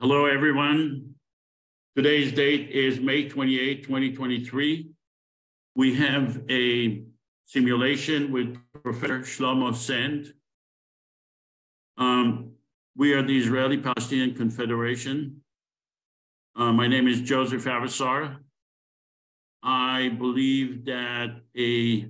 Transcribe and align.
Hello, 0.00 0.26
everyone. 0.26 1.16
Today's 1.96 2.30
date 2.30 2.70
is 2.70 3.00
May 3.00 3.28
28, 3.28 3.82
2023. 3.82 4.90
We 5.74 5.94
have 5.96 6.40
a 6.48 7.02
simulation 7.46 8.30
with 8.30 8.56
Professor 8.84 9.18
Shlomo 9.22 9.74
Sand. 9.74 10.32
Um, 11.96 12.52
we 12.96 13.12
are 13.12 13.24
the 13.24 13.36
Israeli-Palestinian 13.36 14.36
Confederation. 14.36 15.40
Uh, 16.54 16.72
my 16.72 16.86
name 16.86 17.08
is 17.08 17.20
Joseph 17.20 17.64
Avesar. 17.64 18.36
I 19.64 20.10
believe 20.16 20.84
that 20.84 21.40
a 21.56 22.06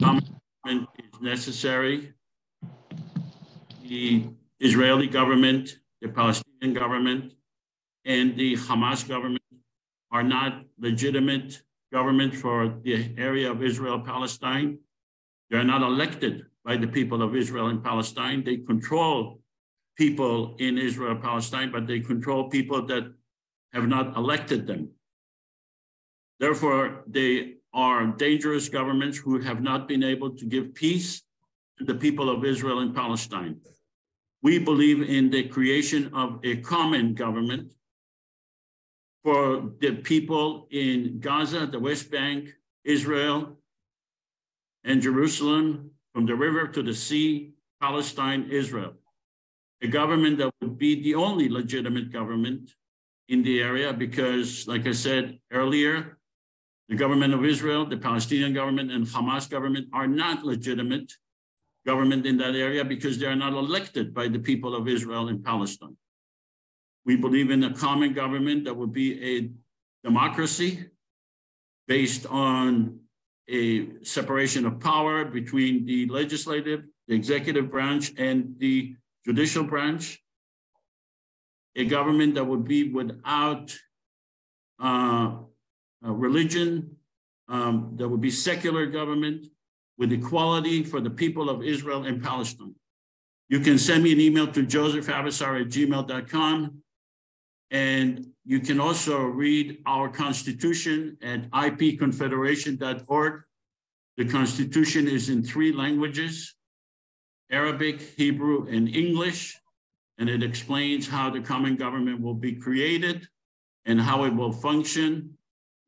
government 0.00 0.88
is 1.00 1.20
necessary. 1.20 2.14
The 3.82 4.28
Israeli 4.60 5.08
government, 5.08 5.80
the 6.00 6.06
Palestinian 6.06 6.53
government, 6.72 7.32
and 8.04 8.36
the 8.36 8.56
Hamas 8.56 9.06
government 9.06 9.42
are 10.10 10.22
not 10.22 10.64
legitimate 10.78 11.62
government 11.92 12.34
for 12.34 12.78
the 12.82 13.12
area 13.18 13.50
of 13.50 13.62
Israel 13.62 14.00
Palestine. 14.00 14.78
They're 15.50 15.64
not 15.64 15.82
elected 15.82 16.46
by 16.64 16.76
the 16.76 16.88
people 16.88 17.22
of 17.22 17.36
Israel 17.36 17.68
and 17.68 17.82
Palestine. 17.82 18.42
They 18.44 18.56
control 18.56 19.40
people 19.96 20.56
in 20.58 20.78
Israel 20.78 21.16
Palestine, 21.16 21.70
but 21.70 21.86
they 21.86 22.00
control 22.00 22.48
people 22.48 22.86
that 22.86 23.04
have 23.72 23.86
not 23.86 24.16
elected 24.16 24.66
them. 24.66 24.90
Therefore, 26.40 27.04
they 27.06 27.54
are 27.72 28.06
dangerous 28.06 28.68
governments 28.68 29.18
who 29.18 29.40
have 29.40 29.60
not 29.60 29.88
been 29.88 30.02
able 30.02 30.30
to 30.30 30.44
give 30.46 30.74
peace 30.74 31.22
to 31.78 31.84
the 31.84 31.94
people 31.94 32.30
of 32.30 32.44
Israel 32.44 32.78
and 32.80 32.94
Palestine. 32.94 33.60
We 34.44 34.58
believe 34.58 35.00
in 35.00 35.30
the 35.30 35.44
creation 35.44 36.12
of 36.12 36.38
a 36.44 36.56
common 36.56 37.14
government 37.14 37.72
for 39.24 39.70
the 39.80 39.92
people 39.92 40.68
in 40.70 41.18
Gaza, 41.18 41.66
the 41.66 41.78
West 41.78 42.10
Bank, 42.10 42.50
Israel, 42.84 43.58
and 44.84 45.00
Jerusalem, 45.00 45.92
from 46.14 46.26
the 46.26 46.34
river 46.34 46.68
to 46.68 46.82
the 46.82 46.92
sea, 46.92 47.54
Palestine, 47.80 48.50
Israel. 48.50 48.92
A 49.80 49.88
government 49.88 50.36
that 50.36 50.52
would 50.60 50.76
be 50.76 51.02
the 51.02 51.14
only 51.14 51.48
legitimate 51.48 52.12
government 52.12 52.70
in 53.30 53.42
the 53.42 53.62
area 53.62 53.94
because, 53.94 54.68
like 54.68 54.86
I 54.86 54.92
said 54.92 55.38
earlier, 55.52 56.18
the 56.90 56.96
government 56.96 57.32
of 57.32 57.46
Israel, 57.46 57.86
the 57.86 57.96
Palestinian 57.96 58.52
government, 58.52 58.90
and 58.90 59.06
Hamas 59.06 59.48
government 59.48 59.88
are 59.94 60.06
not 60.06 60.44
legitimate 60.44 61.10
government 61.86 62.26
in 62.26 62.36
that 62.38 62.54
area 62.54 62.84
because 62.84 63.18
they 63.18 63.26
are 63.26 63.36
not 63.36 63.52
elected 63.52 64.14
by 64.14 64.28
the 64.28 64.38
people 64.38 64.74
of 64.74 64.88
Israel 64.88 65.28
and 65.28 65.44
Palestine. 65.44 65.96
We 67.04 67.16
believe 67.16 67.50
in 67.50 67.62
a 67.64 67.74
common 67.74 68.14
government 68.14 68.64
that 68.64 68.74
would 68.74 68.92
be 68.92 69.36
a 69.36 69.50
democracy 70.02 70.86
based 71.86 72.26
on 72.26 73.00
a 73.48 74.02
separation 74.02 74.64
of 74.64 74.80
power 74.80 75.24
between 75.24 75.84
the 75.84 76.06
legislative, 76.06 76.84
the 77.08 77.14
executive 77.14 77.70
branch, 77.70 78.12
and 78.16 78.54
the 78.58 78.96
judicial 79.26 79.64
branch. 79.64 80.22
A 81.76 81.84
government 81.84 82.36
that 82.36 82.44
would 82.44 82.66
be 82.66 82.90
without 82.90 83.76
uh, 84.80 85.36
religion, 86.02 86.96
um, 87.48 87.92
there 87.96 88.08
would 88.08 88.20
be 88.20 88.30
secular 88.30 88.86
government, 88.86 89.46
with 89.98 90.12
equality 90.12 90.82
for 90.82 91.00
the 91.00 91.10
people 91.10 91.48
of 91.48 91.62
Israel 91.62 92.04
and 92.04 92.22
Palestine. 92.22 92.74
You 93.48 93.60
can 93.60 93.78
send 93.78 94.02
me 94.02 94.12
an 94.12 94.20
email 94.20 94.46
to 94.48 94.62
josephavassar 94.64 95.60
at 95.60 95.68
gmail.com. 95.68 96.82
And 97.70 98.26
you 98.44 98.60
can 98.60 98.80
also 98.80 99.22
read 99.22 99.78
our 99.86 100.08
constitution 100.08 101.16
at 101.22 101.50
ipconfederation.org. 101.50 103.42
The 104.16 104.24
constitution 104.24 105.08
is 105.08 105.28
in 105.28 105.42
three 105.42 105.72
languages, 105.72 106.54
Arabic, 107.50 108.00
Hebrew, 108.16 108.68
and 108.68 108.88
English. 108.88 109.56
And 110.18 110.30
it 110.30 110.42
explains 110.42 111.08
how 111.08 111.30
the 111.30 111.40
common 111.40 111.76
government 111.76 112.20
will 112.20 112.34
be 112.34 112.54
created 112.54 113.26
and 113.84 114.00
how 114.00 114.24
it 114.24 114.34
will 114.34 114.52
function 114.52 115.36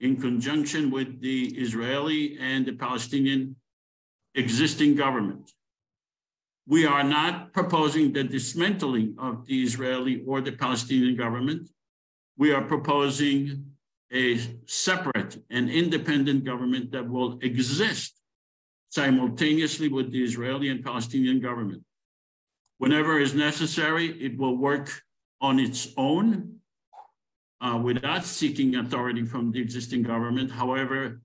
in 0.01 0.21
conjunction 0.21 0.91
with 0.91 1.21
the 1.21 1.47
Israeli 1.57 2.37
and 2.41 2.67
the 2.67 2.73
Palestinian 2.73 3.57
existing 4.37 4.95
government. 4.95 5.51
We 6.69 6.85
are 6.85 7.05
not 7.05 7.53
proposing 7.53 8.13
the 8.13 8.25
dismantling 8.25 9.17
of 9.19 9.47
the 9.47 9.63
Israeli 9.63 10.23
or 10.27 10.41
the 10.41 10.53
Palestinian 10.53 11.17
government. 11.17 11.71
We 12.37 12.53
are 12.53 12.63
proposing 12.63 13.65
a 14.13 14.39
separate 14.67 15.43
and 15.51 15.71
independent 15.71 16.45
government 16.45 16.93
that 16.93 17.09
will 17.09 17.39
exist 17.41 18.21
simultaneously 18.91 19.89
with 19.89 20.13
the 20.13 20.23
Israeli 20.23 20.69
and 20.69 20.85
Palestinian 20.85 21.41
government. 21.41 21.83
Whenever 22.79 23.19
is 23.19 23.35
necessary, 23.35 24.07
it 24.23 24.37
will 24.37 24.57
work 24.57 25.03
on 25.41 25.59
its 25.59 25.89
own 25.97 26.57
uh, 27.61 27.81
without 27.83 28.25
seeking 28.25 28.77
authority 28.77 29.25
from 29.25 29.51
the 29.51 29.61
existing 29.61 30.03
government. 30.03 30.51
However, 30.51 31.21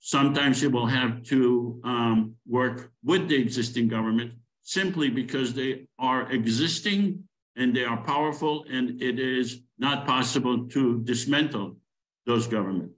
Sometimes 0.00 0.62
it 0.62 0.72
will 0.72 0.86
have 0.86 1.22
to 1.24 1.80
um, 1.84 2.34
work 2.46 2.90
with 3.04 3.28
the 3.28 3.36
existing 3.36 3.86
government 3.88 4.32
simply 4.62 5.10
because 5.10 5.52
they 5.52 5.86
are 5.98 6.30
existing 6.32 7.22
and 7.56 7.76
they 7.76 7.84
are 7.84 7.98
powerful 7.98 8.64
and 8.70 9.00
it 9.02 9.18
is 9.18 9.60
not 9.78 10.06
possible 10.06 10.66
to 10.68 11.00
dismantle 11.02 11.76
those 12.24 12.46
governments. 12.46 12.94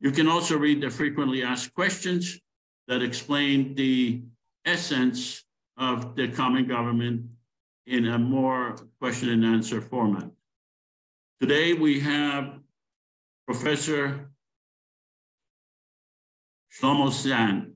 You 0.00 0.12
can 0.12 0.28
also 0.28 0.56
read 0.56 0.80
the 0.80 0.90
frequently 0.90 1.42
asked 1.42 1.74
questions 1.74 2.38
that 2.86 3.02
explain 3.02 3.74
the 3.74 4.22
essence 4.64 5.44
of 5.76 6.14
the 6.14 6.28
common 6.28 6.66
government 6.68 7.22
in 7.86 8.06
a 8.06 8.18
more 8.18 8.76
question 9.00 9.30
and 9.30 9.44
answer 9.44 9.80
format. 9.80 10.30
Today 11.40 11.72
we 11.72 12.00
have 12.00 12.60
Professor 13.46 14.30
Shlomo 16.74 17.12
Sand. 17.12 17.72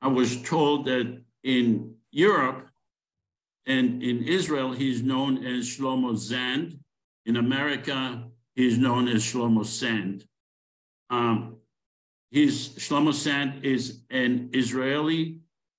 I 0.00 0.08
was 0.08 0.40
told 0.42 0.86
that 0.86 1.22
in 1.44 1.94
Europe 2.10 2.68
and 3.66 4.02
in 4.02 4.24
Israel, 4.24 4.72
he's 4.72 5.02
known 5.02 5.44
as 5.44 5.66
Shlomo 5.66 6.16
Zand. 6.16 6.78
In 7.26 7.36
America, 7.36 8.24
he's 8.54 8.78
known 8.78 9.08
as 9.08 9.22
Shlomo 9.22 9.64
Sand. 9.66 10.24
Um, 11.10 11.56
he's, 12.30 12.70
Shlomo 12.70 13.12
Sand 13.12 13.64
is 13.64 14.00
an 14.10 14.50
Israeli 14.54 15.36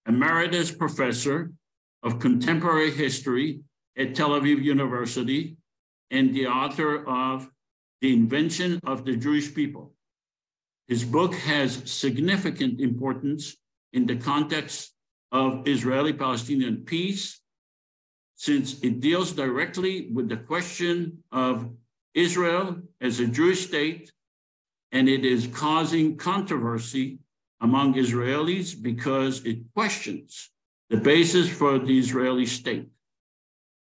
emeritus 0.08 0.72
professor 0.72 1.52
of 2.04 2.20
contemporary 2.20 2.92
history 2.92 3.62
at 3.98 4.16
Tel 4.16 4.30
Aviv 4.30 4.64
University 4.64 5.58
and 6.12 6.34
the 6.34 6.48
author 6.48 7.08
of 7.08 7.50
The 8.02 8.14
Invention 8.14 8.80
of 8.86 9.06
the 9.06 9.16
Jewish 9.16 9.54
People, 9.54 9.94
his 10.92 11.06
book 11.06 11.34
has 11.36 11.90
significant 11.90 12.82
importance 12.82 13.56
in 13.94 14.06
the 14.06 14.18
context 14.18 14.92
of 15.32 15.66
Israeli 15.66 16.12
Palestinian 16.12 16.84
peace, 16.84 17.40
since 18.36 18.68
it 18.82 19.00
deals 19.00 19.32
directly 19.32 20.10
with 20.12 20.28
the 20.28 20.36
question 20.36 21.24
of 21.32 21.72
Israel 22.14 22.82
as 23.00 23.22
a 23.22 23.26
Jewish 23.26 23.62
state, 23.68 24.12
and 24.92 25.08
it 25.08 25.24
is 25.24 25.48
causing 25.48 26.18
controversy 26.18 27.20
among 27.62 27.94
Israelis 27.94 28.76
because 28.90 29.46
it 29.46 29.60
questions 29.74 30.52
the 30.90 30.98
basis 30.98 31.48
for 31.48 31.80
the 31.80 31.98
Israeli 31.98 32.46
state. 32.46 32.90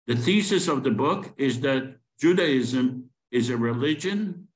The 0.08 0.16
thesis 0.16 0.68
of 0.68 0.82
the 0.84 0.96
book 1.06 1.32
is 1.38 1.60
that 1.60 1.84
Judaism 2.20 3.12
is 3.30 3.52
a 3.52 3.58
religion 3.72 4.48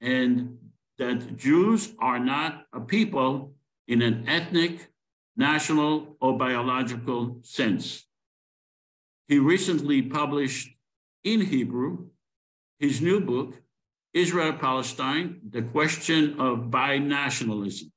and 0.00 0.63
that 0.98 1.36
Jews 1.36 1.92
are 1.98 2.18
not 2.18 2.66
a 2.72 2.80
people 2.80 3.54
in 3.88 4.02
an 4.02 4.28
ethnic, 4.28 4.88
national, 5.36 6.16
or 6.20 6.38
biological 6.38 7.38
sense. 7.42 8.06
He 9.28 9.38
recently 9.38 10.02
published 10.02 10.70
in 11.24 11.40
Hebrew 11.40 12.06
his 12.78 13.00
new 13.00 13.20
book, 13.20 13.54
Israel 14.12 14.52
Palestine, 14.52 15.40
the 15.50 15.62
question 15.62 16.38
of 16.38 16.70
binationalism, 16.70 17.90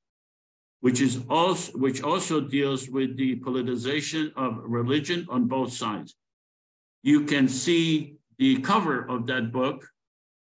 which 0.82 1.02
is 1.02 1.20
also 1.30 1.72
which 1.78 2.02
also 2.02 2.40
deals 2.42 2.90
with 2.90 3.18
the 3.18 3.36
politicization 3.38 4.32
of 4.36 4.58
religion 4.64 5.26
on 5.30 5.48
both 5.48 5.74
sides. 5.74 6.16
You 7.04 7.26
can 7.26 7.48
see 7.48 8.16
the 8.38 8.58
cover 8.62 9.08
of 9.08 9.28
that 9.28 9.52
book 9.52 9.88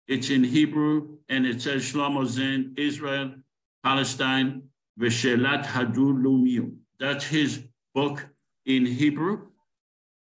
it's 0.07 0.29
in 0.29 0.43
Hebrew 0.43 1.17
and 1.29 1.45
it 1.45 1.61
says 1.61 1.83
Shlomo 1.83 2.25
Zand, 2.25 2.77
Israel, 2.77 3.35
Palestine, 3.83 4.63
Veshelat 4.99 5.65
Hadu 5.65 6.13
Lumiyum. 6.13 6.75
That's 6.99 7.25
his 7.25 7.63
book 7.93 8.27
in 8.65 8.85
Hebrew. 8.85 9.47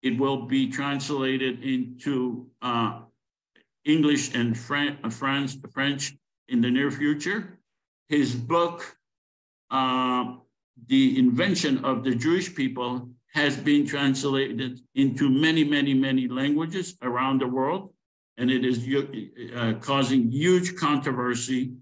It 0.01 0.17
will 0.17 0.45
be 0.45 0.69
translated 0.69 1.63
into 1.63 2.47
uh, 2.61 3.01
English 3.85 4.33
and 4.35 4.57
Fran 4.57 4.97
uh, 5.03 5.09
France, 5.09 5.57
French 5.73 6.15
in 6.47 6.61
the 6.61 6.69
near 6.69 6.91
future. 6.91 7.59
His 8.09 8.35
book, 8.35 8.97
uh, 9.71 10.35
The 10.87 11.17
Invention 11.17 11.83
of 11.85 12.03
the 12.03 12.13
Jewish 12.13 12.53
People, 12.53 13.09
has 13.33 13.57
been 13.57 13.85
translated 13.85 14.79
into 14.95 15.29
many, 15.29 15.63
many, 15.63 15.93
many 15.93 16.27
languages 16.27 16.97
around 17.01 17.41
the 17.41 17.47
world, 17.47 17.93
and 18.37 18.51
it 18.51 18.65
is 18.65 18.87
uh, 19.55 19.73
causing 19.79 20.29
huge 20.29 20.75
controversy 20.75 21.73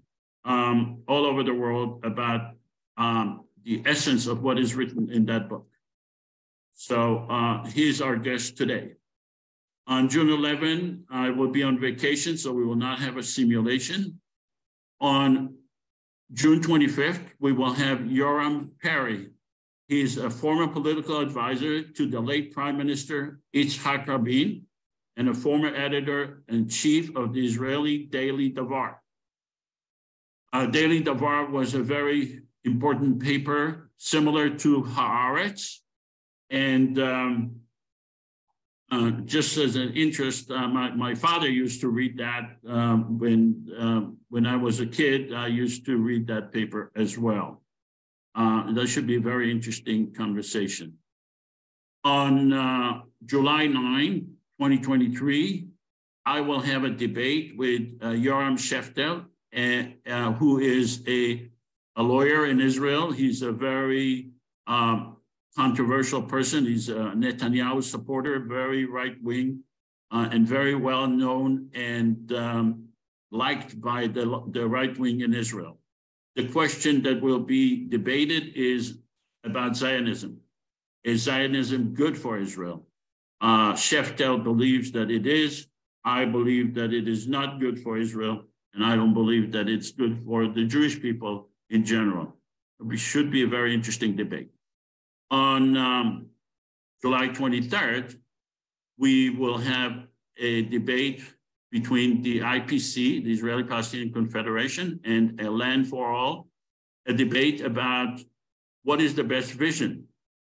um, 0.44 1.02
all 1.08 1.24
over 1.26 1.42
the 1.42 1.54
world 1.54 2.04
about 2.04 2.52
um, 2.96 3.44
the 3.64 3.82
essence 3.86 4.26
of 4.26 4.42
what 4.42 4.58
is 4.58 4.74
written 4.74 5.10
in 5.10 5.24
that 5.26 5.48
book. 5.48 5.66
So 6.74 7.26
uh, 7.30 7.64
he's 7.66 8.00
our 8.00 8.16
guest 8.16 8.56
today. 8.56 8.92
On 9.86 10.08
June 10.08 10.30
11, 10.30 11.04
I 11.10 11.30
will 11.30 11.50
be 11.50 11.62
on 11.62 11.78
vacation, 11.78 12.36
so 12.36 12.52
we 12.52 12.64
will 12.64 12.76
not 12.76 13.00
have 13.00 13.16
a 13.16 13.22
simulation. 13.22 14.20
On 15.00 15.54
June 16.32 16.60
25th, 16.60 17.20
we 17.38 17.52
will 17.52 17.72
have 17.72 17.98
Yoram 17.98 18.70
Peri. 18.82 19.28
He's 19.88 20.16
a 20.16 20.30
former 20.30 20.66
political 20.66 21.20
advisor 21.20 21.82
to 21.82 22.06
the 22.06 22.18
late 22.18 22.52
Prime 22.52 22.78
Minister 22.78 23.40
Yitzhak 23.54 24.06
Rabin 24.06 24.62
and 25.16 25.28
a 25.28 25.34
former 25.34 25.74
editor 25.74 26.42
and 26.48 26.70
chief 26.70 27.14
of 27.16 27.32
the 27.32 27.44
Israeli 27.44 27.98
Daily 27.98 28.50
Davar. 28.50 28.96
Uh, 30.52 30.66
Daily 30.66 31.02
Davar 31.02 31.50
was 31.50 31.74
a 31.74 31.82
very 31.82 32.42
important 32.64 33.20
paper 33.20 33.90
similar 33.96 34.50
to 34.50 34.82
Haaretz. 34.82 35.78
And 36.50 36.98
um, 36.98 37.56
uh, 38.90 39.10
just 39.24 39.56
as 39.56 39.76
an 39.76 39.92
interest, 39.94 40.50
uh, 40.50 40.68
my, 40.68 40.90
my 40.90 41.14
father 41.14 41.48
used 41.48 41.80
to 41.80 41.88
read 41.88 42.18
that 42.18 42.56
um, 42.68 43.18
when, 43.18 43.66
uh, 43.78 44.02
when 44.28 44.46
I 44.46 44.56
was 44.56 44.80
a 44.80 44.86
kid. 44.86 45.32
I 45.32 45.48
used 45.48 45.84
to 45.86 45.96
read 45.96 46.26
that 46.28 46.52
paper 46.52 46.92
as 46.94 47.18
well. 47.18 47.62
Uh, 48.34 48.72
that 48.72 48.88
should 48.88 49.06
be 49.06 49.16
a 49.16 49.20
very 49.20 49.50
interesting 49.50 50.12
conversation. 50.12 50.94
On 52.04 52.52
uh, 52.52 53.00
July 53.24 53.66
9, 53.66 54.26
2023, 54.58 55.68
I 56.26 56.40
will 56.40 56.60
have 56.60 56.84
a 56.84 56.90
debate 56.90 57.54
with 57.56 57.82
uh, 58.00 58.06
Yoram 58.08 58.56
Sheftel, 58.56 59.26
who 60.38 60.58
is 60.58 61.02
a, 61.06 61.50
a 61.96 62.02
lawyer 62.02 62.46
in 62.46 62.60
Israel. 62.60 63.12
He's 63.12 63.42
a 63.42 63.52
very 63.52 64.30
um, 64.66 65.16
controversial 65.56 66.22
person. 66.22 66.64
He's 66.64 66.88
a 66.88 67.12
Netanyahu 67.14 67.82
supporter, 67.82 68.40
very 68.40 68.84
right 68.84 69.16
wing, 69.22 69.60
uh, 70.10 70.28
and 70.30 70.46
very 70.46 70.74
well 70.74 71.06
known 71.06 71.68
and 71.74 72.32
um, 72.32 72.84
liked 73.30 73.80
by 73.80 74.06
the, 74.06 74.42
the 74.50 74.66
right 74.66 74.96
wing 74.98 75.20
in 75.20 75.34
Israel. 75.34 75.78
The 76.36 76.48
question 76.48 77.02
that 77.02 77.20
will 77.20 77.40
be 77.40 77.86
debated 77.86 78.56
is 78.56 78.98
about 79.44 79.76
Zionism. 79.76 80.40
Is 81.04 81.22
Zionism 81.22 81.94
good 81.94 82.16
for 82.16 82.38
Israel? 82.38 82.86
Uh, 83.44 83.74
Sheftel 83.74 84.42
believes 84.42 84.90
that 84.92 85.10
it 85.10 85.26
is. 85.26 85.66
I 86.02 86.24
believe 86.24 86.74
that 86.76 86.94
it 86.94 87.06
is 87.06 87.28
not 87.28 87.60
good 87.60 87.78
for 87.78 87.98
Israel, 87.98 88.44
and 88.72 88.82
I 88.82 88.96
don't 88.96 89.12
believe 89.12 89.52
that 89.52 89.68
it's 89.68 89.90
good 89.90 90.22
for 90.24 90.48
the 90.48 90.64
Jewish 90.64 90.98
people 90.98 91.50
in 91.68 91.84
general. 91.84 92.36
It 92.90 92.96
should 92.96 93.30
be 93.30 93.42
a 93.42 93.46
very 93.46 93.74
interesting 93.74 94.16
debate. 94.16 94.48
On 95.30 95.76
um, 95.76 96.26
July 97.02 97.28
23rd, 97.28 98.16
we 98.96 99.28
will 99.28 99.58
have 99.58 100.06
a 100.38 100.62
debate 100.62 101.22
between 101.70 102.22
the 102.22 102.38
IPC, 102.40 103.24
the 103.24 103.32
Israeli 103.32 103.64
Palestinian 103.64 104.10
Confederation, 104.10 105.00
and 105.04 105.38
a 105.38 105.50
Land 105.50 105.86
for 105.88 106.08
All, 106.08 106.48
a 107.06 107.12
debate 107.12 107.60
about 107.60 108.22
what 108.84 109.02
is 109.02 109.14
the 109.14 109.24
best 109.24 109.52
vision 109.52 110.04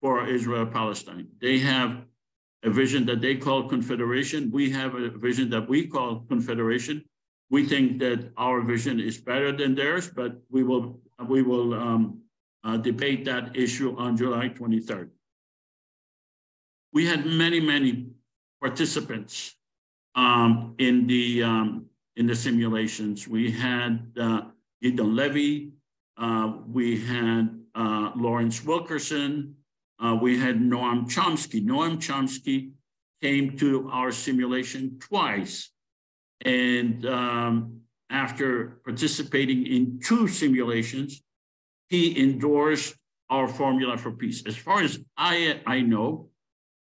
for 0.02 0.26
Israel 0.26 0.66
Palestine. 0.66 1.28
They 1.40 1.60
have 1.60 2.04
a 2.64 2.70
vision 2.70 3.04
that 3.06 3.20
they 3.20 3.36
call 3.36 3.68
confederation. 3.68 4.50
We 4.50 4.70
have 4.70 4.94
a 4.94 5.10
vision 5.10 5.50
that 5.50 5.68
we 5.68 5.86
call 5.86 6.24
confederation. 6.28 7.04
We 7.50 7.66
think 7.66 8.00
that 8.00 8.32
our 8.36 8.62
vision 8.62 8.98
is 8.98 9.18
better 9.18 9.52
than 9.52 9.74
theirs, 9.74 10.08
but 10.08 10.40
we 10.50 10.64
will 10.64 10.98
we 11.28 11.42
will 11.42 11.74
um, 11.74 12.22
uh, 12.64 12.78
debate 12.78 13.24
that 13.26 13.54
issue 13.56 13.94
on 13.96 14.16
July 14.16 14.48
23rd. 14.48 15.10
We 16.92 17.06
had 17.06 17.26
many, 17.26 17.60
many 17.60 18.06
participants 18.60 19.54
um, 20.14 20.74
in 20.78 21.06
the 21.06 21.42
um, 21.42 21.86
in 22.16 22.26
the 22.26 22.34
simulations. 22.34 23.28
We 23.28 23.50
had 23.50 24.08
uh, 24.18 24.42
Gideon 24.80 25.14
Levy, 25.14 25.72
uh, 26.16 26.52
we 26.66 27.00
had 27.00 27.60
uh, 27.74 28.12
Lawrence 28.16 28.64
Wilkerson, 28.64 29.56
uh, 30.02 30.16
we 30.20 30.38
had 30.38 30.60
Noam 30.60 31.06
Chomsky. 31.06 31.64
Noam 31.64 31.96
Chomsky 31.96 32.72
came 33.22 33.56
to 33.58 33.88
our 33.90 34.12
simulation 34.12 34.98
twice. 34.98 35.70
And 36.44 37.06
um, 37.06 37.80
after 38.10 38.80
participating 38.84 39.66
in 39.66 40.00
two 40.04 40.28
simulations, 40.28 41.22
he 41.88 42.20
endorsed 42.20 42.94
our 43.30 43.48
formula 43.48 43.96
for 43.96 44.12
peace. 44.12 44.42
As 44.46 44.56
far 44.56 44.82
as 44.82 44.98
I, 45.16 45.60
I 45.66 45.80
know, 45.80 46.28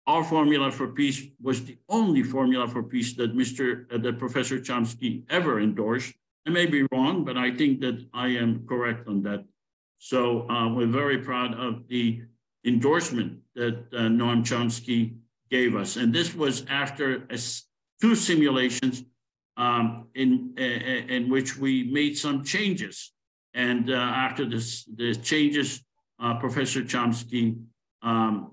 our 0.06 0.24
formula 0.24 0.71
for 0.71 0.88
peace 0.88 1.21
was 1.42 1.65
the 1.65 1.77
only 1.89 2.24
formula 2.24 2.68
for 2.68 2.81
peace 2.81 3.13
that 3.15 3.36
Mr. 3.36 3.92
Uh, 3.94 3.98
that 3.98 4.18
Professor 4.18 4.57
Chomsky 4.57 5.24
ever 5.30 5.59
endorsed. 5.59 6.13
I 6.48 6.50
may 6.50 6.65
be 6.65 6.88
wrong, 6.94 7.25
but 7.25 7.36
I 7.38 7.51
think 7.51 7.81
that 7.81 8.06
I 8.13 8.27
am 8.27 8.65
correct 8.65 9.07
on 9.07 9.21
that. 9.24 9.44
So 10.00 10.50
uh, 10.50 10.69
we're 10.74 10.88
very 10.88 11.18
proud 11.18 11.54
of 11.56 11.88
the 11.89 12.21
endorsement 12.65 13.39
that 13.56 13.86
uh, 13.94 14.01
Noam 14.01 14.44
Chomsky 14.44 15.15
gave 15.50 15.75
us. 15.75 15.95
And 15.95 16.13
this 16.13 16.36
was 16.36 16.65
after 16.69 17.27
a, 17.30 17.39
two 18.01 18.15
simulations 18.15 19.04
um, 19.56 20.07
in, 20.15 20.54
uh, 20.57 20.62
in 20.62 21.30
which 21.30 21.57
we 21.57 21.83
made 21.86 22.18
some 22.18 22.44
changes 22.44 23.13
and 23.57 23.89
uh, 23.89 23.95
after 23.95 24.45
this, 24.45 24.86
the 24.86 25.15
changes, 25.15 25.83
uh, 26.19 26.36
Professor 26.36 26.83
Chomsky 26.83 27.59
um, 28.04 28.52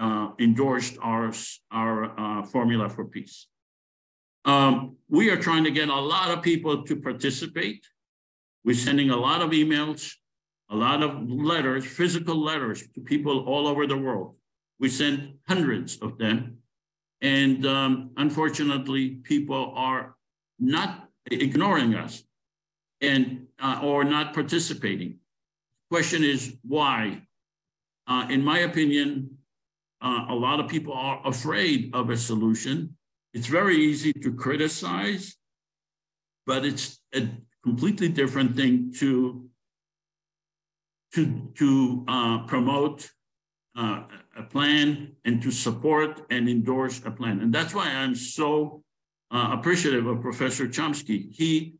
uh, 0.00 0.28
endorsed 0.38 0.96
our, 1.02 1.32
our 1.72 2.44
formula 2.44 2.88
for 2.88 3.04
peace. 3.04 3.48
Um, 4.44 4.96
we 5.08 5.30
are 5.30 5.36
trying 5.36 5.64
to 5.64 5.72
get 5.72 5.88
a 5.88 6.00
lot 6.00 6.30
of 6.30 6.42
people 6.42 6.84
to 6.84 6.94
participate. 6.94 7.84
We're 8.64 8.76
sending 8.76 9.10
a 9.10 9.16
lot 9.16 9.42
of 9.42 9.50
emails, 9.50 10.12
a 10.70 10.76
lot 10.76 11.02
of 11.02 11.30
letters, 11.30 11.84
physical 11.84 12.36
letters 12.36 12.86
to 12.94 13.00
people 13.00 13.44
all 13.46 13.66
over 13.66 13.86
the 13.86 13.96
world. 13.96 14.34
We 14.78 14.88
sent 14.88 15.36
hundreds 15.48 15.98
of 15.98 16.18
them. 16.18 16.58
And 17.22 17.64
um, 17.66 18.10
unfortunately, 18.16 19.10
people 19.22 19.72
are 19.74 20.16
not 20.58 21.08
ignoring 21.30 21.94
us 21.94 22.22
and 23.00 23.46
uh, 23.60 23.80
or 23.82 24.04
not 24.04 24.34
participating. 24.34 25.18
Question 25.90 26.24
is 26.24 26.56
why? 26.62 27.22
Uh, 28.06 28.26
in 28.30 28.44
my 28.44 28.60
opinion, 28.60 29.38
uh, 30.02 30.26
a 30.28 30.34
lot 30.34 30.60
of 30.60 30.68
people 30.68 30.92
are 30.92 31.20
afraid 31.26 31.94
of 31.94 32.10
a 32.10 32.16
solution. 32.16 32.96
It's 33.32 33.46
very 33.46 33.76
easy 33.76 34.12
to 34.12 34.32
criticize, 34.34 35.36
but 36.46 36.64
it's 36.64 37.00
a 37.14 37.28
completely 37.62 38.08
different 38.08 38.56
thing 38.56 38.92
to 38.98 39.45
to 41.14 41.50
to 41.54 42.04
uh, 42.08 42.38
promote 42.46 43.10
uh, 43.76 44.02
a 44.36 44.42
plan 44.42 45.12
and 45.24 45.42
to 45.42 45.50
support 45.50 46.22
and 46.30 46.48
endorse 46.48 47.00
a 47.04 47.10
plan. 47.10 47.40
And 47.40 47.52
that's 47.52 47.74
why 47.74 47.88
I'm 47.88 48.14
so 48.14 48.82
uh, 49.30 49.50
appreciative 49.52 50.06
of 50.06 50.20
Professor 50.20 50.66
Chomsky. 50.66 51.34
He 51.34 51.76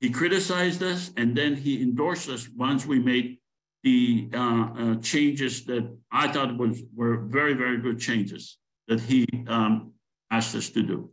he 0.00 0.10
criticized 0.10 0.82
us 0.82 1.10
and 1.16 1.36
then 1.36 1.56
he 1.56 1.82
endorsed 1.82 2.28
us 2.28 2.48
once 2.56 2.86
we 2.86 2.98
made 3.00 3.38
the 3.82 4.28
uh, 4.34 4.38
uh, 4.38 4.94
changes 4.96 5.64
that 5.64 5.88
I 6.10 6.28
thought 6.28 6.56
was 6.56 6.82
were 6.94 7.18
very, 7.18 7.54
very 7.54 7.78
good 7.78 7.98
changes 7.98 8.58
that 8.86 9.00
he 9.00 9.26
um, 9.46 9.92
asked 10.30 10.54
us 10.54 10.70
to 10.70 10.82
do. 10.82 11.10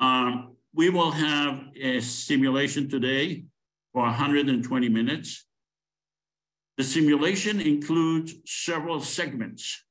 Um, 0.00 0.56
we 0.74 0.90
will 0.90 1.10
have 1.10 1.62
a 1.80 2.00
simulation 2.00 2.88
today 2.88 3.44
for 3.92 4.02
120 4.02 4.88
minutes. 4.88 5.45
The 6.76 6.84
simulation 6.84 7.60
includes 7.60 8.34
several 8.44 9.00
segments. 9.00 9.84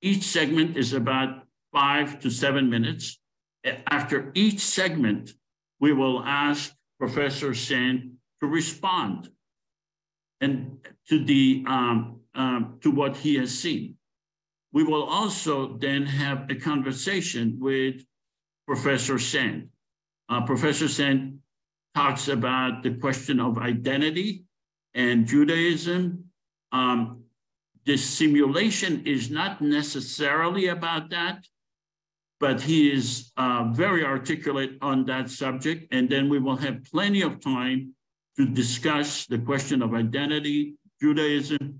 Each 0.00 0.22
segment 0.22 0.76
is 0.76 0.92
about 0.92 1.42
five 1.72 2.20
to 2.20 2.30
seven 2.30 2.70
minutes. 2.70 3.18
After 3.88 4.30
each 4.34 4.60
segment, 4.60 5.32
we 5.80 5.92
will 5.92 6.22
ask 6.22 6.72
Professor 6.98 7.54
Sand 7.54 8.12
to 8.40 8.46
respond 8.46 9.30
and 10.40 10.78
to 11.08 11.24
the 11.24 11.64
um, 11.66 12.20
um, 12.34 12.78
to 12.82 12.90
what 12.90 13.16
he 13.16 13.36
has 13.36 13.58
seen. 13.58 13.96
We 14.72 14.84
will 14.84 15.04
also 15.04 15.76
then 15.78 16.06
have 16.06 16.50
a 16.50 16.54
conversation 16.54 17.56
with 17.58 18.04
Professor 18.66 19.18
Sand. 19.18 19.70
uh, 20.28 20.42
Professor 20.42 20.86
Sand 20.86 21.38
talks 21.94 22.28
about 22.28 22.82
the 22.82 22.94
question 22.94 23.40
of 23.40 23.58
identity 23.58 24.45
and 24.96 25.26
Judaism. 25.26 26.24
Um, 26.72 27.22
this 27.84 28.04
simulation 28.04 29.06
is 29.06 29.30
not 29.30 29.60
necessarily 29.60 30.66
about 30.68 31.10
that, 31.10 31.46
but 32.40 32.60
he 32.60 32.90
is 32.90 33.30
uh, 33.36 33.70
very 33.72 34.04
articulate 34.04 34.72
on 34.82 35.04
that 35.06 35.30
subject. 35.30 35.86
And 35.92 36.10
then 36.10 36.28
we 36.28 36.40
will 36.40 36.56
have 36.56 36.82
plenty 36.90 37.22
of 37.22 37.40
time 37.40 37.94
to 38.36 38.46
discuss 38.46 39.26
the 39.26 39.38
question 39.38 39.82
of 39.82 39.94
identity, 39.94 40.74
Judaism, 41.00 41.78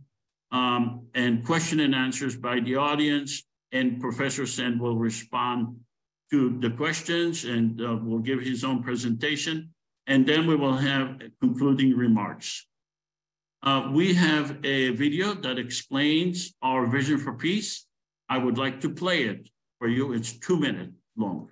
um, 0.53 1.07
and 1.15 1.45
question 1.45 1.81
and 1.81 1.95
answers 1.95 2.37
by 2.37 2.61
the 2.61 2.77
audience. 2.77 3.43
And 3.73 4.01
Professor 4.01 4.47
Sand 4.47 4.81
will 4.81 4.97
respond 4.97 5.77
to 6.31 6.59
the 6.61 6.71
questions 6.71 7.45
and 7.45 7.81
uh, 7.81 7.97
will 7.97 8.21
give 8.21 8.41
his 8.41 8.63
own 8.63 8.83
presentation. 8.83 9.71
And 10.07 10.25
then 10.25 10.47
we 10.47 10.55
will 10.55 10.77
have 10.77 11.21
concluding 11.41 11.97
remarks. 11.97 12.67
Uh, 13.63 13.89
we 13.93 14.15
have 14.15 14.59
a 14.65 14.91
video 14.91 15.35
that 15.35 15.59
explains 15.59 16.55
our 16.63 16.87
vision 16.87 17.19
for 17.19 17.33
peace. 17.35 17.87
I 18.29 18.39
would 18.39 18.59
like 18.59 18.81
to 18.83 18.91
play 18.91 19.25
it 19.25 19.49
for 19.79 19.89
you. 19.89 20.13
It's 20.13 20.33
two 20.33 20.59
minutes 20.59 20.93
long. 21.17 21.49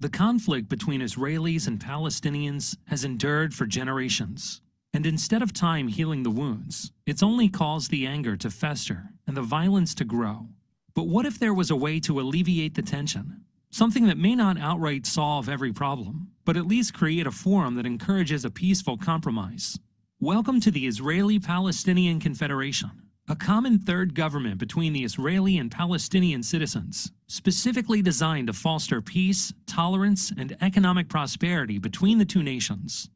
The 0.00 0.10
conflict 0.10 0.68
between 0.68 1.00
Israelis 1.00 1.66
and 1.66 1.80
Palestinians 1.80 2.76
has 2.88 3.04
endured 3.04 3.54
for 3.54 3.64
generations. 3.64 4.60
And 4.92 5.06
instead 5.06 5.42
of 5.42 5.52
time 5.52 5.88
healing 5.88 6.22
the 6.22 6.30
wounds, 6.30 6.92
it's 7.06 7.22
only 7.22 7.48
caused 7.48 7.90
the 7.90 8.06
anger 8.06 8.36
to 8.36 8.50
fester 8.50 9.10
and 9.26 9.36
the 9.36 9.42
violence 9.42 9.94
to 9.96 10.04
grow. 10.04 10.48
But 10.94 11.08
what 11.08 11.26
if 11.26 11.38
there 11.38 11.54
was 11.54 11.70
a 11.70 11.76
way 11.76 12.00
to 12.00 12.20
alleviate 12.20 12.74
the 12.74 12.82
tension? 12.82 13.44
Something 13.74 14.06
that 14.06 14.18
may 14.18 14.36
not 14.36 14.56
outright 14.56 15.04
solve 15.04 15.48
every 15.48 15.72
problem, 15.72 16.28
but 16.44 16.56
at 16.56 16.64
least 16.64 16.94
create 16.94 17.26
a 17.26 17.32
forum 17.32 17.74
that 17.74 17.84
encourages 17.84 18.44
a 18.44 18.50
peaceful 18.50 18.96
compromise. 18.96 19.80
Welcome 20.20 20.60
to 20.60 20.70
the 20.70 20.86
Israeli 20.86 21.40
Palestinian 21.40 22.20
Confederation, 22.20 22.92
a 23.28 23.34
common 23.34 23.80
third 23.80 24.14
government 24.14 24.58
between 24.58 24.92
the 24.92 25.02
Israeli 25.02 25.58
and 25.58 25.72
Palestinian 25.72 26.44
citizens, 26.44 27.10
specifically 27.26 28.00
designed 28.00 28.46
to 28.46 28.52
foster 28.52 29.02
peace, 29.02 29.52
tolerance, 29.66 30.32
and 30.38 30.56
economic 30.60 31.08
prosperity 31.08 31.80
between 31.80 32.18
the 32.18 32.24
two 32.24 32.44
nations. 32.44 33.10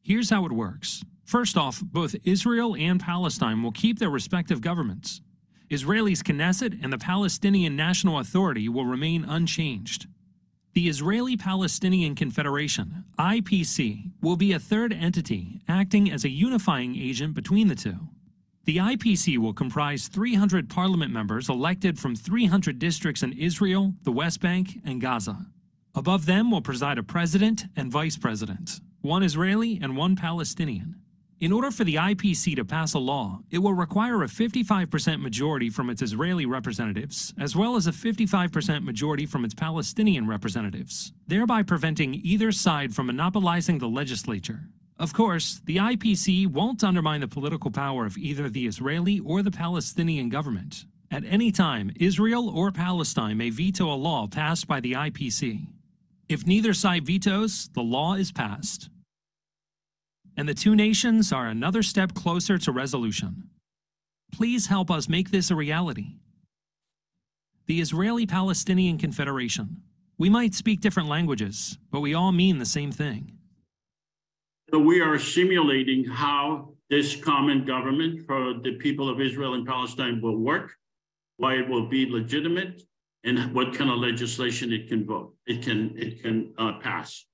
Here's 0.00 0.30
how 0.30 0.46
it 0.46 0.52
works. 0.52 1.04
First 1.26 1.58
off, 1.58 1.82
both 1.82 2.16
Israel 2.24 2.74
and 2.76 2.98
Palestine 2.98 3.62
will 3.62 3.72
keep 3.72 3.98
their 3.98 4.08
respective 4.08 4.62
governments. 4.62 5.20
Israel's 5.70 6.22
Knesset 6.22 6.78
and 6.82 6.92
the 6.92 6.98
Palestinian 6.98 7.76
National 7.76 8.18
Authority 8.18 8.68
will 8.68 8.86
remain 8.86 9.24
unchanged. 9.24 10.06
The 10.72 10.88
Israeli 10.88 11.36
Palestinian 11.36 12.14
Confederation, 12.14 13.04
IPC, 13.18 14.12
will 14.22 14.36
be 14.36 14.52
a 14.52 14.58
third 14.58 14.92
entity 14.92 15.60
acting 15.68 16.10
as 16.10 16.24
a 16.24 16.30
unifying 16.30 16.96
agent 16.96 17.34
between 17.34 17.68
the 17.68 17.74
two. 17.74 17.98
The 18.64 18.76
IPC 18.76 19.38
will 19.38 19.54
comprise 19.54 20.08
300 20.08 20.68
parliament 20.70 21.12
members 21.12 21.48
elected 21.48 21.98
from 21.98 22.14
300 22.14 22.78
districts 22.78 23.22
in 23.22 23.32
Israel, 23.32 23.94
the 24.04 24.12
West 24.12 24.40
Bank, 24.40 24.80
and 24.84 25.00
Gaza. 25.00 25.46
Above 25.94 26.26
them 26.26 26.50
will 26.50 26.62
preside 26.62 26.98
a 26.98 27.02
president 27.02 27.64
and 27.76 27.90
vice 27.90 28.16
president, 28.16 28.80
one 29.00 29.22
Israeli 29.22 29.78
and 29.82 29.96
one 29.96 30.16
Palestinian. 30.16 30.96
In 31.40 31.52
order 31.52 31.70
for 31.70 31.84
the 31.84 31.94
IPC 31.94 32.56
to 32.56 32.64
pass 32.64 32.94
a 32.94 32.98
law, 32.98 33.38
it 33.52 33.58
will 33.58 33.72
require 33.72 34.24
a 34.24 34.26
55% 34.26 35.20
majority 35.20 35.70
from 35.70 35.88
its 35.88 36.02
Israeli 36.02 36.46
representatives, 36.46 37.32
as 37.38 37.54
well 37.54 37.76
as 37.76 37.86
a 37.86 37.92
55% 37.92 38.82
majority 38.82 39.24
from 39.24 39.44
its 39.44 39.54
Palestinian 39.54 40.26
representatives, 40.26 41.12
thereby 41.28 41.62
preventing 41.62 42.14
either 42.24 42.50
side 42.50 42.92
from 42.92 43.06
monopolizing 43.06 43.78
the 43.78 43.88
legislature. 43.88 44.62
Of 44.98 45.12
course, 45.12 45.60
the 45.64 45.76
IPC 45.76 46.48
won't 46.48 46.82
undermine 46.82 47.20
the 47.20 47.28
political 47.28 47.70
power 47.70 48.04
of 48.04 48.18
either 48.18 48.48
the 48.48 48.66
Israeli 48.66 49.20
or 49.20 49.44
the 49.44 49.52
Palestinian 49.52 50.30
government. 50.30 50.86
At 51.08 51.24
any 51.24 51.52
time, 51.52 51.92
Israel 52.00 52.48
or 52.48 52.72
Palestine 52.72 53.36
may 53.36 53.50
veto 53.50 53.86
a 53.86 53.94
law 53.94 54.26
passed 54.26 54.66
by 54.66 54.80
the 54.80 54.94
IPC. 54.94 55.68
If 56.28 56.48
neither 56.48 56.74
side 56.74 57.06
vetoes, 57.06 57.70
the 57.74 57.82
law 57.82 58.14
is 58.14 58.32
passed. 58.32 58.90
And 60.38 60.48
the 60.48 60.54
two 60.54 60.76
nations 60.76 61.32
are 61.32 61.48
another 61.48 61.82
step 61.82 62.14
closer 62.14 62.58
to 62.58 62.70
resolution. 62.70 63.50
Please 64.32 64.68
help 64.68 64.88
us 64.88 65.08
make 65.08 65.32
this 65.32 65.50
a 65.50 65.56
reality. 65.56 66.14
The 67.66 67.80
Israeli 67.80 68.24
Palestinian 68.24 68.98
Confederation. 68.98 69.82
We 70.16 70.30
might 70.30 70.54
speak 70.54 70.80
different 70.80 71.08
languages, 71.08 71.76
but 71.90 72.00
we 72.00 72.14
all 72.14 72.30
mean 72.30 72.58
the 72.58 72.64
same 72.64 72.92
thing. 72.92 73.32
So 74.70 74.78
we 74.78 75.00
are 75.00 75.18
simulating 75.18 76.04
how 76.04 76.74
this 76.88 77.16
common 77.16 77.64
government 77.64 78.24
for 78.24 78.54
the 78.62 78.76
people 78.78 79.08
of 79.08 79.20
Israel 79.20 79.54
and 79.54 79.66
Palestine 79.66 80.20
will 80.22 80.38
work, 80.38 80.70
why 81.38 81.54
it 81.54 81.68
will 81.68 81.88
be 81.88 82.08
legitimate, 82.08 82.80
and 83.24 83.52
what 83.52 83.74
kind 83.74 83.90
of 83.90 83.98
legislation 83.98 84.72
it 84.72 84.86
can 84.86 85.04
vote, 85.04 85.34
it 85.46 85.62
can 85.62 85.98
it 85.98 86.22
can 86.22 86.54
uh, 86.58 86.78
pass. 86.78 87.24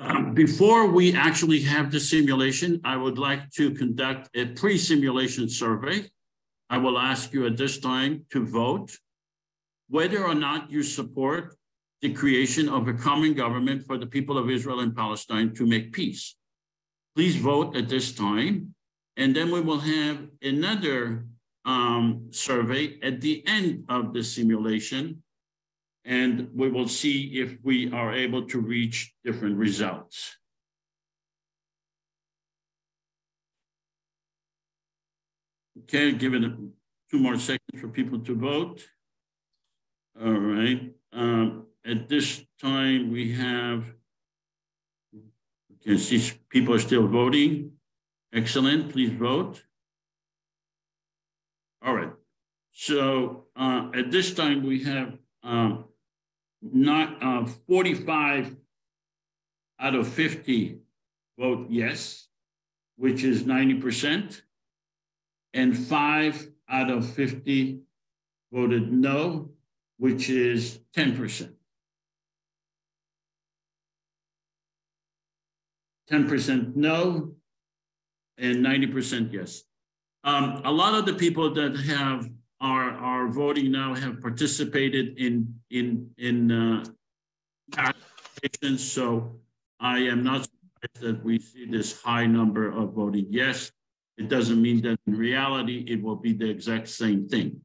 Um, 0.00 0.32
before 0.32 0.86
we 0.86 1.14
actually 1.14 1.60
have 1.62 1.90
the 1.90 1.98
simulation, 1.98 2.80
I 2.84 2.96
would 2.96 3.18
like 3.18 3.50
to 3.52 3.72
conduct 3.72 4.30
a 4.34 4.46
pre-simulation 4.46 5.48
survey. 5.48 6.08
I 6.70 6.78
will 6.78 6.98
ask 6.98 7.32
you 7.32 7.46
at 7.46 7.56
this 7.56 7.78
time 7.78 8.24
to 8.30 8.46
vote 8.46 8.96
whether 9.88 10.24
or 10.24 10.34
not 10.34 10.70
you 10.70 10.84
support 10.84 11.56
the 12.00 12.12
creation 12.12 12.68
of 12.68 12.86
a 12.86 12.94
common 12.94 13.34
government 13.34 13.86
for 13.86 13.98
the 13.98 14.06
people 14.06 14.38
of 14.38 14.48
Israel 14.48 14.80
and 14.80 14.94
Palestine 14.94 15.52
to 15.54 15.66
make 15.66 15.92
peace. 15.92 16.36
Please 17.16 17.34
vote 17.34 17.74
at 17.76 17.88
this 17.88 18.12
time, 18.12 18.74
and 19.16 19.34
then 19.34 19.50
we 19.50 19.60
will 19.60 19.80
have 19.80 20.18
another 20.42 21.26
um, 21.64 22.28
survey 22.30 23.00
at 23.02 23.20
the 23.20 23.44
end 23.48 23.84
of 23.88 24.12
the 24.12 24.22
simulation, 24.22 25.24
and 26.08 26.48
we 26.54 26.70
will 26.70 26.88
see 26.88 27.38
if 27.38 27.58
we 27.62 27.92
are 27.92 28.14
able 28.14 28.46
to 28.46 28.58
reach 28.58 29.14
different 29.24 29.58
results. 29.58 30.38
Okay, 35.80 36.12
give 36.12 36.32
it 36.32 36.42
two 37.10 37.18
more 37.18 37.38
seconds 37.38 37.78
for 37.78 37.88
people 37.88 38.20
to 38.20 38.34
vote. 38.34 38.88
All 40.18 40.32
right. 40.32 40.94
Um, 41.12 41.66
at 41.84 42.08
this 42.08 42.42
time, 42.60 43.12
we 43.12 43.32
have, 43.32 43.84
you 45.12 45.76
can 45.84 45.98
see 45.98 46.32
people 46.48 46.72
are 46.74 46.78
still 46.78 47.06
voting. 47.06 47.72
Excellent, 48.32 48.92
please 48.92 49.12
vote. 49.12 49.62
All 51.84 51.94
right, 51.94 52.12
so 52.72 53.44
uh, 53.54 53.90
at 53.94 54.10
this 54.10 54.34
time, 54.34 54.66
we 54.66 54.82
have 54.82 55.16
um, 55.44 55.84
not 56.62 57.22
uh, 57.22 57.46
45 57.66 58.56
out 59.80 59.94
of 59.94 60.08
50 60.08 60.78
vote 61.38 61.66
yes, 61.70 62.28
which 62.96 63.22
is 63.22 63.44
90%, 63.44 64.42
and 65.54 65.76
five 65.76 66.48
out 66.68 66.90
of 66.90 67.08
50 67.08 67.80
voted 68.52 68.92
no, 68.92 69.50
which 69.98 70.30
is 70.30 70.80
10%. 70.96 71.52
10% 76.10 76.76
no, 76.76 77.34
and 78.38 78.64
90% 78.64 79.32
yes. 79.32 79.62
Um, 80.24 80.62
a 80.64 80.72
lot 80.72 80.94
of 80.94 81.06
the 81.06 81.14
people 81.14 81.54
that 81.54 81.76
have 81.76 82.28
are 82.60 82.90
are 82.90 83.28
voting 83.28 83.70
now 83.70 83.94
have 83.94 84.20
participated 84.20 85.18
in 85.18 85.54
in 85.70 86.10
in 86.18 86.50
uh, 86.50 86.84
so 88.78 89.36
I 89.80 89.98
am 89.98 90.24
not 90.24 90.48
surprised 90.48 91.00
that 91.00 91.24
we 91.24 91.38
see 91.38 91.66
this 91.66 92.00
high 92.00 92.26
number 92.26 92.70
of 92.70 92.92
voting 92.92 93.26
yes. 93.30 93.70
It 94.16 94.28
doesn't 94.28 94.60
mean 94.60 94.82
that 94.82 94.98
in 95.06 95.14
reality 95.14 95.84
it 95.86 96.02
will 96.02 96.16
be 96.16 96.32
the 96.32 96.50
exact 96.50 96.88
same 96.88 97.28
thing. 97.28 97.60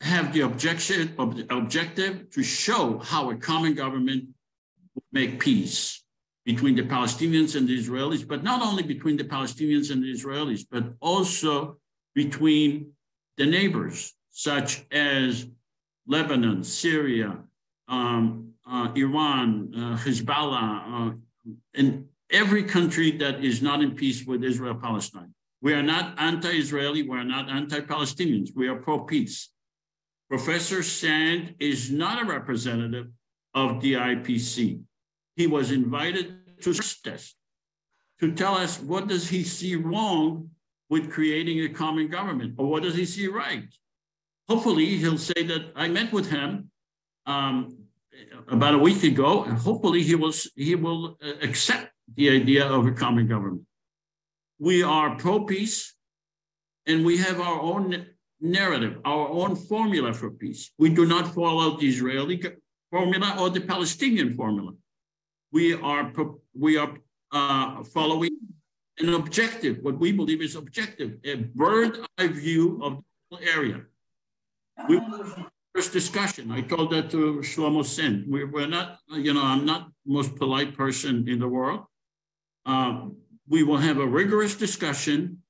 have 0.00 0.32
the 0.32 0.40
objection 0.40 1.14
the 1.16 1.46
objective 1.54 2.30
to 2.30 2.42
show 2.42 2.98
how 2.98 3.30
a 3.30 3.36
common 3.36 3.74
government 3.74 4.24
will 4.94 5.04
make 5.12 5.40
peace 5.40 5.97
between 6.48 6.74
the 6.74 6.82
Palestinians 6.82 7.56
and 7.56 7.68
the 7.68 7.78
Israelis, 7.78 8.26
but 8.26 8.42
not 8.42 8.62
only 8.62 8.82
between 8.82 9.18
the 9.18 9.28
Palestinians 9.36 9.90
and 9.90 10.02
the 10.02 10.10
Israelis, 10.10 10.64
but 10.70 10.84
also 11.00 11.76
between 12.14 12.90
the 13.36 13.44
neighbors, 13.44 14.14
such 14.30 14.86
as 14.90 15.46
Lebanon, 16.06 16.64
Syria, 16.64 17.36
um, 17.86 18.54
uh, 18.66 18.88
Iran, 18.96 19.74
uh, 19.76 19.98
Hezbollah, 19.98 20.70
uh, 20.88 21.10
and 21.74 22.06
every 22.30 22.64
country 22.64 23.10
that 23.18 23.44
is 23.44 23.60
not 23.60 23.82
in 23.82 23.90
peace 23.94 24.24
with 24.24 24.42
Israel 24.42 24.74
Palestine. 24.74 25.34
We 25.60 25.74
are 25.74 25.82
not 25.82 26.18
anti-Israeli, 26.18 27.02
we 27.02 27.14
are 27.14 27.24
not 27.24 27.50
anti-Palestinians, 27.50 28.56
we 28.56 28.68
are 28.68 28.76
pro-peace. 28.76 29.50
Professor 30.30 30.82
Sand 30.82 31.56
is 31.58 31.90
not 31.90 32.22
a 32.22 32.24
representative 32.24 33.08
of 33.52 33.82
the 33.82 33.92
IPC. 33.94 34.80
He 35.36 35.46
was 35.46 35.70
invited 35.70 36.37
to 36.62 36.74
test 36.74 37.38
to 38.20 38.32
tell 38.32 38.54
us 38.56 38.80
what 38.80 39.08
does 39.08 39.28
he 39.28 39.44
see 39.44 39.76
wrong 39.76 40.50
with 40.90 41.10
creating 41.10 41.60
a 41.60 41.68
common 41.68 42.08
government, 42.08 42.54
or 42.58 42.66
what 42.66 42.82
does 42.82 42.94
he 42.94 43.04
see 43.04 43.26
right? 43.26 43.64
Hopefully, 44.48 44.86
he'll 44.96 45.18
say 45.18 45.42
that 45.42 45.72
I 45.76 45.88
met 45.88 46.12
with 46.12 46.30
him 46.30 46.70
um, 47.26 47.76
about 48.48 48.74
a 48.74 48.78
week 48.78 49.02
ago, 49.02 49.44
and 49.44 49.58
hopefully 49.58 50.02
he 50.02 50.14
will 50.14 50.32
he 50.56 50.74
will 50.74 51.18
uh, 51.22 51.32
accept 51.42 51.92
the 52.16 52.30
idea 52.30 52.66
of 52.66 52.86
a 52.86 52.92
common 52.92 53.28
government. 53.28 53.62
We 54.58 54.82
are 54.82 55.16
pro-peace, 55.16 55.94
and 56.86 57.04
we 57.04 57.18
have 57.18 57.40
our 57.40 57.60
own 57.60 58.06
narrative, 58.40 58.98
our 59.04 59.28
own 59.28 59.54
formula 59.54 60.14
for 60.14 60.30
peace. 60.30 60.72
We 60.78 60.88
do 60.88 61.04
not 61.04 61.34
follow 61.34 61.76
the 61.76 61.86
Israeli 61.86 62.42
formula 62.90 63.36
or 63.38 63.50
the 63.50 63.60
Palestinian 63.60 64.34
formula. 64.34 64.72
We 65.52 65.74
are 65.74 66.12
we 66.54 66.76
are 66.76 66.92
uh, 67.32 67.82
following 67.84 68.36
an 68.98 69.14
objective, 69.14 69.78
what 69.82 69.98
we 69.98 70.12
believe 70.12 70.42
is 70.42 70.56
objective, 70.56 71.18
a 71.24 71.36
bird 71.36 71.98
eye 72.18 72.28
view 72.28 72.80
of 72.82 73.02
the 73.30 73.46
area. 73.46 73.82
We 74.88 75.00
first 75.74 75.92
discussion. 75.92 76.50
I 76.50 76.60
told 76.62 76.90
that 76.92 77.10
to 77.10 77.40
Shlomo 77.40 77.84
Sen. 77.84 78.24
We, 78.28 78.44
we're 78.44 78.66
not, 78.66 78.98
you 79.10 79.32
know, 79.34 79.44
I'm 79.44 79.64
not 79.64 79.90
the 80.04 80.12
most 80.12 80.36
polite 80.36 80.76
person 80.76 81.28
in 81.28 81.38
the 81.38 81.48
world. 81.48 81.84
Um, 82.66 83.16
we 83.48 83.62
will 83.62 83.78
have 83.78 83.98
a 83.98 84.06
rigorous 84.06 84.54
discussion, 84.54 85.42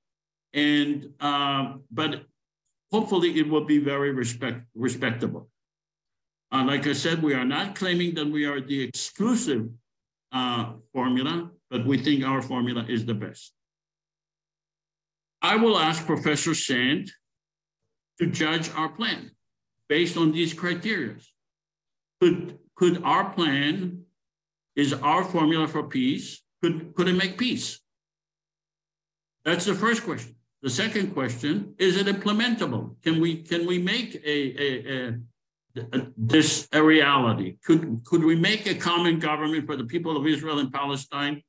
and 0.52 1.10
uh, 1.20 1.74
but 1.90 2.24
hopefully 2.92 3.38
it 3.38 3.48
will 3.48 3.64
be 3.64 3.78
very 3.78 4.12
respect 4.12 4.60
respectable. 4.74 5.48
Uh, 6.52 6.64
like 6.64 6.86
I 6.86 6.92
said, 6.92 7.22
we 7.22 7.34
are 7.34 7.44
not 7.44 7.74
claiming 7.74 8.14
that 8.14 8.26
we 8.26 8.44
are 8.44 8.60
the 8.60 8.82
exclusive 8.82 9.68
uh, 10.32 10.72
formula, 10.92 11.50
but 11.70 11.86
we 11.86 11.98
think 11.98 12.24
our 12.24 12.42
formula 12.42 12.84
is 12.88 13.04
the 13.04 13.14
best. 13.14 13.52
I 15.40 15.56
will 15.56 15.78
ask 15.78 16.04
Professor 16.04 16.54
Sand 16.54 17.12
to 18.18 18.26
judge 18.26 18.70
our 18.74 18.88
plan 18.88 19.30
based 19.88 20.16
on 20.16 20.32
these 20.32 20.52
criteria. 20.52 21.16
Could, 22.20 22.58
could 22.74 23.02
our 23.04 23.30
plan, 23.30 24.04
is 24.74 24.92
our 24.92 25.24
formula 25.24 25.66
for 25.66 25.84
peace, 25.84 26.42
could, 26.62 26.94
could 26.94 27.08
it 27.08 27.14
make 27.14 27.38
peace? 27.38 27.80
That's 29.44 29.64
the 29.64 29.74
first 29.74 30.04
question. 30.04 30.34
The 30.62 30.70
second 30.70 31.14
question, 31.14 31.74
is 31.78 31.96
it 31.96 32.06
implementable? 32.06 33.00
Can 33.02 33.20
we, 33.20 33.42
can 33.42 33.66
we 33.66 33.78
make 33.78 34.16
a, 34.24 34.28
a, 34.28 35.08
a 35.08 35.18
this 36.16 36.68
a 36.72 36.82
reality? 36.82 37.56
Could, 37.64 38.02
could 38.04 38.24
we 38.24 38.36
make 38.36 38.66
a 38.66 38.74
common 38.74 39.18
government 39.18 39.66
for 39.66 39.76
the 39.76 39.84
people 39.84 40.16
of 40.16 40.26
Israel 40.26 40.58
and 40.58 40.72
Palestine 40.72 41.42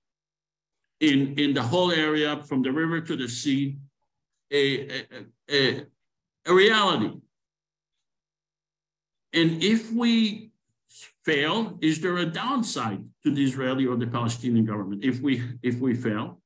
in, 0.99 1.39
in 1.39 1.53
the 1.53 1.63
whole 1.63 1.91
area 1.91 2.43
from 2.43 2.61
the 2.61 2.71
river 2.71 3.01
to 3.01 3.15
the 3.15 3.27
sea, 3.27 3.77
a, 4.51 4.89
a, 4.89 5.05
a, 5.49 5.85
a 6.45 6.53
reality? 6.53 7.19
And 9.33 9.63
if 9.63 9.91
we 9.91 10.51
fail, 11.23 11.77
is 11.81 12.01
there 12.01 12.17
a 12.17 12.25
downside 12.25 13.03
to 13.23 13.31
the 13.31 13.43
Israeli 13.43 13.85
or 13.85 13.95
the 13.95 14.07
Palestinian 14.07 14.65
government 14.65 15.03
if 15.03 15.21
we, 15.21 15.43
if 15.61 15.79
we 15.79 15.93
fail? 15.93 16.41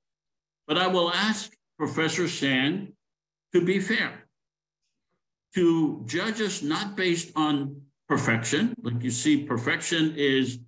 But 0.67 0.77
I 0.77 0.88
will 0.88 1.12
ask 1.12 1.55
Professor 1.77 2.27
Sand 2.27 2.93
to 3.53 3.63
be 3.63 3.79
fair 3.79 4.22
to 5.55 6.03
judge 6.05 6.41
us 6.41 6.61
not 6.61 6.95
based 6.95 7.31
on 7.35 7.81
perfection. 8.07 8.73
Like 8.81 9.03
you 9.03 9.11
see, 9.11 9.43
perfection 9.43 10.13
is 10.15 10.59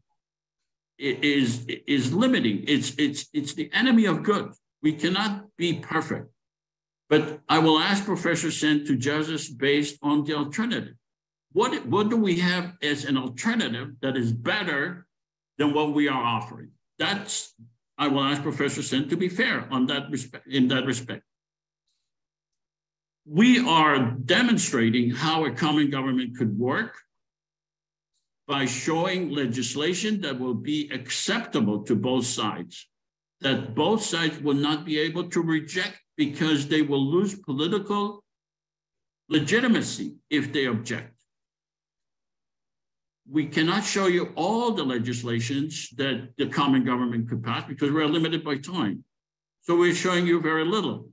is 0.97 1.65
is 1.67 2.13
limiting. 2.13 2.63
It's 2.67 2.95
it's 2.97 3.27
it's 3.33 3.53
the 3.53 3.69
enemy 3.73 4.05
of 4.05 4.23
good. 4.23 4.51
We 4.81 4.93
cannot 4.93 5.45
be 5.57 5.73
perfect. 5.79 6.29
But 7.09 7.41
I 7.47 7.59
will 7.59 7.79
ask 7.79 8.03
Professor 8.05 8.49
Sen 8.49 8.85
to 8.85 8.95
judge 8.95 9.29
us 9.29 9.47
based 9.47 9.97
on 10.01 10.23
the 10.23 10.33
alternative. 10.33 10.95
What, 11.51 11.85
what 11.85 12.09
do 12.09 12.17
we 12.17 12.39
have 12.39 12.73
as 12.81 13.05
an 13.05 13.15
alternative 13.15 13.91
that 14.01 14.17
is 14.17 14.31
better 14.33 15.05
than 15.57 15.73
what 15.73 15.93
we 15.93 16.07
are 16.07 16.21
offering? 16.21 16.71
That's 16.97 17.53
I 17.97 18.07
will 18.07 18.23
ask 18.23 18.41
Professor 18.41 18.81
Sen 18.81 19.07
to 19.09 19.15
be 19.15 19.29
fair 19.29 19.67
on 19.71 19.85
that 19.87 20.09
respect 20.09 20.47
in 20.47 20.67
that 20.69 20.85
respect 20.85 21.23
we 23.25 23.59
are 23.67 24.11
demonstrating 24.11 25.09
how 25.09 25.45
a 25.45 25.51
common 25.51 25.89
government 25.89 26.37
could 26.37 26.57
work 26.57 26.95
by 28.47 28.65
showing 28.65 29.31
legislation 29.31 30.21
that 30.21 30.39
will 30.39 30.53
be 30.53 30.89
acceptable 30.93 31.81
to 31.83 31.95
both 31.95 32.25
sides, 32.25 32.87
that 33.41 33.73
both 33.73 34.03
sides 34.03 34.39
will 34.39 34.53
not 34.53 34.85
be 34.85 34.99
able 34.99 35.27
to 35.29 35.41
reject 35.41 35.99
because 36.15 36.67
they 36.67 36.83
will 36.83 37.03
lose 37.03 37.35
political 37.39 38.23
legitimacy 39.27 40.15
if 40.29 40.53
they 40.53 40.65
object. 40.65 41.11
We 43.27 43.47
cannot 43.47 43.83
show 43.83 44.05
you 44.05 44.31
all 44.35 44.71
the 44.71 44.83
legislations 44.83 45.89
that 45.97 46.29
the 46.37 46.45
common 46.45 46.85
government 46.85 47.27
could 47.27 47.43
pass 47.43 47.63
because 47.67 47.91
we're 47.91 48.05
limited 48.05 48.43
by 48.43 48.57
time. 48.57 49.03
So 49.63 49.75
we're 49.75 49.95
showing 49.95 50.27
you 50.27 50.39
very 50.39 50.63
little. 50.63 51.09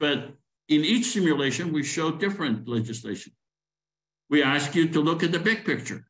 But 0.00 0.32
in 0.68 0.84
each 0.84 1.06
simulation, 1.06 1.72
we 1.72 1.82
show 1.82 2.10
different 2.10 2.66
legislation. 2.66 3.32
We 4.30 4.42
ask 4.42 4.74
you 4.74 4.88
to 4.88 5.00
look 5.00 5.22
at 5.22 5.32
the 5.32 5.38
big 5.38 5.64
picture. 5.64 6.06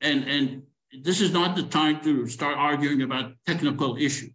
And, 0.00 0.24
and 0.24 0.62
this 1.02 1.20
is 1.20 1.32
not 1.32 1.56
the 1.56 1.64
time 1.64 2.00
to 2.02 2.26
start 2.26 2.56
arguing 2.56 3.02
about 3.02 3.32
technical 3.46 3.96
issues. 3.96 4.34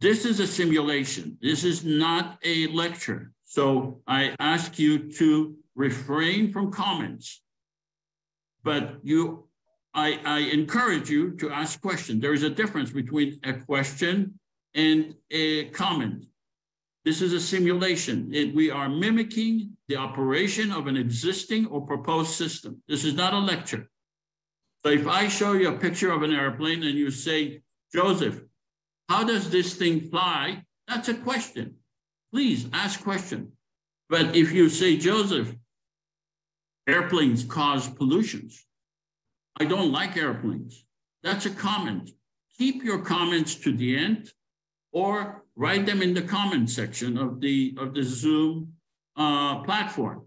This 0.00 0.24
is 0.24 0.40
a 0.40 0.46
simulation. 0.46 1.38
This 1.40 1.64
is 1.64 1.84
not 1.84 2.38
a 2.44 2.66
lecture. 2.68 3.32
So 3.44 4.00
I 4.06 4.34
ask 4.38 4.78
you 4.78 5.12
to 5.12 5.56
refrain 5.74 6.52
from 6.52 6.72
comments. 6.72 7.42
But 8.62 8.98
you, 9.02 9.48
I, 9.94 10.20
I 10.24 10.38
encourage 10.40 11.10
you 11.10 11.32
to 11.36 11.50
ask 11.50 11.80
questions. 11.80 12.20
There 12.20 12.34
is 12.34 12.42
a 12.42 12.50
difference 12.50 12.90
between 12.90 13.40
a 13.44 13.54
question 13.54 14.38
and 14.74 15.14
a 15.30 15.66
comment. 15.66 16.26
This 17.04 17.22
is 17.22 17.32
a 17.32 17.40
simulation. 17.40 18.30
It, 18.32 18.54
we 18.54 18.70
are 18.70 18.88
mimicking 18.88 19.76
the 19.88 19.96
operation 19.96 20.70
of 20.70 20.86
an 20.86 20.96
existing 20.96 21.66
or 21.66 21.80
proposed 21.80 22.32
system. 22.32 22.82
This 22.88 23.04
is 23.04 23.14
not 23.14 23.32
a 23.32 23.38
lecture. 23.38 23.88
So 24.84 24.92
if 24.92 25.06
I 25.06 25.28
show 25.28 25.52
you 25.52 25.68
a 25.68 25.78
picture 25.78 26.12
of 26.12 26.22
an 26.22 26.32
airplane 26.32 26.82
and 26.82 26.98
you 26.98 27.10
say, 27.10 27.62
Joseph, 27.92 28.42
how 29.08 29.24
does 29.24 29.50
this 29.50 29.74
thing 29.74 30.10
fly? 30.10 30.64
That's 30.88 31.08
a 31.08 31.14
question. 31.14 31.76
Please 32.32 32.66
ask 32.72 33.02
question. 33.02 33.52
But 34.08 34.36
if 34.36 34.52
you 34.52 34.68
say, 34.68 34.96
Joseph, 34.96 35.54
airplanes 36.86 37.44
cause 37.44 37.88
pollutions. 37.88 38.64
I 39.58 39.64
don't 39.64 39.92
like 39.92 40.16
airplanes. 40.16 40.84
That's 41.22 41.46
a 41.46 41.50
comment. 41.50 42.10
Keep 42.58 42.82
your 42.84 42.98
comments 42.98 43.54
to 43.56 43.72
the 43.72 43.96
end 43.96 44.30
or 44.92 45.44
write 45.56 45.86
them 45.86 46.02
in 46.02 46.14
the 46.14 46.22
comment 46.22 46.70
section 46.70 47.16
of 47.16 47.40
the, 47.40 47.74
of 47.78 47.94
the 47.94 48.02
Zoom 48.02 48.72
uh, 49.16 49.62
platform. 49.62 50.22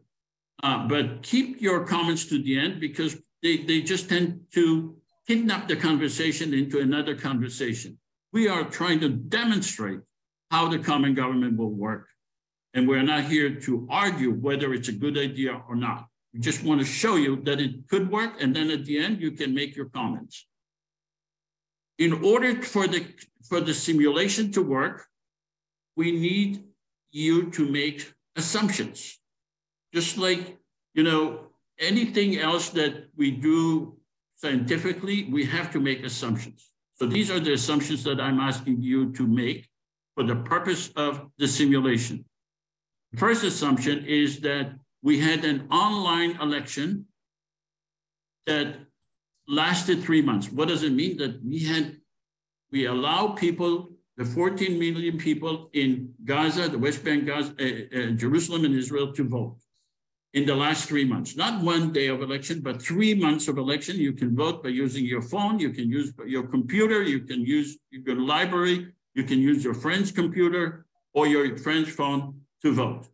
Uh, 0.62 0.88
but 0.88 1.22
keep 1.24 1.62
your 1.62 1.84
comments 1.86 2.26
to 2.26 2.42
the 2.42 2.58
end 2.58 2.80
because 2.80 3.18
they, 3.42 3.58
they 3.58 3.82
just 3.82 4.08
tend 4.08 4.40
to 4.54 4.96
kidnap 5.28 5.68
the 5.68 5.76
conversation 5.76 6.54
into 6.54 6.80
another 6.80 7.16
conversation. 7.16 7.98
We 8.32 8.48
are 8.48 8.64
trying 8.64 9.00
to 9.02 9.10
demonstrate 9.10 10.00
how 10.52 10.70
the 10.70 10.80
common 10.80 11.14
government 11.14 11.58
will 11.58 11.72
work. 11.72 12.08
And 12.74 12.88
we're 12.88 13.04
not 13.04 13.26
here 13.26 13.54
to 13.62 13.88
argue 13.90 14.32
whether 14.32 14.74
it's 14.74 14.88
a 14.88 14.94
good 14.94 15.18
idea 15.18 15.62
or 15.68 15.76
not. 15.76 16.08
We 16.34 16.40
just 16.40 16.64
want 16.64 16.80
to 16.80 16.86
show 16.86 17.16
you 17.16 17.42
that 17.44 17.60
it 17.60 17.88
could 17.88 18.10
work. 18.10 18.42
And 18.42 18.56
then 18.56 18.72
at 18.72 18.86
the 18.86 18.98
end, 18.98 19.22
you 19.22 19.32
can 19.32 19.54
make 19.54 19.76
your 19.76 19.86
comments. 19.90 20.48
In 22.00 22.24
order 22.24 22.62
for 22.62 22.88
the, 22.88 23.06
for 23.48 23.62
the 23.62 23.74
simulation 23.74 24.52
to 24.54 24.62
work, 24.62 25.06
we 25.96 26.12
need 26.12 26.64
you 27.12 27.52
to 27.52 27.70
make 27.70 28.12
assumptions. 28.36 29.20
Just 29.94 30.18
like, 30.18 30.58
you 30.96 31.04
know, 31.04 31.48
anything 31.80 32.40
else 32.40 32.70
that 32.70 33.10
we 33.16 33.32
do 33.32 33.98
scientifically, 34.36 35.28
we 35.32 35.46
have 35.46 35.72
to 35.72 35.80
make 35.80 36.04
assumptions. 36.04 36.72
So 36.96 37.06
these 37.06 37.30
are 37.32 37.40
the 37.40 37.54
assumptions 37.54 38.04
that 38.04 38.20
I'm 38.20 38.40
asking 38.40 38.82
you 38.82 39.12
to 39.14 39.28
make 39.28 39.70
for 40.16 40.24
the 40.24 40.36
purpose 40.36 40.90
of 40.96 41.30
the 41.38 41.48
simulation. 41.48 42.26
First 43.18 43.44
assumption 43.44 44.06
is 44.06 44.40
that 44.42 44.74
we 45.02 45.20
had 45.20 45.46
an 45.46 45.68
online 45.72 46.40
election 46.42 47.06
that 48.46 48.78
lasted 49.48 50.04
three 50.04 50.22
months. 50.22 50.52
What 50.52 50.68
does 50.68 50.84
it 50.84 50.94
mean? 50.94 51.18
That 51.18 51.44
we 51.44 51.60
had, 51.60 51.98
we 52.72 52.86
allow 52.86 53.30
people 53.30 53.92
the 54.18 54.26
14 54.26 54.78
million 54.78 55.18
people 55.18 55.70
in 55.74 56.14
Gaza, 56.24 56.70
the 56.70 56.78
West 56.78 57.04
Bank, 57.04 57.26
Gaza, 57.26 57.54
uh, 57.60 58.00
uh, 58.00 58.12
Jerusalem, 58.12 58.66
and 58.66 58.76
Israel 58.76 59.12
to 59.14 59.28
vote 59.28 59.58
in 60.34 60.46
the 60.46 60.56
last 60.56 60.88
three 60.88 61.06
months. 61.06 61.36
Not 61.36 61.64
one 61.64 61.92
day 61.92 62.08
of 62.08 62.22
election, 62.22 62.62
but 62.62 62.82
three 62.82 63.14
months 63.14 63.48
of 63.48 63.58
election. 63.58 63.98
You 63.98 64.14
can 64.14 64.36
vote 64.36 64.64
by 64.64 64.70
using 64.70 65.06
your 65.06 65.22
phone, 65.22 65.60
you 65.60 65.72
can 65.72 65.90
use 65.90 66.14
your 66.26 66.44
computer, 66.44 67.02
you 67.04 67.22
can 67.22 67.46
use 67.46 67.78
your 67.92 68.20
library, 68.20 68.94
you 69.16 69.24
can 69.24 69.40
use 69.40 69.64
your 69.64 69.74
friend's 69.74 70.12
computer 70.12 70.86
or 71.14 71.28
your 71.28 71.58
friend's 71.58 71.90
phone 71.90 72.42
to 72.62 72.74
vote. 72.74 73.08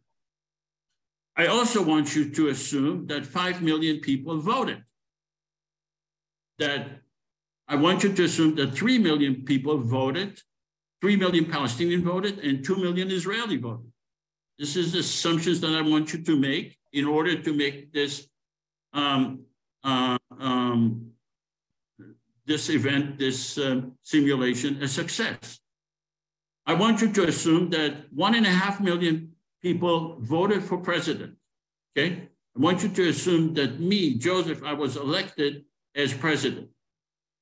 I 1.36 1.48
also 1.48 1.82
want 1.82 2.16
you 2.16 2.30
to 2.32 2.50
assume 2.50 3.08
that 3.08 3.26
5 3.26 3.62
million 3.62 4.00
people 4.00 4.40
voted. 4.40 4.84
That 6.60 7.02
I 7.68 7.76
want 7.76 8.04
you 8.04 8.14
to 8.14 8.24
assume 8.24 8.56
that 8.56 8.74
3 8.74 9.00
million 9.00 9.44
people 9.44 9.78
voted 9.78 10.40
3 11.02 11.16
million 11.16 11.46
Palestinian 11.46 12.04
voted 12.04 12.40
and 12.40 12.64
2 12.64 12.76
million 12.76 13.10
Israeli 13.10 13.58
voted. 13.58 13.92
This 14.58 14.76
is 14.76 14.92
the 14.92 15.00
assumptions 15.00 15.62
that 15.62 15.74
I 15.74 15.82
want 15.82 16.14
you 16.14 16.22
to 16.24 16.36
make 16.36 16.78
in 16.92 17.06
order 17.06 17.42
to 17.42 17.54
make 17.54 17.94
this 17.94 18.28
um, 18.94 19.46
uh, 19.84 20.18
um, 20.40 21.12
this 22.46 22.70
event, 22.70 23.20
this 23.20 23.58
uh, 23.58 23.82
simulation 24.02 24.82
a 24.84 24.88
success. 24.88 25.60
I 26.66 26.74
want 26.74 27.00
you 27.02 27.12
to 27.14 27.28
assume 27.28 27.70
that 27.70 28.12
one 28.12 28.36
and 28.36 28.46
a 28.46 28.50
half 28.50 28.82
million 28.82 29.32
people 29.62 30.18
voted 30.20 30.64
for 30.64 30.78
president, 30.80 31.36
okay? 31.96 32.28
I 32.58 32.60
want 32.60 32.84
you 32.84 32.90
to 32.90 33.10
assume 33.10 33.54
that 33.54 33.80
me, 33.80 34.16
Joseph, 34.16 34.64
I 34.64 34.74
was 34.74 34.98
elected 34.98 35.64
as 35.96 36.14
president. 36.14 36.70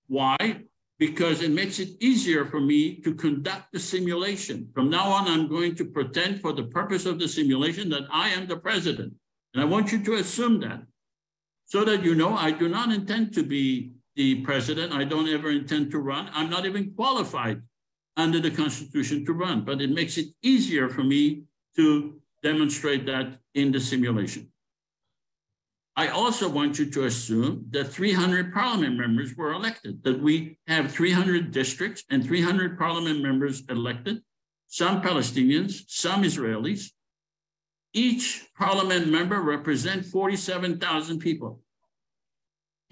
Why? 0.08 0.64
because 1.00 1.44
it 1.44 1.52
makes 1.52 1.80
it 1.80 1.90
easier 2.00 2.46
for 2.46 2.60
me 2.60 2.96
to 3.02 3.14
conduct 3.14 3.72
the 3.72 3.80
simulation. 3.80 4.70
From 4.74 4.90
now 4.90 5.10
on, 5.10 5.28
I'm 5.28 5.48
going 5.48 5.76
to 5.76 5.86
pretend 5.86 6.42
for 6.42 6.54
the 6.54 6.64
purpose 6.64 7.06
of 7.06 7.20
the 7.20 7.28
simulation 7.28 7.90
that 7.90 8.04
I 8.12 8.30
am 8.30 8.48
the 8.48 8.58
president. 8.58 9.14
And 9.54 9.62
I 9.62 9.66
want 9.66 9.92
you 9.92 10.04
to 10.04 10.16
assume 10.16 10.60
that 10.62 10.82
so 11.66 11.86
that 11.86 12.04
you 12.04 12.16
know 12.16 12.36
I 12.36 12.52
do 12.52 12.68
not 12.68 12.92
intend 12.92 13.34
to 13.36 13.44
be 13.44 13.92
the 14.16 14.42
president. 14.42 14.94
I 14.94 15.04
don't 15.04 15.30
ever 15.30 15.52
intend 15.52 15.92
to 15.92 16.00
run. 16.00 16.30
I'm 16.34 16.50
not 16.50 16.66
even 16.66 16.94
qualified 16.94 17.62
under 18.16 18.40
the 18.40 18.50
Constitution 18.50 19.24
to 19.26 19.34
run, 19.34 19.64
but 19.64 19.82
it 19.82 19.92
makes 19.92 20.18
it 20.18 20.28
easier 20.42 20.90
for 20.90 21.04
me 21.04 21.44
to 21.76 22.20
demonstrate 22.42 23.06
that 23.06 23.40
in 23.54 23.72
the 23.72 23.80
simulation. 23.80 24.52
I 25.98 26.10
also 26.10 26.48
want 26.48 26.78
you 26.78 26.86
to 26.92 27.06
assume 27.06 27.66
that 27.72 27.86
300 27.86 28.54
parliament 28.54 28.98
members 28.98 29.36
were 29.36 29.52
elected, 29.52 30.04
that 30.04 30.22
we 30.22 30.60
have 30.68 30.92
300 30.92 31.52
districts 31.52 32.04
and 32.12 32.24
300 32.24 32.78
parliament 32.78 33.24
members 33.24 33.64
elected, 33.68 34.22
some 34.68 35.02
Palestinians, 35.02 35.82
some 35.88 36.22
Israelis. 36.22 36.92
Each 37.94 38.46
parliament 38.56 39.08
member 39.10 39.42
represents 39.42 40.12
47,000 40.12 41.18
people. 41.18 41.62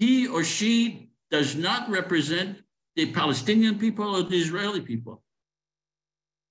He 0.00 0.26
or 0.26 0.42
she 0.42 1.10
does 1.30 1.54
not 1.54 1.88
represent 1.88 2.58
the 2.96 3.12
Palestinian 3.12 3.78
people 3.78 4.16
or 4.16 4.24
the 4.24 4.36
Israeli 4.36 4.80
people. 4.80 5.22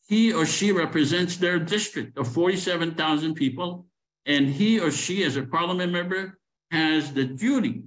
He 0.08 0.32
or 0.32 0.46
she 0.46 0.72
represents 0.72 1.36
their 1.36 1.60
district 1.60 2.18
of 2.18 2.32
47,000 2.32 3.36
people, 3.36 3.88
and 4.26 4.48
he 4.48 4.80
or 4.80 4.90
she, 4.90 5.26
as 5.26 5.36
a 5.36 5.44
parliament 5.44 5.92
member, 5.92 6.40
has 6.72 7.14
the 7.14 7.26
duty 7.26 7.84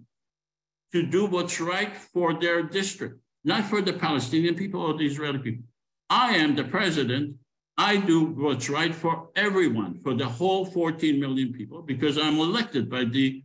to 0.92 1.02
do 1.02 1.26
what's 1.26 1.60
right 1.60 1.96
for 1.96 2.34
their 2.38 2.62
district, 2.62 3.20
not 3.44 3.64
for 3.64 3.82
the 3.82 3.92
Palestinian 3.92 4.54
people 4.54 4.80
or 4.80 4.94
the 4.96 5.06
Israeli 5.06 5.38
people. 5.38 5.64
I 6.10 6.36
am 6.36 6.56
the 6.56 6.64
president. 6.64 7.36
I 7.76 7.96
do 7.96 8.24
what's 8.24 8.68
right 8.68 8.94
for 8.94 9.28
everyone, 9.36 10.00
for 10.02 10.14
the 10.14 10.26
whole 10.26 10.64
14 10.64 11.20
million 11.20 11.52
people, 11.52 11.82
because 11.82 12.18
I'm 12.18 12.38
elected 12.38 12.90
by 12.90 13.04
the 13.04 13.42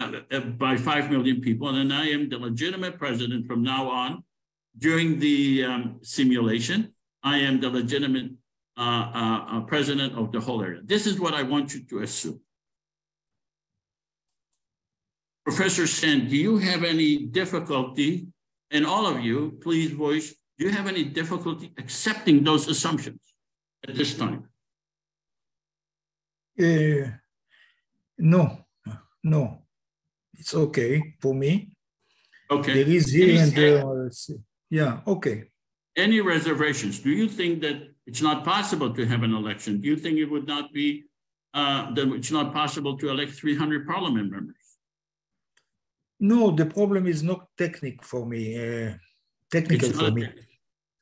uh, 0.00 0.20
uh, 0.32 0.40
by 0.40 0.76
5 0.76 1.10
million 1.10 1.40
people, 1.40 1.68
and 1.68 1.92
I 1.92 2.06
am 2.08 2.28
the 2.28 2.36
legitimate 2.36 2.98
president 2.98 3.46
from 3.46 3.62
now 3.62 3.88
on. 3.88 4.24
During 4.76 5.20
the 5.20 5.64
um, 5.64 6.00
simulation, 6.02 6.92
I 7.22 7.38
am 7.38 7.60
the 7.60 7.70
legitimate 7.70 8.32
uh, 8.76 8.80
uh, 8.80 9.44
uh 9.52 9.60
president 9.60 10.18
of 10.18 10.32
the 10.32 10.40
whole 10.40 10.60
area. 10.62 10.80
This 10.82 11.06
is 11.06 11.20
what 11.20 11.32
I 11.32 11.44
want 11.44 11.72
you 11.74 11.84
to 11.84 12.00
assume. 12.00 12.40
Professor 15.44 15.86
Sen, 15.86 16.26
do 16.28 16.36
you 16.36 16.56
have 16.56 16.84
any 16.84 17.26
difficulty, 17.26 18.26
and 18.70 18.86
all 18.86 19.06
of 19.06 19.20
you, 19.20 19.58
please 19.62 19.90
voice, 19.92 20.34
do 20.58 20.64
you 20.64 20.70
have 20.70 20.86
any 20.86 21.04
difficulty 21.04 21.72
accepting 21.76 22.42
those 22.42 22.66
assumptions 22.66 23.20
at 23.86 23.94
this 23.94 24.16
time? 24.16 24.48
Uh, 26.58 27.10
no, 28.16 28.64
no, 29.22 29.58
it's 30.32 30.54
okay 30.54 31.14
for 31.20 31.34
me. 31.34 31.76
Okay. 32.50 32.84
There 32.84 32.94
is 32.94 33.12
here 33.12 33.42
and 33.42 33.52
there. 33.52 34.10
Yeah, 34.70 35.00
okay. 35.06 35.44
Any 35.96 36.20
reservations? 36.20 37.00
Do 37.00 37.10
you 37.10 37.28
think 37.28 37.60
that 37.62 37.82
it's 38.06 38.22
not 38.22 38.44
possible 38.44 38.94
to 38.94 39.04
have 39.06 39.22
an 39.22 39.34
election? 39.34 39.80
Do 39.80 39.88
you 39.88 39.96
think 39.96 40.18
it 40.18 40.26
would 40.26 40.46
not 40.46 40.72
be, 40.72 41.04
uh, 41.52 41.92
that 41.94 42.08
it's 42.14 42.30
not 42.30 42.54
possible 42.54 42.96
to 42.98 43.10
elect 43.10 43.32
300 43.32 43.86
parliament 43.86 44.30
members? 44.30 44.63
No, 46.20 46.50
the 46.50 46.66
problem 46.66 47.06
is 47.06 47.22
not 47.22 47.48
technical 47.56 48.04
for 48.04 48.26
me, 48.26 48.56
uh, 48.56 48.94
technical 49.50 49.90
for 49.90 50.10
me. 50.10 50.28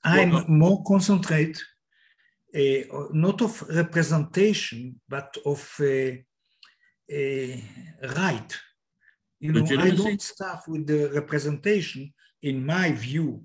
I'm 0.05 0.33
well, 0.33 0.45
more 0.49 0.83
concentrate, 0.85 1.63
uh, 2.55 3.09
not 3.13 3.41
of 3.43 3.63
representation, 3.69 5.01
but 5.09 5.37
of 5.45 5.61
uh, 5.81 6.13
uh 7.13 7.57
right. 8.17 8.59
You 9.39 9.53
know, 9.53 9.67
I 9.79 9.91
don't 9.91 10.23
start 10.23 10.61
with 10.69 10.87
the 10.87 11.11
representation 11.13 12.13
in 12.43 12.65
my 12.65 12.93
view 12.93 13.43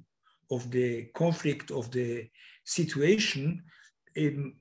of 0.52 0.70
the 0.72 1.06
conflict 1.14 1.72
of 1.72 1.92
the 1.92 2.30
situation. 2.64 3.64
Um, 4.18 4.56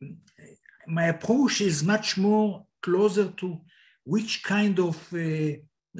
my 0.87 1.05
approach 1.05 1.61
is 1.61 1.83
much 1.83 2.17
more 2.17 2.67
closer 2.83 3.29
to 3.29 3.61
which 4.05 4.43
kind 4.45 4.79
of 4.79 4.97
uh, 5.13 5.57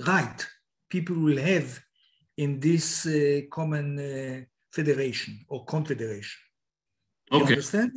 right 0.07 0.47
people 0.89 1.17
will 1.17 1.39
have 1.39 1.81
in 2.37 2.61
this 2.61 3.07
uh, 3.07 3.41
common 3.51 3.99
uh, 3.99 4.45
federation 4.73 5.45
or 5.49 5.65
confederation. 5.65 6.41
You 7.31 7.41
okay. 7.41 7.55
understand? 7.55 7.93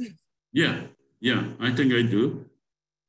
Yeah, 0.53 0.81
yeah, 1.19 1.43
I 1.59 1.71
think 1.71 1.93
I 1.93 2.01
do. 2.01 2.45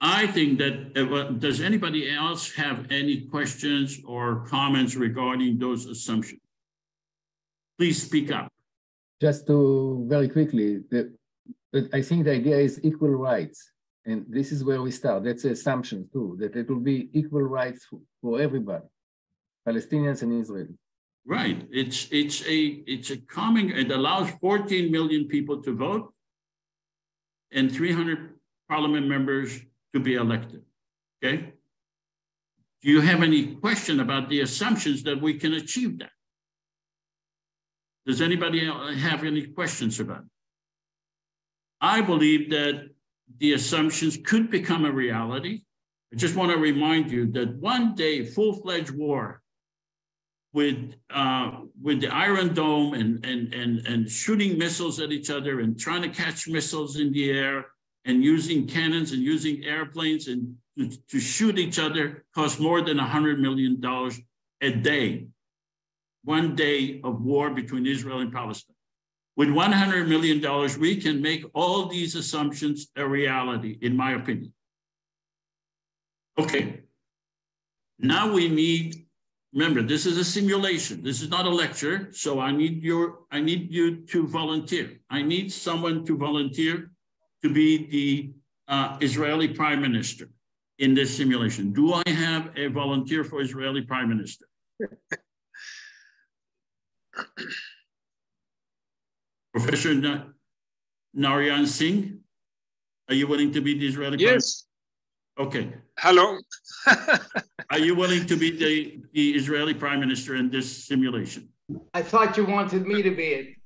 I 0.00 0.26
think 0.26 0.58
that, 0.58 0.74
uh, 0.96 1.30
does 1.32 1.60
anybody 1.60 2.10
else 2.10 2.52
have 2.54 2.86
any 2.90 3.22
questions 3.22 4.00
or 4.06 4.46
comments 4.46 4.96
regarding 4.96 5.58
those 5.58 5.86
assumptions? 5.86 6.40
Please 7.78 8.02
speak 8.02 8.32
up. 8.32 8.48
Just 9.20 9.46
to 9.48 10.06
very 10.08 10.28
quickly, 10.28 10.80
the, 10.90 11.14
I 11.92 12.02
think 12.02 12.24
the 12.24 12.32
idea 12.32 12.56
is 12.56 12.80
equal 12.82 13.10
rights. 13.10 13.72
And 14.06 14.24
this 14.28 14.50
is 14.50 14.64
where 14.64 14.80
we 14.80 14.90
start. 14.90 15.24
That's 15.24 15.42
the 15.42 15.50
assumption 15.50 16.08
too, 16.10 16.36
that 16.40 16.56
it 16.56 16.68
will 16.70 16.80
be 16.80 17.10
equal 17.12 17.42
rights 17.42 17.84
for, 17.84 18.00
for 18.22 18.40
everybody. 18.40 18.86
Palestinians 19.66 20.22
and 20.22 20.40
Israel. 20.40 20.68
Right. 21.26 21.66
It's 21.70 22.08
it's 22.10 22.42
a 22.46 22.58
it's 22.86 23.10
a 23.10 23.18
common. 23.18 23.70
It 23.70 23.90
allows 23.90 24.30
14 24.40 24.90
million 24.90 25.28
people 25.28 25.62
to 25.62 25.76
vote, 25.76 26.12
and 27.52 27.70
300 27.70 28.34
parliament 28.68 29.06
members 29.06 29.60
to 29.92 30.00
be 30.00 30.14
elected. 30.14 30.62
Okay. 31.22 31.52
Do 32.82 32.90
you 32.90 33.02
have 33.02 33.22
any 33.22 33.54
question 33.56 34.00
about 34.00 34.30
the 34.30 34.40
assumptions 34.40 35.02
that 35.02 35.20
we 35.20 35.34
can 35.34 35.52
achieve 35.52 35.98
that? 35.98 36.12
Does 38.06 38.22
anybody 38.22 38.64
have 38.96 39.24
any 39.24 39.46
questions 39.46 40.00
about 40.00 40.20
it? 40.20 40.30
I 41.82 42.00
believe 42.00 42.50
that 42.50 42.88
the 43.38 43.52
assumptions 43.52 44.16
could 44.16 44.50
become 44.50 44.86
a 44.86 44.90
reality. 44.90 45.62
I 46.12 46.16
just 46.16 46.36
want 46.36 46.50
to 46.52 46.58
remind 46.58 47.10
you 47.10 47.30
that 47.32 47.56
one 47.56 47.94
day, 47.94 48.24
full-fledged 48.24 48.90
war 48.90 49.42
with 50.52 50.94
uh, 51.10 51.50
with 51.80 52.00
the 52.00 52.08
Iron 52.08 52.54
Dome 52.54 52.94
and, 52.94 53.24
and 53.24 53.54
and 53.54 53.86
and 53.86 54.10
shooting 54.10 54.58
missiles 54.58 54.98
at 55.00 55.12
each 55.12 55.30
other 55.30 55.60
and 55.60 55.78
trying 55.78 56.02
to 56.02 56.08
catch 56.08 56.48
missiles 56.48 56.96
in 56.96 57.12
the 57.12 57.30
air 57.30 57.66
and 58.04 58.24
using 58.24 58.66
cannons 58.66 59.12
and 59.12 59.22
using 59.22 59.64
airplanes 59.64 60.28
and 60.28 60.56
to, 60.78 60.90
to 61.08 61.20
shoot 61.20 61.58
each 61.58 61.78
other 61.78 62.24
costs 62.34 62.58
more 62.58 62.80
than 62.80 62.98
hundred 62.98 63.40
million 63.40 63.80
dollars 63.80 64.18
a 64.60 64.70
day. 64.70 65.26
One 66.24 66.54
day 66.54 67.00
of 67.02 67.22
war 67.22 67.50
between 67.50 67.86
Israel 67.86 68.20
and 68.20 68.32
Palestine. 68.32 68.76
With 69.36 69.48
$100 69.48 70.06
million, 70.06 70.40
we 70.78 70.96
can 70.96 71.22
make 71.22 71.44
all 71.54 71.86
these 71.86 72.14
assumptions 72.14 72.88
a 72.94 73.08
reality, 73.08 73.78
in 73.80 73.96
my 73.96 74.12
opinion. 74.12 74.52
Okay, 76.38 76.80
now 77.98 78.32
we 78.32 78.48
need 78.48 79.06
remember, 79.52 79.82
this 79.82 80.06
is 80.06 80.16
a 80.16 80.24
simulation. 80.24 81.02
This 81.02 81.20
is 81.22 81.28
not 81.28 81.44
a 81.46 81.50
lecture. 81.50 82.08
So 82.12 82.40
I 82.40 82.52
need 82.52 82.82
your, 82.82 83.20
I 83.30 83.40
need 83.40 83.72
you 83.72 84.04
to 84.06 84.26
volunteer. 84.26 85.00
I 85.10 85.22
need 85.22 85.52
someone 85.52 86.04
to 86.06 86.16
volunteer 86.16 86.90
to 87.42 87.52
be 87.52 87.86
the 87.86 88.32
uh, 88.68 88.96
Israeli 89.00 89.48
prime 89.48 89.80
minister 89.80 90.28
in 90.78 90.94
this 90.94 91.16
simulation. 91.16 91.72
Do 91.72 91.94
I 91.94 92.02
have 92.08 92.50
a 92.56 92.68
volunteer 92.68 93.24
for 93.24 93.40
Israeli 93.40 93.82
prime 93.82 94.08
minister? 94.08 94.46
Professor 99.52 99.94
Na 99.94 100.26
Narayan 101.12 101.66
Singh, 101.66 102.20
are 103.08 103.14
you 103.14 103.26
willing 103.26 103.50
to 103.52 103.60
be 103.60 103.76
the 103.76 103.88
Israeli? 103.88 104.16
Yes. 104.18 104.66
Okay. 105.38 105.72
Hello. 105.98 106.38
are 107.70 107.78
you 107.78 107.94
willing 107.94 108.26
to 108.26 108.36
be 108.36 108.50
the, 108.50 109.00
the 109.12 109.30
Israeli 109.30 109.74
prime 109.74 110.00
minister 110.00 110.36
in 110.36 110.50
this 110.50 110.84
simulation? 110.84 111.48
I 111.94 112.02
thought 112.02 112.36
you 112.36 112.44
wanted 112.44 112.86
me 112.86 113.02
to 113.02 113.10
be 113.10 113.26
it. 113.26 113.56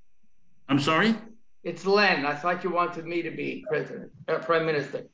I'm 0.69 0.79
sorry? 0.79 1.15
It's 1.63 1.87
Len. 1.87 2.27
I 2.27 2.35
thought 2.35 2.63
you 2.63 2.71
wanted 2.71 3.07
me 3.07 3.23
to 3.23 3.31
be 3.31 3.65
president, 3.69 4.11
uh, 4.29 4.39
prime 4.39 4.67
minister. 4.67 5.07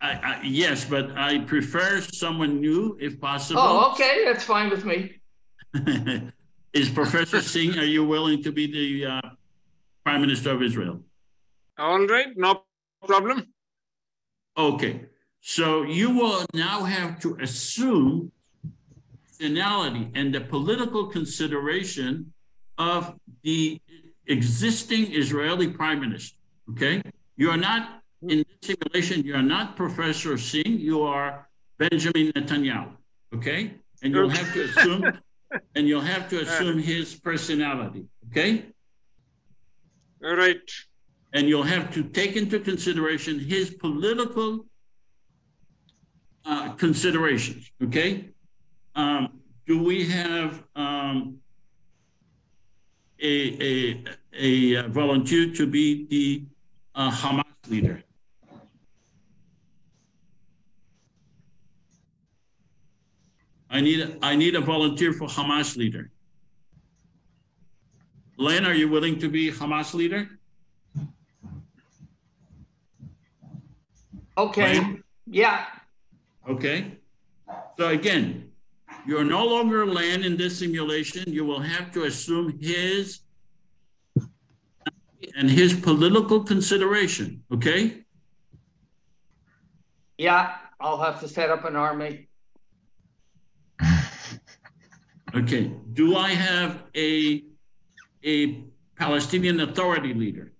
I, 0.00 0.10
I, 0.10 0.40
yes, 0.42 0.84
but 0.84 1.16
I 1.16 1.38
prefer 1.38 2.00
someone 2.00 2.60
new 2.60 2.98
if 3.00 3.20
possible. 3.20 3.60
Oh, 3.62 3.92
okay. 3.92 4.24
That's 4.24 4.42
fine 4.42 4.68
with 4.68 4.84
me. 4.84 5.20
Is 6.72 6.88
Professor 6.88 7.40
Singh, 7.40 7.78
are 7.78 7.84
you 7.84 8.04
willing 8.04 8.42
to 8.42 8.50
be 8.50 8.66
the 8.66 9.12
uh, 9.12 9.20
Prime 10.04 10.20
Minister 10.22 10.50
of 10.50 10.62
Israel? 10.62 11.00
All 11.78 12.06
right, 12.06 12.28
no 12.36 12.64
problem. 13.06 13.46
Okay, 14.56 15.06
so 15.42 15.82
you 15.82 16.10
will 16.10 16.46
now 16.54 16.84
have 16.84 17.20
to 17.20 17.36
assume 17.40 18.32
finality 19.38 20.08
and 20.14 20.34
the 20.34 20.40
political 20.40 21.08
consideration 21.08 22.32
of 22.78 23.14
the 23.42 23.80
existing 24.28 25.12
Israeli 25.12 25.68
Prime 25.68 26.00
Minister. 26.00 26.38
Okay, 26.70 27.02
you 27.36 27.50
are 27.50 27.56
not 27.56 28.02
in 28.22 28.38
this 28.38 28.56
simulation. 28.62 29.24
You 29.24 29.34
are 29.34 29.42
not 29.42 29.76
Professor 29.76 30.38
Singh. 30.38 30.78
You 30.78 31.02
are 31.02 31.48
Benjamin 31.76 32.32
Netanyahu. 32.32 32.92
Okay, 33.34 33.74
and 34.02 34.14
you'll 34.14 34.30
have 34.30 34.54
to 34.54 34.62
assume 34.62 35.12
and 35.74 35.88
you'll 35.88 36.00
have 36.00 36.28
to 36.30 36.40
assume 36.40 36.78
his 36.78 37.14
personality, 37.14 38.06
okay? 38.30 38.66
All 40.24 40.36
right. 40.36 40.70
And 41.32 41.48
you'll 41.48 41.62
have 41.62 41.92
to 41.94 42.04
take 42.04 42.36
into 42.36 42.60
consideration 42.60 43.38
his 43.38 43.70
political 43.70 44.66
uh, 46.44 46.72
considerations, 46.72 47.70
okay? 47.82 48.28
Um, 48.94 49.40
do 49.66 49.82
we 49.82 50.06
have 50.08 50.62
um, 50.74 51.38
a, 53.20 53.62
a, 53.62 54.04
a 54.34 54.88
volunteer 54.88 55.52
to 55.54 55.66
be 55.66 56.06
the 56.06 56.44
uh, 56.94 57.10
Hamas 57.10 57.44
leader? 57.68 58.02
I 63.70 63.80
need, 63.80 64.18
I 64.20 64.36
need 64.36 64.54
a 64.54 64.60
volunteer 64.60 65.14
for 65.14 65.28
Hamas 65.28 65.76
leader. 65.76 66.10
Len, 68.36 68.66
are 68.66 68.74
you 68.74 68.88
willing 68.88 69.18
to 69.20 69.28
be 69.28 69.50
Hamas 69.50 69.94
leader? 69.94 70.28
Okay. 74.36 74.80
Len? 74.80 75.04
Yeah. 75.26 75.64
Okay. 76.48 76.98
So 77.78 77.88
again, 77.88 78.50
you're 79.06 79.24
no 79.24 79.44
longer 79.44 79.86
Len 79.86 80.22
in 80.22 80.36
this 80.36 80.58
simulation. 80.58 81.24
You 81.32 81.44
will 81.44 81.60
have 81.60 81.90
to 81.92 82.04
assume 82.04 82.58
his 82.60 83.20
and 85.36 85.50
his 85.50 85.74
political 85.74 86.44
consideration. 86.44 87.42
Okay. 87.52 88.04
Yeah. 90.18 90.56
I'll 90.80 91.00
have 91.00 91.20
to 91.20 91.28
set 91.28 91.50
up 91.50 91.64
an 91.64 91.76
army. 91.76 92.28
Okay, 95.34 95.72
do 95.94 96.14
I 96.14 96.28
have 96.28 96.82
a, 96.94 97.42
a 98.22 98.64
Palestinian 98.96 99.60
Authority 99.60 100.12
leader? 100.12 100.52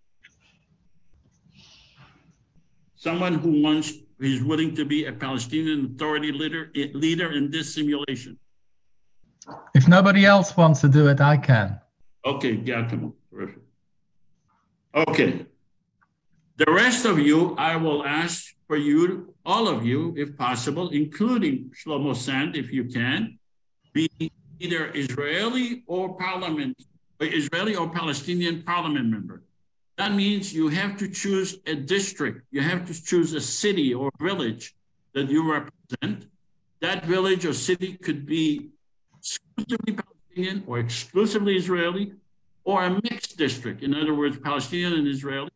Someone 2.97 3.35
who 3.35 3.61
wants, 3.61 3.93
is 4.25 4.43
willing 4.43 4.75
to 4.77 4.85
be 4.85 5.07
a 5.07 5.13
Palestinian 5.13 5.93
Authority 5.95 6.33
leader, 6.33 6.71
eh, 6.77 6.89
leader 6.95 7.33
in 7.33 7.51
this 7.51 7.75
simulation? 7.75 8.39
If 9.75 9.89
nobody 9.89 10.25
else 10.25 10.57
wants 10.57 10.81
to 10.83 10.89
do 10.89 11.09
it, 11.09 11.21
I 11.21 11.37
can. 11.37 11.81
Okay, 12.25 12.57
Giacomo, 12.57 13.15
terrific. 13.31 13.63
Okay. 14.95 15.47
The 16.57 16.71
rest 16.71 17.05
of 17.07 17.19
you, 17.19 17.57
I 17.57 17.77
will 17.77 18.05
ask 18.05 18.55
for 18.69 18.77
you, 18.77 19.35
all 19.45 19.67
of 19.67 19.85
you, 19.85 20.15
if 20.17 20.37
possible, 20.37 20.91
including 20.91 21.73
Shlomo 21.75 22.15
Sand, 22.15 22.57
if 22.57 22.73
you 22.73 22.85
can, 22.85 23.39
be 23.93 24.09
either 24.61 24.93
Israeli 24.95 25.83
or 25.87 26.17
parliament, 26.17 26.77
uh, 27.21 27.25
Israeli 27.25 27.75
or 27.75 27.91
Palestinian 27.91 28.63
parliament 28.63 29.07
member. 29.07 29.43
That 29.99 30.13
means 30.13 30.55
you 30.55 30.69
have 30.69 30.97
to 30.99 31.09
choose 31.09 31.59
a 31.67 31.75
district. 31.75 32.43
You 32.51 32.63
have 32.63 32.87
to 32.87 32.95
choose 32.95 33.35
a 33.35 33.41
city 33.41 33.93
or 33.93 34.11
village 34.21 34.75
that 35.15 35.29
you 35.29 35.51
represent. 35.51 36.27
That 36.81 37.05
village 37.05 37.45
or 37.45 37.53
city 37.53 37.97
could 37.99 38.27
be 38.27 38.71
exclusively 39.19 39.95
Palestinian 39.95 40.65
or 40.67 40.79
exclusively 40.79 41.57
Israeli 41.57 42.15
or 42.65 42.85
a 42.85 42.91
mixed 42.91 43.37
district. 43.37 43.83
In 43.83 43.95
other 43.95 44.15
words, 44.15 44.39
Palestinian 44.39 44.95
and 44.95 45.07
Israeli. 45.07 45.51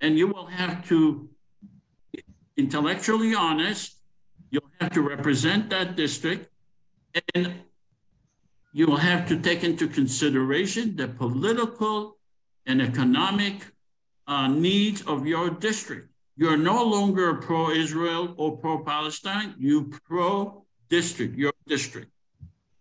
And 0.00 0.18
you 0.18 0.28
will 0.28 0.46
have 0.46 0.86
to 0.88 1.28
intellectually 2.56 3.34
honest. 3.34 3.96
You'll 4.50 4.70
have 4.80 4.92
to 4.92 5.02
represent 5.02 5.70
that 5.70 5.96
district 5.96 6.50
and 7.34 7.54
you 8.72 8.86
will 8.86 8.98
have 8.98 9.26
to 9.28 9.40
take 9.40 9.64
into 9.64 9.88
consideration 9.88 10.96
the 10.96 11.08
political 11.08 12.18
and 12.66 12.82
economic 12.82 13.66
uh, 14.28 14.46
needs 14.46 15.02
of 15.02 15.26
your 15.26 15.50
district. 15.50 16.10
You're 16.36 16.56
no 16.56 16.84
longer 16.84 17.34
pro-Israel 17.34 18.34
or 18.36 18.56
pro-Palestine, 18.56 19.54
you 19.58 19.90
pro-district, 20.06 21.36
your 21.36 21.52
district. 21.66 22.12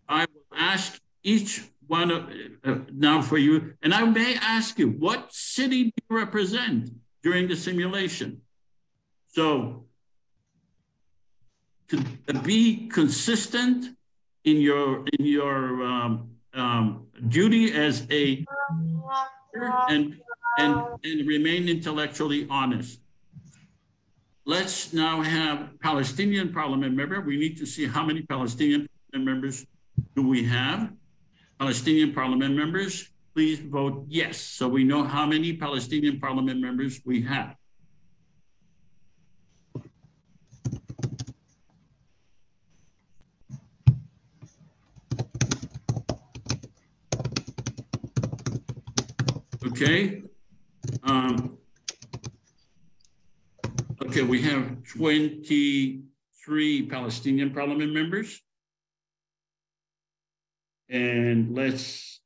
I 0.07 0.27
will 0.31 0.57
ask 0.57 1.01
each 1.23 1.63
one 1.87 2.11
of, 2.11 2.29
uh, 2.63 2.83
now 2.93 3.21
for 3.21 3.37
you, 3.37 3.73
and 3.81 3.93
I 3.93 4.03
may 4.03 4.35
ask 4.35 4.77
you, 4.77 4.89
what 4.89 5.33
city 5.33 5.85
do 5.85 5.91
you 6.09 6.17
represent 6.17 6.91
during 7.23 7.47
the 7.47 7.55
simulation? 7.55 8.41
So 9.29 9.85
to 11.87 11.97
be 12.43 12.87
consistent 12.89 13.95
in 14.43 14.57
your 14.57 15.05
in 15.13 15.25
your 15.25 15.83
um, 15.83 16.29
um, 16.53 17.07
duty 17.27 17.73
as 17.73 18.05
a 18.11 18.45
and 19.89 20.19
and 20.57 20.75
and 21.03 21.27
remain 21.27 21.69
intellectually 21.69 22.47
honest. 22.49 22.99
Let's 24.45 24.93
now 24.93 25.21
have 25.21 25.77
Palestinian 25.81 26.53
parliament 26.53 26.95
member. 26.95 27.19
We 27.21 27.37
need 27.37 27.57
to 27.57 27.65
see 27.65 27.85
how 27.85 28.05
many 28.05 28.21
Palestinian 28.21 28.87
members 29.13 29.65
do 30.15 30.25
we 30.27 30.45
have. 30.45 30.93
Palestinian 31.59 32.13
parliament 32.13 32.55
members, 32.55 33.09
please 33.33 33.59
vote 33.59 34.05
yes. 34.07 34.37
So 34.39 34.67
we 34.67 34.83
know 34.83 35.03
how 35.03 35.25
many 35.25 35.53
Palestinian 35.53 36.19
parliament 36.19 36.61
members 36.61 37.01
we 37.03 37.21
have. 37.23 37.55
Okay. 49.65 50.26
Um, 51.07 51.57
okay, 54.05 54.23
we 54.23 54.41
have 54.41 54.83
23 54.83 56.87
Palestinian 56.87 57.53
parliament 57.53 57.93
members. 57.93 58.41
And 60.89 61.55
let's 61.55 62.19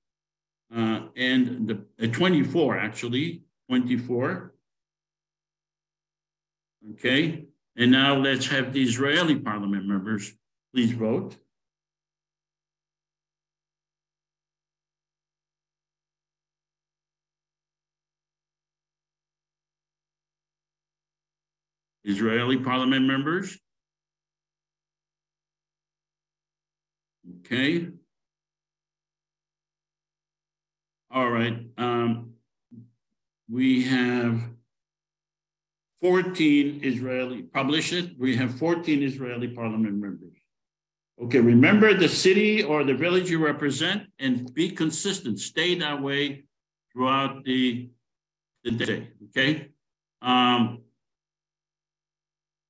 uh, 0.75 1.01
end 1.15 1.67
the 1.67 1.85
uh, 2.03 2.07
24 2.11 2.79
actually, 2.79 3.43
24. 3.69 4.55
Okay, 6.93 7.45
and 7.77 7.91
now 7.91 8.15
let's 8.15 8.47
have 8.47 8.73
the 8.73 8.81
Israeli 8.81 9.39
parliament 9.39 9.85
members 9.85 10.33
please 10.73 10.93
vote. 10.93 11.35
Israeli 22.03 22.57
parliament 22.57 23.05
members. 23.05 23.57
Okay. 27.39 27.87
All 31.13 31.29
right. 31.29 31.59
Um, 31.77 32.33
we 33.49 33.83
have 33.83 34.41
14 36.01 36.81
Israeli, 36.83 37.43
publish 37.43 37.93
it. 37.93 38.17
We 38.17 38.35
have 38.37 38.57
14 38.57 39.03
Israeli 39.03 39.49
parliament 39.49 39.95
members. 39.95 40.33
Okay, 41.21 41.39
remember 41.39 41.93
the 41.93 42.09
city 42.09 42.63
or 42.63 42.83
the 42.83 42.95
village 42.95 43.29
you 43.29 43.43
represent 43.43 44.03
and 44.17 44.51
be 44.53 44.71
consistent. 44.71 45.39
Stay 45.39 45.75
that 45.75 46.01
way 46.01 46.45
throughout 46.91 47.43
the, 47.43 47.89
the 48.63 48.71
day, 48.71 49.09
okay? 49.29 49.67
Um, 50.23 50.79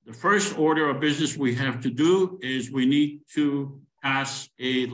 the 0.06 0.12
first 0.12 0.58
order 0.58 0.88
of 0.88 1.00
business 1.00 1.36
we 1.36 1.54
have 1.54 1.80
to 1.82 1.90
do 1.90 2.38
is 2.42 2.70
we 2.70 2.86
need 2.86 3.20
to 3.34 3.80
pass 4.02 4.48
a, 4.60 4.86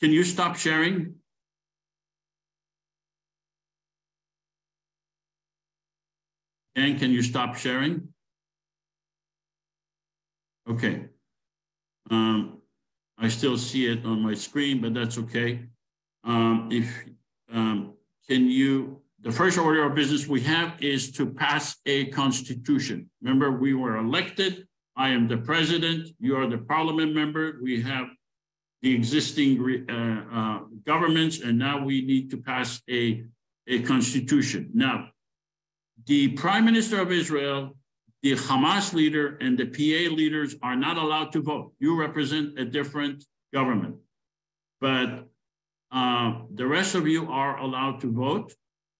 can 0.00 0.12
you 0.12 0.22
stop 0.22 0.56
sharing? 0.56 1.14
Dan, 6.76 6.98
can 6.98 7.10
you 7.10 7.22
stop 7.22 7.56
sharing? 7.56 8.08
Okay. 10.68 11.06
Um, 12.10 12.58
I 13.18 13.28
still 13.28 13.56
see 13.56 13.86
it 13.86 14.04
on 14.04 14.20
my 14.20 14.34
screen, 14.34 14.80
but 14.80 14.94
that's 14.94 15.16
okay. 15.18 15.66
Um, 16.22 16.68
if 16.70 17.04
um, 17.50 17.94
can 18.28 18.50
you, 18.50 18.95
the 19.26 19.32
first 19.32 19.58
order 19.58 19.82
of 19.82 19.96
business 19.96 20.28
we 20.28 20.40
have 20.42 20.80
is 20.80 21.10
to 21.10 21.26
pass 21.26 21.74
a 21.84 22.06
constitution. 22.10 23.10
Remember, 23.20 23.50
we 23.50 23.74
were 23.74 23.96
elected. 23.96 24.68
I 24.94 25.08
am 25.08 25.26
the 25.26 25.38
president. 25.38 26.10
You 26.20 26.36
are 26.36 26.46
the 26.46 26.58
parliament 26.58 27.12
member. 27.12 27.58
We 27.60 27.82
have 27.82 28.06
the 28.82 28.94
existing 28.94 29.84
uh, 29.90 29.92
uh, 30.32 30.58
governments, 30.84 31.40
and 31.40 31.58
now 31.58 31.84
we 31.84 32.02
need 32.02 32.30
to 32.30 32.36
pass 32.36 32.80
a, 32.88 33.24
a 33.66 33.82
constitution. 33.82 34.70
Now, 34.72 35.08
the 36.06 36.28
prime 36.28 36.64
minister 36.64 37.00
of 37.00 37.10
Israel, 37.10 37.76
the 38.22 38.34
Hamas 38.36 38.92
leader, 38.92 39.38
and 39.40 39.58
the 39.58 39.66
PA 39.66 40.14
leaders 40.14 40.54
are 40.62 40.76
not 40.76 40.98
allowed 40.98 41.32
to 41.32 41.42
vote. 41.42 41.72
You 41.80 41.98
represent 41.98 42.60
a 42.60 42.64
different 42.64 43.24
government. 43.52 43.96
But 44.80 45.26
uh, 45.90 46.42
the 46.54 46.66
rest 46.68 46.94
of 46.94 47.08
you 47.08 47.28
are 47.28 47.58
allowed 47.58 48.00
to 48.02 48.12
vote. 48.12 48.52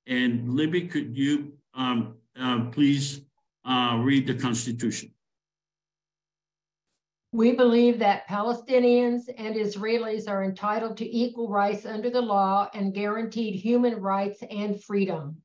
And 0.07 0.55
Libby, 0.55 0.87
could 0.87 1.17
you 1.17 1.53
um, 1.75 2.17
uh, 2.39 2.67
please 2.67 3.23
uh, 3.65 4.01
read 4.03 4.27
the 4.27 4.35
Constitution? 4.35 5.11
We 7.33 7.53
believe 7.53 7.99
that 7.99 8.29
Palestinians 8.29 9.29
and 9.37 9.57
Israelis 9.57 10.29
are 10.29 10.45
entitled 10.45 10.97
to 10.99 11.17
equal 11.17 11.49
rights 11.49 11.85
under 11.85 12.09
the 12.09 12.23
law 12.23 12.69
and 12.73 12.95
guaranteed 12.95 13.57
human 13.57 13.97
rights 13.97 14.43
and 14.49 14.83
freedom. 14.83 15.43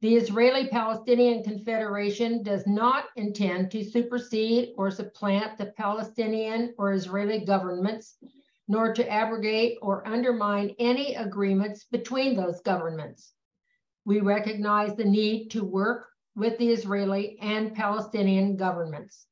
The 0.00 0.14
Israeli 0.14 0.68
Palestinian 0.68 1.42
Confederation 1.42 2.42
does 2.42 2.66
not 2.66 3.06
intend 3.16 3.70
to 3.72 3.84
supersede 3.84 4.70
or 4.78 4.90
supplant 4.90 5.58
the 5.58 5.66
Palestinian 5.76 6.74
or 6.78 6.92
Israeli 6.92 7.44
governments, 7.44 8.16
nor 8.66 8.94
to 8.94 9.10
abrogate 9.10 9.76
or 9.82 10.06
undermine 10.08 10.74
any 10.78 11.16
agreements 11.16 11.84
between 11.90 12.34
those 12.34 12.60
governments. 12.60 13.34
We 14.04 14.20
recognize 14.20 14.96
the 14.96 15.04
need 15.04 15.50
to 15.50 15.64
work 15.64 16.08
with 16.34 16.58
the 16.58 16.70
Israeli 16.70 17.38
and 17.40 17.74
Palestinian 17.74 18.56
governments. 18.56 19.26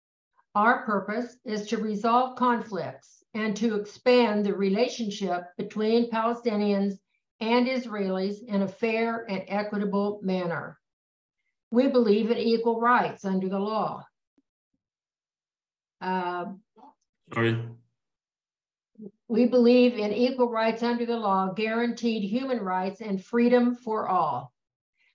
Our 0.55 0.85
purpose 0.85 1.37
is 1.45 1.67
to 1.69 1.79
resolve 1.79 2.37
conflicts 2.37 3.23
and 3.35 3.57
to 3.57 3.77
expand 3.77 4.45
the 4.45 4.55
relationship 4.55 5.45
between 5.57 6.11
Palestinians 6.11 6.99
and 7.41 7.67
Israelis 7.67 8.43
in 8.47 8.63
a 8.63 8.69
fair 8.69 9.25
and 9.29 9.45
equitable 9.47 10.21
manner. 10.23 10.79
We 11.71 11.89
believe 11.89 12.31
in 12.31 12.39
equal 12.39 12.81
rights 12.81 13.25
under 13.25 13.49
the 13.49 13.59
law. 13.59 14.03
Uh, 16.01 16.47
Sorry. 17.33 17.63
We 19.29 19.47
believe 19.47 19.95
in 19.95 20.13
equal 20.13 20.51
rights 20.51 20.83
under 20.83 21.05
the 21.05 21.17
law, 21.17 21.53
guaranteed 21.53 22.25
human 22.25 22.61
rights, 22.61 23.01
and 23.01 23.23
freedom 23.23 23.77
for 23.77 24.09
all. 24.09 24.53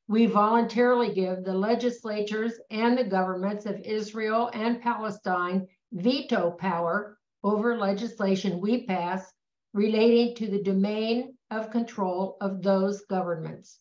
We 0.10 0.26
voluntarily 0.26 1.14
give 1.14 1.44
the 1.44 1.54
legislatures 1.54 2.60
and 2.70 2.98
the 2.98 3.06
governments 3.06 3.66
of 3.66 3.80
Israel 3.80 4.50
and 4.54 4.82
Palestine 4.82 5.68
veto 5.94 6.52
power 6.52 7.18
over 7.42 7.78
legislation 7.78 8.60
we 8.60 8.86
pass 8.86 9.32
relating 9.74 10.36
to 10.36 10.48
the 10.48 10.62
domain 10.62 11.38
of 11.52 11.72
control 11.72 12.36
of 12.42 12.62
those 12.62 13.06
governments. 13.06 13.80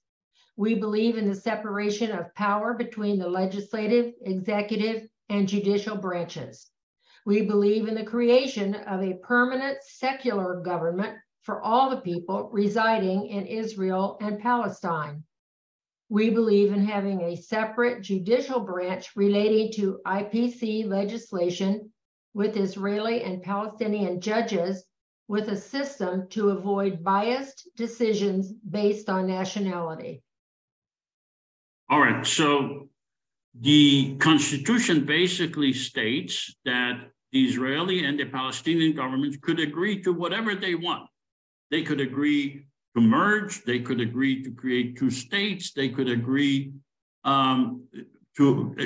We 0.57 0.77
believe 0.77 1.17
in 1.17 1.29
the 1.29 1.35
separation 1.35 2.13
of 2.13 2.35
power 2.35 2.75
between 2.75 3.19
the 3.19 3.29
legislative, 3.29 4.15
executive, 4.23 5.09
and 5.29 5.49
judicial 5.49 5.97
branches. 5.97 6.71
We 7.27 7.43
believe 7.43 7.89
in 7.89 7.95
the 7.95 8.05
creation 8.05 8.75
of 8.75 9.03
a 9.03 9.19
permanent 9.25 9.79
secular 9.83 10.61
government 10.61 11.19
for 11.43 11.61
all 11.63 11.91
the 11.91 12.01
people 12.01 12.49
residing 12.53 13.27
in 13.27 13.47
Israel 13.47 14.19
and 14.21 14.39
Palestine. 14.39 15.25
We 16.13 16.29
believe 16.29 16.75
in 16.75 16.85
having 16.85 17.23
a 17.23 17.37
separate 17.37 18.03
judicial 18.03 18.61
branch 18.61 19.17
relating 19.17 19.73
to 19.77 19.99
IPC 20.07 20.87
legislation 20.87 21.91
with 22.35 22.59
Israeli 22.59 23.23
and 23.23 23.43
Palestinian 23.43 24.21
judges 24.21 24.85
with 25.27 25.49
a 25.49 25.57
system 25.57 26.29
to 26.29 26.51
avoid 26.51 27.03
biased 27.03 27.67
decisions 27.79 28.53
based 28.53 29.09
on 29.09 29.27
nationality. 29.27 30.23
All 31.89 32.01
right, 32.01 32.27
so 32.27 32.91
the 33.59 34.15
Constitution 34.19 35.07
basically 35.07 35.73
states 35.73 36.55
that 36.67 37.09
the 37.33 37.43
Israeli 37.43 38.05
and 38.05 38.21
the 38.21 38.27
Palestinian 38.27 38.95
governments 38.95 39.39
could 39.41 39.61
agree 39.61 40.03
to 40.03 40.13
whatever 40.13 40.55
they 40.55 40.75
want. 40.75 41.09
They 41.71 41.83
could 41.83 42.03
agree 42.03 42.67
to 42.95 43.03
merge, 43.03 43.65
they 43.65 43.81
could 43.81 44.01
agree 44.01 44.43
to 44.43 44.51
create 44.51 44.97
two 44.97 45.11
states, 45.11 45.73
they 45.73 45.89
could 45.89 46.09
agree 46.09 46.73
um, 47.25 47.85
to, 48.37 48.77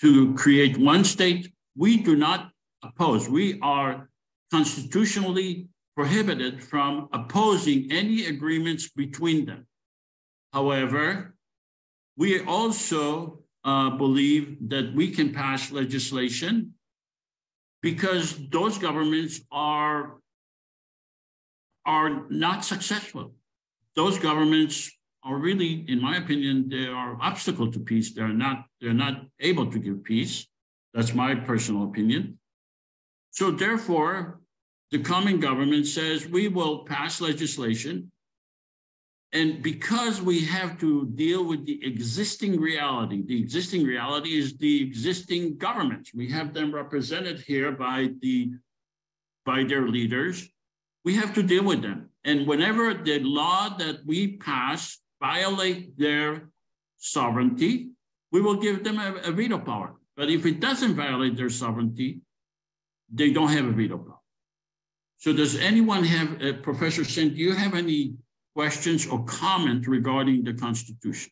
to 0.00 0.34
create 0.34 0.76
one 0.76 1.04
state. 1.04 1.52
We 1.76 1.96
do 1.98 2.16
not 2.16 2.50
oppose. 2.82 3.28
We 3.28 3.58
are 3.60 4.08
constitutionally 4.50 5.68
prohibited 5.96 6.62
from 6.62 7.08
opposing 7.12 7.90
any 7.90 8.26
agreements 8.26 8.90
between 8.90 9.46
them. 9.46 9.66
However, 10.52 11.34
we 12.16 12.44
also 12.44 13.40
uh, 13.64 13.90
believe 13.90 14.56
that 14.68 14.92
we 14.94 15.10
can 15.10 15.32
pass 15.32 15.70
legislation 15.70 16.74
because 17.82 18.38
those 18.48 18.78
governments 18.78 19.40
are, 19.50 20.18
are 21.84 22.28
not 22.30 22.64
successful. 22.64 23.34
Those 23.96 24.18
governments 24.18 24.90
are 25.24 25.36
really, 25.36 25.84
in 25.88 26.00
my 26.00 26.16
opinion, 26.16 26.68
they 26.68 26.86
are 26.86 27.16
obstacle 27.20 27.70
to 27.70 27.78
peace. 27.78 28.14
They're 28.14 28.28
not, 28.28 28.64
they're 28.80 28.92
not 28.92 29.26
able 29.40 29.70
to 29.70 29.78
give 29.78 30.02
peace. 30.02 30.46
That's 30.94 31.14
my 31.14 31.34
personal 31.34 31.84
opinion. 31.84 32.38
So 33.30 33.50
therefore, 33.50 34.40
the 34.90 34.98
coming 34.98 35.40
government 35.40 35.86
says 35.86 36.26
we 36.26 36.48
will 36.48 36.84
pass 36.84 37.20
legislation. 37.20 38.10
And 39.32 39.62
because 39.62 40.20
we 40.20 40.40
have 40.40 40.78
to 40.80 41.06
deal 41.14 41.46
with 41.46 41.64
the 41.64 41.80
existing 41.86 42.60
reality, 42.60 43.22
the 43.24 43.40
existing 43.40 43.84
reality 43.84 44.36
is 44.36 44.58
the 44.58 44.82
existing 44.82 45.56
governments. 45.56 46.12
We 46.12 46.30
have 46.30 46.52
them 46.52 46.74
represented 46.74 47.40
here 47.40 47.72
by 47.72 48.10
the 48.20 48.52
by 49.46 49.64
their 49.64 49.88
leaders. 49.88 50.51
We 51.04 51.14
have 51.16 51.34
to 51.34 51.42
deal 51.42 51.64
with 51.64 51.82
them. 51.82 52.10
And 52.24 52.46
whenever 52.46 52.94
the 52.94 53.18
law 53.20 53.76
that 53.78 54.06
we 54.06 54.36
pass 54.36 54.98
violate 55.20 55.98
their 55.98 56.48
sovereignty, 56.98 57.90
we 58.30 58.40
will 58.40 58.56
give 58.56 58.84
them 58.84 58.98
a, 58.98 59.14
a 59.24 59.32
veto 59.32 59.58
power. 59.58 59.94
But 60.16 60.30
if 60.30 60.46
it 60.46 60.60
doesn't 60.60 60.94
violate 60.94 61.36
their 61.36 61.50
sovereignty, 61.50 62.20
they 63.12 63.32
don't 63.32 63.48
have 63.48 63.66
a 63.66 63.72
veto 63.72 63.98
power. 63.98 64.18
So 65.18 65.32
does 65.32 65.56
anyone 65.56 66.04
have, 66.04 66.42
uh, 66.42 66.52
Professor 66.62 67.04
Sand, 67.04 67.36
do 67.36 67.40
you 67.40 67.52
have 67.52 67.74
any 67.74 68.14
questions 68.54 69.06
or 69.06 69.24
comment 69.24 69.86
regarding 69.86 70.44
the 70.44 70.54
Constitution? 70.54 71.30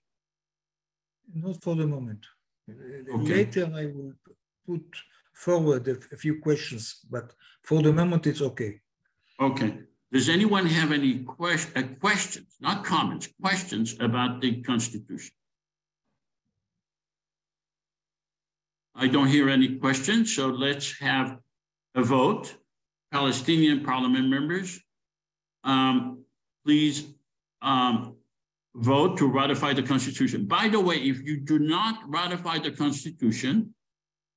Not 1.35 1.63
for 1.63 1.75
the 1.75 1.87
moment. 1.87 2.27
Okay. 2.69 3.35
Later 3.35 3.71
I 3.75 3.87
will 3.87 4.13
put 4.67 4.85
forward 5.33 5.89
a, 5.89 5.97
a 6.13 6.17
few 6.17 6.41
questions, 6.41 7.01
but 7.11 7.33
for 7.63 7.83
the 7.83 7.93
moment 7.93 8.27
it's 8.27 8.43
okay. 8.43 8.81
Okay. 9.41 9.79
Does 10.13 10.29
anyone 10.29 10.67
have 10.67 10.93
any 10.93 11.25
uh, 11.29 11.83
questions, 12.01 12.57
not 12.61 12.85
comments, 12.85 13.29
questions 13.41 13.97
about 14.01 14.41
the 14.41 14.61
Constitution? 14.63 15.31
I 18.95 19.07
don't 19.07 19.29
hear 19.29 19.49
any 19.49 19.77
questions, 19.77 20.35
so 20.35 20.49
let's 20.49 20.99
have 20.99 21.39
a 21.95 22.03
vote. 22.03 22.57
Palestinian 23.13 23.83
parliament 23.85 24.29
members, 24.29 24.81
um, 25.65 26.25
please 26.65 27.07
um, 27.63 28.17
vote 28.75 29.17
to 29.19 29.27
ratify 29.27 29.73
the 29.73 29.83
Constitution. 29.83 30.47
By 30.47 30.69
the 30.69 30.81
way, 30.81 30.97
if 30.97 31.23
you 31.23 31.39
do 31.39 31.59
not 31.59 32.01
ratify 32.07 32.59
the 32.59 32.73
Constitution, 32.73 33.75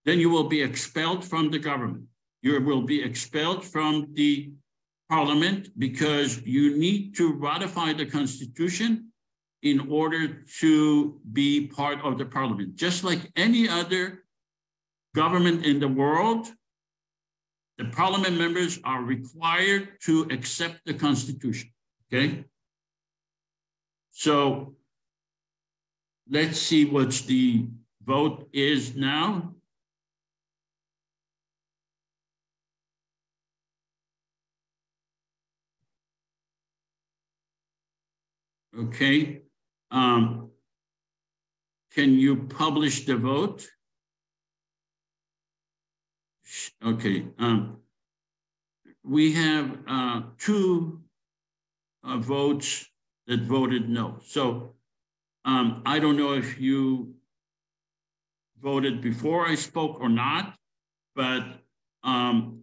then 0.06 0.20
you 0.20 0.30
will 0.30 0.46
be 0.46 0.62
expelled 0.62 1.26
from 1.26 1.50
the 1.50 1.60
government. 1.60 2.06
You 2.42 2.60
will 2.62 2.82
be 2.82 3.04
expelled 3.04 3.64
from 3.66 4.08
the 4.14 4.52
parliament 5.10 5.70
because 5.78 6.42
you 6.44 6.78
need 6.78 7.16
to 7.16 7.34
ratify 7.34 7.94
the 7.94 8.06
Constitution 8.06 9.12
in 9.62 9.90
order 9.90 10.44
to 10.60 11.20
be 11.32 11.68
part 11.68 12.00
of 12.04 12.18
the 12.18 12.26
parliament. 12.26 12.76
Just 12.76 13.04
like 13.04 13.32
any 13.36 13.70
other 13.70 14.24
government 15.16 15.66
in 15.66 15.80
the 15.80 15.88
world, 15.88 16.48
the 17.78 17.86
parliament 17.86 18.38
members 18.38 18.80
are 18.84 19.02
required 19.02 20.00
to 20.02 20.28
accept 20.32 20.82
the 20.86 20.94
Constitution, 20.94 21.70
okay? 22.12 22.46
So 24.12 24.76
let's 26.30 26.60
see 26.60 26.86
what 26.86 27.12
the 27.28 27.68
vote 28.06 28.48
is 28.54 28.96
now. 28.96 29.56
Okay. 38.78 39.42
Um, 39.92 40.50
can 41.94 42.18
you 42.18 42.48
publish 42.48 43.06
the 43.06 43.16
vote? 43.16 43.68
Okay. 46.84 47.28
Um, 47.38 47.78
we 49.04 49.34
have 49.34 49.78
uh, 49.88 50.22
two 50.40 51.02
uh, 52.04 52.18
votes 52.18 52.88
that 53.28 53.42
voted 53.42 53.90
no. 53.90 54.18
So 54.26 54.74
um, 55.46 55.84
I 55.86 56.00
don't 56.00 56.18
know 56.18 56.34
if 56.34 56.60
you 56.60 57.14
voted 58.62 59.02
before 59.02 59.46
I 59.46 59.56
spoke 59.56 60.00
or 60.00 60.10
not, 60.10 60.56
but 61.16 61.44
um, 62.04 62.62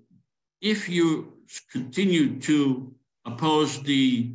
if 0.60 0.88
you 0.88 1.34
continue 1.70 2.40
to 2.40 2.94
oppose 3.24 3.82
the 3.82 4.32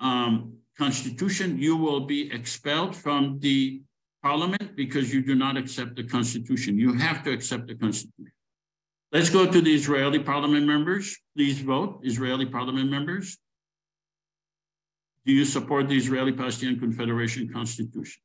um, 0.00 0.57
Constitution, 0.78 1.58
you 1.58 1.76
will 1.76 2.00
be 2.00 2.32
expelled 2.32 2.94
from 2.94 3.40
the 3.40 3.82
parliament 4.22 4.76
because 4.76 5.12
you 5.12 5.22
do 5.22 5.34
not 5.34 5.56
accept 5.56 5.96
the 5.96 6.04
Constitution. 6.04 6.78
You 6.78 6.92
have 6.94 7.24
to 7.24 7.32
accept 7.32 7.66
the 7.66 7.74
Constitution. 7.74 8.32
Let's 9.10 9.30
go 9.30 9.50
to 9.50 9.60
the 9.60 9.74
Israeli 9.74 10.20
parliament 10.20 10.66
members. 10.66 11.16
Please 11.34 11.60
vote, 11.60 12.00
Israeli 12.04 12.46
parliament 12.46 12.90
members. 12.90 13.38
Do 15.26 15.32
you 15.32 15.44
support 15.44 15.88
the 15.88 15.96
Israeli 15.96 16.32
Palestinian 16.32 16.78
Confederation 16.78 17.52
Constitution? 17.52 18.22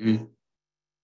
Okay. 0.00 0.31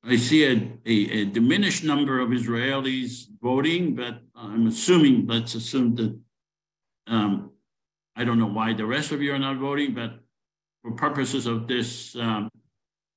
I 0.09 0.17
see 0.17 0.45
a, 0.47 0.53
a, 0.87 1.21
a, 1.21 1.25
diminished 1.27 1.85
number 1.85 2.19
of 2.19 2.31
Israelis 2.31 3.27
voting, 3.43 3.95
but 3.95 4.23
I'm 4.35 4.67
assuming, 4.67 5.27
let's 5.27 5.55
assume 5.55 5.95
that, 5.97 6.19
um, 7.07 7.51
I 8.17 8.25
don't 8.25 8.39
know 8.39 8.47
why 8.47 8.73
the 8.73 8.87
rest 8.87 9.13
of 9.13 9.21
you 9.21 9.35
are 9.35 9.39
not 9.39 9.59
voting, 9.59 9.95
but 9.95 10.19
for 10.83 10.93
purposes 10.93 11.45
of 11.45 11.69
this 11.69 12.17
um, 12.17 12.49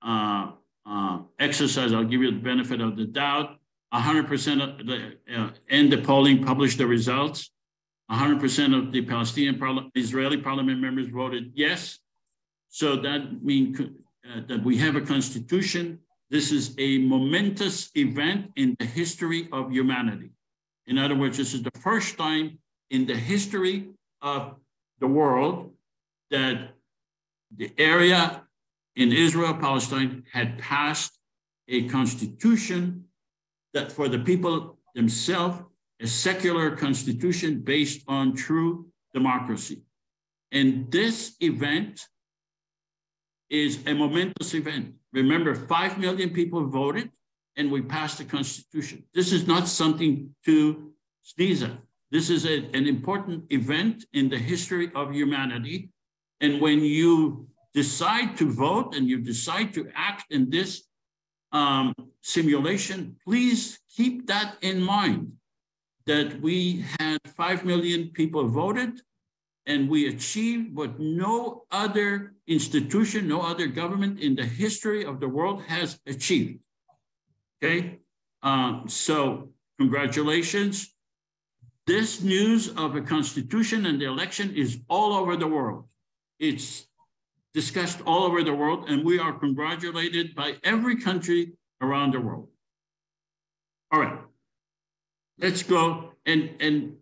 uh, 0.06 0.52
uh, 0.86 1.20
exercise, 1.40 1.94
I'll 1.94 2.04
give 2.04 2.22
you 2.22 2.32
the 2.32 2.40
benefit 2.40 2.82
of 2.82 2.98
the 2.98 3.06
doubt. 3.06 3.58
100% 3.94 4.62
of 4.62 4.86
the, 4.86 5.18
uh, 5.34 5.50
the 5.70 6.02
polling 6.04 6.44
published 6.44 6.78
the 6.78 6.88
results. 6.88 7.52
100% 8.12 8.78
of 8.78 8.92
the 8.92 9.02
Palestinian 9.04 9.58
parliament, 9.58 9.92
Israeli 9.96 10.38
parliament 10.38 10.82
members 10.82 11.08
voted 11.08 11.54
yes. 11.56 12.00
So 12.68 12.98
that 12.98 13.42
means 13.42 13.80
uh, 13.80 14.42
that 14.50 14.62
we 14.62 14.78
have 14.80 14.98
a 14.98 15.02
constitution. 15.02 16.00
This 16.32 16.54
is 16.54 16.74
a 16.78 16.98
momentous 16.98 17.92
event 17.94 18.52
in 18.56 18.78
the 18.80 18.86
history 18.86 19.50
of 19.52 19.70
humanity. 19.70 20.30
In 20.88 20.98
other 20.98 21.14
words, 21.14 21.38
this 21.38 21.54
is 21.54 21.62
the 21.62 21.78
first 21.82 22.18
time 22.18 22.58
in 22.90 23.06
the 23.06 23.18
history 23.18 23.90
of 24.22 24.56
the 25.02 25.08
world 25.08 25.72
that 26.30 26.70
the 27.54 27.70
area 27.78 28.44
in 28.96 29.12
Israel, 29.12 29.54
Palestine 29.56 30.24
had 30.32 30.58
passed 30.58 31.20
a 31.68 31.90
constitution 31.90 33.04
that 33.74 33.92
for 33.92 34.08
the 34.08 34.20
people 34.20 34.78
themselves, 34.96 35.62
a 36.00 36.08
secular 36.08 36.78
constitution 36.78 37.60
based 37.60 38.04
on 38.08 38.34
true 38.34 38.86
democracy. 39.14 39.82
And 40.54 40.90
this 40.92 41.36
event 41.42 42.08
is 43.52 43.86
a 43.86 43.94
momentous 43.94 44.54
event. 44.56 44.94
Remember, 45.14 45.54
5 45.54 45.98
million 45.98 46.30
people 46.30 46.66
voted 46.66 47.12
and 47.58 47.70
we 47.70 47.82
passed 47.82 48.18
the 48.18 48.24
constitution. 48.24 49.04
This 49.14 49.34
is 49.34 49.46
not 49.46 49.68
something 49.68 50.34
to 50.46 50.92
sneeze 51.22 51.62
at. 51.62 51.78
This 52.12 52.30
is 52.30 52.46
a, 52.46 52.66
an 52.74 52.88
important 52.88 53.46
event 53.52 54.06
in 54.14 54.30
the 54.30 54.38
history 54.38 54.90
of 54.96 55.14
humanity. 55.14 55.90
And 56.40 56.62
when 56.62 56.80
you 56.84 57.48
decide 57.74 58.38
to 58.38 58.50
vote 58.50 58.96
and 58.96 59.08
you 59.08 59.20
decide 59.20 59.74
to 59.74 59.90
act 59.96 60.32
in 60.32 60.50
this 60.50 60.84
um, 61.52 61.94
simulation, 62.22 63.18
please 63.26 63.80
keep 63.94 64.28
that 64.28 64.58
in 64.62 64.82
mind 64.82 65.34
that 66.06 66.42
we 66.42 66.86
had 67.00 67.20
5 67.36 67.66
million 67.66 68.10
people 68.10 68.48
voted 68.48 69.02
and 69.66 69.90
we 69.90 70.08
achieved 70.08 70.76
what 70.76 71.00
no 71.00 71.64
other 71.72 72.34
institution, 72.48 73.28
no 73.28 73.42
other 73.42 73.68
government 73.68 74.20
in 74.20 74.36
the 74.36 74.46
history 74.46 75.06
of 75.06 75.20
the 75.20 75.30
world 75.30 75.62
has 75.64 76.00
achieved. 76.08 76.60
Okay, 77.64 78.00
um, 78.42 78.86
so 78.88 79.50
congratulations. 79.78 80.94
This 81.86 82.22
news 82.22 82.70
of 82.70 82.96
a 82.96 83.02
constitution 83.02 83.86
and 83.86 84.00
the 84.02 84.06
election 84.06 84.56
is 84.56 84.80
all 84.88 85.14
over 85.14 85.36
the 85.36 85.48
world. 85.48 85.86
It's 86.40 86.88
discussed 87.54 88.02
all 88.06 88.24
over 88.24 88.44
the 88.44 88.54
world, 88.54 88.90
and 88.90 89.04
we 89.04 89.20
are 89.20 89.34
congratulated 89.34 90.34
by 90.36 90.56
every 90.64 90.96
country 90.96 91.54
around 91.82 92.14
the 92.14 92.20
world. 92.20 92.48
All 93.92 94.00
right, 94.00 94.20
let's 95.38 95.64
go. 95.64 96.14
And, 96.26 96.56
and 96.60 96.96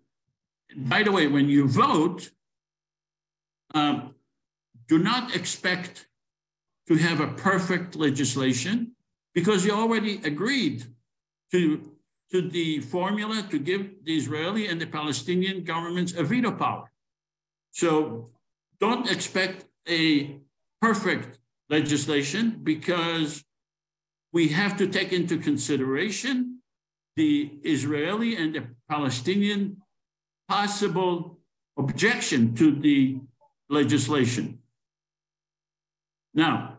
by 0.76 1.04
the 1.04 1.12
way, 1.12 1.28
when 1.28 1.48
you 1.50 1.68
vote, 1.68 2.32
um, 3.74 4.16
do 4.88 4.98
not 4.98 5.36
expect 5.36 6.08
to 6.88 6.96
have 6.96 7.20
a 7.22 7.28
perfect 7.28 7.96
legislation 7.96 8.94
because 9.34 9.66
you 9.66 9.72
already 9.72 10.20
agreed 10.24 10.84
to, 11.52 11.92
to 12.32 12.50
the 12.50 12.80
formula 12.82 13.46
to 13.52 13.60
give 13.60 14.04
the 14.04 14.18
Israeli 14.18 14.68
and 14.68 14.82
the 14.82 14.88
Palestinian 14.88 15.64
governments 15.64 16.14
a 16.14 16.24
veto 16.24 16.52
power. 16.52 16.92
So 17.72 18.30
don't 18.80 19.10
expect 19.10 19.66
a 19.88 20.40
perfect 20.82 21.40
legislation 21.70 22.60
because 22.64 23.44
we 24.34 24.48
have 24.50 24.78
to 24.78 24.88
take 24.88 25.14
into 25.14 25.38
consideration 25.38 26.60
the 27.16 27.52
Israeli 27.64 28.36
and 28.36 28.56
the 28.56 28.66
Palestinian 28.90 29.78
possible 30.48 31.40
objection 31.78 32.56
to 32.56 32.72
the 32.72 33.20
legislation. 33.70 34.60
Now, 36.34 36.78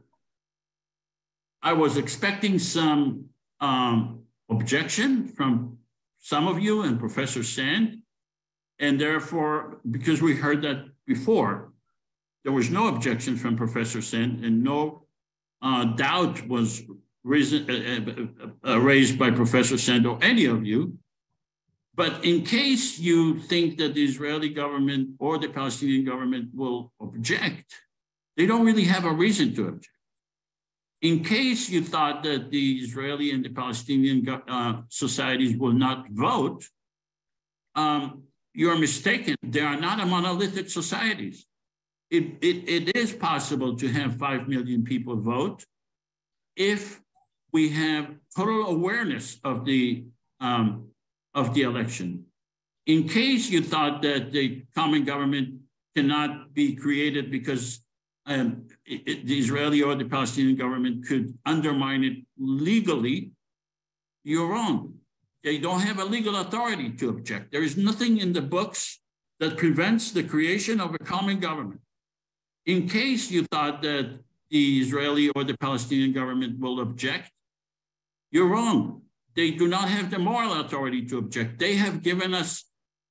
I 1.62 1.72
was 1.72 1.96
expecting 1.96 2.58
some 2.58 3.26
um, 3.60 4.20
objection 4.48 5.28
from 5.28 5.78
some 6.18 6.46
of 6.46 6.58
you 6.58 6.82
and 6.82 6.98
Professor 6.98 7.42
Sand, 7.42 7.98
and 8.78 9.00
therefore, 9.00 9.80
because 9.90 10.22
we 10.22 10.34
heard 10.34 10.62
that 10.62 10.86
before, 11.06 11.72
there 12.44 12.52
was 12.52 12.70
no 12.70 12.88
objection 12.88 13.36
from 13.36 13.56
Professor 13.56 14.00
Sand 14.00 14.44
and 14.44 14.62
no 14.62 15.06
uh, 15.62 15.84
doubt 15.84 16.46
was 16.48 16.82
reason, 17.22 17.68
uh, 17.68 18.68
uh, 18.68 18.72
uh, 18.72 18.80
raised 18.80 19.18
by 19.18 19.30
Professor 19.30 19.76
Sand 19.76 20.06
or 20.06 20.18
any 20.22 20.46
of 20.46 20.64
you. 20.64 20.98
But 21.94 22.24
in 22.24 22.44
case 22.44 22.98
you 22.98 23.40
think 23.40 23.78
that 23.78 23.94
the 23.94 24.04
Israeli 24.04 24.48
government 24.48 25.10
or 25.18 25.38
the 25.38 25.48
Palestinian 25.48 26.04
government 26.04 26.50
will 26.54 26.92
object, 27.00 27.74
they 28.36 28.46
don't 28.46 28.64
really 28.64 28.84
have 28.84 29.04
a 29.04 29.12
reason 29.12 29.54
to 29.56 29.68
object. 29.68 29.88
In 31.02 31.24
case 31.24 31.68
you 31.68 31.82
thought 31.82 32.22
that 32.24 32.50
the 32.50 32.74
Israeli 32.74 33.32
and 33.32 33.44
the 33.44 33.48
Palestinian 33.50 34.26
uh, 34.28 34.82
societies 34.88 35.56
will 35.56 35.72
not 35.72 36.08
vote, 36.10 36.64
um, 37.74 38.24
you're 38.54 38.78
mistaken. 38.78 39.34
They 39.42 39.60
are 39.60 39.80
not 39.80 40.00
a 40.00 40.06
monolithic 40.06 40.68
societies 40.70 41.46
it, 42.10 42.24
it, 42.42 42.68
it 42.68 42.96
is 42.96 43.12
possible 43.12 43.76
to 43.76 43.88
have 43.88 44.16
5 44.16 44.48
million 44.48 44.82
people 44.82 45.16
vote 45.16 45.64
if 46.56 47.00
we 47.52 47.70
have 47.70 48.14
total 48.36 48.66
awareness 48.66 49.38
of 49.44 49.64
the 49.64 50.04
um, 50.40 50.88
of 51.34 51.54
the 51.54 51.62
election. 51.62 52.24
In 52.86 53.08
case 53.08 53.50
you 53.50 53.62
thought 53.62 54.02
that 54.02 54.32
the 54.32 54.64
common 54.74 55.04
government 55.04 55.60
cannot 55.94 56.54
be 56.54 56.74
created 56.74 57.30
because 57.30 57.80
um, 58.26 58.66
it, 58.86 59.26
the 59.26 59.38
Israeli 59.38 59.82
or 59.82 59.94
the 59.94 60.04
Palestinian 60.04 60.56
government 60.56 61.06
could 61.06 61.36
undermine 61.46 62.04
it 62.04 62.16
legally, 62.38 63.32
you're 64.24 64.48
wrong. 64.48 64.94
They 65.42 65.58
don't 65.58 65.80
have 65.80 65.98
a 65.98 66.04
legal 66.04 66.36
authority 66.36 66.90
to 66.90 67.08
object. 67.08 67.50
There 67.50 67.62
is 67.62 67.76
nothing 67.76 68.18
in 68.18 68.32
the 68.32 68.42
books 68.42 69.00
that 69.40 69.56
prevents 69.56 70.12
the 70.12 70.22
creation 70.22 70.80
of 70.80 70.94
a 70.94 70.98
common 70.98 71.40
government. 71.40 71.80
In 72.66 72.88
case 72.88 73.30
you 73.30 73.44
thought 73.46 73.82
that 73.82 74.20
the 74.50 74.80
Israeli 74.80 75.30
or 75.30 75.44
the 75.44 75.56
Palestinian 75.56 76.12
government 76.12 76.60
will 76.60 76.80
object, 76.80 77.30
you're 78.30 78.48
wrong. 78.48 79.02
They 79.34 79.52
do 79.52 79.68
not 79.68 79.88
have 79.88 80.10
the 80.10 80.18
moral 80.18 80.60
authority 80.60 81.06
to 81.06 81.18
object. 81.18 81.58
They 81.58 81.76
have 81.76 82.02
given 82.02 82.34
us 82.34 82.64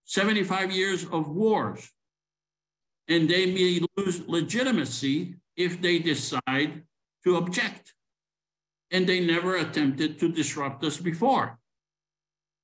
75 0.05 0.71
years 0.71 1.05
of 1.05 1.29
wars, 1.29 1.89
and 3.07 3.29
they 3.29 3.45
may 3.45 3.81
lose 3.97 4.27
legitimacy 4.27 5.35
if 5.55 5.81
they 5.81 5.99
decide 5.99 6.83
to 7.23 7.37
object. 7.37 7.93
And 8.91 9.07
they 9.07 9.19
never 9.19 9.55
attempted 9.55 10.19
to 10.19 10.29
disrupt 10.31 10.83
us 10.83 10.97
before 10.97 11.59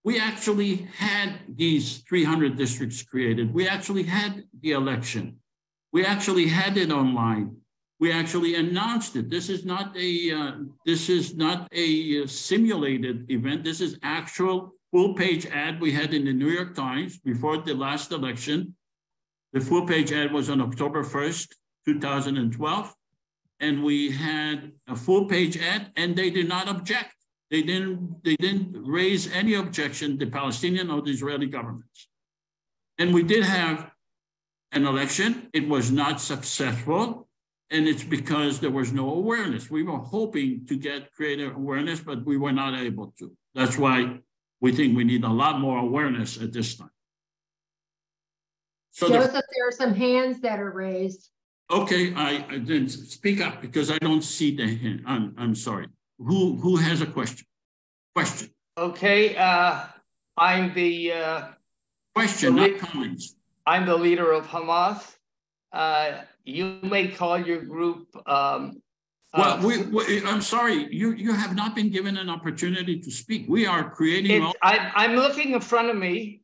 we 0.06 0.20
actually 0.20 0.88
had 0.98 1.40
these 1.50 1.98
300 2.08 2.56
districts 2.56 3.02
created. 3.02 3.52
We 3.52 3.68
actually 3.68 4.04
had 4.04 4.44
the 4.62 4.74
election. 4.74 5.38
We 5.92 6.06
actually 6.06 6.48
had 6.48 6.78
it 6.78 6.92
online. 6.92 7.58
We 8.00 8.12
actually 8.12 8.56
announced 8.56 9.16
it. 9.16 9.30
This 9.30 9.50
is 9.50 9.66
not 9.66 9.96
a 9.96 10.32
uh, 10.32 10.52
this 10.86 11.10
is 11.10 11.36
not 11.36 11.70
a 11.72 12.24
uh, 12.24 12.28
simulated 12.28 13.32
event. 13.32 13.64
This 13.64 13.80
is 13.80 13.98
actual 14.04 14.76
full 14.92 15.14
page 15.14 15.46
ad 15.48 15.82
we 15.82 15.92
had 15.92 16.14
in 16.14 16.26
the 16.26 16.34
New 16.34 16.50
York 16.50 16.74
Times 16.74 17.20
before 17.20 17.58
the 17.58 17.74
last 17.74 18.12
election. 18.12 18.76
The 19.52 19.62
full 19.62 19.86
page 19.86 20.12
ad 20.12 20.32
was 20.32 20.50
on 20.50 20.62
October 20.62 21.04
1st, 21.04 21.48
2012. 21.86 22.94
And 23.60 23.84
we 23.84 24.12
had 24.12 24.72
a 24.88 24.96
full 24.96 25.26
page 25.26 25.58
ad 25.58 25.92
and 25.96 26.16
they 26.16 26.30
did 26.30 26.48
not 26.48 26.68
object. 26.68 27.16
They 27.52 27.62
didn't, 27.62 28.24
they 28.24 28.36
didn't 28.36 28.76
raise 28.86 29.32
any 29.32 29.54
objection, 29.54 30.18
the 30.18 30.26
Palestinian 30.26 30.90
or 30.90 31.02
the 31.02 31.12
Israeli 31.12 31.48
governments. 31.48 32.10
And 32.98 33.14
we 33.14 33.24
did 33.24 33.44
have 33.44 33.92
an 34.72 34.86
election. 34.86 35.50
It 35.54 35.68
was 35.68 35.92
not 35.92 36.20
successful. 36.20 37.25
And 37.72 37.88
it's 37.88 38.04
because 38.04 38.60
there 38.60 38.72
was 38.72 38.94
no 38.94 39.14
awareness. 39.14 39.72
We 39.72 39.84
were 39.84 39.98
hoping 39.98 40.66
to 40.68 40.78
get 40.78 41.12
greater 41.14 41.52
awareness, 41.52 42.00
but 42.00 42.24
we 42.24 42.38
were 42.38 42.52
not 42.52 42.80
able 42.80 43.14
to. 43.20 43.32
That's 43.56 43.78
why 43.78 44.20
we 44.62 44.72
think 44.72 44.96
we 44.96 45.04
need 45.04 45.24
a 45.24 45.30
lot 45.30 45.60
more 45.60 45.80
awareness 45.80 46.40
at 46.42 46.54
this 46.54 46.76
time. 46.76 46.92
So 48.92 49.10
Joseph, 49.10 49.34
the, 49.34 49.44
there 49.56 49.68
are 49.68 49.72
some 49.72 49.94
hands 49.94 50.40
that 50.42 50.60
are 50.60 50.72
raised. 50.72 51.30
Okay, 51.72 52.14
I, 52.14 52.46
I 52.48 52.58
didn't 52.60 52.90
speak 52.90 53.42
up 53.42 53.62
because 53.62 53.90
I 53.90 53.98
don't 53.98 54.22
see 54.22 54.56
the 54.56 54.68
hand. 54.68 55.04
I'm, 55.08 55.34
I'm 55.38 55.56
sorry. 55.56 55.88
Who 56.20 56.56
who 56.58 56.78
has 56.78 57.02
a 57.02 57.06
question? 57.06 57.46
Question. 58.14 58.50
Okay, 58.78 59.36
uh, 59.36 59.86
I'm 60.38 60.74
the 60.74 61.12
uh, 61.12 61.48
question, 62.14 62.56
the 62.56 62.68
not 62.68 62.80
comments. 62.80 63.36
I'm 63.66 63.86
the 63.86 63.98
leader 63.98 64.32
of 64.32 64.48
Hamas. 64.48 65.16
Uh, 65.74 66.22
you 66.46 66.80
may 66.84 67.08
call 67.08 67.38
your 67.40 67.62
group. 67.62 68.08
Um, 68.28 68.82
uh, 69.34 69.60
well, 69.60 69.68
we, 69.68 69.82
we, 69.84 70.26
I'm 70.26 70.42
sorry, 70.42 70.88
you 70.96 71.12
you 71.12 71.34
have 71.34 71.56
not 71.56 71.76
been 71.76 71.90
given 71.90 72.16
an 72.18 72.30
opportunity 72.30 73.00
to 73.00 73.12
speak. 73.12 73.46
We 73.50 73.66
are 73.66 73.90
creating. 73.90 74.44
All- 74.44 74.54
I, 74.62 74.92
I'm 74.96 75.16
looking 75.16 75.52
in 75.52 75.60
front 75.60 75.90
of 75.90 75.98
me. 75.98 76.42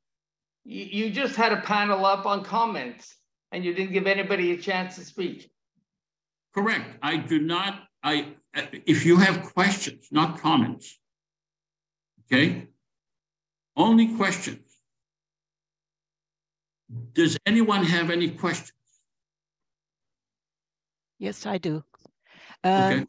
You, 0.66 0.86
you 1.06 1.10
just 1.12 1.36
had 1.36 1.54
a 1.54 1.62
panel 1.62 2.06
up 2.06 2.26
on 2.26 2.44
comments, 2.44 3.16
and 3.52 3.64
you 3.64 3.74
didn't 3.74 3.94
give 3.94 4.08
anybody 4.08 4.52
a 4.52 4.58
chance 4.58 4.96
to 4.96 5.06
speak. 5.06 5.50
Correct. 6.54 6.98
I 7.02 7.16
do 7.18 7.40
not. 7.40 7.84
I 8.04 8.34
if 8.54 9.06
you 9.06 9.18
have 9.18 9.54
questions, 9.54 10.08
not 10.12 10.40
comments, 10.40 11.00
okay? 12.26 12.68
Only 13.78 14.18
questions. 14.18 14.68
Does 17.14 17.38
anyone 17.46 17.86
have 17.86 18.10
any 18.10 18.32
questions? 18.32 18.74
Yes, 21.22 21.46
I 21.46 21.60
do. 21.60 21.84
Um, 22.64 22.94
okay. 22.94 23.08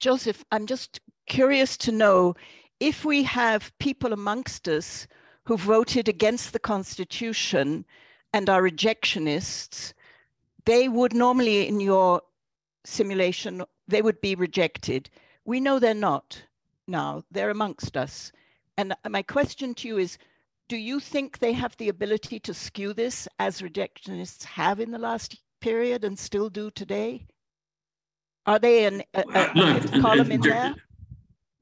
Joseph, 0.00 0.42
I'm 0.50 0.64
just 0.64 1.00
curious 1.26 1.76
to 1.76 1.92
know 1.92 2.36
if 2.80 3.04
we 3.04 3.22
have 3.24 3.70
people 3.78 4.14
amongst 4.14 4.66
us 4.66 5.06
who 5.44 5.58
voted 5.58 6.08
against 6.08 6.54
the 6.54 6.58
Constitution 6.58 7.84
and 8.32 8.48
are 8.48 8.62
rejectionists, 8.62 9.92
they 10.64 10.88
would 10.88 11.12
normally, 11.12 11.68
in 11.68 11.80
your 11.80 12.22
simulation, 12.84 13.62
they 13.86 14.00
would 14.00 14.22
be 14.22 14.34
rejected. 14.34 15.10
We 15.44 15.60
know 15.60 15.78
they're 15.78 15.92
not 15.92 16.42
now, 16.86 17.24
they're 17.30 17.50
amongst 17.50 17.94
us. 17.94 18.32
And 18.78 18.96
my 19.06 19.20
question 19.20 19.74
to 19.74 19.88
you 19.88 19.98
is 19.98 20.16
do 20.68 20.78
you 20.78 20.98
think 20.98 21.40
they 21.40 21.52
have 21.52 21.76
the 21.76 21.90
ability 21.90 22.40
to 22.40 22.54
skew 22.54 22.94
this 22.94 23.28
as 23.38 23.60
rejectionists 23.60 24.44
have 24.44 24.80
in 24.80 24.92
the 24.92 24.98
last 24.98 25.42
period 25.60 26.04
and 26.04 26.18
still 26.18 26.48
do 26.48 26.70
today? 26.70 27.26
Are 28.46 28.58
they 28.58 28.84
an, 28.84 29.02
a, 29.14 29.22
a, 29.22 29.52
look, 29.54 29.84
a 29.84 30.00
column 30.00 30.32
in 30.32 30.40
there? 30.40 30.74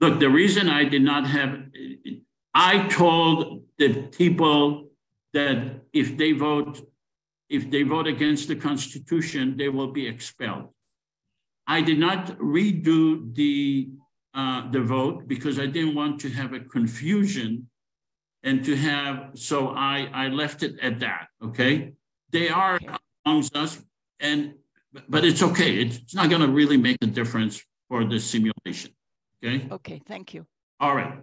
Look, 0.01 0.19
the 0.19 0.29
reason 0.29 0.69
I 0.69 0.85
did 0.85 1.03
not 1.03 1.27
have, 1.27 1.63
I 2.55 2.89
told 2.89 3.65
the 3.79 4.03
people 4.09 4.89
that 5.33 5.83
if 5.93 6.17
they 6.17 6.33
vote, 6.33 6.81
if 7.49 7.71
they 7.71 7.83
vote 7.83 8.07
against 8.07 8.49
the 8.49 8.57
Constitution, 8.57 9.57
they 9.57 9.69
will 9.69 9.93
be 9.93 10.07
expelled. 10.09 10.69
I 11.67 11.83
did 11.83 11.99
not 11.99 12.27
redo 12.39 13.33
the 13.35 13.91
uh, 14.35 14.71
the 14.71 14.81
vote 14.81 15.29
because 15.29 15.59
I 15.59 15.67
didn't 15.67 15.95
want 15.95 16.21
to 16.21 16.31
have 16.31 16.53
a 16.55 16.61
confusion 16.61 17.69
and 18.43 18.65
to 18.65 18.75
have, 18.77 19.31
so 19.35 19.69
I, 19.69 20.09
I 20.13 20.29
left 20.29 20.63
it 20.63 20.79
at 20.81 21.01
that, 21.01 21.29
okay? 21.45 21.93
They 22.31 22.49
are 22.49 22.81
amongst 23.25 23.57
us 23.57 23.81
and, 24.21 24.55
but 25.09 25.25
it's 25.25 25.43
okay. 25.43 25.77
It's 25.77 26.15
not 26.15 26.31
gonna 26.31 26.49
really 26.49 26.77
make 26.77 26.99
a 27.03 27.07
difference 27.07 27.63
for 27.89 28.05
the 28.05 28.19
simulation, 28.19 28.93
okay? 29.43 29.67
Okay, 29.71 30.03
thank 30.07 30.35
you. 30.35 30.47
All 30.81 30.95
right. 30.95 31.19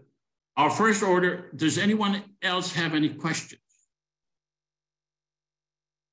Our 0.58 0.70
first 0.70 1.04
order, 1.04 1.52
does 1.56 1.78
anyone 1.78 2.24
else 2.42 2.74
have 2.74 2.94
any 2.94 3.10
questions? 3.10 3.62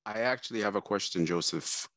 I 0.05 0.21
actually 0.21 0.61
have 0.61 0.77
a 0.77 0.81
question, 0.81 1.27
Joseph. 1.27 1.89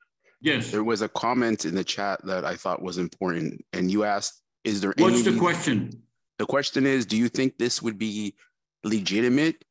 Yes. 0.41 0.71
There 0.71 0.83
was 0.83 1.01
a 1.01 1.09
comment 1.09 1.65
in 1.65 1.75
the 1.75 1.83
chat 1.83 2.25
that 2.25 2.45
I 2.45 2.55
thought 2.55 2.81
was 2.81 2.97
important, 2.97 3.63
and 3.73 3.91
you 3.91 4.03
asked, 4.03 4.41
"Is 4.63 4.81
there 4.81 4.93
What's 4.97 5.21
any?" 5.21 5.31
the 5.31 5.37
question? 5.37 6.03
The 6.39 6.45
question 6.45 6.85
is, 6.85 7.05
do 7.05 7.17
you 7.17 7.29
think 7.29 7.57
this 7.57 7.81
would 7.81 7.99
be 7.99 8.35
legitimate 8.83 9.65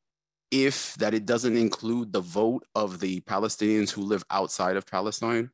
if 0.51 0.95
that 0.97 1.15
it 1.15 1.25
doesn't 1.27 1.57
include 1.57 2.13
the 2.13 2.21
vote 2.21 2.65
of 2.75 3.01
the 3.01 3.21
Palestinians 3.23 3.91
who 3.91 4.03
live 4.03 4.23
outside 4.31 4.77
of 4.77 4.87
Palestine? 4.87 5.51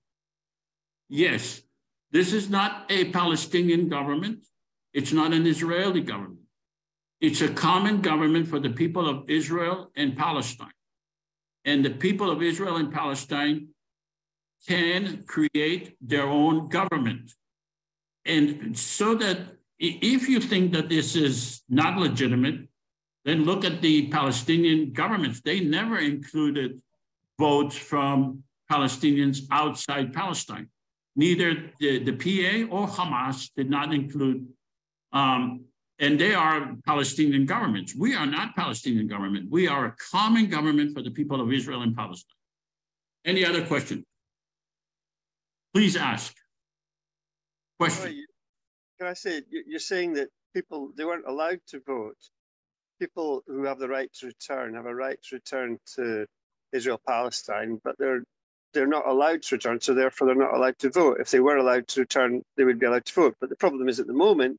Yes. 1.09 1.63
This 2.11 2.33
is 2.33 2.49
not 2.49 2.87
a 2.91 3.11
Palestinian 3.11 3.89
government. 3.89 4.47
It's 4.93 5.13
not 5.13 5.33
an 5.33 5.47
Israeli 5.47 6.01
government. 6.01 6.39
It's 7.21 7.41
a 7.41 7.49
common 7.49 8.01
government 8.01 8.47
for 8.49 8.61
the 8.61 8.71
people 8.71 9.09
of 9.09 9.29
Israel 9.29 9.91
and 9.97 10.17
Palestine. 10.17 10.69
And 11.65 11.85
the 11.85 11.91
people 11.91 12.31
of 12.31 12.43
Israel 12.43 12.77
and 12.77 12.93
Palestine 12.93 13.69
can 14.69 15.25
create 15.27 15.97
their 16.01 16.27
own 16.27 16.69
government. 16.69 17.33
And 18.25 18.79
so 18.79 19.15
that 19.17 19.39
if 19.79 20.29
you 20.29 20.41
think 20.41 20.73
that 20.73 20.89
this 20.89 21.17
is 21.17 21.63
not 21.69 21.99
legitimate, 21.99 22.69
then 23.25 23.45
look 23.45 23.65
at 23.65 23.81
the 23.81 24.09
Palestinian 24.09 24.93
governments. 24.93 25.41
They 25.41 25.61
never 25.61 25.99
included 25.99 26.81
votes 27.39 27.77
from 27.77 28.45
Palestinians 28.71 29.41
outside 29.51 30.13
Palestine. 30.13 30.69
Neither 31.17 31.71
the, 31.79 31.99
the 31.99 32.13
PA 32.13 32.75
or 32.75 32.89
Hamas 32.89 33.51
did 33.57 33.71
not 33.71 33.95
include, 33.95 34.49
um, 35.13 35.65
and 36.01 36.19
they 36.19 36.35
are 36.35 36.75
Palestinian 36.85 37.47
governments. 37.47 37.95
We 37.95 38.15
are 38.15 38.27
not 38.27 38.57
Palestinian 38.57 39.07
government. 39.07 39.49
We 39.51 39.69
are 39.69 39.87
a 39.87 39.95
common 40.11 40.49
government 40.49 40.93
for 40.95 41.03
the 41.03 41.11
people 41.11 41.41
of 41.41 41.53
Israel 41.53 41.83
and 41.83 41.95
Palestine. 41.97 42.37
Any 43.25 43.45
other 43.45 43.65
question? 43.65 44.05
Please 45.73 45.97
ask. 45.97 46.35
Question. 47.79 48.27
Can 48.99 49.09
I 49.09 49.15
say, 49.15 49.43
you're 49.51 49.79
saying 49.79 50.15
that 50.15 50.29
people, 50.55 50.91
they 50.97 51.05
weren't 51.05 51.27
allowed 51.27 51.61
to 51.69 51.81
vote. 51.87 52.17
People 53.01 53.43
who 53.47 53.65
have 53.65 53.79
the 53.79 53.89
right 53.89 54.13
to 54.21 54.27
return 54.27 54.75
have 54.75 54.87
a 54.87 54.95
right 54.95 55.19
to 55.29 55.37
return 55.37 55.79
to 55.97 56.27
Israel 56.73 57.01
Palestine, 57.07 57.81
but 57.83 57.97
they're 57.99 58.23
they're 58.75 58.87
not 58.87 59.07
allowed 59.07 59.43
to 59.45 59.55
return, 59.55 59.81
so 59.81 59.95
therefore 59.95 60.27
they're 60.27 60.35
not 60.35 60.55
allowed 60.55 60.79
to 60.81 60.91
vote. 60.91 61.19
If 61.21 61.31
they 61.31 61.41
were 61.41 61.57
allowed 61.57 61.89
to 61.89 62.01
return, 62.01 62.43
they 62.57 62.65
would 62.65 62.79
be 62.79 62.87
allowed 62.87 63.07
to 63.07 63.15
vote. 63.15 63.37
But 63.41 63.49
the 63.49 63.57
problem 63.57 63.89
is 63.89 64.01
at 64.01 64.07
the 64.07 64.13
moment, 64.13 64.59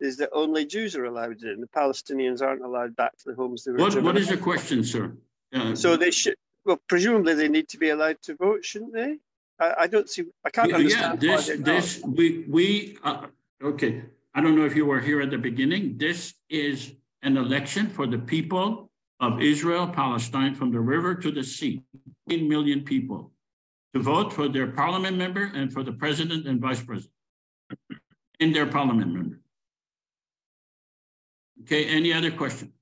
is 0.00 0.16
that 0.18 0.30
only 0.32 0.64
Jews 0.64 0.94
are 0.96 1.04
allowed 1.04 1.42
in. 1.42 1.60
The 1.60 1.66
Palestinians 1.66 2.40
aren't 2.40 2.62
allowed 2.62 2.94
back 2.96 3.16
to 3.18 3.24
the 3.26 3.34
homes 3.34 3.64
they 3.64 3.72
were. 3.72 3.78
What, 3.78 4.00
what 4.02 4.16
is 4.16 4.28
your 4.30 4.38
question, 4.38 4.84
sir? 4.84 5.12
Uh, 5.52 5.74
so 5.74 5.96
they 5.96 6.12
should, 6.12 6.36
well, 6.64 6.80
presumably 6.88 7.34
they 7.34 7.48
need 7.48 7.68
to 7.68 7.78
be 7.78 7.90
allowed 7.90 8.22
to 8.22 8.36
vote, 8.36 8.64
shouldn't 8.64 8.94
they? 8.94 9.18
I, 9.58 9.74
I 9.80 9.86
don't 9.88 10.08
see, 10.08 10.24
I 10.44 10.50
can't 10.50 10.72
understand. 10.72 11.22
Yeah, 11.22 11.36
this, 11.36 11.50
this, 11.58 12.02
we, 12.04 12.44
we, 12.48 12.96
uh, 13.02 13.26
okay. 13.62 14.02
I 14.34 14.40
don't 14.40 14.54
know 14.54 14.64
if 14.64 14.76
you 14.76 14.86
were 14.86 15.00
here 15.00 15.20
at 15.20 15.30
the 15.30 15.38
beginning. 15.38 15.98
This 15.98 16.34
is 16.48 16.92
an 17.22 17.36
election 17.36 17.88
for 17.88 18.06
the 18.06 18.18
people 18.18 18.90
of 19.18 19.42
Israel, 19.42 19.88
Palestine, 19.88 20.54
from 20.54 20.70
the 20.70 20.78
river 20.78 21.16
to 21.16 21.32
the 21.32 21.42
sea, 21.42 21.82
10 22.28 22.48
million 22.48 22.82
people 22.82 23.32
to 23.94 24.00
vote 24.00 24.32
for 24.32 24.48
their 24.48 24.68
parliament 24.68 25.16
member 25.16 25.50
and 25.54 25.72
for 25.72 25.82
the 25.82 25.92
president 25.92 26.46
and 26.46 26.60
vice 26.60 26.82
president 26.82 27.12
in 28.40 28.52
their 28.52 28.66
parliament 28.66 29.12
member. 29.12 29.40
Okay, 31.62 31.86
any 31.86 32.12
other 32.12 32.30
question? 32.30 32.72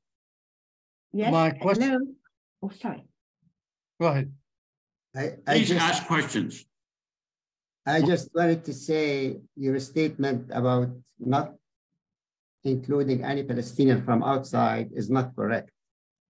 Yes. 1.12 1.32
My 1.32 1.50
question. 1.50 1.90
Hello. 1.90 2.06
Oh, 2.62 2.70
sorry. 2.70 3.04
Go 4.00 4.08
ahead. 4.08 4.32
I, 5.14 5.32
I 5.46 5.52
Please 5.56 5.68
just, 5.68 5.80
ask 5.80 6.06
questions. 6.06 6.64
I 7.86 8.02
just 8.02 8.28
wanted 8.34 8.64
to 8.64 8.74
say 8.74 9.38
your 9.56 9.78
statement 9.80 10.50
about 10.52 10.90
not 11.18 11.54
including 12.64 13.24
any 13.24 13.44
Palestinian 13.44 14.04
from 14.04 14.22
outside 14.22 14.90
is 14.92 15.08
not 15.08 15.34
correct. 15.34 15.70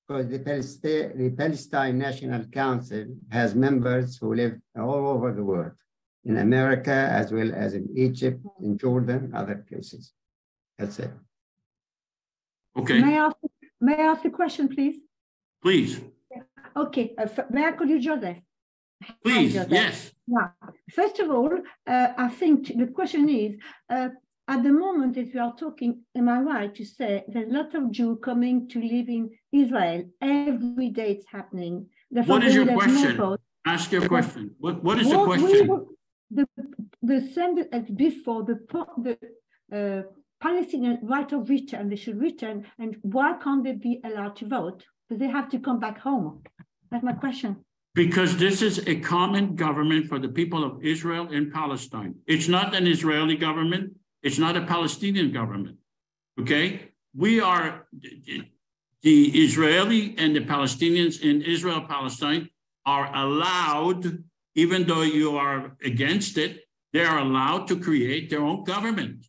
Because 0.07 0.29
the 0.29 0.39
Palestine, 0.39 1.13
the 1.17 1.31
Palestine 1.31 1.99
National 1.99 2.45
Council 2.47 3.07
has 3.31 3.55
members 3.55 4.19
who 4.19 4.35
live 4.35 4.55
all 4.77 5.07
over 5.09 5.33
the 5.33 5.43
world, 5.43 5.73
in 6.25 6.37
America, 6.39 6.91
as 6.93 7.33
well 7.33 7.51
as 7.55 7.75
in 7.75 7.89
Egypt, 7.97 8.45
in 8.61 8.77
Jordan, 8.77 9.33
other 9.35 9.65
places. 9.69 10.13
That's 10.79 10.99
it. 10.99 11.11
Okay. 12.77 13.01
May 13.01 13.19
I 13.19 13.27
ask, 13.27 13.37
may 13.81 13.95
I 13.95 14.03
ask 14.03 14.25
a 14.25 14.31
question, 14.31 14.69
please? 14.69 14.97
Please. 15.63 16.01
Okay, 16.77 17.15
uh, 17.17 17.27
may 17.51 17.65
I 17.65 17.73
call 17.73 17.87
you 17.87 18.01
Joseph? 18.01 18.39
Please, 19.23 19.55
Joseph. 19.55 19.73
yes. 19.73 20.13
Yeah. 20.27 20.49
First 20.93 21.19
of 21.21 21.31
all, 21.31 21.53
uh, 21.87 22.09
I 22.19 22.29
think 22.29 22.77
the 22.77 22.89
question 22.89 23.29
is, 23.29 23.57
uh, 23.89 24.09
at 24.47 24.63
the 24.63 24.73
moment 24.73 25.15
that 25.15 25.33
we 25.33 25.41
are 25.41 25.55
talking, 25.57 26.03
am 26.15 26.29
I 26.29 26.39
right 26.41 26.75
to 26.75 26.85
say 26.85 27.25
there's 27.29 27.49
a 27.49 27.53
lot 27.53 27.75
of 27.75 27.91
Jews 27.91 28.19
coming 28.23 28.69
to 28.69 28.81
live 28.81 29.09
in 29.09 29.31
Israel? 29.53 30.05
Every 30.21 30.91
day 30.91 31.13
it's 31.13 31.27
happening. 31.27 31.87
Therefore, 32.11 32.37
what 32.37 32.45
is 32.45 32.55
your 32.55 32.67
question? 32.67 33.17
No 33.17 33.37
Ask 33.67 33.91
your 33.93 34.07
question. 34.07 34.51
What, 34.59 34.83
what 34.85 34.99
is 34.99 35.07
what 35.07 35.19
the 35.21 35.25
question? 35.25 35.87
The, 36.31 36.47
the 37.03 37.21
same 37.33 37.59
as 37.73 37.85
before, 37.91 38.45
the, 38.45 38.59
the 38.99 39.17
uh, 39.73 40.03
Palestinian 40.41 40.99
right 41.03 41.31
of 41.33 41.49
return, 41.49 41.89
they 41.89 41.97
should 41.97 42.21
return, 42.21 42.67
and 42.79 42.97
why 43.01 43.35
can't 43.43 43.65
they 43.65 43.73
be 43.73 44.01
allowed 44.05 44.37
to 44.37 44.47
vote? 44.47 44.85
Because 45.09 45.21
they 45.21 45.29
have 45.29 45.49
to 45.51 45.59
come 45.59 45.81
back 45.81 45.99
home. 45.99 46.43
That's 46.91 47.05
my 47.05 47.15
question. 47.15 47.57
Because 47.95 48.37
this 48.37 48.61
is 48.61 48.87
a 48.87 48.97
common 48.97 49.55
government 49.55 50.09
for 50.09 50.19
the 50.19 50.29
people 50.29 50.65
of 50.65 50.85
Israel 50.85 51.29
and 51.33 51.53
Palestine. 51.53 52.17
It's 52.27 52.49
not 52.49 52.75
an 52.75 52.87
Israeli 52.87 53.37
government. 53.37 53.95
It's 54.25 54.39
not 54.39 54.57
a 54.57 54.63
Palestinian 54.63 55.31
government. 55.33 55.77
Okay? 56.41 56.89
We 57.15 57.41
are 57.41 57.87
the 59.03 59.45
Israeli 59.45 60.15
and 60.17 60.35
the 60.35 60.41
Palestinians 60.41 61.21
in 61.21 61.43
Israel, 61.43 61.83
Palestine 61.83 62.49
are 62.87 63.15
allowed, 63.15 64.25
even 64.55 64.87
though 64.87 65.03
you 65.03 65.37
are 65.37 65.77
against 65.85 66.39
it, 66.39 66.63
they 66.95 67.05
are 67.05 67.19
allowed 67.19 67.69
to 67.69 67.79
create 67.79 68.31
their 68.31 68.41
own 68.41 68.65
government. 68.65 69.27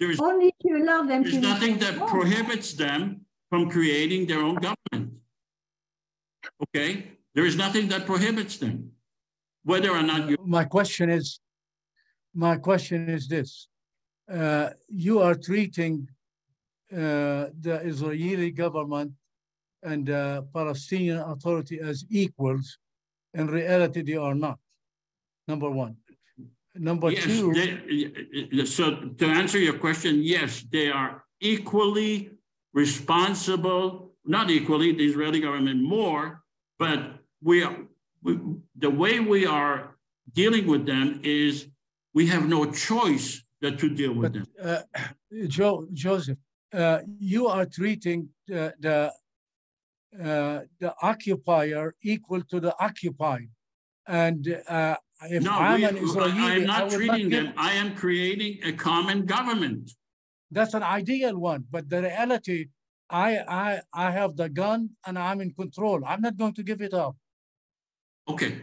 There's 0.00 0.18
only 0.18 0.54
to 0.62 0.68
allow 0.78 1.02
them 1.02 1.22
there's 1.22 1.36
nothing 1.36 1.78
that 1.78 1.94
prohibits 2.08 2.72
them 2.72 3.26
from 3.50 3.70
creating 3.70 4.26
their 4.26 4.40
own 4.40 4.56
government. 4.56 5.12
Okay? 6.64 7.12
There 7.34 7.44
is 7.44 7.56
nothing 7.56 7.88
that 7.88 8.06
prohibits 8.06 8.56
them. 8.56 8.92
Whether 9.64 9.90
or 9.90 10.02
not 10.02 10.28
you 10.28 10.36
my 10.44 10.64
question 10.64 11.08
is 11.10 11.38
my 12.34 12.56
question 12.56 13.08
is 13.08 13.28
this. 13.28 13.68
Uh, 14.30 14.70
you 14.88 15.20
are 15.20 15.34
treating 15.34 16.08
uh, 16.92 17.48
the 17.60 17.80
Israeli 17.84 18.50
government 18.50 19.12
and 19.82 20.06
the 20.06 20.46
Palestinian 20.52 21.18
Authority 21.18 21.80
as 21.80 22.04
equals. 22.10 22.78
In 23.34 23.46
reality, 23.48 24.02
they 24.02 24.16
are 24.16 24.34
not. 24.34 24.58
Number 25.48 25.70
one. 25.70 25.96
Number 26.74 27.10
yes, 27.10 27.24
two. 27.24 27.52
They, 27.52 28.64
so 28.64 28.96
to 29.18 29.26
answer 29.26 29.58
your 29.58 29.78
question, 29.78 30.22
yes, 30.22 30.64
they 30.70 30.90
are 30.90 31.24
equally 31.40 32.30
responsible, 32.72 34.12
not 34.24 34.50
equally, 34.50 34.92
the 34.92 35.04
Israeli 35.04 35.40
government 35.40 35.82
more, 35.82 36.42
but 36.78 37.18
we 37.42 37.62
are, 37.62 37.76
we, 38.22 38.38
the 38.78 38.88
way 38.88 39.20
we 39.20 39.44
are 39.44 39.96
dealing 40.32 40.66
with 40.66 40.86
them 40.86 41.20
is 41.22 41.66
we 42.14 42.26
have 42.26 42.48
no 42.48 42.70
choice 42.70 43.42
but 43.60 43.78
to 43.78 43.88
deal 43.88 44.12
with 44.12 44.32
but, 44.32 44.32
them. 44.32 44.46
Uh, 44.62 45.46
Joe, 45.48 45.86
Joseph, 45.92 46.38
uh, 46.72 47.00
you 47.18 47.46
are 47.46 47.66
treating 47.66 48.28
the, 48.46 48.74
the, 48.80 49.12
uh, 50.22 50.60
the 50.80 50.94
occupier 51.02 51.94
equal 52.02 52.42
to 52.42 52.60
the 52.60 52.74
occupied. 52.78 53.48
And 54.06 54.58
uh, 54.68 54.96
if 55.30 55.42
no, 55.42 55.52
I'm 55.52 55.80
we, 55.80 55.84
an 55.84 55.96
Israeli, 55.96 56.32
I 56.32 56.54
am 56.56 56.64
not 56.64 56.90
treating 56.90 57.28
not 57.28 57.44
them. 57.44 57.54
I 57.56 57.72
am 57.74 57.94
creating 57.94 58.58
a 58.64 58.72
common 58.72 59.24
government. 59.24 59.92
That's 60.50 60.74
an 60.74 60.82
ideal 60.82 61.38
one, 61.38 61.64
but 61.70 61.88
the 61.88 62.02
reality, 62.02 62.66
I 63.08 63.38
I 63.48 63.80
I 63.94 64.10
have 64.10 64.36
the 64.36 64.48
gun 64.48 64.90
and 65.06 65.18
I'm 65.18 65.40
in 65.40 65.52
control. 65.52 66.02
I'm 66.04 66.20
not 66.20 66.36
going 66.36 66.54
to 66.54 66.62
give 66.62 66.82
it 66.82 66.92
up. 66.92 67.16
Okay. 68.28 68.62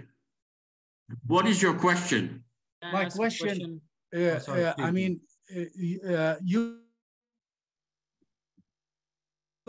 What 1.26 1.48
is 1.48 1.62
your 1.62 1.74
question? 1.74 2.44
My 2.82 3.06
question, 3.06 3.48
question? 3.48 3.82
Uh, 4.14 4.18
oh, 4.18 4.40
sorry, 4.40 4.66
uh, 4.66 4.74
I 4.78 4.92
mean, 4.92 5.20
uh, 5.56 6.12
uh, 6.12 6.36
you 6.44 6.80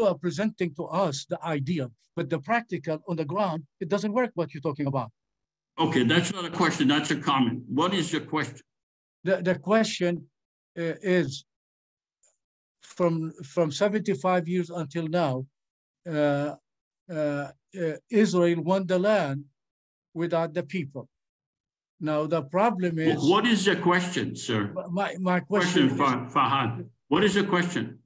are 0.02 0.14
presenting 0.14 0.74
to 0.76 0.84
us 0.86 1.26
the 1.28 1.42
idea, 1.44 1.90
but 2.16 2.30
the 2.30 2.38
practical 2.38 2.98
on 3.08 3.16
the 3.16 3.24
ground, 3.24 3.64
it 3.80 3.88
doesn't 3.88 4.12
work 4.12 4.30
what 4.34 4.54
you're 4.54 4.62
talking 4.62 4.86
about. 4.86 5.10
Okay, 5.78 6.04
that's 6.04 6.32
not 6.32 6.44
a 6.44 6.50
question, 6.50 6.88
that's 6.88 7.10
a 7.10 7.16
comment. 7.16 7.62
What 7.68 7.94
is 7.94 8.12
your 8.12 8.22
question? 8.22 8.60
The, 9.24 9.36
the 9.42 9.58
question 9.58 10.26
uh, 10.78 10.94
is 11.02 11.44
from, 12.82 13.32
from 13.44 13.70
75 13.70 14.48
years 14.48 14.70
until 14.70 15.08
now, 15.08 15.46
uh, 16.08 16.54
uh, 17.12 17.48
Israel 18.10 18.62
won 18.62 18.86
the 18.86 18.98
land 18.98 19.44
without 20.14 20.54
the 20.54 20.62
people. 20.62 21.08
Now, 22.00 22.26
the 22.26 22.42
problem 22.42 22.98
is... 22.98 23.22
What 23.22 23.46
is 23.46 23.66
the 23.66 23.76
question, 23.76 24.34
sir? 24.34 24.72
My, 24.90 25.16
my 25.20 25.40
question, 25.40 25.94
question 25.94 26.26
is, 26.26 26.32
Fahad. 26.32 26.86
What 27.08 27.24
is 27.24 27.34
the 27.34 27.44
question? 27.44 27.98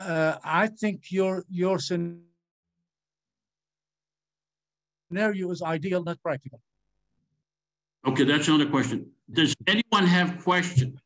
Uh, 0.00 0.36
I 0.44 0.66
think 0.66 1.10
your, 1.10 1.44
your 1.48 1.78
scenario 1.78 2.20
is 5.50 5.62
ideal, 5.62 6.02
not 6.02 6.20
practical. 6.22 6.60
Okay, 8.06 8.24
that's 8.24 8.48
another 8.48 8.68
question. 8.68 9.10
Does 9.30 9.54
anyone 9.66 10.06
have 10.06 10.42
questions? 10.42 10.98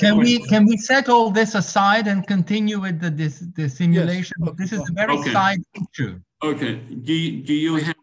Can 0.00 0.16
we 0.16 0.40
can 0.40 0.66
we 0.66 0.76
set 0.76 1.08
all 1.08 1.30
this 1.30 1.54
aside 1.54 2.08
and 2.08 2.26
continue 2.26 2.80
with 2.80 3.00
the 3.00 3.10
this 3.10 3.44
the 3.54 3.68
simulation? 3.68 4.36
Yes. 4.44 4.54
This 4.58 4.72
is 4.72 4.80
a 4.90 4.92
very 4.92 5.16
okay. 5.18 5.32
side 5.32 5.60
issue. 5.74 6.18
Okay. 6.42 6.74
Do 6.74 7.12
you, 7.12 7.44
do 7.44 7.54
you 7.54 7.76
have? 7.76 7.94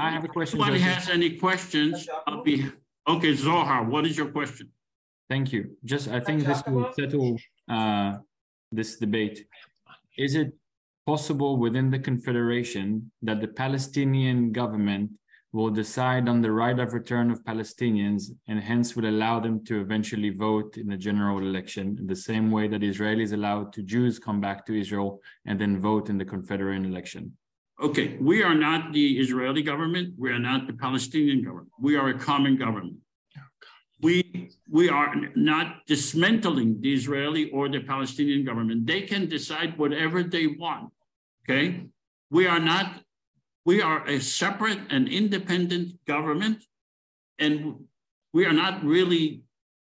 I 0.00 0.10
have 0.10 0.24
a 0.24 0.28
question. 0.28 0.60
If 0.60 0.66
anybody 0.66 0.82
has 0.82 1.08
any 1.08 1.30
questions, 1.36 2.08
I'll 2.26 2.42
be 2.42 2.70
okay. 3.08 3.34
Zohar, 3.34 3.84
what 3.84 4.06
is 4.06 4.16
your 4.16 4.28
question? 4.28 4.70
Thank 5.28 5.52
you. 5.52 5.76
Just 5.84 6.08
I 6.08 6.20
think 6.20 6.44
this 6.44 6.62
will 6.66 6.92
settle 6.92 7.36
uh, 7.68 8.18
this 8.72 8.96
debate. 8.96 9.46
Is 10.18 10.34
it 10.34 10.52
possible 11.06 11.56
within 11.56 11.90
the 11.90 11.98
confederation 11.98 13.10
that 13.22 13.40
the 13.40 13.48
Palestinian 13.48 14.52
government 14.52 15.10
will 15.52 15.70
decide 15.70 16.28
on 16.28 16.40
the 16.40 16.52
right 16.52 16.78
of 16.78 16.92
return 16.92 17.30
of 17.30 17.42
Palestinians 17.44 18.30
and 18.46 18.60
hence 18.60 18.94
will 18.94 19.08
allow 19.08 19.40
them 19.40 19.64
to 19.64 19.80
eventually 19.80 20.30
vote 20.30 20.76
in 20.76 20.92
a 20.92 20.96
general 20.96 21.38
election 21.38 21.96
in 21.98 22.06
the 22.06 22.14
same 22.14 22.50
way 22.50 22.68
that 22.68 22.82
Israelis 22.82 23.32
allowed 23.32 23.72
to 23.72 23.82
Jews 23.82 24.18
come 24.20 24.40
back 24.40 24.64
to 24.66 24.78
Israel 24.78 25.20
and 25.46 25.60
then 25.60 25.80
vote 25.80 26.08
in 26.08 26.18
the 26.18 26.24
Confederate 26.24 26.84
election. 26.84 27.36
Okay, 27.80 28.18
we 28.20 28.42
are 28.42 28.54
not 28.54 28.92
the 28.92 29.18
Israeli 29.18 29.62
government. 29.62 30.14
We 30.18 30.30
are 30.30 30.38
not 30.38 30.66
the 30.66 30.74
Palestinian 30.74 31.42
government. 31.42 31.70
We 31.80 31.96
are 31.96 32.08
a 32.08 32.18
common 32.18 32.56
government. 32.56 32.96
We, 34.02 34.50
we 34.70 34.88
are 34.88 35.14
not 35.34 35.86
dismantling 35.86 36.80
the 36.80 36.92
Israeli 36.92 37.50
or 37.50 37.68
the 37.68 37.80
Palestinian 37.80 38.44
government. 38.44 38.86
They 38.86 39.02
can 39.02 39.28
decide 39.28 39.78
whatever 39.78 40.22
they 40.22 40.46
want, 40.46 40.92
okay? 41.44 41.86
We 42.30 42.46
are 42.46 42.60
not 42.60 43.02
we 43.64 43.82
are 43.82 44.06
a 44.06 44.20
separate 44.20 44.80
and 44.90 45.06
independent 45.06 46.04
government, 46.06 46.64
and 47.38 47.84
we 48.32 48.46
are 48.46 48.52
not 48.52 48.82
really 48.82 49.42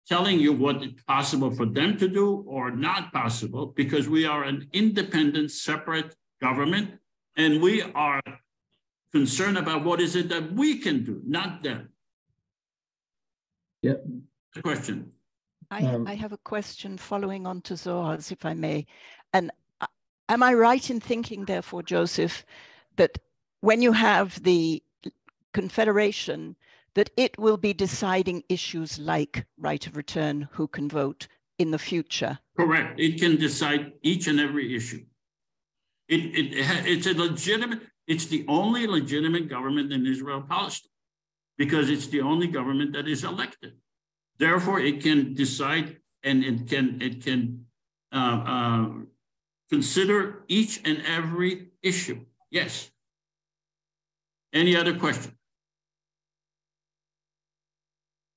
telling 0.06 0.38
you 0.38 0.52
what 0.52 0.82
is 0.82 0.92
possible 1.06 1.50
for 1.50 1.66
them 1.66 1.96
to 1.98 2.08
do 2.08 2.44
or 2.46 2.70
not 2.70 3.12
possible 3.12 3.66
because 3.66 4.08
we 4.08 4.26
are 4.26 4.44
an 4.44 4.68
independent, 4.72 5.50
separate 5.50 6.14
government 6.40 7.00
and 7.36 7.60
we 7.60 7.82
are 7.82 8.20
concerned 9.12 9.58
about 9.58 9.84
what 9.84 10.00
is 10.00 10.16
it 10.16 10.28
that 10.28 10.52
we 10.52 10.78
can 10.78 11.04
do, 11.04 11.20
not 11.26 11.62
them. 11.62 11.88
Yeah. 13.82 13.94
Question. 14.62 15.12
I, 15.70 15.84
um, 15.84 16.06
I 16.06 16.14
have 16.14 16.32
a 16.32 16.38
question 16.38 16.96
following 16.96 17.46
on 17.46 17.60
to 17.62 17.74
Zohar's, 17.74 18.30
if 18.30 18.44
I 18.44 18.54
may. 18.54 18.86
And 19.32 19.50
uh, 19.80 19.86
am 20.28 20.42
I 20.42 20.54
right 20.54 20.88
in 20.90 21.00
thinking, 21.00 21.44
therefore, 21.44 21.82
Joseph, 21.82 22.44
that 22.96 23.18
when 23.60 23.82
you 23.82 23.92
have 23.92 24.42
the 24.42 24.82
Confederation, 25.52 26.56
that 26.94 27.10
it 27.16 27.38
will 27.38 27.56
be 27.56 27.72
deciding 27.72 28.44
issues 28.48 28.98
like 28.98 29.44
right 29.58 29.86
of 29.86 29.96
return, 29.96 30.48
who 30.52 30.68
can 30.68 30.88
vote 30.88 31.26
in 31.58 31.70
the 31.70 31.78
future? 31.78 32.38
Correct. 32.56 32.98
It 33.00 33.18
can 33.20 33.36
decide 33.36 33.92
each 34.02 34.26
and 34.28 34.38
every 34.38 34.76
issue. 34.76 35.04
It, 36.08 36.20
it, 36.34 36.48
it's 36.86 37.06
a 37.06 37.14
legitimate, 37.14 37.80
it's 38.06 38.26
the 38.26 38.44
only 38.48 38.86
legitimate 38.86 39.48
government 39.48 39.92
in 39.92 40.06
Israel 40.06 40.42
Palestine 40.48 40.90
because 41.56 41.88
it's 41.88 42.08
the 42.08 42.20
only 42.20 42.46
government 42.46 42.92
that 42.92 43.08
is 43.08 43.24
elected. 43.24 43.74
Therefore, 44.38 44.80
it 44.80 45.02
can 45.02 45.34
decide 45.34 45.98
and 46.22 46.44
it 46.44 46.68
can 46.68 47.00
it 47.00 47.22
can 47.22 47.66
uh, 48.12 48.42
uh, 48.46 48.88
consider 49.70 50.44
each 50.48 50.80
and 50.84 51.02
every 51.06 51.68
issue. 51.82 52.20
Yes. 52.50 52.90
Any 54.52 54.76
other 54.76 54.96
question? 54.96 55.32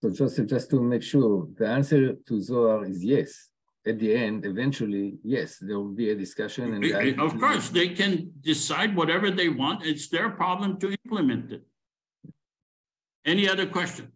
So 0.01 0.11
Joseph, 0.11 0.47
just 0.47 0.69
to 0.71 0.81
make 0.81 1.01
sure, 1.01 1.47
the 1.57 1.67
answer 1.67 2.13
to 2.13 2.41
Zohar 2.41 2.85
is 2.85 3.03
yes. 3.03 3.49
At 3.87 3.99
the 3.99 4.13
end, 4.13 4.45
eventually, 4.45 5.17
yes, 5.23 5.59
there 5.59 5.79
will 5.79 5.95
be 6.03 6.09
a 6.09 6.15
discussion. 6.15 6.73
And 6.73 7.19
of 7.19 7.39
course, 7.39 7.69
they 7.69 7.89
can 7.89 8.33
decide 8.41 8.93
whatever 8.95 9.31
they 9.31 9.47
want. 9.47 9.85
It's 9.85 10.09
their 10.09 10.29
problem 10.29 10.77
to 10.81 10.91
implement 10.91 11.51
it. 11.53 11.63
Any 13.25 13.47
other 13.47 13.65
question? 13.65 14.11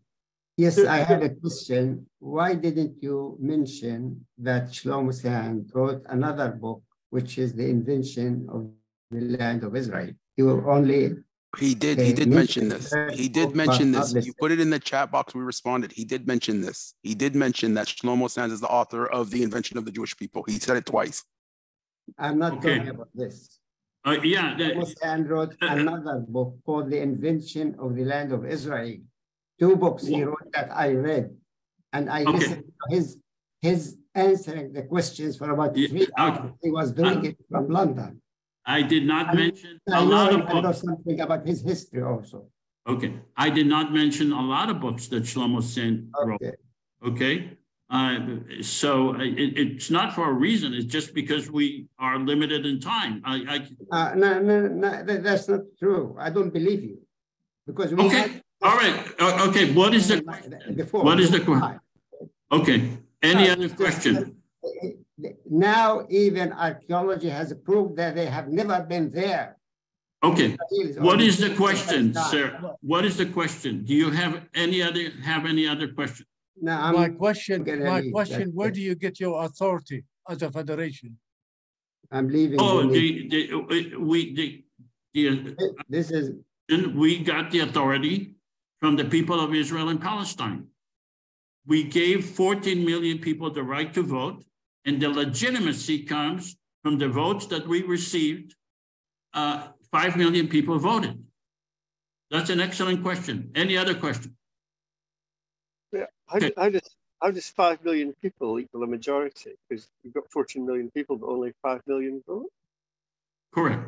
Yes, 0.58 0.78
I 0.78 0.98
have 0.98 1.22
a 1.24 1.30
question. 1.30 2.06
Why 2.20 2.54
didn't 2.54 3.02
you 3.02 3.38
mention 3.40 4.26
that 4.38 4.64
Shlomo 4.72 5.14
Sand 5.14 5.72
wrote 5.74 6.04
another 6.10 6.50
book, 6.52 6.84
which 7.10 7.38
is 7.38 7.54
the 7.54 7.68
invention 7.68 8.48
of 8.52 8.70
the 9.10 9.38
land 9.38 9.64
of 9.64 9.76
Israel? 9.76 10.12
You 10.36 10.64
only 10.68 11.16
he 11.58 11.76
did. 11.76 12.00
He 12.00 12.14
did 12.14 12.30
mention 12.30 12.70
this. 12.70 12.94
He 13.14 13.28
did 13.28 13.56
mention 13.56 13.92
this. 13.92 14.14
You 14.14 14.34
put 14.40 14.52
it 14.52 14.60
in 14.60 14.70
the 14.70 14.80
chat 14.80 15.12
box. 15.12 15.36
We 15.36 15.42
responded. 15.42 15.92
He 15.92 16.06
did 16.06 16.26
mention 16.26 16.62
this. 16.62 16.96
He 17.04 17.14
did 17.14 17.36
mention 17.36 17.74
that 17.74 17.88
Shlomo 17.88 18.30
Sands 18.30 18.54
is 18.54 18.62
the 18.62 18.70
author 18.70 19.06
of 19.06 19.32
the 19.32 19.44
invention 19.44 19.78
of 19.78 19.86
the 19.86 19.92
Jewish 19.92 20.16
people. 20.16 20.44
He 20.48 20.60
said 20.60 20.78
it 20.78 20.86
twice. 20.86 21.24
I'm 22.18 22.40
not 22.40 22.54
okay. 22.54 22.78
talking 22.78 22.90
about 22.90 23.10
this. 23.14 23.60
Uh, 24.06 24.18
yeah. 24.24 24.56
Shlomo 24.56 24.98
Sands 24.98 25.30
wrote 25.30 25.54
uh, 25.62 25.68
another 25.68 26.24
book 26.28 26.56
called 26.66 26.90
The 26.90 27.02
Invention 27.02 27.76
of 27.80 27.96
the 27.96 28.06
Land 28.06 28.32
of 28.32 28.46
Israel. 28.46 28.98
Two 29.60 29.76
books 29.76 30.08
he 30.08 30.24
wrote 30.24 30.52
that 30.54 30.70
I 30.72 30.94
read, 30.94 31.36
and 31.94 32.10
I 32.10 32.24
okay. 32.24 32.32
listened 32.32 32.64
to 32.64 32.96
his 32.96 33.18
his 33.62 33.98
answering 34.16 34.74
the 34.74 34.84
questions 34.84 35.38
for 35.38 35.52
about 35.52 35.76
three 35.76 35.88
yeah, 35.92 36.06
hours. 36.18 36.40
Okay. 36.40 36.54
He 36.64 36.72
was 36.72 36.92
doing 36.92 37.20
uh, 37.20 37.30
it 37.30 37.38
from 37.50 37.70
London. 37.70 38.21
I 38.66 38.82
did 38.82 39.06
not 39.06 39.30
I, 39.30 39.34
mention 39.36 39.80
I 39.92 40.00
a 40.00 40.04
lot 40.04 40.34
of 40.34 40.48
books. 40.48 40.82
something 40.82 41.20
about 41.20 41.46
his 41.46 41.62
history 41.62 42.04
also. 42.04 42.48
Okay, 42.88 43.14
I 43.38 43.50
did 43.50 43.68
not 43.68 43.94
mention 43.94 44.32
a 44.32 44.42
lot 44.42 44.70
of 44.70 44.80
books 44.80 45.08
that 45.08 45.24
Shlomo 45.24 45.62
Sand 45.62 46.10
wrote. 46.26 46.42
Okay, 46.42 46.56
okay? 47.06 47.58
Uh, 47.90 48.38
so 48.62 49.14
it, 49.20 49.58
it's 49.58 49.92
not 49.92 50.14
for 50.14 50.30
a 50.30 50.34
reason. 50.34 50.74
It's 50.74 50.86
just 50.86 51.14
because 51.14 51.52
we 51.52 51.88
are 52.00 52.18
limited 52.18 52.66
in 52.66 52.80
time. 52.80 53.22
I, 53.26 53.36
I 53.92 53.96
uh, 53.96 54.16
no, 54.16 54.40
no, 54.40 54.68
no, 54.68 55.04
that's 55.04 55.50
not 55.50 55.62
true. 55.78 56.16
I 56.18 56.30
don't 56.30 56.54
believe 56.54 56.84
you 56.84 57.00
because 57.68 57.92
okay. 57.94 58.08
Had, 58.08 58.44
All 58.62 58.78
right. 58.78 59.06
Uh, 59.20 59.46
okay. 59.50 59.74
What 59.74 59.94
is 59.94 60.08
the 60.08 60.24
before, 60.74 61.04
what 61.04 61.20
is 61.20 61.32
the 61.32 61.42
question? 61.42 61.80
Okay. 62.52 62.90
Any 63.22 63.50
other 63.50 63.70
question? 63.70 64.38
Now 65.50 66.06
even 66.10 66.54
archaeology 66.54 67.30
has 67.30 67.54
proved 67.66 67.96
that 67.98 68.16
they 68.16 68.26
have 68.26 68.48
never 68.50 68.82
been 68.84 69.10
there. 69.10 69.58
Okay. 70.24 70.56
What 71.00 71.20
is 71.22 71.38
the 71.38 71.56
question, 71.56 72.14
sir? 72.14 72.76
What 72.82 73.06
is 73.06 73.18
the 73.18 73.26
question? 73.26 73.84
Do 73.84 73.94
you 73.96 74.12
have 74.12 74.44
any 74.54 74.82
other 74.82 75.10
have 75.24 75.46
any 75.46 75.68
other 75.68 75.88
question? 75.88 76.26
No, 76.62 76.74
I'm 76.74 76.96
my 76.96 77.10
question. 77.10 77.66
My 77.84 78.10
question. 78.12 78.52
Where 78.54 78.70
do 78.70 78.82
you 78.82 78.94
get 78.94 79.20
your 79.20 79.44
authority 79.44 80.04
as 80.30 80.42
a 80.44 80.52
federation? 80.52 81.18
I'm 82.12 82.28
leaving. 82.28 82.60
Oh, 82.60 82.88
the, 82.88 83.28
the 83.30 83.96
we 83.96 84.36
the, 84.36 84.64
the 85.14 85.56
this 85.90 86.12
is 86.12 86.32
we 86.70 87.20
got 87.24 87.50
the 87.50 87.62
authority 87.62 88.36
from 88.80 88.96
the 88.96 89.06
people 89.06 89.40
of 89.40 89.56
Israel 89.56 89.90
and 89.90 90.00
Palestine. 90.00 90.68
We 91.66 91.84
gave 91.84 92.26
14 92.26 92.84
million 92.86 93.20
people 93.20 93.50
the 93.52 93.64
right 93.64 93.94
to 93.94 94.04
vote. 94.04 94.44
And 94.86 95.02
the 95.02 95.10
legitimacy 95.10 96.04
comes 96.04 96.58
from 96.84 96.98
the 96.98 97.08
votes 97.08 97.46
that 97.48 97.68
we 97.68 97.84
received. 97.84 98.56
Uh, 99.34 99.68
Five 99.92 100.16
million 100.16 100.48
people 100.48 100.80
voted. 100.80 101.22
That's 102.30 102.50
an 102.50 102.62
excellent 102.62 103.04
question. 103.04 103.52
Any 103.56 103.76
other 103.76 103.94
question? 103.94 104.38
Yeah, 105.92 106.06
how, 106.28 106.38
okay. 106.38 106.54
how, 106.56 106.70
does, 106.70 106.90
how 107.22 107.32
does 107.32 107.50
5 107.50 107.84
million 107.84 108.16
people 108.22 108.58
equal 108.58 108.84
a 108.84 108.88
majority? 108.88 109.52
Because 109.68 109.90
you've 110.02 110.14
got 110.14 110.32
14 110.32 110.66
million 110.66 110.90
people, 110.92 111.18
but 111.18 111.28
only 111.28 111.54
5 111.62 111.82
million 111.88 112.24
vote? 112.26 112.50
Correct. 113.54 113.84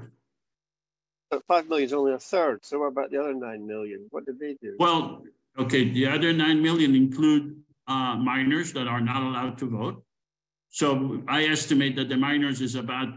But 1.31 1.45
5 1.45 1.69
million 1.69 1.85
is 1.85 1.93
only 1.93 2.11
a 2.11 2.19
third. 2.19 2.65
So 2.65 2.79
what 2.79 2.87
about 2.87 3.11
the 3.11 3.21
other 3.21 3.33
9 3.33 3.65
million? 3.65 4.07
What 4.09 4.25
did 4.25 4.39
they 4.39 4.57
do? 4.61 4.75
Well, 4.77 5.23
okay, 5.57 5.89
the 5.89 6.07
other 6.07 6.33
9 6.33 6.61
million 6.61 6.95
include 6.95 7.63
uh, 7.87 8.17
minors 8.17 8.73
that 8.73 8.87
are 8.87 9.01
not 9.01 9.23
allowed 9.23 9.57
to 9.59 9.69
vote. 9.69 10.03
So 10.73 11.21
I 11.27 11.43
estimate 11.45 11.95
that 11.97 12.09
the 12.09 12.17
minors 12.17 12.59
is 12.59 12.73
about 12.73 13.09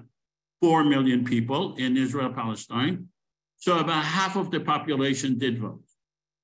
4 0.61 0.85
million 0.85 1.25
people 1.25 1.75
in 1.77 1.97
Israel, 1.97 2.31
Palestine. 2.31 3.09
So 3.57 3.79
about 3.79 4.05
half 4.05 4.37
of 4.37 4.51
the 4.51 4.61
population 4.61 5.39
did 5.39 5.59
vote. 5.59 5.81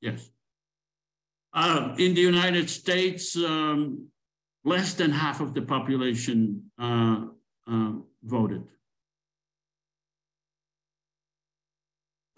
Yes. 0.01 0.31
Uh, 1.53 1.95
in 1.99 2.15
the 2.15 2.23
United 2.23 2.71
States, 2.71 3.37
um, 3.37 4.09
less 4.65 4.95
than 4.95 5.11
half 5.11 5.43
of 5.43 5.53
the 5.53 5.61
population 5.61 6.71
uh, 6.79 7.27
uh, 7.71 7.93
voted. 8.25 8.65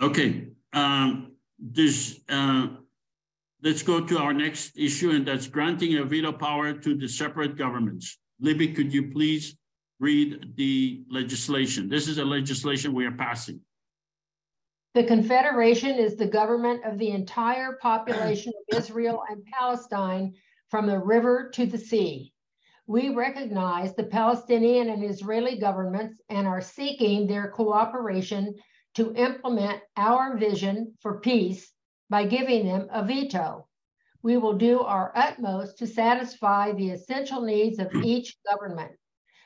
Okay, 0.03 0.49
um, 0.73 1.31
this, 1.61 2.19
uh, 2.29 2.67
let's 3.63 3.85
go 3.85 4.01
to 4.01 4.19
our 4.19 4.35
next 4.35 4.77
issue, 4.77 5.13
and 5.13 5.25
that's 5.29 5.47
granting 5.47 5.95
a 5.95 6.05
veto 6.05 6.33
power 6.33 6.73
to 6.73 6.97
the 6.97 7.07
separate 7.07 7.57
governments. 7.57 8.19
Libby, 8.41 8.73
could 8.73 8.93
you 8.93 9.11
please 9.11 9.57
read 10.01 10.57
the 10.57 11.05
legislation? 11.11 11.89
This 11.89 12.09
is 12.09 12.19
a 12.19 12.25
legislation 12.25 12.93
we 12.93 13.07
are 13.07 13.13
passing. 13.13 13.61
The 14.95 15.05
Confederation 15.05 15.99
is 15.99 16.17
the 16.17 16.27
government 16.27 16.85
of 16.85 16.99
the 16.99 17.11
entire 17.11 17.79
population 17.81 18.53
of 18.71 18.79
Israel 18.79 19.25
and 19.29 19.45
Palestine 19.45 20.35
from 20.71 20.87
the 20.87 20.99
river 20.99 21.51
to 21.55 21.67
the 21.67 21.79
sea. 21.79 22.33
We 22.87 23.09
recognize 23.09 23.95
the 23.95 24.05
Palestinian 24.05 24.91
and 24.91 25.05
Israeli 25.05 25.59
governments 25.59 26.21
and 26.29 26.47
are 26.47 26.61
seeking 26.61 27.27
their 27.27 27.49
cooperation 27.51 28.55
to 28.95 29.15
implement 29.15 29.81
our 29.97 30.37
vision 30.37 30.95
for 31.01 31.21
peace 31.21 31.73
by 32.11 32.27
giving 32.27 32.67
them 32.67 32.89
a 32.93 33.05
veto 33.05 33.67
we 34.25 34.39
will 34.39 34.55
do 34.55 34.81
our 34.81 35.13
utmost 35.15 35.77
to 35.77 35.87
satisfy 35.87 36.73
the 36.73 36.91
essential 36.91 37.43
needs 37.43 37.79
of 37.79 37.95
each 38.03 38.39
government. 38.51 38.91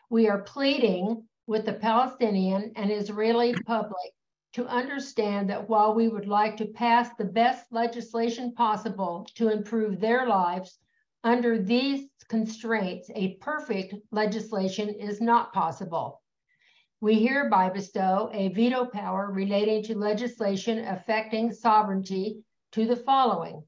We 0.09 0.29
are 0.29 0.43
pleading 0.43 1.25
with 1.49 1.67
the 1.67 1.73
Palestinian 1.73 2.73
and 2.77 2.93
Israeli 2.93 3.55
public 3.67 4.13
to 4.53 4.69
understand 4.69 5.51
that 5.51 5.69
while 5.69 5.95
we 5.95 6.07
would 6.07 6.29
like 6.29 6.57
to 6.59 6.67
pass 6.67 7.11
the 7.19 7.25
best 7.25 7.67
legislation 7.73 8.55
possible 8.55 9.27
to 9.35 9.49
improve 9.49 9.99
their 9.99 10.29
lives, 10.29 10.79
under 11.25 11.59
these 11.59 12.09
constraints, 12.29 13.11
a 13.17 13.35
perfect 13.39 13.95
legislation 14.13 14.91
is 14.91 15.21
not 15.21 15.53
possible. 15.53 16.23
We 17.01 17.27
hereby 17.27 17.71
bestow 17.71 18.31
a 18.33 18.49
veto 18.51 18.85
power 18.85 19.29
relating 19.33 19.83
to 19.85 19.99
legislation 19.99 20.87
affecting 20.87 21.53
sovereignty 21.53 22.45
to 22.73 22.87
the 22.87 22.97
following 22.97 23.65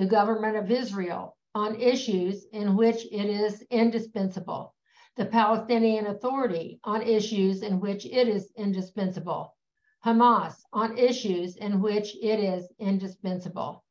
the 0.00 0.06
government 0.06 0.56
of 0.56 0.70
Israel 0.70 1.36
on 1.54 1.78
issues 1.78 2.46
in 2.54 2.74
which 2.74 3.04
it 3.12 3.26
is 3.26 3.60
indispensable, 3.70 4.74
the 5.18 5.26
Palestinian 5.26 6.06
Authority 6.06 6.80
on 6.84 7.02
issues 7.02 7.62
in 7.62 7.80
which 7.80 8.06
it 8.06 8.26
is 8.26 8.50
indispensable, 8.56 9.54
Hamas 10.02 10.54
on 10.72 10.96
issues 10.96 11.56
in 11.56 11.82
which 11.82 12.16
it 12.16 12.40
is 12.40 12.66
indispensable. 12.78 13.84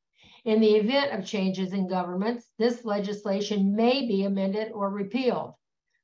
In 0.45 0.59
the 0.59 0.77
event 0.77 1.11
of 1.11 1.27
changes 1.27 1.73
in 1.73 1.87
governments, 1.87 2.53
this 2.57 2.83
legislation 2.85 3.75
may 3.75 4.07
be 4.07 4.23
amended 4.23 4.71
or 4.71 4.89
repealed. 4.89 5.53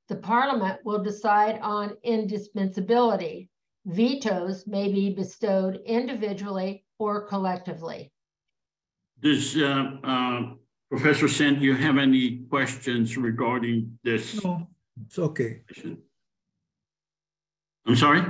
The 0.07 0.17
Parliament 0.17 0.81
will 0.85 1.01
decide 1.01 1.57
on 1.61 1.97
indispensability. 2.03 3.49
Vetoes 3.87 4.67
may 4.67 4.93
be 4.93 5.15
bestowed 5.15 5.81
individually 5.83 6.85
or 6.99 7.25
collectively. 7.25 8.11
Does 9.21 9.57
uh, 9.57 9.91
uh, 10.03 10.41
Professor 10.89 11.27
Sand, 11.27 11.59
do 11.59 11.65
you 11.65 11.75
have 11.75 11.97
any 11.97 12.37
questions 12.49 13.17
regarding 13.17 13.97
this? 14.03 14.43
No, 14.43 14.67
it's 15.05 15.17
okay. 15.17 15.61
I'm 17.87 17.95
sorry? 17.95 18.23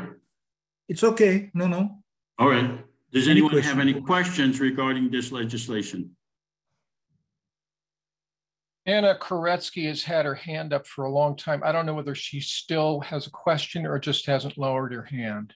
It's 0.87 1.03
okay. 1.03 1.49
No, 1.53 1.67
no. 1.67 1.99
All 2.37 2.49
right. 2.49 2.83
Does 3.11 3.27
any 3.27 3.39
anyone 3.39 3.51
question? 3.51 3.69
have 3.69 3.79
any 3.79 4.01
questions 4.01 4.59
regarding 4.59 5.09
this 5.09 5.31
legislation? 5.31 6.15
Anna 8.85 9.17
Koretsky 9.19 9.87
has 9.87 10.03
had 10.03 10.25
her 10.25 10.35
hand 10.35 10.71
up 10.71 10.85
for 10.85 11.05
a 11.05 11.11
long 11.11 11.35
time. 11.35 11.61
I 11.63 11.71
don't 11.71 11.85
know 11.85 11.95
whether 11.95 12.13
she 12.13 12.39
still 12.39 12.99
has 12.99 13.25
a 13.25 13.31
question 13.31 13.85
or 13.85 13.97
just 13.97 14.27
hasn't 14.27 14.57
lowered 14.57 14.93
her 14.93 15.03
hand. 15.03 15.53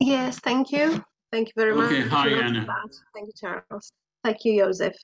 Yes, 0.00 0.38
thank 0.38 0.72
you. 0.72 1.04
Thank 1.32 1.48
you 1.48 1.54
very 1.56 1.72
okay, 1.72 2.00
much. 2.00 2.08
Hi, 2.10 2.28
Anna. 2.28 2.66
Thank 3.14 3.28
you, 3.28 3.32
Charles. 3.34 3.90
Thank 4.22 4.44
you, 4.44 4.62
Joseph. 4.62 4.94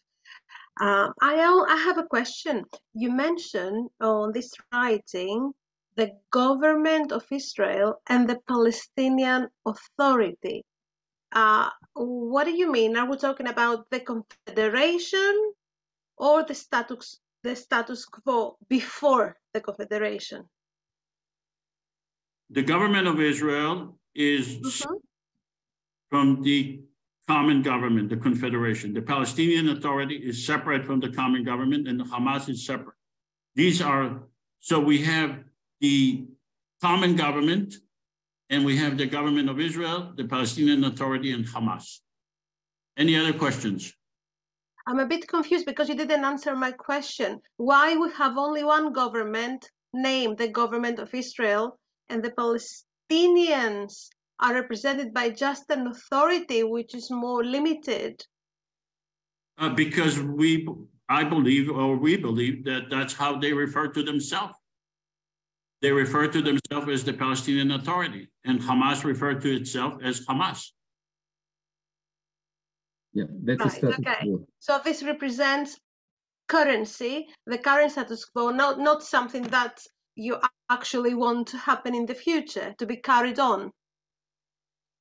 Uh, 0.78 1.08
I, 1.22 1.64
I 1.68 1.76
have 1.86 1.96
a 1.96 2.04
question. 2.04 2.64
You 2.92 3.10
mentioned 3.10 3.88
on 4.00 4.32
this 4.32 4.52
writing 4.70 5.52
the 5.96 6.12
government 6.30 7.12
of 7.12 7.24
Israel 7.32 8.02
and 8.08 8.28
the 8.28 8.38
Palestinian 8.46 9.48
Authority. 9.64 10.64
Uh, 11.32 11.70
what 11.94 12.44
do 12.44 12.52
you 12.52 12.70
mean? 12.70 12.96
Are 12.96 13.10
we 13.10 13.16
talking 13.16 13.48
about 13.48 13.88
the 13.90 14.00
confederation 14.00 15.34
or 16.18 16.44
the 16.44 16.54
status 16.54 17.20
the 17.42 17.56
status 17.56 18.04
quo 18.04 18.56
before 18.68 19.36
the 19.54 19.60
confederation? 19.60 20.44
The 22.50 22.62
government 22.62 23.06
of 23.08 23.20
Israel 23.20 23.98
is 24.14 24.46
mm 24.56 24.62
-hmm. 24.62 25.07
From 26.10 26.42
the 26.42 26.80
common 27.26 27.62
government, 27.62 28.08
the 28.08 28.16
confederation. 28.16 28.94
The 28.94 29.02
Palestinian 29.02 29.68
Authority 29.68 30.16
is 30.16 30.46
separate 30.46 30.84
from 30.84 31.00
the 31.00 31.10
common 31.10 31.44
government, 31.44 31.86
and 31.86 32.00
Hamas 32.00 32.48
is 32.48 32.64
separate. 32.64 32.96
These 33.54 33.82
are 33.82 34.22
so 34.60 34.80
we 34.80 35.02
have 35.02 35.38
the 35.80 36.26
common 36.80 37.16
government, 37.16 37.74
and 38.50 38.64
we 38.64 38.76
have 38.76 38.96
the 38.96 39.06
government 39.06 39.48
of 39.50 39.60
Israel, 39.60 40.12
the 40.16 40.24
Palestinian 40.24 40.84
Authority, 40.84 41.32
and 41.32 41.44
Hamas. 41.44 42.00
Any 42.96 43.16
other 43.16 43.32
questions? 43.32 43.92
I'm 44.86 45.00
a 45.00 45.06
bit 45.06 45.28
confused 45.28 45.66
because 45.66 45.88
you 45.88 45.94
didn't 45.94 46.24
answer 46.24 46.56
my 46.56 46.72
question. 46.72 47.40
Why 47.58 47.96
we 47.96 48.10
have 48.12 48.38
only 48.38 48.64
one 48.64 48.92
government 48.92 49.68
named 49.92 50.38
the 50.38 50.48
government 50.48 50.98
of 50.98 51.12
Israel 51.14 51.78
and 52.08 52.22
the 52.22 52.30
Palestinians 52.30 54.08
are 54.40 54.54
represented 54.54 55.12
by 55.12 55.30
just 55.30 55.70
an 55.70 55.86
authority 55.86 56.62
which 56.62 56.94
is 56.94 57.10
more 57.10 57.44
limited? 57.44 58.24
Uh, 59.58 59.70
because 59.70 60.20
we, 60.20 60.68
I 61.08 61.24
believe, 61.24 61.70
or 61.70 61.96
we 61.96 62.16
believe 62.16 62.64
that 62.64 62.90
that's 62.90 63.12
how 63.12 63.38
they 63.38 63.52
refer 63.52 63.88
to 63.88 64.02
themselves. 64.02 64.54
They 65.80 65.92
refer 65.92 66.28
to 66.28 66.42
themselves 66.42 66.88
as 66.88 67.04
the 67.04 67.12
Palestinian 67.12 67.70
Authority, 67.72 68.28
and 68.44 68.60
Hamas 68.60 69.04
referred 69.04 69.40
to 69.42 69.54
itself 69.54 69.94
as 70.02 70.26
Hamas. 70.26 70.70
Yeah, 73.12 73.24
that's 73.44 73.82
right, 73.82 73.84
okay. 73.84 74.14
Quo. 74.22 74.44
So 74.58 74.80
this 74.84 75.02
represents 75.02 75.78
currency, 76.48 77.28
the 77.46 77.58
current 77.58 77.92
status 77.92 78.24
quo, 78.24 78.50
not, 78.50 78.80
not 78.80 79.02
something 79.02 79.42
that 79.44 79.80
you 80.16 80.38
actually 80.70 81.14
want 81.14 81.48
to 81.48 81.56
happen 81.56 81.94
in 81.94 82.06
the 82.06 82.14
future, 82.14 82.74
to 82.78 82.86
be 82.86 82.96
carried 82.96 83.38
on. 83.38 83.70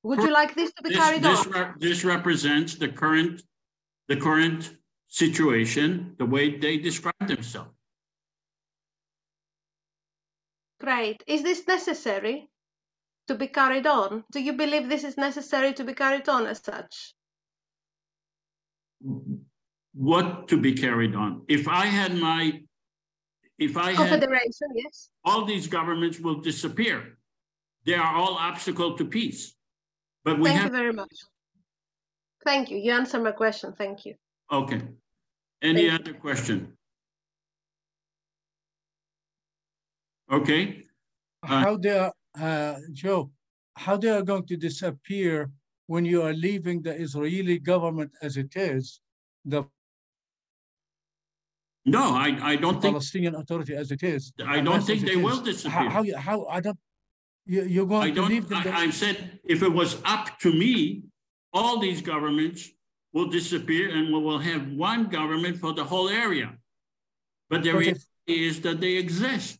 Would 0.04 0.20
you 0.20 0.32
like 0.32 0.54
this 0.54 0.72
to 0.74 0.82
be 0.82 0.90
this, 0.90 0.98
carried 0.98 1.22
this 1.22 1.46
on? 1.46 1.52
Re 1.52 1.64
this 1.78 2.04
represents 2.04 2.76
the 2.76 2.88
current, 2.88 3.42
the 4.08 4.16
current 4.16 4.76
situation, 5.08 6.14
the 6.18 6.26
way 6.26 6.56
they 6.56 6.78
describe 6.78 7.26
themselves. 7.26 7.70
Great. 10.80 11.24
Is 11.26 11.42
this 11.42 11.66
necessary 11.66 12.48
to 13.26 13.34
be 13.34 13.48
carried 13.48 13.86
on? 13.86 14.24
Do 14.30 14.40
you 14.40 14.52
believe 14.52 14.88
this 14.88 15.04
is 15.04 15.16
necessary 15.16 15.72
to 15.74 15.84
be 15.84 15.94
carried 15.94 16.28
on 16.28 16.46
as 16.46 16.60
such? 16.64 17.14
What 19.94 20.48
to 20.48 20.56
be 20.56 20.72
carried 20.74 21.16
on? 21.16 21.42
If 21.48 21.66
I 21.66 21.86
had 21.86 22.14
my, 22.14 22.62
if 23.58 23.76
I 23.76 23.92
had 23.92 23.96
confederation, 23.96 24.68
yes, 24.76 25.10
all 25.24 25.44
these 25.44 25.66
governments 25.66 26.20
will 26.20 26.40
disappear. 26.40 27.18
They 27.84 27.94
are 27.94 28.14
all 28.14 28.34
obstacle 28.34 28.96
to 28.96 29.04
peace. 29.04 29.54
But 30.28 30.40
we 30.40 30.50
Thank 30.50 30.60
have. 30.60 30.70
you 30.70 30.76
very 30.76 30.92
much. 30.92 31.16
Thank 32.44 32.70
you. 32.70 32.76
You 32.76 32.92
answered 32.92 33.22
my 33.22 33.32
question. 33.32 33.72
Thank 33.72 34.04
you. 34.04 34.14
Okay. 34.52 34.82
Any 35.62 35.88
Thank 35.88 36.00
other 36.00 36.10
you. 36.10 36.18
question? 36.26 36.56
Okay. 40.30 40.84
Uh, 41.42 41.60
how 41.64 41.76
they 41.78 41.96
are, 41.98 42.12
uh, 42.38 42.74
Joe, 42.92 43.30
how 43.74 43.96
they 43.96 44.10
are 44.10 44.20
going 44.22 44.46
to 44.48 44.56
disappear 44.58 45.50
when 45.86 46.04
you 46.04 46.20
are 46.20 46.34
leaving 46.34 46.82
the 46.82 46.94
Israeli 46.94 47.58
government 47.58 48.10
as 48.20 48.36
it 48.36 48.54
is, 48.54 49.00
the 49.46 49.64
no, 51.86 52.02
I, 52.26 52.28
I 52.42 52.56
don't 52.56 52.82
think 52.82 52.92
Palestinian 52.92 53.34
Authority 53.34 53.74
as 53.74 53.90
it 53.92 54.02
is. 54.02 54.30
I 54.46 54.60
don't 54.60 54.82
think 54.82 55.06
they 55.06 55.16
will 55.16 55.40
disappear. 55.40 55.88
How, 55.88 56.04
how, 56.04 56.20
how 56.20 56.46
I 56.56 56.60
don't 56.60 56.78
you, 57.48 57.82
are 57.82 57.86
going 57.86 58.12
I 58.12 58.14
to 58.14 58.22
leave 58.22 58.48
them. 58.48 58.62
I, 58.66 58.84
I 58.84 58.90
said 58.90 59.40
if 59.44 59.62
it 59.62 59.72
was 59.72 59.96
up 60.04 60.38
to 60.40 60.52
me, 60.52 61.02
all 61.52 61.80
these 61.80 62.02
governments 62.02 62.68
will 63.12 63.28
disappear 63.28 63.90
and 63.90 64.12
we 64.12 64.20
will 64.20 64.38
have 64.38 64.68
one 64.72 65.08
government 65.08 65.56
for 65.56 65.72
the 65.72 65.82
whole 65.82 66.08
area. 66.08 66.52
But 67.48 67.62
the 67.62 67.72
but 67.72 67.78
reality 67.78 68.00
if, 68.26 68.38
is 68.38 68.60
that 68.60 68.80
they 68.80 68.96
exist. 68.96 69.58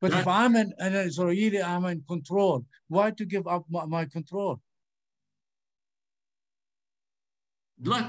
But 0.00 0.12
if 0.14 0.26
I'm 0.26 0.54
an, 0.56 0.72
an 0.78 0.94
Israeli, 0.94 1.60
I'm 1.60 1.84
in 1.84 2.02
control. 2.08 2.64
Why 2.88 3.10
to 3.10 3.24
give 3.26 3.46
up 3.46 3.64
my, 3.68 3.84
my 3.84 4.04
control? 4.06 4.60
Look, 7.82 8.06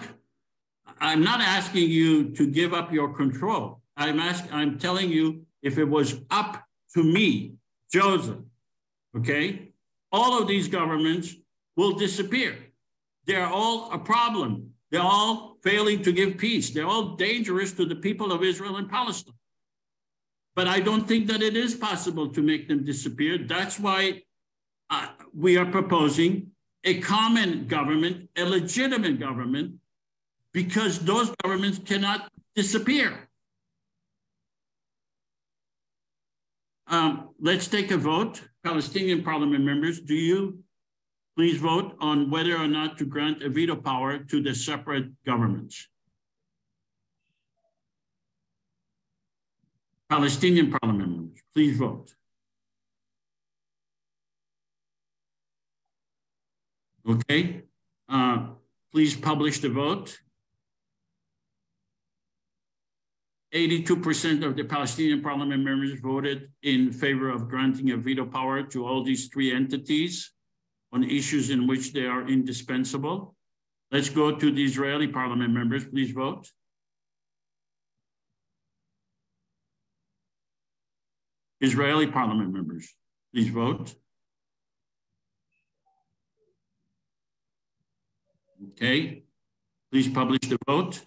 I'm 1.01 1.24
not 1.24 1.41
asking 1.41 1.89
you 1.89 2.30
to 2.36 2.47
give 2.47 2.74
up 2.74 2.93
your 2.93 3.13
control. 3.13 3.82
I'm 3.97 4.20
asking, 4.20 4.53
I'm 4.53 4.80
telling 4.80 5.09
you, 5.09 5.45
if 5.61 5.78
it 5.78 5.84
was 5.84 6.22
up 6.32 6.63
to 6.93 7.03
me, 7.03 7.55
Joseph, 7.91 8.38
okay, 9.18 9.72
all 10.12 10.41
of 10.41 10.47
these 10.47 10.68
governments 10.68 11.36
will 11.76 11.93
disappear. 11.93 12.57
They're 13.26 13.47
all 13.47 13.91
a 13.91 13.99
problem. 13.99 14.72
They're 14.91 15.01
all 15.01 15.57
failing 15.64 16.01
to 16.03 16.12
give 16.12 16.38
peace. 16.38 16.72
They're 16.72 16.88
all 16.88 17.16
dangerous 17.16 17.74
to 17.74 17.86
the 17.86 17.95
people 17.95 18.32
of 18.32 18.43
Israel 18.43 18.78
and 18.78 18.89
Palestine. 18.89 19.36
But 20.55 20.68
I 20.68 20.80
don't 20.80 21.07
think 21.07 21.28
that 21.28 21.41
it 21.41 21.55
is 21.55 21.76
possible 21.76 22.28
to 22.30 22.41
make 22.41 22.68
them 22.68 22.84
disappear. 22.84 23.38
That's 23.38 23.80
why 23.80 24.24
uh, 24.89 25.07
we 25.34 25.57
are 25.57 25.66
proposing 25.66 26.51
a 26.84 26.99
common 26.99 27.68
government, 27.68 28.30
a 28.36 28.43
legitimate 28.45 29.20
government, 29.20 29.76
because 30.53 30.99
those 30.99 31.30
governments 31.43 31.80
cannot 31.86 32.32
disappear. 32.55 33.30
Um, 36.88 37.30
let's 37.39 37.68
take 37.68 37.91
a 37.91 37.97
vote. 37.97 38.41
Palestinian 38.64 39.24
parliament 39.24 39.64
members, 39.64 40.01
do 40.01 40.16
you 40.16 40.64
please 41.36 41.57
vote 41.57 41.95
on 42.01 42.30
whether 42.30 42.57
or 42.57 42.68
not 42.68 42.97
to 42.97 43.05
grant 43.05 43.41
a 43.41 43.49
veto 43.49 43.76
power 43.76 44.18
to 44.18 44.41
the 44.41 44.53
separate 44.53 45.07
governments? 45.26 45.88
Palestinian 50.10 50.72
parliament 50.72 51.10
members, 51.10 51.39
please 51.53 51.78
vote. 51.78 52.14
Okay, 57.07 57.64
uh, 58.10 58.47
please 58.91 59.16
publish 59.16 59.60
the 59.60 59.70
vote. 59.70 60.20
82% 63.54 64.45
of 64.45 64.56
the 64.56 64.64
Palestinian 64.64 65.22
parliament 65.22 65.64
members 65.64 66.00
voted 66.00 66.52
in 66.62 66.91
favor 66.91 67.30
of 67.30 67.50
granting 67.50 67.91
a 67.91 67.97
veto 67.97 68.26
power 68.26 68.62
to 68.64 68.86
all 68.86 69.04
these 69.04 69.28
three 69.28 69.52
entities 69.54 70.32
on 70.93 71.04
issues 71.04 71.50
in 71.50 71.66
which 71.66 71.91
they 71.93 72.06
are 72.06 72.28
indispensable. 72.28 73.36
Let's 73.91 74.10
go 74.10 74.36
to 74.36 74.52
the 74.52 74.64
Israeli 74.64 75.08
parliament 75.08 75.52
members, 75.52 75.86
please 75.86 76.12
vote. 76.12 76.47
Israeli 81.62 82.08
parliament 82.08 82.54
members, 82.54 82.93
please 83.34 83.50
vote. 83.50 83.95
Okay. 88.74 89.24
Please 89.91 90.08
publish 90.10 90.41
the 90.41 90.58
vote. 90.68 91.02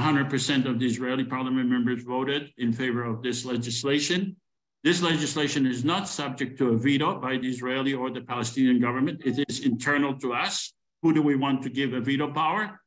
100% 0.00 0.66
of 0.66 0.78
the 0.78 0.86
Israeli 0.86 1.24
parliament 1.24 1.68
members 1.68 2.02
voted 2.02 2.52
in 2.58 2.72
favor 2.72 3.04
of 3.04 3.22
this 3.22 3.44
legislation. 3.44 4.36
This 4.82 5.02
legislation 5.02 5.66
is 5.66 5.84
not 5.84 6.08
subject 6.08 6.58
to 6.58 6.70
a 6.70 6.76
veto 6.76 7.20
by 7.20 7.38
the 7.38 7.48
Israeli 7.48 7.94
or 7.94 8.10
the 8.10 8.20
Palestinian 8.20 8.80
government. 8.80 9.22
It 9.24 9.44
is 9.48 9.60
internal 9.60 10.14
to 10.18 10.34
us. 10.34 10.72
Who 11.02 11.12
do 11.12 11.22
we 11.22 11.36
want 11.36 11.62
to 11.62 11.70
give 11.70 11.92
a 11.92 12.00
veto 12.00 12.32
power? 12.32 12.80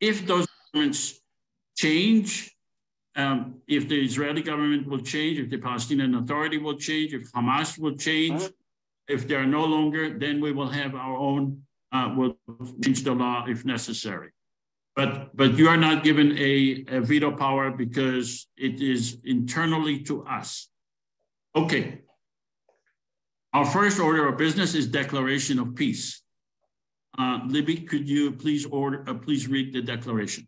If 0.00 0.26
those 0.26 0.46
governments 0.72 1.20
change, 1.76 2.54
um, 3.16 3.60
if 3.68 3.88
the 3.88 4.04
Israeli 4.04 4.42
government 4.42 4.88
will 4.88 5.00
change, 5.00 5.38
if 5.38 5.50
the 5.50 5.58
Palestinian 5.58 6.14
Authority 6.16 6.58
will 6.58 6.76
change, 6.76 7.14
if 7.14 7.30
Hamas 7.32 7.78
will 7.78 7.96
change, 7.96 8.42
if 9.08 9.28
they 9.28 9.34
are 9.34 9.46
no 9.46 9.64
longer, 9.64 10.18
then 10.18 10.40
we 10.40 10.52
will 10.52 10.68
have 10.68 10.94
our 10.94 11.16
own, 11.16 11.62
uh, 11.92 12.12
we'll 12.16 12.36
change 12.82 13.04
the 13.04 13.12
law 13.12 13.44
if 13.46 13.64
necessary. 13.64 14.30
But, 14.96 15.36
but 15.36 15.58
you 15.58 15.68
are 15.68 15.76
not 15.76 16.04
given 16.04 16.38
a, 16.38 16.84
a 16.88 17.00
veto 17.00 17.32
power 17.32 17.70
because 17.70 18.46
it 18.56 18.80
is 18.80 19.18
internally 19.24 20.00
to 20.04 20.24
us. 20.24 20.68
Okay. 21.56 22.02
Our 23.52 23.64
first 23.64 23.98
order 23.98 24.28
of 24.28 24.36
business 24.36 24.74
is 24.74 24.86
declaration 24.86 25.58
of 25.58 25.74
peace. 25.74 26.22
Uh, 27.18 27.40
Libby, 27.46 27.76
could 27.76 28.08
you 28.08 28.32
please 28.32 28.66
order, 28.66 29.04
uh, 29.08 29.14
please 29.14 29.46
read 29.48 29.72
the 29.72 29.82
declaration? 29.82 30.46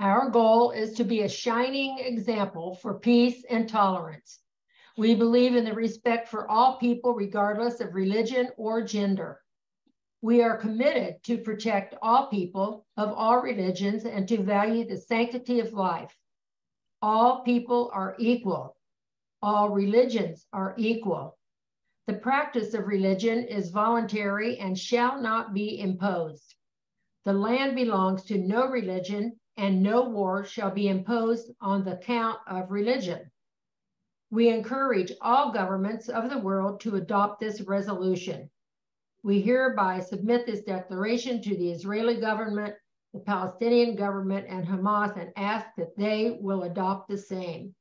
Our 0.00 0.30
goal 0.30 0.70
is 0.70 0.92
to 0.94 1.04
be 1.04 1.22
a 1.22 1.28
shining 1.28 1.98
example 1.98 2.78
for 2.80 2.98
peace 2.98 3.44
and 3.50 3.68
tolerance. 3.68 4.38
We 4.96 5.14
believe 5.14 5.56
in 5.56 5.64
the 5.64 5.72
respect 5.72 6.28
for 6.28 6.48
all 6.50 6.78
people, 6.78 7.14
regardless 7.14 7.80
of 7.80 7.94
religion 7.94 8.48
or 8.56 8.82
gender. 8.82 9.40
We 10.20 10.42
are 10.42 10.56
committed 10.56 11.22
to 11.24 11.38
protect 11.38 11.94
all 12.02 12.26
people 12.26 12.84
of 12.96 13.12
all 13.12 13.40
religions 13.40 14.04
and 14.04 14.26
to 14.28 14.42
value 14.42 14.84
the 14.84 14.96
sanctity 14.96 15.60
of 15.60 15.72
life. 15.72 16.12
All 17.00 17.42
people 17.42 17.90
are 17.94 18.16
equal. 18.18 18.76
All 19.40 19.70
religions 19.70 20.44
are 20.52 20.74
equal. 20.76 21.38
The 22.08 22.14
practice 22.14 22.74
of 22.74 22.88
religion 22.88 23.44
is 23.44 23.70
voluntary 23.70 24.58
and 24.58 24.76
shall 24.76 25.20
not 25.20 25.54
be 25.54 25.78
imposed. 25.78 26.56
The 27.24 27.32
land 27.32 27.76
belongs 27.76 28.24
to 28.24 28.38
no 28.38 28.66
religion, 28.66 29.38
and 29.56 29.82
no 29.82 30.02
war 30.08 30.44
shall 30.44 30.70
be 30.70 30.88
imposed 30.88 31.52
on 31.60 31.84
the 31.84 31.96
count 31.96 32.40
of 32.48 32.72
religion. 32.72 33.30
We 34.30 34.48
encourage 34.48 35.12
all 35.20 35.52
governments 35.52 36.08
of 36.08 36.28
the 36.30 36.38
world 36.38 36.80
to 36.80 36.96
adopt 36.96 37.38
this 37.38 37.60
resolution. 37.60 38.50
We 39.22 39.40
hereby 39.40 40.00
submit 40.00 40.46
this 40.46 40.62
declaration 40.62 41.42
to 41.42 41.56
the 41.56 41.70
Israeli 41.70 42.20
government, 42.20 42.74
the 43.12 43.20
Palestinian 43.20 43.96
government, 43.96 44.46
and 44.48 44.66
Hamas 44.66 45.20
and 45.20 45.30
ask 45.36 45.66
that 45.76 45.96
they 45.96 46.38
will 46.40 46.62
adopt 46.62 47.08
the 47.08 47.18
same. 47.18 47.74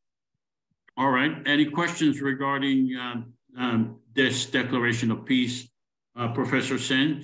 All 0.98 1.12
right. 1.12 1.32
Any 1.46 1.66
questions 1.66 2.22
regarding 2.22 2.96
uh, 2.96 3.16
um, 3.58 4.00
this 4.14 4.48
declaration 4.48 5.12
of 5.12 5.26
peace? 5.26 5.70
Uh, 6.16 6.30
Professor 6.30 6.80
Sand, 6.80 7.24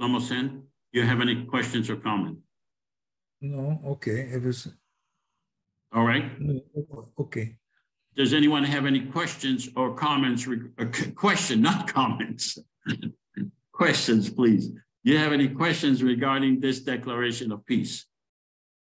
Shlomo 0.00 0.20
Sand, 0.20 0.62
do 0.92 1.00
you 1.00 1.04
have 1.04 1.20
any 1.20 1.44
questions 1.46 1.90
or 1.90 1.96
comments? 1.96 2.40
No, 3.40 3.80
okay. 3.84 4.28
It 4.32 4.42
was... 4.42 4.68
All 5.92 6.04
right. 6.04 6.30
Okay. 7.18 7.56
Does 8.16 8.32
anyone 8.32 8.62
have 8.62 8.86
any 8.86 9.00
questions 9.00 9.68
or 9.74 9.94
comments? 9.94 10.46
Uh, 10.78 10.84
question, 11.16 11.60
not 11.60 11.92
comments. 11.92 12.58
questions, 13.74 14.30
please. 14.30 14.68
Do 14.68 15.12
you 15.12 15.18
have 15.18 15.32
any 15.32 15.48
questions 15.48 16.02
regarding 16.02 16.60
this 16.60 16.80
declaration 16.80 17.52
of 17.52 17.66
peace? 17.66 18.06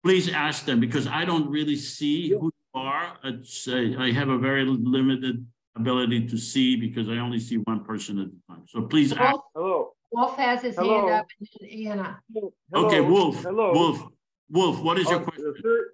Please 0.04 0.28
ask 0.28 0.66
them 0.66 0.80
because 0.80 1.06
I 1.06 1.24
don't 1.24 1.48
really 1.48 1.76
see 1.76 2.30
who 2.30 2.46
you 2.46 2.52
are. 2.74 3.16
It's, 3.24 3.68
uh, 3.68 3.94
I 3.98 4.10
have 4.12 4.28
a 4.28 4.36
very 4.36 4.64
limited 4.64 5.46
ability 5.76 6.26
to 6.26 6.36
see 6.36 6.76
because 6.76 7.08
I 7.08 7.18
only 7.18 7.38
see 7.38 7.56
one 7.56 7.84
person 7.84 8.18
at 8.18 8.26
a 8.26 8.52
time. 8.52 8.64
So 8.68 8.82
please 8.82 9.12
ask. 9.12 9.38
Hello. 9.54 9.92
Wolf 10.10 10.36
has 10.36 10.60
his 10.60 10.76
Hello. 10.76 11.06
hand 11.06 11.20
up 11.20 11.26
and 11.38 11.88
Anna. 11.88 12.20
Hello. 12.34 12.52
Okay, 12.74 13.00
Wolf. 13.00 13.42
Hello. 13.42 13.72
Wolf. 13.72 14.02
Wolf, 14.50 14.82
what 14.82 14.98
is 14.98 15.08
your 15.08 15.20
uh, 15.20 15.24
question? 15.24 15.44
The 15.44 15.62
third, 15.62 15.84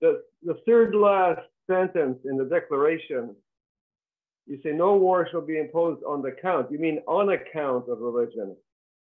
the, 0.00 0.22
the 0.44 0.60
third 0.66 0.94
last 0.94 1.40
sentence 1.68 2.18
in 2.24 2.36
the 2.36 2.44
declaration 2.44 3.34
you 4.46 4.58
say 4.62 4.72
no 4.72 4.96
war 4.96 5.26
shall 5.30 5.40
be 5.40 5.58
imposed 5.58 6.02
on 6.04 6.22
the 6.22 6.32
count. 6.32 6.70
You 6.70 6.78
mean 6.78 7.00
on 7.06 7.30
account 7.30 7.88
of 7.88 8.00
religion. 8.00 8.56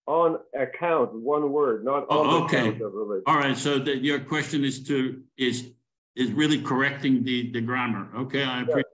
On 0.07 0.39
account, 0.59 1.13
one 1.13 1.51
word, 1.51 1.85
not 1.85 2.09
on 2.09 2.27
oh, 2.27 2.43
okay. 2.43 2.69
account 2.69 2.81
of 2.81 2.93
religion. 2.93 3.23
All 3.27 3.37
right. 3.37 3.55
So 3.55 3.79
that 3.79 4.03
your 4.03 4.19
question 4.19 4.65
is 4.65 4.83
to 4.87 5.21
is 5.37 5.71
is 6.15 6.31
really 6.31 6.61
correcting 6.61 7.23
the 7.23 7.51
the 7.51 7.61
grammar. 7.61 8.09
Okay, 8.17 8.43
I 8.43 8.61
appreciate 8.61 8.85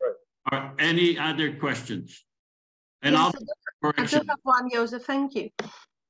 right. 0.00 0.14
Are 0.52 0.74
any 0.78 1.18
other 1.18 1.54
questions? 1.56 2.24
And 3.02 3.14
yes, 3.14 3.34
I'll 3.82 3.92
I 3.96 4.02
just 4.02 4.28
have 4.28 4.38
one, 4.42 4.68
Joseph. 4.70 5.04
Thank 5.04 5.34
you. 5.34 5.48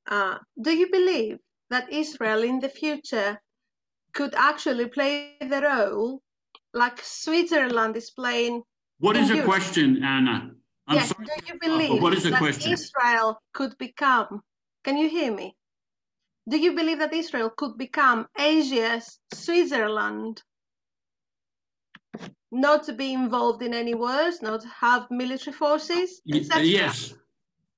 Uh, 0.08 0.38
do 0.60 0.72
you 0.72 0.90
believe 0.90 1.38
that 1.70 1.92
Israel 1.92 2.42
in 2.42 2.58
the 2.58 2.68
future 2.68 3.40
could 4.12 4.34
actually 4.34 4.86
play 4.86 5.36
the 5.40 5.60
role 5.62 6.20
like 6.74 6.98
Switzerland 7.02 7.96
is 7.96 8.10
playing 8.10 8.62
what 9.00 9.16
is 9.16 9.28
the 9.28 9.42
question, 9.42 10.02
Anna? 10.04 10.50
I'm 10.86 10.96
yes, 10.96 11.08
sorry. 11.08 11.26
do 11.26 11.32
you 11.46 11.54
uh, 11.54 11.58
believe 11.66 12.02
what 12.02 12.14
is 12.14 12.24
the 12.24 12.30
that 12.30 12.38
question? 12.38 12.72
Israel 12.72 13.40
could 13.52 13.76
become, 13.78 14.42
can 14.84 14.96
you 14.96 15.08
hear 15.08 15.32
me? 15.32 15.56
Do 16.48 16.58
you 16.58 16.74
believe 16.74 16.98
that 16.98 17.12
Israel 17.12 17.50
could 17.50 17.76
become 17.78 18.26
Asia's 18.38 19.18
Switzerland? 19.32 20.42
Not 22.50 22.82
to 22.84 22.92
be 22.92 23.12
involved 23.12 23.62
in 23.62 23.72
any 23.72 23.94
wars, 23.94 24.42
not 24.42 24.64
have 24.64 25.10
military 25.10 25.54
forces. 25.54 26.20
Yes. 26.24 27.14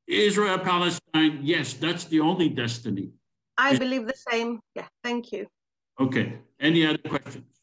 Israel, 0.09 0.59
Palestine, 0.59 1.41
yes, 1.43 1.75
that's 1.75 2.05
the 2.05 2.21
only 2.21 2.49
destiny. 2.49 3.11
I 3.59 3.77
believe 3.77 4.07
the 4.07 4.21
same. 4.31 4.61
Yeah, 4.75 4.89
thank 5.05 5.33
you. 5.33 5.47
Okay. 6.01 6.39
Any 6.59 6.87
other 6.87 6.99
questions? 6.99 7.62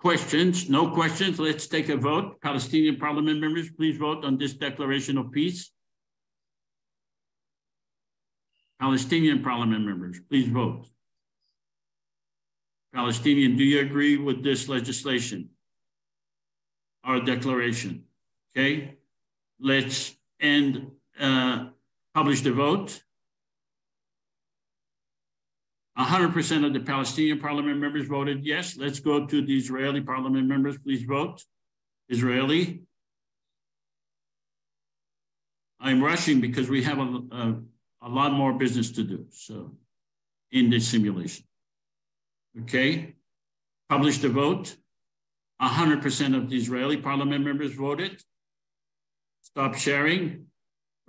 Questions? 0.00 0.70
No 0.70 0.90
questions? 0.90 1.38
Let's 1.38 1.66
take 1.66 1.90
a 1.90 1.96
vote. 1.96 2.40
Palestinian 2.40 2.96
parliament 2.96 3.38
members, 3.38 3.70
please 3.70 3.98
vote 3.98 4.24
on 4.24 4.38
this 4.38 4.54
declaration 4.54 5.18
of 5.18 5.30
peace. 5.30 5.70
Palestinian 8.80 9.42
parliament 9.42 9.84
members, 9.84 10.18
please 10.30 10.48
vote. 10.48 10.86
Palestinian, 12.94 13.56
do 13.56 13.62
you 13.62 13.80
agree 13.80 14.16
with 14.16 14.42
this 14.42 14.70
legislation? 14.70 15.50
Our 17.04 17.20
declaration, 17.20 18.04
okay? 18.56 18.96
Let's 19.60 20.16
end, 20.40 20.92
uh, 21.20 21.66
publish 22.14 22.40
the 22.40 22.52
vote. 22.52 23.02
100% 26.00 26.66
of 26.66 26.72
the 26.72 26.80
Palestinian 26.80 27.38
parliament 27.38 27.78
members 27.78 28.06
voted 28.06 28.44
yes. 28.44 28.76
Let's 28.76 29.00
go 29.00 29.26
to 29.26 29.44
the 29.44 29.56
Israeli 29.56 30.00
parliament 30.00 30.46
members. 30.46 30.78
Please 30.78 31.02
vote. 31.04 31.44
Israeli. 32.08 32.82
I'm 35.78 36.02
rushing 36.02 36.40
because 36.40 36.68
we 36.68 36.82
have 36.82 36.98
a, 36.98 37.20
a, 37.32 37.60
a 38.02 38.08
lot 38.08 38.32
more 38.32 38.52
business 38.52 38.90
to 38.92 39.02
do. 39.02 39.26
So 39.30 39.72
in 40.50 40.70
this 40.70 40.88
simulation. 40.88 41.44
Okay. 42.62 43.14
Publish 43.88 44.18
the 44.18 44.28
vote. 44.28 44.76
100% 45.60 46.36
of 46.36 46.48
the 46.48 46.56
Israeli 46.56 46.96
parliament 46.96 47.44
members 47.44 47.74
voted. 47.74 48.22
Stop 49.42 49.74
sharing. 49.74 50.46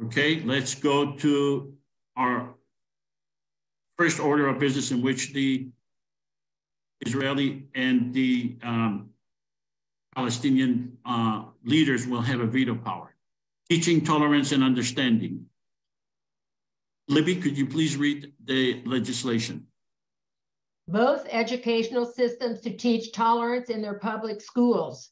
Okay, 0.05 0.41
let's 0.41 0.75
go 0.75 1.13
to 1.17 1.73
our 2.17 2.55
first 4.02 4.20
order 4.20 4.47
of 4.47 4.58
business 4.58 4.89
in 4.89 4.99
which 4.99 5.32
the 5.32 5.68
Israeli 7.02 7.68
and 7.76 8.12
the 8.12 8.58
um, 8.64 9.12
Palestinian 10.16 10.97
uh, 11.06 11.43
leaders 11.64 12.08
will 12.08 12.22
have 12.22 12.39
a 12.39 12.47
veto 12.47 12.74
power. 12.74 13.14
Teaching 13.70 14.04
tolerance 14.04 14.54
and 14.54 14.64
understanding. 14.64 15.45
Libby, 17.10 17.36
could 17.36 17.56
you 17.56 17.68
please 17.68 17.95
read 17.95 18.34
the 18.45 18.82
legislation? 18.86 19.68
Both 20.88 21.28
educational 21.30 22.08
systems 22.08 22.60
to 22.62 22.76
teach 22.76 23.12
tolerance 23.12 23.70
in 23.70 23.84
their 23.84 23.99
public 23.99 24.41
schools. 24.41 25.12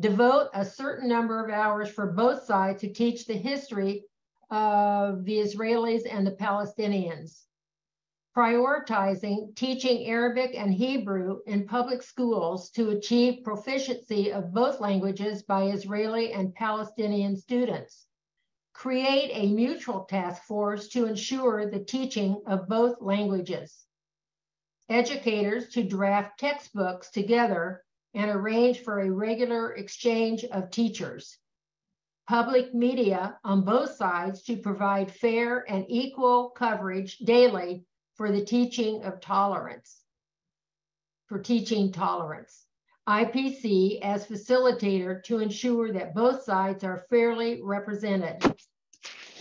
Devote 0.00 0.48
a 0.52 0.64
certain 0.64 1.08
number 1.08 1.44
of 1.44 1.48
hours 1.48 1.88
for 1.88 2.08
both 2.08 2.42
sides 2.42 2.80
to 2.80 2.92
teach 2.92 3.26
the 3.26 3.34
history 3.34 4.02
of 4.50 5.24
the 5.24 5.38
Israelis 5.38 6.12
and 6.12 6.26
the 6.26 6.32
Palestinians 6.32 7.42
prioritizing 8.36 9.54
teaching 9.56 10.06
Arabic 10.06 10.54
and 10.54 10.72
Hebrew 10.72 11.40
in 11.46 11.66
public 11.66 12.00
schools 12.02 12.70
to 12.70 12.90
achieve 12.90 13.42
proficiency 13.42 14.32
of 14.32 14.54
both 14.54 14.78
languages 14.80 15.42
by 15.42 15.64
Israeli 15.64 16.32
and 16.32 16.54
Palestinian 16.54 17.36
students. 17.36 18.06
Create 18.72 19.30
a 19.34 19.52
mutual 19.52 20.04
task 20.04 20.44
force 20.44 20.88
to 20.88 21.06
ensure 21.06 21.68
the 21.68 21.84
teaching 21.84 22.40
of 22.46 22.68
both 22.68 23.00
languages. 23.00 23.84
Educators 24.88 25.68
to 25.70 25.82
draft 25.82 26.38
textbooks 26.38 27.10
together 27.10 27.82
and 28.14 28.30
arrange 28.30 28.80
for 28.80 29.00
a 29.00 29.10
regular 29.10 29.74
exchange 29.74 30.44
of 30.44 30.70
teachers. 30.70 31.36
Public 32.28 32.72
media 32.72 33.38
on 33.42 33.64
both 33.64 33.96
sides 33.96 34.42
to 34.44 34.56
provide 34.56 35.12
fair 35.12 35.64
and 35.68 35.84
equal 35.88 36.50
coverage 36.50 37.18
daily 37.18 37.84
for 38.20 38.30
the 38.30 38.44
teaching 38.44 39.02
of 39.04 39.18
tolerance, 39.18 40.02
for 41.26 41.38
teaching 41.38 41.90
tolerance. 41.90 42.66
IPC 43.08 43.98
as 44.02 44.26
facilitator 44.26 45.22
to 45.22 45.38
ensure 45.38 45.90
that 45.90 46.14
both 46.14 46.42
sides 46.42 46.84
are 46.84 47.06
fairly 47.08 47.62
represented. 47.62 48.36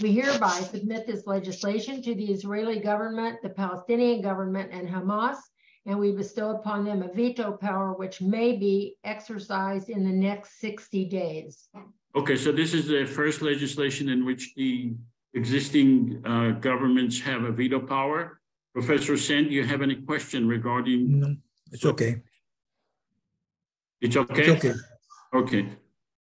We 0.02 0.14
hereby 0.14 0.62
submit 0.62 1.06
this 1.06 1.28
legislation 1.28 2.02
to 2.04 2.16
the 2.16 2.32
Israeli 2.32 2.80
government, 2.80 3.42
the 3.44 3.50
Palestinian 3.50 4.22
government, 4.22 4.72
and 4.72 4.88
Hamas, 4.88 5.40
and 5.86 6.00
we 6.00 6.14
bestow 6.14 6.52
upon 6.52 6.86
them 6.86 7.04
a 7.04 7.12
veto 7.12 7.52
power 7.52 7.92
which 7.92 8.22
may 8.22 8.56
be 8.56 8.96
exercised 9.04 9.90
in 9.90 10.06
the 10.06 10.16
next 10.28 10.62
60 10.62 11.04
days. 11.04 11.68
Okay, 12.16 12.38
so 12.38 12.54
this 12.54 12.74
is 12.74 12.88
the 12.88 13.04
first 13.04 13.42
legislation 13.42 14.08
in 14.08 14.24
which 14.24 14.54
the 14.56 14.94
existing 15.34 16.24
uh, 16.26 16.52
governments 16.62 17.20
have 17.20 17.44
a 17.44 17.52
veto 17.52 17.82
power. 17.82 18.39
Professor 18.74 19.18
Sand, 19.18 19.50
do 19.50 19.56
you 19.56 19.64
have 19.64 19.82
any 19.82 19.96
question 19.96 20.48
regarding? 20.48 21.20
No, 21.20 21.36
it's 21.72 21.86
okay. 21.86 22.22
It's 24.02 24.16
okay? 24.16 24.42
It's 24.42 24.66
okay. 24.66 24.80
Okay. 25.34 25.70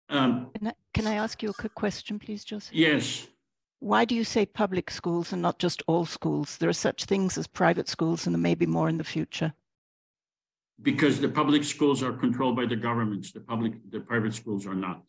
Um, 0.09 0.51
can, 0.55 0.67
I, 0.67 0.73
can 0.93 1.07
I 1.07 1.15
ask 1.15 1.41
you 1.41 1.49
a 1.49 1.53
quick 1.53 1.73
question, 1.73 2.19
please, 2.19 2.43
Joseph? 2.43 2.73
Yes. 2.73 3.27
Why 3.79 4.05
do 4.05 4.15
you 4.15 4.23
say 4.23 4.45
public 4.45 4.91
schools 4.91 5.33
and 5.33 5.41
not 5.41 5.59
just 5.59 5.81
all 5.87 6.05
schools? 6.05 6.57
There 6.57 6.69
are 6.69 6.73
such 6.73 7.05
things 7.05 7.37
as 7.37 7.47
private 7.47 7.89
schools 7.89 8.25
and 8.25 8.35
there 8.35 8.39
may 8.39 8.55
be 8.55 8.65
more 8.65 8.89
in 8.89 8.97
the 8.97 9.03
future. 9.03 9.53
Because 10.81 11.19
the 11.19 11.29
public 11.29 11.63
schools 11.63 12.03
are 12.03 12.13
controlled 12.13 12.55
by 12.55 12.65
the 12.65 12.75
governments, 12.75 13.31
the 13.31 13.39
public, 13.39 13.73
the 13.91 13.99
private 13.99 14.33
schools 14.33 14.65
are 14.65 14.75
not. 14.75 15.01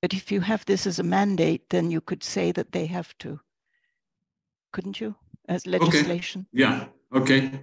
But 0.00 0.14
if 0.14 0.32
you 0.32 0.40
have 0.40 0.64
this 0.64 0.86
as 0.86 0.98
a 0.98 1.04
mandate, 1.04 1.70
then 1.70 1.90
you 1.90 2.00
could 2.00 2.24
say 2.24 2.50
that 2.52 2.72
they 2.72 2.86
have 2.86 3.16
to, 3.18 3.40
couldn't 4.72 5.00
you? 5.00 5.14
As 5.48 5.66
legislation. 5.66 6.46
Okay. 6.54 6.62
Yeah, 6.62 6.86
okay. 7.14 7.60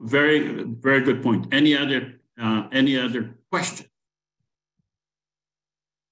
Very, 0.00 0.64
very 0.64 1.02
good 1.02 1.22
point. 1.22 1.52
Any 1.52 1.76
other, 1.76 2.20
uh, 2.40 2.68
any 2.72 2.98
other 2.98 3.34
question? 3.50 3.86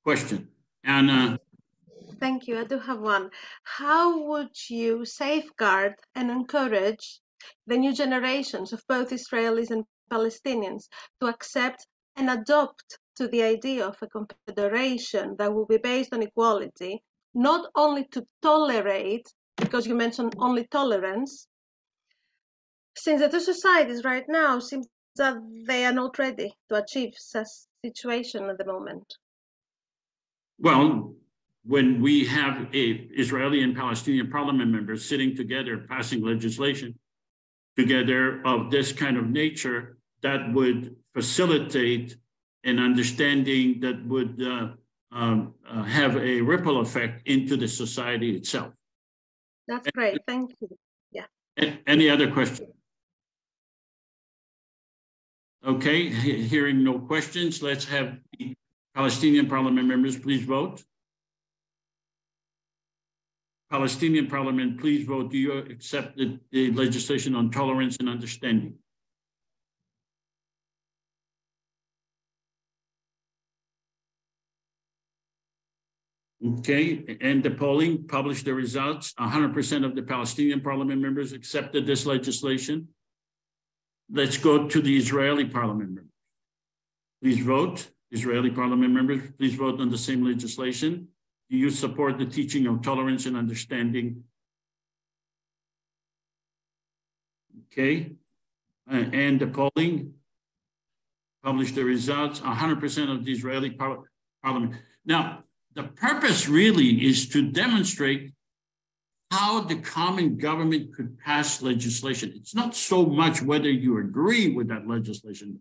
Question, 0.05 0.49
Anna. 0.84 1.38
Thank 2.18 2.47
you. 2.49 2.59
I 2.59 2.64
do 2.64 2.78
have 2.78 3.01
one. 3.01 3.30
How 3.64 4.26
would 4.28 4.55
you 4.70 5.05
safeguard 5.05 5.94
and 6.14 6.30
encourage 6.30 7.20
the 7.66 7.76
new 7.76 7.92
generations 7.92 8.72
of 8.72 8.82
both 8.88 9.11
Israelis 9.11 9.70
and 9.70 9.84
Palestinians 10.11 10.88
to 11.20 11.26
accept 11.26 11.86
and 12.16 12.30
adopt 12.30 12.99
to 13.16 13.28
the 13.28 13.42
idea 13.42 13.86
of 13.86 13.97
a 14.01 14.07
confederation 14.07 15.36
that 15.38 15.53
will 15.53 15.66
be 15.66 15.78
based 15.78 16.12
on 16.12 16.22
equality, 16.22 17.03
not 17.34 17.70
only 17.74 18.05
to 18.12 18.26
tolerate 18.42 19.26
because 19.57 19.86
you 19.86 19.94
mentioned 19.94 20.34
only 20.38 20.66
tolerance, 20.66 21.48
since 22.96 23.20
the 23.20 23.28
two 23.28 23.40
societies 23.40 24.04
right 24.04 24.24
now 24.28 24.59
seem 24.59 24.82
that 25.16 25.36
they 25.66 25.84
are 25.84 25.92
not 25.92 26.18
ready 26.18 26.54
to 26.68 26.76
achieve 26.76 27.14
such 27.16 27.48
situation 27.84 28.44
at 28.50 28.59
the 28.59 28.66
moment. 28.66 29.14
Well, 30.59 31.14
when 31.64 32.00
we 32.00 32.24
have 32.26 32.68
a 32.74 32.84
Israeli 33.22 33.62
and 33.62 33.74
Palestinian 33.74 34.30
parliament 34.30 34.70
members 34.70 35.04
sitting 35.04 35.34
together 35.34 35.84
passing 35.88 36.22
legislation 36.22 36.98
together 37.76 38.40
of 38.46 38.70
this 38.70 38.92
kind 38.92 39.16
of 39.16 39.28
nature, 39.28 39.98
that 40.22 40.52
would 40.54 40.96
facilitate 41.12 42.16
an 42.64 42.78
understanding 42.78 43.80
that 43.80 44.04
would 44.07 44.42
uh, 44.42 44.68
um, 45.12 45.54
uh, 45.68 45.82
have 45.82 46.16
a 46.16 46.40
ripple 46.40 46.80
effect 46.80 47.26
into 47.26 47.57
the 47.57 47.68
society 47.68 48.34
itself. 48.36 48.72
That's 49.69 49.91
great. 49.91 50.19
Thank 50.27 50.55
you. 50.61 50.69
Yeah. 51.12 51.27
Any 51.87 52.09
other 52.09 52.31
questions? 52.31 52.71
Okay, 55.67 56.09
hearing 56.09 56.85
no 56.85 57.01
questions, 57.01 57.61
let's 57.61 57.85
have 57.87 58.19
the 58.39 58.55
Palestinian 58.95 59.49
parliament 59.49 59.89
members 59.89 60.17
please 60.17 60.45
vote. 60.45 60.85
Palestinian 63.69 64.29
parliament, 64.29 64.79
please 64.79 65.05
vote. 65.05 65.33
Do 65.33 65.39
you 65.39 65.59
accept 65.59 66.17
the, 66.17 66.39
the 66.53 66.71
legislation 66.71 67.35
on 67.35 67.51
tolerance 67.51 67.97
and 67.99 68.09
understanding? 68.09 68.75
Okay, 76.47 77.18
and 77.20 77.42
the 77.42 77.51
polling 77.51 78.07
published 78.07 78.44
the 78.44 78.55
results. 78.55 79.12
100% 79.18 79.84
of 79.84 79.97
the 79.97 80.03
Palestinian 80.03 80.61
parliament 80.61 81.01
members 81.01 81.32
accepted 81.32 81.86
this 81.86 82.07
legislation. 82.07 82.88
Let's 84.11 84.36
go 84.36 84.68
to 84.68 84.80
the 84.80 84.97
Israeli 84.97 85.47
parliament 85.47 85.90
members. 85.90 86.12
Please 87.22 87.40
vote. 87.40 87.88
Israeli 88.12 88.51
parliament 88.51 88.92
members, 88.92 89.22
please 89.36 89.57
vote 89.57 89.80
on 89.80 89.90
the 89.90 89.99
same 89.99 90.24
legislation. 90.24 91.09
Do 91.51 91.57
you 91.57 91.70
support 91.70 92.18
the 92.18 92.26
teaching 92.26 92.66
of 92.68 92.82
tolerance 92.82 93.26
and 93.26 93.36
understanding? 93.36 94.22
Okay, 97.66 98.12
uh, 98.90 99.05
and 99.12 99.40
the 99.40 99.49
polling 99.49 100.14
published 101.42 101.74
the 101.74 101.84
results. 101.84 102.40
100% 102.40 103.12
of 103.12 103.24
the 103.24 103.32
Israeli 103.32 103.70
par 103.70 104.05
parliament. 104.42 104.74
Now, 105.05 105.44
the 105.77 105.85
purpose 105.85 106.49
really 106.49 107.07
is 107.07 107.29
to 107.29 107.51
demonstrate 107.51 108.33
how 109.31 109.61
the 109.61 109.77
common 109.77 110.39
government 110.39 110.95
could 110.95 111.18
pass 111.18 111.61
legislation. 111.61 112.33
It's 112.35 112.55
not 112.55 112.74
so 112.74 113.05
much 113.05 113.43
whether 113.43 113.70
you 113.70 113.99
agree 113.99 114.55
with 114.55 114.68
that 114.68 114.89
legislation. 114.89 115.61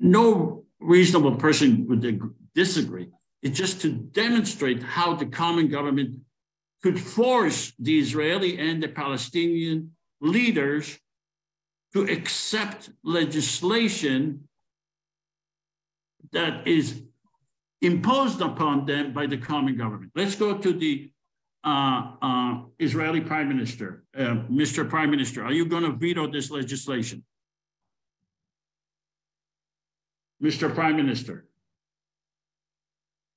No 0.00 0.64
reasonable 0.80 1.36
person 1.36 1.86
would 1.88 2.20
disagree. 2.54 3.08
It's 3.42 3.58
just 3.58 3.82
to 3.82 3.92
demonstrate 3.92 4.82
how 4.82 5.14
the 5.14 5.26
common 5.26 5.68
government 5.68 6.16
could 6.82 6.98
force 6.98 7.72
the 7.78 7.98
Israeli 7.98 8.58
and 8.58 8.82
the 8.82 8.88
Palestinian 8.88 9.92
leaders 10.22 10.98
to 11.92 12.04
accept 12.04 12.90
legislation 13.04 14.48
that 16.32 16.66
is 16.66 17.02
imposed 17.82 18.40
upon 18.40 18.86
them 18.86 19.12
by 19.12 19.26
the 19.26 19.36
common 19.36 19.76
government. 19.76 20.12
Let's 20.14 20.36
go 20.36 20.56
to 20.56 20.72
the 20.72 21.10
uh, 21.64 22.12
uh, 22.22 22.58
Israeli 22.78 23.20
Prime 23.20 23.48
Minister. 23.48 24.04
Uh, 24.16 24.36
Mr. 24.50 24.88
Prime 24.88 25.10
Minister, 25.10 25.44
are 25.44 25.52
you 25.52 25.66
going 25.66 25.82
to 25.82 25.92
veto 25.92 26.30
this 26.30 26.50
legislation? 26.50 27.24
Mr. 30.42 30.72
Prime 30.74 30.96
Minister, 30.96 31.46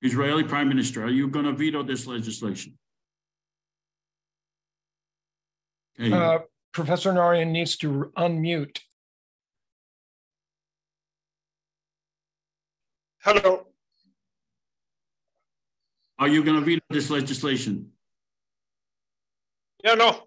Israeli 0.02 0.42
Prime 0.42 0.68
Minister, 0.68 1.04
are 1.04 1.10
you 1.10 1.28
going 1.28 1.44
to 1.44 1.52
veto 1.52 1.84
this 1.84 2.06
legislation? 2.06 2.76
Okay. 6.00 6.12
Uh, 6.12 6.40
Professor 6.72 7.12
Narian 7.12 7.52
needs 7.52 7.76
to 7.78 8.12
unmute. 8.18 8.80
Hello. 13.22 13.66
Are 16.18 16.28
you 16.28 16.42
going 16.42 16.58
to 16.58 16.64
veto 16.64 16.84
this 16.90 17.10
legislation? 17.10 17.92
Yeah, 19.84 19.94
no. 19.94 20.22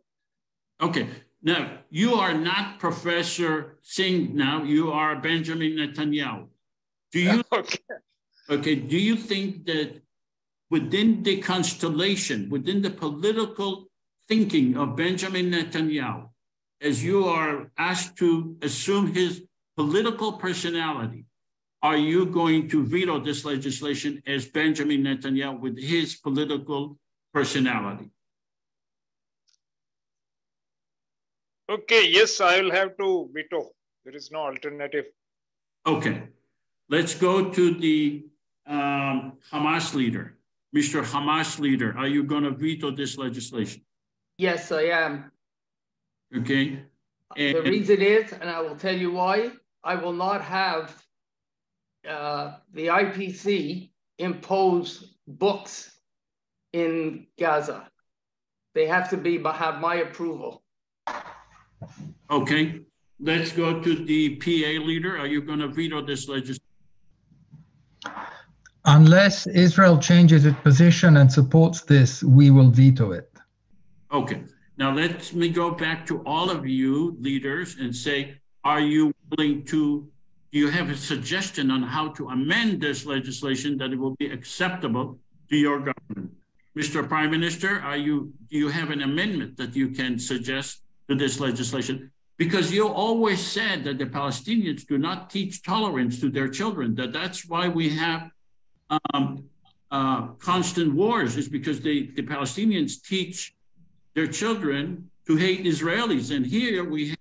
Okay. 0.82 1.10
Now, 1.42 1.80
you 1.90 2.16
are 2.16 2.34
not 2.34 2.80
Professor 2.80 3.78
Singh 3.82 4.36
now, 4.36 4.64
you 4.64 4.92
are 4.92 5.16
Benjamin 5.16 5.72
Netanyahu. 5.78 6.48
Do 7.12 7.20
you 7.20 7.44
okay. 7.54 7.80
okay, 8.50 8.76
do 8.76 8.98
you 8.98 9.16
think 9.16 9.66
that 9.66 10.02
within 10.70 11.24
the 11.24 11.38
constellation, 11.38 12.50
within 12.50 12.82
the 12.82 12.92
political 12.92 13.90
thinking 14.28 14.78
of 14.78 14.96
Benjamin 14.96 15.50
Netanyahu, 15.52 16.30
as 16.82 17.04
you 17.04 17.26
are 17.26 17.72
asked 17.78 18.18
to 18.18 18.58
assume 18.62 19.14
his 19.14 19.44
political 19.76 20.34
personality, 20.34 21.26
are 21.82 21.98
you 21.98 22.26
going 22.26 22.68
to 22.70 22.86
veto 22.86 23.20
this 23.20 23.46
legislation 23.46 24.22
as 24.28 24.46
Benjamin 24.46 25.04
Netanyahu 25.04 25.60
with 25.60 25.78
his 25.78 26.16
political 26.16 26.98
personality? 27.34 28.10
Okay, 31.70 32.10
yes, 32.10 32.42
I 32.42 32.62
will 32.62 32.72
have 32.72 32.98
to 32.98 33.30
veto. 33.34 33.70
There 34.04 34.16
is 34.16 34.32
no 34.32 34.40
alternative. 34.40 35.06
Okay, 35.86 36.24
let's 36.90 37.14
go 37.14 37.50
to 37.50 37.74
the 37.76 38.26
um, 38.66 39.34
Hamas 39.52 39.94
leader. 39.94 40.36
Mr. 40.76 41.04
Hamas 41.04 41.60
leader, 41.60 41.96
are 41.98 42.08
you 42.08 42.24
going 42.24 42.44
to 42.44 42.52
veto 42.52 42.92
this 42.92 43.18
legislation? 43.18 43.82
Yes, 44.38 44.72
I 44.72 44.84
am. 44.84 45.32
Okay. 46.36 46.84
And 47.38 47.58
the 47.58 47.62
reason 47.62 48.02
is, 48.02 48.32
and 48.34 48.50
I 48.50 48.62
will 48.62 48.76
tell 48.76 48.96
you 48.96 49.12
why, 49.12 49.52
I 49.84 49.96
will 49.96 50.14
not 50.14 50.42
have 50.42 50.96
uh, 52.08 52.58
the 52.74 52.88
IPC 52.88 53.90
impose 54.18 55.16
books 55.28 55.92
in 56.74 57.28
Gaza. 57.40 57.90
They 58.76 58.86
have 58.86 59.10
to 59.10 59.18
be 59.18 59.42
have 59.44 59.82
my 59.82 59.96
approval. 59.96 60.64
Okay, 62.30 62.82
let's 63.20 63.52
go 63.52 63.82
to 63.82 64.06
the 64.06 64.36
PA 64.36 64.86
leader. 64.86 65.18
Are 65.18 65.28
you 65.28 65.42
going 65.42 65.60
to 65.60 65.68
veto 65.68 66.06
this 66.06 66.28
legislation? 66.28 66.64
Unless 68.86 69.48
Israel 69.48 69.98
changes 69.98 70.46
its 70.46 70.60
position 70.62 71.18
and 71.18 71.32
supports 71.32 71.82
this, 71.82 72.24
we 72.24 72.50
will 72.50 72.70
veto 72.70 73.12
it. 73.12 73.30
Okay. 74.12 74.44
Now 74.78 74.94
let 74.94 75.34
me 75.34 75.50
go 75.50 75.72
back 75.72 76.06
to 76.08 76.24
all 76.26 76.50
of 76.50 76.66
you 76.66 77.18
leaders 77.20 77.76
and 77.80 77.94
say, 77.94 78.40
are 78.64 78.80
you 78.80 79.14
willing 79.32 79.66
to, 79.66 80.10
do 80.52 80.58
you 80.58 80.70
have 80.70 80.90
a 80.90 80.98
suggestion 80.98 81.70
on 81.70 81.84
how 81.84 82.10
to 82.10 82.30
amend 82.30 82.82
this 82.82 83.06
legislation 83.06 83.78
that 83.78 83.92
it 83.92 84.00
will 84.00 84.16
be 84.16 84.30
acceptable 84.30 85.20
to 85.50 85.56
your 85.56 85.78
government? 85.80 86.32
Mr. 86.78 87.08
Prime 87.08 87.32
Minister, 87.32 87.82
are 87.82 87.98
you, 87.98 88.34
do 88.50 88.58
you 88.58 88.70
have 88.70 88.90
an 88.90 89.02
amendment 89.02 89.58
that 89.58 89.76
you 89.76 89.90
can 89.90 90.18
suggest 90.18 90.82
to 91.08 91.16
this 91.16 91.40
legislation? 91.40 92.12
Because 92.38 92.72
you 92.72 92.88
always 92.88 93.46
said 93.46 93.84
that 93.84 93.98
the 93.98 94.06
Palestinians 94.06 94.88
do 94.88 94.98
not 94.98 95.30
teach 95.30 95.62
tolerance 95.62 96.20
to 96.22 96.30
their 96.30 96.48
children, 96.48 96.96
that 96.96 97.12
that's 97.12 97.46
why 97.48 97.68
we 97.68 97.90
have 97.90 98.32
um, 99.14 99.44
uh, 99.92 100.28
constant 100.40 100.94
wars 100.94 101.36
is 101.36 101.50
because 101.50 101.82
they, 101.82 102.08
the 102.16 102.24
Palestinians 102.24 103.04
teach 103.04 103.56
their 104.16 104.28
children 104.28 105.10
to 105.28 105.36
hate 105.36 105.66
Israelis. 105.66 106.34
And 106.36 106.46
here 106.46 106.84
we 106.84 107.10
have 107.10 107.18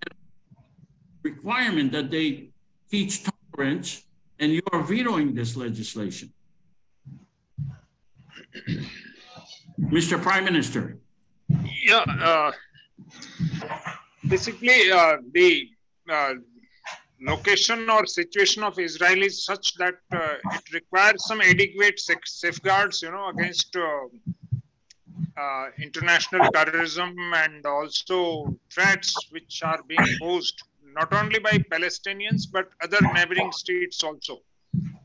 requirement 1.23 1.91
that 1.91 2.09
they 2.11 2.48
teach 2.89 3.23
tolerance, 3.23 4.03
and 4.39 4.51
you 4.51 4.61
are 4.71 4.81
vetoing 4.81 5.33
this 5.33 5.55
legislation. 5.55 6.33
Mr. 9.79 10.21
Prime 10.21 10.45
Minister. 10.45 10.97
Yeah, 11.83 12.03
uh, 12.21 12.51
basically 14.27 14.91
uh, 14.91 15.17
the 15.33 15.69
uh, 16.09 16.33
location 17.21 17.89
or 17.89 18.05
situation 18.05 18.63
of 18.63 18.77
Israel 18.79 19.23
is 19.23 19.45
such 19.45 19.75
that 19.75 19.95
uh, 20.11 20.35
it 20.53 20.73
requires 20.73 21.25
some 21.25 21.41
adequate 21.41 21.99
safeguards, 22.25 23.01
you 23.01 23.11
know, 23.11 23.29
against 23.29 23.75
uh, 23.75 24.07
uh, 25.37 25.65
international 25.81 26.49
terrorism 26.51 27.15
and 27.35 27.65
also 27.65 28.55
threats 28.71 29.15
which 29.31 29.61
are 29.63 29.81
being 29.87 30.07
posed 30.19 30.63
not 30.93 31.13
only 31.13 31.39
by 31.39 31.57
Palestinians 31.71 32.43
but 32.51 32.69
other 32.81 32.99
neighboring 33.13 33.51
states 33.51 34.03
also. 34.03 34.41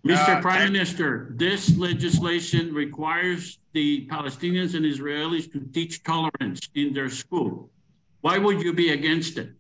Mr. 0.05 0.37
Uh, 0.37 0.41
Prime 0.43 0.73
Minister, 0.73 1.33
this 1.37 1.77
legislation 1.79 2.75
requires 2.75 3.59
the 3.73 4.07
Palestinians 4.09 4.75
and 4.75 4.85
Israelis 4.85 5.51
to 5.53 5.61
teach 5.73 6.03
tolerance 6.03 6.61
in 6.75 6.93
their 6.93 7.09
school. 7.09 7.71
Why 8.21 8.37
would 8.37 8.63
you 8.63 8.75
be 8.75 8.91
against 8.91 9.39
it? 9.39 9.51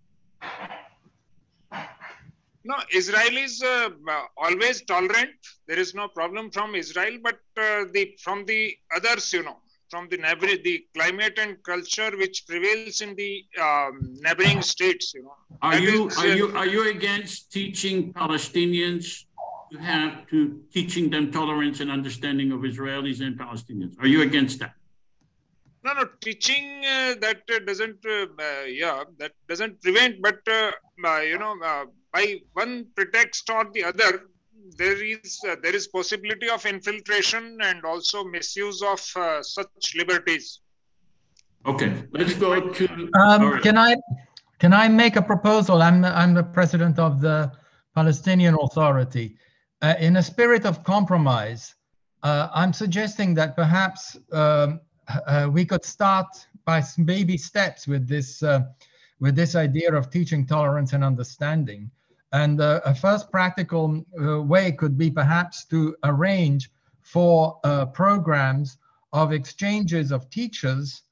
No, 2.66 2.76
Israel 2.92 3.36
is 3.36 3.62
uh, 3.62 3.90
always 4.36 4.82
tolerant. 4.82 5.36
There 5.66 5.78
is 5.78 5.94
no 5.94 6.08
problem 6.08 6.50
from 6.50 6.74
Israel, 6.74 7.18
but 7.22 7.40
uh, 7.58 7.84
the 7.92 8.16
from 8.22 8.46
the 8.46 8.76
others, 8.96 9.32
you 9.34 9.42
know, 9.42 9.58
from 9.94 10.08
the 10.08 10.16
neighboring, 10.16 10.58
the 10.64 10.84
climate 10.96 11.38
and 11.38 11.62
culture 11.62 12.10
which 12.22 12.36
prevails 12.48 13.00
in 13.00 13.14
the 13.14 13.32
um, 13.66 13.92
neighboring 14.26 14.60
states, 14.60 15.14
you 15.14 15.22
know. 15.22 15.36
Are 15.62 15.78
you 15.78 16.08
is, 16.08 16.18
are 16.18 16.26
uh, 16.26 16.40
you 16.40 16.46
are 16.60 16.66
you 16.66 16.82
against 16.96 17.52
teaching 17.58 18.12
Palestinians 18.12 19.06
to 19.70 19.78
have 19.90 20.26
to 20.30 20.38
teaching 20.76 21.10
them 21.14 21.24
tolerance 21.38 21.78
and 21.82 21.90
understanding 21.98 22.48
of 22.56 22.60
Israelis 22.70 23.20
and 23.24 23.38
Palestinians? 23.44 23.92
Are 24.02 24.10
you 24.14 24.22
against 24.22 24.58
that? 24.62 24.74
No, 25.84 25.92
no, 25.98 26.04
teaching 26.26 26.66
uh, 26.94 27.14
that 27.24 27.42
uh, 27.54 27.58
doesn't, 27.68 28.00
uh, 28.04 28.64
yeah, 28.82 29.04
that 29.20 29.32
doesn't 29.50 29.74
prevent, 29.82 30.14
but 30.26 30.40
you 31.32 31.38
know 31.42 31.54
by 32.14 32.24
one 32.54 32.74
pretext 32.96 33.48
or 33.56 33.62
the 33.76 33.84
other, 33.90 34.12
there 34.76 35.02
is 35.02 35.40
uh, 35.48 35.56
there 35.62 35.74
is 35.74 35.86
possibility 35.88 36.48
of 36.48 36.64
infiltration 36.66 37.58
and 37.62 37.84
also 37.84 38.24
misuse 38.24 38.82
of 38.82 39.00
uh, 39.16 39.42
such 39.42 39.94
liberties. 39.96 40.60
Okay, 41.66 41.92
let's 42.12 42.34
go 42.34 42.60
to. 42.60 43.10
Um, 43.14 43.60
can 43.60 43.78
I 43.78 43.96
can 44.58 44.72
I 44.72 44.88
make 44.88 45.16
a 45.16 45.22
proposal? 45.22 45.82
I'm 45.82 46.04
I'm 46.04 46.34
the 46.34 46.42
president 46.42 46.98
of 46.98 47.20
the 47.20 47.52
Palestinian 47.94 48.56
Authority. 48.60 49.36
Uh, 49.82 49.94
in 50.00 50.16
a 50.16 50.22
spirit 50.22 50.64
of 50.64 50.82
compromise, 50.84 51.74
uh, 52.22 52.48
I'm 52.54 52.72
suggesting 52.72 53.34
that 53.34 53.56
perhaps 53.56 54.16
um, 54.32 54.80
uh, 55.08 55.48
we 55.50 55.64
could 55.64 55.84
start 55.84 56.26
by 56.64 56.82
baby 57.04 57.36
steps 57.36 57.86
with 57.86 58.08
this 58.08 58.42
uh, 58.42 58.60
with 59.20 59.36
this 59.36 59.54
idea 59.54 59.94
of 59.94 60.10
teaching 60.10 60.46
tolerance 60.46 60.92
and 60.92 61.04
understanding. 61.04 61.90
And 62.34 62.60
uh, 62.60 62.80
a 62.84 62.92
first 62.92 63.30
practical 63.30 64.04
uh, 64.20 64.42
way 64.42 64.72
could 64.72 64.98
be 64.98 65.08
perhaps 65.08 65.64
to 65.66 65.96
arrange 66.02 66.68
for 67.02 67.60
uh, 67.62 67.86
programs 67.86 68.78
of 69.12 69.32
exchanges 69.32 70.10
of 70.10 70.28
teachers 70.30 71.02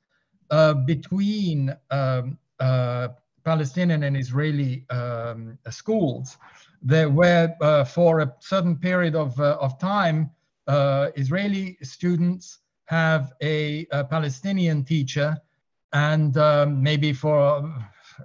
uh, 0.51 0.75
between 0.75 1.77
um, 1.93 2.37
uh, 2.59 3.09
Palestinian 3.45 4.03
and 4.03 4.17
Israeli 4.17 4.85
um, 4.91 5.57
schools, 5.71 6.39
there, 6.83 7.09
where 7.09 7.57
uh, 7.61 7.85
for 7.85 8.21
a 8.21 8.35
certain 8.41 8.77
period 8.77 9.15
of, 9.15 9.39
of 9.39 9.79
time, 9.79 10.29
Israeli 10.69 11.79
students 11.83 12.59
have 12.87 13.33
a, 13.41 13.87
a 13.93 14.03
Palestinian 14.03 14.85
teacher 14.85 15.37
and 15.93 16.37
um, 16.37 16.83
maybe 16.83 17.13
for 17.13 17.73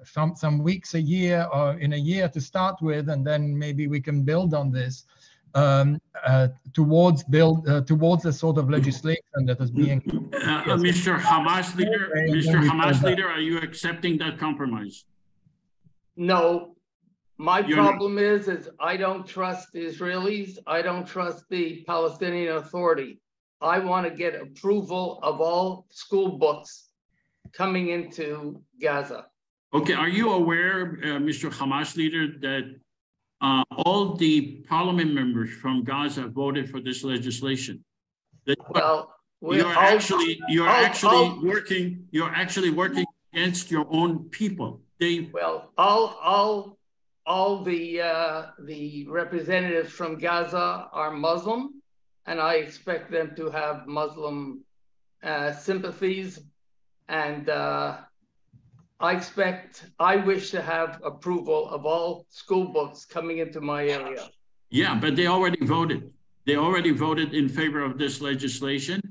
some 0.04 0.36
some 0.36 0.64
weeks 0.64 0.94
a 0.94 1.02
year 1.02 1.48
or 1.54 1.74
in 1.80 1.94
a 1.94 1.98
year 1.98 2.28
to 2.30 2.42
start 2.42 2.82
with, 2.82 3.10
and 3.10 3.26
then 3.26 3.58
maybe 3.58 3.88
we 3.88 4.00
can 4.00 4.24
build 4.24 4.54
on 4.54 4.72
this 4.72 5.06
um, 5.56 6.00
uh, 6.26 6.50
towards 6.74 7.24
build 7.24 7.68
uh, 7.68 7.82
towards 7.82 8.24
the 8.24 8.34
sort 8.34 8.58
of 8.58 8.70
legislation 8.70 9.46
that 9.46 9.60
is 9.60 9.72
being. 9.72 10.02
Uh, 10.34 10.38
uh 10.38 10.78
Mr. 10.78 11.20
Hamas 11.20 11.76
leader, 11.76 12.12
Mr. 12.16 12.62
Hamas 12.68 13.02
leader, 13.02 13.28
are 13.28 13.40
you 13.40 13.58
accepting 13.60 14.18
that 14.20 14.38
compromise? 14.38 15.06
No. 16.16 16.74
My 17.40 17.60
You're 17.60 17.78
problem 17.78 18.16
not. 18.16 18.24
is, 18.24 18.48
is 18.48 18.70
I 18.80 18.98
don't 18.98 19.26
trust 19.26 19.72
the 19.72 19.86
Israelis. 19.86 20.58
I 20.66 20.82
don't 20.82 21.06
trust 21.06 21.46
the 21.50 21.84
Palestinian 21.86 22.56
Authority. 22.56 23.20
I 23.62 23.78
want 23.78 24.08
to 24.08 24.14
get 24.14 24.34
approval 24.34 25.20
of 25.22 25.40
all 25.40 25.86
school 25.92 26.40
books 26.40 26.90
coming 27.54 27.90
into 27.90 28.62
Gaza. 28.82 29.28
Okay, 29.74 29.94
are 29.94 30.08
you 30.08 30.32
aware, 30.32 30.98
uh, 31.04 31.08
Mr. 31.20 31.52
Hamas 31.52 31.98
leader, 31.98 32.28
that 32.40 32.80
uh, 33.42 33.64
all 33.72 34.16
the 34.16 34.64
parliament 34.68 35.14
members 35.14 35.50
from 35.50 35.84
Gaza 35.84 36.28
voted 36.28 36.70
for 36.70 36.80
this 36.80 37.04
legislation? 37.04 37.84
That 38.46 38.58
well, 38.70 39.14
you're 39.42 39.68
actually 39.68 40.40
you're 40.48 40.70
I'll, 40.70 40.86
actually 40.86 41.28
I'll, 41.28 41.42
working 41.44 42.08
you're 42.12 42.34
actually 42.34 42.72
working 42.72 43.06
against 43.34 43.70
your 43.70 43.86
own 43.90 44.30
people. 44.30 44.82
They 45.00 45.30
well, 45.34 45.72
all 45.78 46.18
all 46.24 46.78
all 47.26 47.64
the 47.64 48.02
uh, 48.02 48.46
the 48.64 49.06
representatives 49.10 49.92
from 49.92 50.18
Gaza 50.18 50.88
are 50.94 51.12
Muslim, 51.12 51.82
and 52.26 52.40
I 52.40 52.56
expect 52.56 53.12
them 53.12 53.36
to 53.36 53.50
have 53.50 53.86
Muslim 53.86 54.64
uh, 55.22 55.52
sympathies 55.52 56.40
and 57.10 57.50
uh, 57.50 57.98
I 59.00 59.14
expect, 59.14 59.86
I 60.00 60.16
wish 60.16 60.50
to 60.52 60.62
have 60.62 61.00
approval 61.04 61.70
of 61.70 61.86
all 61.86 62.26
school 62.30 62.66
books 62.66 63.06
coming 63.06 63.38
into 63.38 63.62
my 63.62 63.86
area. 63.86 64.30
Yeah, 64.70 64.98
but 65.00 65.16
they 65.16 65.28
already 65.28 65.64
voted. 65.66 66.12
They 66.46 66.56
already 66.56 66.92
voted 66.92 67.34
in 67.34 67.48
favor 67.48 67.84
of 67.84 67.98
this 67.98 68.22
legislation. 68.22 69.02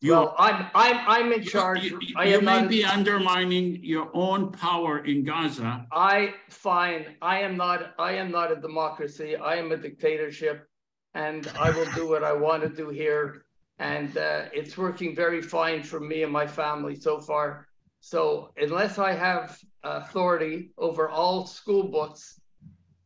You, 0.00 0.12
well, 0.12 0.34
I'm 0.36 0.66
I'm 0.74 0.98
I'm 1.06 1.32
in 1.32 1.44
charge. 1.44 1.84
You, 1.84 1.98
you, 2.02 2.22
you 2.24 2.40
may 2.40 2.66
be 2.66 2.84
undermining 2.84 3.78
your 3.84 4.10
own 4.14 4.50
power 4.50 5.04
in 5.04 5.22
Gaza. 5.22 5.86
I 5.92 6.34
fine. 6.48 7.14
I 7.22 7.40
am 7.40 7.56
not. 7.56 7.94
I 7.98 8.12
am 8.14 8.32
not 8.32 8.50
a 8.50 8.56
democracy. 8.56 9.36
I 9.36 9.54
am 9.56 9.70
a 9.70 9.76
dictatorship, 9.76 10.66
and 11.14 11.46
I 11.58 11.70
will 11.70 11.90
do 11.94 12.08
what 12.08 12.24
I 12.24 12.32
want 12.32 12.64
to 12.64 12.68
do 12.68 12.88
here. 12.88 13.44
And 13.78 14.16
uh, 14.18 14.46
it's 14.52 14.76
working 14.76 15.14
very 15.14 15.40
fine 15.40 15.84
for 15.84 16.00
me 16.00 16.24
and 16.24 16.32
my 16.32 16.48
family 16.48 16.96
so 16.96 17.20
far. 17.20 17.68
So 18.02 18.50
unless 18.56 18.98
I 18.98 19.12
have 19.14 19.56
authority 19.84 20.72
over 20.76 21.08
all 21.08 21.46
school 21.46 21.84
books, 21.84 22.40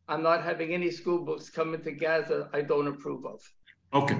I'm 0.09 0.23
not 0.23 0.43
having 0.43 0.73
any 0.73 0.89
school 0.89 1.23
books 1.23 1.51
come 1.51 1.75
into 1.75 1.91
Gaza 1.91 2.49
I 2.51 2.61
don't 2.61 2.87
approve 2.87 3.23
of. 3.25 3.39
Okay. 3.93 4.19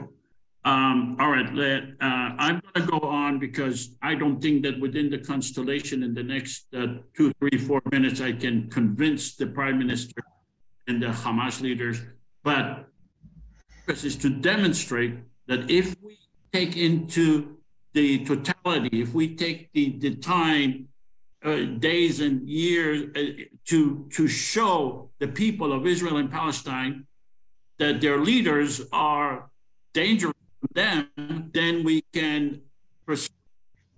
Um, 0.65 1.17
all 1.19 1.31
right, 1.31 1.47
uh, 1.47 2.05
I'm 2.37 2.59
going 2.59 2.85
to 2.85 2.91
go 2.91 2.99
on 3.07 3.39
because 3.39 3.95
I 4.03 4.13
don't 4.13 4.39
think 4.39 4.63
that 4.63 4.79
within 4.79 5.09
the 5.09 5.17
constellation 5.17 6.03
in 6.03 6.13
the 6.13 6.23
next 6.23 6.67
uh, 6.75 6.97
two, 7.15 7.31
three, 7.39 7.57
four 7.57 7.81
minutes, 7.91 8.21
I 8.21 8.33
can 8.33 8.69
convince 8.69 9.35
the 9.35 9.47
prime 9.47 9.79
minister 9.79 10.21
and 10.87 11.01
the 11.01 11.07
Hamas 11.07 11.59
leaders. 11.59 12.01
But 12.43 12.85
this 13.87 14.03
is 14.03 14.15
to 14.17 14.29
demonstrate 14.29 15.15
that 15.47 15.71
if 15.71 15.95
we 16.03 16.19
take 16.53 16.77
into 16.77 17.56
the 17.97 18.23
totality, 18.25 19.01
if 19.01 19.11
we 19.15 19.35
take 19.35 19.71
the, 19.73 19.97
the 19.97 20.13
time, 20.15 20.87
uh, 21.43 21.61
days 21.89 22.19
and 22.19 22.47
years 22.47 22.97
uh, 23.15 23.43
to, 23.65 24.07
to 24.11 24.27
show 24.27 25.09
the 25.17 25.27
people 25.27 25.73
of 25.73 25.87
Israel 25.87 26.17
and 26.17 26.29
Palestine 26.31 27.07
that 27.79 27.99
their 27.99 28.19
leaders 28.19 28.81
are 28.91 29.49
dangerous 29.95 30.39
to 30.61 30.67
them, 30.81 31.49
then 31.53 31.83
we 31.83 32.03
can 32.13 32.61
persuade 33.07 33.31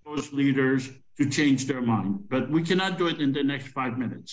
those 0.05 0.31
leaders 0.31 0.89
to 1.17 1.29
change 1.29 1.65
their 1.65 1.81
mind. 1.81 2.23
But 2.29 2.49
we 2.49 2.61
cannot 2.63 2.97
do 2.97 3.07
it 3.07 3.19
in 3.19 3.33
the 3.33 3.43
next 3.43 3.67
five 3.79 3.97
minutes. 3.97 4.31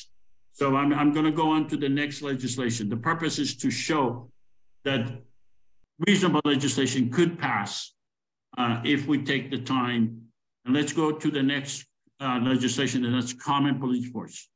So 0.53 0.77
I'm, 0.77 0.93
I'm 0.93 1.13
going 1.13 1.27
to 1.27 1.37
go 1.43 1.51
on 1.51 1.67
to 1.71 1.77
the 1.77 1.89
next 1.89 2.23
legislation. 2.23 2.89
The 2.89 3.03
purpose 3.11 3.41
is 3.41 3.57
to 3.57 3.71
show 3.71 4.31
that 4.85 5.03
reasonable 6.07 6.43
legislation 6.45 7.11
could 7.11 7.37
pass 7.37 7.96
uh, 8.57 8.81
if 8.85 9.07
we 9.07 9.23
take 9.23 9.51
the 9.51 9.59
time. 9.59 10.23
And 10.65 10.75
let's 10.75 10.93
go 10.93 11.13
to 11.13 11.31
the 11.31 11.43
next 11.43 11.87
uh, 12.21 12.41
legislation, 12.43 13.05
and 13.05 13.15
that's 13.15 13.33
common 13.33 13.79
police 13.79 14.09
force. 14.11 14.49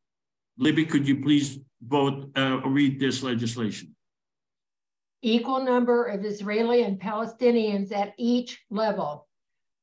Libby, 0.58 0.84
could 0.84 1.06
you 1.06 1.22
please 1.22 1.58
vote, 1.82 2.30
uh, 2.36 2.60
read 2.66 2.98
this 3.00 3.22
legislation? 3.22 3.94
Equal 5.22 5.64
number 5.64 6.06
of 6.06 6.24
Israeli 6.24 6.82
and 6.82 6.98
Palestinians 7.00 7.92
at 7.92 8.14
each 8.18 8.60
level. 8.70 9.28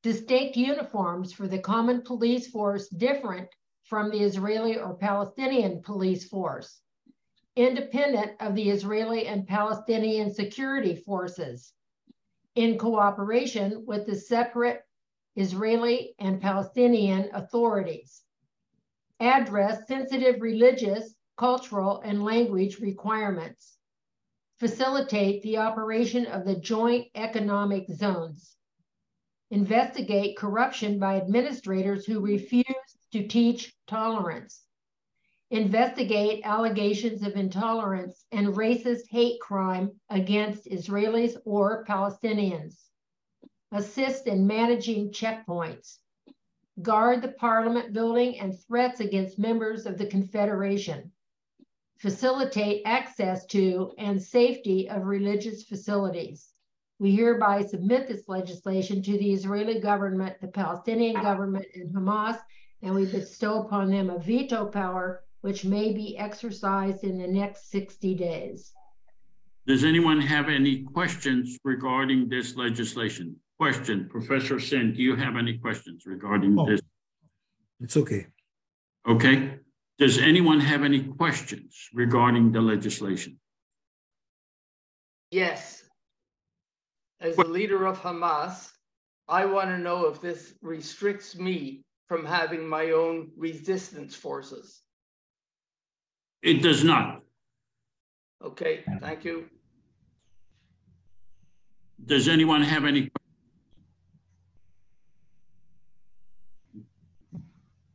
Distinct 0.03 0.56
uniforms 0.56 1.34
for 1.34 1.48
the 1.48 1.60
common 1.60 2.02
police 2.02 2.48
force 2.48 2.88
different 2.89 3.48
from 3.84 4.10
the 4.10 4.19
Israeli 4.19 4.77
or 4.77 4.95
Palestinian 4.95 5.81
police 5.81 6.27
force. 6.27 6.81
Independent 7.56 8.34
of 8.39 8.56
the 8.56 8.69
Israeli 8.69 9.27
and 9.27 9.48
Palestinian 9.48 10.34
security 10.34 10.95
forces. 10.95 11.73
In 12.57 12.79
cooperation 12.79 13.85
with 13.85 14.07
the 14.07 14.15
separate 14.15 14.81
Israeli 15.35 16.15
and 16.17 16.41
Palestinian 16.41 17.29
authorities. 17.31 18.23
Address 19.19 19.88
sensitive 19.88 20.41
religious, 20.41 21.13
cultural, 21.38 22.01
and 22.03 22.25
language 22.25 22.79
requirements. 22.79 23.77
Facilitate 24.57 25.43
the 25.43 25.57
operation 25.57 26.25
of 26.25 26.45
the 26.45 26.55
joint 26.55 27.09
economic 27.13 27.88
zones. 27.91 28.55
Investigate 29.51 30.35
corruption 30.35 30.97
by 30.97 31.17
administrators 31.17 32.07
who 32.07 32.21
refuse 32.21 32.65
to 33.11 33.27
teach 33.27 33.75
tolerance. 33.85 34.63
Investigate 35.49 36.41
allegations 36.44 37.24
of 37.24 37.38
intolerance 37.38 38.26
and 38.34 38.48
racist 38.48 39.07
hate 39.10 39.40
crime 39.40 39.98
against 40.10 40.65
Israelis 40.65 41.38
or 41.45 41.86
Palestinians. 41.86 42.90
Assist 43.72 44.28
in 44.28 44.45
managing 44.45 45.11
checkpoints, 45.11 45.99
guard 46.82 47.22
the 47.22 47.30
parliament 47.30 47.94
building 47.94 48.38
and 48.40 48.60
threats 48.60 48.99
against 48.99 49.40
members 49.40 49.86
of 49.86 49.98
the 49.98 50.06
Confederation, 50.06 51.14
facilitate 51.98 52.82
access 52.86 53.45
to 53.45 53.94
and 53.98 54.22
safety 54.22 54.90
of 54.90 55.06
religious 55.06 55.64
facilities. 55.64 56.52
We 56.99 57.15
hereby 57.15 57.64
submit 57.64 58.10
this 58.10 58.28
legislation 58.28 59.02
to 59.03 59.18
the 59.18 59.32
Israeli 59.32 59.80
government, 59.80 60.41
the 60.41 60.49
Palestinian 60.49 61.22
government, 61.22 61.68
and 61.74 61.95
Hamas, 61.95 62.38
and 62.82 62.94
we 62.94 63.06
bestow 63.06 63.61
upon 63.61 63.91
them 63.91 64.10
a 64.10 64.19
veto 64.19 64.65
power 64.65 65.24
which 65.41 65.65
may 65.65 65.93
be 65.93 66.18
exercised 66.18 67.03
in 67.03 67.18
the 67.18 67.27
next 67.27 67.69
60 67.72 68.15
days. 68.15 68.73
Does 69.65 69.84
anyone 69.84 70.22
have 70.22 70.47
any 70.47 70.84
questions 70.84 71.57
regarding 71.64 72.30
this 72.30 72.55
legislation? 72.55 73.35
Question, 73.59 74.07
Professor 74.09 74.59
Sand, 74.59 74.95
do 74.95 75.01
you 75.01 75.15
have 75.15 75.35
any 75.35 75.57
questions 75.57 76.03
regarding 76.05 76.57
oh, 76.57 76.65
this? 76.65 76.80
It's 77.81 77.97
okay. 77.97 78.27
Okay. 79.07 79.59
Does 79.97 80.19
anyone 80.19 80.59
have 80.59 80.84
any 80.84 81.03
questions 81.03 81.89
regarding 81.93 82.51
the 82.51 82.61
legislation? 82.61 83.39
Yes. 85.31 85.84
As 87.19 87.35
the 87.35 87.47
leader 87.47 87.85
of 87.85 87.99
Hamas, 87.99 88.72
I 89.27 89.45
want 89.45 89.69
to 89.69 89.77
know 89.77 90.05
if 90.07 90.22
this 90.22 90.53
restricts 90.61 91.35
me 91.35 91.84
from 92.07 92.26
having 92.26 92.68
my 92.68 92.91
own 92.91 93.31
resistance 93.35 94.15
forces. 94.15 94.84
It 96.41 96.61
does 96.61 96.84
not. 96.84 97.23
Okay, 98.43 98.84
thank 99.01 99.26
you. 99.26 99.45
Does 102.05 102.27
anyone 102.27 102.61
have 102.61 102.85
any 102.85 103.09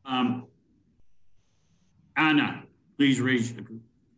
Um, 0.04 0.46
Anna, 2.16 2.64
please 2.98 3.18
raise, 3.18 3.54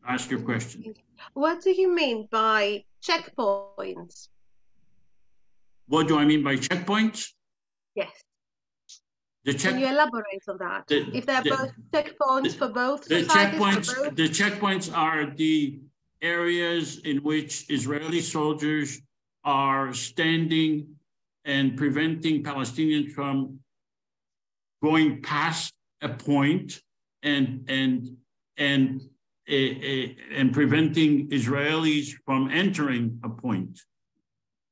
ask 0.06 0.28
your 0.28 0.40
question. 0.40 0.94
What 1.34 1.62
do 1.62 1.70
you 1.70 1.94
mean 1.94 2.26
by 2.32 2.84
checkpoints? 3.00 4.28
What 5.86 6.08
do 6.08 6.18
I 6.18 6.24
mean 6.24 6.42
by 6.42 6.56
checkpoints? 6.56 7.28
Yes. 7.94 8.10
The 9.44 9.52
check, 9.52 9.72
Can 9.72 9.80
you 9.80 9.88
elaborate 9.88 10.42
on 10.48 10.56
that? 10.58 10.86
The, 10.86 11.14
if 11.14 11.26
they're 11.26 11.42
the, 11.42 11.50
both 11.50 11.72
checkpoints 11.92 12.42
the, 12.42 12.50
for 12.50 12.68
both 12.68 13.04
the 13.04 13.24
checkpoints, 13.24 13.94
both? 13.94 14.16
the 14.16 14.28
checkpoints 14.28 14.96
are 14.96 15.26
the 15.26 15.80
areas 16.22 16.98
in 17.00 17.18
which 17.18 17.66
Israeli 17.68 18.22
soldiers 18.22 19.00
are 19.44 19.92
standing 19.92 20.96
and 21.44 21.76
preventing 21.76 22.42
Palestinians 22.42 23.10
from 23.12 23.58
going 24.82 25.20
past 25.20 25.74
a 26.00 26.08
point 26.08 26.80
and 27.22 27.64
and 27.68 28.16
and 28.56 29.02
a, 29.46 29.60
a, 29.92 30.16
and 30.34 30.54
preventing 30.54 31.28
Israelis 31.28 32.14
from 32.24 32.50
entering 32.50 33.20
a 33.22 33.28
point. 33.28 33.78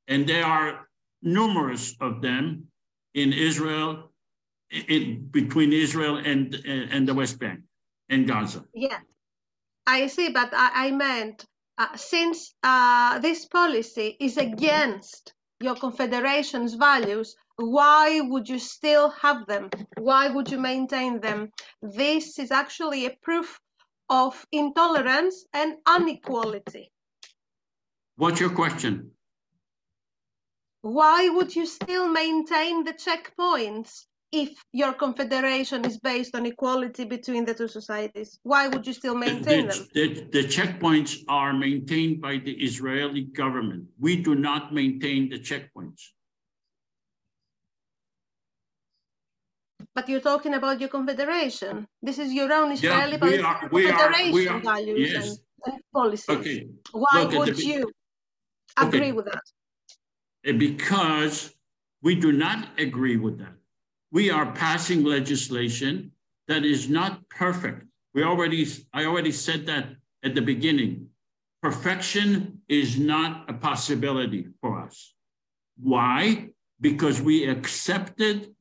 And 0.09 0.27
there 0.27 0.47
are 0.47 0.89
numerous 1.21 1.95
of 2.01 2.23
them 2.23 2.69
in 3.15 3.35
Israel, 3.35 4.12
in, 4.73 5.29
between 5.31 5.73
Israel 5.73 6.17
and 6.17 6.55
and 6.65 7.07
the 7.07 7.15
West 7.15 7.39
Bank 7.39 7.61
and 8.09 8.27
Gaza. 8.27 8.65
Yeah, 8.75 8.99
I 9.87 10.07
see, 10.07 10.31
but 10.31 10.51
I, 10.53 10.87
I 10.87 10.91
meant 10.91 11.45
uh, 11.79 11.97
since 11.97 12.55
uh, 12.63 13.19
this 13.19 13.47
policy 13.47 14.17
is 14.21 14.37
against 14.37 15.35
your 15.61 15.77
confederation's 15.77 16.75
values, 16.75 17.37
why 17.57 18.21
would 18.21 18.49
you 18.49 18.59
still 18.59 19.11
have 19.11 19.47
them? 19.47 19.71
Why 19.99 20.29
would 20.29 20.51
you 20.51 20.59
maintain 20.59 21.21
them? 21.21 21.51
This 21.81 22.39
is 22.39 22.51
actually 22.51 23.07
a 23.07 23.17
proof 23.23 23.61
of 24.09 24.45
intolerance 24.53 25.45
and 25.53 25.77
inequality. 25.97 26.91
What's 28.17 28.41
your 28.41 28.51
question? 28.51 29.13
Why 30.83 31.29
would 31.29 31.55
you 31.55 31.67
still 31.67 32.09
maintain 32.09 32.85
the 32.85 32.93
checkpoints 32.93 34.05
if 34.33 34.51
your 34.73 34.95
confederation 34.95 35.85
is 35.85 35.99
based 35.99 36.35
on 36.35 36.47
equality 36.47 37.05
between 37.05 37.45
the 37.45 37.55
two 37.55 37.69
societies? 37.69 38.39
Why 38.43 38.67
would 38.67 38.87
you 38.87 38.95
still 38.95 39.15
maintain 39.15 39.69
the, 39.69 39.75
them? 39.75 39.89
The, 39.93 40.43
the, 40.43 40.49
checkpoints 40.49 41.19
are 41.29 41.53
maintained 41.53 42.23
by 42.23 42.39
the 42.39 42.53
Israeli 42.53 43.25
government. 43.25 43.85
We 44.01 44.17
do 44.17 44.35
not 44.35 44.73
maintain 44.73 45.29
the 45.29 45.39
checkpoints. 45.39 46.01
But 49.95 50.09
you're 50.09 50.21
talking 50.21 50.55
about 50.55 50.81
your 50.81 50.89
confederation. 50.89 51.87
This 52.03 52.19
is 52.19 52.33
your 52.33 52.51
own 52.51 52.73
Israeli 52.73 53.19
yeah, 53.21 53.27
we 53.29 53.39
are, 53.39 53.69
we 53.71 53.87
confederation 53.87 54.31
are, 54.31 54.33
we 54.33 54.49
are, 54.49 54.61
values 54.61 55.13
yes. 55.13 55.29
and, 55.67 55.75
and, 55.75 55.83
policies. 55.93 56.37
Okay. 56.37 56.67
Why 56.93 57.25
Look, 57.25 57.33
would 57.35 57.59
you 57.59 57.93
agree 58.79 59.01
okay. 59.01 59.13
with 59.13 59.27
that? 59.27 60.59
Because 60.59 61.55
we 62.01 62.15
do 62.15 62.33
not 62.33 62.67
agree 62.79 63.19
with 63.19 63.39
that. 63.39 63.53
We 64.13 64.31
are 64.31 64.53
passing 64.53 65.05
legislation 65.05 66.13
that 66.47 66.65
is 66.67 66.89
not 66.89 67.27
perfect. 67.31 67.87
We 68.15 68.23
already, 68.23 68.67
I 68.93 69.07
already 69.07 69.33
said 69.33 69.65
that 69.67 69.89
at 70.23 70.35
the 70.35 70.43
beginning. 70.43 71.09
Perfection 71.63 72.61
is 72.69 72.99
not 72.99 73.49
a 73.49 73.55
possibility 73.55 74.49
for 74.61 74.81
us. 74.81 75.15
Why? 75.81 76.51
Because 76.81 77.23
we 77.23 77.47
accepted 77.49 78.55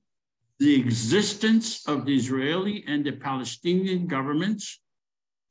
the 0.59 0.75
existence 0.79 1.85
of 1.85 2.05
the 2.05 2.15
Israeli 2.15 2.85
and 2.87 3.03
the 3.03 3.11
Palestinian 3.11 4.07
governments. 4.07 4.79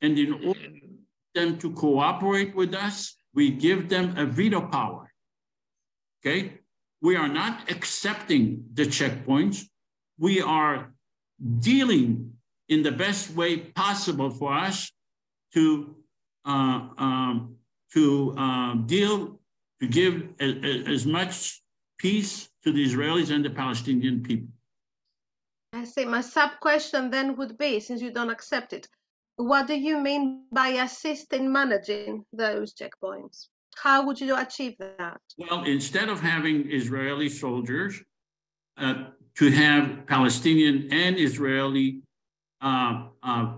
And 0.01 0.17
in 0.17 0.33
order 0.33 0.59
for 0.59 1.39
them 1.39 1.59
to 1.59 1.73
cooperate 1.73 2.55
with 2.55 2.73
us, 2.73 3.17
we 3.35 3.51
give 3.51 3.87
them 3.87 4.17
a 4.17 4.25
veto 4.25 4.61
power. 4.61 5.11
Okay? 6.19 6.59
We 7.01 7.15
are 7.17 7.27
not 7.27 7.69
accepting 7.69 8.63
the 8.73 8.83
checkpoints. 8.83 9.65
We 10.17 10.41
are 10.41 10.93
dealing 11.59 12.33
in 12.69 12.83
the 12.83 12.91
best 12.91 13.31
way 13.35 13.57
possible 13.57 14.29
for 14.29 14.53
us 14.53 14.91
to 15.53 15.95
uh, 16.45 16.87
um, 16.97 17.55
to 17.93 18.33
uh, 18.37 18.75
deal 18.75 19.39
to 19.81 19.87
give 19.87 20.29
a, 20.39 20.45
a, 20.45 20.93
as 20.93 21.05
much 21.05 21.61
peace 21.97 22.49
to 22.63 22.71
the 22.71 22.83
Israelis 22.85 23.31
and 23.31 23.43
the 23.43 23.49
Palestinian 23.49 24.23
people. 24.23 24.47
I 25.73 25.85
say 25.85 26.05
my 26.05 26.21
sub 26.21 26.51
question 26.61 27.09
then 27.09 27.35
would 27.37 27.57
be, 27.57 27.79
since 27.79 28.01
you 28.01 28.11
don't 28.11 28.29
accept 28.29 28.73
it, 28.73 28.87
what 29.35 29.67
do 29.67 29.75
you 29.75 29.99
mean 29.99 30.45
by 30.51 30.69
assist 30.69 31.33
in 31.33 31.51
managing 31.51 32.25
those 32.33 32.73
checkpoints? 32.73 33.47
How 33.75 34.05
would 34.05 34.19
you 34.19 34.37
achieve 34.37 34.75
that? 34.79 35.21
Well, 35.37 35.63
instead 35.63 36.09
of 36.09 36.19
having 36.19 36.69
Israeli 36.69 37.29
soldiers, 37.29 38.01
uh, 38.77 39.05
to 39.37 39.51
have 39.51 40.05
Palestinian 40.07 40.91
and 40.91 41.17
Israeli 41.17 42.01
uh, 42.61 43.07
uh, 43.23 43.53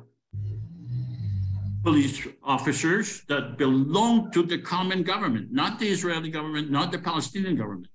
police 1.83 2.25
officers 2.43 3.23
that 3.27 3.57
belong 3.57 4.31
to 4.31 4.43
the 4.43 4.57
common 4.57 5.03
government, 5.03 5.51
not 5.51 5.79
the 5.79 5.87
Israeli 5.87 6.29
government, 6.29 6.71
not 6.71 6.91
the 6.91 6.99
Palestinian 6.99 7.55
government, 7.55 7.87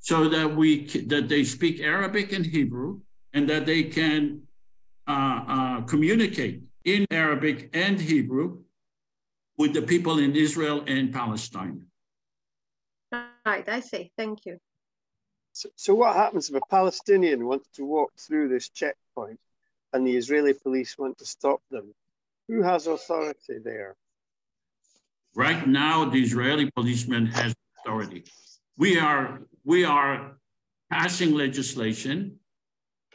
so 0.00 0.28
that 0.28 0.54
we 0.56 0.86
that 1.06 1.28
they 1.28 1.44
speak 1.44 1.80
Arabic 1.80 2.32
and 2.32 2.44
Hebrew, 2.46 3.00
and 3.34 3.48
that 3.50 3.66
they 3.66 3.82
can 3.84 4.42
uh, 5.06 5.40
uh, 5.46 5.80
communicate 5.82 6.62
in 6.84 7.06
Arabic 7.10 7.70
and 7.74 8.00
Hebrew 8.00 8.58
with 9.58 9.72
the 9.74 9.82
people 9.82 10.18
in 10.18 10.34
Israel 10.34 10.84
and 10.86 11.12
Palestine. 11.12 11.86
Right, 13.12 13.68
I 13.68 13.80
see. 13.80 14.10
Thank 14.16 14.46
you. 14.46 14.58
So, 15.54 15.68
so 15.76 15.94
what 15.94 16.16
happens 16.16 16.50
if 16.50 16.56
a 16.56 16.60
Palestinian 16.68 17.46
wants 17.46 17.68
to 17.76 17.84
walk 17.84 18.12
through 18.18 18.48
this 18.48 18.68
checkpoint 18.68 19.38
and 19.92 20.04
the 20.04 20.16
Israeli 20.16 20.52
police 20.52 20.98
want 20.98 21.16
to 21.18 21.24
stop 21.24 21.60
them? 21.70 21.94
Who 22.48 22.62
has 22.62 22.88
authority 22.88 23.58
there? 23.62 23.94
Right 25.36 25.66
now, 25.66 26.06
the 26.06 26.20
Israeli 26.20 26.70
policeman 26.72 27.26
has 27.26 27.54
authority. 27.78 28.24
We 28.76 28.98
are, 28.98 29.42
we 29.64 29.84
are 29.84 30.36
passing 30.90 31.34
legislation 31.34 32.40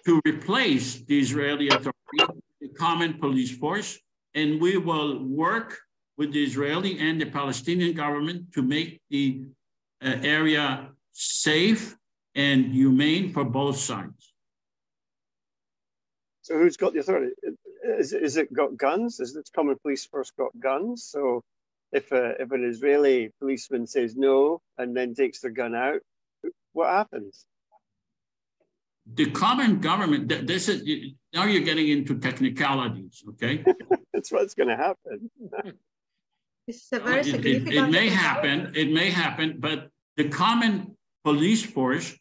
to 0.06 0.22
replace 0.26 1.02
the 1.02 1.20
Israeli 1.20 1.68
authority, 1.68 2.42
the 2.62 2.70
common 2.70 3.20
police 3.20 3.56
force, 3.56 4.00
and 4.34 4.62
we 4.62 4.78
will 4.78 5.26
work 5.26 5.78
with 6.18 6.32
the 6.32 6.44
Israeli 6.44 7.00
and 7.00 7.20
the 7.20 7.26
Palestinian 7.26 7.94
government 7.94 8.54
to 8.54 8.62
make 8.62 9.02
the 9.10 9.42
uh, 10.02 10.16
area 10.24 10.92
safe 11.12 11.98
and 12.36 12.72
humane 12.72 13.34
for 13.34 13.44
both 13.44 13.78
sides. 13.78 14.34
So 16.42 16.58
who's 16.58 16.78
got 16.78 16.94
the 16.94 17.00
authority? 17.00 17.32
Is, 17.84 18.14
is 18.14 18.38
it 18.38 18.52
got 18.54 18.78
guns? 18.78 19.20
Is 19.20 19.34
the 19.34 19.44
common 19.56 19.78
police 19.82 20.06
force 20.06 20.32
got 20.32 20.52
guns? 20.60 21.04
So 21.04 21.44
if, 21.92 22.12
a, 22.12 22.42
if 22.42 22.52
an 22.52 22.64
Israeli 22.64 23.32
policeman 23.40 23.88
says 23.88 24.16
no 24.16 24.62
and 24.78 24.96
then 24.96 25.14
takes 25.14 25.42
their 25.42 25.52
gun 25.52 25.76
out, 25.76 26.02
what 26.74 26.90
happens? 26.90 27.46
the 29.16 29.32
common 29.32 29.80
government, 29.80 30.28
this 30.46 30.70
is, 30.70 30.84
now 31.34 31.46
you're 31.46 31.62
getting 31.62 31.88
into 31.88 32.20
technicalities, 32.20 33.24
okay? 33.30 33.64
That's 34.14 34.32
what's 34.32 34.54
going 34.54 34.70
to 34.70 34.76
happen. 34.76 35.30
This 36.68 36.78
is 36.78 36.90
a 36.94 37.00
very 37.00 37.22
it, 37.22 37.46
it, 37.46 37.74
it 37.74 37.90
may 37.90 38.10
happen, 38.10 38.74
it 38.76 38.92
may 38.92 39.10
happen, 39.10 39.58
but 39.60 39.90
the 40.18 40.30
common 40.30 40.96
police 41.24 41.64
force 41.66 42.18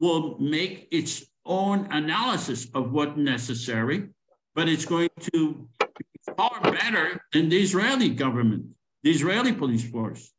will 0.00 0.38
make 0.38 0.88
its 0.90 1.24
own 1.46 1.86
analysis 1.90 2.68
of 2.74 2.92
what 2.92 3.18
necessary, 3.18 4.08
but 4.54 4.68
it's 4.68 4.84
going 4.84 5.10
to 5.32 5.68
be 5.98 6.34
far 6.36 6.60
better 6.60 7.20
than 7.32 7.48
the 7.48 7.60
Israeli 7.60 8.10
government, 8.10 8.66
the 9.02 9.10
Israeli 9.10 9.52
police 9.52 9.88
force. 9.90 10.32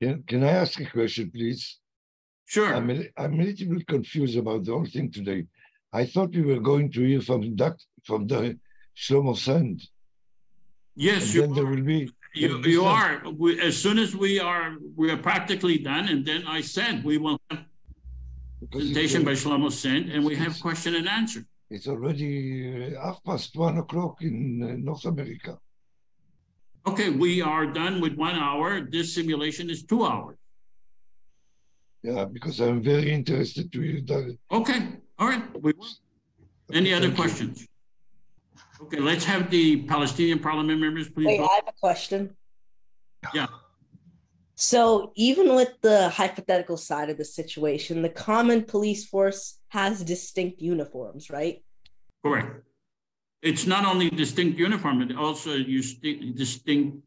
Can, 0.00 0.22
can 0.26 0.42
I 0.42 0.50
ask 0.50 0.80
a 0.80 0.86
question, 0.86 1.30
please? 1.30 1.78
Sure. 2.46 2.74
I'm 2.74 2.90
a, 2.90 3.04
I'm 3.16 3.38
a 3.40 3.44
little 3.44 3.74
bit 3.74 3.86
confused 3.86 4.36
about 4.36 4.64
the 4.64 4.72
whole 4.72 4.86
thing 4.86 5.10
today. 5.10 5.46
I 5.92 6.06
thought 6.06 6.34
we 6.34 6.42
were 6.42 6.60
going 6.60 6.90
to 6.92 7.00
hear 7.00 7.20
from 7.20 7.54
Doc, 7.54 7.76
from 8.04 8.26
the 8.26 8.58
Shlomo 8.96 9.36
Sand. 9.36 9.82
Yes, 10.94 11.34
you 11.34 11.46
there 11.46 11.66
will 11.66 11.82
be. 11.82 12.10
You, 12.34 12.58
you 12.62 12.84
are. 12.84 13.22
We, 13.36 13.60
as 13.60 13.76
soon 13.76 13.98
as 13.98 14.16
we 14.16 14.40
are, 14.40 14.76
we 14.96 15.10
are 15.10 15.16
practically 15.16 15.78
done, 15.78 16.08
and 16.08 16.24
then 16.24 16.46
I 16.46 16.62
said 16.62 17.04
we 17.04 17.18
will 17.18 17.38
have 17.50 17.64
presentation 18.70 19.22
by 19.24 19.32
Shlomo 19.32 19.70
Sand, 19.70 20.10
and 20.10 20.24
we 20.24 20.34
have 20.36 20.58
question 20.60 20.94
and 20.94 21.08
answer. 21.08 21.44
It's 21.70 21.86
already 21.88 22.94
half 22.94 23.22
past 23.24 23.56
one 23.56 23.78
o'clock 23.78 24.22
in 24.22 24.62
uh, 24.62 24.76
North 24.78 25.04
America. 25.04 25.58
Okay, 26.86 27.10
we 27.10 27.42
are 27.42 27.66
done 27.66 28.00
with 28.00 28.14
one 28.14 28.34
hour. 28.34 28.80
This 28.80 29.14
simulation 29.14 29.70
is 29.70 29.84
two 29.84 30.04
hours. 30.04 30.36
Yeah, 32.02 32.24
because 32.24 32.60
I'm 32.60 32.82
very 32.82 33.12
interested 33.12 33.72
to 33.72 33.80
hear 33.80 34.00
that. 34.06 34.36
Okay, 34.50 34.88
all 35.18 35.28
right. 35.28 35.44
Any 36.72 36.92
other 36.92 37.12
questions? 37.12 37.66
Okay, 38.82 38.98
let's 38.98 39.24
have 39.24 39.50
the 39.50 39.82
Palestinian 39.82 40.38
parliament 40.40 40.80
members, 40.80 41.08
please. 41.08 41.26
Wait, 41.26 41.40
I 41.40 41.54
have 41.54 41.68
a 41.68 41.78
question. 41.80 42.36
Yeah. 43.32 43.46
So 44.56 45.12
even 45.14 45.54
with 45.54 45.80
the 45.82 46.08
hypothetical 46.08 46.76
side 46.76 47.08
of 47.08 47.16
the 47.16 47.24
situation, 47.24 48.02
the 48.02 48.08
common 48.08 48.64
police 48.64 49.06
force 49.06 49.58
has 49.68 50.02
distinct 50.02 50.60
uniforms, 50.60 51.30
right? 51.30 51.64
Correct. 52.24 52.64
It's 53.42 53.66
not 53.66 53.84
only 53.84 54.10
distinct 54.10 54.58
uniform, 54.58 55.02
it 55.02 55.16
also 55.16 55.58
distinct, 55.58 56.98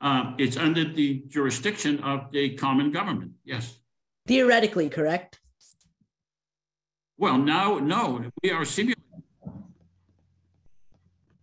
uh, 0.00 0.34
it's 0.38 0.56
under 0.56 0.84
the 0.84 1.22
jurisdiction 1.28 1.98
of 2.00 2.30
the 2.32 2.54
common 2.54 2.90
government, 2.92 3.32
yes. 3.44 3.78
Theoretically, 4.26 4.88
correct? 4.88 5.40
Well, 7.16 7.38
now, 7.38 7.78
no, 7.78 8.24
we 8.42 8.50
are 8.50 8.64
simulating. 8.64 9.02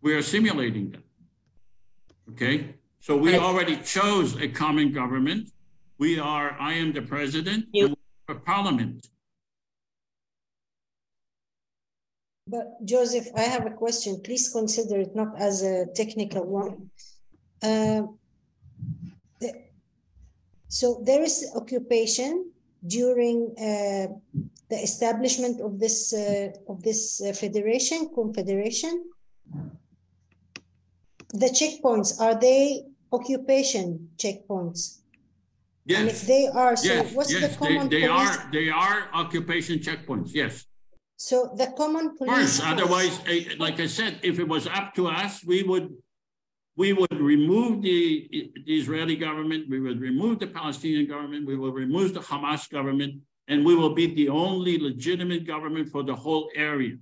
We 0.01 0.13
are 0.13 0.21
simulating 0.21 0.91
them. 0.91 1.03
Okay, 2.31 2.76
so 2.99 3.17
we 3.17 3.35
already 3.38 3.77
chose 3.77 4.39
a 4.39 4.47
common 4.47 4.91
government. 4.91 5.49
We 5.97 6.19
are, 6.19 6.55
I 6.59 6.73
am 6.73 6.93
the 6.93 7.01
president, 7.01 7.65
you. 7.73 7.95
a 8.30 8.35
parliament. 8.35 9.07
But 12.47 12.84
Joseph, 12.85 13.27
I 13.35 13.41
have 13.41 13.65
a 13.65 13.71
question. 13.71 14.21
Please 14.23 14.49
consider 14.49 14.99
it 14.99 15.15
not 15.15 15.39
as 15.39 15.61
a 15.63 15.88
technical 15.93 16.45
one. 16.45 16.89
Uh, 17.61 18.03
the, 19.39 19.53
so 20.67 21.01
there 21.03 21.21
is 21.21 21.51
occupation 21.55 22.51
during 22.85 23.53
uh, 23.57 24.07
the 24.69 24.77
establishment 24.81 25.59
of 25.61 25.80
this 25.80 26.13
uh, 26.13 26.49
of 26.69 26.81
this 26.81 27.21
uh, 27.21 27.34
federation 27.34 28.09
confederation 28.15 29.03
the 31.34 31.47
checkpoints 31.47 32.19
are 32.19 32.39
they 32.39 32.84
occupation 33.11 34.10
checkpoints 34.18 34.99
yes. 35.85 35.99
and 35.99 36.10
if 36.10 36.22
they 36.22 36.47
are 36.47 36.76
so 36.76 36.88
yes. 36.88 37.14
what's 37.14 37.31
yes. 37.31 37.51
the 37.51 37.57
common 37.57 37.89
they, 37.89 38.01
they 38.01 38.07
police? 38.07 38.38
are 38.38 38.49
they 38.51 38.69
are 38.69 39.10
occupation 39.14 39.80
checkpoints 39.80 40.31
yes 40.34 40.65
so 41.18 41.53
the 41.57 41.68
common 41.77 42.15
police 42.18 42.60
First, 42.60 42.65
otherwise 42.65 43.19
like 43.60 43.80
i 43.80 43.88
said 43.88 44.19
if 44.23 44.39
it 44.39 44.47
was 44.47 44.68
up 44.68 44.93
to 44.95 45.07
us 45.07 45.43
we 45.43 45.64
would 45.64 45.89
we 46.80 46.93
would 46.93 47.19
remove 47.19 47.81
the, 47.81 48.30
the, 48.31 48.73
Israeli 48.80 49.18
government, 49.18 49.69
we 49.69 49.81
would 49.81 49.99
remove 49.99 50.39
the 50.39 50.47
Palestinian 50.47 51.07
government, 51.07 51.45
we 51.45 51.57
will 51.57 51.73
remove 51.73 52.14
the 52.14 52.22
Hamas 52.22 52.69
government, 52.69 53.15
and 53.49 53.65
we 53.65 53.76
will 53.76 53.93
be 53.93 54.15
the 54.15 54.30
only 54.30 54.80
legitimate 54.80 55.45
government 55.45 55.89
for 55.89 56.03
the 56.03 56.15
whole 56.15 56.49
area. 56.56 56.95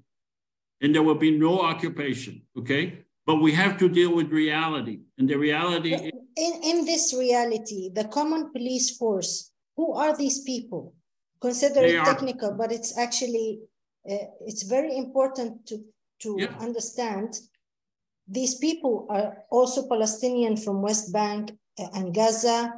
And 0.81 0.95
there 0.95 1.03
will 1.03 1.21
be 1.29 1.37
no 1.37 1.61
occupation, 1.61 2.41
okay? 2.57 3.03
But 3.27 3.41
we 3.45 3.51
have 3.51 3.77
to 3.79 3.89
deal 3.89 4.15
with 4.15 4.31
reality. 4.31 5.01
And 5.17 5.29
the 5.29 5.37
reality 5.37 5.93
in, 6.37 6.53
in 6.63 6.85
this 6.85 7.13
reality, 7.17 7.89
the 7.93 8.05
common 8.05 8.51
police 8.51 8.95
force, 8.95 9.51
who 9.75 9.93
are 9.93 10.15
these 10.15 10.39
people? 10.41 10.93
Consider 11.41 11.81
it 11.83 12.03
technical, 12.05 12.53
but 12.53 12.71
it's 12.71 12.97
actually, 12.97 13.59
uh, 14.09 14.27
it's 14.41 14.63
very 14.63 14.95
important 14.97 15.65
to, 15.67 15.83
to 16.21 16.37
yeah. 16.39 16.55
understand 16.59 17.37
these 18.27 18.55
people 18.55 19.07
are 19.09 19.43
also 19.51 19.87
Palestinian 19.87 20.57
from 20.57 20.81
West 20.81 21.13
Bank 21.13 21.51
and 21.77 22.13
Gaza 22.13 22.73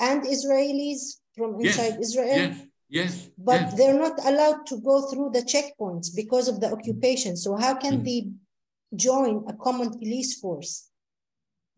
and 0.00 0.22
Israelis 0.22 1.20
from 1.36 1.60
inside 1.60 1.94
yes, 1.98 2.00
Israel. 2.00 2.36
Yes, 2.36 2.66
Yes. 2.90 3.28
But 3.36 3.60
yes. 3.60 3.74
they're 3.74 3.98
not 3.98 4.24
allowed 4.24 4.66
to 4.66 4.76
go 4.80 5.10
through 5.10 5.30
the 5.32 5.42
checkpoints 5.42 6.14
because 6.14 6.46
of 6.48 6.60
the 6.60 6.70
occupation. 6.70 7.36
So 7.36 7.56
how 7.56 7.74
can 7.74 8.00
mm. 8.00 8.04
they 8.04 8.28
join 8.96 9.44
a 9.48 9.54
common 9.54 9.90
police 9.90 10.38
force? 10.40 10.90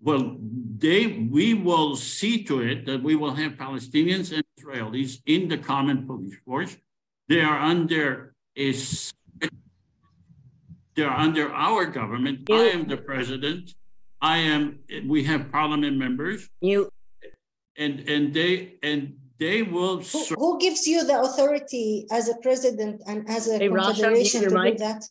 Well, 0.01 0.37
they 0.77 1.27
we 1.31 1.55
will 1.55 1.97
see 1.97 2.45
to 2.45 2.61
it 2.61 2.87
that 2.87 3.03
we 3.03 3.17
will 3.17 3.35
have 3.35 3.53
Palestinians 3.53 4.33
and 4.33 4.45
Israelis 4.59 5.21
in 5.27 5.49
the 5.49 5.59
common 5.59 6.07
police 6.07 6.37
force. 6.45 6.77
They 7.29 7.41
are 7.41 7.59
under 7.59 8.35
a 8.57 8.75
they're 10.95 11.11
under 11.11 11.53
our 11.53 11.87
government. 11.87 12.49
You, 12.49 12.57
I 12.57 12.65
am 12.77 12.89
the 12.89 12.97
president. 12.97 13.75
I 14.21 14.39
am 14.39 14.81
we 15.07 15.25
have 15.25 15.51
parliament 15.51 15.97
members. 15.97 16.49
You 16.61 16.91
and 17.77 18.01
and 18.09 18.33
they 18.35 18.75
and 18.83 19.17
they 19.39 19.63
will 19.63 20.01
who, 20.01 20.25
who 20.37 20.59
gives 20.59 20.87
you 20.87 21.07
the 21.07 21.21
authority 21.21 22.07
as 22.11 22.29
a 22.29 22.37
president 22.37 23.03
and 23.07 23.29
as 23.29 23.49
a 23.49 23.59
hey, 23.59 23.69
confederation 23.69 24.43
Rasha, 24.43 24.65
to 24.65 24.73
do 24.73 24.79
that? 24.79 25.03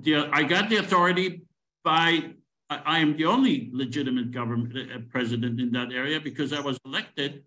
Yeah, 0.00 0.28
I 0.32 0.42
got 0.42 0.68
the 0.70 0.76
authority 0.76 1.42
by 1.84 2.34
I 2.70 3.00
am 3.00 3.16
the 3.16 3.26
only 3.26 3.68
legitimate 3.72 4.30
government 4.30 4.74
uh, 4.74 4.98
president 5.10 5.60
in 5.60 5.72
that 5.72 5.92
area 5.92 6.20
because 6.20 6.52
I 6.52 6.60
was 6.60 6.78
elected. 6.86 7.44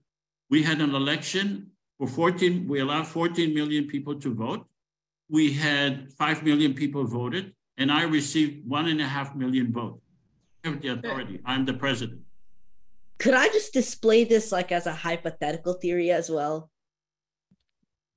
We 0.50 0.62
had 0.62 0.82
an 0.82 0.94
election 0.94 1.72
for 1.98 2.08
14, 2.08 2.68
we 2.68 2.82
allowed 2.82 3.08
14 3.08 3.54
million 3.54 3.88
people 3.88 4.20
to 4.20 4.34
vote. 4.34 4.68
We 5.30 5.54
had 5.54 6.12
5 6.12 6.44
million 6.44 6.74
people 6.74 7.06
voted, 7.06 7.54
and 7.78 7.92
I 7.92 8.04
received 8.04 8.68
one 8.70 8.88
and 8.88 9.02
a 9.02 9.08
half 9.08 9.36
million 9.36 9.72
votes. 9.72 10.02
I 10.64 10.70
have 10.70 10.82
the 10.82 10.90
authority. 10.90 11.40
I'm 11.46 11.66
the 11.66 11.74
president. 11.74 12.22
Could 13.18 13.34
I 13.34 13.48
just 13.48 13.74
display 13.74 14.26
this 14.26 14.52
like 14.52 14.72
as 14.72 14.88
a 14.88 14.94
hypothetical 14.94 15.74
theory 15.74 16.12
as 16.12 16.30
well? 16.30 16.70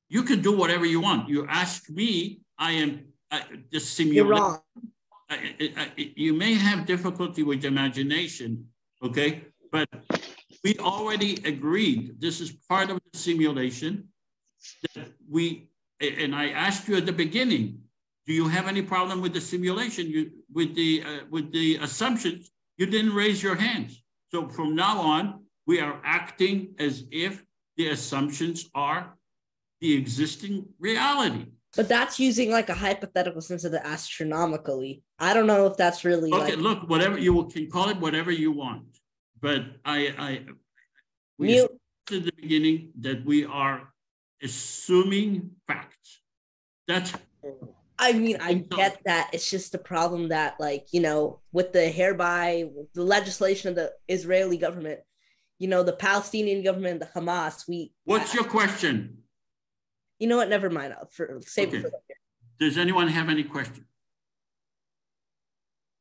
You 0.08 0.22
can 0.22 0.42
do 0.42 0.56
whatever 0.56 0.84
you 0.84 1.00
want. 1.00 1.28
You 1.28 1.46
ask 1.46 1.88
me, 1.88 2.40
I 2.58 2.72
am 2.72 3.07
uh, 3.30 3.40
just 3.72 3.94
simulating. 3.94 4.26
You're. 4.26 4.62
I, 5.30 5.72
I, 5.76 5.92
you 5.96 6.32
may 6.32 6.54
have 6.54 6.86
difficulty 6.86 7.42
with 7.42 7.64
imagination, 7.64 8.66
okay? 9.02 9.44
But 9.70 9.88
we 10.64 10.76
already 10.78 11.34
agreed, 11.44 12.18
this 12.18 12.40
is 12.40 12.52
part 12.68 12.90
of 12.90 12.98
the 13.12 13.18
simulation, 13.18 14.08
that 14.94 15.08
we, 15.30 15.68
and 16.00 16.34
I 16.34 16.48
asked 16.48 16.88
you 16.88 16.96
at 16.96 17.04
the 17.04 17.12
beginning, 17.12 17.78
do 18.26 18.32
you 18.32 18.48
have 18.48 18.68
any 18.68 18.80
problem 18.80 19.20
with 19.20 19.34
the 19.34 19.40
simulation, 19.40 20.06
you, 20.06 20.30
with, 20.52 20.74
the, 20.74 21.02
uh, 21.04 21.20
with 21.30 21.52
the 21.52 21.76
assumptions? 21.76 22.50
You 22.78 22.86
didn't 22.86 23.14
raise 23.14 23.42
your 23.42 23.54
hands. 23.54 24.02
So 24.30 24.48
from 24.48 24.74
now 24.74 24.98
on, 24.98 25.44
we 25.66 25.80
are 25.80 26.00
acting 26.04 26.74
as 26.78 27.04
if 27.10 27.44
the 27.76 27.88
assumptions 27.88 28.70
are 28.74 29.14
the 29.82 29.94
existing 29.94 30.66
reality. 30.78 31.46
But 31.76 31.88
that's 31.88 32.18
using 32.18 32.50
like 32.50 32.68
a 32.70 32.74
hypothetical 32.74 33.40
sense 33.40 33.64
of 33.64 33.72
the 33.72 33.86
astronomically. 33.86 35.02
I 35.18 35.34
don't 35.34 35.46
know 35.46 35.66
if 35.66 35.76
that's 35.76 36.04
really 36.04 36.32
okay. 36.32 36.54
Like... 36.54 36.56
Look, 36.56 36.88
whatever 36.88 37.18
you 37.18 37.44
can 37.44 37.70
call 37.70 37.88
it, 37.90 37.98
whatever 37.98 38.30
you 38.30 38.52
want. 38.52 38.98
But 39.40 39.64
I, 39.84 40.14
I 40.18 40.40
we 41.38 41.48
Mute. 41.48 41.70
at 42.12 42.24
the 42.24 42.32
beginning 42.32 42.90
that 43.00 43.24
we 43.24 43.44
are 43.44 43.92
assuming 44.42 45.50
facts. 45.66 46.20
That's. 46.86 47.12
I 47.98 48.12
mean, 48.12 48.38
I 48.40 48.54
get 48.54 49.00
that. 49.04 49.30
It's 49.32 49.50
just 49.50 49.72
the 49.72 49.78
problem 49.78 50.28
that, 50.28 50.58
like, 50.60 50.86
you 50.92 51.00
know, 51.00 51.40
with 51.52 51.72
the 51.72 51.88
hereby 51.88 52.68
the 52.94 53.02
legislation 53.02 53.68
of 53.70 53.74
the 53.74 53.92
Israeli 54.06 54.56
government, 54.56 55.00
you 55.58 55.68
know, 55.68 55.82
the 55.82 55.92
Palestinian 55.92 56.62
government, 56.62 57.00
the 57.00 57.06
Hamas. 57.06 57.68
We. 57.68 57.92
What's 58.04 58.34
your 58.34 58.44
question? 58.44 59.18
You 60.18 60.28
know 60.28 60.36
what? 60.36 60.48
Never 60.48 60.70
mind. 60.70 60.94
I'll 60.94 61.08
for, 61.10 61.40
save 61.42 61.68
okay. 61.68 61.78
it 61.78 61.82
for 61.82 61.88
later. 61.88 62.18
Does 62.58 62.78
anyone 62.78 63.08
have 63.08 63.28
any 63.28 63.44
questions? 63.44 63.86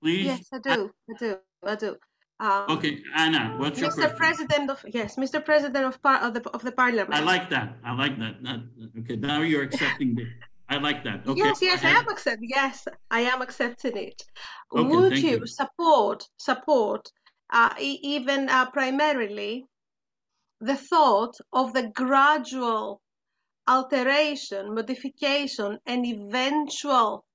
Please. 0.01 0.25
Yes, 0.25 0.47
I 0.53 0.59
do. 0.59 0.91
I 1.09 1.13
do. 1.19 1.37
I 1.63 1.75
do. 1.75 1.95
Um, 2.39 2.65
okay, 2.69 3.01
Anna, 3.15 3.55
what's 3.57 3.79
your 3.79 3.89
Mr. 3.89 4.15
President 4.15 4.69
of 4.69 4.85
yes, 4.87 5.15
Mr. 5.15 5.43
President 5.43 5.85
of 5.85 6.01
par 6.03 6.19
of 6.19 6.35
the 6.35 6.47
of 6.51 6.61
the 6.61 6.71
Parliament. 6.71 7.15
I 7.15 7.21
like 7.21 7.49
that. 7.49 7.77
I 7.83 7.95
like 7.95 8.17
that. 8.19 8.43
that 8.43 8.59
okay, 8.99 9.15
now 9.15 9.41
you're 9.41 9.63
accepting 9.63 10.15
the. 10.15 10.27
I 10.69 10.77
like 10.77 11.03
that. 11.05 11.25
Okay. 11.25 11.39
Yes, 11.39 11.61
yes, 11.61 11.83
I 11.83 11.89
am 11.89 12.07
accepting. 12.09 12.49
Yes, 12.49 12.87
I 13.09 13.21
am 13.21 13.41
accepting 13.41 13.97
it. 13.97 14.21
Okay, 14.71 14.83
Would 14.83 15.17
you, 15.17 15.29
you, 15.29 15.47
support 15.47 16.27
support 16.37 17.09
uh, 17.51 17.73
even 17.79 18.49
uh, 18.49 18.69
primarily 18.69 19.65
the 20.59 20.75
thought 20.75 21.35
of 21.53 21.73
the 21.73 21.89
gradual 21.95 23.01
alteration, 23.67 24.73
modification, 24.73 25.79
and 25.85 26.05
eventual, 26.05 27.25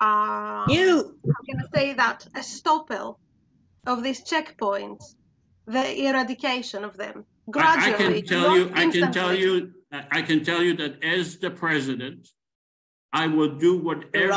uh, 0.00 0.64
you. 0.68 1.18
I'm 1.24 1.44
going 1.46 1.64
to 1.64 1.68
say 1.74 1.92
that, 1.94 2.26
a 2.34 2.42
stopple 2.42 3.18
of 3.86 4.02
these 4.02 4.22
checkpoints, 4.22 5.14
the 5.66 6.06
eradication 6.06 6.84
of 6.84 6.96
them 6.96 7.24
gradually. 7.50 7.92
I, 7.92 8.18
I 8.18 8.20
can 8.20 8.26
tell 8.26 8.56
you, 8.56 8.70
I 8.74 8.90
can 8.90 9.12
tell 9.12 9.34
you, 9.34 9.72
I 9.92 10.22
can 10.22 10.44
tell 10.44 10.62
you 10.62 10.76
that 10.76 11.02
as 11.04 11.38
the 11.38 11.50
president, 11.50 12.28
I 13.12 13.28
will 13.28 13.56
do 13.56 13.78
whatever 13.78 14.32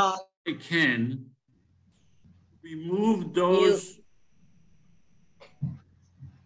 I 0.48 0.54
can 0.60 1.26
remove 2.64 3.34
those. 3.34 3.98
You. 5.62 5.70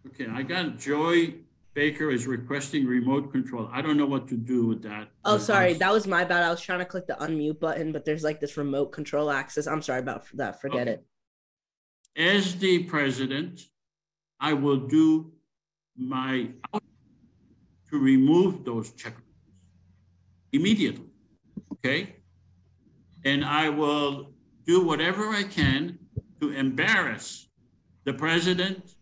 Okay, 0.08 0.26
I 0.30 0.42
got 0.42 0.78
Joy 0.78 1.34
Baker 1.74 2.10
is 2.10 2.26
requesting 2.28 2.86
remote 2.86 3.32
control. 3.32 3.68
I 3.72 3.82
don't 3.82 3.96
know 3.96 4.06
what 4.06 4.28
to 4.28 4.36
do 4.36 4.66
with 4.66 4.82
that. 4.84 5.08
Oh, 5.24 5.38
sorry. 5.38 5.74
That 5.74 5.92
was 5.92 6.06
my 6.06 6.24
bad. 6.24 6.44
I 6.44 6.50
was 6.50 6.60
trying 6.60 6.78
to 6.78 6.84
click 6.84 7.08
the 7.08 7.14
unmute 7.14 7.58
button, 7.58 7.90
but 7.90 8.04
there's 8.04 8.22
like 8.22 8.40
this 8.40 8.56
remote 8.56 8.92
control 8.92 9.28
access. 9.28 9.66
I'm 9.66 9.82
sorry 9.82 9.98
about 9.98 10.24
that. 10.34 10.60
Forget 10.60 10.88
okay. 10.88 10.90
it. 10.92 11.06
As 12.16 12.56
the 12.56 12.84
president, 12.84 13.62
I 14.38 14.52
will 14.52 14.76
do 14.76 15.32
my 15.96 16.50
to 17.90 17.98
remove 17.98 18.64
those 18.64 18.92
checkpoints 18.92 19.22
immediately. 20.52 21.10
Okay. 21.72 22.16
And 23.24 23.44
I 23.44 23.68
will 23.68 24.30
do 24.64 24.84
whatever 24.84 25.30
I 25.30 25.42
can 25.42 25.98
to 26.40 26.50
embarrass 26.50 27.48
the 28.04 28.12
president 28.12 28.94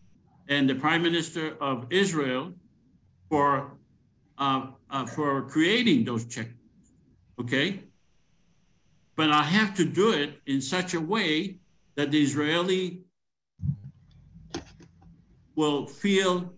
and 0.48 0.68
the 0.70 0.74
prime 0.74 1.02
minister 1.02 1.56
of 1.60 1.86
Israel 1.90 2.54
for 3.32 3.72
uh, 4.36 4.66
uh, 4.90 5.06
for 5.06 5.48
creating 5.48 6.04
those 6.04 6.26
checkpoints. 6.26 6.88
Okay, 7.40 7.80
but 9.16 9.30
I 9.30 9.42
have 9.42 9.74
to 9.80 9.84
do 9.86 10.12
it 10.12 10.30
in 10.44 10.60
such 10.60 10.92
a 10.92 11.00
way 11.00 11.56
that 11.96 12.10
the 12.10 12.20
Israeli 12.22 12.84
will 15.56 15.86
feel 15.86 16.52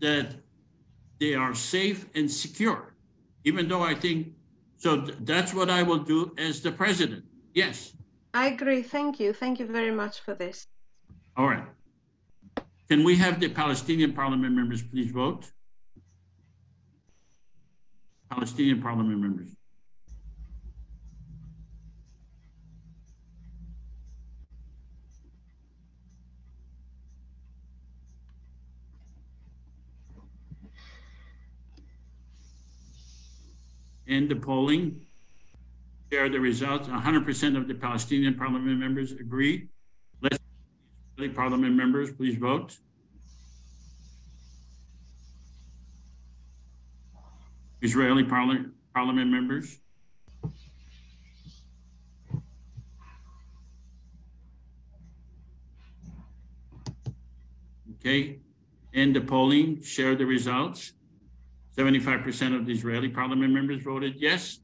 that 0.00 0.26
they 1.18 1.32
are 1.34 1.54
safe 1.54 2.00
and 2.14 2.30
secure, 2.30 2.94
even 3.44 3.66
though 3.66 3.84
I 3.92 3.94
think 4.04 4.18
so. 4.76 4.90
Th 5.00 5.16
that's 5.32 5.52
what 5.58 5.68
I 5.78 5.82
will 5.88 6.04
do 6.14 6.20
as 6.46 6.54
the 6.66 6.72
president. 6.82 7.22
Yes. 7.62 7.76
I 8.42 8.44
agree. 8.54 8.82
Thank 8.96 9.12
you. 9.22 9.28
Thank 9.42 9.54
you 9.60 9.66
very 9.78 9.94
much 10.02 10.14
for 10.24 10.34
this. 10.42 10.56
All 11.38 11.48
right. 11.52 11.68
Can 12.90 13.00
we 13.08 13.14
have 13.24 13.34
the 13.44 13.50
Palestinian 13.62 14.12
parliament 14.20 14.52
members 14.60 14.82
please 14.92 15.10
vote? 15.22 15.42
Palestinian 18.30 18.80
parliament 18.80 19.18
members. 19.18 19.56
In 34.06 34.28
the 34.28 34.36
polling. 34.36 35.00
Share 36.12 36.28
the 36.28 36.40
results. 36.40 36.88
100% 36.88 37.56
of 37.56 37.68
the 37.68 37.74
Palestinian 37.74 38.34
parliament 38.34 38.78
members 38.78 39.12
agree. 39.12 39.68
Let's 40.20 40.38
parliament 41.34 41.74
members 41.74 42.12
please 42.12 42.36
vote. 42.36 42.76
Israeli 47.82 48.24
parliament, 48.24 48.68
parliament 48.94 49.30
members? 49.30 49.78
Okay, 57.96 58.38
end 58.94 59.14
the 59.14 59.20
polling, 59.20 59.82
share 59.82 60.14
the 60.16 60.24
results. 60.24 60.92
75% 61.76 62.56
of 62.56 62.66
the 62.66 62.72
Israeli 62.72 63.08
parliament 63.08 63.52
members 63.52 63.82
voted 63.82 64.14
yes. 64.16 64.60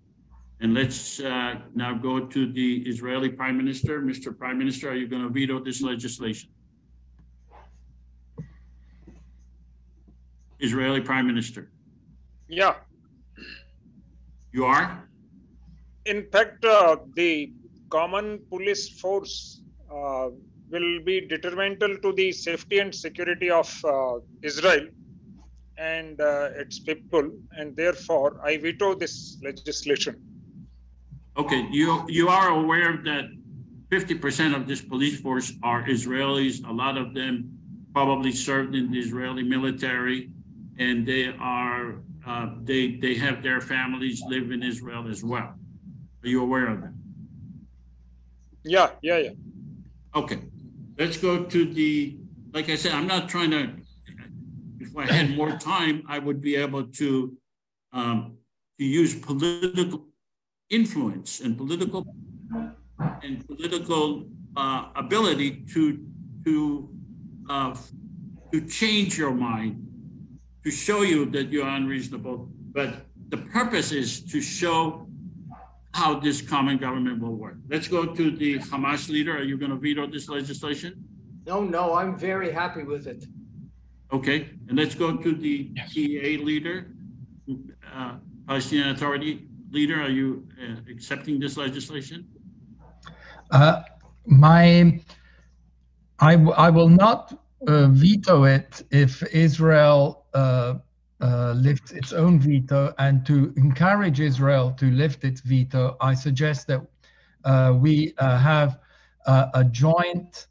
And 0.61 0.73
let's 0.73 1.21
uh, 1.21 1.57
now 1.75 1.93
go 1.93 2.27
to 2.27 2.53
the 2.53 2.79
Israeli 2.89 3.29
Prime 3.29 3.57
Minister. 3.59 4.01
Mr. 4.01 4.37
Prime 4.37 4.59
Minister, 4.59 4.91
are 4.91 4.95
you 4.95 5.07
going 5.07 5.23
to 5.23 5.29
veto 5.29 5.63
this 5.63 5.83
legislation? 5.83 6.49
Israeli 10.59 11.03
Prime 11.03 11.27
Minister. 11.27 11.71
Yeah. 12.49 12.77
You 14.57 14.65
are? 14.65 15.07
In 16.07 16.25
fact, 16.33 16.65
uh, 16.65 16.97
the 17.15 17.53
common 17.91 18.41
police 18.49 18.89
force 18.89 19.61
uh, 19.93 20.31
will 20.71 21.01
be 21.05 21.21
detrimental 21.29 21.99
to 21.99 22.13
the 22.15 22.33
safety 22.33 22.79
and 22.79 22.95
security 22.95 23.51
of 23.51 23.69
uh, 23.85 24.21
Israel 24.41 24.87
and 25.77 26.19
uh, 26.23 26.63
its 26.63 26.79
people, 26.79 27.31
and 27.59 27.77
therefore 27.77 28.41
I 28.43 28.57
veto 28.57 28.95
this 28.95 29.37
legislation. 29.43 30.17
Okay, 31.37 31.69
you 31.71 32.07
you 32.09 32.29
are 32.29 32.49
aware 32.49 32.97
that 33.11 33.25
50% 33.93 34.57
of 34.57 34.67
this 34.67 34.81
police 34.81 35.21
force 35.21 35.53
are 35.63 35.85
Israelis. 35.85 36.65
A 36.65 36.73
lot 36.73 36.97
of 36.97 37.13
them 37.13 37.53
probably 37.93 38.33
served 38.33 38.75
in 38.75 38.91
the 38.91 38.99
Israeli 38.99 39.43
military, 39.43 40.31
and 40.79 41.07
they 41.07 41.25
are 41.39 42.01
uh, 42.27 42.47
they 42.63 42.97
they 42.97 43.15
have 43.15 43.43
their 43.43 43.61
families 43.61 44.23
live 44.29 44.51
in 44.51 44.63
Israel 44.63 45.09
as 45.09 45.23
well. 45.23 45.55
Are 46.23 46.29
you 46.29 46.43
aware 46.43 46.67
of 46.69 46.81
that? 46.83 46.95
Yeah, 48.65 48.91
yeah, 49.03 49.19
yeah. 49.19 49.31
Okay, 50.15 50.39
let's 50.99 51.17
go 51.17 51.45
to 51.45 51.65
the. 51.65 52.19
Like 52.53 52.69
I 52.71 52.75
said, 52.75 52.93
I'm 52.93 53.07
not 53.07 53.29
trying 53.29 53.51
to. 53.53 53.71
If 54.81 54.97
I 54.97 55.05
had 55.05 55.37
more 55.37 55.53
time, 55.57 56.03
I 56.09 56.19
would 56.19 56.41
be 56.41 56.57
able 56.57 56.85
to 57.01 57.37
um, 57.93 58.39
to 58.79 58.85
use 58.85 59.15
political 59.15 60.07
influence 60.71 61.41
and 61.41 61.57
political 61.57 62.07
and 63.23 63.47
political 63.47 64.27
uh, 64.57 64.89
ability 64.97 65.65
to 65.75 66.05
to 66.45 66.89
uh, 67.49 67.77
to 68.53 68.67
change 68.67 69.19
your 69.19 69.33
mind, 69.33 69.87
to 70.67 70.73
show 70.73 71.03
you 71.03 71.27
that 71.27 71.53
you're 71.53 71.69
unreasonable. 71.69 72.49
But 72.73 73.07
the 73.29 73.37
purpose 73.37 73.93
is 73.93 74.21
to 74.33 74.41
show 74.41 75.07
how 75.95 76.19
this 76.19 76.43
common 76.43 76.77
government 76.77 77.23
will 77.23 77.37
work. 77.37 77.59
Let's 77.69 77.87
go 77.87 78.05
to 78.05 78.25
the 78.33 78.59
Hamas 78.59 79.09
leader. 79.09 79.37
Are 79.37 79.45
you 79.45 79.57
going 79.57 79.71
to 79.71 79.77
veto 79.77 80.09
this 80.09 80.29
legislation? 80.29 81.05
No, 81.47 81.63
no, 81.63 81.95
I'm 81.95 82.19
very 82.19 82.51
happy 82.51 82.83
with 82.83 83.07
it. 83.07 83.25
Okay, 84.13 84.51
and 84.69 84.77
let's 84.77 84.97
go 84.97 85.17
to 85.17 85.35
the 85.35 85.71
yes. 85.77 85.95
PA 85.95 86.45
leader, 86.45 86.91
uh, 87.95 88.15
Palestinian 88.49 88.89
Authority 88.89 89.47
leader. 89.71 90.03
Are 90.03 90.11
you 90.21 90.49
uh, 90.61 90.81
accepting 90.91 91.39
this 91.39 91.57
legislation? 91.57 92.27
Uh, 93.53 93.83
my, 94.27 95.01
I, 96.19 96.35
I 96.67 96.71
will 96.71 96.89
not 96.89 97.39
uh, 97.69 97.87
veto 97.87 98.45
it 98.45 98.83
if 98.91 99.23
Israel 99.33 100.26
uh, 100.37 100.75
uh, 101.21 101.53
lifts 101.57 101.93
its 101.93 102.13
own 102.13 102.39
veto. 102.39 102.95
And 102.99 103.25
to 103.25 103.53
encourage 103.57 104.21
Israel 104.21 104.71
to 104.73 104.87
lift 104.91 105.25
its 105.25 105.41
veto, 105.41 105.97
I 106.01 106.13
suggest 106.15 106.67
that 106.67 106.83
uh, 107.45 107.73
we 107.75 108.13
uh, 108.19 108.39
have 108.39 108.79
a 109.27 109.65
joint, 109.65 110.47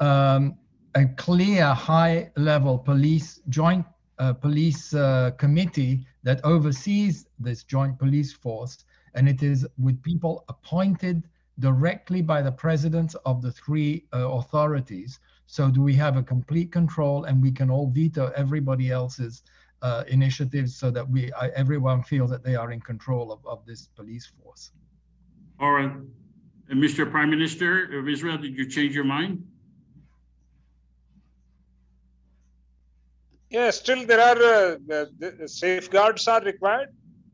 um, 0.00 0.58
a 0.94 1.06
clear 1.16 1.66
high-level 1.72 2.78
police 2.78 3.40
joint 3.48 3.86
police 4.40 4.90
committee 5.38 5.94
that 6.24 6.44
oversees 6.44 7.26
this 7.38 7.62
joint 7.62 7.98
police 7.98 8.32
force, 8.32 8.84
and 9.14 9.28
it 9.28 9.42
is 9.42 9.66
with 9.78 10.02
people 10.02 10.44
appointed 10.48 11.22
directly 11.58 12.22
by 12.22 12.42
the 12.42 12.52
presidents 12.52 13.14
of 13.24 13.40
the 13.40 13.52
three 13.52 14.04
uh, 14.12 14.28
authorities. 14.38 15.20
So 15.50 15.70
do 15.70 15.80
we 15.82 15.94
have 15.94 16.18
a 16.18 16.22
complete 16.22 16.70
control 16.70 17.24
and 17.24 17.42
we 17.42 17.50
can 17.50 17.70
all 17.70 17.88
veto 17.88 18.30
everybody 18.36 18.90
else's 18.90 19.42
uh, 19.80 20.04
initiatives 20.06 20.76
so 20.76 20.90
that 20.90 21.08
we 21.08 21.32
uh, 21.32 21.48
everyone 21.56 22.02
feels 22.02 22.30
that 22.30 22.44
they 22.44 22.54
are 22.54 22.70
in 22.70 22.80
control 22.80 23.32
of, 23.32 23.40
of 23.46 23.64
this 23.64 23.88
police 23.96 24.26
force. 24.26 24.72
All 25.58 25.72
right. 25.72 25.90
And 26.68 26.82
Mr. 26.84 27.10
Prime 27.10 27.30
Minister 27.30 27.98
of 27.98 28.06
Israel, 28.08 28.36
did 28.36 28.58
you 28.58 28.68
change 28.68 28.94
your 28.94 29.04
mind? 29.04 29.42
Yeah, 33.48 33.70
still 33.70 34.04
there 34.04 34.20
are 34.20 34.36
uh, 34.36 34.76
the, 34.86 35.00
the 35.38 35.48
safeguards 35.48 36.28
are 36.28 36.42
required 36.42 36.90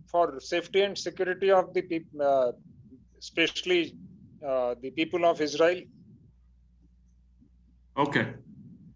for 0.07 0.39
safety 0.39 0.82
and 0.82 0.97
security 0.97 1.51
of 1.51 1.74
the 1.74 1.82
people, 1.82 2.23
uh, 2.23 2.53
especially 3.19 3.97
uh, 4.47 4.77
the 4.81 4.93
people 4.93 5.24
of 5.24 5.41
Israel. 5.41 5.81
Okay. 7.97 8.33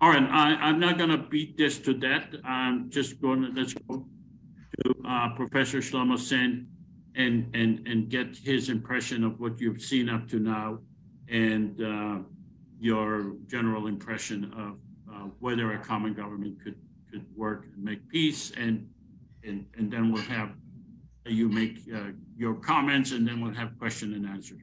All 0.00 0.10
right. 0.10 0.22
I, 0.22 0.68
am 0.68 0.80
not 0.80 0.98
going 0.98 1.10
to 1.10 1.18
beat 1.18 1.56
this 1.56 1.78
to 1.80 1.94
death. 1.94 2.34
I'm 2.44 2.90
just 2.90 3.20
going 3.20 3.42
to 3.42 3.52
let's 3.54 3.74
go 3.74 4.06
to 4.84 4.94
uh, 5.08 5.34
Professor 5.34 5.78
Shlomo 5.78 6.18
Sand 6.18 6.66
and 7.14 7.54
and 7.54 7.86
and 7.86 8.08
get 8.08 8.36
his 8.36 8.68
impression 8.68 9.24
of 9.24 9.38
what 9.38 9.60
you've 9.60 9.80
seen 9.80 10.08
up 10.08 10.28
to 10.28 10.38
now 10.38 10.78
and 11.28 11.80
uh, 11.80 12.18
your 12.80 13.34
general 13.46 13.86
impression 13.86 14.52
of 14.56 14.78
uh, 15.12 15.28
whether 15.38 15.72
a 15.72 15.78
common 15.78 16.14
government 16.14 16.62
could 16.62 16.76
could 17.10 17.24
work 17.36 17.66
and 17.74 17.84
make 17.84 18.08
peace 18.08 18.52
and 18.56 18.88
and 19.44 19.64
and 19.76 19.90
then 19.92 20.12
we'll 20.12 20.22
have 20.22 20.50
you 21.24 21.48
make 21.48 21.78
uh, 21.94 22.10
your 22.36 22.54
comments 22.54 23.12
and 23.12 23.26
then 23.26 23.40
we'll 23.40 23.54
have 23.54 23.78
question 23.78 24.14
and 24.14 24.26
answer. 24.26 24.56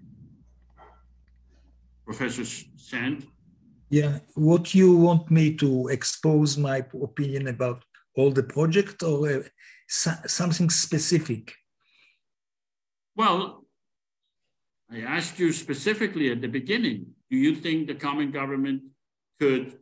Professor 2.05 2.45
Sand? 2.75 3.27
Yeah, 3.95 4.19
what 4.33 4.75
you 4.75 4.93
want 4.93 5.31
me 5.31 5.55
to 5.55 5.87
expose 5.87 6.57
my 6.57 6.83
opinion 7.01 7.47
about 7.47 7.85
all 8.17 8.29
the 8.29 8.43
project 8.43 9.01
or 9.03 9.29
uh, 9.29 9.41
something 10.27 10.69
specific? 10.69 11.53
Well, 13.15 13.63
I 14.91 14.99
asked 14.99 15.39
you 15.39 15.53
specifically 15.53 16.29
at 16.29 16.41
the 16.41 16.49
beginning, 16.49 17.05
do 17.31 17.37
you 17.37 17.55
think 17.55 17.87
the 17.87 17.95
common 17.95 18.31
government 18.31 18.81
could 19.39 19.77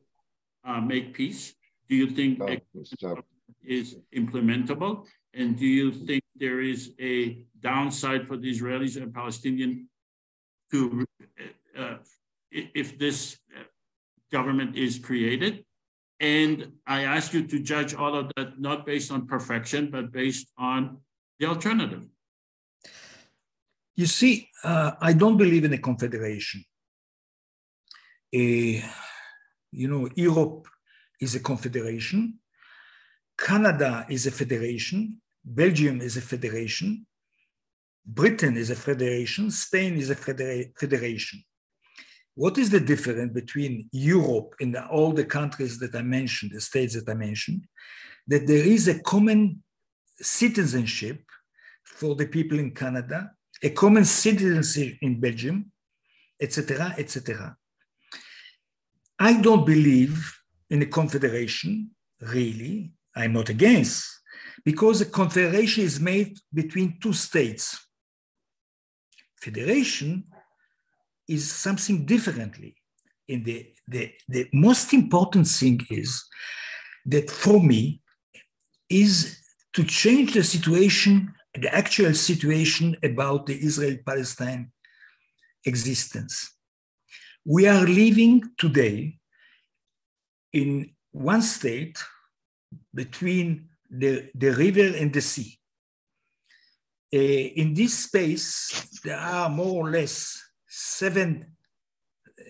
uh, 0.64 0.80
make 0.80 1.16
peace? 1.16 1.56
Do 1.90 1.96
you 1.96 2.08
think 2.12 2.38
no, 2.38 3.18
is 3.64 3.96
implementable? 4.16 5.08
And 5.34 5.58
do 5.58 5.66
you 5.66 5.92
think 5.92 6.22
there 6.36 6.62
is 6.62 6.92
a 7.02 7.48
downside 7.62 8.28
for 8.28 8.38
the 8.38 8.52
Israelis 8.54 8.96
and 8.96 9.12
Palestinians 9.12 9.86
to 10.72 11.04
uh, 11.76 11.96
if 12.52 13.00
this 13.00 13.40
uh, 13.58 13.64
government 14.38 14.72
is 14.86 14.94
created. 15.08 15.54
And 16.20 16.56
I 16.88 17.00
ask 17.16 17.28
you 17.36 17.44
to 17.52 17.58
judge 17.72 17.92
all 18.02 18.14
of 18.20 18.26
that 18.36 18.50
not 18.68 18.80
based 18.92 19.10
on 19.16 19.20
perfection, 19.36 19.82
but 19.96 20.12
based 20.22 20.48
on 20.58 20.80
the 21.40 21.46
alternative. 21.54 22.04
You 24.02 24.08
see, 24.20 24.34
uh, 24.64 24.92
I 25.10 25.12
don't 25.22 25.38
believe 25.44 25.66
in 25.66 25.74
a 25.74 25.82
confederation. 25.90 26.60
A, 28.34 28.46
you 29.82 29.88
know, 29.92 30.04
Europe 30.16 30.68
is 31.20 31.36
a 31.36 31.40
confederation. 31.52 32.20
Canada 33.38 34.06
is 34.10 34.24
a 34.32 34.34
federation. 34.42 34.98
Belgium 35.44 36.02
is 36.02 36.16
a 36.18 36.26
federation. 36.32 37.06
Britain 38.06 38.56
is 38.64 38.70
a 38.70 38.76
federation. 38.76 39.52
Spain 39.52 39.94
is 40.04 40.10
a 40.10 40.16
federa 40.16 40.72
federation. 40.82 41.44
What 42.36 42.58
is 42.58 42.70
the 42.72 42.80
difference 42.80 43.32
between 43.34 43.90
Europe 43.92 44.56
and 44.60 44.76
all 44.76 45.12
the 45.12 45.26
countries 45.26 45.78
that 45.80 45.94
I 45.94 46.02
mentioned, 46.02 46.52
the 46.54 46.62
states 46.62 46.96
that 46.96 47.10
I 47.10 47.14
mentioned, 47.14 47.66
that 48.28 48.48
there 48.48 48.66
is 48.66 48.88
a 48.88 49.00
common 49.02 49.62
citizenship 50.20 51.22
for 51.84 52.16
the 52.16 52.26
people 52.26 52.58
in 52.58 52.72
Canada, 52.72 53.32
a 53.62 53.70
common 53.70 54.06
citizenship 54.06 54.98
in 55.02 55.20
Belgium, 55.20 55.72
etc., 56.42 56.96
etc. 56.98 57.56
I 59.20 59.40
don't 59.40 59.66
believe 59.66 60.36
in 60.70 60.82
a 60.82 60.88
confederation, 60.88 61.92
really. 62.20 62.94
I'm 63.16 63.34
not 63.34 63.50
against, 63.50 64.22
because 64.66 65.02
a 65.02 65.06
confederation 65.06 65.84
is 65.84 66.00
made 66.00 66.40
between 66.52 66.98
two 67.00 67.14
states. 67.14 67.86
Federation 69.40 70.24
is 71.34 71.52
something 71.52 72.06
differently. 72.06 72.76
And 73.28 73.44
the, 73.46 73.68
the, 73.88 74.12
the 74.28 74.50
most 74.54 74.94
important 74.94 75.48
thing 75.48 75.80
is 75.90 76.24
that 77.06 77.30
for 77.30 77.60
me 77.62 78.02
is 78.90 79.40
to 79.74 79.84
change 79.84 80.34
the 80.34 80.44
situation, 80.44 81.34
the 81.54 81.74
actual 81.74 82.14
situation 82.14 82.96
about 83.04 83.46
the 83.46 83.58
Israel-Palestine 83.70 84.72
existence. 85.66 86.36
We 87.46 87.68
are 87.68 87.86
living 87.86 88.44
today 88.58 89.20
in 90.52 90.92
one 91.12 91.42
state 91.42 91.98
between 92.94 93.70
the, 93.90 94.30
the 94.36 94.52
river 94.52 94.98
and 94.98 95.12
the 95.14 95.22
sea. 95.22 95.58
Uh, 97.14 97.18
in 97.62 97.74
this 97.74 98.06
space, 98.06 99.00
there 99.04 99.20
are 99.20 99.50
more 99.50 99.88
or 99.88 99.92
less 99.92 100.42
seven 100.84 101.56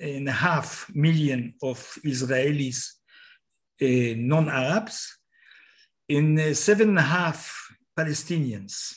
and 0.01 0.27
a 0.27 0.31
half 0.31 0.89
million 0.93 1.53
of 1.61 1.77
Israelis, 2.03 2.93
uh, 3.81 4.15
non-Arabs, 4.17 5.17
and 6.09 6.39
uh, 6.39 6.53
seven 6.53 6.89
and 6.89 6.99
a 6.99 7.09
half 7.17 7.37
Palestinians. 7.97 8.95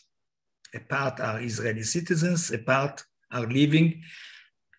A 0.75 0.81
part 0.81 1.21
are 1.21 1.41
Israeli 1.41 1.83
citizens, 1.83 2.51
a 2.51 2.59
part 2.59 3.05
are 3.31 3.47
living 3.47 4.03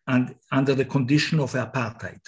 and 0.08 0.36
under 0.52 0.74
the 0.74 0.86
condition 0.86 1.40
of 1.40 1.54
apartheid. 1.54 2.22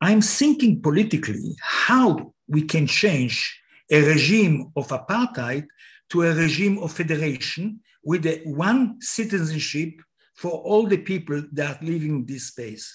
I'm 0.00 0.20
thinking 0.20 0.80
politically 0.80 1.56
how 1.60 2.34
we 2.48 2.62
can 2.62 2.86
change 2.86 3.60
a 3.90 4.00
regime 4.02 4.72
of 4.76 4.88
apartheid 4.88 5.66
to 6.10 6.22
a 6.22 6.34
regime 6.34 6.78
of 6.78 6.92
federation 6.92 7.80
with 8.02 8.26
one 8.44 9.00
citizenship 9.00 9.92
for 10.42 10.50
all 10.50 10.84
the 10.88 10.98
people 10.98 11.40
that 11.52 11.76
are 11.76 11.84
living 11.84 12.14
in 12.16 12.26
this 12.26 12.48
space. 12.48 12.86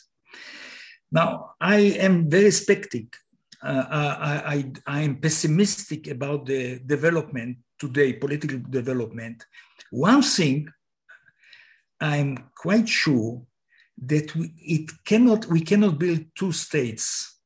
Now, 1.09 1.53
I 1.61 1.77
am 2.07 2.29
very 2.29 2.51
skeptic. 2.51 3.15
Uh, 3.63 3.85
I, 3.89 4.33
I, 4.53 4.71
I 4.97 5.01
am 5.07 5.15
pessimistic 5.15 6.07
about 6.07 6.45
the 6.45 6.79
development 6.85 7.59
today, 7.79 8.11
political 8.13 8.59
development. 8.69 9.45
One 9.91 10.21
thing 10.21 10.67
I'm 12.01 12.49
quite 12.53 12.89
sure 12.89 13.43
that 14.11 14.35
we, 14.35 14.53
it 14.57 14.91
cannot, 15.05 15.45
we 15.45 15.61
cannot 15.61 15.97
build 15.97 16.25
two 16.35 16.51
states 16.51 17.39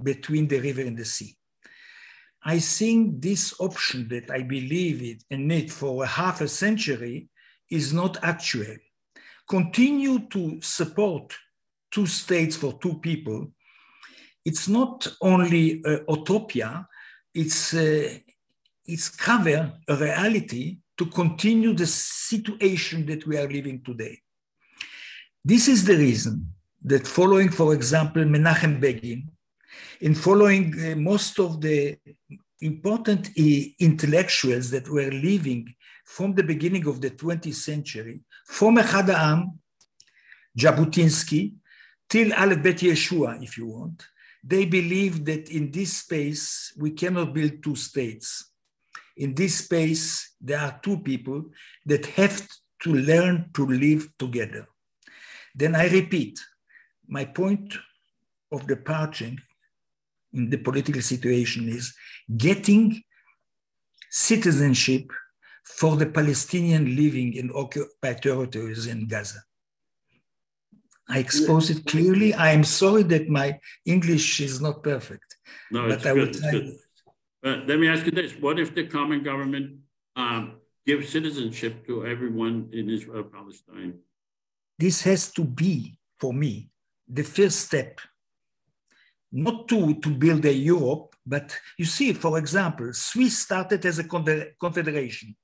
between 0.00 0.46
the 0.46 0.60
river 0.60 0.82
and 0.82 0.96
the 0.96 1.04
sea. 1.04 1.36
I 2.44 2.60
think 2.60 3.20
this 3.20 3.54
option 3.58 4.06
that 4.10 4.30
I 4.30 4.42
believe 4.42 5.02
it 5.02 5.24
in 5.28 5.50
it 5.50 5.72
for 5.72 6.04
a 6.04 6.06
half 6.06 6.40
a 6.40 6.48
century 6.48 7.28
is 7.68 7.92
not 7.92 8.22
actual. 8.22 8.76
Continue 9.48 10.28
to 10.28 10.60
support 10.60 11.34
two 11.90 12.06
states 12.06 12.56
for 12.56 12.78
two 12.78 12.98
people. 12.98 13.50
It's 14.44 14.68
not 14.68 15.06
only 15.20 15.82
a 15.84 16.00
utopia, 16.08 16.86
it's, 17.34 17.74
uh, 17.74 18.18
it's 18.84 19.08
cover 19.08 19.72
a 19.88 19.96
reality 19.96 20.78
to 20.98 21.06
continue 21.06 21.72
the 21.72 21.86
situation 21.86 23.06
that 23.06 23.26
we 23.26 23.36
are 23.38 23.48
living 23.48 23.82
today. 23.82 24.18
This 25.44 25.68
is 25.68 25.84
the 25.84 25.96
reason 25.96 26.52
that 26.84 27.06
following, 27.06 27.48
for 27.50 27.72
example, 27.72 28.22
Menachem 28.24 28.80
Begin, 28.80 29.30
in 30.00 30.14
following 30.14 30.74
uh, 30.74 30.96
most 30.96 31.38
of 31.38 31.60
the 31.60 31.96
important 32.60 33.28
uh, 33.28 33.60
intellectuals 33.80 34.70
that 34.70 34.88
were 34.88 35.10
living 35.10 35.72
from 36.04 36.34
the 36.34 36.42
beginning 36.42 36.86
of 36.86 37.00
the 37.00 37.10
20th 37.10 37.54
century, 37.54 38.20
from 38.48 38.76
Ha'am, 38.76 39.60
Jabotinsky, 40.58 41.54
till 42.08 42.32
Aleph 42.32 42.62
Bet 42.62 42.76
Yehoshua, 42.78 43.42
if 43.42 43.58
you 43.58 43.66
want, 43.66 44.06
they 44.42 44.64
believe 44.64 45.24
that 45.26 45.50
in 45.50 45.70
this 45.70 45.98
space 45.98 46.72
we 46.76 46.92
cannot 46.92 47.34
build 47.34 47.62
two 47.62 47.76
states. 47.76 48.50
In 49.18 49.34
this 49.34 49.58
space, 49.58 50.34
there 50.40 50.58
are 50.58 50.80
two 50.82 50.98
people 50.98 51.44
that 51.84 52.06
have 52.06 52.48
to 52.82 52.94
learn 52.94 53.50
to 53.54 53.66
live 53.66 54.08
together. 54.18 54.66
Then 55.54 55.74
I 55.74 55.88
repeat, 55.88 56.40
my 57.06 57.26
point 57.26 57.76
of 58.50 58.66
departure 58.66 59.32
in 60.32 60.48
the 60.48 60.58
political 60.58 61.02
situation 61.02 61.68
is 61.68 61.94
getting 62.36 63.02
citizenship 64.10 65.10
for 65.76 65.96
the 65.96 66.06
Palestinian 66.06 66.96
living 66.96 67.34
in 67.34 67.50
occupied 67.54 68.22
territories 68.22 68.86
in 68.86 69.06
Gaza. 69.06 69.40
I 71.08 71.18
expose 71.18 71.70
it 71.70 71.86
clearly. 71.86 72.34
I 72.34 72.50
am 72.50 72.64
sorry 72.64 73.02
that 73.04 73.28
my 73.28 73.58
English 73.86 74.40
is 74.40 74.60
not 74.60 74.82
perfect. 74.82 75.36
No, 75.70 75.86
it's 75.86 76.02
good. 76.02 76.28
It's 76.28 76.40
good. 76.40 76.76
Uh, 77.44 77.62
let 77.66 77.78
me 77.78 77.88
ask 77.88 78.04
you 78.04 78.12
this. 78.12 78.32
What 78.32 78.58
if 78.58 78.74
the 78.74 78.86
common 78.86 79.22
government 79.22 79.78
um, 80.16 80.56
gives 80.86 81.08
citizenship 81.08 81.86
to 81.86 82.06
everyone 82.06 82.68
in 82.72 82.90
Israel 82.90 83.24
Palestine? 83.24 83.94
This 84.78 85.02
has 85.02 85.30
to 85.32 85.44
be, 85.44 85.98
for 86.20 86.32
me, 86.32 86.68
the 87.06 87.24
first 87.24 87.60
step. 87.60 88.00
Not 89.30 89.68
to, 89.68 89.94
to 89.94 90.10
build 90.10 90.44
a 90.44 90.52
Europe, 90.52 91.14
but 91.26 91.56
you 91.78 91.84
see, 91.84 92.12
for 92.12 92.38
example, 92.38 92.92
Swiss 92.92 93.38
started 93.38 93.84
as 93.84 93.98
a 93.98 94.04
confederation. 94.04 95.36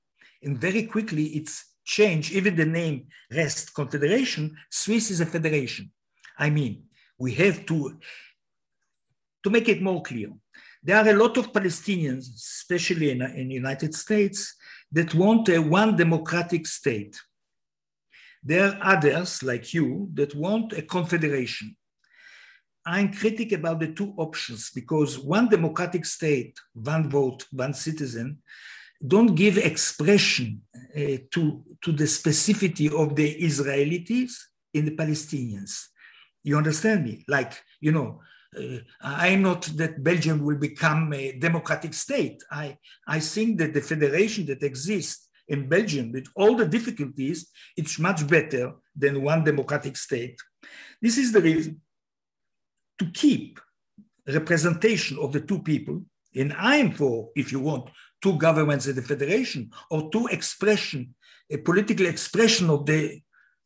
And 0.45 0.57
very 0.57 0.83
quickly 0.83 1.25
it's 1.39 1.65
changed. 1.83 2.31
even 2.31 2.55
the 2.55 2.65
name 2.65 3.07
rest 3.31 3.73
confederation, 3.73 4.55
Swiss 4.69 5.11
is 5.11 5.19
a 5.19 5.25
federation. 5.25 5.91
I 6.37 6.49
mean, 6.49 6.83
we 7.17 7.33
have 7.33 7.65
to, 7.65 7.97
to 9.43 9.49
make 9.49 9.67
it 9.67 9.81
more 9.81 10.01
clear. 10.01 10.29
There 10.83 10.97
are 10.97 11.09
a 11.09 11.13
lot 11.13 11.37
of 11.37 11.51
Palestinians, 11.51 12.35
especially 12.35 13.09
in, 13.09 13.19
the 13.19 13.55
United 13.55 13.95
States, 13.95 14.55
that 14.91 15.15
want 15.15 15.49
a 15.49 15.59
one 15.59 15.95
democratic 15.95 16.67
state. 16.67 17.19
There 18.43 18.67
are 18.67 18.95
others 18.95 19.41
like 19.41 19.73
you 19.73 20.09
that 20.13 20.35
want 20.35 20.73
a 20.73 20.83
confederation. 20.83 21.75
I'm 22.85 23.11
critic 23.11 23.51
about 23.51 23.79
the 23.79 23.93
two 23.93 24.13
options 24.17 24.69
because 24.69 25.17
one 25.17 25.49
democratic 25.49 26.05
state, 26.05 26.59
one 26.73 27.09
vote, 27.09 27.47
one 27.51 27.73
citizen, 27.73 28.43
don't 29.05 29.35
give 29.35 29.57
expression 29.57 30.61
uh, 30.95 31.17
to, 31.31 31.63
to 31.81 31.91
the 31.91 32.05
specificity 32.05 32.91
of 32.91 33.15
the 33.15 33.35
Israelis 33.41 34.33
in 34.73 34.85
the 34.85 34.95
Palestinians. 34.95 35.87
You 36.43 36.57
understand 36.57 37.03
me? 37.03 37.25
Like, 37.27 37.53
you 37.79 37.91
know, 37.91 38.21
uh, 38.57 38.77
I'm 39.01 39.41
not 39.41 39.63
that 39.75 40.03
Belgium 40.03 40.43
will 40.43 40.57
become 40.57 41.11
a 41.13 41.33
democratic 41.33 41.93
state. 41.93 42.43
I, 42.51 42.77
I 43.07 43.19
think 43.19 43.57
that 43.59 43.73
the 43.73 43.81
federation 43.81 44.45
that 44.47 44.63
exists 44.63 45.27
in 45.47 45.69
Belgium, 45.69 46.11
with 46.11 46.27
all 46.35 46.55
the 46.55 46.67
difficulties, 46.67 47.51
it's 47.77 47.99
much 47.99 48.27
better 48.27 48.73
than 48.95 49.21
one 49.21 49.43
democratic 49.43 49.95
state. 49.97 50.39
This 51.01 51.17
is 51.17 51.31
the 51.31 51.41
reason 51.41 51.81
to 52.97 53.05
keep 53.11 53.59
representation 54.27 55.19
of 55.19 55.31
the 55.33 55.41
two 55.41 55.59
people, 55.59 56.03
and 56.35 56.53
I'm 56.57 56.91
for, 56.91 57.29
if 57.35 57.51
you 57.51 57.59
want, 57.59 57.89
two 58.21 58.37
governments 58.37 58.87
in 58.87 58.95
the 58.95 59.01
federation 59.01 59.71
or 59.89 60.09
two 60.09 60.27
expression, 60.27 61.15
a 61.49 61.57
political 61.57 62.05
expression 62.05 62.69
of 62.69 62.85
the, 62.85 63.21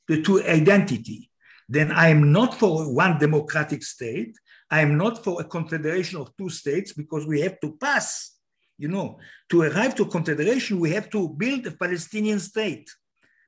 the 0.08 0.22
two 0.22 0.44
identity, 0.44 1.30
then 1.68 1.92
I 1.92 2.10
am 2.10 2.32
not 2.32 2.56
for 2.56 2.92
one 2.94 3.20
democratic 3.20 3.84
state. 3.84 4.36
I 4.72 4.82
am 4.82 4.98
not 4.98 5.24
for 5.24 5.40
a 5.40 5.44
confederation 5.44 6.20
of 6.20 6.36
two 6.38 6.50
states 6.50 6.94
because 6.94 7.26
we 7.26 7.42
have 7.42 7.60
to 7.62 7.78
pass, 7.80 8.36
you 8.78 8.88
know, 8.88 9.20
to 9.50 9.62
arrive 9.62 9.96
to 9.96 10.06
confederation, 10.06 10.80
we 10.80 10.92
have 10.92 11.10
to 11.12 11.30
build 11.30 11.66
a 11.68 11.72
Palestinian 11.72 12.40
state 12.40 12.90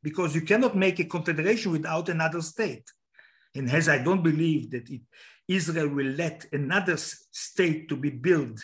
because 0.03 0.35
you 0.35 0.41
cannot 0.41 0.75
make 0.75 0.99
a 0.99 1.05
confederation 1.05 1.71
without 1.71 2.09
another 2.09 2.41
state. 2.41 2.89
And 3.55 3.69
as 3.69 3.89
I 3.89 3.97
don't 3.97 4.23
believe 4.23 4.71
that 4.71 4.89
it, 4.89 5.01
Israel 5.47 5.89
will 5.89 6.13
let 6.13 6.45
another 6.53 6.97
state 6.97 7.89
to 7.89 7.95
be 7.95 8.09
built 8.09 8.59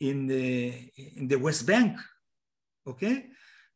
in 0.00 0.26
the, 0.26 0.90
in 1.16 1.28
the 1.28 1.36
West 1.36 1.66
Bank, 1.66 1.98
okay? 2.86 3.26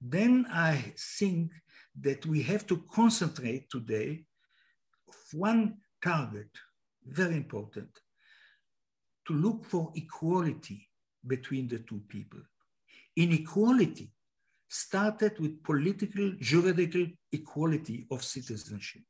Then 0.00 0.46
I 0.50 0.94
think 1.18 1.52
that 2.00 2.24
we 2.26 2.42
have 2.42 2.66
to 2.66 2.84
concentrate 2.92 3.68
today 3.70 4.24
of 5.08 5.14
one 5.32 5.76
target, 6.02 6.48
very 7.04 7.36
important, 7.36 7.90
to 9.26 9.34
look 9.34 9.64
for 9.64 9.92
equality 9.94 10.88
between 11.26 11.68
the 11.68 11.78
two 11.78 12.02
people. 12.08 12.40
Inequality 13.16 14.12
started 14.68 15.38
with 15.38 15.62
political, 15.62 16.32
juridical 16.40 17.06
equality 17.30 18.06
of 18.10 18.24
citizenship. 18.24 19.02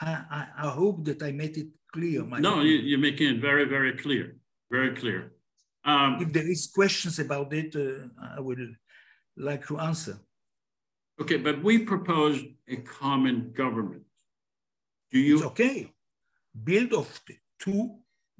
I, 0.00 0.24
I, 0.30 0.46
I 0.66 0.68
hope 0.70 1.04
that 1.04 1.22
I 1.22 1.32
made 1.32 1.56
it 1.56 1.68
clear. 1.92 2.24
no, 2.24 2.60
you, 2.60 2.96
are 2.96 3.00
making 3.00 3.36
it 3.36 3.40
very, 3.40 3.64
very 3.64 3.96
clear, 3.96 4.36
very 4.70 4.94
clear. 4.94 5.32
Um, 5.84 6.18
if 6.20 6.32
there 6.32 6.48
is 6.48 6.66
questions 6.66 7.18
about 7.18 7.52
it, 7.52 7.74
uh, 7.76 8.08
I 8.36 8.40
would 8.40 8.76
like 9.36 9.66
to 9.68 9.78
answer. 9.78 10.18
Okay, 11.20 11.36
but 11.36 11.62
we 11.62 11.78
proposed 11.78 12.44
a 12.68 12.76
common 12.76 13.52
government. 13.52 14.02
Do 15.10 15.18
you? 15.18 15.36
It's 15.36 15.46
okay. 15.46 15.92
Build 16.64 16.92
of 16.92 17.20
two, 17.58 17.96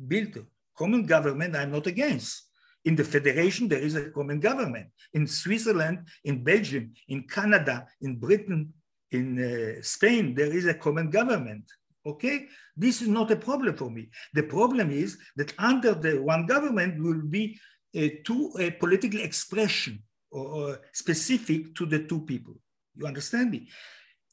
build 0.06 0.44
common 0.76 1.06
government, 1.06 1.56
I'm 1.56 1.72
not 1.72 1.86
against. 1.86 2.44
In 2.84 2.94
the 2.94 3.04
federation, 3.04 3.68
there 3.68 3.80
is 3.80 3.96
a 3.96 4.10
common 4.10 4.38
government. 4.38 4.88
In 5.12 5.26
Switzerland, 5.26 6.06
in 6.24 6.44
Belgium, 6.44 6.92
in 7.08 7.24
Canada, 7.24 7.86
in 8.00 8.16
Britain, 8.16 8.72
in 9.10 9.26
uh, 9.38 9.82
Spain, 9.82 10.34
there 10.34 10.52
is 10.52 10.66
a 10.66 10.74
common 10.74 11.10
government. 11.10 11.64
Okay, 12.06 12.46
this 12.76 13.02
is 13.02 13.08
not 13.08 13.30
a 13.30 13.36
problem 13.36 13.76
for 13.76 13.90
me. 13.90 14.08
The 14.32 14.44
problem 14.44 14.90
is 14.90 15.18
that 15.36 15.52
under 15.58 15.94
the 15.94 16.22
one 16.22 16.46
government 16.46 17.02
will 17.02 17.22
be 17.22 17.58
a 17.94 18.20
two 18.24 18.52
a 18.58 18.70
political 18.70 19.20
expression 19.20 20.02
or, 20.30 20.46
or 20.46 20.80
specific 20.92 21.74
to 21.74 21.86
the 21.86 22.04
two 22.04 22.22
people. 22.22 22.54
You 22.96 23.06
understand 23.06 23.50
me? 23.50 23.68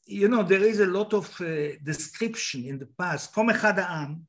You 0.06 0.28
know, 0.28 0.42
there 0.42 0.62
is 0.62 0.80
a 0.80 0.86
lot 0.86 1.12
of 1.14 1.40
uh, 1.40 1.76
description 1.82 2.64
in 2.64 2.78
the 2.78 2.86
past. 2.86 3.34
From 3.34 3.48
Echad 3.48 3.78
Ha'am, 3.78 4.26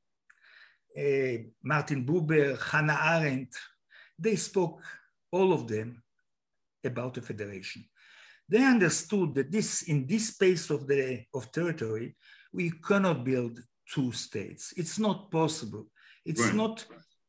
uh, 0.97 1.43
Martin 1.64 2.05
Buber, 2.05 2.59
Hannah 2.59 2.99
Arendt, 2.99 3.55
they 4.18 4.35
spoke, 4.35 4.81
all 5.31 5.53
of 5.53 5.68
them, 5.68 6.01
about 6.84 7.18
a 7.18 7.22
federation. 7.22 7.85
They 8.49 8.64
understood 8.64 9.35
that 9.35 9.51
this 9.51 9.84
in 9.84 10.07
this 10.07 10.30
space 10.30 10.69
of 10.69 10.88
the 10.88 11.23
of 11.34 11.51
territory, 11.51 12.15
we 12.53 12.72
cannot 12.72 13.24
build 13.24 13.60
two 13.94 14.11
states. 14.11 14.74
It's 14.78 14.99
not 14.99 15.32
possible. 15.32 15.88
It's 16.26 16.41
right. 16.41 16.56
not. 16.56 16.86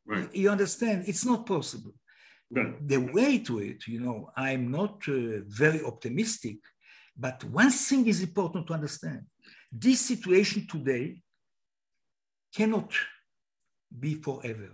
Right. 0.06 0.34
You 0.34 0.50
understand? 0.50 1.04
It's 1.06 1.24
not 1.24 1.46
possible. 1.46 1.94
Right. 2.50 2.86
The 2.86 2.96
way 2.98 3.38
to 3.40 3.58
it, 3.58 3.86
you 3.86 4.00
know, 4.00 4.30
I'm 4.36 4.70
not 4.70 5.02
uh, 5.06 5.40
very 5.46 5.84
optimistic, 5.84 6.56
but 7.16 7.44
one 7.44 7.70
thing 7.70 8.06
is 8.06 8.22
important 8.22 8.66
to 8.68 8.74
understand. 8.74 9.26
This 9.70 10.00
situation 10.00 10.66
today 10.66 11.20
cannot 12.54 12.92
be 13.96 14.14
forever. 14.14 14.70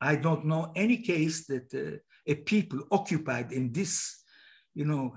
I 0.00 0.16
don't 0.16 0.44
know 0.44 0.72
any 0.74 0.98
case 0.98 1.46
that 1.46 1.72
uh, 1.74 1.98
a 2.26 2.34
people 2.34 2.80
occupied 2.90 3.52
in 3.52 3.72
this, 3.72 4.22
you 4.74 4.84
know, 4.84 5.16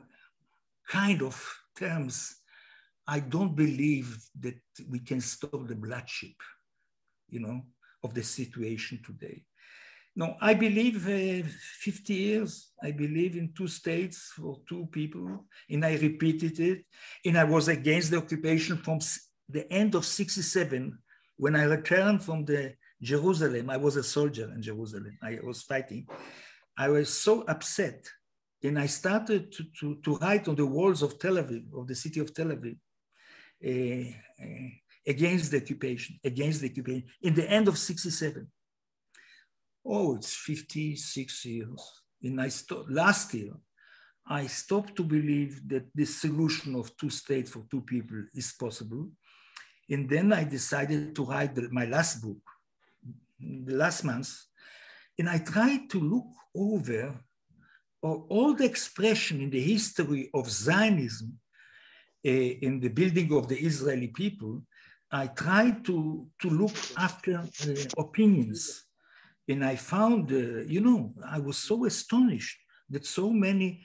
kind 0.88 1.22
of 1.22 1.36
terms. 1.76 2.36
I 3.08 3.20
don't 3.20 3.56
believe 3.56 4.18
that 4.40 4.60
we 4.90 5.00
can 5.00 5.22
stop 5.22 5.68
the 5.68 5.76
bloodshed, 5.76 6.36
you 7.30 7.40
know, 7.40 7.62
of 8.04 8.14
the 8.14 8.24
situation 8.24 9.00
today. 9.06 9.44
No, 10.18 10.38
I 10.40 10.54
believe 10.54 11.08
uh, 11.08 11.46
50 11.82 12.14
years, 12.14 12.72
I 12.82 12.92
believe 12.92 13.36
in 13.36 13.52
two 13.54 13.68
states 13.68 14.32
for 14.36 14.62
two 14.68 14.88
people, 14.92 15.46
and 15.70 15.86
I 15.86 15.98
repeated 15.98 16.60
it. 16.60 16.86
And 17.26 17.38
I 17.38 17.44
was 17.44 17.68
against 17.68 18.12
the 18.12 18.18
occupation 18.18 18.78
from 18.78 19.00
the 19.50 19.72
end 19.72 19.94
of 19.94 20.06
67. 20.06 20.98
When 21.36 21.56
I 21.56 21.64
returned 21.66 22.24
from 22.24 22.46
the 22.46 22.76
Jerusalem, 23.02 23.70
I 23.70 23.76
was 23.76 23.98
a 23.98 24.04
soldier 24.04 24.50
in 24.56 24.62
Jerusalem, 24.62 25.18
I 25.22 25.40
was 25.44 25.64
fighting. 25.64 26.08
I 26.78 26.88
was 26.90 27.10
so 27.10 27.44
upset. 27.44 28.08
And 28.64 28.80
I 28.80 28.86
started 28.86 29.52
to, 29.52 29.64
to, 29.80 29.96
to 30.04 30.16
write 30.18 30.48
on 30.48 30.56
the 30.56 30.66
walls 30.66 31.04
of 31.04 31.20
Tel 31.20 31.36
Aviv, 31.36 31.66
of 31.78 31.88
the 31.88 31.96
city 31.96 32.22
of 32.22 32.34
Tel 32.34 32.48
Aviv, 32.48 32.78
against 35.08 35.52
the 35.52 35.58
occupation, 35.58 36.20
against 36.24 36.62
the 36.62 36.70
occupation, 36.70 37.06
in 37.22 37.34
the 37.34 37.50
end 37.50 37.68
of 37.68 37.78
67 37.78 38.48
oh, 39.86 40.16
it's 40.16 40.34
56 40.36 41.46
years. 41.46 42.02
And 42.24 42.42
I 42.42 42.50
last 42.90 43.34
year, 43.34 43.54
I 44.28 44.48
stopped 44.48 44.96
to 44.96 45.04
believe 45.04 45.68
that 45.70 45.86
the 45.94 46.06
solution 46.06 46.76
of 46.76 46.96
two 46.98 47.12
states 47.12 47.52
for 47.52 47.64
two 47.70 47.82
people 47.82 48.24
is 48.34 48.54
possible. 48.60 49.10
And 49.90 50.10
then 50.10 50.34
I 50.34 50.44
decided 50.44 51.16
to 51.16 51.26
write 51.26 51.54
the, 51.54 51.70
my 51.72 51.86
last 51.86 52.22
book, 52.22 52.42
the 53.40 53.76
last 53.76 54.04
month, 54.04 54.34
and 55.20 55.30
I 55.30 55.38
tried 55.38 55.90
to 55.92 56.00
look 56.00 56.28
over 56.56 57.16
all 58.02 58.54
the 58.54 58.66
expression 58.66 59.42
in 59.42 59.50
the 59.50 59.62
history 59.62 60.30
of 60.34 60.50
Zionism 60.50 61.40
uh, 61.40 61.45
in 62.26 62.80
the 62.80 62.90
building 62.90 63.32
of 63.34 63.48
the 63.48 63.58
Israeli 63.58 64.08
people. 64.08 64.62
I 65.12 65.28
tried 65.28 65.86
to, 65.86 66.28
to 66.42 66.50
look 66.50 66.76
after 66.98 67.38
uh, 67.38 67.74
opinions 67.98 68.86
and 69.48 69.64
I 69.64 69.76
found, 69.76 70.32
uh, 70.32 70.64
you 70.66 70.82
know, 70.82 71.14
I 71.26 71.40
was 71.40 71.58
so 71.58 71.86
astonished 71.86 72.58
that 72.90 73.06
so 73.06 73.30
many 73.30 73.82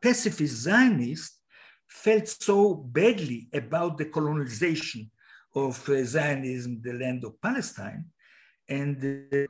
pacifist 0.00 0.54
Zionists 0.54 1.40
felt 1.88 2.28
so 2.28 2.74
badly 2.74 3.48
about 3.52 3.98
the 3.98 4.04
colonization 4.04 5.10
of 5.54 5.88
uh, 5.88 6.04
Zionism, 6.04 6.80
the 6.82 6.92
land 6.92 7.24
of 7.24 7.40
Palestine, 7.40 8.04
and 8.68 8.96
uh, 9.32 9.46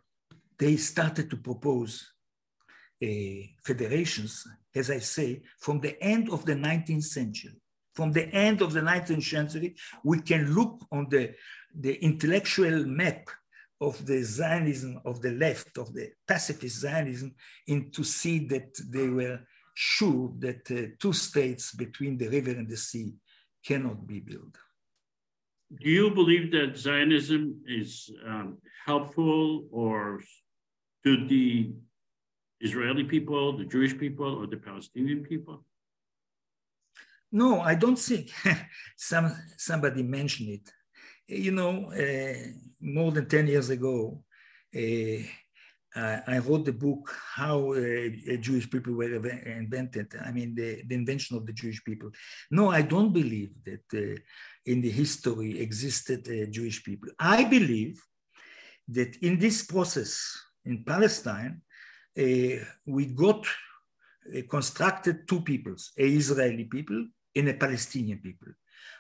they 0.59 0.76
started 0.76 1.28
to 1.28 1.36
propose 1.36 2.12
uh, 3.02 3.06
federations, 3.62 4.47
as 4.74 4.90
I 4.90 5.01
say, 5.01 5.43
from 5.59 5.80
the 5.80 6.01
end 6.02 6.30
of 6.30 6.44
the 6.44 6.55
19th 6.55 7.05
century. 7.05 7.60
From 7.98 8.12
the 8.12 8.28
end 8.32 8.62
of 8.62 8.72
the 8.72 8.80
19th 8.80 9.24
century, 9.24 9.74
we 10.04 10.20
can 10.20 10.54
look 10.54 10.86
on 10.92 11.08
the, 11.10 11.34
the 11.74 11.94
intellectual 12.10 12.84
map 12.84 13.28
of 13.80 14.06
the 14.06 14.22
Zionism 14.22 15.00
of 15.04 15.20
the 15.20 15.32
left, 15.32 15.76
of 15.78 15.92
the 15.92 16.12
pacifist 16.24 16.78
Zionism, 16.78 17.34
and 17.66 17.92
to 17.92 18.04
see 18.04 18.46
that 18.52 18.70
they 18.88 19.08
were 19.08 19.40
sure 19.74 20.30
that 20.38 20.70
uh, 20.70 20.94
two 21.00 21.12
states 21.12 21.72
between 21.74 22.16
the 22.16 22.28
river 22.28 22.52
and 22.52 22.68
the 22.68 22.76
sea 22.76 23.14
cannot 23.66 24.06
be 24.06 24.20
built. 24.20 24.54
Do 25.82 25.90
you 25.90 26.12
believe 26.12 26.52
that 26.52 26.76
Zionism 26.76 27.62
is 27.66 28.10
um, 28.24 28.58
helpful 28.86 29.66
or 29.72 30.20
to 31.02 31.26
the 31.26 31.72
Israeli 32.60 33.02
people, 33.02 33.56
the 33.58 33.64
Jewish 33.64 33.98
people, 33.98 34.36
or 34.38 34.46
the 34.46 34.58
Palestinian 34.58 35.24
people? 35.24 35.64
No, 37.30 37.60
I 37.60 37.74
don't 37.74 37.98
think. 37.98 38.30
Some 38.96 39.34
somebody 39.56 40.02
mentioned 40.02 40.50
it 40.50 40.70
you 41.28 41.52
know, 41.52 41.92
uh, 41.92 42.34
more 42.80 43.12
than 43.12 43.28
10 43.28 43.46
years 43.46 43.70
ago, 43.70 44.22
uh, 44.74 45.22
I 45.94 46.38
wrote 46.38 46.64
the 46.64 46.72
book, 46.72 47.14
How 47.34 47.72
uh, 47.72 48.36
Jewish 48.40 48.70
People 48.70 48.94
Were 48.94 49.14
Invented. 49.14 50.14
I 50.24 50.30
mean, 50.30 50.55
the, 50.55 50.82
the, 50.86 50.94
invention 50.94 51.36
of 51.36 51.46
the 51.46 51.52
Jewish 51.52 51.82
people. 51.84 52.10
No, 52.50 52.70
I 52.70 52.82
don't 52.82 53.12
believe 53.12 53.52
that 53.64 53.84
uh, 53.94 54.20
in 54.64 54.80
the 54.80 54.90
history 54.90 55.60
existed 55.60 56.28
uh, 56.28 56.50
Jewish 56.50 56.84
people. 56.84 57.10
I 57.18 57.44
believe 57.44 58.00
that 58.88 59.16
in 59.16 59.38
this 59.38 59.66
process 59.66 60.20
in 60.64 60.84
Palestine, 60.84 61.62
uh, 62.18 62.64
we 62.86 63.06
got 63.06 63.46
constructed 64.50 65.26
two 65.26 65.40
peoples, 65.40 65.92
a 65.98 66.05
Israeli 66.05 66.64
people 66.64 67.06
and 67.34 67.48
a 67.48 67.55
Palestinian 67.55 68.18
people. 68.18 68.52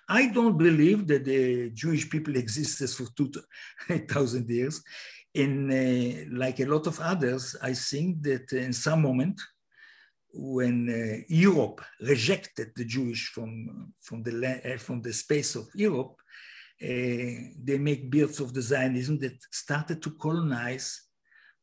I 0.08 0.28
don't 0.28 0.56
believe 0.56 1.06
that 1.08 1.24
the 1.24 1.70
Jewish 1.70 2.08
people 2.08 2.36
existed 2.36 2.88
for 2.90 3.06
2,000 3.14 4.48
years. 4.58 4.82
And 5.34 5.70
uh, 5.70 6.36
like 6.36 6.60
a 6.60 6.66
lot 6.66 6.86
of 6.86 6.98
others, 7.00 7.54
I 7.62 7.74
think 7.74 8.22
that 8.22 8.52
in 8.52 8.72
some 8.72 9.02
moment, 9.02 9.38
when 10.32 10.88
uh, 10.88 11.24
Europe 11.28 11.82
rejected 12.00 12.72
the 12.74 12.84
Jewish 12.84 13.28
from, 13.28 13.92
from, 14.00 14.22
the, 14.22 14.74
uh, 14.74 14.78
from 14.78 15.02
the 15.02 15.12
space 15.12 15.54
of 15.56 15.68
Europe, 15.74 16.16
uh, 16.82 17.34
they 17.64 17.78
make 17.78 18.10
builds 18.10 18.40
of 18.40 18.54
the 18.54 18.62
Zionism 18.62 19.18
that 19.18 19.36
started 19.50 20.00
to 20.02 20.10
colonize 20.12 21.02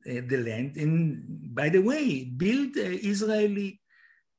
uh, 0.08 0.22
the 0.28 0.38
land. 0.38 0.76
And 0.76 1.56
by 1.56 1.70
the 1.70 1.82
way, 1.82 2.26
build 2.26 2.78
uh, 2.78 2.82
Israeli 2.84 3.80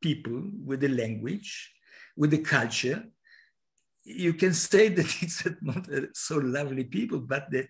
people 0.01 0.51
with 0.65 0.81
the 0.81 0.89
language, 0.89 1.73
with 2.17 2.31
the 2.31 2.39
culture, 2.39 3.05
you 4.05 4.35
can 4.35 4.55
say 4.55 4.89
that 4.97 5.23
it's 5.23 5.45
not 5.61 5.87
so 6.15 6.39
lovely 6.39 6.85
people, 6.85 7.21
but 7.21 7.51
that 7.51 7.69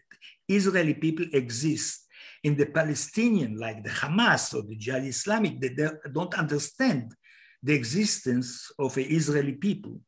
Israeli 0.49 0.95
people 0.95 1.27
exist 1.33 2.07
in 2.45 2.57
the 2.57 2.67
Palestinian, 2.67 3.59
like 3.59 3.83
the 3.83 3.91
Hamas 3.91 4.55
or 4.55 4.63
the 4.63 4.77
Jihad 4.77 5.05
Islamic, 5.05 5.61
that 5.61 5.77
they 5.77 6.11
don't 6.13 6.35
understand 6.35 7.15
the 7.63 7.75
existence 7.75 8.71
of 8.79 8.97
an 8.97 9.07
Israeli 9.09 9.53
people. 9.53 10.01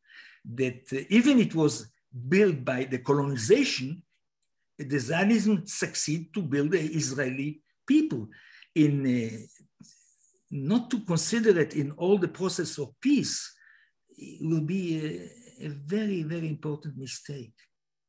That 0.44 0.82
uh, 0.92 1.00
even 1.08 1.40
it 1.40 1.54
was 1.54 1.90
built 2.28 2.64
by 2.64 2.84
the 2.84 2.98
colonization, 2.98 4.02
the 4.78 4.98
Zionism 4.98 5.66
succeed 5.66 6.32
to 6.34 6.42
build 6.42 6.74
an 6.74 6.88
Israeli 6.92 7.60
people. 7.86 8.28
In 8.74 8.94
uh, 9.04 9.36
not 10.50 10.90
to 10.90 11.00
consider 11.00 11.58
it 11.58 11.74
in 11.74 11.90
all 11.92 12.16
the 12.18 12.28
process 12.28 12.78
of 12.78 12.94
peace, 13.00 13.52
it 14.18 14.46
will 14.46 14.60
be 14.60 14.82
uh, 15.60 15.66
a 15.66 15.68
very, 15.68 16.22
very 16.22 16.48
important 16.48 16.96
mistake. 16.96 17.52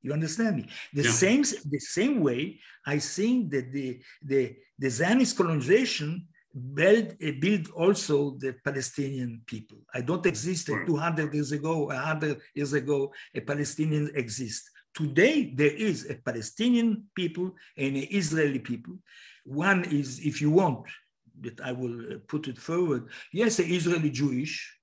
You 0.02 0.14
understand 0.14 0.58
me? 0.58 0.66
The 0.94 1.04
yeah. 1.04 1.12
same, 1.12 1.42
the 1.44 1.80
same 1.80 2.22
way, 2.22 2.60
I 2.86 3.00
think 3.00 3.52
that 3.52 3.72
the 3.74 4.02
the, 4.22 4.56
the 4.78 4.90
Zionist 4.90 5.36
colonization 5.38 6.28
built, 6.74 7.18
built 7.40 7.70
also 7.72 8.38
the 8.40 8.56
Palestinian 8.64 9.42
people. 9.46 9.78
I 9.94 10.02
don't 10.02 10.26
exist 10.26 10.70
right. 10.70 10.86
200 10.86 11.34
years 11.34 11.52
ago, 11.52 11.86
100 11.86 12.40
years 12.56 12.74
ago, 12.74 13.14
a 13.36 13.42
Palestinian 13.42 14.12
exists. 14.16 14.70
Today, 14.96 15.54
there 15.56 15.72
is 15.72 16.10
a 16.10 16.16
Palestinian 16.16 17.04
people 17.16 17.52
and 17.78 17.96
an 17.96 18.08
Israeli 18.10 18.60
people. 18.60 18.96
One 19.46 19.84
is, 19.86 20.20
if 20.20 20.42
you 20.42 20.50
want, 20.50 20.88
that 21.42 21.62
I 21.62 21.72
will 21.72 22.00
uh, 22.00 22.18
put 22.28 22.48
it 22.48 22.58
forward, 22.58 23.10
yes, 23.32 23.60
an 23.60 23.66
Israeli 23.66 24.10
Jewish, 24.10 24.79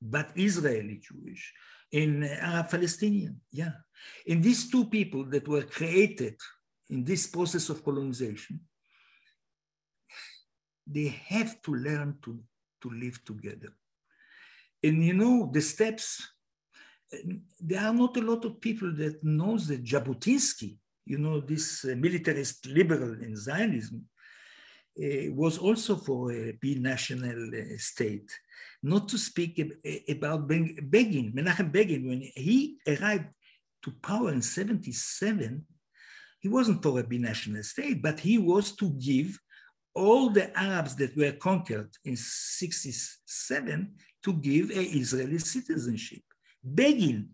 but 0.00 0.30
Israeli 0.34 0.98
Jewish 0.98 1.52
in 1.92 2.24
Arab 2.24 2.70
Palestinian. 2.70 3.40
Yeah. 3.50 3.72
In 4.26 4.40
these 4.40 4.70
two 4.70 4.86
people 4.86 5.24
that 5.24 5.46
were 5.46 5.62
created 5.62 6.36
in 6.88 7.04
this 7.04 7.26
process 7.26 7.68
of 7.68 7.84
colonization, 7.84 8.60
they 10.86 11.08
have 11.28 11.60
to 11.62 11.74
learn 11.74 12.16
to, 12.22 12.40
to 12.82 12.90
live 12.90 13.22
together. 13.24 13.72
And 14.82 15.04
you 15.04 15.12
know, 15.14 15.50
the 15.52 15.60
steps, 15.60 16.26
there 17.60 17.80
are 17.80 17.92
not 17.92 18.16
a 18.16 18.22
lot 18.22 18.44
of 18.44 18.60
people 18.60 18.92
that 18.96 19.22
knows 19.22 19.68
that 19.68 19.84
Jabotinsky, 19.84 20.78
you 21.04 21.18
know, 21.18 21.40
this 21.40 21.84
uh, 21.84 21.94
militarist 21.96 22.66
liberal 22.66 23.22
in 23.22 23.36
Zionism, 23.36 24.06
uh, 24.98 25.32
was 25.32 25.58
also 25.58 25.96
for 25.96 26.32
a 26.32 26.52
binational 26.54 27.52
uh, 27.54 27.78
state. 27.78 28.30
Not 28.82 29.08
to 29.08 29.18
speak 29.18 29.60
about 30.08 30.48
Begin, 30.48 31.32
Menachem 31.36 31.70
Begin, 31.70 32.08
when 32.08 32.22
he 32.34 32.78
arrived 32.86 33.26
to 33.82 33.90
power 34.02 34.32
in 34.32 34.40
77, 34.40 35.64
he 36.40 36.48
wasn't 36.48 36.82
for 36.82 36.98
a 36.98 37.62
state, 37.62 38.02
but 38.02 38.20
he 38.20 38.38
was 38.38 38.72
to 38.76 38.90
give 38.90 39.38
all 39.94 40.30
the 40.30 40.56
Arabs 40.58 40.96
that 40.96 41.16
were 41.16 41.32
conquered 41.32 41.90
in 42.04 42.16
67 42.16 43.94
to 44.24 44.32
give 44.32 44.70
a 44.70 44.82
Israeli 44.82 45.38
citizenship. 45.38 46.22
Begin, 46.74 47.30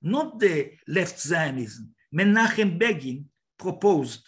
not 0.00 0.38
the 0.38 0.72
left 0.86 1.20
Zionism. 1.20 1.94
Menachem 2.14 2.78
Begin 2.78 3.26
proposed. 3.58 4.26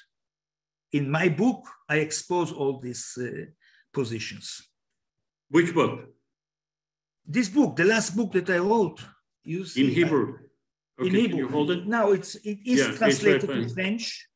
In 0.93 1.09
my 1.09 1.29
book, 1.29 1.67
I 1.89 1.99
expose 1.99 2.53
all 2.53 2.81
these 2.81 3.17
uh, 3.17 3.47
positions. 3.93 4.69
Which 5.49 5.73
book? 5.73 6.01
This 7.33 7.49
book, 7.49 7.77
the 7.77 7.85
last 7.85 8.17
book 8.17 8.33
that 8.33 8.51
I 8.51 8.59
wrote. 8.59 9.01
You 9.45 9.65
see, 9.65 9.85
in 9.85 9.91
Hebrew. 9.95 10.27
I, 10.99 11.03
okay, 11.03 11.09
in 11.09 11.15
Hebrew. 11.15 11.49
hold 11.49 11.71
it? 11.71 11.87
Now 11.87 12.11
it's 12.11 12.35
it 12.35 12.59
is 12.67 12.81
yeah, 12.81 12.93
translated 12.99 13.49
to 13.49 13.69
French. 13.69 14.27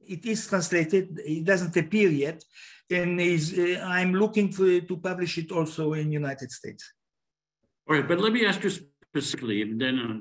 It 0.00 0.26
is 0.26 0.48
translated. 0.48 1.06
It 1.24 1.44
doesn't 1.44 1.76
appear 1.76 2.08
yet, 2.10 2.42
and 2.90 3.20
is 3.20 3.56
uh, 3.56 3.86
I'm 3.86 4.12
looking 4.14 4.50
for 4.50 4.80
to 4.80 4.96
publish 4.96 5.38
it 5.38 5.52
also 5.52 5.92
in 5.92 6.10
United 6.10 6.50
States. 6.50 6.82
All 7.86 7.94
right, 7.94 8.06
but 8.06 8.18
let 8.18 8.32
me 8.32 8.44
ask 8.44 8.62
you 8.64 8.70
specifically, 8.70 9.62
and 9.62 9.80
then 9.80 9.96
uh, 9.98 10.18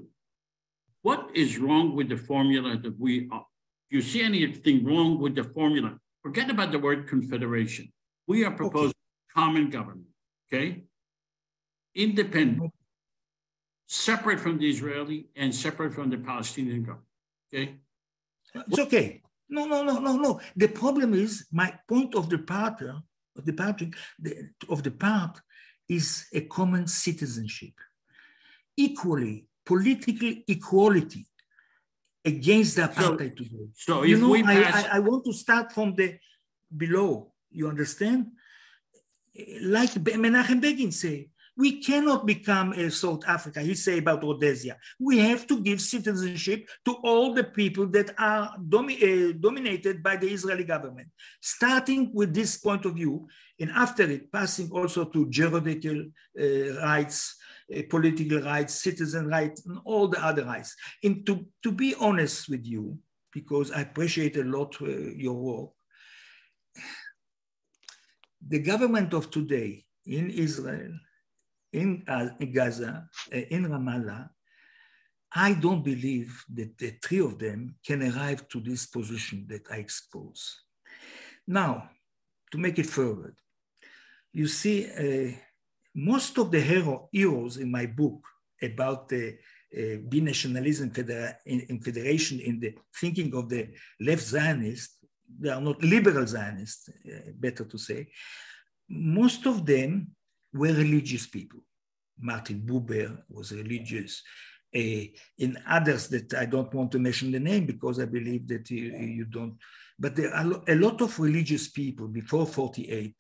what 1.02 1.32
is 1.34 1.58
wrong 1.58 1.96
with 1.96 2.10
the 2.10 2.18
formula 2.18 2.78
that 2.78 2.96
we? 3.00 3.28
Uh, 3.32 3.40
do 3.90 3.98
you 3.98 4.04
see 4.04 4.22
anything 4.22 4.86
wrong 4.86 5.20
with 5.20 5.34
the 5.34 5.46
formula? 5.46 5.98
Forget 6.22 6.52
about 6.52 6.72
the 6.72 6.78
word 6.78 7.08
confederation. 7.08 7.92
We 8.28 8.46
are 8.46 8.52
proposing 8.52 8.90
okay. 8.90 9.34
common 9.34 9.72
government. 9.72 10.14
Okay, 10.46 10.86
independent, 11.96 12.72
separate 13.88 14.40
from 14.40 14.58
the 14.58 14.70
Israeli 14.70 15.30
and 15.36 15.54
separate 15.54 15.94
from 15.94 16.10
the 16.10 16.18
Palestinian 16.18 16.84
government. 16.84 17.08
Okay? 17.54 17.76
It's 18.54 18.80
okay. 18.80 19.22
No, 19.50 19.66
no, 19.66 19.84
no, 19.84 20.00
no, 20.00 20.16
no. 20.16 20.42
The 20.56 20.68
problem 20.68 21.14
is 21.14 21.48
my 21.52 21.74
point 21.88 22.14
of 22.16 22.30
departure, 22.30 22.98
of 23.36 23.46
departure 23.46 23.90
the, 24.20 24.50
of 24.70 24.84
the 24.84 24.92
part 24.92 25.42
is 25.88 26.28
a 26.34 26.42
common 26.42 26.88
citizenship. 26.88 27.74
Equally, 28.78 29.48
political 29.66 30.34
equality 30.48 31.26
against 32.24 32.76
the 32.76 32.84
apartheid 32.84 33.38
so, 33.38 33.44
today. 33.44 33.70
So 33.76 34.04
you 34.04 34.18
know, 34.18 34.34
pass... 34.44 34.86
I, 34.86 34.90
I, 34.90 34.98
I 34.98 35.00
want 35.00 35.26
to 35.26 35.34
start 35.34 35.72
from 35.72 35.96
the 35.96 36.18
below. 36.76 37.34
You 37.52 37.68
understand? 37.68 38.28
Like 39.62 39.92
Menachem 39.92 40.62
Begin 40.62 40.92
say, 40.92 41.30
we 41.60 41.82
cannot 41.82 42.26
become 42.26 42.72
a 42.72 42.90
South 42.90 43.28
Africa, 43.28 43.60
he 43.60 43.76
say 43.76 43.98
about 43.98 44.24
Rhodesia. 44.24 44.78
We 44.98 45.20
have 45.20 45.46
to 45.48 45.60
give 45.60 45.82
citizenship 45.82 46.70
to 46.86 46.94
all 47.04 47.34
the 47.34 47.44
people 47.44 47.86
that 47.88 48.12
are 48.18 48.56
domi 48.70 48.96
uh, 49.04 49.34
dominated 49.38 50.02
by 50.02 50.16
the 50.16 50.30
Israeli 50.30 50.64
government, 50.64 51.10
starting 51.42 52.12
with 52.14 52.34
this 52.34 52.56
point 52.56 52.86
of 52.86 52.94
view, 52.96 53.28
and 53.60 53.72
after 53.72 54.04
it, 54.04 54.32
passing 54.32 54.72
also 54.72 55.04
to 55.04 55.30
juridical 55.30 56.06
uh, 56.40 56.80
rights, 56.82 57.36
uh, 57.76 57.82
political 57.90 58.42
rights, 58.42 58.76
citizen 58.76 59.28
rights, 59.28 59.66
and 59.66 59.80
all 59.84 60.08
the 60.08 60.26
other 60.26 60.46
rights. 60.46 60.74
And 61.04 61.26
to, 61.26 61.46
to 61.64 61.74
be 61.74 61.94
honest 62.00 62.48
with 62.48 62.66
you, 62.66 62.98
because 63.34 63.70
I 63.74 63.82
appreciate 63.82 64.38
a 64.38 64.46
lot 64.46 64.82
uh, 64.82 64.88
your 65.26 65.34
work, 65.34 65.72
the 68.48 68.60
government 68.60 69.14
of 69.14 69.30
today 69.30 69.84
in 70.06 70.30
Israel 70.30 70.94
in, 71.72 72.04
uh, 72.08 72.30
Gaza, 72.52 73.08
uh, 73.34 73.38
in 73.38 73.66
Ramallah, 73.66 74.30
I 75.32 75.54
don't 75.54 75.84
believe 75.84 76.44
that 76.54 76.78
the 76.78 76.96
three 77.04 77.20
of 77.20 77.38
them 77.38 77.76
can 77.86 78.02
arrive 78.02 78.48
to 78.50 78.60
this 78.60 78.88
position 78.88 79.46
that 79.50 79.68
I 79.72 79.78
expose. 79.78 80.62
Now, 81.48 81.90
to 82.52 82.58
make 82.58 82.80
it 82.80 82.88
forward, 82.88 83.36
you 84.34 84.48
see, 84.48 84.88
uh, 84.92 85.32
most 85.94 86.38
of 86.38 86.52
the 86.52 86.62
hero, 86.62 87.10
heroes 87.12 87.58
in 87.58 87.70
my 87.70 87.86
book 87.86 88.22
about 88.62 89.10
the 89.10 89.38
uh, 89.72 89.98
binationalism 90.10 90.92
federa 90.92 91.36
in, 91.46 91.62
in, 91.70 91.80
federation 91.80 92.40
in 92.40 92.60
the 92.60 92.74
thinking 93.00 93.34
of 93.36 93.50
the 93.50 93.70
left 94.00 94.24
Zionists, 94.24 94.98
they 95.40 95.50
are 95.50 95.62
not 95.62 95.84
liberal 95.84 96.26
Zionists, 96.26 96.90
uh, 96.90 97.32
better 97.36 97.66
to 97.66 97.78
say, 97.78 98.08
most 98.90 99.46
of 99.46 99.66
them 99.66 100.12
were 100.54 100.74
religious 100.74 101.28
people. 101.28 101.60
Martin 102.20 102.62
Buber 102.62 103.22
was 103.30 103.52
religious. 103.52 104.22
Uh, 104.76 105.06
in 105.40 105.58
others 105.68 106.10
that 106.10 106.32
I 106.36 106.46
don't 106.46 106.72
want 106.74 106.92
to 106.92 107.00
mention 107.00 107.32
the 107.32 107.40
name 107.40 107.66
because 107.66 108.00
I 108.00 108.06
believe 108.06 108.48
that 108.50 108.70
you, 108.70 108.96
you 108.96 109.26
don't, 109.26 109.58
but 109.98 110.16
there 110.16 110.32
are 110.32 110.62
a 110.68 110.76
lot 110.76 111.02
of 111.02 111.20
religious 111.20 111.70
people 111.70 112.08
before 112.08 112.46
48 112.46 113.16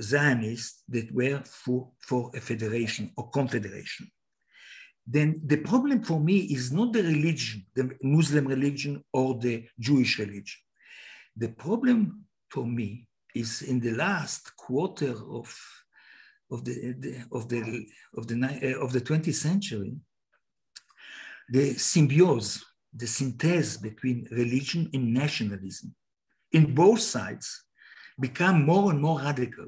Zionists 0.00 0.82
that 0.88 1.12
were 1.14 1.40
for, 1.44 1.90
for 2.00 2.32
a 2.34 2.40
federation 2.40 3.12
or 3.16 3.30
confederation. 3.30 4.10
Then 5.06 5.40
the 5.44 5.58
problem 5.58 6.02
for 6.02 6.18
me 6.18 6.38
is 6.38 6.72
not 6.72 6.92
the 6.92 7.02
religion, 7.02 7.64
the 7.74 7.96
Muslim 8.02 8.46
religion 8.48 9.04
or 9.12 9.38
the 9.38 9.64
Jewish 9.78 10.18
religion. 10.18 10.60
The 11.36 11.50
problem 11.50 12.24
for 12.50 12.66
me 12.66 13.06
is 13.34 13.62
in 13.62 13.78
the 13.78 13.92
last 13.92 14.56
quarter 14.56 15.14
of 15.30 15.56
of 16.50 16.64
the, 16.64 16.94
the 16.98 17.24
of 17.32 17.48
the 17.48 17.86
of 18.16 18.26
the 18.26 18.36
uh, 18.36 18.84
of 18.84 18.92
the 18.92 19.00
20th 19.00 19.34
century, 19.34 19.94
the 21.48 21.74
symbiose, 21.74 22.62
the 22.94 23.06
synthesis 23.06 23.76
between 23.76 24.28
religion 24.30 24.88
and 24.92 25.12
nationalism, 25.12 25.94
in 26.52 26.74
both 26.74 27.00
sides, 27.00 27.64
become 28.18 28.64
more 28.64 28.90
and 28.90 29.00
more 29.00 29.20
radical. 29.20 29.66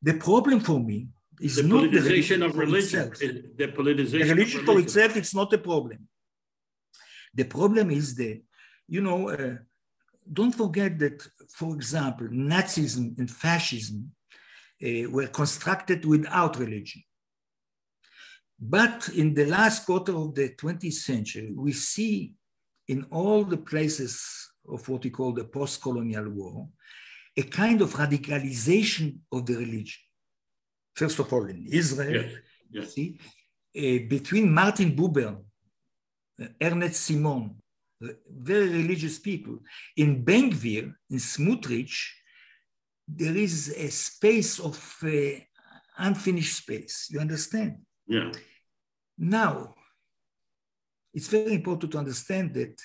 The 0.00 0.14
problem 0.14 0.60
for 0.60 0.78
me 0.78 1.08
is 1.40 1.56
the 1.56 1.64
not 1.64 1.90
the 1.90 2.00
religion 2.00 2.42
of 2.42 2.56
religion. 2.56 3.10
The 3.10 3.68
politicization. 3.68 4.10
The 4.10 4.34
religion 4.34 4.64
for 4.64 4.78
itself, 4.78 5.16
it's 5.16 5.34
not 5.34 5.52
a 5.52 5.58
problem. 5.58 6.08
The 7.34 7.44
problem 7.44 7.90
is 7.90 8.14
the, 8.14 8.42
you 8.86 9.00
know, 9.00 9.30
uh, 9.30 9.56
don't 10.32 10.54
forget 10.54 10.98
that, 11.00 11.26
for 11.50 11.74
example, 11.74 12.28
Nazism 12.28 13.18
and 13.18 13.30
fascism 13.30 14.12
uh, 14.82 15.10
were 15.10 15.28
constructed 15.28 16.04
without 16.04 16.58
religion. 16.58 17.02
But 18.58 19.08
in 19.10 19.34
the 19.34 19.46
last 19.46 19.84
quarter 19.84 20.16
of 20.16 20.34
the 20.34 20.50
20th 20.50 20.92
century, 20.92 21.52
we 21.54 21.72
see 21.72 22.34
in 22.88 23.04
all 23.10 23.44
the 23.44 23.56
places 23.56 24.22
of 24.68 24.88
what 24.88 25.04
we 25.04 25.10
call 25.10 25.32
the 25.32 25.44
post-colonial 25.44 26.28
war, 26.30 26.68
a 27.36 27.42
kind 27.42 27.80
of 27.82 27.94
radicalization 27.94 29.18
of 29.32 29.44
the 29.46 29.56
religion. 29.56 30.00
First 30.94 31.18
of 31.18 31.32
all, 31.32 31.44
in 31.46 31.66
Israel, 31.66 32.22
yes. 32.22 32.32
Yes. 32.70 32.94
see, 32.94 33.18
uh, 33.76 34.06
between 34.08 34.52
Martin 34.52 34.94
Buber, 34.94 35.36
uh, 36.40 36.46
Ernest 36.60 37.00
Simon, 37.00 37.56
very 38.00 38.68
religious 38.68 39.18
people, 39.18 39.58
in 39.96 40.24
Ben 40.24 40.50
Gvir, 40.50 40.94
in 41.10 41.18
Smotrich, 41.18 41.96
there 43.06 43.36
is 43.36 43.74
a 43.76 43.90
space 43.90 44.58
of 44.58 44.96
uh, 45.02 45.10
unfinished 45.98 46.56
space. 46.56 47.08
You 47.10 47.20
understand? 47.20 47.78
Yeah. 48.06 48.32
Now, 49.18 49.74
it's 51.12 51.28
very 51.28 51.54
important 51.54 51.92
to 51.92 51.98
understand 51.98 52.54
that 52.54 52.80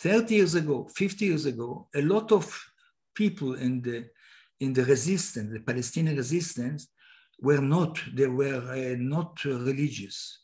30 0.00 0.34
years 0.34 0.54
ago, 0.54 0.88
50 0.94 1.24
years 1.24 1.46
ago, 1.46 1.88
a 1.94 2.02
lot 2.02 2.32
of 2.32 2.44
people 3.14 3.54
in 3.54 3.82
the 3.82 4.06
in 4.60 4.72
the 4.72 4.84
resistance, 4.84 5.52
the 5.52 5.60
Palestinian 5.60 6.16
resistance, 6.16 6.88
were 7.40 7.60
not, 7.60 8.00
they 8.12 8.26
were 8.26 8.62
uh, 8.72 8.96
not 8.98 9.38
uh, 9.46 9.50
religious. 9.50 10.40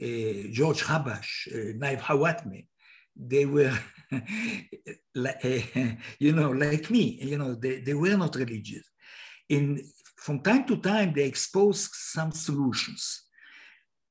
Uh, 0.00 0.52
George 0.52 0.82
Habash, 0.84 1.48
uh, 1.48 1.72
Nayef 1.76 2.00
Hawatmeh, 2.00 2.66
they 3.16 3.46
were 3.46 3.76
you 6.18 6.32
know, 6.32 6.50
like 6.50 6.90
me, 6.90 7.18
you 7.22 7.38
know, 7.38 7.54
they, 7.54 7.80
they 7.80 7.94
were 7.94 8.16
not 8.16 8.36
religious. 8.36 8.88
In, 9.48 9.82
from 10.16 10.40
time 10.40 10.64
to 10.66 10.76
time, 10.76 11.12
they 11.14 11.24
expose 11.24 11.88
some 11.92 12.32
solutions. 12.32 13.22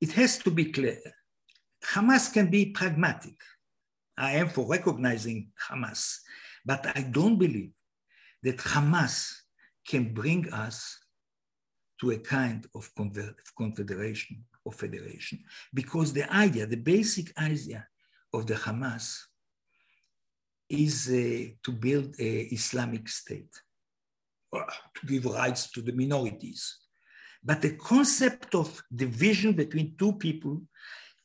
It 0.02 0.11
has 0.14 0.38
to 0.40 0.52
be 0.52 0.65
clear. 0.65 0.99
Hamas 1.84 2.32
can 2.32 2.49
be 2.49 2.68
pragmatic. 2.68 3.36
I 4.18 4.34
am 4.34 4.49
for 4.49 4.68
recognizing 4.68 5.49
Hamas, 5.69 6.18
but 6.65 6.86
I 6.95 7.02
don't 7.02 7.38
believe 7.38 7.72
that 8.44 8.57
Hamas 8.57 9.32
can 9.88 10.14
bring 10.14 10.52
us 10.52 10.98
to 12.02 12.11
a 12.11 12.18
kind 12.18 12.65
of 12.76 12.91
confederation 13.57 14.44
or 14.64 14.72
federation 14.72 15.44
because 15.73 16.11
the 16.11 16.32
idea, 16.34 16.65
the 16.65 16.77
basic 16.77 17.38
idea 17.38 17.88
of 18.36 18.45
the 18.49 18.56
Hamas 18.56 19.06
is 20.70 20.95
uh, 21.10 21.53
to 21.64 21.72
build 21.72 22.10
an 22.20 22.48
Islamic 22.60 23.07
state. 23.10 23.53
or 24.56 24.66
to 24.95 25.02
give 25.06 25.26
rights 25.26 25.70
to 25.72 25.82
the 25.82 25.91
minorities. 25.91 26.62
But 27.44 27.62
the 27.62 27.74
concept 27.91 28.56
of 28.56 28.68
division 29.03 29.53
between 29.53 29.95
two 29.98 30.14
people 30.14 30.62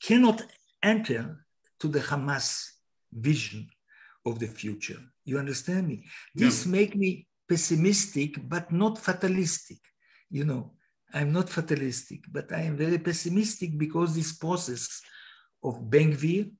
cannot 0.02 0.42
enter 0.82 1.22
to 1.80 1.88
the 1.88 2.00
Hamas 2.00 2.48
vision 3.12 3.68
of 4.26 4.38
the 4.38 4.46
future. 4.60 5.00
You 5.24 5.38
understand 5.38 5.88
me? 5.88 6.04
This 6.34 6.56
yeah. 6.64 6.72
make 6.72 6.94
me 6.96 7.26
pessimistic, 7.48 8.30
but 8.48 8.70
not 8.70 8.98
fatalistic. 8.98 9.78
You 10.30 10.44
know, 10.44 10.72
I'm 11.12 11.32
not 11.32 11.48
fatalistic, 11.48 12.20
but 12.30 12.52
I 12.52 12.62
am 12.62 12.76
very 12.76 12.98
pessimistic 12.98 13.76
because 13.78 14.14
this 14.14 14.32
process 14.32 15.00
of 15.62 15.90
Ben 15.90 16.12
Gvir 16.12 16.50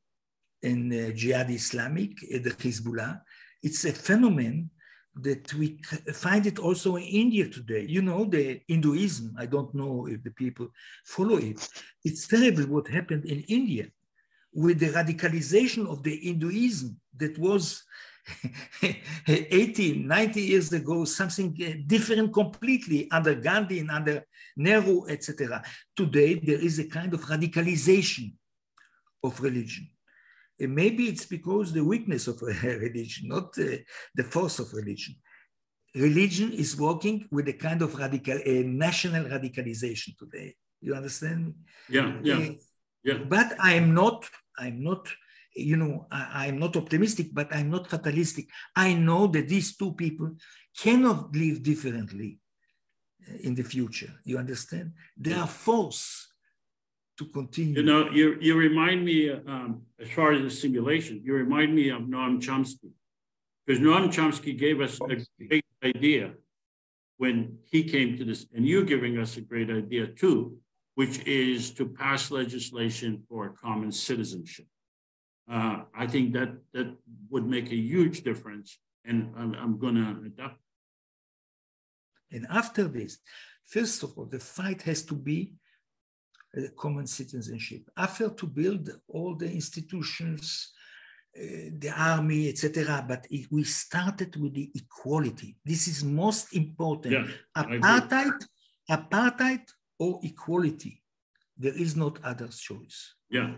and 0.62 0.92
uh, 0.92 1.10
Jihad 1.12 1.50
Islamic, 1.50 2.12
uh, 2.34 2.38
the 2.42 2.50
Hezbollah, 2.50 3.20
it's 3.62 3.84
a 3.84 3.92
phenomenon 3.92 4.70
that 5.16 5.52
we 5.54 5.78
find 6.12 6.46
it 6.46 6.58
also 6.58 6.96
in 6.96 7.02
India 7.02 7.48
today. 7.48 7.84
You 7.88 8.02
know, 8.02 8.24
the 8.24 8.60
Hinduism, 8.66 9.34
I 9.38 9.46
don't 9.46 9.74
know 9.74 10.06
if 10.06 10.22
the 10.22 10.30
people 10.30 10.68
follow 11.04 11.36
it. 11.36 11.68
It's 12.04 12.28
terrible 12.28 12.64
what 12.64 12.88
happened 12.88 13.24
in 13.24 13.40
India 13.48 13.88
with 14.52 14.78
the 14.78 14.90
radicalization 14.90 15.86
of 15.86 16.02
the 16.02 16.16
Hinduism 16.16 17.00
that 17.16 17.38
was 17.38 17.82
80, 19.26 20.04
90 20.04 20.40
years 20.40 20.72
ago, 20.72 21.04
something 21.04 21.56
uh, 21.60 21.82
different 21.86 22.32
completely 22.32 23.10
under 23.10 23.34
Gandhi 23.34 23.80
and 23.80 23.90
under 23.90 24.24
Nehru, 24.56 25.06
etc. 25.08 25.62
Today, 25.96 26.34
there 26.34 26.58
is 26.58 26.78
a 26.78 26.84
kind 26.84 27.12
of 27.14 27.22
radicalization 27.22 28.32
of 29.24 29.40
religion. 29.40 29.88
Maybe 30.60 31.06
it's 31.08 31.26
because 31.26 31.72
the 31.72 31.84
weakness 31.84 32.28
of 32.28 32.40
religion, 32.62 33.28
not 33.28 33.58
uh, 33.58 33.76
the 34.14 34.24
force 34.24 34.58
of 34.58 34.72
religion. 34.72 35.16
Religion 35.94 36.52
is 36.52 36.76
working 36.78 37.26
with 37.30 37.48
a 37.48 37.52
kind 37.52 37.82
of 37.82 37.94
radical, 37.96 38.38
a 38.44 38.62
national 38.62 39.24
radicalization 39.24 40.16
today. 40.16 40.54
You 40.80 40.94
understand? 40.94 41.54
Yeah, 41.88 42.12
yeah, 42.22 42.36
uh, 42.36 42.50
yeah. 43.02 43.18
But 43.28 43.56
I 43.58 43.74
am 43.74 43.92
not, 43.92 44.28
I'm 44.58 44.82
not, 44.82 45.08
you 45.54 45.76
know, 45.76 46.06
I, 46.10 46.46
I'm 46.46 46.58
not 46.58 46.76
optimistic, 46.76 47.28
but 47.32 47.54
I'm 47.54 47.70
not 47.70 47.90
fatalistic. 47.90 48.48
I 48.76 48.94
know 48.94 49.26
that 49.28 49.48
these 49.48 49.76
two 49.76 49.92
people 49.94 50.36
cannot 50.78 51.34
live 51.34 51.62
differently 51.62 52.38
uh, 53.28 53.38
in 53.42 53.54
the 53.54 53.64
future. 53.64 54.12
You 54.24 54.38
understand? 54.38 54.92
They 55.16 55.32
are 55.32 55.48
force 55.48 56.29
to 57.20 57.26
continue. 57.26 57.76
You 57.80 57.86
know, 57.90 58.10
you, 58.10 58.26
you 58.40 58.56
remind 58.56 59.04
me, 59.04 59.30
um, 59.30 59.82
as 60.00 60.08
far 60.10 60.32
as 60.32 60.40
the 60.42 60.50
simulation, 60.50 61.20
you 61.22 61.34
remind 61.34 61.74
me 61.74 61.90
of 61.90 62.02
Noam 62.02 62.40
Chomsky. 62.46 62.90
Because 63.66 63.80
Noam 63.86 64.06
Chomsky 64.16 64.58
gave 64.58 64.80
us 64.80 64.98
a 65.14 65.16
great 65.46 65.66
idea 65.84 66.32
when 67.18 67.58
he 67.70 67.84
came 67.84 68.16
to 68.16 68.24
this, 68.24 68.46
and 68.54 68.66
you're 68.66 68.88
giving 68.94 69.18
us 69.18 69.36
a 69.36 69.42
great 69.42 69.70
idea 69.82 70.06
too, 70.06 70.56
which 70.94 71.16
is 71.26 71.70
to 71.78 71.84
pass 71.86 72.30
legislation 72.30 73.22
for 73.28 73.50
common 73.50 73.92
citizenship. 73.92 74.66
Uh, 75.56 75.76
I 75.94 76.06
think 76.06 76.32
that 76.32 76.50
that 76.72 76.88
would 77.28 77.46
make 77.46 77.68
a 77.70 77.76
huge 77.92 78.22
difference, 78.22 78.78
and 79.04 79.18
I'm, 79.36 79.52
I'm 79.62 79.78
going 79.78 79.96
to 79.96 80.08
adopt. 80.24 80.60
And 82.32 82.46
after 82.48 82.84
this, 82.84 83.18
first 83.66 84.02
of 84.04 84.16
all, 84.16 84.24
the 84.24 84.40
fight 84.40 84.80
has 84.82 85.02
to 85.10 85.14
be 85.14 85.52
common 86.76 87.06
citizenship. 87.06 87.82
After 87.96 88.30
to 88.30 88.46
build 88.46 88.90
all 89.08 89.34
the 89.36 89.50
institutions, 89.50 90.72
uh, 91.36 91.70
the 91.78 91.92
army, 91.96 92.48
etc. 92.48 93.04
But 93.06 93.26
it, 93.30 93.46
we 93.50 93.62
started 93.64 94.34
with 94.36 94.54
the 94.54 94.70
equality. 94.74 95.56
This 95.64 95.86
is 95.86 96.02
most 96.02 96.54
important. 96.54 97.14
Yeah, 97.14 97.26
apartheid, 97.56 98.44
apartheid 98.90 99.62
or 99.98 100.18
equality. 100.22 101.02
There 101.56 101.76
is 101.76 101.94
not 101.94 102.18
other 102.24 102.48
choice. 102.48 103.14
Yeah. 103.28 103.54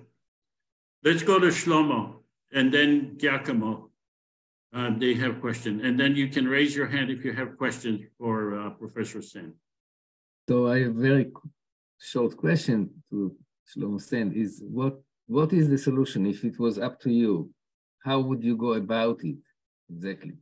Let's 1.05 1.23
go 1.23 1.39
to 1.39 1.47
Shlomo 1.47 2.17
and 2.53 2.73
then 2.73 3.17
Giacomo. 3.17 3.91
Uh, 4.75 4.91
they 4.99 5.15
have 5.15 5.41
questions. 5.41 5.83
And 5.85 5.99
then 5.99 6.17
you 6.17 6.29
can 6.29 6.47
raise 6.49 6.75
your 6.75 6.87
hand 6.87 7.11
if 7.11 7.25
you 7.25 7.33
have 7.33 7.57
questions 7.59 8.01
for 8.19 8.59
uh, 8.59 8.71
Professor 8.71 9.23
Sand. 9.23 9.53
So 10.49 10.67
I 10.69 10.81
have 10.81 10.95
very 10.95 11.31
short 12.03 12.37
question 12.37 12.91
to 13.11 13.35
Shlomo 13.69 14.37
is 14.37 14.63
what 14.65 15.01
what 15.27 15.53
is 15.53 15.69
the 15.71 15.79
solution 15.79 16.27
if 16.27 16.45
it 16.45 16.59
was 16.59 16.79
up 16.79 17.01
to 17.01 17.11
you? 17.11 17.51
How 18.05 18.19
would 18.21 18.43
you 18.43 18.57
go 18.57 18.73
about 18.75 19.21
it 19.23 19.39
exactly? 19.89 20.35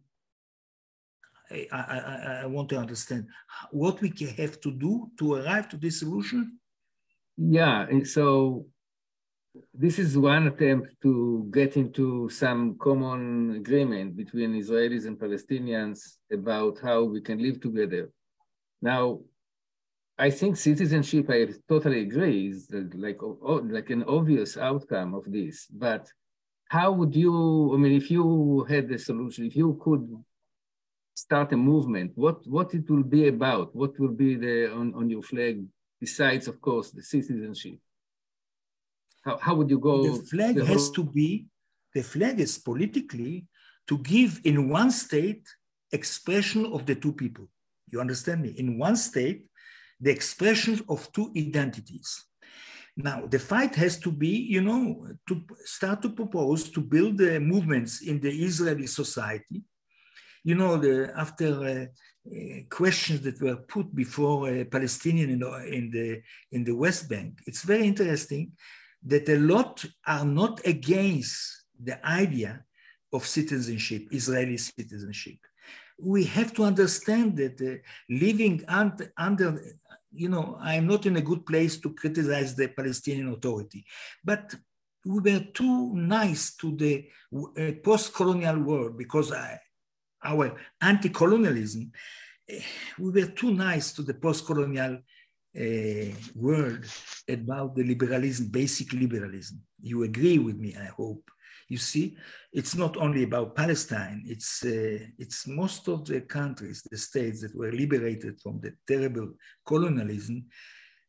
I, 1.51 1.69
I, 1.73 2.41
I 2.45 2.47
want 2.47 2.69
to 2.70 2.78
understand 2.78 3.27
what 3.70 4.01
we 4.01 4.09
have 4.39 4.61
to 4.61 4.70
do 4.70 5.11
to 5.19 5.35
arrive 5.35 5.69
to 5.70 5.77
this 5.77 5.99
solution. 5.99 6.59
Yeah, 7.37 7.87
and 7.91 8.07
so 8.07 8.66
this 9.74 9.99
is 9.99 10.16
one 10.16 10.47
attempt 10.47 10.89
to 11.03 11.49
get 11.53 11.77
into 11.77 12.28
some 12.31 12.78
common 12.78 13.57
agreement 13.57 14.16
between 14.16 14.55
Israelis 14.55 15.07
and 15.07 15.19
Palestinians 15.19 15.99
about 16.32 16.78
how 16.81 17.03
we 17.03 17.20
can 17.20 17.39
live 17.43 17.61
together. 17.61 18.11
Now, 18.81 19.20
I 20.21 20.29
think 20.29 20.59
citizenship, 20.59 21.31
I 21.31 21.49
totally 21.67 22.01
agree, 22.01 22.49
is 22.49 22.69
like, 22.95 23.21
like 23.77 23.89
an 23.89 24.05
obvious 24.05 24.59
outcome 24.59 25.15
of 25.15 25.25
this. 25.27 25.67
But 25.67 26.13
how 26.69 26.93
would 26.93 27.17
you, 27.17 27.73
I 27.75 27.79
mean, 27.79 27.93
if 27.93 28.11
you 28.11 28.67
had 28.69 28.89
the 28.89 28.99
solution, 28.99 29.47
if 29.47 29.57
you 29.57 29.81
could 29.83 30.07
start 31.15 31.55
a 31.55 31.57
movement, 31.57 32.13
what, 32.17 32.47
what 32.47 32.75
it 32.75 32.89
will 32.91 33.03
be 33.03 33.29
about? 33.29 33.75
What 33.75 33.99
will 33.99 34.13
be 34.25 34.37
the 34.37 34.71
on, 34.71 34.93
on 34.95 35.09
your 35.09 35.23
flag, 35.23 35.65
besides, 35.99 36.49
of 36.49 36.61
course, 36.61 36.91
the 36.91 37.03
citizenship? 37.03 37.79
How, 39.25 39.39
how 39.39 39.55
would 39.55 39.71
you 39.71 39.79
go? 39.79 40.03
The 40.03 40.23
flag 40.23 40.57
the 40.57 40.67
has 40.67 40.91
to 40.91 41.03
be, 41.03 41.47
the 41.95 42.03
flag 42.03 42.41
is 42.41 42.59
politically 42.59 43.47
to 43.89 43.97
give 43.99 44.39
in 44.45 44.69
one 44.69 44.91
state 44.91 45.49
expression 45.93 46.67
of 46.67 46.85
the 46.85 46.95
two 46.95 47.15
people. 47.15 47.49
You 47.89 48.01
understand 48.01 48.43
me? 48.43 48.51
In 48.51 48.79
one 48.79 48.97
state, 48.97 49.47
the 50.01 50.11
expression 50.11 50.81
of 50.89 51.11
two 51.13 51.33
identities. 51.37 52.25
Now, 52.97 53.27
the 53.27 53.39
fight 53.39 53.75
has 53.77 53.99
to 54.01 54.11
be, 54.11 54.29
you 54.29 54.61
know, 54.61 55.07
to 55.29 55.43
start 55.65 56.03
to 56.03 56.11
propose 56.11 56.71
to 56.71 56.81
build 56.81 57.19
the 57.19 57.41
movements 57.41 58.03
in 58.03 58.21
the 58.21 58.31
Israeli 58.31 58.87
society. 58.87 59.63
You 60.43 60.55
know, 60.55 60.77
the, 60.77 61.13
after 61.17 61.51
uh, 61.63 61.87
uh, 62.31 62.61
questions 62.69 63.21
that 63.23 63.41
were 63.41 63.57
put 63.57 63.95
before 63.95 64.49
a 64.49 64.65
Palestinian 64.65 65.31
in, 65.31 65.43
in, 65.73 65.91
the, 65.91 66.23
in 66.53 66.65
the 66.65 66.75
West 66.75 67.09
Bank, 67.09 67.41
it's 67.47 67.63
very 67.63 67.87
interesting 67.87 68.53
that 69.07 69.29
a 69.29 69.39
lot 69.39 69.85
are 70.07 70.25
not 70.25 70.61
against 70.67 71.65
the 71.83 72.05
idea 72.07 72.65
of 73.13 73.27
citizenship, 73.27 74.09
Israeli 74.11 74.57
citizenship. 74.57 75.39
We 75.99 76.25
have 76.25 76.53
to 76.55 76.65
understand 76.65 77.37
that 77.37 77.61
uh, 77.61 77.81
living 78.09 78.65
under, 78.69 79.13
under 79.17 79.61
you 80.12 80.28
know, 80.28 80.57
I'm 80.61 80.87
not 80.87 81.07
in 81.07 81.16
a 81.16 81.23
good 81.23 81.47
place 81.47 81.78
to 81.78 81.95
criticize 81.95 82.55
the 82.55 82.69
Palestinian 82.69 83.32
Authority, 83.32 83.85
but 84.24 84.55
we 85.05 85.20
were 85.20 85.45
too 85.55 85.95
nice 85.95 86.55
to 86.57 86.77
the 86.77 87.07
uh, 87.35 87.73
post-colonial 87.82 88.59
world 88.59 88.99
because 88.99 89.32
I, 89.32 89.59
our 90.23 90.57
anti-colonialism, 90.81 91.93
uh, 92.53 92.57
we 92.99 93.11
were 93.11 93.31
too 93.31 93.55
nice 93.55 93.93
to 93.93 94.03
the 94.03 94.15
post-colonial 94.15 94.99
uh, 95.59 96.15
world 96.35 96.85
about 97.29 97.75
the 97.75 97.85
liberalism, 97.85 98.49
basic 98.49 98.93
liberalism. 98.93 99.61
You 99.81 100.03
agree 100.05 100.39
with 100.39 100.57
me, 100.57 100.77
I 100.77 100.87
hope. 100.87 101.31
You 101.69 101.79
see, 101.79 102.17
it's 102.53 102.75
not 102.75 102.97
only 102.97 103.23
about 103.23 103.55
Palestine, 103.55 104.25
it's, 104.27 104.65
uh, 104.65 104.99
it's 105.19 105.47
most 105.47 105.89
of 105.89 106.05
the 106.05 106.23
countries, 106.23 106.83
the 106.91 106.99
states 106.99 107.43
that 107.43 107.57
were 107.57 107.71
liberated 107.73 108.41
from 108.41 108.61
the 108.61 108.75
terrible 108.87 109.35
colonialism 109.65 110.47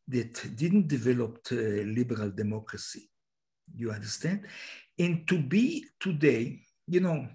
that 0.08 0.56
didn't 0.56 0.88
develop 0.88 1.40
uh, 1.52 1.56
liberal 1.56 2.32
democracy. 2.32 3.10
You 3.76 3.92
understand? 3.92 4.46
And 5.00 5.28
to 5.28 5.42
be 5.42 5.86
today, 6.00 6.62
you 6.88 7.00
know, 7.00 7.28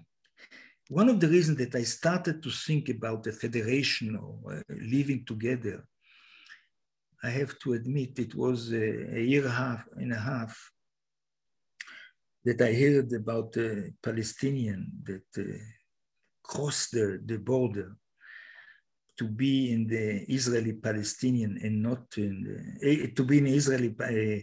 one 0.89 1.09
of 1.09 1.19
the 1.19 1.27
reasons 1.27 1.57
that 1.57 1.75
I 1.75 1.83
started 1.83 2.41
to 2.43 2.49
think 2.49 2.87
about 2.89 3.23
the 3.23 3.33
federation 3.33 4.15
or 4.15 4.53
uh, 4.53 4.61
living 4.69 5.25
together, 5.25 5.85
I 7.23 7.29
have 7.29 7.57
to 7.59 7.73
admit 7.73 8.19
it 8.19 8.35
was 8.35 8.71
a, 8.71 9.17
a 9.17 9.21
year 9.21 9.43
and 9.43 9.51
a 9.51 9.55
half, 9.55 9.85
and 9.95 10.13
a 10.13 10.19
half 10.19 10.71
that 12.45 12.61
I 12.61 12.73
heard 12.73 13.11
about 13.13 13.53
the 13.53 13.93
Palestinian 14.01 14.91
that 15.03 15.27
uh, 15.37 15.57
crossed 16.43 16.91
the, 16.91 17.21
the 17.25 17.37
border 17.37 17.97
to 19.17 19.27
be 19.27 19.73
in 19.73 19.87
the 19.87 20.31
Israeli 20.31 20.73
Palestinian 20.73 21.59
and 21.63 21.81
not 21.81 22.05
in 22.17 22.43
the, 22.43 23.03
uh, 23.03 23.07
to 23.15 23.23
be 23.23 23.39
in 23.39 23.47
Israeli 23.47 23.95
uh, 23.99 24.41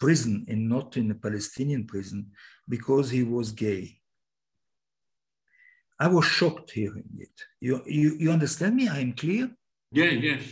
prison 0.00 0.44
and 0.48 0.68
not 0.68 0.96
in 0.96 1.10
a 1.10 1.14
Palestinian 1.14 1.86
prison 1.86 2.30
because 2.68 3.10
he 3.10 3.22
was 3.22 3.52
gay. 3.52 3.98
I 6.00 6.08
was 6.08 6.24
shocked 6.24 6.72
hearing 6.72 7.08
it. 7.18 7.36
You, 7.60 7.82
you, 7.86 8.16
you 8.18 8.30
understand 8.30 8.76
me? 8.76 8.88
I 8.88 9.00
am 9.00 9.14
clear? 9.14 9.50
Yeah, 9.90 10.10
yes. 10.10 10.42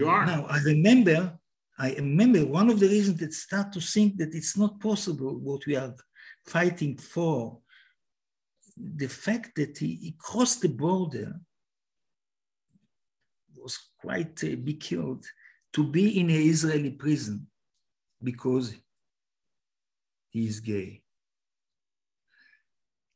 You 0.00 0.08
are. 0.08 0.24
Now, 0.24 0.46
I 0.48 0.60
remember, 0.60 1.38
I 1.78 1.92
remember 1.92 2.46
one 2.46 2.70
of 2.70 2.80
the 2.80 2.88
reasons 2.88 3.18
that 3.20 3.34
start 3.34 3.70
to 3.74 3.82
think 3.82 4.16
that 4.16 4.34
it's 4.34 4.56
not 4.56 4.80
possible 4.80 5.38
what 5.38 5.66
we 5.66 5.76
are 5.76 5.94
fighting 6.46 6.96
for, 6.96 7.58
the 8.78 9.08
fact 9.08 9.56
that 9.56 9.76
he, 9.76 9.88
he 9.96 10.16
crossed 10.18 10.62
the 10.62 10.70
border 10.70 11.38
was 13.54 13.78
quite 14.00 14.42
uh, 14.42 14.56
be 14.56 14.72
killed 14.72 15.26
to 15.74 15.84
be 15.84 16.18
in 16.18 16.30
an 16.30 16.42
Israeli 16.54 16.92
prison 16.92 17.46
because 18.22 18.74
he 20.30 20.46
is 20.46 20.60
gay. 20.60 21.02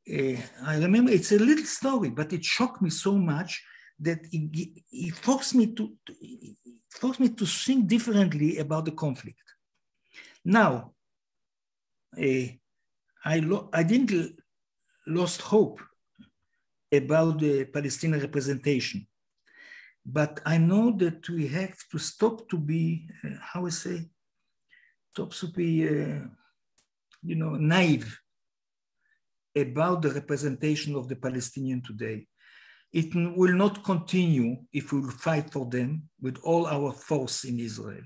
Uh, 0.07 0.37
I 0.67 0.77
remember 0.77 1.13
it's 1.13 1.33
a 1.33 1.39
little 1.39 1.65
story, 1.65 2.11
but 2.11 2.35
it 2.35 2.45
shocked 2.45 2.83
me 2.83 2.91
so 2.91 3.17
much 3.17 3.65
that 4.01 4.21
it, 4.33 4.83
it 4.91 5.15
forced 5.15 5.55
me 5.55 5.67
to, 5.75 5.93
forced 6.91 7.21
me 7.21 7.29
to 7.31 7.47
think 7.47 7.87
differently 7.87 8.59
about 8.59 8.85
the 8.85 8.93
conflict. 8.93 9.43
Now, 10.45 10.93
uh, 12.19 12.49
I 13.25 13.41
I 13.73 13.83
didn't 13.83 14.39
lost 15.07 15.41
hope 15.43 15.81
about 16.93 17.39
the 17.39 17.65
Palestinian 17.65 18.21
representation, 18.21 19.07
but 20.05 20.41
I 20.45 20.59
know 20.59 20.93
that 20.99 21.29
we 21.29 21.49
have 21.49 21.77
to 21.91 21.99
stop 21.99 22.49
to 22.51 22.59
be 22.59 23.09
uh, 23.25 23.37
how 23.41 23.67
I 23.67 23.71
say, 23.71 24.07
stop 25.13 25.33
to 25.35 25.47
be 25.49 25.89
uh, 25.89 26.27
you 27.23 27.37
know 27.37 27.57
naive 27.57 28.21
about 29.57 30.03
the 30.03 30.11
representation 30.11 30.95
of 30.95 31.09
the 31.09 31.17
Palestinian 31.17 31.81
today. 31.81 32.27
It 32.95 33.13
will 33.13 33.55
not 33.55 33.83
continue 33.83 34.57
if 34.73 34.93
we 34.93 35.01
will 35.01 35.11
fight 35.11 35.53
for 35.53 35.67
them 35.67 36.09
with 36.23 36.39
all 36.45 36.65
our 36.69 36.93
force 36.93 37.43
in 37.43 37.59
Israel. 37.59 38.05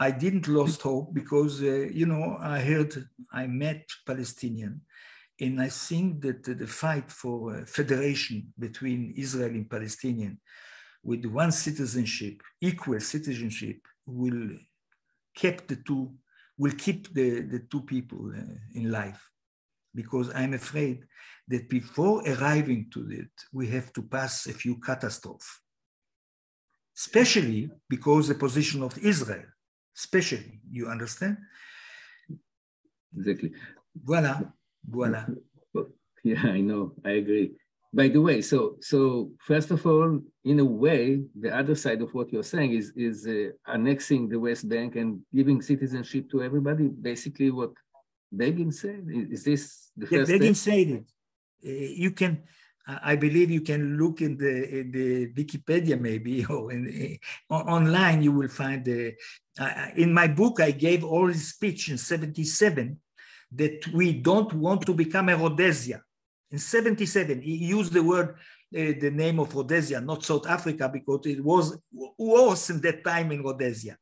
I 0.00 0.10
didn't 0.10 0.48
lost 0.48 0.82
hope 0.82 1.14
because, 1.14 1.62
uh, 1.62 1.86
you 1.92 2.06
know, 2.06 2.36
I 2.40 2.58
heard, 2.58 2.92
I 3.32 3.46
met 3.46 3.86
Palestinian, 4.04 4.80
and 5.40 5.62
I 5.62 5.68
think 5.68 6.22
that 6.22 6.42
the 6.42 6.66
fight 6.66 7.08
for 7.12 7.36
uh, 7.54 7.64
federation 7.66 8.52
between 8.58 9.14
Israel 9.16 9.50
and 9.50 9.70
Palestinian 9.70 10.40
with 11.04 11.24
one 11.26 11.52
citizenship, 11.52 12.42
equal 12.60 12.98
citizenship, 12.98 13.78
will 14.06 14.48
keep 15.36 15.68
the 15.68 15.76
two, 15.76 16.12
will 16.58 16.72
keep 16.72 17.14
the, 17.14 17.42
the 17.42 17.60
two 17.70 17.82
people 17.82 18.32
uh, 18.36 18.54
in 18.74 18.90
life 18.90 19.22
because 19.94 20.30
I'm 20.34 20.54
afraid 20.54 21.06
that 21.48 21.68
before 21.68 22.22
arriving 22.26 22.86
to 22.92 23.00
it, 23.10 23.30
we 23.52 23.68
have 23.68 23.92
to 23.92 24.02
pass 24.02 24.46
a 24.46 24.52
few 24.52 24.76
catastrophes, 24.76 25.60
especially 26.96 27.70
because 27.88 28.28
the 28.28 28.34
position 28.34 28.82
of 28.82 28.96
Israel, 28.98 29.44
especially, 29.96 30.60
you 30.70 30.88
understand? 30.88 31.36
Exactly. 33.16 33.52
Voilà, 34.04 34.52
voilà. 34.88 35.26
Yeah, 36.24 36.40
I 36.46 36.62
know, 36.62 36.94
I 37.04 37.10
agree. 37.20 37.52
By 37.92 38.08
the 38.08 38.20
way, 38.20 38.40
so 38.40 38.76
so 38.80 39.30
first 39.38 39.70
of 39.70 39.86
all, 39.86 40.20
in 40.42 40.58
a 40.58 40.64
way, 40.64 41.22
the 41.38 41.54
other 41.54 41.74
side 41.74 42.00
of 42.00 42.14
what 42.14 42.32
you're 42.32 42.50
saying 42.54 42.72
is 42.72 42.92
is 42.96 43.26
uh, 43.26 43.50
annexing 43.66 44.30
the 44.30 44.40
West 44.40 44.66
Bank 44.66 44.96
and 44.96 45.20
giving 45.32 45.60
citizenship 45.60 46.30
to 46.30 46.42
everybody. 46.42 46.88
Basically, 46.88 47.50
what 47.50 47.72
Begin 48.34 48.72
said? 48.72 49.06
Is 49.30 49.44
this 49.44 49.90
the 49.96 50.08
yeah, 50.10 50.18
first 50.20 50.32
Begin 50.32 50.54
step? 50.54 50.74
said 50.74 50.88
it. 50.88 51.04
Uh, 51.66 51.70
you 51.70 52.10
can, 52.10 52.42
I 52.86 53.16
believe 53.16 53.50
you 53.50 53.62
can 53.62 53.96
look 53.96 54.20
in 54.20 54.36
the, 54.36 54.80
in 54.80 54.92
the 54.92 55.32
Wikipedia 55.32 55.98
maybe 55.98 56.44
or 56.54 56.72
in, 56.72 57.18
uh, 57.50 57.54
online 57.54 58.22
you 58.22 58.32
will 58.32 58.48
find 58.48 58.84
the, 58.84 59.14
uh, 59.58 59.86
in 59.96 60.12
my 60.12 60.26
book 60.26 60.60
I 60.60 60.70
gave 60.70 61.04
all 61.04 61.28
his 61.28 61.48
speech 61.48 61.88
in 61.88 61.98
77 61.98 62.98
that 63.56 63.86
we 63.92 64.12
don't 64.12 64.52
want 64.52 64.82
to 64.82 64.94
become 64.94 65.28
a 65.28 65.36
Rhodesia. 65.36 66.02
In 66.50 66.58
77, 66.58 67.40
he 67.40 67.56
used 67.56 67.92
the 67.92 68.02
word, 68.02 68.30
uh, 68.30 68.92
the 69.00 69.10
name 69.10 69.38
of 69.38 69.54
Rhodesia, 69.54 70.00
not 70.00 70.24
South 70.24 70.46
Africa, 70.46 70.90
because 70.92 71.26
it 71.26 71.42
was 71.42 71.78
worse 72.18 72.70
in 72.70 72.80
that 72.82 73.04
time 73.04 73.32
in 73.32 73.42
Rhodesia. 73.42 73.96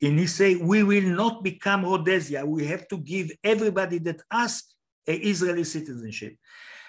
And 0.00 0.18
he 0.18 0.26
say, 0.26 0.56
we 0.56 0.82
will 0.82 1.08
not 1.08 1.42
become 1.42 1.84
Rhodesia. 1.84 2.44
We 2.46 2.66
have 2.66 2.86
to 2.88 2.98
give 2.98 3.32
everybody 3.42 3.98
that 3.98 4.20
asks 4.30 4.74
a 5.06 5.14
Israeli 5.16 5.64
citizenship. 5.64 6.36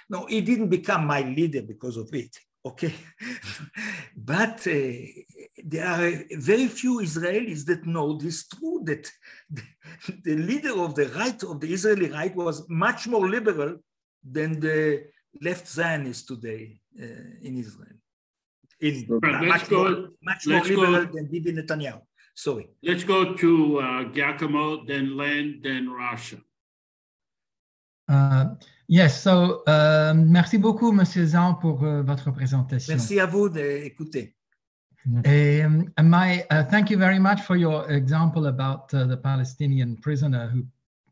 No, 0.09 0.25
he 0.27 0.41
didn't 0.41 0.69
become 0.69 1.05
my 1.05 1.21
leader 1.21 1.61
because 1.61 1.97
of 1.97 2.09
it. 2.13 2.35
Okay, 2.65 2.93
but 4.15 4.65
uh, 4.67 4.91
there 5.63 5.85
are 5.87 6.23
very 6.51 6.67
few 6.67 6.93
Israelis 6.99 7.63
that 7.65 7.85
know 7.85 8.17
this 8.17 8.47
true 8.47 8.81
that 8.85 9.09
the, 9.49 9.61
the 10.23 10.35
leader 10.35 10.73
of 10.85 10.95
the 10.95 11.07
right 11.09 11.41
of 11.43 11.59
the 11.59 11.71
Israeli 11.71 12.09
right 12.09 12.35
was 12.35 12.67
much 12.67 13.07
more 13.07 13.29
liberal 13.29 13.77
than 14.35 14.59
the 14.59 15.03
left 15.41 15.67
Zionists 15.67 16.25
today 16.25 16.79
uh, 16.99 17.05
in 17.47 17.57
Israel. 17.57 17.97
In, 18.79 19.05
Right, 19.07 19.41
let's 19.43 19.45
much 19.53 19.69
go- 19.69 19.83
more, 19.83 20.09
much 20.23 20.47
more 20.47 20.55
let's 20.57 20.69
go- 20.69 20.75
liberal 20.81 21.05
than 21.13 21.25
Bibi 21.31 21.53
Netanyahu. 21.53 22.01
Sorry. 22.33 22.67
Let's 22.83 23.03
go 23.03 23.33
to 23.35 23.79
uh, 23.79 24.03
Giacomo, 24.11 24.85
then 24.85 25.15
Len, 25.15 25.61
then 25.63 25.89
Russia. 25.89 26.37
Uh, 28.09 28.55
yes, 28.87 29.21
so 29.21 29.63
uh, 29.67 30.13
merci 30.15 30.57
beaucoup, 30.57 30.91
Monsieur 30.91 31.27
Sand, 31.27 31.59
pour 31.59 31.83
uh, 31.83 32.01
votre 32.01 32.31
présentation. 32.31 32.93
Merci 32.93 33.19
à 33.19 33.25
vous 33.25 33.49
d'écouter. 33.49 34.35
Um, 35.07 35.91
and 35.97 36.09
my 36.09 36.43
uh, 36.49 36.63
thank 36.63 36.89
you 36.89 36.97
very 36.97 37.19
much 37.19 37.41
for 37.41 37.55
your 37.55 37.87
example 37.91 38.47
about 38.47 38.91
uh, 38.93 39.05
the 39.05 39.17
Palestinian 39.17 39.97
prisoner 39.97 40.49
who, 40.49 40.65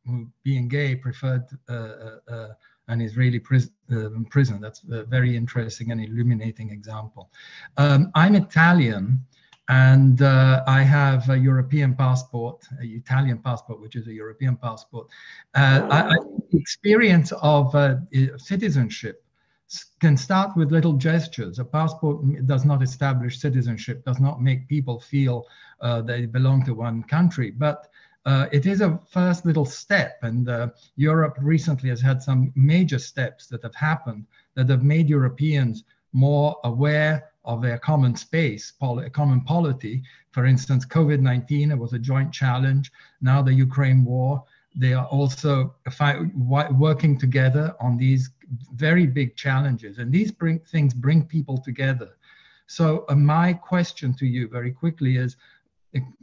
who 0.08 0.28
being 0.44 0.68
gay, 0.68 0.96
preferred 0.96 1.46
uh, 1.70 1.74
uh, 1.74 2.34
uh, 2.34 2.48
an 2.88 3.02
Israeli 3.02 3.40
pris- 3.40 3.70
uh, 3.92 4.10
prison. 4.32 4.60
That's 4.60 4.82
a 4.92 5.04
very 5.04 5.36
interesting 5.36 5.92
and 5.92 6.02
illuminating 6.02 6.72
example. 6.72 7.30
Um, 7.78 8.12
I'm 8.16 8.34
Italian, 8.34 9.24
and 9.70 10.22
uh, 10.22 10.64
I 10.68 10.82
have 10.82 11.30
a 11.30 11.38
European 11.38 11.96
passport, 11.96 12.64
a 12.82 12.86
Italian 12.86 13.38
passport, 13.40 13.80
which 13.80 13.96
is 13.96 14.08
a 14.08 14.14
European 14.14 14.58
passport. 14.58 15.08
Uh, 15.56 15.88
I, 15.90 16.02
I, 16.02 16.16
the 16.52 16.58
experience 16.58 17.32
of 17.42 17.74
uh, 17.74 17.96
citizenship 18.38 19.24
can 20.00 20.18
start 20.18 20.56
with 20.58 20.72
little 20.72 20.94
gestures. 20.94 21.60
A 21.60 21.66
passport 21.66 22.46
does 22.46 22.66
not 22.66 22.84
establish 22.84 23.40
citizenship, 23.40 24.04
does 24.06 24.20
not 24.20 24.42
make 24.42 24.68
people 24.68 25.00
feel 25.00 25.48
uh, 25.82 26.02
they 26.02 26.26
belong 26.26 26.66
to 26.66 26.74
one 26.74 27.04
country, 27.04 27.50
but 27.52 27.88
uh, 28.26 28.48
it 28.52 28.66
is 28.66 28.82
a 28.82 29.00
first 29.12 29.46
little 29.46 29.66
step. 29.66 30.18
And 30.22 30.48
uh, 30.50 30.70
Europe 30.96 31.38
recently 31.42 31.90
has 31.90 32.02
had 32.02 32.22
some 32.22 32.52
major 32.56 33.00
steps 33.00 33.48
that 33.48 33.64
have 33.64 33.76
happened 33.76 34.26
that 34.56 34.70
have 34.70 34.84
made 34.84 35.10
Europeans 35.10 35.84
more 36.12 36.58
aware 36.64 37.33
of 37.46 37.62
their 37.62 37.78
common 37.78 38.16
space, 38.16 38.72
pol- 38.72 39.08
common 39.12 39.42
polity. 39.42 40.04
For 40.32 40.46
instance, 40.46 40.86
COVID 40.86 41.20
19 41.20 41.72
it 41.72 41.78
was 41.78 41.94
a 41.94 42.00
joint 42.00 42.32
challenge. 42.32 42.92
Now, 43.22 43.42
the 43.42 43.54
Ukraine 43.54 44.04
war, 44.06 44.44
they 44.76 44.94
are 44.94 45.06
also 45.06 45.76
working 46.36 47.18
together 47.18 47.76
on 47.80 47.98
these 47.98 48.30
very 48.74 49.06
big 49.06 49.36
challenges. 49.36 50.00
And 50.00 50.12
these 50.12 50.32
bring, 50.32 50.60
things 50.60 50.94
bring 50.94 51.26
people 51.26 51.58
together. 51.58 52.18
So, 52.68 53.06
uh, 53.10 53.16
my 53.16 53.54
question 53.54 54.14
to 54.16 54.26
you 54.26 54.48
very 54.48 54.72
quickly 54.72 55.18
is 55.18 55.36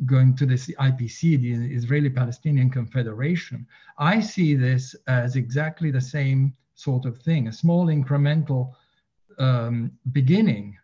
going 0.04 0.34
to 0.36 0.46
this 0.46 0.66
IPC, 0.66 1.40
the 1.40 1.74
Israeli 1.74 2.10
Palestinian 2.10 2.70
Confederation, 2.70 3.66
I 3.98 4.20
see 4.20 4.54
this 4.54 4.96
as 5.06 5.36
exactly 5.36 5.90
the 5.90 6.00
same 6.00 6.54
sort 6.74 7.04
of 7.04 7.18
thing 7.18 7.46
a 7.46 7.52
small 7.52 7.86
incremental 7.86 8.72
um, 9.38 9.92
beginning 10.12 10.76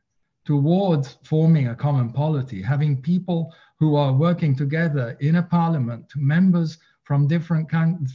towards 0.47 1.19
forming 1.25 1.69
a 1.69 1.75
common 1.75 2.13
polity, 2.13 2.63
having 2.63 3.03
people 3.03 3.53
who 3.79 3.97
are 3.97 4.13
working 4.13 4.57
together 4.57 5.17
in 5.21 5.37
a 5.37 5.43
parliament, 5.43 6.11
members 6.17 6.79
from 7.03 7.27
different 7.27 7.69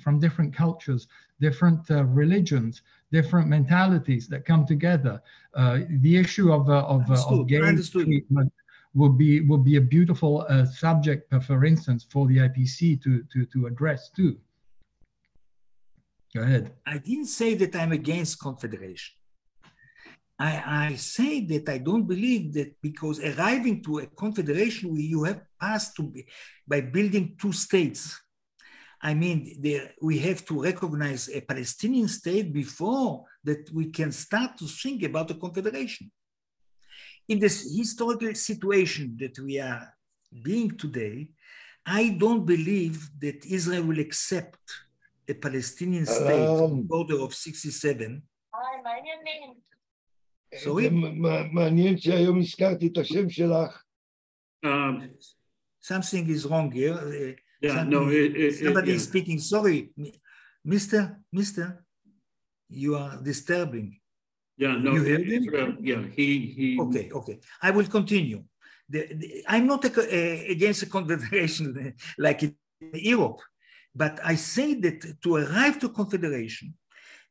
from 0.04 0.20
different 0.20 0.54
cultures, 0.54 1.08
different 1.40 1.90
uh, 1.92 2.04
religions, 2.06 2.82
different 3.12 3.48
mentalities 3.48 4.28
that 4.28 4.46
come 4.46 4.66
together. 4.66 5.22
Uh, 5.54 5.80
the 6.06 6.18
issue 6.18 6.52
of, 6.52 6.70
uh, 6.70 6.84
of, 6.86 7.10
of 7.12 7.48
gay 7.48 7.60
treatment 7.60 8.52
would 8.94 9.18
be 9.18 9.42
would 9.42 9.64
be 9.64 9.76
a 9.78 9.82
beautiful 9.82 10.46
uh, 10.50 10.66
subject, 10.66 11.32
uh, 11.34 11.40
for 11.40 11.64
instance, 11.66 12.06
for 12.10 12.28
the 12.28 12.38
IPC 12.38 13.02
to 13.04 13.24
to 13.32 13.46
to 13.46 13.68
address 13.68 14.10
too. 14.10 14.38
Go 16.34 16.42
ahead. 16.42 16.72
I 16.86 16.98
didn't 16.98 17.26
say 17.26 17.56
that 17.56 17.76
I'm 17.76 17.92
against 17.92 18.40
confederation. 18.40 19.21
I, 20.42 20.88
I 20.90 20.96
say 20.96 21.46
that 21.52 21.70
I 21.70 21.78
don't 21.78 22.08
believe 22.08 22.54
that 22.54 22.82
because 22.82 23.20
arriving 23.20 23.84
to 23.84 24.00
a 24.00 24.08
confederation, 24.08 24.96
you 24.96 25.24
have 25.26 25.42
passed 25.60 25.96
to 25.98 26.04
be 26.04 26.26
by 26.68 26.82
building 26.82 27.36
two 27.40 27.54
states. 27.54 28.20
I 29.00 29.14
mean, 29.14 29.58
there, 29.62 29.92
we 30.02 30.18
have 30.20 30.44
to 30.46 30.64
recognize 30.64 31.30
a 31.30 31.42
Palestinian 31.42 32.08
state 32.08 32.52
before 32.52 33.26
that 33.44 33.70
we 33.72 33.92
can 33.92 34.12
start 34.12 34.58
to 34.58 34.66
think 34.66 35.04
about 35.04 35.30
a 35.30 35.36
confederation. 35.36 36.12
In 37.28 37.38
this 37.38 37.58
historical 37.78 38.34
situation 38.34 39.16
that 39.20 39.38
we 39.38 39.60
are 39.60 39.94
being 40.42 40.72
today, 40.72 41.30
I 41.86 42.16
don't 42.18 42.46
believe 42.48 42.98
that 43.20 43.46
Israel 43.46 43.84
will 43.84 44.00
accept 44.00 44.60
a 45.28 45.36
Palestinian 45.36 46.08
state 46.08 46.48
um, 46.48 46.82
border 46.82 47.20
of 47.22 47.36
67. 47.36 48.24
sorry? 50.57 50.91
מעניין 51.53 51.99
שהיום 51.99 52.39
הזכרתי 52.39 52.87
את 52.87 52.99
השם 52.99 53.31
שלך. 53.31 53.83
Something 55.83 56.27
is 56.29 56.47
wrong 56.47 56.71
here. 56.73 57.37
Yeah, 57.63 57.85
no, 57.85 58.09
it, 58.09 58.37
it, 58.37 58.55
somebody 58.65 58.91
it, 58.91 58.97
is 58.97 59.05
speaking. 59.05 59.39
Sorry, 59.39 59.91
Mister, 60.65 61.21
Mister, 61.33 61.85
you 62.69 62.97
are 62.97 63.23
disturbing. 63.23 63.99
Yeah, 64.59 64.77
no, 64.77 64.95
you 64.95 65.03
hear 65.03 65.23
him? 65.23 65.79
Yeah, 65.81 66.03
he 66.17 66.27
he. 66.57 66.81
Okay, 66.81 67.11
okay. 67.13 67.39
I 67.63 67.71
will 67.71 67.87
continue. 67.87 68.43
The, 68.89 69.01
the, 69.21 69.45
I'm 69.49 69.67
not 69.67 69.85
a, 69.85 69.91
a, 70.15 70.51
against 70.51 70.83
a 70.83 70.87
confederation 70.87 71.95
like 72.19 72.43
in 72.43 72.57
Europe, 72.93 73.41
but 73.95 74.19
I 74.25 74.35
say 74.35 74.75
that 74.85 74.99
to 75.23 75.37
arrive 75.37 75.79
to 75.81 75.89
confederation, 75.89 76.75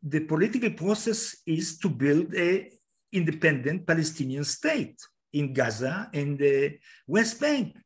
the 0.02 0.22
political 0.22 0.72
process 0.72 1.36
is 1.46 1.78
to 1.80 1.90
build 1.90 2.34
a 2.36 2.72
independent 3.13 3.87
Palestinian 3.87 4.45
state 4.45 4.99
in 5.33 5.53
Gaza 5.53 6.11
and 6.13 6.39
the 6.39 6.79
West 7.07 7.41
Bank. 7.41 7.77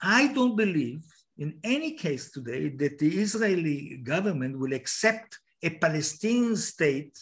I 0.00 0.28
don't 0.28 0.56
believe 0.56 1.02
in 1.38 1.58
any 1.64 1.92
case 1.92 2.30
today 2.30 2.68
that 2.68 2.98
the 2.98 3.08
Israeli 3.20 4.00
government 4.02 4.58
will 4.58 4.72
accept 4.72 5.38
a 5.62 5.70
Palestinian 5.70 6.56
state 6.56 7.16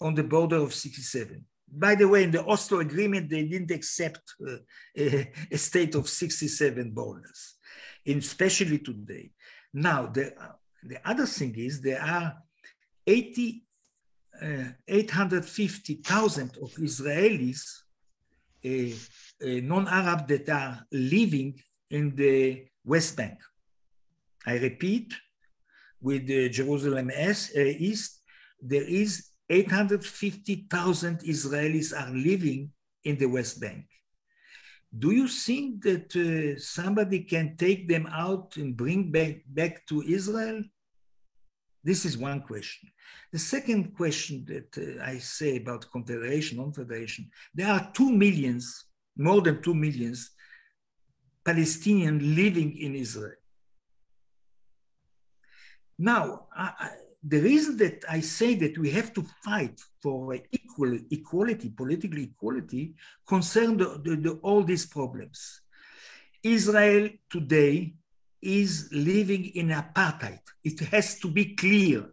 on 0.00 0.14
the 0.14 0.24
border 0.24 0.56
of 0.56 0.74
67. 0.74 1.44
By 1.68 1.94
the 1.94 2.06
way, 2.06 2.24
in 2.24 2.30
the 2.30 2.44
Oslo 2.44 2.80
Agreement, 2.80 3.28
they 3.28 3.44
didn't 3.44 3.70
accept 3.70 4.20
uh, 4.46 4.56
a, 4.96 5.32
a, 5.50 5.58
state 5.58 5.94
of 5.94 6.08
67 6.08 6.90
borders, 6.90 7.54
especially 8.06 8.78
today. 8.78 9.30
Now, 9.72 10.06
the, 10.06 10.32
the 10.82 10.98
other 11.08 11.26
thing 11.26 11.54
is 11.56 11.80
there 11.80 12.02
are 12.02 12.36
80, 13.06 13.62
uh, 13.62 13.65
850,000 14.88 16.56
of 16.62 16.70
Israelis, 16.74 17.62
uh, 18.64 18.68
uh, 18.68 19.60
non-Arab 19.62 20.28
that 20.28 20.48
are 20.48 20.86
living 20.92 21.60
in 21.90 22.14
the 22.14 22.66
West 22.84 23.16
Bank. 23.16 23.38
I 24.46 24.58
repeat, 24.58 25.12
with 26.00 26.26
the 26.26 26.48
Jerusalem 26.48 27.10
East, 27.10 28.20
there 28.60 28.82
is 28.82 29.30
850,000 29.48 31.20
Israelis 31.20 31.92
are 31.92 32.10
living 32.10 32.70
in 33.04 33.16
the 33.18 33.26
West 33.26 33.60
Bank. 33.60 33.86
Do 34.96 35.10
you 35.10 35.28
think 35.28 35.82
that 35.82 36.14
uh, 36.16 36.58
somebody 36.60 37.20
can 37.20 37.56
take 37.56 37.88
them 37.88 38.06
out 38.06 38.56
and 38.56 38.76
bring 38.76 39.10
back, 39.10 39.42
back 39.46 39.86
to 39.86 40.02
Israel? 40.02 40.62
This 41.86 42.04
is 42.04 42.18
one 42.18 42.40
question. 42.40 42.90
The 43.32 43.38
second 43.38 43.94
question 43.94 44.44
that 44.52 44.70
uh, 44.76 45.04
I 45.12 45.18
say 45.18 45.58
about 45.58 45.90
confederation, 45.92 46.58
non-federation, 46.58 47.30
there 47.54 47.70
are 47.74 47.90
two 47.92 48.10
millions, 48.10 48.86
more 49.16 49.40
than 49.40 49.62
two 49.62 49.74
millions 49.74 50.30
Palestinians 51.44 52.20
living 52.42 52.76
in 52.76 52.96
Israel. 52.96 53.40
Now, 55.96 56.48
I, 56.52 56.90
the 57.22 57.40
reason 57.40 57.76
that 57.76 58.04
I 58.08 58.18
say 58.18 58.56
that 58.56 58.76
we 58.78 58.90
have 58.90 59.12
to 59.14 59.22
fight 59.44 59.80
for 60.02 60.36
equal 60.50 60.92
equality, 61.18 61.68
political 61.68 62.18
equality, 62.18 62.96
concern 63.28 63.76
the, 63.76 64.00
the, 64.04 64.16
the, 64.16 64.30
all 64.42 64.64
these 64.64 64.86
problems. 64.86 65.60
Israel 66.42 67.10
today 67.30 67.94
is 68.46 68.88
living 68.92 69.44
in 69.56 69.68
apartheid. 69.68 70.40
It 70.62 70.78
has 70.92 71.18
to 71.18 71.28
be 71.28 71.56
clear. 71.56 72.06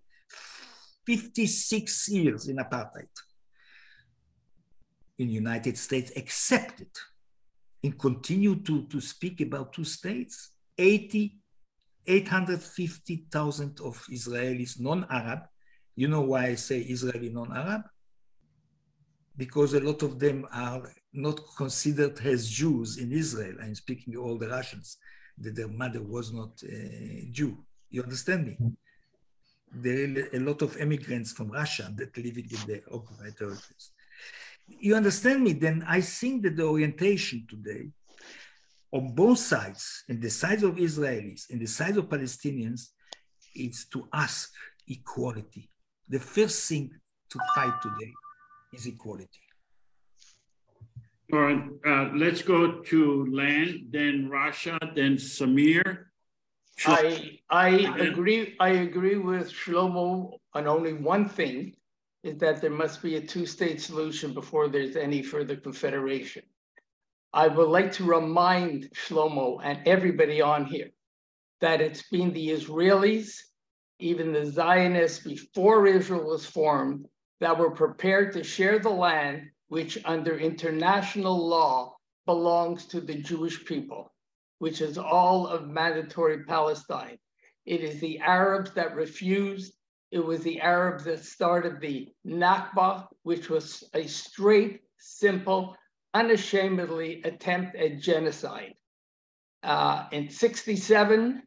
56 1.06 2.10
years 2.10 2.48
in 2.48 2.58
apartheid. 2.58 3.14
In 5.20 5.30
United 5.30 5.78
States 5.78 6.12
accepted 6.16 6.90
and 7.84 8.00
continue 8.00 8.56
to, 8.62 8.84
to 8.88 9.00
speak 9.00 9.42
about 9.42 9.74
two 9.74 9.84
states, 9.84 10.52
80, 10.78 11.38
850,000 12.08 13.80
of 13.82 14.04
Israelis 14.12 14.80
non-Arab. 14.80 15.42
You 15.96 16.08
know 16.08 16.22
why 16.22 16.48
I 16.48 16.56
say 16.56 16.80
Israeli 16.80 17.30
non-Arab? 17.30 17.84
Because 19.38 19.76
a 19.76 19.82
lot 19.82 20.02
of 20.02 20.18
them 20.20 20.48
are 20.52 20.92
not 21.14 21.40
considered 21.58 22.20
as 22.26 22.50
Jews 22.50 22.98
in 22.98 23.12
Israel. 23.12 23.56
I'm 23.62 23.76
speaking 23.76 24.16
all 24.16 24.38
the 24.38 24.50
Russians, 24.50 24.98
that 25.38 25.56
their 25.56 25.68
mother 25.68 26.02
was 26.02 26.32
not 26.32 26.62
a 26.64 27.28
Jew. 27.32 27.58
You 27.90 28.04
understand 28.04 28.48
me? 28.48 28.58
Mm-hmm. 28.62 29.82
There 29.82 30.26
are 30.26 30.38
a 30.38 30.40
lot 30.40 30.62
of 30.62 30.78
immigrants 30.78 31.32
from 31.32 31.50
Russia 31.50 31.92
that 31.98 32.16
live 32.18 32.38
in 32.38 32.48
the 32.68 32.82
occupied 32.92 33.38
territories 33.38 33.92
you 34.68 34.96
understand 34.96 35.44
me, 35.44 35.54
then 35.54 35.84
I 35.88 36.02
think 36.02 36.44
that 36.44 36.56
the 36.56 36.64
orientation 36.64 37.46
today 37.50 37.90
on 38.92 39.14
both 39.14 39.40
sides, 39.40 40.04
in 40.08 40.20
the 40.20 40.30
sides 40.30 40.64
of 40.64 40.76
Israelis, 40.76 41.50
in 41.50 41.60
the 41.60 41.66
sides 41.66 41.98
of 41.98 42.06
Palestinians, 42.06 42.90
is 43.56 43.86
to 43.86 44.08
ask 44.14 44.52
equality. 44.88 45.70
The 46.08 46.20
first 46.20 46.68
thing 46.68 46.92
to 47.30 47.40
fight 47.56 47.82
today 47.82 48.14
is 48.74 48.86
equality. 48.86 49.43
All 51.34 51.40
right, 51.40 51.64
uh, 51.84 52.12
let's 52.16 52.44
go 52.44 52.84
to 52.84 53.26
Len, 53.26 53.88
then 53.90 54.30
Rasha, 54.32 54.78
then 54.94 55.16
Samir. 55.16 56.06
I 56.86 57.40
I 57.50 57.70
agree. 57.98 58.56
I 58.60 58.70
agree 58.70 59.18
with 59.18 59.52
Shlomo 59.52 60.38
on 60.54 60.68
only 60.68 60.94
one 60.94 61.28
thing, 61.28 61.76
is 62.24 62.38
that 62.38 62.62
there 62.62 62.70
must 62.70 63.02
be 63.02 63.16
a 63.16 63.22
two-state 63.22 63.82
solution 63.82 64.36
before 64.36 64.68
there's 64.68 64.96
any 64.96 65.24
further 65.24 65.56
confederation. 65.56 66.44
I 67.34 67.48
would 67.48 67.70
like 67.70 67.92
to 67.94 68.04
remind 68.04 68.92
Shlomo 68.92 69.60
and 69.64 69.88
everybody 69.88 70.40
on 70.40 70.66
here 70.66 70.92
that 71.62 71.82
it's 71.82 72.08
been 72.10 72.32
the 72.34 72.50
Israelis, 72.50 73.40
even 73.98 74.34
the 74.34 74.46
Zionists 74.46 75.26
before 75.26 75.88
Israel 75.88 76.30
was 76.30 76.46
formed, 76.46 77.08
that 77.40 77.58
were 77.58 77.72
prepared 77.72 78.34
to 78.34 78.44
share 78.44 78.78
the 78.78 78.92
land, 78.92 79.50
which 79.74 79.98
under 80.06 80.38
international 80.38 81.36
law 81.48 81.96
belongs 82.28 82.86
to 82.86 83.02
the 83.02 83.16
Jewish 83.16 83.66
people, 83.66 84.14
which 84.60 84.82
is 84.82 85.00
all 85.00 85.48
of 85.48 85.68
mandatory 85.68 86.44
Palestine. 86.44 87.18
It 87.66 87.82
is 87.82 88.00
the 88.00 88.20
Arabs 88.20 88.72
that 88.76 88.96
refused 88.96 89.74
it 90.14 90.24
was 90.24 90.42
the 90.42 90.62
Arabs 90.62 91.06
that 91.06 91.26
started 91.26 91.82
the 91.82 92.08
Nakba, 92.24 93.08
which 93.24 93.50
was 93.50 93.84
a 93.96 94.06
straight, 94.06 94.82
simple, 95.00 95.76
unashamedly 96.14 97.24
attempt 97.24 97.76
at 97.76 97.98
genocide. 97.98 98.76
Uh, 99.64 100.06
in 100.12 100.30
67, 100.30 101.42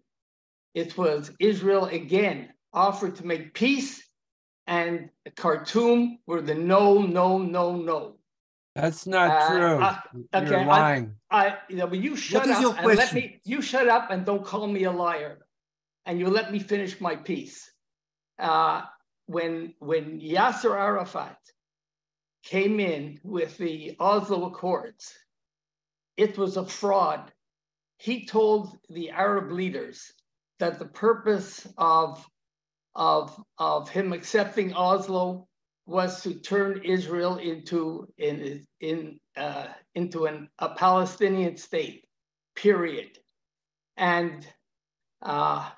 it 0.74 0.98
was 0.98 1.30
Israel 1.38 1.84
again 1.84 2.48
offered 2.72 3.14
to 3.16 3.26
make 3.26 3.54
peace, 3.54 4.04
and 4.66 5.10
Khartoum 5.36 6.18
were 6.26 6.42
the 6.42 6.56
no, 6.56 7.02
no, 7.02 7.38
no, 7.38 7.76
no. 7.76 8.15
That's 8.76 9.06
not 9.06 9.30
uh, 9.30 9.48
true. 9.48 9.82
Uh, 9.82 9.98
okay, 10.34 10.50
You're 10.50 10.64
lying. 10.66 11.14
I, 11.30 11.46
I, 11.46 11.58
you 11.70 11.76
know, 11.76 11.86
but 11.86 11.98
you 11.98 12.14
shut 12.14 12.46
up 12.46 12.62
and 12.62 12.76
question? 12.76 12.96
let 12.96 13.12
me. 13.14 13.40
You 13.44 13.62
shut 13.62 13.88
up 13.88 14.10
and 14.10 14.26
don't 14.26 14.44
call 14.44 14.66
me 14.66 14.84
a 14.84 14.92
liar, 14.92 15.38
and 16.04 16.20
you 16.20 16.28
let 16.28 16.52
me 16.52 16.58
finish 16.58 17.00
my 17.00 17.16
piece 17.16 17.70
uh, 18.38 18.82
when, 19.26 19.74
when 19.78 20.20
Yasser 20.20 20.76
Arafat 20.76 21.38
came 22.44 22.78
in 22.78 23.18
with 23.22 23.56
the 23.58 23.96
Oslo 23.98 24.46
Accords, 24.46 25.14
it 26.16 26.36
was 26.38 26.56
a 26.56 26.66
fraud. 26.66 27.32
He 27.98 28.26
told 28.26 28.76
the 28.90 29.10
Arab 29.10 29.52
leaders 29.52 30.12
that 30.58 30.78
the 30.78 30.86
purpose 30.86 31.66
of, 31.78 32.24
of, 32.94 33.42
of 33.58 33.88
him 33.88 34.12
accepting 34.12 34.74
Oslo 34.74 35.48
was 35.86 36.22
to 36.22 36.34
turn 36.34 36.82
Israel 36.84 37.36
into, 37.36 38.08
in, 38.18 38.66
in, 38.80 39.20
uh, 39.36 39.68
into 39.94 40.26
an, 40.26 40.48
a 40.58 40.70
Palestinian 40.70 41.56
state, 41.56 42.04
period. 42.54 43.18
And 43.96 44.46
uh, 45.22 45.68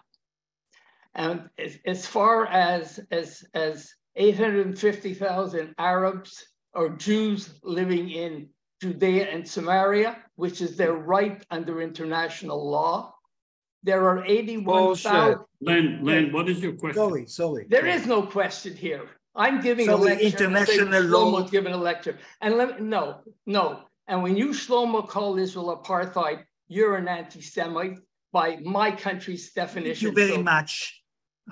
and 1.14 1.50
as, 1.58 1.78
as 1.84 2.06
far 2.06 2.46
as, 2.46 3.00
as, 3.10 3.44
as 3.52 3.92
850,000 4.16 5.74
Arabs 5.76 6.46
or 6.74 6.90
Jews 6.90 7.58
living 7.64 8.10
in 8.10 8.48
Judea 8.80 9.26
and 9.26 9.46
Samaria, 9.46 10.16
which 10.36 10.60
is 10.60 10.76
their 10.76 10.94
right 10.94 11.44
under 11.50 11.82
international 11.82 12.70
law, 12.70 13.12
There 13.82 14.08
are 14.08 14.24
81,000. 14.24 15.40
Len, 15.60 16.00
Len, 16.02 16.32
what 16.32 16.48
is 16.48 16.60
your 16.60 16.74
question? 16.74 17.02
Sorry, 17.02 17.26
sorry. 17.26 17.66
There 17.68 17.86
is 17.86 18.06
no 18.06 18.22
question 18.22 18.76
here. 18.76 19.08
I'm 19.38 19.60
giving 19.60 19.86
so 19.86 19.96
a 19.96 19.98
lecture. 19.98 20.26
International 20.26 21.02
law. 21.04 21.42
giving 21.42 21.72
a 21.72 21.76
lecture. 21.76 22.18
And 22.40 22.56
let 22.56 22.80
me, 22.80 22.86
no, 22.86 23.20
no. 23.46 23.80
And 24.08 24.22
when 24.22 24.36
you, 24.36 24.48
Shlomo, 24.48 25.08
call 25.08 25.38
Israel 25.38 25.80
apartheid, 25.82 26.44
you're 26.66 26.96
an 26.96 27.08
anti 27.08 27.40
Semite 27.40 27.98
by 28.32 28.58
my 28.62 28.90
country's 28.90 29.52
definition. 29.52 30.08
Thank 30.08 30.18
you 30.18 30.26
very 30.26 30.36
so 30.36 30.42
much. 30.42 31.02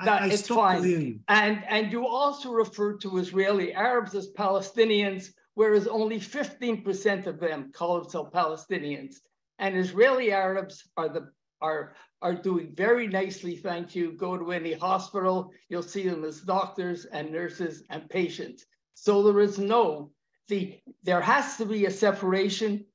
That, 0.05 0.23
I, 0.23 0.27
I 0.27 0.29
it's 0.29 0.49
fine. 0.49 1.23
And, 1.29 1.65
and 1.69 1.93
you 1.93 2.07
also 2.07 2.51
refer 2.51 2.99
to 2.99 3.19
Israeli 3.19 3.73
Arabs 3.73 4.15
as 4.15 4.31
Palestinians, 4.33 5.29
whereas 5.55 5.87
only 5.87 6.19
15% 6.19 7.27
of 7.27 7.41
them 7.41 7.73
call 7.73 8.01
themselves 8.01 8.31
Palestinians. 8.35 9.15
And 9.59 9.77
Israeli 9.77 10.33
Arabs 10.33 10.87
are 10.97 11.09
the 11.09 11.31
are 11.63 11.95
are 12.23 12.35
doing 12.35 12.73
very 12.75 13.07
nicely, 13.07 13.57
thank 13.57 13.95
you. 13.95 14.13
Go 14.13 14.37
to 14.37 14.53
any 14.53 14.73
hospital, 14.73 15.53
you'll 15.69 15.83
see 15.83 16.09
them 16.09 16.25
as 16.25 16.41
doctors 16.41 17.05
and 17.05 17.31
nurses 17.31 17.83
and 17.91 18.09
patients. 18.09 18.65
So 18.95 19.23
there 19.23 19.41
is 19.41 19.59
no, 19.59 20.11
the, 20.49 20.79
there 21.03 21.21
has 21.21 21.57
to 21.59 21.67
be 21.67 21.87
a 21.87 21.91
separation 21.91 22.87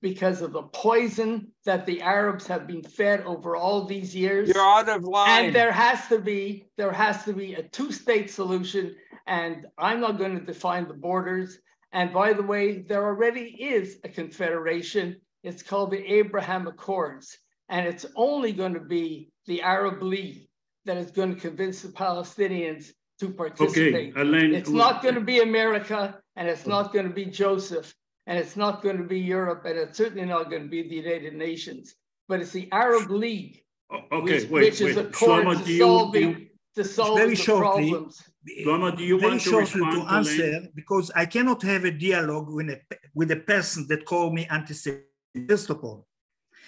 because 0.00 0.42
of 0.42 0.52
the 0.52 0.62
poison 0.62 1.48
that 1.64 1.84
the 1.84 2.00
Arabs 2.02 2.46
have 2.46 2.68
been 2.68 2.82
fed 2.82 3.22
over 3.22 3.56
all 3.56 3.84
these 3.84 4.14
years. 4.14 4.48
You're 4.48 4.62
out 4.62 4.88
of 4.88 5.02
line. 5.04 5.46
And 5.46 5.54
there 5.54 5.72
has 5.72 6.06
to 6.08 6.20
be, 6.20 6.66
there 6.76 6.92
has 6.92 7.24
to 7.24 7.32
be 7.32 7.54
a 7.54 7.64
two-state 7.64 8.30
solution. 8.30 8.94
And 9.26 9.66
I'm 9.76 10.00
not 10.00 10.18
going 10.18 10.38
to 10.38 10.44
define 10.44 10.86
the 10.86 10.94
borders. 10.94 11.58
And 11.92 12.12
by 12.12 12.32
the 12.32 12.42
way, 12.42 12.82
there 12.82 13.04
already 13.04 13.56
is 13.60 13.98
a 14.04 14.08
confederation. 14.08 15.20
It's 15.42 15.64
called 15.64 15.90
the 15.90 16.12
Abraham 16.14 16.68
Accords. 16.68 17.36
And 17.68 17.86
it's 17.86 18.06
only 18.16 18.52
going 18.52 18.74
to 18.74 18.80
be 18.80 19.30
the 19.46 19.62
Arab 19.62 20.02
League 20.02 20.48
that 20.86 20.96
is 20.96 21.10
going 21.10 21.34
to 21.34 21.40
convince 21.40 21.82
the 21.82 21.88
Palestinians 21.88 22.92
to 23.20 23.30
participate. 23.30 24.12
Okay, 24.12 24.20
Elaine, 24.20 24.54
it's 24.54 24.70
not 24.70 25.02
going 25.02 25.14
to 25.14 25.20
be 25.20 25.40
America, 25.40 26.18
and 26.36 26.48
it's 26.48 26.66
not 26.66 26.92
going 26.92 27.06
to 27.06 27.12
be 27.12 27.26
Joseph, 27.26 27.92
and 28.26 28.38
it's 28.38 28.56
not 28.56 28.82
going 28.82 28.96
to 28.96 29.04
be 29.04 29.18
Europe, 29.18 29.64
and 29.64 29.78
it's 29.78 29.98
certainly 29.98 30.26
not 30.26 30.50
going 30.50 30.62
to 30.62 30.68
be 30.68 30.82
the 30.82 30.96
United 30.96 31.34
Nations. 31.34 31.94
But 32.28 32.40
it's 32.40 32.52
the 32.52 32.68
Arab 32.72 33.10
League, 33.10 33.62
okay, 33.92 34.20
which, 34.20 34.50
wait, 34.50 34.64
which 34.64 34.80
wait. 34.80 34.90
is 34.90 34.96
a 34.96 35.04
court 35.04 35.64
to 35.64 35.72
you, 35.72 35.78
solving, 35.78 36.48
to 36.76 36.84
solve 36.84 37.18
very 37.18 37.30
the 37.30 37.36
shortly, 37.36 37.90
problems. 37.90 38.22
Shlomo, 38.64 38.96
do 38.96 39.04
you 39.04 39.18
very 39.18 39.30
want 39.32 39.42
to 39.42 39.50
shortly 39.50 39.80
respond 39.80 39.92
to 39.92 40.08
to 40.08 40.14
answer 40.14 40.44
Elaine? 40.44 40.72
because 40.74 41.10
I 41.14 41.26
cannot 41.26 41.62
have 41.62 41.84
a 41.84 41.90
dialogue 41.90 42.48
with 42.50 42.70
a 42.70 42.80
with 43.14 43.30
a 43.30 43.36
person 43.36 43.86
that 43.88 44.04
called 44.06 44.32
me 44.34 44.46
anti-Semitic. 44.50 45.04
First 45.48 45.70
of 45.70 45.82
all, 45.84 46.07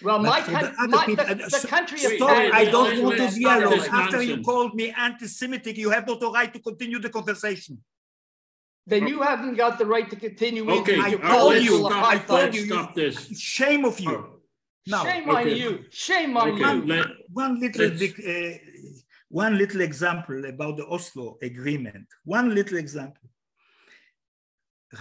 Well, 0.03 0.19
my, 0.19 0.41
But 0.41 0.73
the 0.81 0.89
my- 0.89 1.07
people- 1.07 1.25
the, 1.27 1.35
the 1.61 1.67
country 1.69 2.03
of 2.05 2.13
Stop, 2.13 2.29
Canada- 2.31 2.57
I 2.57 2.65
don't 2.65 2.85
Wait, 2.91 3.03
want 3.05 3.17
to 3.19 3.23
wait, 3.25 3.33
stop 3.33 3.59
dialogue. 3.61 3.79
this 3.81 3.89
After 3.89 4.23
you 4.23 4.43
called 4.43 4.75
me 4.75 4.91
anti-Semitic, 4.97 5.77
you 5.77 5.91
have 5.91 6.07
not 6.07 6.21
the 6.21 6.31
right 6.31 6.53
to 6.53 6.59
continue 6.61 6.99
the 6.99 7.11
conversation. 7.11 7.79
Then 8.87 9.07
you 9.07 9.21
haven't 9.23 9.57
got 9.57 9.79
the 9.79 9.87
right 9.87 10.09
to 10.09 10.17
continue. 10.17 10.69
Okay, 10.71 10.99
I 10.99 11.09
You 11.09 11.17
all 11.19 11.23
right, 11.23 11.23
called 11.23 11.39
told 11.41 11.53
let's 11.53 11.65
you, 11.65 11.73
Israel 11.75 11.91
stop, 11.91 12.05
I 12.05 12.17
apartheid. 12.19 12.27
told 12.27 12.55
you, 12.55 12.65
stop 12.67 12.95
this. 12.95 13.17
Shame 13.39 13.85
of 13.85 14.01
you. 14.01 14.41
Now, 14.87 15.05
Shame 15.05 15.29
on 15.31 15.49
you. 15.49 15.85
Shame 15.91 16.37
on 16.37 16.49
Okay, 16.53 16.75
you. 16.77 16.87
let, 16.87 17.07
one 17.33 17.61
little 17.61 17.91
big, 17.91 18.15
uh, 18.27 18.59
one 19.29 19.59
little 19.59 19.83
example 19.83 20.47
about 20.47 20.79
the 20.79 20.87
Oslo 20.87 21.37
agreement. 21.43 22.07
One 22.25 22.55
little 22.55 22.79
example. 22.79 23.29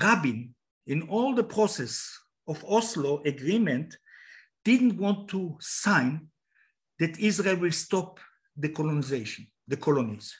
Rabin, 0.01 0.53
in 0.87 1.03
all 1.03 1.33
the 1.33 1.43
process 1.43 2.19
of 2.47 2.63
Oslo 2.65 3.21
agreement, 3.25 3.97
didn't 4.63 4.97
want 4.97 5.27
to 5.29 5.57
sign 5.59 6.27
that 6.99 7.19
Israel 7.19 7.57
will 7.57 7.71
stop 7.71 8.19
the 8.57 8.69
colonization, 8.69 9.47
the 9.67 9.77
colonies. 9.77 10.37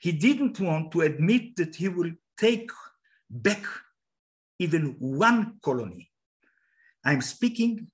He 0.00 0.12
didn't 0.12 0.60
want 0.60 0.92
to 0.92 1.00
admit 1.00 1.56
that 1.56 1.76
he 1.76 1.88
will 1.88 2.12
take 2.36 2.70
back 3.30 3.64
even 4.58 4.96
one 4.98 5.58
colony. 5.62 6.10
I'm 7.04 7.20
speaking, 7.20 7.88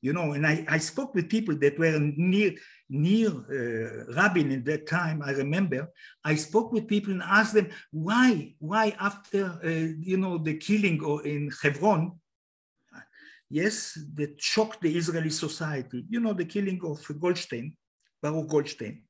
you 0.00 0.12
know, 0.12 0.32
and 0.32 0.46
I, 0.46 0.64
I 0.68 0.78
spoke 0.78 1.14
with 1.14 1.28
people 1.28 1.56
that 1.56 1.78
were 1.78 1.98
near, 1.98 2.54
near 2.88 3.28
uh, 3.28 4.14
Rabin 4.14 4.52
in 4.52 4.64
that 4.64 4.86
time, 4.86 5.22
I 5.22 5.32
remember. 5.32 5.90
I 6.24 6.36
spoke 6.36 6.72
with 6.72 6.86
people 6.88 7.12
and 7.12 7.22
asked 7.22 7.54
them, 7.54 7.68
why, 7.90 8.54
why 8.58 8.96
after, 9.00 9.58
uh, 9.64 9.68
you 10.00 10.16
know, 10.16 10.38
the 10.38 10.56
killing 10.56 11.02
or 11.02 11.26
in 11.26 11.50
Hebron, 11.62 12.18
yes, 13.50 13.98
that 14.14 14.40
shocked 14.40 14.80
the 14.82 14.96
Israeli 14.96 15.30
society, 15.30 16.04
you 16.08 16.20
know, 16.20 16.32
the 16.32 16.44
killing 16.44 16.80
of 16.84 17.00
Goldstein, 17.20 17.76
Baruch 18.22 18.48
Goldstein. 18.48 19.02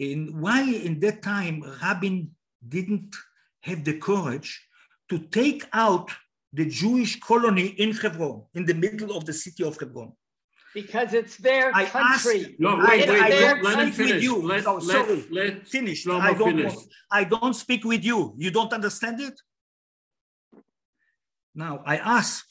And 0.00 0.40
why 0.40 0.62
in 0.62 0.98
that 1.00 1.22
time 1.22 1.62
Rabin 1.82 2.30
didn't 2.66 3.14
have 3.62 3.84
the 3.84 3.98
courage 3.98 4.66
to 5.10 5.18
take 5.18 5.64
out 5.72 6.10
the 6.52 6.66
Jewish 6.66 7.20
colony 7.20 7.66
in 7.66 7.92
Hebron, 7.92 8.44
in 8.54 8.64
the 8.64 8.74
middle 8.74 9.16
of 9.16 9.24
the 9.24 9.32
city 9.32 9.64
of 9.64 9.78
Hebron. 9.78 10.12
Because 10.72 11.14
it's 11.14 11.36
their 11.36 11.74
I 11.74 11.84
country. 11.84 12.40
asked, 12.46 12.58
No, 12.60 12.70
I, 12.80 12.88
wait, 12.96 13.08
wait, 13.08 13.20
I 13.22 13.28
let- 13.28 13.40
don't 13.40 13.62
let 13.62 13.78
him 13.78 13.92
speak 13.92 13.98
with 13.98 14.08
finish. 14.08 14.22
you. 14.24 14.42
Let- 14.42 14.64
no, 14.64 14.74
let- 14.74 14.82
sorry, 14.84 15.24
let 15.30 15.68
finished. 15.68 16.06
Shlomo 16.06 16.20
I 16.20 16.34
don't, 16.34 16.56
finish. 16.56 16.74
want- 16.74 16.88
I 17.12 17.24
don't 17.24 17.54
speak 17.54 17.84
with 17.84 18.04
you. 18.04 18.34
You 18.36 18.50
don't 18.50 18.72
understand 18.72 19.20
it? 19.20 19.40
Now, 21.54 21.82
I 21.86 21.98
asked 21.98 22.46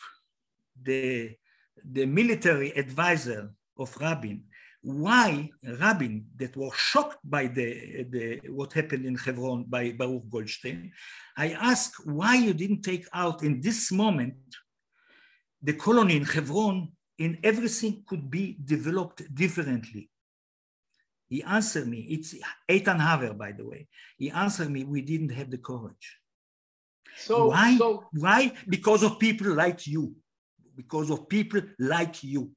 the, 0.84 1.36
the 1.84 2.06
military 2.06 2.72
advisor 2.72 3.52
of 3.78 3.96
Rabin, 3.98 4.44
why 4.82 5.50
Rabin, 5.64 6.26
that 6.36 6.58
was 6.58 6.76
shocked 6.76 7.20
by 7.24 7.48
the, 7.48 8.06
the, 8.10 8.40
what 8.50 8.74
happened 8.74 9.06
in 9.06 9.16
Hebron 9.16 9.64
by 9.64 9.92
Baruch 9.92 10.30
Goldstein, 10.30 10.92
I 11.38 11.52
asked 11.52 12.06
why 12.06 12.36
you 12.36 12.54
didn't 12.54 12.82
take 12.82 13.08
out 13.14 13.44
in 13.44 13.62
this 13.62 13.92
moment 13.92 14.36
the 15.62 15.74
colony 15.74 16.18
in 16.18 16.26
Hebron 16.26 16.92
and 17.18 17.38
everything 17.44 18.04
could 18.06 18.30
be 18.30 18.58
developed 18.64 19.34
differently. 19.34 20.10
He 21.30 21.42
answered 21.42 21.88
me, 21.88 22.00
it's 22.10 22.36
Eitan 22.70 23.00
Haber, 23.00 23.34
by 23.34 23.54
the 23.54 23.66
way. 23.66 23.88
He 24.18 24.30
answered 24.30 24.70
me, 24.70 24.84
we 24.84 25.02
didn't 25.02 25.30
have 25.30 25.50
the 25.50 25.58
courage. 25.58 26.20
So, 27.18 27.48
Why? 27.48 27.78
so 27.78 28.04
Why? 28.14 28.54
Because 28.68 29.04
of 29.04 29.18
people 29.18 29.54
like 29.54 29.88
you. 29.88 30.16
Because 30.76 31.10
of 31.12 31.30
people 31.30 31.62
like 31.80 32.24
you. 32.24 32.52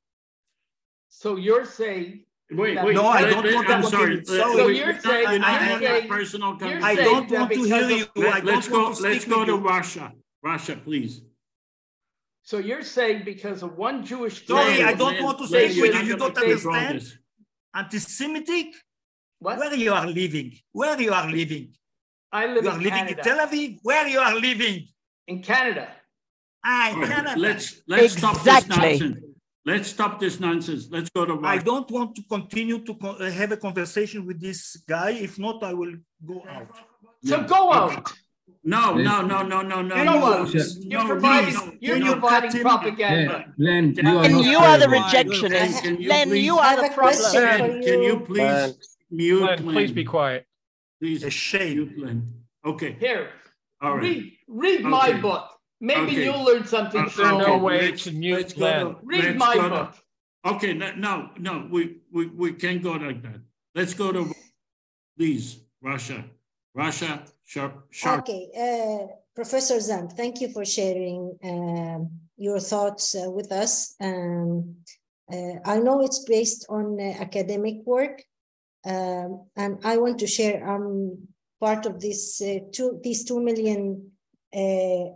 So 1.08 1.36
you're 1.36 1.64
saying. 1.66 2.24
Wait, 2.50 2.74
that- 2.74 2.84
wait. 2.84 2.94
No, 2.94 3.06
I 3.06 3.22
don't 3.28 3.44
let- 3.44 3.54
want 3.54 3.66
to 3.68 3.74
I'm 3.74 3.82
sorry. 3.84 4.16
let- 4.16 4.26
So 4.26 4.66
we- 4.66 4.78
you're 4.78 4.98
saying- 5.00 5.26
we're 5.28 5.38
not 5.38 5.62
you're 5.62 5.90
a 5.90 5.94
saying- 6.00 6.08
personal 6.08 6.50
you're 6.50 6.58
conversation. 6.58 6.84
I 6.84 6.94
don't 6.94 7.28
that 7.28 7.38
want 7.40 7.52
to 7.52 7.62
hear 7.62 7.84
of- 7.84 7.90
you. 7.90 8.06
I 8.16 8.20
Let, 8.20 8.34
don't 8.34 8.44
let's 8.46 8.68
go. 8.68 8.92
to 8.94 9.02
Let's 9.02 9.24
go 9.24 9.44
to 9.44 9.52
you. 9.52 9.58
Rasha. 9.58 10.12
Rasha, 10.44 10.84
please. 10.84 11.22
So 12.42 12.58
you're 12.58 12.84
saying 12.84 13.24
because 13.24 13.62
of 13.64 13.76
one 13.76 14.04
Jewish. 14.06 14.46
Sorry, 14.46 14.82
I 14.82 14.94
don't 14.94 15.20
want 15.22 15.38
to 15.38 15.44
Let- 15.46 15.70
speak 15.72 15.82
with 15.82 15.94
you. 15.94 16.00
You 16.10 16.16
don't 16.16 16.34
let- 16.36 16.36
let- 16.36 16.44
understand? 16.44 17.00
this. 17.00 17.18
Anti-Semitic? 17.74 18.68
What? 19.40 19.58
Where 19.58 19.74
you 19.74 19.92
are 19.92 20.06
living? 20.06 20.56
Where 20.72 21.00
you 21.00 21.12
are 21.12 21.28
living? 21.30 21.74
I 22.32 22.46
live 22.46 22.64
You 22.64 22.70
are 22.70 22.76
in 22.76 22.82
living 22.84 22.98
Canada. 23.06 23.18
in 23.18 23.24
Tel 23.24 23.46
Aviv? 23.46 23.78
Where 23.82 24.06
you 24.08 24.18
are 24.20 24.34
living? 24.34 24.88
In 25.26 25.42
Canada. 25.42 25.92
In 26.66 26.72
All 26.72 26.78
right, 27.00 27.08
Canada. 27.08 27.40
Let's 27.40 27.80
let's 27.86 28.16
stop 28.16 28.42
this 28.42 28.66
nonsense. 28.68 29.18
Let's 29.64 29.88
stop 29.88 30.20
this 30.20 30.40
nonsense. 30.40 30.88
Let's 30.90 31.10
go 31.10 31.24
to 31.24 31.40
I 31.44 31.58
don't 31.58 31.88
want 31.90 32.14
to 32.16 32.22
continue 32.28 32.78
to 32.84 32.94
co- 32.94 33.16
uh, 33.18 33.30
have 33.30 33.52
a 33.52 33.56
conversation 33.56 34.26
with 34.26 34.40
this 34.40 34.76
guy. 34.88 35.10
If 35.10 35.38
not, 35.38 35.62
I 35.62 35.74
will 35.74 35.94
go 36.26 36.42
out. 36.48 36.74
So 37.24 37.36
Yeah. 37.40 37.46
go 37.46 37.70
Okay. 37.72 37.96
out. 37.96 38.12
No, 38.64 38.94
no, 38.94 39.22
no, 39.22 39.42
no, 39.42 39.62
no, 39.62 39.82
no. 39.82 39.94
Go 39.94 40.04
no, 40.04 40.24
out. 40.26 40.54
no, 40.54 40.62
You're 40.80 41.00
no, 41.02 41.06
providing, 41.06 41.54
no, 41.54 41.72
you're 41.80 41.98
no. 41.98 42.12
providing 42.14 42.60
propaganda. 42.62 43.54
Len, 43.58 43.94
you 43.94 44.08
are 44.18 44.24
And 44.24 44.40
you 44.44 44.58
are 44.58 44.78
the 44.78 44.86
rejectionist. 44.86 45.82
Can 45.82 46.00
you 46.00 46.08
Len, 46.08 46.30
you 46.30 46.58
are 46.58 46.76
the 46.82 46.90
problem. 46.94 47.32
Len, 47.34 47.82
can 47.82 48.02
you 48.02 48.14
you. 48.14 48.20
please 48.20 48.96
mute 49.10 49.42
Len, 49.42 49.62
please 49.62 49.92
be 49.92 50.04
quiet. 50.04 50.46
Please 51.00 51.22
A 51.22 51.30
shame. 51.30 51.76
mute 51.76 51.98
Len. 51.98 52.18
Okay, 52.64 52.96
Here, 52.98 53.30
all 53.80 53.94
right. 53.94 54.02
read, 54.02 54.32
read 54.48 54.82
my 54.82 55.12
book. 55.12 55.46
Maybe 55.80 56.00
Okay. 56.12 56.24
you'll 56.24 56.44
learn 56.44 56.64
something 56.66 57.02
Uh, 57.04 57.08
from 57.08 57.38
no 57.38 57.56
me. 57.58 57.62
way 57.62 57.90
let's- 57.90 58.04
to 58.04 58.12
mute 58.12 58.36
let's 58.36 58.52
go 58.54 58.92
to- 58.92 58.98
Read 59.02 59.24
let's 59.24 59.38
my 59.38 59.54
go 59.54 59.62
to- 59.62 59.68
book. 59.68 59.94
Okay, 60.46 60.72
no, 60.74 60.94
no, 60.94 61.30
no, 61.38 61.68
we, 61.70 62.00
we, 62.12 62.26
we 62.28 62.52
can't 62.52 62.82
go 62.82 62.92
like 62.92 63.20
that. 63.22 63.40
Let's 63.74 63.94
go 63.94 64.12
to, 64.12 64.32
please, 65.18 65.60
Rasha, 65.84 66.24
Rasha, 66.76 67.28
sharp, 67.44 67.86
sharp. 67.90 68.20
Okay, 68.20 68.42
uh, 68.56 69.06
Professor 69.34 69.80
Sand, 69.80 70.12
thank 70.12 70.40
you 70.40 70.48
for 70.52 70.64
sharing 70.64 71.36
um, 71.42 72.10
your 72.36 72.60
thoughts 72.60 73.14
uh, 73.14 73.30
with 73.30 73.50
us. 73.52 73.96
Um, 74.00 74.76
uh, 75.32 75.56
I 75.64 75.78
know 75.80 76.00
it's 76.02 76.20
based 76.24 76.64
on 76.70 76.98
uh, 77.00 77.14
academic 77.20 77.84
work, 77.84 78.22
um, 78.86 79.46
and 79.56 79.78
I 79.84 79.96
want 79.98 80.18
to 80.20 80.26
share. 80.26 80.64
I'm 80.66 81.26
part 81.60 81.86
of 81.86 82.00
this 82.00 82.40
uh, 82.40 82.60
two 82.72 83.00
these 83.02 83.24
two 83.24 83.40
million 83.42 84.12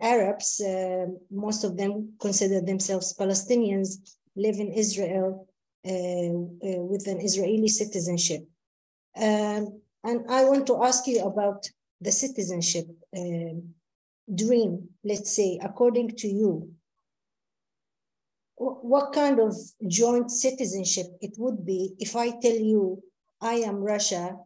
Arabs. 0.02 0.60
Uh, 0.60 1.06
most 1.30 1.64
of 1.64 1.76
them 1.76 2.12
consider 2.20 2.60
themselves 2.60 3.14
Palestinians, 3.16 4.16
live 4.36 4.56
in 4.56 4.72
Israel, 4.72 5.46
uh, 5.86 5.90
uh, 5.90 6.82
with 6.90 7.06
an 7.06 7.20
Israeli 7.20 7.68
citizenship. 7.68 8.42
Um, 9.16 9.80
and 10.04 10.24
I 10.28 10.44
want 10.44 10.66
to 10.66 10.84
ask 10.84 11.06
you 11.06 11.22
about 11.24 11.66
the 12.00 12.12
citizenship 12.12 12.86
um, 13.16 13.74
dream, 14.34 14.88
let's 15.04 15.34
say, 15.34 15.58
according 15.62 16.16
to 16.16 16.28
you, 16.28 16.70
what 18.56 19.14
kind 19.14 19.40
of 19.40 19.56
joint 19.88 20.30
citizenship 20.30 21.06
it 21.22 21.34
would 21.38 21.64
be 21.64 21.94
if 21.98 22.14
I 22.14 22.30
tell 22.40 22.56
you 22.56 23.02
I 23.40 23.54
am 23.54 23.76
Rasha, 23.76 24.36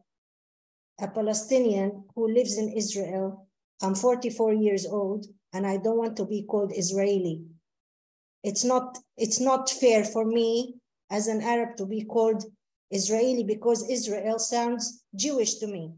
a 1.01 1.09
Palestinian 1.09 2.05
who 2.15 2.33
lives 2.33 2.57
in 2.57 2.69
Israel, 2.69 3.49
I'm 3.85 3.95
44 3.95 4.55
years 4.55 4.87
old, 4.87 5.27
and 5.53 5.67
I 5.67 5.77
don't 5.77 5.99
want 5.99 6.17
to 6.17 6.25
be 6.25 6.43
called 6.43 6.73
Israeli. 6.75 7.43
It's 8.43 8.65
not, 8.65 8.99
it's 9.17 9.41
not 9.41 9.71
fair 9.71 10.05
for 10.05 10.25
me 10.25 10.75
as 11.11 11.29
an 11.29 11.43
Arab 11.43 11.77
to 11.77 11.87
be 11.87 12.05
called 12.05 12.45
Israeli 12.91 13.45
because 13.45 13.89
Israel 13.91 14.39
sounds 14.39 15.05
Jewish 15.15 15.57
to 15.57 15.67
me. 15.67 15.93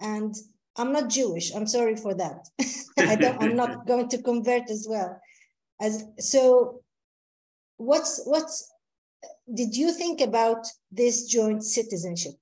And 0.00 0.34
I'm 0.76 0.92
not 0.92 1.08
Jewish. 1.08 1.54
I'm 1.54 1.66
sorry 1.66 1.96
for 1.96 2.14
that. 2.14 2.48
I 2.98 3.16
don't, 3.16 3.42
I'm 3.42 3.56
not 3.56 3.86
going 3.86 4.08
to 4.08 4.22
convert 4.22 4.70
as 4.70 4.86
well. 4.88 5.20
As 5.80 6.04
so, 6.18 6.82
what's 7.78 8.20
what's 8.24 8.70
did 9.52 9.74
you 9.74 9.92
think 9.92 10.20
about 10.20 10.66
this 10.90 11.26
joint 11.26 11.64
citizenship? 11.64 12.34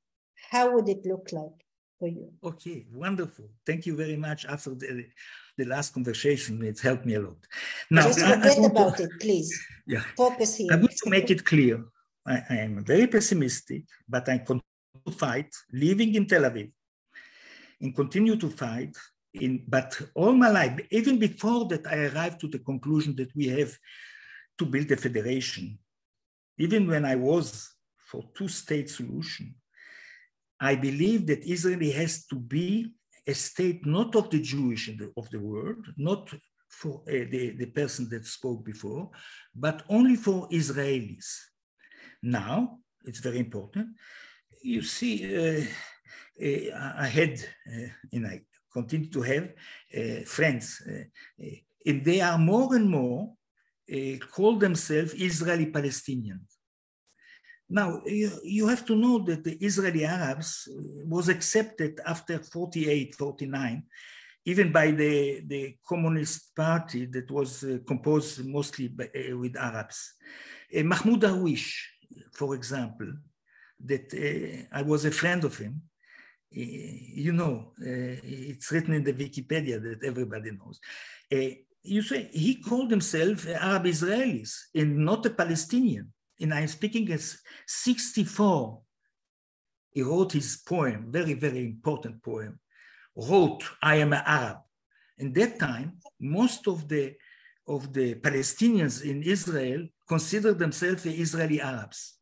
How 0.50 0.74
would 0.74 0.88
it 0.88 1.04
look 1.04 1.28
like 1.32 1.64
for 1.98 2.08
you? 2.08 2.32
Okay, 2.42 2.86
wonderful. 2.92 3.50
Thank 3.66 3.86
you 3.86 3.96
very 3.96 4.16
much. 4.16 4.46
After 4.46 4.74
the, 4.74 5.06
the 5.56 5.64
last 5.64 5.94
conversation, 5.94 6.62
it's 6.62 6.80
helped 6.80 7.04
me 7.04 7.14
a 7.14 7.20
lot. 7.20 7.36
Now, 7.90 8.04
Just 8.04 8.20
forget 8.20 8.58
I, 8.58 8.62
I 8.62 8.66
about 8.66 8.96
to, 8.98 9.04
it, 9.04 9.10
please. 9.20 9.50
Yeah. 9.86 10.02
Focus 10.16 10.56
here. 10.56 10.72
I 10.72 10.76
want 10.76 10.92
to 11.04 11.10
make 11.10 11.30
it 11.30 11.44
clear. 11.44 11.84
I, 12.26 12.42
I 12.50 12.56
am 12.56 12.84
very 12.84 13.06
pessimistic, 13.06 13.84
but 14.08 14.28
I 14.28 14.38
continue 14.38 14.62
to 15.06 15.12
fight, 15.12 15.54
living 15.72 16.14
in 16.14 16.26
Tel 16.26 16.42
Aviv, 16.42 16.70
and 17.80 17.94
continue 17.94 18.36
to 18.36 18.48
fight. 18.48 18.96
In, 19.34 19.62
but 19.68 20.00
all 20.14 20.32
my 20.32 20.50
life, 20.50 20.80
even 20.90 21.18
before 21.18 21.66
that, 21.66 21.86
I 21.86 22.06
arrived 22.06 22.40
to 22.40 22.48
the 22.48 22.58
conclusion 22.58 23.14
that 23.16 23.34
we 23.36 23.48
have 23.48 23.76
to 24.58 24.64
build 24.64 24.90
a 24.90 24.96
federation. 24.96 25.78
Even 26.58 26.88
when 26.88 27.04
I 27.04 27.14
was 27.14 27.72
for 27.98 28.24
two-state 28.34 28.90
solution, 28.90 29.54
I 30.60 30.74
believe 30.74 31.26
that 31.26 31.44
Israel 31.44 31.92
has 31.92 32.26
to 32.26 32.36
be 32.36 32.92
a 33.26 33.34
state 33.34 33.84
not 33.86 34.16
of 34.16 34.30
the 34.30 34.40
Jewish 34.40 34.90
of 35.16 35.30
the 35.30 35.40
world, 35.40 35.86
not 35.96 36.30
for 36.68 37.02
uh, 37.08 37.24
the, 37.30 37.50
the 37.58 37.66
person 37.66 38.08
that 38.10 38.26
spoke 38.26 38.64
before, 38.64 39.10
but 39.54 39.82
only 39.88 40.16
for 40.16 40.48
Israelis. 40.48 41.28
Now, 42.22 42.78
it's 43.04 43.20
very 43.20 43.38
important. 43.38 43.88
You 44.62 44.82
see, 44.82 45.24
uh, 45.36 45.64
uh, 46.40 46.92
I 46.98 47.06
had, 47.06 47.38
uh, 47.66 47.88
and 48.12 48.26
I 48.26 48.42
continue 48.72 49.10
to 49.10 49.22
have 49.22 49.48
uh, 49.96 50.24
friends, 50.24 50.82
uh, 50.86 51.04
uh, 51.44 51.56
and 51.86 52.04
they 52.04 52.20
are 52.20 52.38
more 52.38 52.74
and 52.74 52.88
more 52.90 53.34
call 54.30 54.56
themselves 54.58 55.14
Israeli 55.14 55.66
Palestinians. 55.72 56.57
Now, 57.70 58.02
you, 58.06 58.30
you 58.44 58.66
have 58.68 58.84
to 58.86 58.96
know 58.96 59.18
that 59.24 59.44
the 59.44 59.56
Israeli 59.56 60.04
Arabs 60.04 60.68
was 61.06 61.28
accepted 61.28 62.00
after 62.06 62.38
48, 62.38 63.14
49, 63.14 63.82
even 64.46 64.72
by 64.72 64.90
the, 64.90 65.42
the 65.46 65.76
Communist 65.86 66.54
Party 66.56 67.06
that 67.06 67.30
was 67.30 67.64
uh, 67.64 67.78
composed 67.86 68.44
mostly 68.46 68.88
by, 68.88 69.04
uh, 69.04 69.36
with 69.36 69.56
Arabs. 69.56 70.14
Uh, 70.74 70.82
Mahmoud 70.82 71.20
Darwish, 71.20 71.74
for 72.32 72.54
example, 72.54 73.12
that 73.84 74.66
I 74.72 74.82
was 74.82 75.04
a 75.04 75.10
friend 75.10 75.44
of 75.44 75.56
him, 75.56 75.82
you 76.50 77.32
know, 77.32 77.72
it's 77.78 78.72
written 78.72 78.94
in 78.94 79.04
the 79.04 79.12
Wikipedia 79.12 79.80
that 79.80 80.02
everybody 80.02 80.50
knows 80.50 80.80
you 81.88 82.02
say 82.02 82.28
he 82.32 82.56
called 82.56 82.90
himself 82.90 83.46
Arab 83.48 83.84
Israelis 83.84 84.52
and 84.74 84.98
not 84.98 85.26
a 85.26 85.30
Palestinian. 85.30 86.12
And 86.40 86.54
I'm 86.54 86.68
speaking 86.68 87.10
as 87.12 87.38
64. 87.66 88.80
He 89.90 90.02
wrote 90.02 90.32
his 90.32 90.56
poem, 90.56 91.06
very, 91.10 91.34
very 91.34 91.64
important 91.64 92.22
poem, 92.22 92.60
wrote, 93.16 93.64
I 93.82 93.96
am 93.96 94.12
an 94.12 94.22
Arab. 94.24 94.58
In 95.18 95.32
that 95.32 95.58
time, 95.58 95.98
most 96.20 96.68
of 96.68 96.88
the 96.88 97.16
of 97.66 97.92
the 97.92 98.14
Palestinians 98.14 99.04
in 99.04 99.22
Israel 99.22 99.86
considered 100.08 100.58
themselves 100.58 101.02
the 101.02 101.14
Israeli 101.14 101.60
Arabs. 101.60 102.14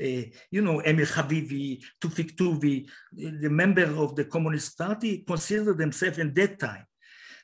Uh, 0.00 0.22
you 0.50 0.62
know, 0.62 0.78
Emil 0.80 1.06
Habibi, 1.06 1.82
Tawfik 2.00 2.36
Toubi, 2.36 2.86
the 3.12 3.50
member 3.50 3.86
of 3.96 4.14
the 4.14 4.24
Communist 4.24 4.78
Party, 4.78 5.24
considered 5.26 5.78
themselves 5.78 6.18
in 6.18 6.32
that 6.34 6.60
time. 6.60 6.86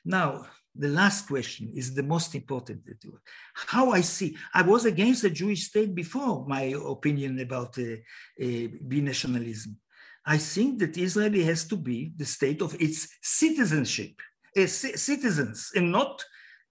Now, 0.05 0.45
the 0.77 0.89
last 0.89 1.27
question 1.27 1.71
is 1.73 1.93
the 1.93 2.03
most 2.03 2.35
important. 2.35 2.81
How 3.53 3.91
I 3.91 4.01
see, 4.01 4.37
I 4.53 4.61
was 4.61 4.85
against 4.85 5.21
the 5.21 5.29
Jewish 5.29 5.67
state 5.67 5.95
before 5.95 6.45
my 6.47 6.75
opinion 6.85 7.39
about 7.39 7.77
uh, 7.77 7.83
uh, 7.83 8.67
binationalism. 8.93 9.75
I 10.25 10.37
think 10.37 10.79
that 10.79 10.97
Israel 10.97 11.45
has 11.45 11.65
to 11.65 11.77
be 11.77 12.11
the 12.17 12.25
state 12.25 12.61
of 12.61 12.75
its 12.81 13.07
citizenship, 13.21 14.19
uh, 14.57 14.65
citizens, 14.65 15.71
and 15.75 15.91
not 15.91 16.23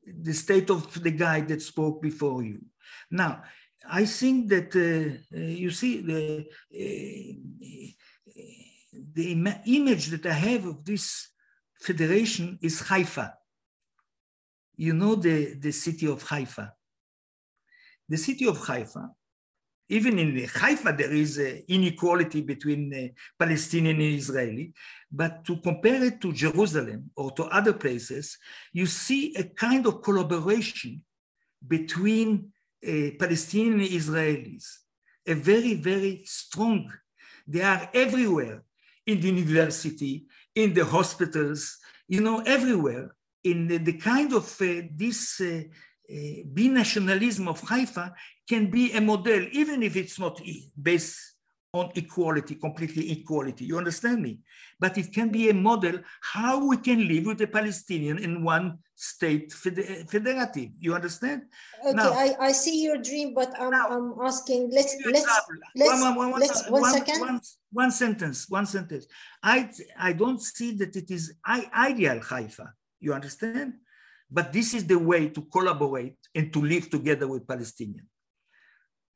the 0.05 0.35
state 0.35 0.71
of 0.71 1.03
the 1.03 1.11
guy 1.11 1.41
that 1.43 1.63
spoke 1.63 2.03
before 2.03 2.43
you. 2.43 2.61
Now, 3.11 3.43
I 3.89 4.05
think 4.07 4.49
that 4.49 4.75
uh, 4.75 5.37
uh, 5.37 5.41
you 5.41 5.71
see 5.71 6.01
the 6.01 6.47
uh, 6.75 7.35
the 9.15 9.33
Im 9.33 9.49
image 9.67 10.09
that 10.09 10.27
I 10.27 10.33
have 10.33 10.65
of 10.67 10.85
this 10.85 11.29
federation 11.81 12.59
is 12.63 12.81
Haifa 12.81 13.35
you 14.77 14.93
know 14.93 15.15
the, 15.15 15.55
the 15.55 15.73
city 15.73 16.07
of 16.07 16.23
Haifa. 16.23 16.73
The 18.09 18.17
city 18.17 18.47
of 18.47 18.59
Haifa, 18.59 19.11
even 19.89 20.19
in 20.19 20.47
Haifa, 20.47 20.93
there 20.97 21.13
is 21.13 21.39
an 21.39 21.63
inequality 21.69 22.41
between 22.41 23.13
Palestinian 23.39 23.97
and 23.97 24.15
Israeli, 24.15 24.73
but 25.11 25.45
to 25.45 25.57
compare 25.59 26.03
it 26.05 26.21
to 26.23 26.33
Jerusalem 26.33 27.11
or 27.17 27.31
to 27.33 27.45
other 27.45 27.73
places, 27.73 28.39
you 28.73 28.87
see 28.87 29.35
a 29.37 29.45
kind 29.45 29.87
of 29.87 30.03
collaboration 30.03 31.03
between 31.67 32.53
uh, 32.87 33.11
Palestinian 33.19 33.81
and 33.81 33.89
Israelis, 33.89 34.65
a 35.27 35.35
very, 35.35 35.75
very 35.75 36.23
strong. 36.25 36.91
They 37.47 37.63
are 37.63 37.89
everywhere 37.95 38.63
in 39.07 39.21
the 39.21 39.29
university, 39.29 40.27
in 40.55 40.75
the 40.75 40.85
hospitals, 40.85 41.79
you 42.09 42.21
know, 42.21 42.41
everywhere 42.41 43.15
in 43.45 43.69
the, 43.69 43.79
the 43.79 43.93
kind 43.93 44.33
of 44.33 44.45
uh, 44.61 44.83
this 44.95 45.41
uh, 45.41 45.63
uh, 46.11 46.15
binationalism 46.53 47.47
of 47.49 47.61
Haifa 47.61 48.13
can 48.49 48.71
be 48.71 48.93
a 48.93 49.01
model, 49.01 49.47
even 49.53 49.83
if 49.83 49.97
it's 49.97 50.19
not 50.19 50.41
based 50.81 51.19
on 51.73 51.91
equality, 51.97 52.55
completely 52.55 53.11
equality. 53.11 53.65
You 53.65 53.79
understand 53.79 54.23
me? 54.23 54.39
But 54.79 54.97
it 54.97 55.13
can 55.13 55.31
be 55.31 55.51
a 55.51 55.55
model 55.55 55.99
how 56.21 56.67
we 56.69 56.77
can 56.77 57.09
live 57.09 57.27
with 57.27 57.39
the 57.39 57.49
Palestinian 57.49 58.19
in 58.19 58.45
one 58.45 58.79
state 58.95 59.53
federative. 59.53 60.71
You 60.79 60.95
understand? 60.95 61.43
Okay, 61.85 61.95
now, 61.95 62.13
I, 62.13 62.37
I 62.39 62.53
see 62.53 62.83
your 62.83 62.99
dream, 62.99 63.35
but 63.35 63.53
I'm, 63.59 63.71
now, 63.71 63.89
I'm 63.89 64.15
asking, 64.25 64.71
let's, 64.71 64.95
let's, 65.05 65.27
let's, 65.75 66.01
one, 66.01 66.15
one, 66.15 66.41
let's, 66.41 66.69
one, 66.69 66.83
one 66.83 66.93
second. 66.93 67.21
One, 67.21 67.41
one 67.73 67.91
sentence, 67.91 68.49
one 68.49 68.67
sentence. 68.67 69.07
I, 69.43 69.69
I 69.99 70.13
don't 70.13 70.41
see 70.41 70.77
that 70.77 70.95
it 70.95 71.11
is 71.11 71.35
ideal 71.45 72.21
Haifa. 72.21 72.73
You 73.05 73.13
understand? 73.13 73.75
But 74.31 74.51
this 74.51 74.73
is 74.73 74.87
the 74.87 74.99
way 74.99 75.29
to 75.29 75.43
collaborate 75.43 76.17
and 76.35 76.51
to 76.55 76.61
live 76.73 76.89
together 76.89 77.29
with 77.29 77.47
Palestinians. 77.47 78.09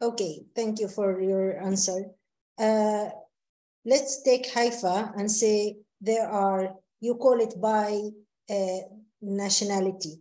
Okay, 0.00 0.44
thank 0.54 0.78
you 0.78 0.88
for 0.88 1.20
your 1.20 1.58
answer. 1.58 1.98
Uh, 2.58 3.08
let's 3.84 4.22
take 4.22 4.52
Haifa 4.52 5.12
and 5.16 5.30
say 5.30 5.78
there 6.00 6.28
are, 6.28 6.74
you 7.00 7.14
call 7.14 7.40
it 7.40 7.54
by 7.60 7.88
uh, 8.50 8.80
nationality. 9.22 10.20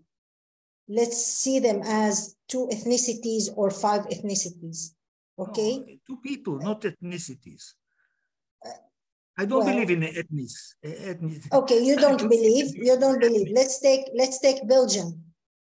Let's 0.87 1.19
see 1.41 1.59
them 1.59 1.81
as 1.83 2.37
two 2.47 2.69
ethnicities 2.71 3.49
or 3.53 3.69
five 3.69 4.03
ethnicities. 4.07 4.95
Okay? 5.37 5.71
No, 5.77 5.85
two 6.07 6.17
people, 6.23 6.57
not 6.59 6.81
ethnicities. 6.81 7.73
I 9.37 9.45
don't 9.45 9.65
well, 9.65 9.73
believe 9.73 9.91
in 9.91 10.03
ethnics. 10.03 10.75
ethnic. 10.83 11.41
Okay, 11.53 11.83
you 11.83 11.95
don't, 11.95 12.17
don't 12.17 12.29
believe. 12.29 12.75
You 12.75 12.99
don't 12.99 13.19
believe. 13.19 13.49
Let's 13.53 13.79
take 13.79 14.09
let's 14.15 14.39
take 14.39 14.67
Belgium. 14.67 15.23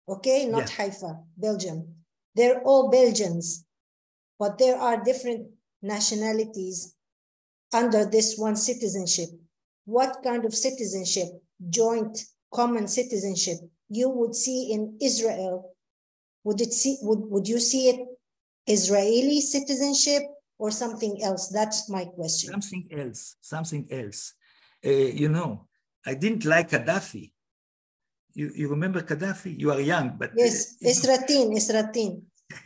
Okay, 0.09 0.45
not 0.45 0.69
yeah. 0.69 0.75
Haifa, 0.75 1.19
Belgium. 1.37 1.95
They're 2.35 2.61
all 2.61 2.89
Belgians, 2.89 3.65
but 4.37 4.57
there 4.57 4.77
are 4.77 5.03
different 5.03 5.47
nationalities 5.81 6.95
under 7.73 8.05
this 8.05 8.37
one 8.37 8.57
citizenship. 8.57 9.29
What 9.85 10.17
kind 10.23 10.43
of 10.45 10.53
citizenship, 10.53 11.27
joint 11.69 12.25
common 12.53 12.87
citizenship, 12.87 13.57
you 13.89 14.09
would 14.09 14.35
see 14.35 14.73
in 14.73 14.97
Israel? 15.01 15.73
Would 16.43 16.59
it 16.59 16.73
see? 16.73 16.97
Would 17.03 17.21
would 17.31 17.47
you 17.47 17.59
see 17.59 17.87
it 17.89 18.05
Israeli 18.67 19.39
citizenship 19.39 20.23
or 20.61 20.69
something 20.69 21.13
else? 21.23 21.49
That's 21.49 21.89
my 21.89 22.05
question. 22.05 22.51
Something 22.53 22.85
else, 23.01 23.35
something 23.41 23.83
else. 23.89 24.33
Uh, 24.85 25.09
you 25.21 25.29
know, 25.29 25.67
I 26.05 26.13
didn't 26.13 26.45
like 26.45 26.69
Gaddafi. 26.69 27.31
You, 28.33 28.51
you 28.55 28.67
remember 28.69 29.01
Gaddafi? 29.01 29.51
You 29.59 29.71
are 29.71 29.81
young, 29.81 30.07
but 30.19 30.31
yes, 30.37 30.75
uh, 30.77 30.87
Isratin, 30.93 31.47
Isratin. 31.61 32.21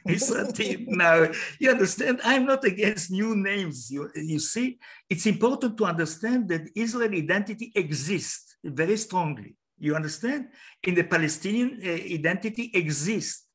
Isratin. 0.07 0.85
now 1.03 1.27
you 1.57 1.71
understand. 1.71 2.19
I'm 2.23 2.45
not 2.45 2.63
against 2.65 3.11
new 3.11 3.31
names. 3.35 3.89
You 3.89 4.09
you 4.15 4.39
see, 4.39 4.77
it's 5.09 5.25
important 5.25 5.77
to 5.77 5.85
understand 5.85 6.49
that 6.49 6.63
Israel 6.75 7.13
identity 7.23 7.71
exists 7.75 8.57
very 8.63 8.97
strongly. 8.97 9.55
You 9.79 9.95
understand? 9.95 10.41
In 10.83 10.93
the 10.95 11.03
Palestinian 11.15 11.79
uh, 11.83 11.89
identity 12.19 12.71
exists 12.73 13.47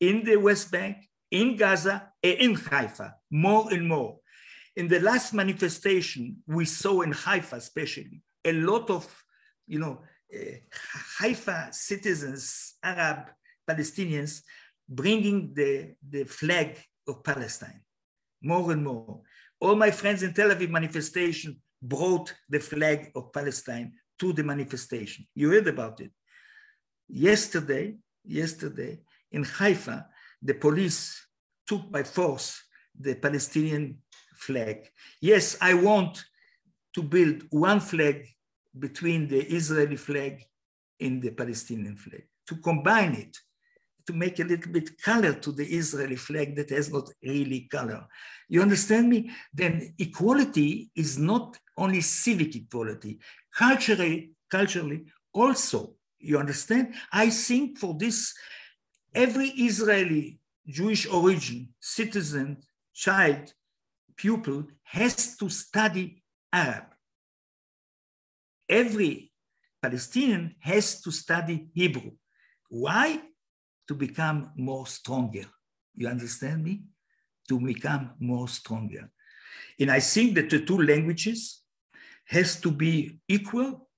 in 0.00 0.24
the 0.28 0.36
West 0.36 0.70
Bank, 0.70 0.96
in 1.30 1.56
Gaza, 1.56 2.12
and 2.22 2.38
in 2.38 2.54
Haifa, 2.54 3.14
more 3.30 3.72
and 3.72 3.86
more. 3.88 4.18
In 4.76 4.88
the 4.88 5.00
last 5.00 5.32
manifestation 5.32 6.42
we 6.46 6.64
saw 6.64 7.00
in 7.00 7.12
Haifa, 7.12 7.56
especially, 7.56 8.22
a 8.44 8.52
lot 8.52 8.90
of, 8.90 9.24
you 9.66 9.78
know, 9.78 10.02
uh, 10.34 10.56
Haifa 11.18 11.68
citizens, 11.72 12.74
Arab 12.82 13.30
Palestinians, 13.68 14.42
bringing 14.88 15.52
the, 15.54 15.94
the 16.08 16.24
flag 16.24 16.78
of 17.08 17.24
Palestine, 17.24 17.80
more 18.42 18.70
and 18.72 18.84
more. 18.84 19.22
All 19.60 19.74
my 19.74 19.90
friends 19.90 20.22
in 20.22 20.32
Tel 20.32 20.50
Aviv 20.50 20.70
manifestation 20.70 21.56
brought 21.82 22.34
the 22.48 22.60
flag 22.60 23.10
of 23.14 23.32
Palestine 23.32 23.92
to 24.18 24.32
the 24.32 24.44
manifestation. 24.44 25.26
You 25.34 25.50
heard 25.50 25.68
about 25.68 26.00
it. 26.00 26.10
Yesterday, 27.08 27.96
yesterday 28.24 29.00
in 29.30 29.44
Haifa, 29.44 30.08
the 30.42 30.54
police 30.54 31.26
took 31.66 31.90
by 31.90 32.02
force 32.02 32.62
the 32.98 33.14
Palestinian 33.14 33.98
flag. 34.34 34.88
Yes, 35.20 35.56
I 35.60 35.74
want 35.74 36.24
to 36.94 37.02
build 37.02 37.42
one 37.50 37.80
flag 37.80 38.26
between 38.78 39.28
the 39.28 39.40
Israeli 39.40 39.96
flag 39.96 40.42
and 41.00 41.20
the 41.20 41.30
Palestinian 41.30 41.96
flag, 41.96 42.24
to 42.46 42.56
combine 42.56 43.14
it, 43.14 43.36
to 44.06 44.12
make 44.12 44.38
a 44.38 44.44
little 44.44 44.72
bit 44.72 45.00
color 45.02 45.32
to 45.32 45.52
the 45.52 45.64
Israeli 45.64 46.16
flag 46.16 46.54
that 46.56 46.70
has 46.70 46.92
not 46.92 47.10
really 47.22 47.68
color. 47.70 48.06
You 48.48 48.62
understand 48.62 49.08
me? 49.08 49.30
Then 49.52 49.94
equality 49.98 50.90
is 50.94 51.18
not 51.18 51.58
only 51.76 52.00
civic 52.00 52.54
equality, 52.54 53.18
culturally, 53.54 54.30
culturally 54.50 55.06
also, 55.32 55.96
you 56.18 56.38
understand? 56.38 56.94
I 57.12 57.30
think 57.30 57.78
for 57.78 57.94
this, 57.98 58.34
every 59.14 59.48
Israeli 59.48 60.38
Jewish 60.66 61.06
origin, 61.06 61.68
citizen, 61.80 62.58
child, 62.92 63.52
pupil 64.16 64.64
has 64.82 65.36
to 65.36 65.48
study 65.48 66.22
Arab. 66.52 66.84
Every 68.68 69.32
Palestinian 69.80 70.54
has 70.60 71.00
to 71.02 71.10
study 71.12 71.68
Hebrew. 71.72 72.12
Why? 72.68 73.20
To 73.88 73.94
become 73.94 74.50
more 74.56 74.86
stronger. 74.86 75.44
You 75.94 76.08
understand 76.08 76.64
me? 76.64 76.82
To 77.48 77.60
become 77.60 78.12
more 78.18 78.48
stronger. 78.48 79.10
And 79.78 79.90
I 79.90 80.00
think 80.00 80.34
that 80.34 80.50
the 80.50 80.60
two 80.64 80.78
languages 80.82 81.62
has 82.24 82.60
to 82.60 82.70
be 82.72 83.20
equal. 83.28 83.88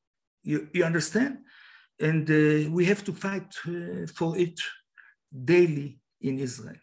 You, 0.42 0.68
you 0.72 0.84
understand? 0.84 1.38
And 1.98 2.28
uh, 2.30 2.70
we 2.70 2.84
have 2.84 3.02
to 3.04 3.12
fight 3.12 3.54
uh, 3.66 4.06
for 4.14 4.36
it 4.36 4.60
daily 5.32 5.98
in 6.20 6.38
Israel, 6.38 6.76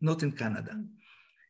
not 0.00 0.22
in 0.22 0.32
Canada. 0.32 0.72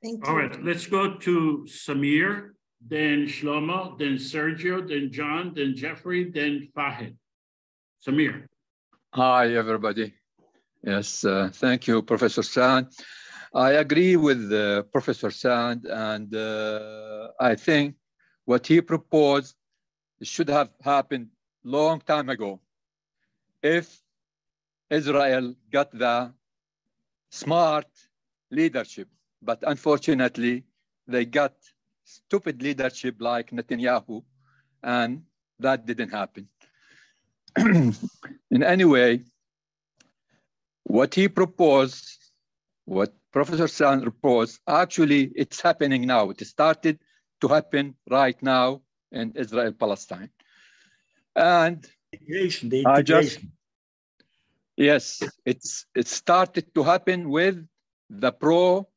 Thank 0.02 0.24
you. 0.24 0.30
All 0.30 0.36
right, 0.36 0.64
let's 0.64 0.86
go 0.86 1.16
to 1.16 1.66
Samir, 1.68 2.50
then 2.86 3.26
Shlomo, 3.26 3.98
then 3.98 4.14
Sergio, 4.14 4.86
then 4.86 5.10
John, 5.10 5.52
then 5.54 5.74
Jeffrey, 5.74 6.30
then 6.30 6.68
Fahid. 6.76 7.16
Samir. 8.06 8.46
Hi, 9.14 9.54
everybody. 9.54 10.14
Yes, 10.84 11.24
uh, 11.24 11.50
thank 11.52 11.88
you, 11.88 12.02
Professor 12.02 12.42
Sand. 12.44 12.86
I 13.52 13.72
agree 13.72 14.16
with 14.16 14.52
uh, 14.52 14.82
Professor 14.92 15.30
Sand, 15.30 15.86
and 15.86 16.32
uh, 16.34 17.28
I 17.40 17.56
think 17.56 17.96
what 18.44 18.66
he 18.66 18.80
proposed 18.80 19.56
should 20.22 20.48
have 20.48 20.70
happened 20.82 21.28
long 21.64 22.00
time 22.00 22.28
ago. 22.28 22.60
If 23.62 24.00
Israel 24.90 25.54
got 25.72 25.90
the 25.90 26.32
smart 27.30 27.86
leadership 28.50 29.08
but 29.42 29.62
unfortunately, 29.66 30.64
they 31.06 31.24
got 31.24 31.54
stupid 32.04 32.62
leadership 32.62 33.16
like 33.20 33.50
Netanyahu, 33.50 34.22
and 34.82 35.22
that 35.60 35.86
didn't 35.86 36.10
happen. 36.10 36.48
In 37.56 38.62
any 38.62 38.84
way, 38.84 39.24
what 40.84 41.14
he 41.14 41.28
proposed, 41.28 42.30
what 42.84 43.14
Professor 43.32 43.68
Sand 43.68 44.02
proposed, 44.02 44.60
actually 44.66 45.30
it's 45.36 45.60
happening 45.60 46.06
now. 46.06 46.30
It 46.30 46.40
started 46.46 46.98
to 47.40 47.48
happen 47.48 47.94
right 48.10 48.40
now 48.42 48.82
in 49.12 49.32
Israel 49.36 49.72
Palestine. 49.72 50.30
And 51.36 51.86
integration, 52.12 52.68
the 52.68 52.80
integration. 52.80 53.04
Just, 53.04 53.38
yes, 54.78 55.22
it's 55.44 55.86
it 55.94 56.06
started 56.06 56.72
to 56.74 56.82
happen 56.82 57.28
with 57.28 57.66
the 58.08 58.32
pro 58.32 58.88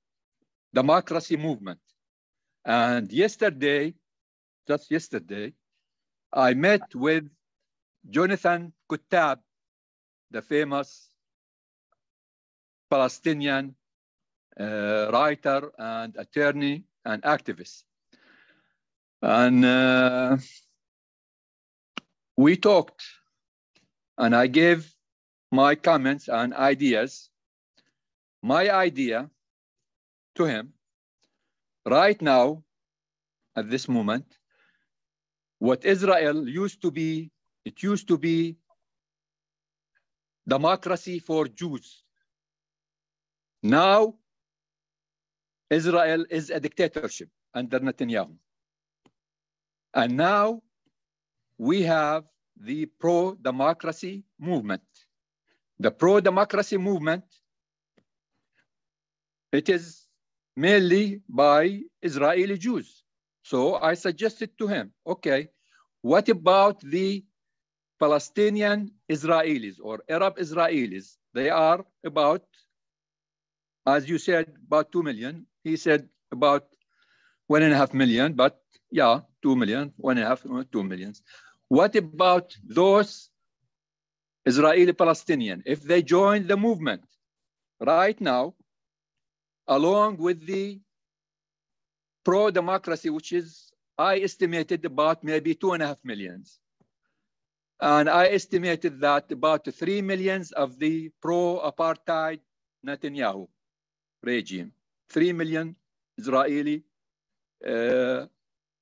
democracy 0.74 1.36
movement. 1.36 1.80
And 2.64 3.12
yesterday, 3.12 3.96
just 4.68 4.92
yesterday, 4.92 5.54
I 6.32 6.54
met 6.54 6.94
with 6.94 7.28
Jonathan 8.10 8.74
Kuttab, 8.90 9.40
the 10.30 10.42
famous 10.42 11.10
Palestinian 12.90 13.76
uh, 14.60 15.10
writer 15.12 15.72
and 15.78 16.16
attorney 16.18 16.84
and 17.04 17.24
activist. 17.24 17.84
And 19.22 19.66
uh, 19.66 20.38
we 22.38 22.58
talked, 22.58 23.04
and 24.18 24.36
I 24.36 24.48
gave 24.48 24.94
my 25.52 25.76
comments 25.76 26.30
and 26.30 26.54
ideas. 26.54 27.30
My 28.42 28.72
idea 28.72 29.30
to 30.36 30.46
him 30.46 30.74
right 31.86 32.20
now, 32.22 32.64
at 33.56 33.70
this 33.70 33.88
moment, 33.88 34.26
what 35.60 35.86
Israel 35.86 36.48
used 36.48 36.82
to 36.82 36.90
be, 36.90 37.32
it 37.66 37.84
used 37.84 38.08
to 38.08 38.18
be 38.18 38.58
democracy 40.48 41.20
for 41.20 41.48
Jews. 41.48 42.02
Now, 43.62 44.16
Israel 45.70 46.26
is 46.30 46.50
a 46.50 46.60
dictatorship 46.60 47.30
under 47.54 47.80
Netanyahu. 47.80 48.36
And 49.94 50.18
now 50.18 50.64
we 51.58 51.84
have 51.84 52.24
the 52.58 52.86
pro-democracy 52.86 54.24
movement. 54.40 54.82
The 55.82 55.90
pro-democracy 55.90 56.78
movement, 56.78 57.24
it 59.52 59.68
is 59.68 60.06
mainly 60.56 61.24
by 61.28 61.82
Israeli 62.04 62.60
Jews. 62.60 63.04
So 63.42 63.78
I 63.78 63.96
suggested 63.96 64.56
to 64.60 64.68
him, 64.68 64.94
okay, 65.08 65.50
what 66.04 66.30
about 66.30 66.82
the 66.82 67.26
Palestinian 68.00 68.92
Israelis 69.10 69.78
or 69.82 70.04
Arab 70.08 70.38
Israelis? 70.38 71.18
They 71.34 71.50
are 71.50 71.84
about, 72.06 72.44
as 73.88 74.08
you 74.08 74.20
said, 74.20 74.54
about 74.68 74.92
2 74.92 75.02
million. 75.02 75.48
He 75.64 75.78
said 75.78 76.08
about 76.32 76.68
one 77.48 77.64
and 77.64 77.74
a 77.74 77.78
half 77.78 77.92
million, 77.96 78.34
but 78.34 78.62
yeah, 78.92 79.22
2 79.42 79.56
million, 79.56 79.94
one 79.98 80.20
and 80.20 80.26
a 80.26 80.30
half, 80.30 80.44
two 80.72 80.84
millions. 80.84 81.24
What 81.70 81.96
about 81.96 82.56
those 82.64 83.31
Israeli 84.46 84.94
Palestinian? 84.94 85.64
If 85.66 85.82
they 85.84 86.02
join 86.02 86.48
the 86.48 86.58
movement 86.58 87.04
right 87.80 88.20
now, 88.20 88.56
along 89.68 90.18
with 90.18 90.46
the 90.46 90.80
pro-democracy, 92.24 93.10
which 93.10 93.32
is, 93.32 93.72
I 93.98 94.20
estimated 94.20 94.86
about 94.86 95.24
maybe 95.24 95.56
two 95.56 95.74
and 95.74 95.84
a 95.84 95.88
half 95.88 96.00
millions. 96.04 96.60
And 97.80 98.10
I 98.10 98.28
estimated 98.28 99.02
that 99.02 99.32
about 99.32 99.66
three 99.74 100.02
millions 100.02 100.52
of 100.52 100.78
the 100.78 101.10
pro-apartheid 101.22 102.40
Netanyahu 102.86 103.48
regime, 104.24 104.72
three 105.10 105.34
million 105.34 105.76
Israeli 106.18 106.84
uh, 107.68 108.26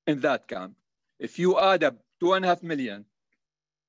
in 0.05 0.19
that 0.21 0.47
camp. 0.47 0.75
If 1.19 1.39
you 1.39 1.59
add 1.59 1.83
up 1.83 1.95
two 2.19 2.33
and 2.33 2.43
a 2.43 2.49
half 2.49 2.63
million 2.63 3.05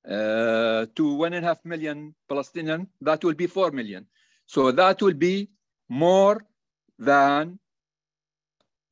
uh, 0.08 0.86
to 0.94 1.14
one 1.14 1.32
and 1.34 1.44
a 1.44 1.48
half 1.48 1.64
million 1.64 2.14
Palestinian, 2.28 2.86
that 3.00 3.22
will 3.22 3.34
be 3.34 3.46
four 3.46 3.70
million. 3.70 4.06
So 4.46 4.72
that 4.72 5.00
will 5.02 5.14
be 5.14 5.50
more 5.88 6.44
than 6.98 7.58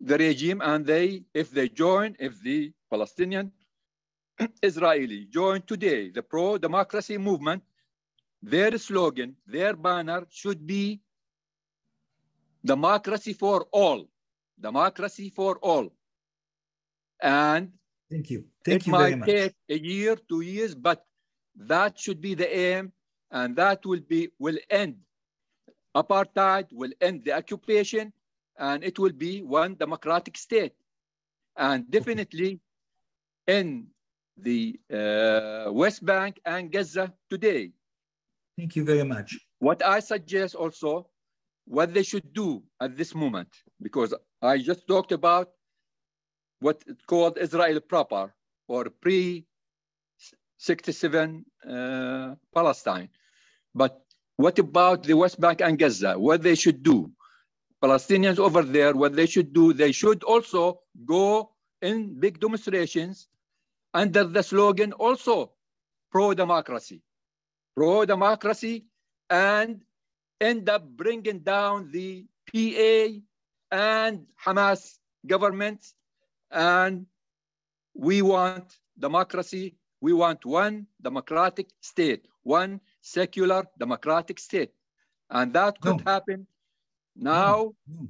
the 0.01 0.17
regime 0.19 0.61
and 0.63 0.87
they, 0.87 1.25
if 1.35 1.51
they 1.51 1.69
join, 1.69 2.17
if 2.19 2.41
the 2.43 2.73
Palestinian 2.91 3.53
Israeli 4.63 5.27
join 5.27 5.63
today 5.63 6.11
the 6.11 6.23
pro-democracy 6.23 7.19
movement, 7.19 7.63
their 8.43 8.79
slogan, 8.79 9.37
their 9.47 9.75
banner 9.75 10.27
should 10.31 10.65
be 10.67 11.01
democracy 12.65 13.33
for 13.33 13.67
all, 13.73 14.09
democracy 14.61 15.31
for 15.31 15.59
all. 15.59 15.93
And 17.21 17.73
thank 18.11 18.31
you. 18.31 18.45
Thank 18.65 18.83
it 18.83 18.87
you 18.87 18.93
might 18.93 19.25
take 19.25 19.55
a 19.69 19.79
year, 19.79 20.17
two 20.29 20.41
years, 20.41 20.75
but 20.75 21.05
that 21.57 21.99
should 21.99 22.21
be 22.21 22.35
the 22.35 22.49
aim, 22.57 22.93
and 23.31 23.57
that 23.57 23.85
will 23.85 24.01
be 24.01 24.31
will 24.39 24.59
end 24.71 24.97
apartheid, 25.95 26.67
will 26.73 26.93
end 27.01 27.25
the 27.25 27.33
occupation, 27.33 28.13
and 28.59 28.85
it 28.85 28.99
will 28.99 29.13
be 29.13 29.43
one 29.43 29.75
democratic 29.75 30.37
state. 30.37 30.75
And 31.57 31.91
definitely 31.91 32.61
in 33.47 33.89
the 34.37 34.79
uh, 34.93 35.73
West 35.73 36.05
Bank 36.05 36.41
and 36.45 36.71
Gaza 36.71 37.13
today. 37.29 37.73
Thank 38.57 38.77
you 38.77 38.85
very 38.85 39.05
much. 39.05 39.39
What 39.59 39.85
I 39.85 40.01
suggest 40.01 40.55
also, 40.55 41.09
what 41.65 41.93
they 41.93 42.03
should 42.03 42.33
do 42.33 42.63
at 42.81 42.97
this 42.97 43.15
moment, 43.15 43.49
because 43.83 44.15
I 44.41 44.59
just 44.59 44.87
talked 44.87 45.13
about 45.13 45.51
what 46.61 46.83
it's 46.87 47.05
called 47.05 47.39
Israel 47.39 47.81
proper 47.81 48.35
or 48.67 48.91
pre 48.91 49.47
67 50.59 51.45
uh, 51.69 52.35
Palestine. 52.53 53.09
But 53.75 54.01
what 54.37 54.59
about 54.59 55.05
the 55.05 55.15
West 55.15 55.41
Bank 55.41 55.61
and 55.61 55.79
Gaza? 55.79 56.19
What 56.19 56.43
they 56.43 56.55
should 56.55 56.83
do? 56.83 57.11
Palestinians 57.83 58.39
over 58.39 58.63
there, 58.63 58.95
what 58.95 59.15
they 59.15 59.27
should 59.27 59.53
do, 59.53 59.73
they 59.73 59.93
should 59.93 60.25
also 60.25 60.81
go 61.07 61.53
in 61.81 62.19
big 62.19 62.41
demonstrations 62.41 63.29
under 63.95 64.25
the 64.25 64.43
slogan 64.43 64.93
also 64.93 65.53
pro-democracy, 66.11 67.03
pro-democracy, 67.77 68.87
and 69.31 69.83
end 70.41 70.69
up 70.69 70.89
bringing 70.89 71.41
down 71.41 71.91
the 71.93 72.27
PA 72.51 73.21
and 73.71 74.27
Hamas 74.45 74.99
governments. 75.27 75.95
And 76.51 77.07
we 77.95 78.23
want 78.23 78.79
democracy. 78.99 79.77
We 80.01 80.13
want 80.13 80.45
one 80.45 80.87
democratic 81.03 81.69
state, 81.81 82.27
one 82.43 82.81
secular 83.01 83.65
democratic 83.79 84.39
state. 84.39 84.71
And 85.31 85.53
that 85.55 85.81
could 85.81 86.05
no. 86.05 86.11
happen 86.13 86.47
now, 87.17 87.75
no. 87.87 88.09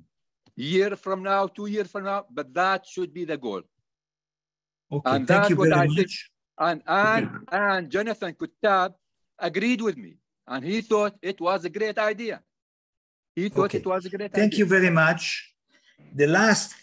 year 0.55 0.97
from 0.97 1.23
now, 1.23 1.47
two 1.47 1.67
years 1.67 1.91
from 1.91 2.05
now, 2.05 2.27
but 2.31 2.53
that 2.55 2.87
should 2.87 3.13
be 3.13 3.25
the 3.25 3.37
goal. 3.37 3.63
Okay, 4.93 5.11
and 5.11 5.27
thank 5.27 5.49
you 5.51 5.57
very 5.57 5.73
I 5.73 5.87
much. 5.87 5.97
Think. 5.97 6.11
And, 6.59 6.83
and, 6.87 7.27
okay. 7.27 7.45
and 7.53 7.91
Jonathan 7.91 8.35
Kuttab 8.35 8.95
agreed 9.39 9.81
with 9.81 9.97
me, 9.97 10.17
and 10.47 10.65
he 10.65 10.81
thought 10.81 11.15
it 11.23 11.41
was 11.41 11.65
a 11.65 11.71
great 11.71 11.99
idea. 11.99 12.43
He 13.35 13.49
thought 13.49 13.67
okay. 13.67 13.79
it 13.79 13.87
was 13.87 14.05
a 14.07 14.11
great 14.11 14.33
Thank 14.33 14.55
idea. 14.55 14.59
you 14.59 14.67
very 14.67 14.91
much. 14.91 15.55
The 16.15 16.27
last 16.27 16.75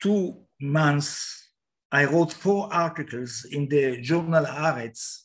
two 0.00 0.36
months, 0.62 1.50
I 1.90 2.04
wrote 2.04 2.32
four 2.32 2.72
articles 2.72 3.44
in 3.50 3.68
the 3.68 4.00
journal 4.00 4.44
Haaretz 4.44 5.22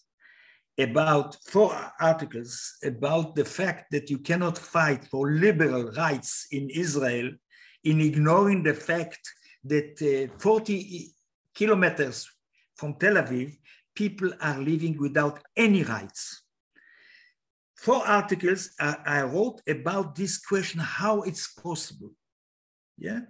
about 0.78 1.38
four 1.46 1.74
articles 2.00 2.76
about 2.84 3.36
the 3.36 3.46
fact 3.46 3.92
that 3.92 4.10
you 4.10 4.20
cannot 4.20 4.58
fight 4.58 5.06
for 5.06 5.32
liberal 5.32 5.92
rights 5.92 6.48
in 6.52 6.70
Israel 6.70 7.32
in 7.84 8.02
ignoring 8.02 8.64
the 8.64 8.74
fact 8.74 9.20
that 9.64 10.30
uh, 10.30 10.38
40 10.40 11.14
kilometers 11.56 12.30
from 12.76 12.96
Tel 12.96 13.16
Aviv, 13.16 13.58
people 13.96 14.32
are 14.42 14.60
living 14.60 14.98
without 15.00 15.40
any 15.56 15.84
rights. 15.84 16.44
Four 17.76 18.08
articles 18.08 18.72
I, 18.80 18.98
I 19.06 19.22
wrote 19.24 19.62
about 19.68 20.16
this 20.16 20.38
question, 20.38 20.80
how 20.80 21.22
it's 21.22 21.48
possible. 21.54 22.12
Yeah, 22.98 23.22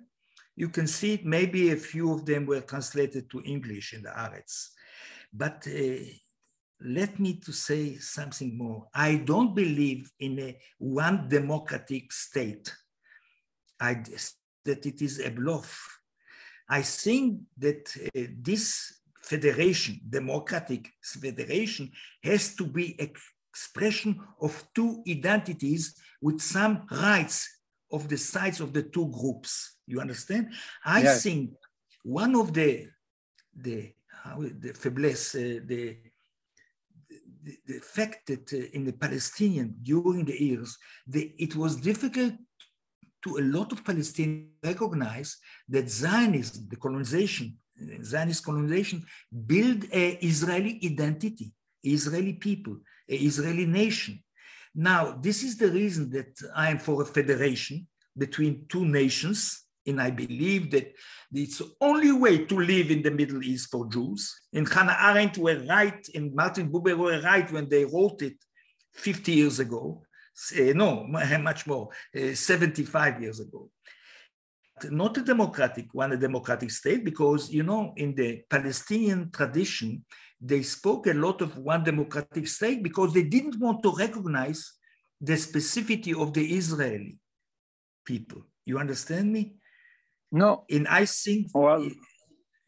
you 0.58 0.70
can 0.70 0.88
see 0.88 1.14
it. 1.14 1.26
Maybe 1.26 1.72
a 1.72 1.78
few 1.78 2.12
of 2.12 2.26
them 2.26 2.48
were 2.48 2.62
translated 2.62 3.30
to 3.30 3.42
English 3.46 3.94
in 3.94 4.02
the 4.02 4.10
Haaretz. 4.10 4.70
But 5.32 5.68
uh, 5.68 6.04
let 6.82 7.20
me 7.20 7.40
to 7.42 7.54
say 7.54 7.98
something 7.98 8.58
more. 8.58 8.88
I 8.94 9.18
don't 9.18 9.56
believe 9.56 10.12
in 10.20 10.40
a 10.40 10.58
one 10.80 11.30
democratic 11.30 12.12
state. 12.12 12.74
I, 13.80 14.04
that 14.66 14.86
it 14.86 15.02
is 15.04 15.20
a 15.20 15.30
bluff. 15.30 16.00
I 16.68 16.82
think 16.82 17.42
that 17.60 17.96
uh, 18.16 18.22
this 18.42 19.00
federation, 19.22 20.02
democratic 20.10 20.90
federation, 21.04 21.92
has 22.24 22.56
to 22.56 22.66
be 22.66 23.00
expression 23.00 24.20
of 24.42 24.68
two 24.74 25.04
identities 25.08 25.96
with 26.20 26.42
some 26.42 26.88
rights 26.92 27.48
of 27.92 28.10
the 28.10 28.18
sides 28.18 28.60
of 28.60 28.74
the 28.74 28.82
two 28.82 29.08
groups. 29.12 29.77
You 29.88 30.02
understand? 30.02 30.54
I 30.86 31.02
yes. 31.02 31.24
think 31.24 31.52
one 32.04 32.36
of 32.36 32.54
the 32.54 32.88
the 33.56 33.94
how 34.24 34.42
the 34.42 34.74
faiblesse, 34.74 35.36
uh, 35.36 35.62
the, 35.66 35.98
the, 37.44 37.58
the 37.66 37.80
fact 37.80 38.28
that 38.28 38.52
uh, 38.54 38.58
in 38.74 38.84
the 38.84 38.94
Palestinian 38.94 39.76
during 39.82 40.26
the 40.26 40.40
years, 40.48 40.78
the, 41.08 41.34
it 41.38 41.56
was 41.56 41.78
difficult 41.78 42.34
to 43.24 43.38
a 43.38 43.44
lot 43.58 43.72
of 43.72 43.84
Palestinians 43.84 44.50
recognize 44.64 45.38
that 45.70 45.90
Zionism, 45.90 46.68
the 46.70 46.76
colonization, 46.76 47.58
Zionist 48.04 48.44
colonization, 48.44 49.06
build 49.46 49.86
a 49.92 50.18
Israeli 50.26 50.80
identity, 50.84 51.52
Israeli 51.84 52.34
people, 52.34 52.78
a 53.10 53.16
Israeli 53.16 53.66
nation. 53.66 54.24
Now, 54.76 55.18
this 55.20 55.44
is 55.44 55.58
the 55.58 55.70
reason 55.70 56.10
that 56.12 56.34
I 56.56 56.70
am 56.70 56.80
for 56.80 57.02
a 57.02 57.06
federation 57.06 57.88
between 58.18 58.66
two 58.68 58.86
nations, 58.86 59.67
and 59.88 60.02
I 60.02 60.12
believe 60.12 60.72
that 60.72 60.94
it's 61.34 61.60
the 61.60 61.72
only 61.82 62.12
way 62.12 62.46
to 62.46 62.60
live 62.60 62.92
in 62.92 63.02
the 63.02 63.12
Middle 63.12 63.44
East 63.44 63.70
for 63.72 63.88
Jews. 63.90 64.34
And 64.54 64.68
Hannah 64.68 64.98
Arendt 65.00 65.38
were 65.38 65.64
right, 65.68 66.06
and 66.14 66.34
Martin 66.34 66.72
Buber 66.72 66.98
were 66.98 67.22
right 67.22 67.50
when 67.52 67.70
they 67.70 67.86
wrote 67.86 68.22
it 68.22 68.36
50 68.94 69.32
years 69.32 69.60
ago 69.60 70.02
uh, 70.58 70.74
no, 70.74 71.04
much 71.42 71.68
more, 71.68 71.90
uh, 72.16 72.34
75 72.34 73.22
years 73.22 73.40
ago. 73.40 73.70
Not 74.92 75.18
a 75.18 75.24
democratic 75.24 75.88
one, 75.92 76.12
a 76.12 76.18
democratic 76.18 76.70
state, 76.70 77.04
because, 77.04 77.52
you 77.52 77.64
know, 77.64 77.94
in 77.98 78.14
the 78.14 78.44
Palestinian 78.48 79.32
tradition, 79.32 80.06
they 80.40 80.62
spoke 80.62 81.08
a 81.08 81.14
lot 81.14 81.42
of 81.42 81.58
one 81.58 81.84
democratic 81.84 82.48
state 82.48 82.84
because 82.84 83.12
they 83.12 83.24
didn't 83.24 83.60
want 83.60 83.82
to 83.82 83.96
recognize 83.96 84.74
the 85.20 85.34
specificity 85.34 86.16
of 86.16 86.32
the 86.32 86.46
Israeli 86.46 87.18
people. 88.06 88.44
You 88.66 88.78
understand 88.78 89.34
me? 89.34 89.56
No. 90.32 90.66
And 90.70 90.88
I 90.88 91.06
think 91.06 91.48
well, 91.54 91.88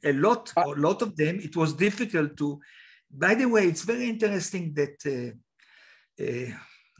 a 0.04 0.14
lot, 0.14 0.54
a 0.56 0.70
lot 0.70 1.02
of 1.02 1.16
them, 1.16 1.40
it 1.40 1.56
was 1.56 1.74
difficult 1.74 2.38
to. 2.38 2.60
By 3.12 3.36
the 3.36 3.46
way, 3.46 3.68
it's 3.68 3.84
very 3.84 4.08
interesting 4.08 4.74
that 4.76 4.98
uh, 5.06 6.24
uh, 6.24 6.52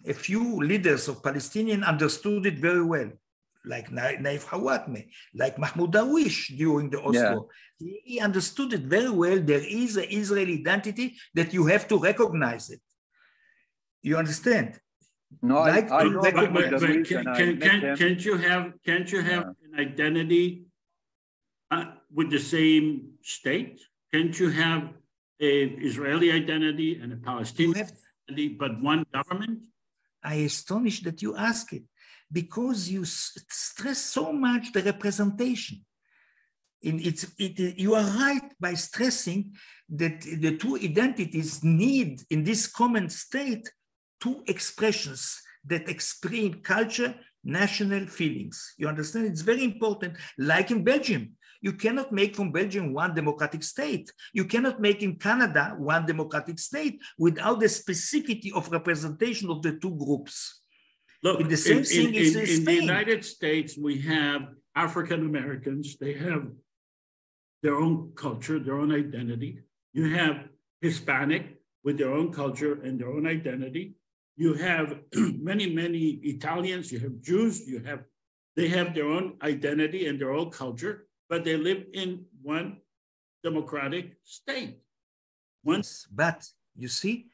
a 0.06 0.14
few 0.14 0.58
leaders 0.58 1.08
of 1.08 1.24
Palestinian 1.24 1.84
understood 1.84 2.46
it 2.46 2.58
very 2.58 2.84
well, 2.84 3.12
like 3.64 3.90
Nayef 3.90 4.46
Hawatmeh, 4.46 5.08
like 5.36 5.60
Mahmoud 5.60 5.94
Darwish 5.94 6.58
during 6.58 6.90
the 6.90 7.00
Oslo. 7.00 7.50
Yeah. 7.80 7.94
He 8.04 8.20
understood 8.20 8.74
it 8.74 8.82
very 8.82 9.12
well. 9.12 9.40
There 9.40 9.64
is 9.66 9.98
an 9.98 10.08
Israeli 10.10 10.60
identity 10.60 11.16
that 11.36 11.54
you 11.54 11.68
have 11.68 11.88
to 11.90 11.98
recognize 11.98 12.70
it. 12.70 12.82
You 14.02 14.18
understand? 14.18 14.80
No, 15.42 15.56
like 15.62 15.92
I, 15.92 16.00
I 16.00 16.04
know 16.06 16.22
but, 16.22 16.54
but, 16.54 16.72
but 16.72 16.82
can, 16.82 17.04
can, 17.06 17.60
can, 17.60 17.98
can't 17.98 18.26
you 18.26 18.36
have 18.38 18.74
can't 18.84 19.12
you 19.12 19.22
have 19.22 19.44
yeah. 19.46 19.59
An 19.80 19.88
identity 19.88 20.66
uh, 21.72 21.86
with 22.14 22.30
the 22.30 22.40
same 22.40 23.14
state? 23.22 23.80
Can't 24.14 24.38
you 24.40 24.50
have 24.50 24.90
a 25.40 25.64
Israeli 25.90 26.32
identity 26.32 27.00
and 27.02 27.14
a 27.14 27.18
Palestinian 27.18 27.76
have, 27.76 27.92
identity, 28.30 28.50
but 28.50 28.82
one 28.82 29.06
government? 29.14 29.60
I 30.24 30.36
astonished 30.36 31.04
that 31.06 31.22
you 31.22 31.36
ask 31.36 31.72
it 31.74 31.84
because 32.32 32.90
you 32.90 33.06
stress 33.06 34.00
so 34.00 34.32
much 34.34 34.72
the 34.74 34.84
representation. 34.84 35.86
In 36.82 37.00
it's, 37.00 37.26
it, 37.38 37.78
you 37.78 37.96
are 37.96 38.10
right 38.26 38.54
by 38.60 38.74
stressing 38.74 39.54
that 39.90 40.22
the 40.22 40.58
two 40.58 40.76
identities 40.78 41.64
need 41.64 42.22
in 42.30 42.44
this 42.44 42.68
common 42.68 43.10
state 43.10 43.70
two 44.22 44.44
expressions 44.48 45.42
that 45.66 45.90
express 45.90 46.56
culture, 46.64 47.16
national 47.44 48.08
feelings. 48.08 48.74
You 48.78 48.88
understand? 48.88 49.28
It's 49.28 49.42
very 49.42 49.64
important, 49.64 50.18
like 50.38 50.72
in 50.72 50.84
Belgium. 50.84 51.36
You 51.62 51.74
cannot 51.74 52.12
make 52.12 52.36
from 52.36 52.52
Belgium 52.52 52.94
one 52.94 53.14
democratic 53.14 53.64
state. 53.64 54.12
You 54.34 54.46
cannot 54.46 54.80
make 54.80 55.04
in 55.04 55.18
Canada 55.18 55.76
one 55.78 56.06
democratic 56.06 56.58
state 56.58 57.02
without 57.18 57.60
the 57.60 57.66
specificity 57.66 58.54
of 58.54 58.72
representation 58.72 59.50
of 59.50 59.62
the 59.62 59.74
two 59.74 59.96
groups. 59.96 60.62
Look, 61.22 61.48
the 61.50 61.58
same 61.58 61.80
in, 61.80 61.84
thing 61.84 62.16
in, 62.16 62.38
in, 62.38 62.50
in 62.50 62.66
the 62.66 62.74
United 62.76 63.26
States, 63.26 63.78
we 63.78 64.00
have 64.02 64.44
African 64.74 65.26
Americans. 65.26 65.98
They 65.98 66.14
have 66.14 66.48
their 67.62 67.76
own 67.76 68.14
culture, 68.16 68.58
their 68.60 68.80
own 68.80 68.94
identity. 68.94 69.60
You 69.92 70.16
have 70.16 70.46
Hispanic 70.82 71.60
with 71.84 71.98
their 71.98 72.14
own 72.14 72.32
culture 72.32 72.80
and 72.82 72.98
their 72.98 73.10
own 73.10 73.28
identity. 73.28 73.96
You 74.40 74.54
have 74.54 75.00
many, 75.50 75.70
many 75.70 76.06
Italians. 76.24 76.94
You 76.94 77.00
have 77.00 77.22
Jews. 77.22 77.68
You 77.68 77.80
have 77.84 78.06
they 78.56 78.70
have 78.70 78.96
their 78.96 79.06
own 79.06 79.38
identity 79.42 80.08
and 80.08 80.20
their 80.20 80.32
own 80.32 80.50
culture, 80.50 81.08
but 81.30 81.44
they 81.44 81.58
live 81.58 81.84
in 81.94 82.26
one 82.42 82.78
democratic 83.44 84.18
state. 84.24 84.80
Once, 85.64 86.08
but 86.12 86.48
you 86.76 86.88
see, 86.88 87.28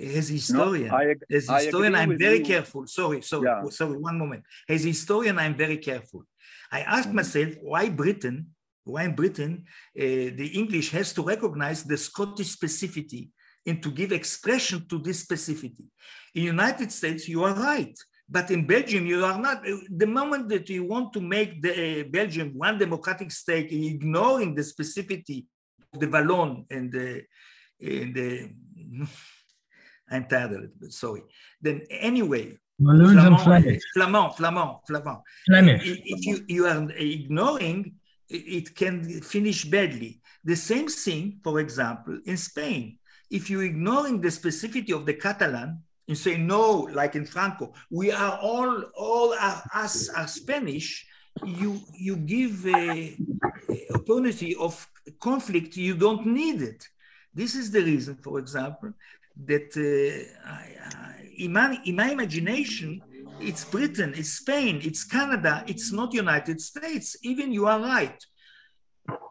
as 0.00 0.28
historian, 0.28 0.88
no, 0.88 0.96
I, 0.96 1.14
as 1.30 1.48
historian, 1.48 1.94
I'm 1.94 2.18
very 2.18 2.38
you. 2.38 2.44
careful. 2.44 2.86
Sorry, 2.86 3.20
sorry, 3.20 3.48
yeah. 3.48 3.68
sorry, 3.68 3.98
one 3.98 4.18
moment. 4.18 4.42
As 4.68 4.84
historian, 4.84 5.38
I'm 5.38 5.54
very 5.54 5.78
careful. 5.78 6.24
I 6.72 6.80
ask 6.80 7.08
mm-hmm. 7.08 7.16
myself 7.16 7.50
why 7.60 7.90
Britain, 7.90 8.46
why 8.84 9.04
in 9.04 9.14
Britain, 9.14 9.64
uh, 9.98 10.32
the 10.40 10.50
English 10.54 10.90
has 10.90 11.12
to 11.12 11.22
recognize 11.22 11.84
the 11.84 11.98
Scottish 11.98 12.56
specificity 12.56 13.28
and 13.66 13.82
to 13.82 13.90
give 13.90 14.12
expression 14.12 14.86
to 14.88 14.98
this 14.98 15.24
specificity. 15.24 15.88
In 16.34 16.44
United 16.44 16.92
States, 16.92 17.28
you 17.28 17.42
are 17.44 17.54
right. 17.54 17.96
But 18.28 18.50
in 18.50 18.66
Belgium, 18.66 19.06
you 19.06 19.24
are 19.24 19.38
not. 19.38 19.64
The 19.88 20.06
moment 20.06 20.48
that 20.48 20.68
you 20.68 20.84
want 20.84 21.12
to 21.12 21.20
make 21.20 21.62
the, 21.62 22.00
uh, 22.00 22.04
Belgium 22.10 22.52
one 22.54 22.78
democratic 22.78 23.30
state, 23.30 23.70
ignoring 23.70 24.54
the 24.54 24.62
specificity 24.62 25.46
of 25.92 26.00
the 26.00 26.08
Wallon 26.08 26.66
and 26.70 26.90
the, 26.90 27.22
and 27.80 28.14
the 28.14 28.50
I'm 30.10 30.24
tired 30.26 30.50
a 30.50 30.54
little 30.54 30.70
bit, 30.78 30.92
sorry. 30.92 31.22
Then 31.60 31.82
anyway, 31.90 32.58
Flamand, 32.80 33.42
Flemish. 33.42 33.82
Flamand, 33.96 34.34
Flamand, 34.36 34.80
Flamand. 34.88 35.22
Flemish. 35.46 35.82
If 35.84 36.26
you, 36.26 36.44
you 36.46 36.66
are 36.66 36.88
ignoring, 36.90 37.94
it 38.28 38.74
can 38.74 39.20
finish 39.20 39.64
badly. 39.64 40.20
The 40.44 40.56
same 40.56 40.88
thing, 40.88 41.40
for 41.42 41.58
example, 41.60 42.20
in 42.24 42.36
Spain. 42.36 42.98
If 43.30 43.50
you're 43.50 43.64
ignoring 43.64 44.20
the 44.20 44.28
specificity 44.28 44.92
of 44.92 45.06
the 45.06 45.14
Catalan, 45.14 45.82
you 46.06 46.14
say 46.14 46.36
no, 46.36 46.88
like 46.92 47.16
in 47.16 47.26
Franco, 47.26 47.74
we 47.90 48.12
are 48.12 48.38
all, 48.38 48.84
all 48.94 49.34
are, 49.34 49.62
us 49.74 50.08
are 50.10 50.28
Spanish, 50.28 51.06
you, 51.44 51.80
you 51.94 52.16
give 52.16 52.66
a, 52.66 53.16
a 53.68 53.88
opportunity 53.94 54.54
of 54.54 54.88
conflict, 55.20 55.76
you 55.76 55.94
don't 55.94 56.26
need 56.26 56.62
it. 56.62 56.86
This 57.34 57.54
is 57.54 57.70
the 57.70 57.82
reason, 57.82 58.16
for 58.16 58.38
example, 58.38 58.92
that 59.44 59.70
uh, 59.76 60.48
I, 60.48 61.30
in, 61.36 61.52
my, 61.52 61.78
in 61.84 61.96
my 61.96 62.10
imagination, 62.10 63.02
it's 63.40 63.64
Britain, 63.64 64.14
it's 64.16 64.32
Spain, 64.32 64.80
it's 64.82 65.04
Canada, 65.04 65.62
it's 65.66 65.92
not 65.92 66.14
United 66.14 66.60
States. 66.60 67.16
Even 67.22 67.52
you 67.52 67.66
are 67.66 67.80
right. 67.80 68.24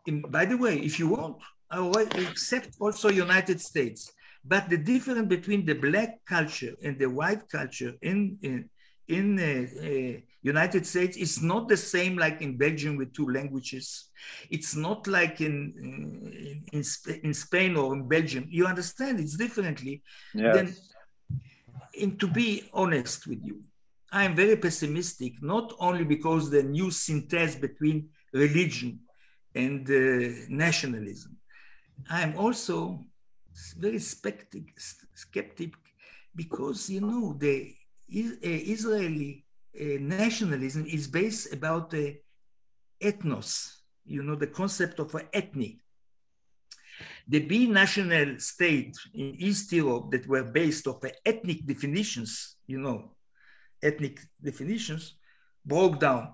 In, 0.05 0.21
by 0.21 0.45
the 0.45 0.57
way, 0.57 0.77
if 0.77 0.99
you 0.99 1.07
want, 1.07 1.37
Will 1.79 2.27
accept 2.27 2.75
also 2.79 3.09
United 3.09 3.61
States. 3.61 4.11
But 4.43 4.69
the 4.69 4.77
difference 4.77 5.27
between 5.27 5.65
the 5.65 5.73
black 5.73 6.23
culture 6.25 6.75
and 6.83 6.99
the 6.99 7.09
white 7.09 7.49
culture 7.49 7.93
in, 8.01 8.37
in, 8.43 8.69
in 9.07 9.39
uh, 9.39 9.85
uh, 9.87 10.21
United 10.41 10.85
States 10.85 11.17
is 11.17 11.41
not 11.41 11.67
the 11.67 11.77
same 11.77 12.15
like 12.17 12.41
in 12.41 12.55
Belgium 12.55 12.97
with 12.97 13.13
two 13.13 13.27
languages. 13.27 14.09
It's 14.49 14.75
not 14.75 15.07
like 15.07 15.41
in 15.41 15.73
in, 15.79 16.63
in, 16.73 16.83
in 17.23 17.33
Spain 17.33 17.75
or 17.75 17.93
in 17.95 18.07
Belgium. 18.07 18.47
You 18.49 18.67
understand 18.67 19.19
it's 19.19 19.35
differently. 19.35 20.03
Yes. 20.33 20.55
Then, 20.55 20.75
and 21.99 22.19
to 22.19 22.27
be 22.27 22.69
honest 22.73 23.25
with 23.25 23.43
you, 23.43 23.61
I 24.11 24.23
am 24.25 24.35
very 24.35 24.55
pessimistic, 24.55 25.41
not 25.41 25.73
only 25.79 26.03
because 26.03 26.49
the 26.49 26.63
new 26.63 26.91
synthesis 26.91 27.55
between 27.55 28.09
religion 28.31 28.99
and 29.55 29.89
uh, 29.89 30.45
nationalism. 30.49 31.34
I 32.09 32.21
am 32.21 32.37
also 32.37 33.05
very 33.77 33.99
skeptic, 33.99 34.79
skeptic 35.13 35.73
because, 36.35 36.89
you 36.89 37.01
know, 37.01 37.33
the 37.37 37.73
uh, 38.13 38.39
Israeli 38.43 39.45
uh, 39.79 39.97
nationalism 39.99 40.85
is 40.85 41.07
based 41.07 41.53
about 41.53 41.89
the 41.89 42.17
ethnos, 43.01 43.77
you 44.05 44.23
know, 44.23 44.35
the 44.35 44.47
concept 44.47 44.99
of 44.99 45.13
an 45.15 45.27
ethnic. 45.33 45.77
The 47.27 47.45
binational 47.45 48.39
state 48.39 48.95
in 49.13 49.35
East 49.39 49.71
Europe 49.71 50.11
that 50.11 50.27
were 50.27 50.43
based 50.43 50.87
of 50.87 51.03
ethnic 51.25 51.65
definitions, 51.65 52.55
you 52.67 52.79
know, 52.79 53.11
ethnic 53.81 54.19
definitions, 54.41 55.15
broke 55.65 55.99
down. 55.99 56.33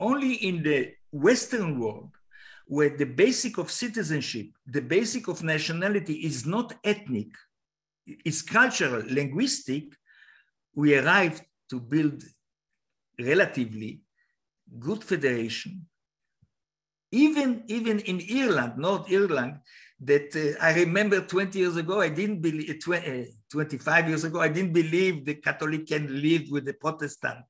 Only 0.00 0.34
in 0.34 0.62
the 0.62 0.92
Western 1.12 1.78
world, 1.78 2.10
where 2.72 2.96
the 2.96 3.04
basic 3.24 3.58
of 3.58 3.70
citizenship, 3.70 4.46
the 4.66 4.80
basic 4.80 5.28
of 5.28 5.42
nationality 5.42 6.14
is 6.30 6.46
not 6.46 6.72
ethnic, 6.82 7.28
it's 8.24 8.40
cultural, 8.40 9.02
linguistic, 9.10 9.84
we 10.74 10.96
arrived 10.96 11.42
to 11.68 11.78
build 11.78 12.22
relatively 13.20 14.00
good 14.78 15.04
federation. 15.04 15.86
Even, 17.10 17.62
even 17.66 17.98
in 18.00 18.22
Ireland, 18.40 18.78
North 18.78 19.06
Ireland, 19.12 19.58
that 20.00 20.34
uh, 20.34 20.64
I 20.64 20.72
remember 20.72 21.20
20 21.20 21.58
years 21.58 21.76
ago, 21.76 22.00
I 22.00 22.08
didn't 22.08 22.40
believe, 22.40 22.80
uh, 22.88 22.94
uh 22.94 23.24
25 23.50 24.08
years 24.08 24.24
ago, 24.24 24.40
I 24.40 24.48
didn't 24.48 24.72
believe 24.72 25.26
the 25.26 25.34
Catholic 25.34 25.88
can 25.88 26.22
live 26.22 26.44
with 26.50 26.64
the 26.64 26.72
Protestant 26.72 27.44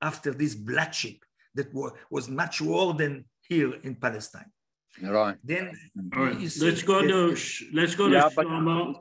after 0.00 0.32
this 0.32 0.54
bloodshed 0.54 1.18
that 1.54 1.68
was 2.08 2.30
much 2.30 2.62
worse 2.62 2.96
than 2.96 3.26
here 3.46 3.74
in 3.82 3.96
Palestine. 3.96 4.50
Right. 5.02 5.36
Then 5.42 5.72
right. 6.14 6.38
let's 6.38 6.82
go 6.82 7.02
to 7.02 7.36
let's 7.72 7.94
go 7.96 8.06
yeah, 8.06 8.28
to 8.28 8.34
but 8.36 8.46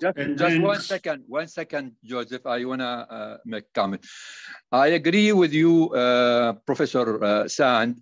just, 0.01 0.17
just 0.17 0.37
then... 0.37 0.61
one 0.61 0.81
second, 0.81 1.23
one 1.27 1.47
second, 1.47 1.91
Joseph. 2.03 2.45
I 2.45 2.65
wanna 2.65 3.05
uh, 3.09 3.37
make 3.45 3.71
comment. 3.73 4.03
I 4.71 4.87
agree 4.87 5.31
with 5.33 5.53
you, 5.53 5.93
uh, 5.93 6.53
Professor 6.65 7.23
uh, 7.23 7.47
Sand. 7.47 8.01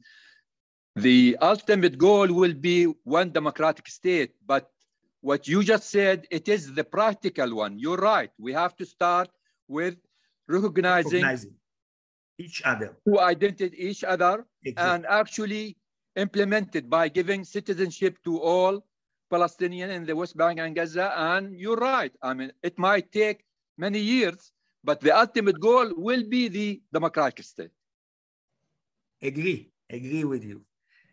The 0.96 1.38
ultimate 1.42 1.98
goal 1.98 2.32
will 2.32 2.54
be 2.54 2.86
one 3.04 3.32
democratic 3.32 3.88
state, 3.88 4.32
but 4.46 4.70
what 5.22 5.48
you 5.48 5.64
just 5.64 5.90
said, 5.90 6.28
it 6.32 6.48
is 6.48 6.74
the 6.74 6.84
practical 6.84 7.56
one. 7.56 7.78
You're 7.78 7.98
right. 7.98 8.32
We 8.40 8.54
have 8.54 8.76
to 8.78 8.86
start 8.86 9.30
with 9.68 9.96
recognizing, 10.48 11.24
recognizing 11.24 11.56
each 12.38 12.62
other, 12.64 12.98
who 13.06 13.20
identify 13.20 13.74
each 13.76 14.04
other, 14.04 14.46
exactly. 14.64 14.94
and 14.94 15.06
actually 15.06 15.78
implemented 16.16 16.90
by 16.90 17.08
giving 17.10 17.44
citizenship 17.44 18.18
to 18.24 18.40
all 18.40 18.84
Palestinians 19.32 19.92
in 19.92 20.06
the 20.06 20.16
West 20.16 20.36
Bank 20.36 20.60
and 20.60 20.76
Gaza. 20.76 21.14
And 21.16 21.58
you're 21.58 21.78
right. 21.78 22.12
I 22.22 22.34
mean, 22.34 22.52
it 22.62 22.78
might 22.78 23.12
take 23.12 23.46
many 23.78 24.00
years, 24.00 24.52
but 24.84 25.00
the 25.00 25.18
ultimate 25.18 25.60
goal 25.60 25.92
will 25.96 26.24
be 26.28 26.48
the 26.48 26.82
democratic 26.92 27.46
state. 27.46 27.72
Agree. 29.22 29.72
Agree 29.90 30.24
with 30.24 30.44
you. 30.44 30.62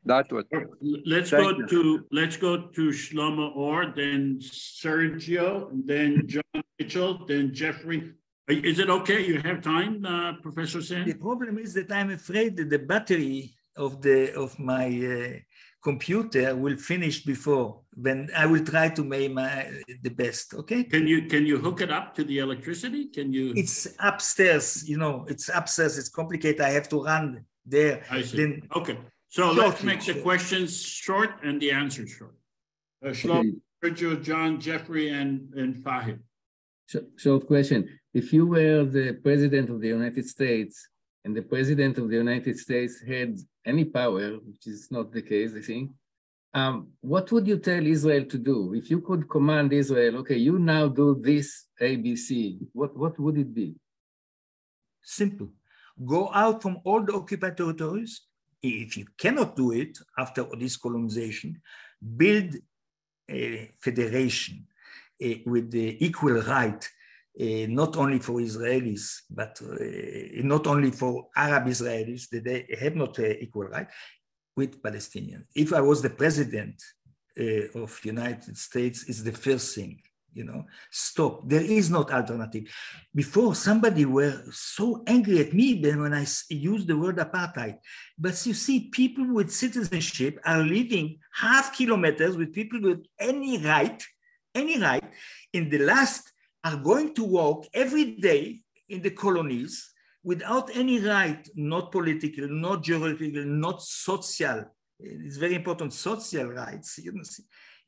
That 0.04 0.32
what. 0.32 0.46
Let's 0.80 1.30
Thank 1.30 1.42
go 1.42 1.58
you. 1.58 1.66
to 1.66 2.06
let's 2.12 2.36
go 2.36 2.68
to 2.68 2.88
Shlomo 2.90 3.54
Or, 3.54 3.92
then 3.94 4.38
Sergio, 4.40 5.70
then 5.84 6.26
John 6.26 6.62
Mitchell, 6.78 7.26
then 7.26 7.52
Jeffrey. 7.52 8.14
Is 8.48 8.78
it 8.78 8.88
okay? 8.88 9.26
You 9.26 9.42
have 9.42 9.60
time, 9.60 10.06
uh, 10.06 10.34
Professor 10.40 10.80
Sand? 10.80 11.06
The 11.06 11.14
problem 11.14 11.58
is 11.58 11.74
that 11.74 11.92
I'm 11.92 12.10
afraid 12.10 12.56
that 12.56 12.70
the 12.70 12.78
battery 12.78 13.57
of 13.78 14.02
the 14.02 14.34
of 14.34 14.58
my 14.58 14.86
uh, 14.86 15.38
computer 15.82 16.56
will 16.56 16.76
finish 16.76 17.24
before 17.24 17.80
then 17.96 18.28
i 18.36 18.44
will 18.44 18.64
try 18.64 18.88
to 18.88 19.02
make 19.04 19.32
my 19.32 19.52
the 20.02 20.10
best 20.10 20.54
okay? 20.54 20.82
Can 20.84 21.06
you 21.06 21.18
can 21.26 21.46
you 21.46 21.56
hook 21.58 21.80
it 21.80 21.90
up 21.90 22.14
to 22.16 22.24
the 22.24 22.38
electricity? 22.38 23.06
Can 23.16 23.32
you? 23.32 23.52
It's 23.56 23.88
upstairs 24.10 24.66
you 24.90 24.98
know 24.98 25.24
it's 25.28 25.48
upstairs 25.48 25.98
it's 25.98 26.08
complicated 26.20 26.60
i 26.60 26.70
have 26.70 26.88
to 26.90 26.98
run 27.04 27.44
there. 27.68 28.02
I 28.10 28.22
see. 28.22 28.36
then 28.36 28.62
okay. 28.74 28.98
So 29.28 29.52
let's 29.52 29.82
make 29.82 30.04
the 30.04 30.20
questions 30.22 30.82
short 30.82 31.30
and 31.42 31.60
the 31.60 31.70
answers 31.70 32.10
short. 32.10 32.34
Uh, 33.04 33.10
Shlomo, 33.10 33.60
Richard, 33.82 34.24
John, 34.24 34.58
Jeffrey, 34.58 35.10
and, 35.10 35.52
and 35.54 35.76
Fahid. 35.76 36.20
Short 37.16 37.46
question. 37.46 37.86
If 38.14 38.32
you 38.32 38.46
were 38.46 38.84
the 38.84 39.12
president 39.22 39.68
of 39.68 39.80
the 39.82 39.88
United 39.88 40.26
States 40.26 40.88
and 41.24 41.36
the 41.36 41.42
president 41.42 41.98
of 41.98 42.08
the 42.08 42.16
United 42.16 42.58
States 42.58 43.00
had 43.00 43.38
any 43.66 43.84
power, 43.84 44.38
which 44.38 44.66
is 44.66 44.90
not 44.90 45.12
the 45.12 45.22
case, 45.22 45.52
I 45.56 45.60
think, 45.60 45.90
um, 46.54 46.88
what 47.00 47.30
would 47.32 47.46
you 47.46 47.58
tell 47.58 47.84
Israel 47.86 48.24
to 48.24 48.38
do? 48.38 48.74
If 48.74 48.90
you 48.90 49.00
could 49.00 49.28
command 49.28 49.72
Israel, 49.72 50.16
okay, 50.18 50.36
you 50.36 50.58
now 50.58 50.88
do 50.88 51.20
this 51.20 51.66
ABC, 51.80 52.58
what, 52.72 52.96
what 52.96 53.18
would 53.18 53.36
it 53.38 53.52
be? 53.54 53.74
Simple. 55.02 55.50
Go 56.04 56.30
out 56.32 56.62
from 56.62 56.78
all 56.84 57.02
the 57.02 57.14
occupied 57.14 57.56
territories. 57.56 58.22
If 58.62 58.96
you 58.96 59.06
cannot 59.16 59.56
do 59.56 59.72
it 59.72 59.98
after 60.18 60.46
this 60.58 60.76
colonization, 60.76 61.60
build 62.16 62.54
a 63.30 63.70
federation 63.80 64.66
uh, 65.22 65.28
with 65.44 65.70
the 65.70 66.04
equal 66.04 66.40
right 66.42 66.88
not 67.38 67.96
only 67.96 68.18
for 68.18 68.40
Israelis, 68.40 69.22
but 69.30 69.60
uh, 69.62 70.42
not 70.42 70.66
only 70.66 70.90
for 70.90 71.28
Arab 71.36 71.66
Israelis, 71.66 72.28
that 72.30 72.44
they 72.44 72.66
have 72.80 72.96
not 72.96 73.18
equal 73.20 73.64
right 73.64 73.88
with 74.56 74.82
Palestinians. 74.82 75.44
If 75.54 75.72
I 75.72 75.80
was 75.80 76.02
the 76.02 76.10
president 76.10 76.82
uh, 77.38 77.80
of 77.82 78.04
United 78.04 78.56
States, 78.56 79.04
is 79.04 79.22
the 79.22 79.32
first 79.32 79.74
thing 79.74 80.00
you 80.34 80.44
know 80.44 80.64
stop. 80.90 81.48
There 81.48 81.62
is 81.62 81.90
not 81.90 82.12
alternative. 82.12 82.64
Before 83.14 83.54
somebody 83.54 84.04
were 84.04 84.42
so 84.52 85.02
angry 85.06 85.40
at 85.40 85.52
me 85.52 85.80
then 85.80 86.02
when 86.02 86.14
i 86.14 86.26
used 86.50 86.86
the 86.86 86.96
word 86.96 87.16
apartheid. 87.16 87.78
But 88.18 88.34
you 88.46 88.54
see 88.54 88.88
people 89.00 89.26
with 89.32 89.50
citizenship 89.50 90.38
are 90.44 90.62
living 90.62 91.18
half 91.32 91.76
kilometers 91.76 92.36
with 92.36 92.52
people 92.52 92.80
with 92.82 93.04
any 93.18 93.58
right 93.58 94.02
any 94.54 94.78
right. 94.78 95.04
In 95.52 95.68
the 95.68 95.78
last 95.78 96.32
are 96.64 96.76
going 96.76 97.14
to 97.14 97.24
work 97.24 97.64
every 97.72 98.16
day 98.16 98.60
in 98.88 99.02
the 99.02 99.10
colonies 99.10 99.92
without 100.24 100.74
any 100.74 100.98
right 101.00 101.48
not 101.54 101.92
political 101.92 102.48
not 102.48 102.82
geographical 102.82 103.44
not 103.44 103.82
social 103.82 104.64
it's 104.98 105.36
very 105.36 105.54
important 105.54 105.92
social 105.92 106.46
rights 106.46 106.98
you 106.98 107.12
know 107.12 107.22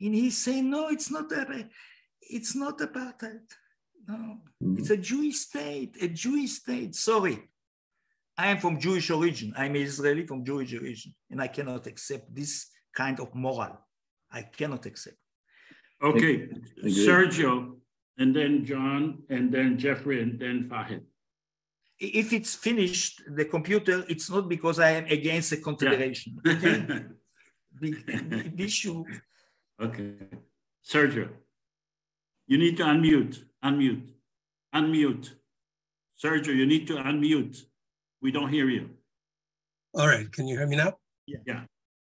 and 0.01 0.15
he's 0.15 0.39
saying 0.39 0.71
no 0.71 0.89
it's 0.89 1.11
not 1.11 1.31
a 1.33 1.67
it's 2.31 2.55
not 2.55 2.79
apartheid. 2.79 3.43
No, 4.07 4.39
mm. 4.63 4.79
it's 4.79 4.91
a 4.91 4.97
Jewish 4.97 5.37
state, 5.37 5.97
a 6.01 6.09
Jewish 6.09 6.53
state. 6.53 6.95
Sorry. 6.95 7.39
I 8.39 8.49
am 8.49 8.59
from 8.59 8.81
Jewish 8.81 9.11
origin. 9.11 9.53
I'm 9.57 9.77
Israeli 9.77 10.27
from 10.27 10.45
Jewish 10.45 10.73
origin, 10.73 11.15
and 11.31 11.43
I 11.43 11.49
cannot 11.49 11.87
accept 11.87 12.35
this 12.35 12.69
kind 12.95 13.21
of 13.21 13.35
moral. 13.35 13.79
I 14.33 14.43
cannot 14.43 14.87
accept. 14.87 15.17
Okay, 16.03 16.49
Sergio, 16.85 17.77
and 18.19 18.35
then 18.35 18.65
John, 18.65 19.23
and 19.29 19.53
then 19.53 19.79
Jeffrey, 19.79 20.23
and 20.23 20.39
then 20.39 20.69
Fahid. 20.69 21.03
If 21.99 22.33
it's 22.33 22.55
finished, 22.55 23.23
the 23.29 23.45
computer, 23.45 24.05
it's 24.09 24.31
not 24.31 24.49
because 24.49 24.79
I 24.79 24.91
am 24.93 25.05
against 25.07 25.51
the 25.51 25.59
confederation. 25.59 26.41
Yeah. 26.45 26.87
Okay? 27.83 27.93
the, 28.07 28.51
the 28.57 28.65
issue. 28.65 29.05
Okay, 29.81 30.15
Sergio. 30.85 31.29
You 32.47 32.59
need 32.59 32.77
to 32.79 32.83
unmute, 32.83 33.45
unmute, 33.65 34.11
unmute. 34.75 35.31
Sergio, 36.23 36.55
you 36.55 36.67
need 36.67 36.87
to 36.89 36.97
unmute. 36.97 37.63
We 38.21 38.33
don't 38.33 38.51
hear 38.51 38.69
you. 38.69 38.91
All 39.95 40.09
right, 40.09 40.31
can 40.31 40.47
you 40.47 40.59
hear 40.59 40.67
me 40.67 40.77
now? 40.77 40.95
Yeah. 41.27 41.39
Yeah, 41.47 41.61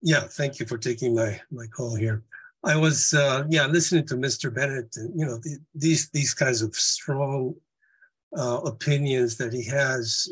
yeah 0.03 0.21
thank 0.21 0.61
you 0.61 0.67
for 0.67 0.79
taking 0.79 1.15
my, 1.15 1.41
my 1.51 1.67
call 1.67 1.97
here. 1.97 2.23
I 2.67 2.77
was, 2.77 3.15
uh, 3.15 3.45
yeah, 3.49 3.67
listening 3.67 4.07
to 4.09 4.17
Mr. 4.17 4.53
Bennett, 4.53 4.97
and, 4.97 5.19
you 5.19 5.25
know, 5.25 5.39
the, 5.39 5.59
these, 5.75 6.11
these 6.11 6.35
kinds 6.35 6.63
of 6.63 6.75
strong 6.75 7.55
uh, 8.37 8.61
opinions 8.65 9.37
that 9.37 9.53
he 9.53 9.65
has. 9.65 10.29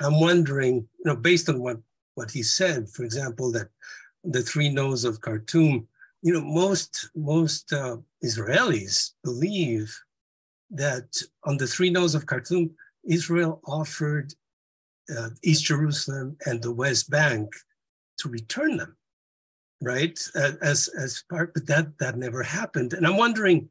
I'm 0.00 0.20
wondering, 0.20 0.76
you 0.76 1.04
know, 1.04 1.16
based 1.16 1.48
on 1.48 1.60
what, 1.60 1.78
what 2.14 2.30
he 2.30 2.42
said, 2.42 2.88
for 2.88 3.04
example, 3.04 3.52
that 3.52 3.68
the 4.24 4.42
three 4.42 4.70
no's 4.70 5.04
of 5.04 5.20
Khartoum, 5.20 5.86
you 6.22 6.32
know, 6.32 6.40
most 6.40 7.10
most 7.14 7.72
uh, 7.72 7.98
Israelis 8.24 9.10
believe 9.22 9.94
that 10.70 11.14
on 11.44 11.58
the 11.58 11.66
three 11.66 11.90
no's 11.90 12.14
of 12.14 12.26
Khartoum, 12.26 12.70
Israel 13.04 13.60
offered 13.66 14.32
uh, 15.14 15.30
East 15.42 15.64
Jerusalem 15.64 16.36
and 16.46 16.62
the 16.62 16.72
West 16.72 17.10
Bank 17.10 17.52
to 18.18 18.28
return 18.28 18.78
them, 18.78 18.96
right? 19.82 20.18
As 20.34 20.88
as 20.88 21.24
part, 21.30 21.54
but 21.54 21.66
that 21.66 21.98
that 21.98 22.16
never 22.16 22.42
happened. 22.42 22.92
And 22.92 23.06
I'm 23.06 23.16
wondering, 23.16 23.68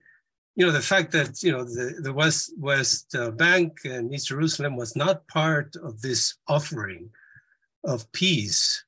you 0.55 0.65
know, 0.65 0.71
the 0.71 0.81
fact 0.81 1.11
that 1.13 1.43
you 1.43 1.51
know 1.51 1.63
the 1.63 1.99
the 2.01 2.13
West 2.13 2.53
West 2.57 3.15
uh, 3.15 3.31
Bank 3.31 3.79
and 3.85 4.13
East 4.13 4.27
Jerusalem 4.27 4.75
was 4.75 4.95
not 4.95 5.27
part 5.27 5.75
of 5.77 6.01
this 6.01 6.35
offering 6.47 7.09
of 7.83 8.09
peace 8.11 8.83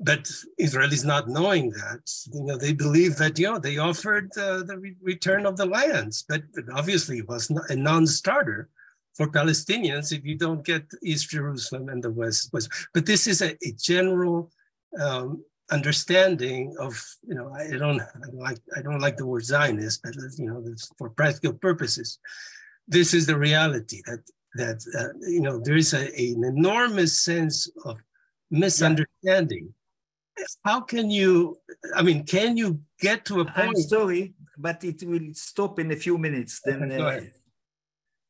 but 0.00 0.30
Israelis 0.58 1.04
not 1.04 1.28
knowing 1.28 1.70
that, 1.70 2.10
you 2.32 2.42
know, 2.42 2.56
they 2.56 2.72
believe 2.72 3.16
that, 3.16 3.38
you 3.38 3.46
know, 3.46 3.58
they 3.58 3.76
offered 3.76 4.30
uh, 4.36 4.62
the 4.62 4.78
re 4.78 4.96
return 5.02 5.44
of 5.44 5.56
the 5.56 5.66
lands, 5.66 6.24
but, 6.26 6.42
obviously 6.74 7.18
it 7.18 7.28
was 7.28 7.50
a 7.68 7.76
non-starter 7.76 8.68
for 9.14 9.28
Palestinians 9.28 10.12
if 10.12 10.24
you 10.24 10.36
don't 10.36 10.64
get 10.64 10.84
East 11.02 11.28
Jerusalem 11.30 11.90
and 11.90 12.02
the 12.02 12.10
West. 12.10 12.50
West. 12.52 12.70
But 12.94 13.04
this 13.04 13.26
is 13.26 13.42
a, 13.42 13.50
a 13.62 13.72
general 13.78 14.50
um, 14.98 15.44
understanding 15.70 16.74
of, 16.78 17.02
you 17.26 17.34
know, 17.34 17.52
I 17.54 17.76
don't, 17.76 18.00
I 18.00 18.26
don't 18.26 18.38
like 18.38 18.58
I 18.76 18.82
don't 18.82 19.00
like 19.00 19.16
the 19.16 19.26
word 19.26 19.44
Zionist, 19.44 20.02
but 20.02 20.14
you 20.38 20.46
know, 20.46 20.64
for 20.98 21.10
practical 21.10 21.52
purposes, 21.52 22.18
this 22.88 23.14
is 23.14 23.26
the 23.26 23.38
reality 23.38 24.02
that 24.06 24.22
that 24.54 24.84
uh, 24.98 25.16
you 25.20 25.40
know 25.40 25.60
there 25.60 25.76
is 25.76 25.94
a, 25.94 26.06
an 26.06 26.44
enormous 26.44 27.20
sense 27.20 27.70
of 27.84 27.98
misunderstanding. 28.50 29.72
Yeah. 30.38 30.46
How 30.64 30.80
can 30.80 31.10
you 31.10 31.58
i 31.94 32.02
mean 32.02 32.24
can 32.24 32.56
you 32.56 32.80
get 32.98 33.24
to 33.26 33.40
a 33.40 33.44
point 33.44 33.56
i'm 33.56 33.76
sorry 33.76 34.32
but 34.56 34.82
it 34.84 35.02
will 35.02 35.34
stop 35.34 35.78
in 35.78 35.90
a 35.92 35.96
few 35.96 36.16
minutes 36.16 36.60
then 36.64 36.90
uh, 36.90 37.20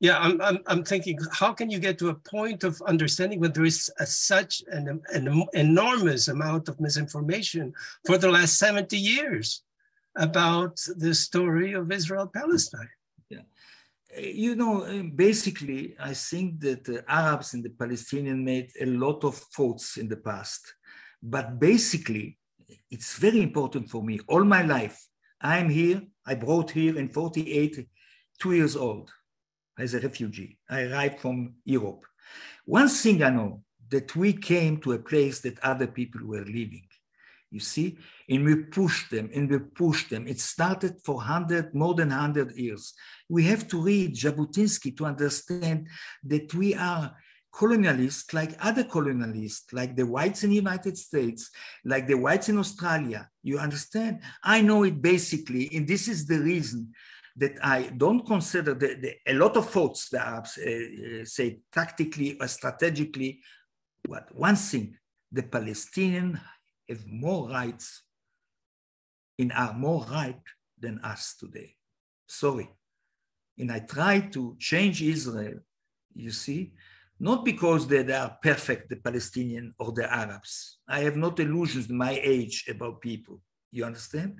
yeah 0.01 0.19
I'm, 0.19 0.41
I'm, 0.41 0.59
I'm 0.67 0.85
thinking 0.85 1.19
how 1.33 1.53
can 1.53 1.71
you 1.71 1.79
get 1.79 1.99
to 1.99 2.09
a 2.09 2.15
point 2.15 2.65
of 2.65 2.81
understanding 2.83 3.41
when 3.41 3.53
there 3.53 3.65
is 3.65 3.91
a, 3.99 4.07
such 4.07 4.63
an, 4.71 5.01
an 5.13 5.45
enormous 5.55 6.29
amount 6.29 6.69
of 6.69 6.81
misinformation 6.81 7.73
for 8.07 8.19
the 8.19 8.31
last 8.31 8.59
70 8.59 8.97
years 8.97 9.63
about 10.17 10.81
the 10.97 11.15
story 11.15 11.73
of 11.75 11.93
israel 11.93 12.27
palestine 12.27 12.89
yeah 13.29 13.45
eh, 14.15 14.33
you 14.35 14.57
know 14.57 14.83
eh, 14.83 15.03
basically 15.03 15.95
i 16.01 16.13
think 16.13 16.61
that 16.61 16.85
the 16.85 17.05
arabs 17.09 17.55
and 17.55 17.63
the 17.63 17.71
palestinians 17.71 18.43
made 18.43 18.71
a 18.81 18.87
lot 18.87 19.23
of 19.23 19.35
faults 19.53 19.97
in 19.97 20.09
the 20.09 20.17
past 20.17 20.75
but 21.23 21.59
basically, 21.59 22.39
it's 22.91 23.19
very 23.19 23.43
important 23.43 23.91
for 23.91 24.03
me. 24.03 24.21
All 24.29 24.45
my 24.45 24.63
life, 24.63 25.07
I'm 25.41 25.69
here. 25.69 26.03
I 26.27 26.35
brought 26.35 26.71
here 26.71 26.99
in 26.99 27.09
48, 27.09 27.87
two 28.39 28.53
years 28.53 28.77
old, 28.77 29.11
as 29.81 29.95
a 29.95 30.01
refugee. 30.01 30.59
I 30.69 30.83
arrived 30.85 31.21
from 31.21 31.55
Europe. 31.65 32.05
One 32.65 32.89
thing 32.89 33.23
I 33.23 33.31
know 33.31 33.63
that 33.91 34.15
we 34.15 34.33
came 34.33 34.79
to 34.79 34.93
a 34.93 34.99
place 34.99 35.41
that 35.41 35.59
other 35.61 35.87
people 35.87 36.21
were 36.25 36.45
living. 36.45 36.87
You 37.51 37.59
see, 37.59 37.99
and 38.29 38.45
we 38.45 38.55
pushed 38.55 39.11
them 39.11 39.29
and 39.35 39.51
we 39.51 39.59
pushed 39.59 40.09
them. 40.11 40.29
It 40.29 40.39
started 40.39 41.01
for 41.05 41.17
100, 41.17 41.75
more 41.75 41.95
than 41.95 42.11
100 42.11 42.57
years. 42.57 42.95
We 43.29 43.43
have 43.45 43.67
to 43.69 43.83
read 43.83 44.15
Jabotinsky 44.15 44.97
to 44.99 45.07
understand 45.07 45.89
that 46.23 46.55
we 46.55 46.77
are 46.77 47.17
colonialists 47.53 48.33
like 48.33 48.55
other 48.61 48.85
colonialists, 48.85 49.73
like 49.73 49.97
the 49.97 50.07
whites 50.07 50.45
in 50.45 50.51
the 50.51 50.57
United 50.57 50.97
States, 50.97 51.51
like 51.85 52.07
the 52.07 52.15
whites 52.15 52.49
in 52.49 52.59
Australia. 52.59 53.29
You 53.43 53.59
understand? 53.59 54.21
I 54.45 54.61
know 54.61 54.85
it 54.85 55.03
basically, 55.03 55.69
and 55.75 55.89
this 55.89 56.07
is 56.07 56.27
the 56.27 56.39
reason 56.39 56.93
that 57.37 57.53
I 57.63 57.91
don't 57.97 58.27
consider 58.27 58.75
the, 58.75 58.97
the 59.01 59.15
a 59.27 59.35
lot 59.35 59.57
of 59.57 59.69
thoughts 59.71 60.09
that 60.11 60.27
Arabs 60.27 60.59
uh, 60.59 60.71
uh, 60.71 61.25
say 61.25 61.61
tactically 61.73 62.37
or 62.41 62.49
strategically. 62.49 63.41
What 64.07 64.35
one 64.35 64.57
thing, 64.57 64.97
the 65.31 65.43
Palestinians 65.43 66.41
have 66.89 67.07
more 67.07 67.49
rights 67.49 68.03
and 69.39 69.53
are 69.53 69.73
more 69.75 70.05
right 70.11 70.41
than 70.79 70.99
us 71.01 71.37
today. 71.39 71.77
Sorry. 72.27 72.71
And 73.59 73.71
I 73.71 73.81
try 73.81 74.21
to 74.21 74.57
change 74.59 75.03
Israel, 75.03 75.61
you 76.15 76.31
see, 76.31 76.73
not 77.19 77.45
because 77.45 77.87
they, 77.87 78.03
they 78.03 78.15
are 78.15 78.37
perfect, 78.43 78.89
the 78.89 78.97
Palestinian 78.97 79.75
or 79.79 79.93
the 79.93 80.11
Arabs. 80.13 80.79
I 80.89 81.01
have 81.01 81.17
not 81.17 81.39
illusions 81.39 81.89
my 81.89 82.19
age 82.23 82.65
about 82.69 83.03
people. 83.03 83.43
You 83.71 83.85
understand? 83.85 84.39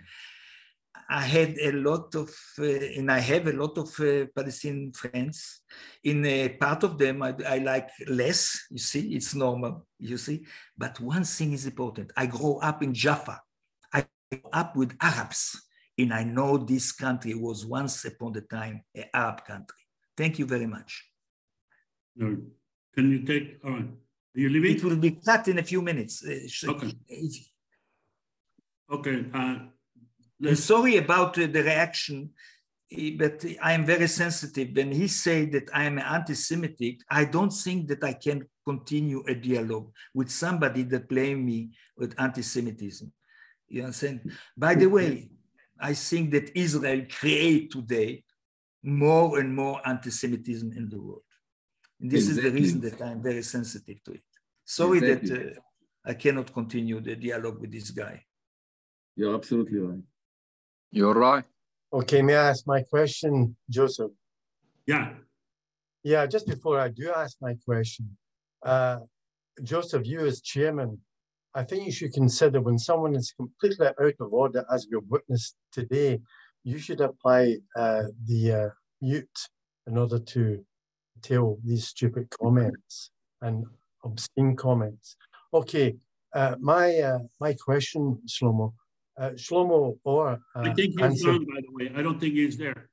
I 1.09 1.23
had 1.23 1.57
a 1.59 1.73
lot 1.73 2.15
of, 2.15 2.31
uh, 2.59 2.63
and 2.63 3.11
I 3.11 3.19
have 3.19 3.49
a 3.49 3.53
lot 3.53 3.77
of 3.79 3.89
uh, 3.99 4.27
Palestinian 4.35 4.93
friends. 4.93 5.63
In 6.05 6.25
a 6.25 6.51
part 6.51 6.85
of 6.85 6.99
them, 6.99 7.23
I, 7.23 7.35
I, 7.47 7.59
like 7.59 7.89
less, 8.07 8.67
you 8.71 8.79
see, 8.79 9.15
it's 9.15 9.35
normal, 9.35 9.87
you 9.99 10.17
see. 10.17 10.45
But 10.79 11.01
one 11.01 11.25
thing 11.25 11.53
is 11.53 11.67
important. 11.67 12.13
I 12.17 12.27
grew 12.27 12.59
up 12.59 12.83
in 12.83 12.95
Jaffa. 12.95 13.41
I 13.93 14.07
grew 14.31 14.43
up 14.53 14.77
with 14.77 14.97
Arabs, 15.01 15.61
and 15.99 16.15
I 16.15 16.23
know 16.23 16.59
this 16.59 16.93
country 16.93 17.35
was 17.35 17.67
once 17.67 18.05
upon 18.05 18.37
a 18.37 18.43
time 18.43 18.83
an 18.95 19.05
Arab 19.13 19.45
country. 19.45 19.79
Thank 20.17 20.39
you 20.39 20.47
very 20.47 20.67
much. 20.67 21.11
No. 22.15 22.37
Can 22.95 23.11
you 23.11 23.23
take, 23.25 23.59
all 23.65 23.73
right. 23.73 23.85
Are 24.37 24.41
you 24.41 24.49
leaving? 24.49 24.77
It 24.77 24.85
will 24.85 24.97
be 24.97 25.13
cut 25.13 25.49
in 25.49 25.59
a 25.59 25.63
few 25.65 25.83
minutes. 25.83 26.25
Uh, 26.25 26.71
okay. 26.71 26.93
Okay. 28.93 29.25
Sorry 30.55 30.97
about 30.97 31.35
the 31.35 31.49
reaction, 31.49 32.31
eh, 32.91 33.13
but 33.19 33.45
I 33.63 33.73
am 33.73 33.85
very 33.85 34.09
sensitive. 34.09 34.75
When 34.75 34.91
he 34.93 35.07
said 35.09 35.53
that 35.53 35.69
I 35.75 35.85
am 35.85 35.99
anti-Semitic, 35.99 37.01
I 37.11 37.25
don't 37.27 37.53
think 37.53 37.89
that 37.89 38.03
I 38.03 38.15
can 38.15 38.49
continue 38.65 39.23
a 39.27 39.35
dialogue 39.35 39.91
with 40.15 40.31
somebody 40.31 40.83
that 40.85 41.09
blame 41.09 41.45
me 41.45 41.71
with 41.97 42.15
anti-Semitism. 42.19 43.13
You 43.69 43.85
understand? 43.85 44.33
By 44.57 44.75
the 44.75 44.87
way, 44.87 45.31
I 45.79 45.95
think 45.95 46.31
that 46.33 46.57
Israel 46.57 47.07
create 47.11 47.71
today 47.71 48.25
more 48.83 49.39
and 49.39 49.55
more 49.55 49.81
anti-Semitism 49.87 50.73
in 50.73 50.89
the 50.89 51.01
world. 51.01 51.23
And 52.01 52.11
this 52.11 52.29
exactly. 52.29 52.49
is 52.49 52.53
the 52.53 52.61
reason 52.61 52.81
that 52.81 53.03
I'm 53.03 53.23
very 53.23 53.43
sensitive 53.43 54.03
to 54.05 54.13
it. 54.13 54.23
Sorry 54.65 54.99
exactly. 54.99 55.29
that 55.29 55.57
uh, 55.57 55.61
I 56.05 56.15
cannot 56.15 56.53
continue 56.53 57.01
the 57.01 57.15
dialogue 57.15 57.61
with 57.61 57.73
this 57.73 57.91
guy. 57.91 58.25
You're 59.17 59.35
absolutely 59.35 59.79
right. 59.81 60.01
You're 60.93 61.15
right. 61.15 61.45
Okay, 61.93 62.23
may 62.23 62.35
I 62.37 62.51
ask 62.51 62.67
my 62.67 62.83
question, 62.83 63.57
Joseph? 63.69 64.11
Yeah. 64.87 65.13
Yeah, 66.03 66.27
just 66.27 66.47
before 66.47 66.81
I 66.81 66.89
do 66.89 67.13
ask 67.13 67.37
my 67.41 67.55
question, 67.65 68.17
uh, 68.65 68.99
Joseph, 69.63 70.07
you 70.07 70.21
as 70.21 70.41
chairman, 70.41 70.99
I 71.55 71.65
think 71.65 71.85
you 71.85 71.93
should 71.93 72.13
consider 72.13 72.61
when 72.61 72.79
someone 72.79 73.15
is 73.15 73.33
completely 73.37 73.87
out 73.87 74.15
of 74.21 74.33
order, 74.33 74.65
as 74.73 74.87
we've 74.91 75.01
witnessed 75.09 75.57
today, 75.73 76.21
you 76.65 76.79
should 76.79 77.01
apply 77.01 77.57
uh, 77.77 78.05
the 78.27 78.53
uh, 78.53 78.69
mute 79.01 79.49
in 79.87 79.99
order 79.99 80.19
to 80.19 80.65
tell 81.23 81.59
these 81.65 81.89
stupid 81.89 82.29
comments 82.31 83.11
and 83.43 83.65
obscene 84.05 84.57
comments. 84.57 85.17
Okay, 85.53 85.97
uh, 86.35 86.55
my 86.61 86.99
uh, 86.99 87.19
my 87.41 87.53
question, 87.55 88.21
Shlomo, 88.27 88.73
uh, 89.21 89.31
Shlomo 89.31 89.99
or 90.05 90.29
uh, 90.29 90.37
I 90.57 90.73
think 90.73 90.95
he's 90.95 91.03
answered... 91.03 91.27
gone. 91.27 91.47
By 91.47 91.61
the 91.61 91.73
way, 91.73 91.93
I 91.95 92.03
don't 92.03 92.19
think 92.19 92.35
he's 92.35 92.57
there. 92.57 92.89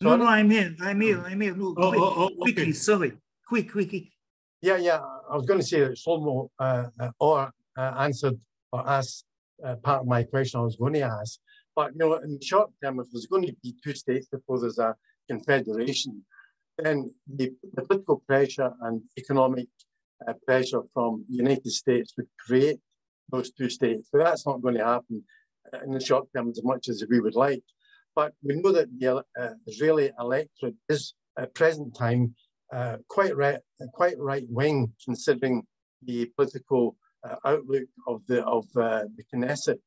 No, 0.00 0.16
no, 0.16 0.26
I'm 0.26 0.50
here. 0.50 0.74
I'm 0.80 1.00
here. 1.00 1.22
I'm 1.24 1.40
here. 1.40 1.54
No, 1.54 1.74
oh, 1.76 1.90
quick, 1.90 2.00
oh, 2.00 2.14
oh, 2.16 2.24
okay. 2.24 2.34
quickly. 2.40 2.72
Sorry, 2.72 3.12
quick, 3.46 3.70
quickly. 3.70 4.12
Yeah, 4.60 4.76
yeah. 4.76 5.00
I 5.30 5.36
was 5.36 5.46
going 5.46 5.60
to 5.60 5.66
say 5.66 5.80
that 5.80 5.92
Shlomo 5.92 6.48
uh, 6.58 6.86
uh, 6.98 7.10
or 7.18 7.50
uh, 7.76 7.94
answered 7.98 8.38
or 8.72 8.88
asked 8.88 9.24
uh, 9.64 9.76
part 9.76 10.02
of 10.02 10.06
my 10.06 10.22
question 10.22 10.60
I 10.60 10.64
was 10.64 10.76
going 10.76 10.94
to 10.94 11.02
ask. 11.02 11.38
But 11.74 11.92
you 11.92 11.98
know, 11.98 12.14
in 12.14 12.38
the 12.38 12.44
short 12.44 12.70
term, 12.82 13.00
if 13.00 13.06
there's 13.12 13.26
going 13.26 13.46
to 13.46 13.54
be 13.62 13.74
two 13.82 13.94
states 13.94 14.26
before 14.26 14.60
there's 14.60 14.78
a 14.78 14.94
confederation, 15.28 16.24
then 16.78 17.14
the, 17.32 17.52
the 17.74 17.82
political 17.82 18.22
pressure 18.26 18.72
and 18.82 19.02
economic 19.18 19.68
uh, 20.26 20.34
pressure 20.46 20.82
from 20.92 21.24
the 21.28 21.36
United 21.36 21.70
States 21.70 22.14
would 22.16 22.28
create 22.38 22.80
those 23.30 23.50
two 23.52 23.68
states. 23.68 24.08
So 24.10 24.18
that's 24.18 24.46
not 24.46 24.62
going 24.62 24.76
to 24.76 24.84
happen 24.84 25.22
in 25.84 25.92
the 25.92 26.00
short 26.00 26.26
term 26.34 26.50
as 26.50 26.62
much 26.62 26.88
as 26.88 27.04
we 27.08 27.20
would 27.20 27.34
like. 27.34 27.62
But 28.14 28.32
we 28.42 28.56
know 28.56 28.72
that 28.72 28.88
the 28.98 29.24
uh, 29.40 29.48
Israeli 29.66 30.10
electorate 30.18 30.74
is 30.88 31.14
at 31.38 31.54
present 31.54 31.96
time 31.96 32.34
uh, 32.72 32.98
quite 33.08 33.36
right, 33.36 33.58
quite 33.94 34.18
right 34.18 34.44
wing, 34.48 34.92
considering 35.04 35.62
the 36.04 36.26
political 36.36 36.96
uh, 37.28 37.36
outlook 37.44 37.84
of 38.06 38.22
the 38.26 38.44
of 38.44 38.64
uh, 38.76 39.04
the 39.16 39.24
Knesset. 39.32 39.78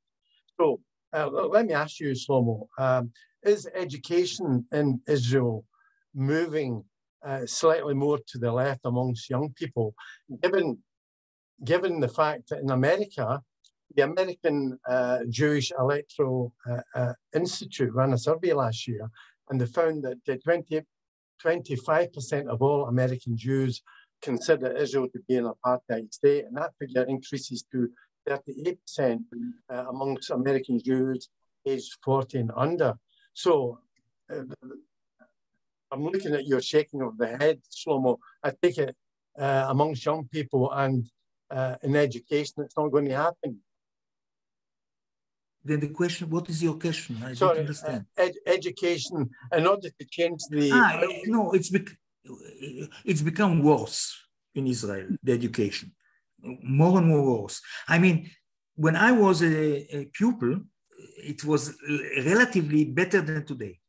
So 0.59 0.79
uh, 1.13 1.29
let 1.29 1.65
me 1.65 1.73
ask 1.73 1.99
you, 1.99 2.11
Shlomo, 2.11 2.67
um, 2.77 3.11
is 3.43 3.67
education 3.73 4.65
in 4.71 5.01
Israel 5.07 5.65
moving 6.13 6.83
uh, 7.25 7.45
slightly 7.45 7.93
more 7.93 8.19
to 8.27 8.37
the 8.37 8.51
left 8.51 8.81
amongst 8.85 9.29
young 9.29 9.51
people, 9.55 9.93
given 10.41 10.77
given 11.63 11.99
the 11.99 12.07
fact 12.07 12.49
that 12.49 12.59
in 12.59 12.69
America, 12.71 13.41
the 13.95 14.03
American 14.03 14.77
uh, 14.87 15.19
Jewish 15.29 15.71
Electorate 15.77 16.51
uh, 16.69 16.81
uh, 16.93 17.13
Institute 17.33 17.93
ran 17.93 18.13
a 18.13 18.17
survey 18.17 18.53
last 18.53 18.87
year, 18.87 19.09
and 19.49 19.59
they 19.59 19.65
found 19.65 20.03
that 20.03 20.17
20, 20.43 20.81
25% 21.43 22.47
of 22.47 22.61
all 22.61 22.87
American 22.87 23.37
Jews 23.37 23.81
consider 24.21 24.75
Israel 24.75 25.07
to 25.13 25.19
be 25.27 25.35
an 25.35 25.51
apartheid 25.53 26.13
state, 26.13 26.45
and 26.45 26.57
that 26.57 26.73
figure 26.79 27.03
increases 27.03 27.63
to 27.71 27.89
38% 28.27 29.19
uh, 29.69 29.85
amongst 29.89 30.31
American 30.31 30.81
Jews 30.83 31.29
aged 31.65 31.97
40 32.03 32.39
and 32.39 32.51
under. 32.55 32.95
So 33.33 33.79
uh, 34.33 34.43
I'm 35.91 36.03
looking 36.03 36.33
at 36.33 36.47
your 36.47 36.61
shaking 36.61 37.01
of 37.01 37.17
the 37.17 37.27
head, 37.27 37.59
Shlomo. 37.71 38.17
I 38.43 38.51
take 38.61 38.77
it 38.77 38.95
uh, 39.37 39.67
amongst 39.69 40.05
young 40.05 40.27
people 40.27 40.71
and 40.71 41.05
uh, 41.51 41.75
in 41.83 41.95
education, 41.95 42.63
it's 42.63 42.77
not 42.77 42.89
going 42.91 43.05
to 43.05 43.15
happen. 43.15 43.57
Then 45.63 45.79
the 45.79 45.89
question, 45.89 46.29
what 46.29 46.49
is 46.49 46.61
your 46.61 46.75
question? 46.75 47.17
I 47.23 47.33
Sorry, 47.33 47.55
don't 47.55 47.59
understand. 47.61 48.05
Uh, 48.17 48.23
ed 48.23 48.33
education, 48.45 49.29
in 49.51 49.67
order 49.67 49.89
to 49.89 50.05
change 50.09 50.41
the... 50.49 50.71
Ah, 50.71 51.01
no, 51.25 51.51
it's, 51.53 51.69
bec 51.69 51.87
it's 53.03 53.21
become 53.21 53.63
worse 53.63 54.15
in 54.53 54.67
Israel, 54.67 55.07
the 55.23 55.31
education. 55.31 55.91
More 56.63 56.99
and 56.99 57.07
more 57.07 57.41
worse. 57.41 57.61
I 57.87 57.97
mean, 57.97 58.29
when 58.75 58.95
I 58.95 59.11
was 59.11 59.41
a, 59.41 59.97
a 59.97 60.05
pupil, 60.05 60.61
it 61.17 61.43
was 61.43 61.75
relatively 62.23 62.85
better 62.85 63.21
than 63.21 63.45
today 63.45 63.79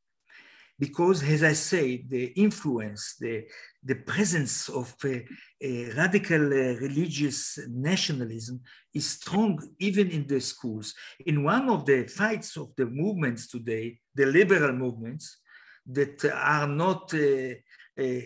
because, 0.78 1.22
as 1.22 1.42
I 1.42 1.54
say, 1.54 2.04
the 2.06 2.26
influence, 2.36 3.16
the, 3.18 3.44
the 3.82 3.94
presence 3.94 4.68
of 4.68 4.94
a, 5.04 5.24
a 5.60 5.90
radical 5.94 6.44
uh, 6.46 6.76
religious 6.80 7.58
nationalism 7.68 8.60
is 8.92 9.08
strong 9.08 9.58
even 9.78 10.10
in 10.10 10.26
the 10.26 10.40
schools. 10.40 10.94
In 11.24 11.42
one 11.42 11.68
of 11.70 11.86
the 11.86 12.06
fights 12.06 12.56
of 12.56 12.74
the 12.76 12.86
movements 12.86 13.48
today, 13.48 13.98
the 14.14 14.26
liberal 14.26 14.72
movements 14.72 15.38
that 15.86 16.24
are 16.26 16.66
not 16.66 17.12
uh, 17.14 17.54
uh, 17.98 18.20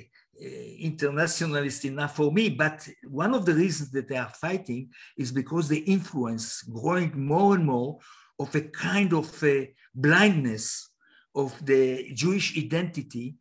internationalist 0.79 1.85
enough 1.85 2.17
for 2.17 2.33
me, 2.33 2.49
but 2.49 2.89
one 3.05 3.35
of 3.35 3.45
the 3.45 3.55
reasons 3.55 3.91
that 3.91 4.09
they 4.09 4.17
are 4.17 4.33
fighting 4.41 4.89
is 5.17 5.31
because 5.31 5.69
the 5.69 5.81
influence 5.81 6.63
growing 6.63 7.13
more 7.15 7.55
and 7.55 7.65
more 7.65 7.99
of 8.39 8.55
a 8.55 8.63
kind 8.63 9.13
of 9.13 9.45
a 9.45 9.73
blindness 9.95 10.90
of 11.35 11.55
the 11.65 12.13
Jewish 12.15 12.57
identity 12.57 13.37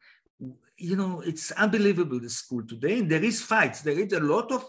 you 0.79 0.95
know, 0.95 1.21
it's 1.25 1.51
unbelievable, 1.51 2.19
the 2.19 2.29
school 2.29 2.63
today. 2.65 2.99
And 2.99 3.11
there 3.11 3.23
is 3.23 3.41
fights. 3.41 3.81
There 3.81 3.99
is 3.99 4.13
a 4.13 4.19
lot 4.21 4.51
of 4.51 4.63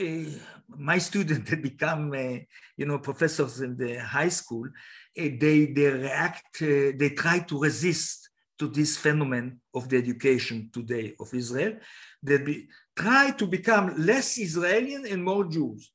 uh, 0.00 0.30
my 0.68 0.98
students 0.98 1.50
that 1.50 1.62
become, 1.62 2.12
uh, 2.12 2.38
you 2.76 2.86
know, 2.86 2.98
professors 2.98 3.60
in 3.60 3.76
the 3.76 3.96
high 3.96 4.30
school, 4.30 4.66
uh, 4.66 5.28
they, 5.38 5.66
they 5.66 5.86
react, 5.86 6.60
they 6.60 7.12
try 7.16 7.40
to 7.40 7.60
resist 7.60 8.30
to 8.58 8.68
this 8.68 8.96
phenomenon 8.96 9.60
of 9.74 9.88
the 9.88 9.98
education 9.98 10.70
today 10.72 11.14
of 11.20 11.32
Israel. 11.34 11.74
They 12.22 12.38
be, 12.38 12.68
try 12.96 13.32
to 13.32 13.46
become 13.46 13.94
less 13.98 14.38
Israeli 14.38 14.94
and 14.94 15.24
more 15.24 15.44
Jews. 15.44 15.92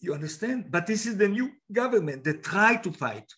You 0.00 0.14
understand? 0.14 0.70
But 0.70 0.86
this 0.86 1.06
is 1.06 1.16
the 1.16 1.28
new 1.28 1.50
government 1.70 2.24
that 2.24 2.42
try 2.42 2.76
to 2.76 2.92
fight. 2.92 3.30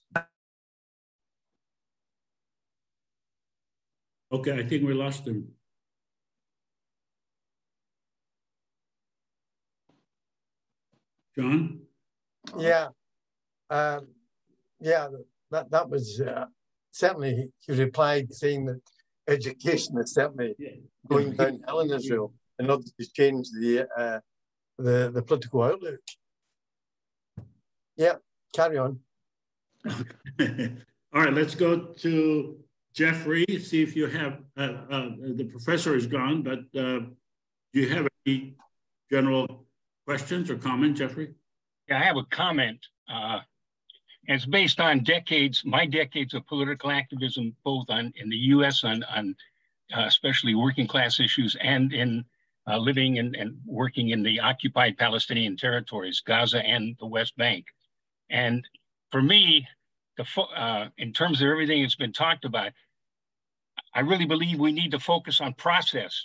Okay, 4.37 4.53
I 4.53 4.65
think 4.69 4.85
we 4.85 4.93
lost 4.93 5.27
him. 5.27 5.49
John? 11.35 11.81
Yeah. 12.59 12.89
Um, 13.71 14.09
yeah, 14.79 15.09
that, 15.51 15.71
that 15.71 15.89
was 15.89 16.21
uh, 16.21 16.45
certainly, 16.93 17.51
he 17.61 17.73
replied 17.73 18.31
saying 18.35 18.67
that 18.67 18.83
education 19.27 19.97
is 19.99 20.13
certainly 20.13 20.55
yeah. 20.59 20.73
going 21.09 21.33
downhill 21.33 21.81
in 21.81 21.91
Israel 21.93 22.35
in 22.59 22.69
order 22.69 22.85
to 22.85 23.07
change 23.15 23.49
the, 23.59 23.89
uh, 23.97 24.21
the, 24.77 25.11
the 25.15 25.23
political 25.23 25.63
outlook. 25.63 26.01
Yeah, 27.97 28.17
carry 28.55 28.77
on. 28.77 29.01
All 29.89 31.23
right, 31.23 31.33
let's 31.33 31.55
go 31.55 31.79
to 31.79 32.59
Jeffrey, 32.97 33.45
see 33.63 33.83
if 33.83 33.95
you 33.95 34.07
have, 34.07 34.39
uh, 34.57 34.73
uh, 34.91 35.11
the 35.35 35.45
professor 35.45 35.95
is 35.95 36.07
gone, 36.07 36.43
but 36.43 36.61
uh, 36.81 37.01
do 37.75 37.81
you 37.81 37.91
have 37.91 38.09
any 38.25 38.57
general 39.11 39.67
questions 40.07 40.49
or 40.49 40.57
comments, 40.57 40.99
Jeffrey? 40.99 41.35
Yeah, 41.89 42.01
I 42.01 42.05
have 42.05 42.17
a 42.17 42.25
comment. 42.31 42.79
Uh, 43.07 43.41
it's 44.25 44.47
based 44.47 44.81
on 44.81 45.05
decades, 45.05 45.63
my 45.65 45.85
decades 45.85 46.33
of 46.33 46.47
political 46.47 46.91
activism, 46.91 47.55
both 47.65 47.85
on 47.91 48.15
in 48.17 48.31
the 48.31 48.37
U.S. 48.37 48.83
on, 48.83 49.05
on 49.05 49.37
uh, 49.95 50.05
especially 50.07 50.55
working 50.55 50.87
class 50.87 51.21
issues 51.21 51.55
and 51.61 51.93
in 51.93 52.25
uh, 52.67 52.79
living 52.79 53.19
and, 53.19 53.37
and 53.37 53.59
working 53.67 54.09
in 54.09 54.23
the 54.23 54.41
occupied 54.41 54.97
Palestinian 54.97 55.57
territories, 55.57 56.23
Gaza 56.27 56.65
and 56.65 56.97
the 56.99 57.07
West 57.07 57.37
Bank. 57.37 57.67
And 58.31 58.67
for 59.13 59.21
me, 59.21 59.69
the, 60.17 60.25
uh, 60.57 60.89
in 60.97 61.13
terms 61.13 61.43
of 61.43 61.49
everything 61.49 61.83
that's 61.83 61.95
been 61.95 62.13
talked 62.13 62.47
about, 62.47 62.73
I 63.97 64.01
really 64.01 64.27
believe 64.27 64.61
we 64.61 64.73
need 64.73 64.91
to 64.91 65.01
focus 65.01 65.41
on 65.41 65.55
process. 65.55 66.23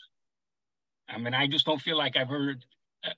I 1.07 1.17
mean, 1.17 1.33
I 1.33 1.47
just 1.47 1.65
don't 1.65 1.81
feel 1.81 1.97
like 1.97 2.17
I've 2.17 2.27
heard 2.27 2.65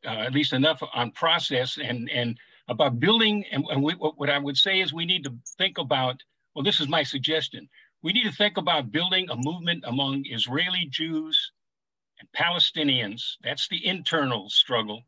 uh, 0.06 0.10
at 0.28 0.34
least 0.34 0.54
enough 0.54 0.84
on 0.94 1.10
process 1.12 1.80
and 1.80 2.08
and 2.12 2.38
about 2.68 3.00
building. 3.00 3.46
And, 3.52 3.66
and 3.72 3.82
we, 3.82 3.94
what 3.94 4.30
I 4.30 4.38
would 4.38 4.56
say 4.56 4.80
is 4.80 4.94
we 4.94 5.08
need 5.08 5.24
to 5.24 5.34
think 5.58 5.80
about. 5.80 6.22
Well, 6.54 6.64
this 6.64 6.80
is 6.80 6.88
my 6.88 7.02
suggestion. 7.02 7.68
We 8.04 8.14
need 8.14 8.26
to 8.26 8.32
think 8.32 8.58
about 8.58 8.92
building 8.92 9.28
a 9.32 9.36
movement 9.36 9.86
among 9.88 10.26
Israeli 10.28 10.88
Jews 10.88 11.52
and 12.20 12.30
Palestinians. 12.32 13.38
That's 13.44 13.68
the 13.70 13.84
internal 13.84 14.52
struggle, 14.52 15.02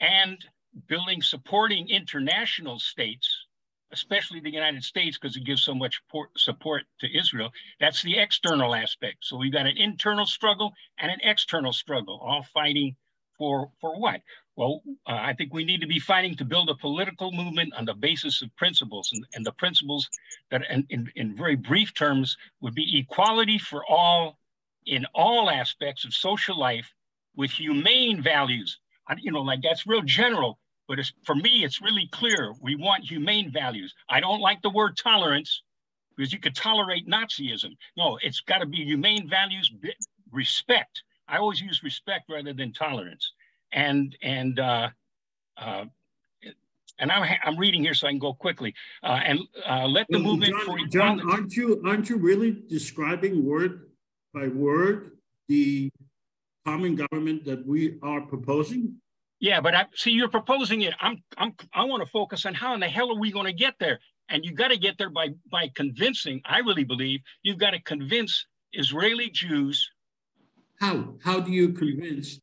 and 0.00 0.42
building 0.88 1.20
supporting 1.20 1.90
international 1.90 2.78
states 2.78 3.45
especially 3.92 4.40
the 4.40 4.52
United 4.52 4.82
States, 4.82 5.18
because 5.18 5.36
it 5.36 5.44
gives 5.44 5.62
so 5.62 5.74
much 5.74 6.00
support 6.36 6.82
to 7.00 7.18
Israel. 7.18 7.50
That's 7.80 8.02
the 8.02 8.18
external 8.18 8.74
aspect. 8.74 9.18
So 9.22 9.36
we've 9.36 9.52
got 9.52 9.66
an 9.66 9.76
internal 9.76 10.26
struggle 10.26 10.72
and 10.98 11.10
an 11.10 11.20
external 11.22 11.72
struggle, 11.72 12.20
all 12.22 12.44
fighting 12.52 12.96
for 13.38 13.70
for 13.80 13.98
what? 14.00 14.20
Well, 14.56 14.82
uh, 15.06 15.18
I 15.20 15.34
think 15.34 15.52
we 15.52 15.64
need 15.64 15.82
to 15.82 15.86
be 15.86 15.98
fighting 15.98 16.36
to 16.36 16.44
build 16.44 16.70
a 16.70 16.74
political 16.74 17.30
movement 17.30 17.74
on 17.76 17.84
the 17.84 17.92
basis 17.94 18.40
of 18.40 18.54
principles, 18.56 19.10
and, 19.12 19.24
and 19.34 19.44
the 19.44 19.52
principles 19.52 20.08
that, 20.50 20.62
in, 20.70 20.86
in, 20.88 21.12
in 21.14 21.36
very 21.36 21.56
brief 21.56 21.92
terms, 21.92 22.36
would 22.62 22.74
be 22.74 22.98
equality 22.98 23.58
for 23.58 23.84
all 23.86 24.38
in 24.86 25.04
all 25.14 25.50
aspects 25.50 26.04
of 26.04 26.14
social 26.14 26.58
life 26.58 26.90
with 27.34 27.50
humane 27.50 28.22
values. 28.22 28.78
You 29.18 29.32
know, 29.32 29.42
like 29.42 29.60
that's 29.62 29.86
real 29.86 30.02
general, 30.02 30.58
but 30.88 30.98
for 31.24 31.34
me, 31.34 31.64
it's 31.64 31.82
really 31.82 32.08
clear. 32.12 32.54
We 32.60 32.76
want 32.76 33.04
humane 33.04 33.50
values. 33.50 33.94
I 34.08 34.20
don't 34.20 34.40
like 34.40 34.62
the 34.62 34.70
word 34.70 34.96
tolerance 34.96 35.62
because 36.16 36.32
you 36.32 36.38
could 36.38 36.54
tolerate 36.54 37.08
Nazism. 37.08 37.76
No, 37.96 38.18
it's 38.22 38.40
got 38.40 38.58
to 38.58 38.66
be 38.66 38.84
humane 38.84 39.28
values, 39.28 39.70
respect. 40.30 41.02
I 41.28 41.38
always 41.38 41.60
use 41.60 41.82
respect 41.82 42.30
rather 42.30 42.52
than 42.52 42.72
tolerance. 42.72 43.32
And 43.72 44.16
and 44.22 44.60
uh, 44.60 44.88
uh, 45.58 45.86
and 46.98 47.10
I'm 47.10 47.36
I'm 47.44 47.58
reading 47.58 47.82
here 47.82 47.94
so 47.94 48.06
I 48.06 48.10
can 48.10 48.18
go 48.18 48.32
quickly. 48.32 48.74
Uh, 49.02 49.20
and 49.24 49.40
uh, 49.68 49.86
let 49.86 50.06
the 50.08 50.20
movement 50.20 50.52
John, 50.52 50.64
for. 50.64 50.78
John, 50.88 51.30
aren't 51.30 51.56
you 51.56 51.82
aren't 51.84 52.08
you 52.08 52.16
really 52.16 52.62
describing 52.68 53.44
word 53.44 53.90
by 54.32 54.48
word 54.48 55.12
the 55.48 55.90
common 56.64 56.94
government 56.94 57.44
that 57.44 57.66
we 57.66 57.98
are 58.02 58.20
proposing? 58.20 58.94
Yeah, 59.40 59.60
but 59.60 59.74
I 59.74 59.86
see 59.94 60.12
you're 60.12 60.28
proposing 60.28 60.82
it. 60.82 60.94
I'm 61.00 61.22
I'm 61.36 61.54
I 61.74 61.84
want 61.84 62.02
to 62.02 62.10
focus 62.10 62.46
on 62.46 62.54
how 62.54 62.74
in 62.74 62.80
the 62.80 62.88
hell 62.88 63.10
are 63.10 63.18
we 63.18 63.30
going 63.30 63.46
to 63.46 63.52
get 63.52 63.74
there? 63.78 63.98
And 64.28 64.44
you 64.44 64.52
got 64.52 64.68
to 64.68 64.76
get 64.76 64.98
there 64.98 65.10
by 65.10 65.28
by 65.50 65.70
convincing. 65.74 66.40
I 66.44 66.58
really 66.58 66.84
believe 66.84 67.20
you've 67.42 67.58
got 67.58 67.70
to 67.70 67.82
convince 67.82 68.46
Israeli 68.72 69.30
Jews. 69.30 69.88
How 70.80 71.14
how 71.22 71.40
do 71.40 71.52
you 71.52 71.72
convince? 71.72 72.40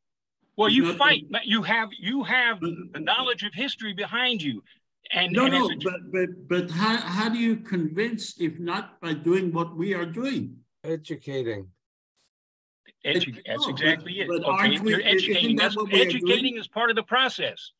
Well, 0.55 0.69
you 0.69 0.93
fight. 0.93 1.25
You 1.43 1.63
have 1.63 1.89
you 1.99 2.23
have 2.23 2.57
mm-hmm. 2.59 2.91
the 2.93 2.99
knowledge 2.99 3.43
of 3.43 3.53
history 3.53 3.93
behind 3.93 4.41
you. 4.41 4.63
And, 5.11 5.33
no, 5.33 5.45
and 5.45 5.53
no, 5.53 5.69
but 5.83 6.11
but 6.11 6.47
but 6.47 6.71
how 6.71 6.97
how 6.97 7.29
do 7.29 7.37
you 7.37 7.57
convince 7.57 8.39
if 8.39 8.59
not 8.59 9.01
by 9.01 9.13
doing 9.13 9.51
what 9.51 9.75
we 9.75 9.93
are 9.93 10.05
doing? 10.05 10.57
Educating. 10.83 11.67
Edu 13.05 13.37
that's 13.45 13.67
exactly 13.67 14.19
it. 14.19 14.27
But 14.27 14.43
okay, 14.43 14.79
we, 14.79 14.91
you're 14.91 15.01
educating. 15.03 15.55
That 15.57 15.75
educating 15.91 16.57
is 16.57 16.67
part 16.67 16.89
of 16.89 16.95
the 16.95 17.03
process. 17.03 17.71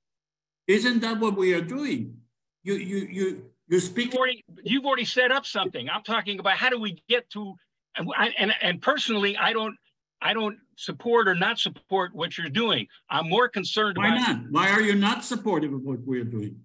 Isn't 0.68 1.00
that 1.02 1.20
what 1.20 1.38
we 1.38 1.54
are 1.54 1.62
doing? 1.62 2.18
You 2.64 2.76
you 2.76 2.98
you 3.10 3.46
you 3.68 3.80
speak. 3.80 4.14
You've 4.14 4.20
already, 4.20 4.46
you've 4.64 4.86
already 4.86 5.06
set 5.06 5.32
up 5.32 5.46
something. 5.46 5.90
I'm 5.90 6.04
talking 6.04 6.40
about 6.40 6.58
how 6.58 6.70
do 6.70 6.80
we 6.80 7.02
get 7.08 7.30
to, 7.32 7.56
and 7.96 8.10
and, 8.38 8.54
and 8.62 8.82
personally, 8.82 9.38
I 9.38 9.54
don't 9.54 9.76
I 10.22 10.34
don't 10.34 10.58
support 10.78 11.28
or 11.28 11.36
not 11.36 11.60
support 11.60 12.14
what 12.14 12.38
you're 12.38 12.50
doing. 12.50 12.88
I'm 13.10 13.30
more 13.30 13.48
concerned 13.48 13.98
Why 13.98 14.08
about. 14.08 14.28
not? 14.28 14.52
Why 14.52 14.70
are 14.72 14.82
you 14.82 14.96
not 14.96 15.24
supportive 15.24 15.74
of 15.74 15.82
what 15.84 16.00
we're 16.00 16.24
doing? 16.24 16.58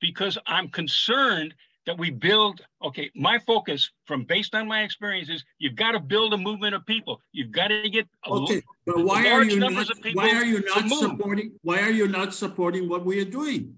Because 0.00 0.36
I'm 0.46 0.68
concerned 0.68 1.54
that 1.86 1.96
we 1.98 2.10
build 2.10 2.60
okay 2.82 3.10
my 3.14 3.38
focus 3.38 3.90
from 4.04 4.24
based 4.24 4.54
on 4.54 4.66
my 4.68 4.82
experiences 4.82 5.44
you've 5.58 5.76
got 5.76 5.92
to 5.92 6.00
build 6.00 6.34
a 6.34 6.36
movement 6.36 6.74
of 6.74 6.84
people 6.86 7.20
you've 7.32 7.52
got 7.52 7.68
to 7.68 7.88
get 7.88 8.06
okay 8.28 8.62
but 8.84 9.04
why 9.04 9.28
are 9.28 9.44
you 9.44 9.58
not 9.58 9.72
why 10.14 10.30
are 10.30 10.44
you 10.44 10.62
not 10.62 10.88
supporting 10.90 11.52
why 11.62 11.80
are 11.80 11.90
you 11.90 12.08
not 12.08 12.34
supporting 12.34 12.88
what 12.88 13.04
we 13.04 13.20
are 13.20 13.24
doing 13.24 13.74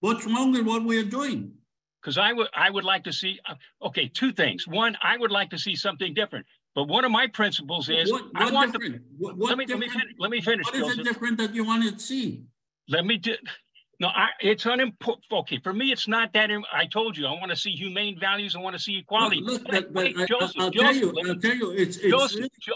what's 0.00 0.26
wrong 0.26 0.52
with 0.52 0.66
what 0.66 0.84
we 0.84 0.98
are 0.98 1.04
doing 1.04 1.52
because 2.00 2.18
i 2.18 2.32
would 2.32 2.48
i 2.54 2.68
would 2.68 2.84
like 2.84 3.04
to 3.04 3.12
see 3.12 3.38
uh, 3.48 3.54
okay 3.82 4.08
two 4.08 4.32
things 4.32 4.66
one 4.66 4.96
i 5.02 5.16
would 5.16 5.30
like 5.30 5.50
to 5.50 5.58
see 5.58 5.76
something 5.76 6.12
different 6.12 6.44
but 6.74 6.88
one 6.88 7.04
of 7.04 7.12
my 7.12 7.28
principles 7.28 7.88
is 7.88 8.10
what, 8.10 8.34
what 8.34 8.42
I 8.42 8.50
want 8.50 8.72
different? 8.72 8.94
The, 8.96 9.00
what, 9.16 9.36
what 9.36 9.50
let 9.50 9.58
me 9.58 9.66
let 9.68 9.78
me 9.78 9.88
finish. 9.88 10.14
Let 10.18 10.30
me 10.32 10.40
finish. 10.40 10.66
What 10.66 10.74
is 10.74 10.80
Joseph. 10.80 10.98
it 10.98 11.04
different 11.04 11.38
that 11.38 11.54
you 11.54 11.64
want 11.64 11.84
to 11.84 11.96
see? 12.00 12.42
Let 12.88 13.06
me 13.06 13.16
do. 13.16 13.36
No, 14.00 14.08
I, 14.08 14.28
it's 14.40 14.66
unimportant. 14.66 15.24
Okay, 15.30 15.58
for 15.62 15.72
me, 15.72 15.92
it's 15.92 16.08
not 16.08 16.32
that. 16.32 16.50
I 16.72 16.86
told 16.86 17.16
you, 17.16 17.26
I 17.26 17.32
want 17.32 17.50
to 17.50 17.56
see 17.56 17.70
humane 17.70 18.18
values. 18.18 18.56
I 18.56 18.60
want 18.60 18.74
to 18.76 18.82
see 18.82 18.98
equality. 18.98 19.40
Look, 19.40 19.62
Wait, 19.68 19.92
but, 19.92 20.06
I, 20.16 20.26
Joseph, 20.26 20.56
I'll 20.58 20.70
Joseph, 20.70 20.72
tell 20.72 20.94
you. 20.94 21.12
let 21.12 21.24
me- 21.24 21.30
I'll 21.30 21.40
tell 21.40 21.54
you. 21.54 21.70
It's, 21.70 21.96
it's 21.98 22.10
Joseph, 22.10 22.48
Jo- 22.60 22.74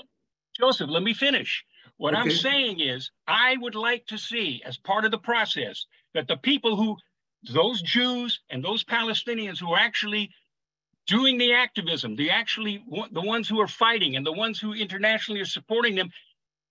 Joseph, 0.59 0.91
let 0.91 1.03
me 1.03 1.15
finish. 1.15 1.65
What 1.97 2.15
I'm 2.15 2.31
saying 2.31 2.79
is, 2.81 3.11
I 3.27 3.57
would 3.61 3.75
like 3.75 4.07
to 4.07 4.19
see, 4.19 4.63
as 4.65 4.79
part 4.79 5.05
of 5.05 5.11
the 5.11 5.19
process, 5.19 5.87
that 6.15 6.29
the 6.29 6.37
people 6.37 6.77
who, 6.77 6.97
those 7.53 7.83
Jews 7.83 8.41
and 8.51 8.65
those 8.65 8.85
Palestinians 8.85 9.59
who 9.59 9.73
are 9.73 9.79
actually 9.79 10.31
doing 11.09 11.39
the 11.39 11.53
activism, 11.55 12.15
the 12.15 12.31
actually 12.31 12.85
the 13.11 13.21
ones 13.21 13.49
who 13.49 13.61
are 13.61 13.67
fighting 13.67 14.15
and 14.15 14.25
the 14.25 14.33
ones 14.33 14.61
who 14.61 14.75
internationally 14.75 15.41
are 15.41 15.45
supporting 15.47 15.97
them, 15.97 16.11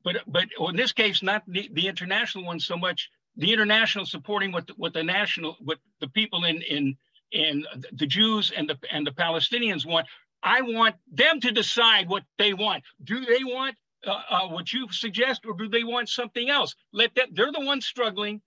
but 0.03 0.17
but 0.27 0.45
in 0.69 0.75
this 0.77 0.93
case, 0.93 1.21
not 1.21 1.43
the, 1.47 1.69
the 1.73 1.87
international 1.87 2.45
ones 2.45 2.65
so 2.65 2.77
much. 2.77 3.09
The 3.37 3.53
international 3.53 4.05
supporting 4.05 4.51
what 4.51 4.67
the, 4.67 4.73
what 4.77 4.93
the 4.93 5.03
national 5.03 5.57
what 5.59 5.77
the 6.01 6.07
people 6.09 6.45
in 6.45 6.61
in 6.63 6.97
in 7.31 7.65
the 7.91 8.07
Jews 8.07 8.51
and 8.55 8.69
the 8.69 8.77
and 8.91 9.05
the 9.05 9.11
Palestinians 9.11 9.85
want. 9.85 10.07
I 10.43 10.61
want 10.61 10.95
them 11.11 11.39
to 11.41 11.51
decide 11.51 12.07
what 12.07 12.23
they 12.37 12.53
want. 12.53 12.83
Do 13.03 13.25
they 13.25 13.43
want 13.43 13.75
uh, 14.05 14.21
uh, 14.29 14.47
what 14.49 14.71
you 14.71 14.87
suggest, 14.91 15.45
or 15.45 15.53
do 15.53 15.67
they 15.67 15.83
want 15.83 16.09
something 16.09 16.49
else? 16.49 16.75
Let 16.93 17.13
them. 17.15 17.29
They're 17.33 17.51
the 17.51 17.65
ones 17.65 17.85
struggling, 17.85 18.41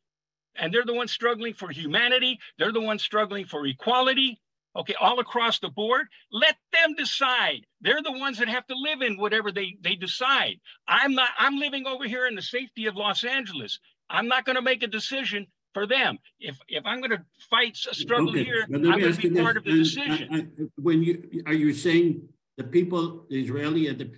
and 0.56 0.72
they're 0.72 0.84
the 0.84 0.94
ones 0.94 1.12
struggling 1.12 1.54
for 1.54 1.70
humanity. 1.70 2.38
They're 2.58 2.72
the 2.72 2.80
ones 2.80 3.02
struggling 3.02 3.46
for 3.46 3.66
equality. 3.66 4.40
Okay, 4.76 4.94
all 5.00 5.18
across 5.18 5.58
the 5.58 5.68
board. 5.68 6.06
Let 6.30 6.56
them 6.72 6.94
decide. 6.94 7.66
They're 7.80 8.02
the 8.02 8.12
ones 8.12 8.38
that 8.38 8.48
have 8.48 8.66
to 8.68 8.74
live 8.76 9.02
in 9.02 9.18
whatever 9.18 9.50
they 9.50 9.76
they 9.80 9.96
decide. 9.96 10.60
I'm 10.86 11.14
not. 11.14 11.30
I'm 11.38 11.58
living 11.58 11.86
over 11.86 12.04
here 12.04 12.26
in 12.26 12.36
the 12.36 12.42
safety 12.42 12.86
of 12.86 12.94
Los 12.96 13.24
Angeles. 13.24 13.80
I'm 14.10 14.28
not 14.28 14.44
going 14.44 14.56
to 14.56 14.62
make 14.62 14.82
a 14.82 14.86
decision 14.86 15.46
for 15.72 15.86
them. 15.86 16.18
If 16.40 16.58
if 16.68 16.84
I'm 16.84 16.98
going 16.98 17.10
to 17.12 17.22
fight 17.48 17.78
a 17.90 17.94
struggle 17.94 18.30
Okay, 18.30 18.44
here, 18.44 18.64
I'm 18.64 18.82
going 18.82 19.00
to 19.00 19.20
be 19.22 19.28
this, 19.28 19.42
part 19.42 19.56
of 19.56 19.64
the 19.64 19.72
decision. 19.72 20.28
I- 20.32 20.36
I- 20.38 20.66
When 20.76 21.02
you, 21.02 21.42
are 21.46 21.54
you 21.64 21.72
saying 21.72 22.28
the 22.56 22.64
people, 22.64 23.26
the 23.30 23.40
Israeli 23.44 23.86
and 23.86 23.98
the 23.98 24.10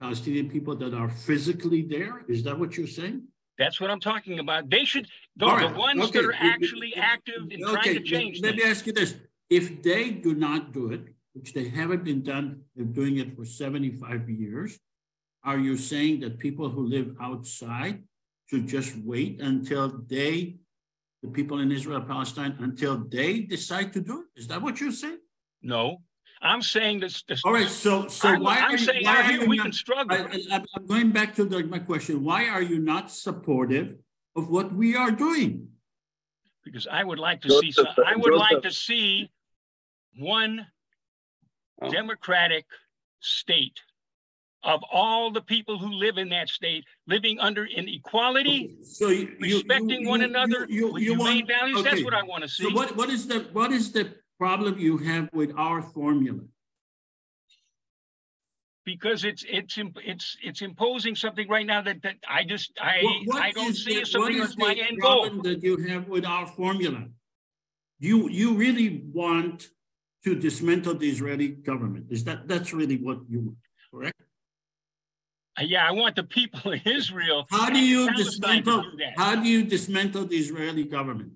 Palestinian 0.00 0.48
people 0.50 0.74
that 0.76 0.92
are 0.94 1.08
physically 1.08 1.82
there? 1.82 2.24
Is 2.28 2.42
that 2.44 2.56
what 2.58 2.76
you're 2.76 2.94
saying? 3.00 3.22
That's 3.58 3.80
what 3.80 3.90
I'm 3.90 3.98
talking 4.00 4.38
about. 4.38 4.70
They 4.70 4.84
should, 4.84 5.06
the, 5.36 5.46
All 5.46 5.58
the 5.58 5.74
ones 5.76 6.00
okay, 6.04 6.20
that 6.20 6.26
are 6.26 6.34
actually 6.54 6.94
active 6.94 7.42
in 7.50 7.64
Okay, 7.64 7.72
trying 7.72 7.84
to 7.84 8.00
let- 8.00 8.04
change 8.04 8.40
Let 8.40 8.54
me 8.56 8.62
ask 8.62 8.86
you 8.86 8.92
this. 8.92 9.10
If 9.50 9.82
they 9.82 10.10
do 10.10 10.34
not 10.34 10.72
do 10.72 10.92
it, 10.92 11.02
which 11.32 11.52
they 11.56 11.66
haven't 11.68 12.04
been 12.04 12.22
done, 12.22 12.46
they're 12.76 12.84
doing 13.00 13.16
it 13.22 13.34
for 13.34 13.44
75 13.44 14.28
years, 14.28 14.78
are 15.42 15.58
you 15.58 15.76
saying 15.76 16.20
that 16.20 16.38
people 16.38 16.68
who 16.68 16.82
live 16.86 17.16
outside 17.20 18.02
should 18.48 18.66
just 18.66 18.96
wait 18.98 19.40
until 19.40 20.02
they, 20.08 20.56
the 21.22 21.28
people 21.28 21.60
in 21.60 21.70
Israel, 21.70 22.00
Palestine, 22.00 22.56
until 22.60 23.04
they 23.08 23.40
decide 23.40 23.92
to 23.92 24.00
do 24.00 24.20
it? 24.22 24.40
Is 24.40 24.48
that 24.48 24.60
what 24.60 24.80
you're 24.80 24.92
saying? 24.92 25.18
No, 25.62 26.02
I'm 26.40 26.62
saying 26.62 27.00
this. 27.00 27.22
this 27.28 27.42
All 27.44 27.52
right, 27.52 27.68
so 27.68 28.08
so 28.08 28.28
I'm, 28.28 28.42
why 28.42 28.58
I'm 28.58 28.64
are 28.64 28.72
you, 28.72 28.78
saying 28.78 29.04
why 29.04 29.22
are 29.22 29.32
you 29.32 29.46
we 29.46 29.56
not, 29.56 29.64
can 29.64 29.72
struggle. 29.72 30.16
I, 30.16 30.40
I, 30.52 30.64
I'm 30.74 30.86
going 30.86 31.10
back 31.10 31.34
to 31.36 31.44
the, 31.44 31.64
my 31.64 31.78
question. 31.78 32.22
Why 32.22 32.48
are 32.48 32.62
you 32.62 32.78
not 32.78 33.10
supportive 33.10 33.96
of 34.36 34.48
what 34.48 34.72
we 34.72 34.94
are 34.94 35.10
doing? 35.10 35.68
because 36.70 36.86
I 36.90 37.02
would 37.02 37.18
like 37.18 37.40
to 37.42 37.50
see 37.50 37.72
some, 37.72 37.86
I 38.06 38.14
would 38.14 38.34
like 38.34 38.62
to 38.62 38.70
see 38.70 39.30
one 40.18 40.66
democratic 41.90 42.66
state 43.20 43.80
of 44.68 44.80
all 44.92 45.30
the 45.32 45.40
people 45.40 45.78
who 45.78 45.90
live 45.90 46.18
in 46.18 46.28
that 46.28 46.48
state 46.50 46.84
living 47.06 47.36
under 47.40 47.64
inequality, 47.64 48.76
So 48.82 49.08
you, 49.08 49.34
respecting 49.40 50.02
you- 50.02 50.08
one 50.12 50.20
you- 50.20 50.26
another, 50.26 50.66
you, 50.68 50.94
humane 50.96 51.18
want, 51.18 51.48
values. 51.48 51.82
That's 51.82 52.04
what 52.04 52.14
I 52.14 52.22
want 52.22 52.42
to 52.44 52.48
see. 52.50 52.64
So 52.64 52.70
what, 52.78 52.94
what 52.94 53.08
is 53.08 53.26
the, 53.26 53.38
what 53.58 53.72
is 53.72 53.90
the 53.92 54.04
problem 54.38 54.78
you 54.78 54.98
have 54.98 55.28
with 55.32 55.52
our 55.56 55.80
formula? 55.82 56.40
because 58.84 59.22
it's 59.30 59.44
it's 59.58 59.76
it's 60.12 60.26
it's 60.48 60.62
imposing 60.62 61.14
something 61.14 61.46
right 61.56 61.66
now 61.66 61.80
that, 61.82 62.00
that 62.04 62.16
I 62.26 62.42
just 62.54 62.72
I 62.80 63.02
What- 63.26 63.42
I 63.42 63.50
don't 63.50 63.74
see 63.74 63.96
the- 63.96 64.00
as 64.02 64.12
something 64.12 64.38
what 64.38 64.48
as 64.48 64.56
my 64.56 64.72
end 64.88 64.98
goal. 65.02 65.22
problem 65.24 65.42
That 65.42 65.62
you 65.62 65.76
have 65.90 66.08
with 66.08 66.24
our 66.24 66.46
formula? 66.46 67.02
You, 68.00 68.16
you 68.30 68.48
really 68.64 69.02
want 69.20 69.68
to 70.24 70.30
dismantle 70.46 70.94
the 71.02 71.08
Israeli 71.14 71.48
government. 71.70 72.06
Is 72.16 72.24
that, 72.24 72.48
that's 72.48 72.72
really 72.72 72.96
what 72.96 73.18
you 73.28 73.40
want, 73.46 73.58
correct? 73.90 74.20
Uh, 75.58 75.62
Yeah, 75.64 75.86
I 75.86 75.92
want 75.92 76.16
the 76.16 76.24
people 76.24 76.72
in 76.72 76.80
Israel. 76.84 77.46
How 77.50 77.70
do 77.70 77.78
you 77.80 78.12
dismantle, 78.14 78.82
do 78.82 78.96
that. 78.98 79.14
how 79.16 79.34
do 79.36 79.48
you 79.48 79.62
dismantle 79.64 80.26
the 80.26 80.36
Israeli 80.36 80.84
government? 80.84 81.32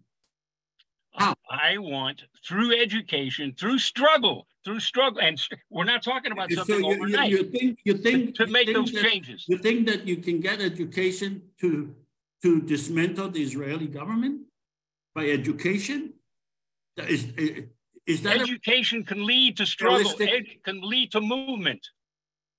How? 1.14 1.34
I 1.50 1.76
want 1.78 2.22
through 2.46 2.72
education, 2.80 3.54
through 3.58 3.78
struggle, 3.78 4.46
through 4.64 4.80
struggle, 4.80 5.20
and 5.20 5.38
st- 5.38 5.60
we're 5.70 5.84
not 5.84 6.02
talking 6.02 6.32
about 6.32 6.50
So 6.50 6.56
something 6.56 6.84
you, 6.84 6.90
you, 6.90 6.96
overnight. 6.96 7.30
you 7.30 7.42
think, 7.44 7.78
you 7.84 7.94
think. 7.94 8.34
to 8.36 8.46
you 8.46 8.52
make 8.52 8.66
think 8.66 8.76
those 8.78 8.92
that- 8.92 9.02
changes. 9.04 9.44
You 9.48 9.58
think 9.58 9.86
that 9.88 10.06
you 10.06 10.16
can 10.16 10.40
get 10.40 10.60
education 10.62 11.42
to, 11.60 11.94
to 12.42 12.62
dismantle 12.62 13.28
the 13.30 13.42
Israeli 13.42 13.86
government 13.88 14.42
by 15.14 15.28
education? 15.28 16.14
Is, 16.96 17.26
is 18.06 18.22
that 18.22 18.40
education 18.40 19.00
a, 19.00 19.04
can 19.04 19.26
lead 19.26 19.56
to 19.58 19.66
struggle? 19.66 20.10
Ed, 20.20 20.44
can 20.64 20.80
lead 20.82 21.12
to 21.12 21.20
movement. 21.20 21.86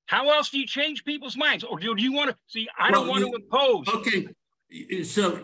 How 0.06 0.30
else 0.32 0.50
do 0.50 0.60
you 0.60 0.68
change 0.68 1.06
people's 1.06 1.38
minds? 1.38 1.64
Or 1.64 1.80
do 1.80 1.94
you 1.98 2.14
want 2.14 2.30
to 2.32 2.38
see? 2.48 2.68
I 2.78 2.92
well, 2.92 3.02
don't 3.02 3.10
want 3.10 3.26
you, 3.26 3.32
to 3.32 3.36
impose. 3.44 3.88
Okay, 3.90 5.04
so 5.04 5.44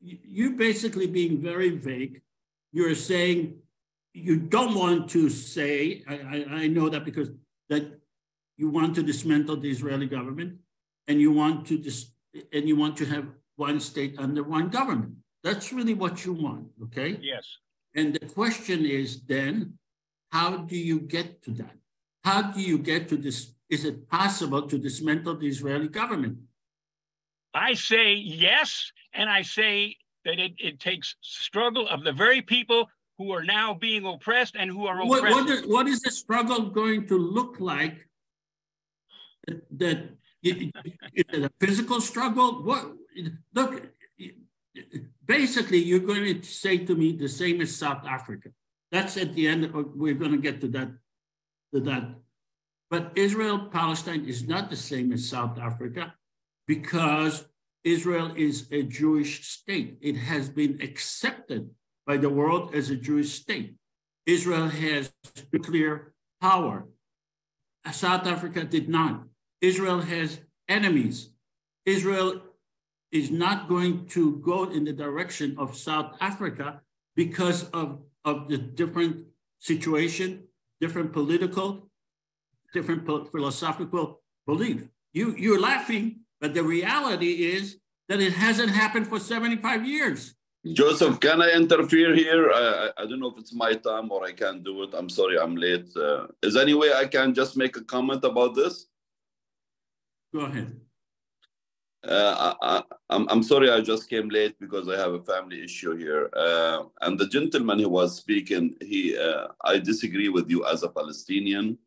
you're 0.00 0.52
basically 0.52 1.06
being 1.06 1.40
very 1.40 1.70
vague. 1.70 2.22
You're 2.72 2.94
saying 2.94 3.56
you 4.14 4.36
don't 4.36 4.74
want 4.74 5.10
to 5.10 5.28
say. 5.28 6.04
I, 6.08 6.14
I, 6.14 6.44
I 6.62 6.66
know 6.68 6.88
that 6.88 7.04
because 7.04 7.30
that 7.68 8.00
you 8.56 8.68
want 8.68 8.94
to 8.96 9.02
dismantle 9.02 9.56
the 9.56 9.70
Israeli 9.70 10.06
government, 10.06 10.58
and 11.08 11.20
you 11.20 11.32
want 11.32 11.66
to 11.68 11.78
dis, 11.78 12.12
and 12.52 12.68
you 12.68 12.76
want 12.76 12.96
to 12.98 13.06
have 13.06 13.26
one 13.56 13.80
state 13.80 14.14
under 14.18 14.42
one 14.42 14.68
government. 14.68 15.14
That's 15.42 15.72
really 15.72 15.94
what 15.94 16.24
you 16.24 16.32
want, 16.32 16.68
okay? 16.84 17.18
Yes. 17.20 17.44
And 17.94 18.14
the 18.14 18.26
question 18.26 18.84
is 18.84 19.22
then, 19.22 19.78
how 20.30 20.58
do 20.58 20.76
you 20.76 21.00
get 21.00 21.42
to 21.44 21.50
that? 21.52 21.76
How 22.24 22.42
do 22.42 22.60
you 22.60 22.78
get 22.78 23.08
to 23.08 23.16
this? 23.16 23.52
Is 23.70 23.84
it 23.84 24.08
possible 24.08 24.62
to 24.62 24.76
dismantle 24.78 25.36
the 25.36 25.46
Israeli 25.46 25.88
government? 25.88 26.38
I 27.54 27.74
say 27.74 28.14
yes, 28.14 28.92
and 29.14 29.30
I 29.30 29.42
say 29.42 29.96
that 30.24 30.38
it, 30.38 30.52
it 30.58 30.80
takes 30.80 31.16
struggle 31.20 31.88
of 31.88 32.04
the 32.04 32.12
very 32.12 32.42
people 32.42 32.88
who 33.16 33.32
are 33.32 33.44
now 33.44 33.74
being 33.74 34.04
oppressed 34.04 34.56
and 34.56 34.70
who 34.70 34.86
are 34.86 35.00
oppressed. 35.00 35.22
What, 35.22 35.34
what, 35.34 35.50
is, 35.50 35.66
what 35.66 35.86
is 35.86 36.00
the 36.00 36.10
struggle 36.10 36.70
going 36.70 37.06
to 37.08 37.18
look 37.18 37.60
like? 37.60 38.08
That, 39.46 39.78
that 39.78 39.98
is 40.42 40.70
it 41.14 41.44
a 41.44 41.50
physical 41.60 42.00
struggle? 42.00 42.62
What 42.62 42.92
look? 43.54 43.88
Basically, 45.24 45.78
you're 45.78 46.00
going 46.00 46.40
to 46.40 46.42
say 46.42 46.78
to 46.78 46.94
me 46.94 47.12
the 47.12 47.28
same 47.28 47.60
as 47.60 47.76
South 47.76 48.04
Africa. 48.06 48.50
That's 48.90 49.16
at 49.16 49.34
the 49.34 49.46
end. 49.46 49.72
We're 49.72 50.14
going 50.14 50.32
to 50.32 50.38
get 50.38 50.60
to 50.62 50.68
that. 50.68 50.88
To 51.74 51.80
that. 51.80 52.14
But 52.90 53.12
Israel 53.14 53.68
Palestine 53.70 54.24
is 54.26 54.46
not 54.46 54.68
the 54.68 54.76
same 54.76 55.12
as 55.12 55.28
South 55.28 55.58
Africa 55.58 56.14
because 56.66 57.46
Israel 57.84 58.32
is 58.36 58.66
a 58.72 58.82
Jewish 58.82 59.46
state. 59.46 59.98
It 60.00 60.16
has 60.16 60.48
been 60.48 60.80
accepted 60.82 61.70
by 62.06 62.16
the 62.16 62.28
world 62.28 62.74
as 62.74 62.90
a 62.90 62.96
Jewish 62.96 63.32
state. 63.32 63.74
Israel 64.26 64.68
has 64.68 65.12
nuclear 65.52 66.12
power. 66.40 66.86
South 67.92 68.26
Africa 68.26 68.64
did 68.64 68.88
not. 68.88 69.24
Israel 69.60 70.00
has 70.00 70.40
enemies. 70.68 71.30
Israel 71.86 72.42
is 73.12 73.30
not 73.30 73.68
going 73.68 74.06
to 74.06 74.36
go 74.36 74.64
in 74.64 74.84
the 74.84 74.92
direction 74.92 75.54
of 75.58 75.76
South 75.76 76.16
Africa 76.20 76.80
because 77.16 77.68
of, 77.70 78.00
of 78.24 78.48
the 78.48 78.58
different 78.58 79.26
situation, 79.58 80.44
different 80.80 81.12
political, 81.12 81.89
different 82.72 83.06
philosophical 83.30 84.20
belief. 84.46 84.88
You, 85.12 85.34
you're 85.36 85.60
laughing, 85.60 86.20
but 86.40 86.54
the 86.54 86.62
reality 86.62 87.52
is 87.54 87.78
that 88.08 88.20
it 88.20 88.32
hasn't 88.32 88.70
happened 88.70 89.06
for 89.06 89.18
75 89.18 89.86
years. 89.86 90.34
Joseph, 90.72 91.20
can 91.20 91.40
I 91.40 91.52
interfere 91.52 92.14
here? 92.14 92.50
I, 92.52 92.90
I 92.98 93.06
don't 93.06 93.20
know 93.20 93.30
if 93.30 93.38
it's 93.38 93.54
my 93.54 93.72
time 93.74 94.10
or 94.12 94.24
I 94.24 94.32
can't 94.32 94.62
do 94.62 94.82
it. 94.82 94.90
I'm 94.92 95.08
sorry, 95.08 95.38
I'm 95.38 95.56
late. 95.56 95.88
Uh, 95.96 96.26
is 96.42 96.54
there 96.54 96.62
any 96.62 96.74
way 96.74 96.92
I 96.92 97.06
can 97.06 97.32
just 97.32 97.56
make 97.56 97.76
a 97.76 97.84
comment 97.84 98.24
about 98.24 98.54
this? 98.54 98.86
Go 100.34 100.40
ahead. 100.40 100.78
Uh, 102.06 102.54
I, 102.62 102.76
am 102.76 102.82
I'm, 103.10 103.28
I'm 103.28 103.42
sorry 103.42 103.70
I 103.70 103.80
just 103.80 104.08
came 104.08 104.28
late 104.28 104.58
because 104.58 104.88
I 104.88 104.96
have 104.96 105.12
a 105.12 105.22
family 105.22 105.62
issue 105.62 105.96
here. 105.96 106.30
Uh, 106.34 106.84
and 107.02 107.18
the 107.18 107.28
gentleman 107.28 107.78
who 107.78 107.88
was 107.88 108.16
speaking, 108.16 108.74
he, 108.80 109.16
uh, 109.18 109.48
I 109.64 109.78
disagree 109.78 110.28
with 110.28 110.50
you 110.50 110.66
as 110.66 110.82
a 110.82 110.88
Palestinian. 110.88 111.78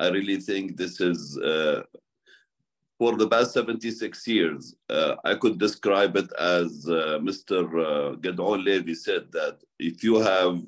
I 0.00 0.08
really 0.08 0.38
think 0.38 0.76
this 0.76 1.00
is, 1.00 1.38
uh, 1.38 1.82
for 2.98 3.16
the 3.16 3.28
past 3.28 3.52
76 3.52 4.26
years, 4.26 4.74
uh, 4.88 5.16
I 5.24 5.34
could 5.34 5.58
describe 5.58 6.16
it 6.16 6.32
as 6.38 6.86
uh, 6.88 7.18
Mr. 7.22 7.58
Uh, 7.62 8.16
Gideon 8.16 8.64
Levy 8.64 8.94
said 8.94 9.30
that 9.32 9.58
if 9.78 10.02
you 10.02 10.16
have 10.16 10.62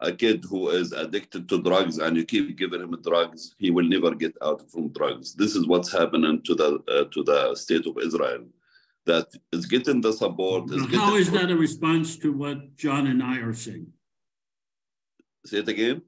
a 0.00 0.12
kid 0.12 0.44
who 0.48 0.70
is 0.70 0.92
addicted 0.92 1.48
to 1.48 1.62
drugs 1.62 1.98
and 1.98 2.16
you 2.16 2.24
keep 2.24 2.56
giving 2.56 2.80
him 2.80 2.96
drugs, 3.02 3.54
he 3.58 3.70
will 3.70 3.84
never 3.84 4.14
get 4.14 4.36
out 4.42 4.70
from 4.70 4.88
drugs. 4.88 5.34
This 5.34 5.54
is 5.54 5.66
what's 5.66 5.92
happening 5.92 6.42
to 6.42 6.54
the 6.54 6.68
uh, 6.88 7.04
to 7.14 7.22
the 7.22 7.54
state 7.54 7.86
of 7.86 7.98
Israel. 7.98 8.44
That 9.06 9.26
is 9.52 9.66
getting 9.66 10.00
the 10.00 10.12
support. 10.12 10.70
Is 10.70 10.82
getting 10.82 10.98
how 10.98 11.16
is 11.16 11.30
that 11.30 11.50
a 11.50 11.56
response 11.56 12.16
to 12.18 12.32
what 12.32 12.76
John 12.76 13.06
and 13.06 13.22
I 13.22 13.38
are 13.38 13.52
saying? 13.52 13.92
Say 15.44 15.58
it 15.58 15.68
again. 15.68 16.02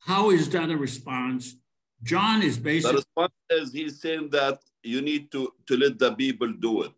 How 0.00 0.30
is 0.30 0.48
that 0.50 0.70
a 0.70 0.76
response? 0.76 1.56
John 2.02 2.42
is 2.42 2.58
basically 2.58 2.92
the 2.92 2.96
response 2.98 3.32
is 3.50 3.72
he's 3.72 4.00
saying 4.00 4.30
that 4.30 4.60
you 4.82 5.00
need 5.02 5.32
to 5.32 5.52
to 5.66 5.76
let 5.76 5.98
the 5.98 6.14
people 6.14 6.52
do 6.52 6.82
it. 6.82 6.92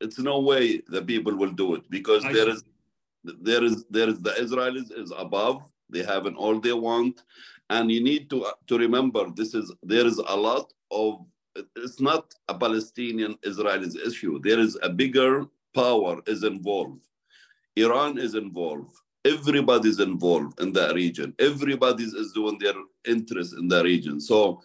It's 0.00 0.18
no 0.18 0.40
way 0.40 0.82
the 0.88 1.02
people 1.02 1.36
will 1.36 1.52
do 1.52 1.74
it 1.74 1.90
because 1.90 2.24
I 2.24 2.32
there 2.32 2.46
see. 2.46 2.52
is 2.52 2.64
there 3.24 3.64
is 3.64 3.84
there 3.90 4.08
is 4.08 4.20
the 4.20 4.30
Israelis 4.30 4.90
is 4.96 5.12
above. 5.16 5.62
They 5.90 6.02
have 6.02 6.26
an 6.26 6.34
all 6.34 6.58
they 6.60 6.72
want, 6.72 7.22
and 7.70 7.90
you 7.90 8.02
need 8.02 8.30
to 8.30 8.46
to 8.66 8.78
remember 8.78 9.30
this 9.30 9.54
is 9.54 9.72
there 9.82 10.06
is 10.06 10.18
a 10.18 10.36
lot 10.36 10.72
of 10.90 11.24
it's 11.74 12.00
not 12.00 12.34
a 12.48 12.54
Palestinian 12.54 13.34
Israelis 13.44 13.96
issue. 14.06 14.40
There 14.40 14.58
is 14.58 14.78
a 14.82 14.88
bigger 14.88 15.46
power 15.74 16.20
is 16.26 16.42
involved. 16.44 17.02
Iran 17.76 18.18
is 18.18 18.34
involved. 18.34 18.96
Everybody's 19.26 19.98
involved 19.98 20.60
in 20.60 20.72
that 20.74 20.94
region. 20.94 21.34
Everybody 21.40 22.04
is 22.04 22.32
doing 22.32 22.58
their 22.60 22.74
interest 23.04 23.54
in 23.54 23.66
the 23.66 23.82
region. 23.82 24.20
So 24.20 24.62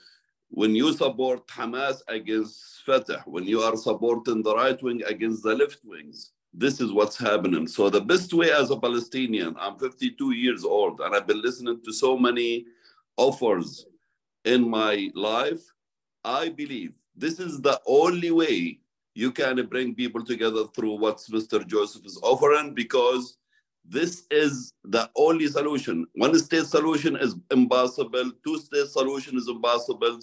when 0.49 0.75
you 0.75 0.93
support 0.93 1.47
Hamas 1.47 2.01
against 2.07 2.83
Fatah, 2.85 3.23
when 3.25 3.45
you 3.45 3.61
are 3.61 3.75
supporting 3.75 4.43
the 4.43 4.55
right 4.55 4.81
wing 4.83 5.01
against 5.07 5.41
the 5.43 5.55
left 5.55 5.79
wings, 5.83 6.33
this 6.53 6.79
is 6.79 6.91
what's 6.91 7.17
happening. 7.17 7.67
So 7.67 7.89
the 7.89 8.01
best 8.01 8.33
way 8.33 8.51
as 8.51 8.69
a 8.69 8.77
Palestinian, 8.77 9.55
I'm 9.57 9.79
52 9.79 10.31
years 10.31 10.63
old 10.63 10.99
and 10.99 11.15
I've 11.15 11.27
been 11.27 11.41
listening 11.41 11.81
to 11.83 11.93
so 11.93 12.17
many 12.17 12.65
offers 13.17 13.85
in 14.45 14.69
my 14.69 15.09
life. 15.15 15.61
I 16.23 16.49
believe 16.49 16.93
this 17.15 17.39
is 17.39 17.61
the 17.61 17.79
only 17.87 18.31
way 18.31 18.79
you 19.15 19.31
can 19.31 19.65
bring 19.65 19.95
people 19.95 20.23
together 20.23 20.65
through 20.75 20.99
what 20.99 21.17
Mr. 21.17 21.65
Joseph 21.65 22.05
is 22.05 22.19
offering 22.21 22.73
because 22.73 23.37
this 23.85 24.23
is 24.31 24.73
the 24.83 25.09
only 25.15 25.47
solution. 25.47 26.05
One 26.15 26.37
state 26.39 26.65
solution 26.65 27.15
is 27.15 27.35
impossible. 27.49 28.31
Two 28.45 28.59
state 28.59 28.87
solution 28.87 29.37
is 29.37 29.47
impossible. 29.47 30.19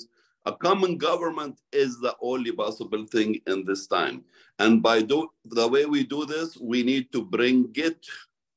A 0.47 0.53
common 0.53 0.97
government 0.97 1.61
is 1.73 2.01
the 2.01 2.15
only 2.23 2.53
possible 2.53 3.05
thing 3.07 3.41
in 3.47 3.65
this 3.65 3.87
time. 3.87 4.25
And 4.59 4.83
by 4.83 5.03
do, 5.03 5.29
the 5.45 5.69
way 5.69 5.85
we 5.85 6.05
do 6.05 6.25
this, 6.25 6.57
we 6.57 6.83
need 6.83 7.13
to 7.13 7.23
bring 7.23 7.71
it 7.75 8.07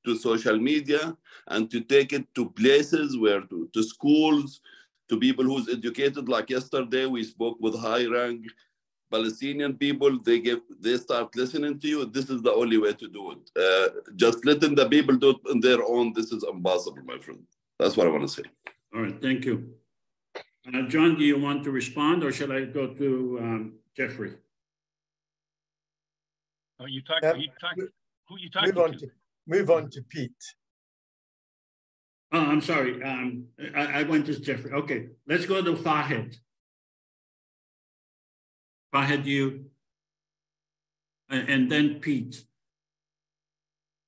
to 0.05 0.15
social 0.15 0.57
media 0.57 1.15
and 1.47 1.69
to 1.71 1.81
take 1.81 2.13
it 2.13 2.25
to 2.35 2.49
places 2.51 3.17
where 3.17 3.41
to, 3.41 3.69
to 3.73 3.83
schools, 3.83 4.61
to 5.09 5.19
people 5.19 5.43
who's 5.43 5.67
educated. 5.67 6.29
Like 6.29 6.49
yesterday, 6.49 7.05
we 7.05 7.23
spoke 7.23 7.57
with 7.59 7.77
high 7.77 8.05
rank 8.05 8.45
Palestinian 9.11 9.73
people. 9.77 10.19
They 10.19 10.39
give, 10.39 10.61
they 10.79 10.97
start 10.97 11.35
listening 11.35 11.79
to 11.79 11.87
you. 11.87 12.05
This 12.05 12.29
is 12.29 12.41
the 12.41 12.53
only 12.53 12.77
way 12.77 12.93
to 12.93 13.07
do 13.07 13.31
it. 13.31 13.43
Uh, 13.63 13.89
just 14.15 14.45
letting 14.45 14.75
the 14.75 14.87
people 14.87 15.15
do 15.15 15.31
it 15.31 15.37
on 15.49 15.59
their 15.59 15.83
own. 15.83 16.13
This 16.13 16.31
is 16.31 16.43
impossible, 16.43 17.03
my 17.03 17.19
friend. 17.19 17.43
That's 17.79 17.97
what 17.97 18.07
I 18.07 18.09
want 18.09 18.23
to 18.23 18.29
say. 18.29 18.43
All 18.93 19.01
right, 19.01 19.21
thank 19.21 19.45
you. 19.45 19.73
Uh, 20.73 20.83
John, 20.83 21.17
do 21.17 21.23
you 21.23 21.39
want 21.39 21.63
to 21.63 21.71
respond 21.71 22.23
or 22.23 22.31
shall 22.31 22.51
I 22.51 22.65
go 22.65 22.87
to 22.93 23.39
um, 23.41 23.73
Jeffrey? 23.97 24.33
Oh, 26.79 26.85
you 26.85 27.01
talk, 27.01 27.23
um, 27.23 27.39
you 27.39 27.49
talk, 27.59 27.75
who 28.27 28.39
you 28.39 28.49
talking 28.49 28.75
move 28.75 28.83
on 28.83 28.91
to? 28.93 28.99
to? 28.99 29.07
Move 29.47 29.69
on 29.69 29.89
to 29.89 30.01
Pete. 30.03 30.31
Oh, 32.31 32.39
I'm 32.39 32.61
sorry. 32.61 33.03
Um, 33.03 33.45
I, 33.75 33.99
I 33.99 34.03
went 34.03 34.25
to 34.27 34.39
Jeffrey. 34.39 34.71
Okay, 34.71 35.07
let's 35.27 35.45
go 35.45 35.61
to 35.61 35.73
Fahed. 35.73 36.37
Fahed, 38.93 39.25
you, 39.25 39.65
and 41.29 41.71
then 41.71 41.99
Pete. 41.99 42.43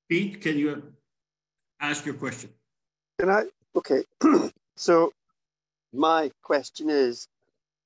Pete, 0.10 0.42
can 0.42 0.58
you 0.58 0.94
ask 1.80 2.06
your 2.06 2.16
question? 2.16 2.50
Can 3.20 3.30
I? 3.30 3.46
Okay. 3.76 4.04
so 4.76 5.14
my 5.94 6.32
question 6.42 6.90
is, 6.90 7.28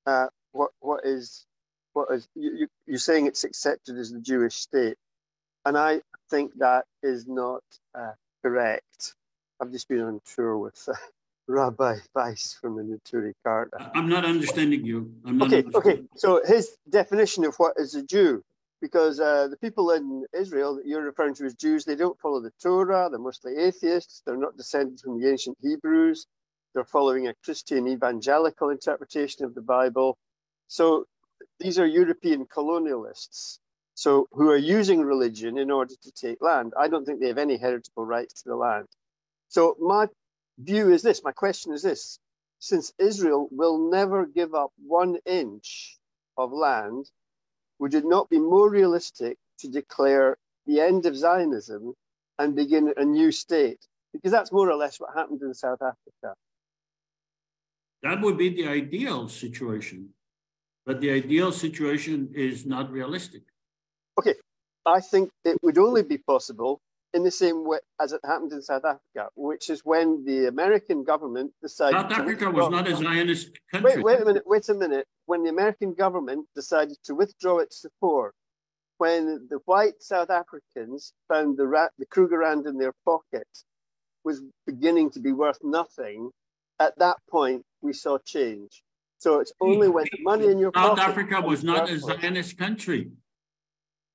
uh, 0.06 0.27
what 0.53 0.72
what 0.80 1.06
is 1.06 1.45
what 1.93 2.08
is 2.11 2.27
you, 2.35 2.67
you 2.88 2.95
are 2.95 2.98
saying 2.98 3.27
it's 3.27 3.43
accepted 3.43 3.98
as 3.98 4.11
the 4.11 4.19
Jewish 4.19 4.56
state, 4.56 4.98
and 5.66 5.77
I 5.77 6.01
think 6.30 6.58
that 6.58 6.85
is 7.03 7.27
not 7.27 7.64
uh, 7.93 8.14
correct. 8.42 9.14
I've 9.59 9.72
just 9.72 9.88
been 9.88 10.19
tour 10.35 10.58
with 10.58 10.90
Rabbi 11.48 11.98
Weiss 12.14 12.58
from 12.59 12.76
the 12.76 12.84
Neturei 12.84 13.34
Karta. 13.43 13.92
I'm 13.93 14.09
not 14.09 14.26
understanding 14.26 14.85
you. 14.85 15.11
I'm 15.26 15.38
not 15.38 15.48
okay, 15.48 15.64
okay. 15.76 16.01
So 16.16 16.42
his 16.45 16.77
definition 16.90 17.45
of 17.45 17.56
what 17.56 17.74
is 17.77 17.95
a 17.95 18.03
Jew 18.03 18.43
because 18.82 19.19
uh, 19.19 19.48
the 19.48 19.58
people 19.58 19.92
in 19.92 20.26
Israel 20.38 20.76
that 20.76 20.85
you're 20.85 21.01
referring 21.03 21.34
to 21.35 21.45
as 21.45 21.56
Jews, 21.56 21.85
they 21.85 21.95
don't 21.95 22.19
follow 22.19 22.42
the 22.42 22.51
Torah. 22.61 23.09
They're 23.09 23.19
mostly 23.19 23.58
atheists. 23.58 24.22
They're 24.26 24.38
not 24.38 24.58
descended 24.58 25.00
from 25.00 25.19
the 25.19 25.30
ancient 25.30 25.58
Hebrews. 25.61 26.27
They're 26.74 26.85
following 26.85 27.27
a 27.27 27.34
Christian 27.43 27.88
evangelical 27.88 28.69
interpretation 28.69 29.45
of 29.45 29.56
the 29.56 29.61
Bible. 29.61 30.17
So 30.67 31.06
these 31.59 31.80
are 31.80 31.88
European 31.88 32.45
colonialists. 32.45 33.59
So 33.95 34.27
who 34.32 34.51
are 34.51 34.58
using 34.58 35.01
religion 35.01 35.58
in 35.58 35.72
order 35.72 35.95
to 36.03 36.11
take 36.11 36.40
land. 36.42 36.74
I 36.80 36.88
don't 36.88 37.03
think 37.03 37.19
they 37.19 37.30
have 37.30 37.40
any 37.40 37.58
heritable 37.58 38.06
rights 38.06 38.43
to 38.43 38.50
the 38.50 38.56
land. 38.56 38.85
So 39.50 39.76
my 39.80 40.08
view 40.58 40.92
is 40.92 41.02
this, 41.02 41.24
my 41.24 41.32
question 41.32 41.74
is 41.74 41.82
this, 41.82 42.19
since 42.60 42.94
Israel 42.98 43.48
will 43.52 43.90
never 43.90 44.26
give 44.26 44.53
up 44.56 44.72
one 44.86 45.18
inch 45.26 45.98
of 46.38 46.52
land, 46.52 47.10
would 47.80 47.94
it 47.94 48.06
not 48.06 48.30
be 48.30 48.40
more 48.40 48.69
realistic 48.69 49.38
to 49.60 49.68
declare 49.68 50.38
the 50.66 50.80
end 50.80 51.06
of 51.06 51.16
Zionism 51.16 51.94
and 52.40 52.56
begin 52.56 52.94
a 52.98 53.06
new 53.06 53.32
state? 53.32 53.80
Because 54.14 54.32
that's 54.32 54.52
more 54.52 54.69
or 54.69 54.76
less 54.76 55.00
what 55.00 55.14
happened 55.16 55.42
in 55.42 55.53
South 55.53 55.82
Africa. 55.82 56.36
That 58.03 58.22
would 58.22 58.38
be 58.38 58.50
the 58.50 58.68
ideal 58.68 59.27
situation, 59.27 60.10
but 60.86 61.02
the 61.02 61.11
ideal 61.11 61.52
situation 61.52 62.30
is 62.34 62.66
not 62.66 62.92
realistic. 62.92 63.44
Okay, 64.19 64.36
I 64.86 65.02
think 65.02 65.30
it 65.44 65.58
would 65.61 65.77
only 65.77 66.03
be 66.03 66.18
possible 66.18 66.80
in 67.14 67.24
the 67.24 67.32
same 67.32 67.66
way 67.66 67.80
as 68.02 68.11
it 68.11 68.22
happened 68.26 68.52
in 68.52 68.61
South 68.61 68.84
Africa, 68.86 69.30
which 69.36 69.69
is 69.69 69.82
when 69.84 70.24
the 70.26 70.48
American 70.48 71.03
government 71.03 71.52
decided. 71.61 72.00
South 72.00 72.11
Africa 72.11 72.50
was 72.50 72.69
not 72.69 72.88
a 72.88 72.95
Zionist 72.95 73.58
country. 73.72 74.02
Wait, 74.02 74.03
wait 74.03 74.22
a 74.22 74.26
minute, 74.26 74.44
wait 74.45 74.69
a 74.69 74.74
minute. 74.74 75.08
When 75.26 75.44
the 75.44 75.50
American 75.50 75.94
government 75.94 76.48
decided 76.56 76.98
to 77.06 77.16
withdraw 77.16 77.60
its 77.60 77.82
support, 77.82 78.34
when 78.98 79.48
the 79.50 79.60
white 79.66 80.02
South 80.02 80.30
Africans 80.30 81.14
found 81.27 81.58
the, 81.58 81.68
rat, 81.68 81.92
the 81.98 82.06
Krugerrand 82.06 82.68
in 82.68 82.77
their 82.77 82.94
pockets 83.06 83.64
was 84.24 84.42
beginning 84.66 85.11
to 85.11 85.19
be 85.19 85.32
worth 85.32 85.60
nothing, 85.64 86.32
at 86.80 86.98
that 87.00 87.18
point 87.30 87.64
we 87.82 87.94
saw 87.94 88.18
change. 88.26 88.84
So 89.19 89.40
it's 89.40 89.53
only 89.61 89.88
when 89.88 90.06
the 90.11 90.24
money 90.24 90.48
in 90.48 90.60
your 90.60 90.72
pocket. 90.72 90.98
South 90.98 91.10
Africa 91.10 91.42
was 91.42 91.64
not 91.64 91.90
a 91.90 92.00
Zionist 92.00 92.58
country. 92.58 93.11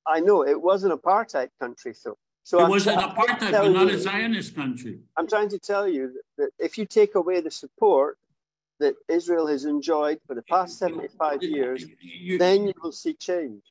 I 0.07 0.21
know 0.21 0.45
it 0.47 0.61
was 0.61 0.85
an 0.85 0.91
apartheid 0.91 1.49
country, 1.61 1.95
so 1.95 2.17
so 2.45 2.59
it 2.59 2.65
I'm 2.65 2.71
was 2.71 2.87
an 2.87 2.99
apartheid, 2.99 3.53
but 3.53 3.69
not 3.69 3.91
a 3.91 3.99
Zionist 3.99 4.55
country. 4.55 4.99
I'm 5.17 5.29
trying 5.29 5.49
to 5.51 5.59
tell 5.59 5.87
you 5.87 6.13
that, 6.13 6.23
that 6.39 6.65
if 6.65 6.77
you 6.77 6.87
take 6.87 7.15
away 7.15 7.41
the 7.41 7.51
support 7.51 8.19
that 8.81 8.95
Israel 9.09 9.47
has 9.47 9.65
enjoyed 9.65 10.19
for 10.27 10.35
the 10.35 10.43
past 10.43 10.79
75 10.79 11.43
years, 11.43 11.85
you, 12.01 12.39
then 12.39 12.67
you 12.67 12.75
will 12.83 12.93
see 12.93 13.15
change. 13.15 13.63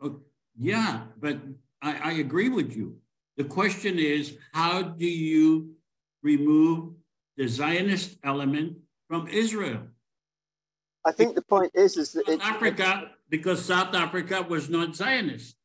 Oh, 0.00 0.20
yeah, 0.56 1.02
but 1.20 1.38
I, 1.80 2.10
I 2.10 2.12
agree 2.12 2.48
with 2.48 2.76
you. 2.76 2.96
The 3.36 3.44
question 3.44 3.98
is, 3.98 4.36
how 4.52 4.82
do 4.82 5.06
you 5.06 5.74
remove 6.22 6.94
the 7.36 7.48
Zionist 7.48 8.18
element 8.22 8.76
from 9.08 9.26
Israel? 9.26 9.80
I 11.04 11.10
think 11.10 11.34
the 11.34 11.42
point 11.42 11.72
is, 11.74 11.96
is 11.96 12.12
that 12.12 12.26
South 12.26 12.40
Africa, 12.40 13.10
because 13.28 13.64
South 13.64 13.94
Africa 13.94 14.42
was 14.42 14.70
not 14.70 14.94
Zionist. 14.94 15.56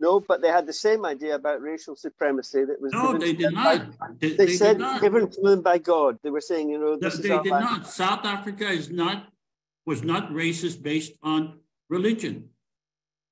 No, 0.00 0.20
but 0.20 0.40
they 0.40 0.48
had 0.48 0.66
the 0.66 0.72
same 0.72 1.04
idea 1.04 1.34
about 1.34 1.60
racial 1.60 1.96
supremacy 1.96 2.64
that 2.64 2.80
was. 2.80 2.92
No, 2.92 3.18
they 3.18 3.32
did 3.32 3.52
not. 3.52 3.98
By, 3.98 4.06
they, 4.18 4.28
they, 4.30 4.46
they, 4.46 4.52
said 4.52 4.78
not. 4.78 5.00
given 5.00 5.28
to 5.28 5.40
them 5.40 5.62
by 5.62 5.78
God. 5.78 6.18
They 6.22 6.30
were 6.30 6.40
saying, 6.40 6.70
you 6.70 6.78
know, 6.78 6.96
this 6.96 7.16
they, 7.16 7.28
they 7.28 7.42
did 7.42 7.50
land. 7.52 7.64
not. 7.64 7.88
South 7.88 8.24
Africa 8.24 8.68
is 8.68 8.90
not 8.90 9.26
was 9.86 10.04
not 10.04 10.30
racist 10.30 10.82
based 10.82 11.14
on 11.22 11.58
religion. 11.88 12.50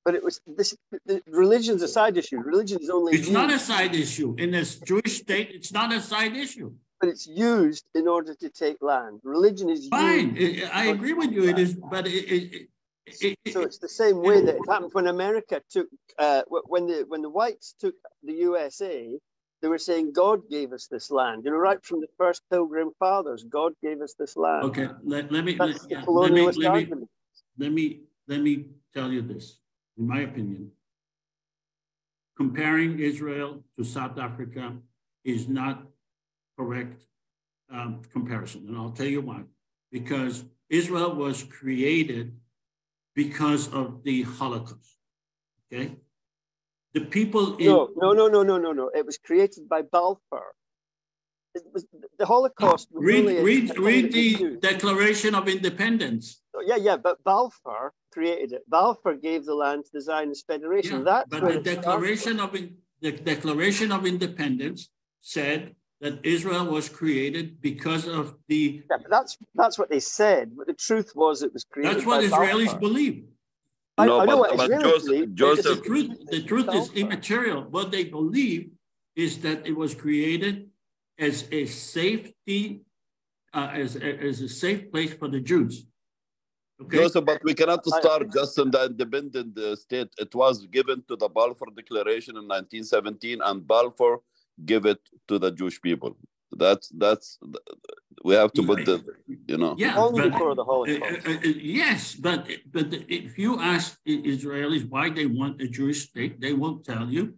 But 0.04 0.14
it 0.14 0.24
was 0.24 0.40
this. 0.46 0.76
The 1.04 1.22
religion's 1.28 1.82
a 1.82 1.88
side 1.88 2.16
issue. 2.16 2.38
Religion 2.38 2.80
is 2.80 2.90
only. 2.90 3.12
It's 3.12 3.28
used. 3.28 3.32
not 3.32 3.52
a 3.52 3.58
side 3.58 3.94
issue 3.94 4.34
in 4.38 4.50
this 4.50 4.78
Jewish 4.78 5.20
state. 5.20 5.50
It's 5.52 5.72
not 5.72 5.92
a 5.92 6.00
side 6.00 6.36
issue. 6.36 6.72
But 7.00 7.10
it's 7.10 7.26
used 7.26 7.84
in 7.94 8.08
order 8.08 8.34
to 8.34 8.48
take 8.48 8.78
land. 8.80 9.20
Religion 9.22 9.68
is 9.68 9.88
fine. 9.88 10.36
I 10.72 10.86
agree 10.86 11.12
with 11.12 11.30
you. 11.30 11.44
It 11.48 11.58
is, 11.58 11.74
but 11.74 12.06
it, 12.06 12.10
it, 12.10 12.68
so 13.52 13.62
it's 13.62 13.78
the 13.78 13.88
same 13.88 14.18
way 14.22 14.40
that 14.40 14.56
it 14.56 14.68
happened 14.68 14.92
when 14.92 15.06
America 15.06 15.62
took 15.70 15.88
uh, 16.18 16.42
when 16.48 16.86
the 16.86 17.04
when 17.06 17.22
the 17.22 17.30
whites 17.30 17.74
took 17.78 17.94
the 18.22 18.32
USA. 18.32 19.18
They 19.62 19.68
were 19.68 19.78
saying 19.78 20.12
God 20.12 20.42
gave 20.50 20.72
us 20.72 20.86
this 20.86 21.10
land. 21.10 21.44
You 21.44 21.50
know, 21.50 21.56
right 21.56 21.82
from 21.82 22.00
the 22.00 22.08
first 22.18 22.42
Pilgrim 22.50 22.90
Fathers, 22.98 23.44
God 23.48 23.72
gave 23.82 24.02
us 24.02 24.14
this 24.18 24.36
land. 24.36 24.64
Okay, 24.64 24.88
let, 25.02 25.32
let 25.32 25.44
me 25.44 25.56
let, 25.56 25.70
me 25.70 25.96
let, 26.06 26.32
me 26.32 26.88
let 27.58 27.72
me 27.72 28.00
let 28.28 28.40
me 28.42 28.66
tell 28.92 29.10
you 29.10 29.22
this. 29.22 29.58
In 29.96 30.06
my 30.06 30.20
opinion, 30.20 30.72
comparing 32.36 32.98
Israel 32.98 33.64
to 33.76 33.84
South 33.84 34.18
Africa 34.18 34.74
is 35.24 35.48
not 35.48 35.86
correct 36.58 37.02
um, 37.72 38.02
comparison, 38.12 38.66
and 38.68 38.76
I'll 38.76 38.90
tell 38.90 39.06
you 39.06 39.22
why. 39.22 39.42
Because 39.90 40.44
Israel 40.68 41.14
was 41.14 41.44
created 41.44 42.36
because 43.16 43.72
of 43.72 44.04
the 44.04 44.22
Holocaust. 44.22 44.96
Okay? 45.72 45.96
The 46.92 47.00
people 47.00 47.56
in 47.56 47.66
No, 47.66 47.88
no, 47.96 48.12
no, 48.12 48.28
no, 48.28 48.42
no, 48.44 48.58
no, 48.58 48.72
no. 48.72 48.90
It 48.94 49.04
was 49.04 49.18
created 49.18 49.68
by 49.68 49.82
Balfour. 49.82 50.46
It 51.54 51.64
was 51.72 51.86
the 52.18 52.26
Holocaust. 52.26 52.88
Oh, 52.94 53.00
read, 53.00 53.24
really 53.24 53.42
read, 53.42 53.78
read 53.78 54.12
the 54.12 54.58
Declaration 54.60 55.34
of 55.34 55.48
Independence. 55.48 56.42
Oh, 56.54 56.62
yeah, 56.64 56.76
yeah, 56.76 56.98
but 56.98 57.24
Balfour 57.24 57.94
created 58.12 58.52
it. 58.52 58.62
Balfour 58.68 59.14
gave 59.16 59.46
the 59.46 59.54
land 59.54 59.86
to 59.86 59.90
the 59.94 60.02
Zionist 60.02 60.46
Federation. 60.46 60.98
Yeah, 60.98 61.04
That's 61.04 61.30
but 61.30 61.42
the 61.50 61.60
Declaration 61.60 62.38
of 62.38 62.52
the 62.52 63.12
Declaration 63.12 63.90
of 63.90 64.06
Independence 64.06 64.90
said 65.22 65.74
that 66.00 66.24
Israel 66.24 66.66
was 66.66 66.88
created 66.88 67.60
because 67.60 68.06
of 68.06 68.36
the. 68.48 68.82
Yeah, 68.90 68.98
that's 69.08 69.38
that's 69.54 69.78
what 69.78 69.90
they 69.90 70.00
said, 70.00 70.52
but 70.56 70.66
the 70.66 70.74
truth 70.74 71.12
was 71.14 71.42
it 71.42 71.52
was 71.52 71.64
created. 71.64 71.96
That's 71.96 72.06
what 72.06 72.22
Israelis 72.22 72.66
Balfour. 72.66 72.80
believe. 72.80 73.24
No, 73.98 74.18
I, 74.18 74.22
I 74.22 74.26
but, 74.26 74.56
but 74.56 74.70
Joseph, 74.82 75.32
Joseph. 75.32 75.78
The 75.78 75.84
truth, 75.84 76.10
the 76.30 76.42
truth 76.42 76.74
is 76.74 76.92
immaterial. 76.92 77.62
What 77.62 77.90
they 77.90 78.04
believe 78.04 78.70
is 79.14 79.38
that 79.38 79.66
it 79.66 79.74
was 79.74 79.94
created 79.94 80.68
as 81.18 81.48
a 81.50 81.64
safety, 81.64 82.82
uh, 83.54 83.70
as, 83.72 83.96
as 83.96 84.42
a 84.42 84.48
safe 84.50 84.92
place 84.92 85.14
for 85.14 85.28
the 85.28 85.40
Jews. 85.40 85.86
Okay. 86.82 86.98
Joseph, 86.98 87.24
but 87.24 87.42
we 87.42 87.54
cannot 87.54 87.86
start 87.86 88.30
just 88.30 88.58
in 88.58 88.70
the 88.70 88.84
independent 88.84 89.56
uh, 89.56 89.74
state. 89.74 90.08
It 90.18 90.34
was 90.34 90.66
given 90.66 91.02
to 91.08 91.16
the 91.16 91.26
Balfour 91.26 91.68
Declaration 91.74 92.36
in 92.36 92.46
1917, 92.46 93.40
and 93.42 93.66
Balfour 93.66 94.20
give 94.64 94.86
it 94.86 94.98
to 95.28 95.38
the 95.38 95.50
Jewish 95.50 95.80
people. 95.80 96.16
That's 96.52 96.88
that's 96.88 97.38
we 98.24 98.34
have 98.34 98.52
to 98.52 98.62
put 98.62 98.84
the 98.84 99.04
you 99.46 99.58
know 99.58 99.74
yeah 99.76 99.96
only 99.96 100.30
but, 100.30 100.38
for 100.38 100.54
the 100.54 100.64
Holocaust. 100.64 101.26
Uh, 101.26 101.30
uh, 101.30 101.34
uh, 101.34 101.40
yes, 101.42 102.14
but 102.14 102.48
but 102.72 102.86
if 103.08 103.38
you 103.38 103.60
ask 103.60 103.98
Israelis 104.06 104.88
why 104.88 105.10
they 105.10 105.26
want 105.26 105.60
a 105.60 105.68
Jewish 105.68 106.08
state, 106.08 106.40
they 106.40 106.52
won't 106.52 106.84
tell 106.84 107.08
you 107.10 107.34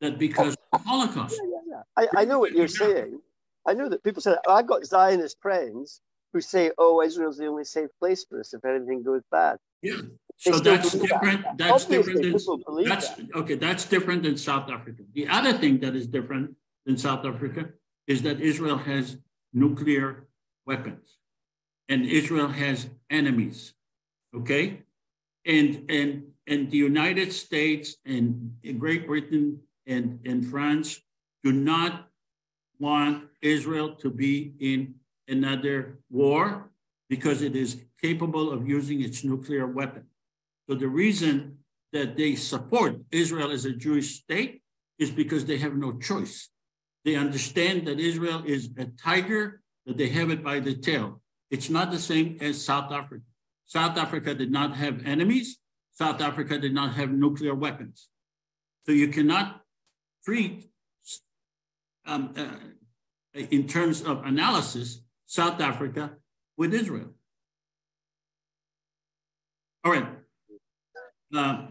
that 0.00 0.18
because 0.18 0.54
oh. 0.58 0.76
of 0.76 0.82
the 0.82 0.88
Holocaust. 0.88 1.40
Yeah, 1.40 1.50
yeah, 1.54 1.82
yeah. 1.96 2.08
I, 2.14 2.22
I 2.22 2.24
know 2.24 2.38
what 2.38 2.52
you're 2.52 2.68
saying. 2.68 3.20
I 3.66 3.74
know 3.74 3.88
that 3.88 4.02
people 4.02 4.22
say 4.22 4.36
I've 4.48 4.66
got 4.66 4.84
Zionist 4.84 5.36
friends 5.40 6.00
who 6.32 6.40
say, 6.40 6.72
"Oh, 6.78 7.02
Israel's 7.02 7.38
the 7.38 7.46
only 7.46 7.64
safe 7.64 7.90
place 7.98 8.24
for 8.28 8.40
us 8.40 8.54
if 8.54 8.64
anything 8.64 9.02
goes 9.02 9.22
bad." 9.30 9.58
Yeah. 9.82 10.00
So 10.38 10.58
that's 10.60 10.92
different. 10.92 11.42
That. 11.42 11.58
That's 11.58 11.84
Obviously, 11.84 12.22
different. 12.22 12.64
Than, 12.64 12.84
that's 12.84 13.10
that. 13.10 13.34
okay. 13.34 13.54
That's 13.56 13.84
different 13.84 14.22
than 14.22 14.36
South 14.36 14.70
Africa. 14.70 15.02
The 15.12 15.26
other 15.28 15.52
thing 15.52 15.80
that 15.80 15.96
is 15.96 16.06
different 16.06 16.54
than 16.86 16.96
South 16.96 17.26
Africa 17.26 17.70
is 18.06 18.22
that 18.22 18.40
Israel 18.40 18.78
has 18.78 19.18
nuclear 19.52 20.28
weapons, 20.64 21.18
and 21.88 22.06
Israel 22.06 22.48
has 22.48 22.88
enemies. 23.10 23.74
Okay, 24.32 24.84
and 25.44 25.84
and 25.90 26.22
and 26.46 26.70
the 26.70 26.76
United 26.76 27.32
States 27.32 27.96
and 28.06 28.54
Great 28.78 29.08
Britain 29.08 29.58
and 29.88 30.20
and 30.24 30.46
France 30.46 31.00
do 31.42 31.50
not 31.52 32.08
want 32.78 33.24
Israel 33.42 33.96
to 33.96 34.08
be 34.08 34.54
in 34.60 34.94
another 35.26 35.98
war 36.10 36.70
because 37.08 37.42
it 37.42 37.56
is 37.56 37.82
capable 38.00 38.52
of 38.52 38.68
using 38.68 39.00
its 39.00 39.24
nuclear 39.24 39.66
weapon. 39.66 40.04
So 40.68 40.74
the 40.74 40.88
reason 40.88 41.58
that 41.92 42.16
they 42.16 42.34
support 42.34 43.00
Israel 43.10 43.50
as 43.50 43.64
a 43.64 43.72
Jewish 43.72 44.20
state 44.20 44.62
is 44.98 45.10
because 45.10 45.46
they 45.46 45.58
have 45.58 45.74
no 45.74 45.98
choice. 45.98 46.50
They 47.04 47.16
understand 47.16 47.86
that 47.86 47.98
Israel 47.98 48.42
is 48.44 48.70
a 48.76 48.86
tiger, 49.02 49.62
that 49.86 49.96
they 49.96 50.08
have 50.08 50.30
it 50.30 50.44
by 50.44 50.60
the 50.60 50.74
tail. 50.74 51.22
It's 51.50 51.70
not 51.70 51.90
the 51.90 51.98
same 51.98 52.36
as 52.40 52.62
South 52.62 52.92
Africa. 52.92 53.24
South 53.64 53.96
Africa 53.96 54.34
did 54.34 54.50
not 54.50 54.76
have 54.76 55.06
enemies. 55.06 55.58
South 55.92 56.20
Africa 56.20 56.58
did 56.58 56.74
not 56.74 56.94
have 56.94 57.10
nuclear 57.10 57.54
weapons. 57.54 58.08
So 58.84 58.92
you 58.92 59.08
cannot 59.08 59.62
treat, 60.24 60.70
um, 62.06 62.34
uh, 62.36 63.38
in 63.38 63.66
terms 63.66 64.02
of 64.02 64.24
analysis, 64.24 65.00
South 65.24 65.60
Africa 65.60 66.12
with 66.56 66.74
Israel. 66.74 67.14
All 69.84 69.92
right. 69.92 70.17
Uh, 71.34 71.66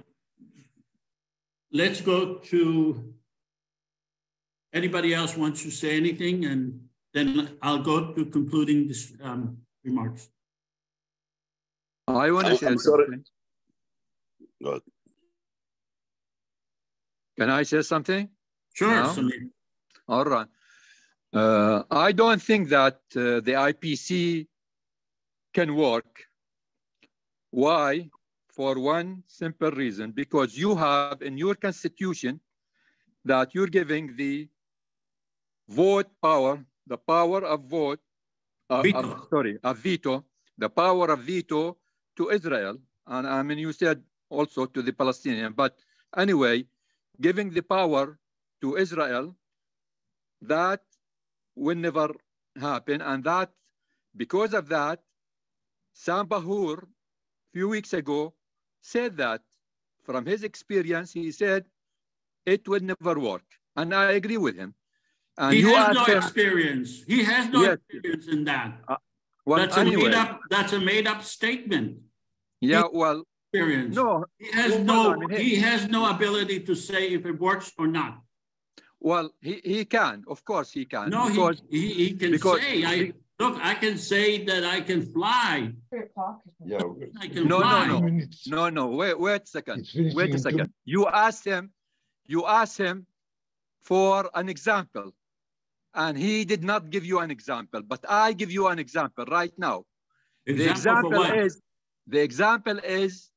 let's 1.72 2.02
go 2.02 2.36
to 2.36 3.14
anybody 4.74 5.14
else 5.14 5.36
wants 5.36 5.64
to 5.64 5.72
say 5.72 5.98
anything, 5.98 6.46
and 6.46 6.80
then 7.14 7.58
I'll 7.62 7.82
go 7.82 8.14
to 8.14 8.26
concluding 8.26 8.88
this 8.88 9.14
um, 9.22 9.58
remarks. 9.84 10.30
I 12.08 12.32
want 12.32 12.48
to 12.48 12.58
say 12.58 12.76
something. 12.76 13.24
Good. 14.64 14.82
Can 17.38 17.50
I 17.50 17.64
say 17.64 17.82
something? 17.82 18.30
Sure, 18.74 18.90
No? 18.90 19.30
All 20.08 20.26
right. 20.26 20.48
Uh, 21.34 21.84
I 21.92 22.12
don't 22.14 22.42
think 22.42 22.70
that 22.70 22.96
uh, 23.16 23.42
the 23.42 23.54
IPC 23.70 24.48
can 25.54 25.76
work. 25.76 26.24
Why? 27.52 28.10
For 28.58 28.80
one 28.82 29.22
simple 29.28 29.70
reason, 29.70 30.12
because 30.18 30.58
you 30.58 30.74
have 30.76 31.22
in 31.22 31.38
your 31.38 31.54
constitution 31.54 32.42
that 33.24 33.54
you're 33.54 33.70
giving 33.70 34.16
the 34.18 34.50
vote 35.70 36.10
power, 36.24 36.66
the 36.88 36.98
power 36.98 37.46
of 37.46 37.70
vote, 37.70 38.02
uh, 38.72 38.82
of- 38.98 39.28
sorry, 39.30 39.60
of 39.62 39.78
veto, 39.78 40.26
the 40.58 40.70
power 40.70 41.14
of 41.14 41.20
veto 41.22 41.78
to 42.18 42.32
Israel. 42.32 42.82
And 43.06 43.28
I 43.28 43.44
mean, 43.44 43.60
you 43.60 43.72
said 43.74 44.02
also 44.30 44.66
to 44.66 44.82
the 44.82 44.92
Palestinian, 44.92 45.54
but 45.54 45.78
anyway, 46.18 46.66
giving 47.22 47.54
the 47.54 47.62
power 47.62 48.18
to 48.62 48.76
Israel, 48.76 49.38
that 50.42 50.82
will 51.54 51.78
never 51.78 52.10
happen. 52.58 53.02
And 53.06 53.24
that, 53.24 53.54
because 54.18 54.58
of 54.58 54.68
that, 54.70 55.06
Sam 55.94 56.26
Bahour, 56.26 56.90
few 57.54 57.70
weeks 57.70 57.94
ago, 57.94 58.34
said 58.82 59.18
that 59.18 59.42
from 60.04 60.26
his 60.26 60.44
experience, 60.44 61.12
he 61.12 61.32
said 61.32 61.66
it 62.46 62.68
will 62.68 62.80
never 62.82 63.20
work. 63.20 63.44
And 63.76 63.94
I 63.94 64.12
agree 64.14 64.38
with 64.38 64.56
him. 64.56 64.74
And 65.38 65.54
he 65.54 65.62
has 65.64 65.94
no 65.96 66.04
him- 66.06 66.18
experience. 66.18 67.04
He 67.06 67.24
has 67.24 67.50
no 67.50 67.62
Yes. 67.64 67.78
experience 67.90 68.28
in 68.28 68.44
that. 68.46 68.82
Uh, 68.88 68.96
well, 69.46 69.60
that's 69.60 69.78
a 69.78 69.86
made 69.86 70.14
up. 70.14 70.42
That's 70.50 70.74
a 70.74 70.80
made 70.80 71.08
up 71.08 71.24
statement. 71.24 72.00
Yeah, 72.60 72.84
well, 72.92 73.24
Experience. 73.54 73.96
no, 73.96 74.26
He 74.40 74.50
has 74.52 74.72
well, 74.72 74.84
no. 75.20 75.28
He 75.38 75.56
has 75.58 75.88
no 75.88 76.10
ability 76.10 76.62
to 76.62 76.74
say 76.76 77.10
if 77.10 77.26
it 77.26 77.40
works 77.40 77.72
or 77.78 77.88
not. 77.88 78.22
Well, 79.00 79.30
he, 79.42 79.62
he 79.64 79.86
can, 79.86 80.24
of 80.28 80.44
course 80.44 80.72
he 80.72 80.86
can. 80.86 81.10
No, 81.12 81.26
he, 81.28 81.34
because, 81.34 81.62
he, 81.70 81.94
he 81.94 82.14
can 82.14 82.32
because- 82.32 82.60
say, 82.62 82.84
I, 82.84 83.14
look, 83.40 83.60
I 83.62 83.76
can 83.76 83.98
say 83.98 84.44
that 84.46 84.64
I 84.64 84.82
can 84.82 85.02
fly. 85.02 85.72
Yeah. 86.66 86.80
I 87.20 87.28
can 87.28 87.48
no, 87.48 87.60
fly. 87.60 87.88
no, 87.88 88.00
no, 88.00 88.26
no, 88.48 88.70
no, 88.70 88.88
wait, 88.88 89.20
wait 89.20 89.44
a 89.44 89.48
second, 89.48 89.88
wait 90.14 90.34
a 90.34 90.40
second. 90.40 90.72
You 90.86 91.08
asked 91.08 91.46
him, 91.46 91.72
you 92.26 92.46
asked 92.46 92.78
him 92.78 93.06
for 93.84 94.30
an 94.34 94.50
example, 94.50 95.14
and 95.94 96.18
he 96.18 96.46
did 96.46 96.64
not 96.64 96.90
give 96.90 97.06
you 97.06 97.20
an 97.20 97.32
example, 97.32 97.82
but 97.82 98.04
I 98.08 98.34
give 98.34 98.52
you 98.52 98.68
an 98.68 98.80
example 98.80 99.26
right 99.26 99.54
now. 99.58 99.86
the 100.46 100.70
Example 100.70 101.12
for 101.12 101.16
example 101.16 101.20
what? 101.20 101.38
is, 101.38 101.62
the 102.08 102.22
example 102.22 102.80
is 102.80 103.30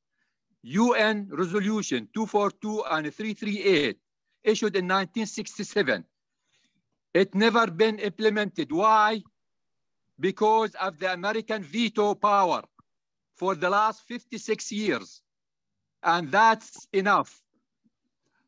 UN 0.63 1.29
resolution 1.31 2.09
242 2.15 2.85
and 2.91 3.15
338 3.15 3.97
issued 4.45 4.77
in 4.77 4.85
1967. 4.85 6.05
It 7.13 7.35
never 7.35 7.67
been 7.67 7.99
implemented. 7.99 8.71
Why? 8.71 9.23
Because 10.21 10.75
of 10.75 10.99
the 10.99 11.13
American 11.13 11.63
veto 11.63 12.15
power 12.15 12.63
for 13.37 13.55
the 13.55 13.71
last 13.71 14.03
56 14.07 14.71
years. 14.71 15.23
And 16.03 16.31
that's 16.31 16.87
enough. 16.93 17.41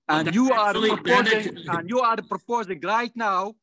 And 0.08 0.34
you 0.34 0.52
are 0.52 0.74
proposing, 0.74 1.56
and 1.68 1.88
you 1.88 2.00
are 2.00 2.20
proposing 2.22 2.80
right 2.80 3.14
now 3.16 3.54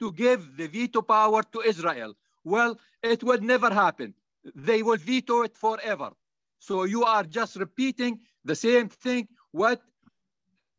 to 0.00 0.12
give 0.12 0.56
the 0.56 0.66
veto 0.66 1.02
power 1.02 1.42
to 1.52 1.60
Israel. 1.60 2.14
Well, 2.44 2.78
it 3.02 3.22
will 3.22 3.40
never 3.40 3.70
happen. 3.70 4.14
They 4.54 4.82
will 4.82 4.96
veto 4.96 5.42
it 5.42 5.56
forever. 5.56 6.10
So 6.58 6.84
you 6.84 7.04
are 7.04 7.24
just 7.24 7.56
repeating 7.56 8.20
the 8.44 8.56
same 8.56 8.88
thing 8.88 9.28
what 9.52 9.80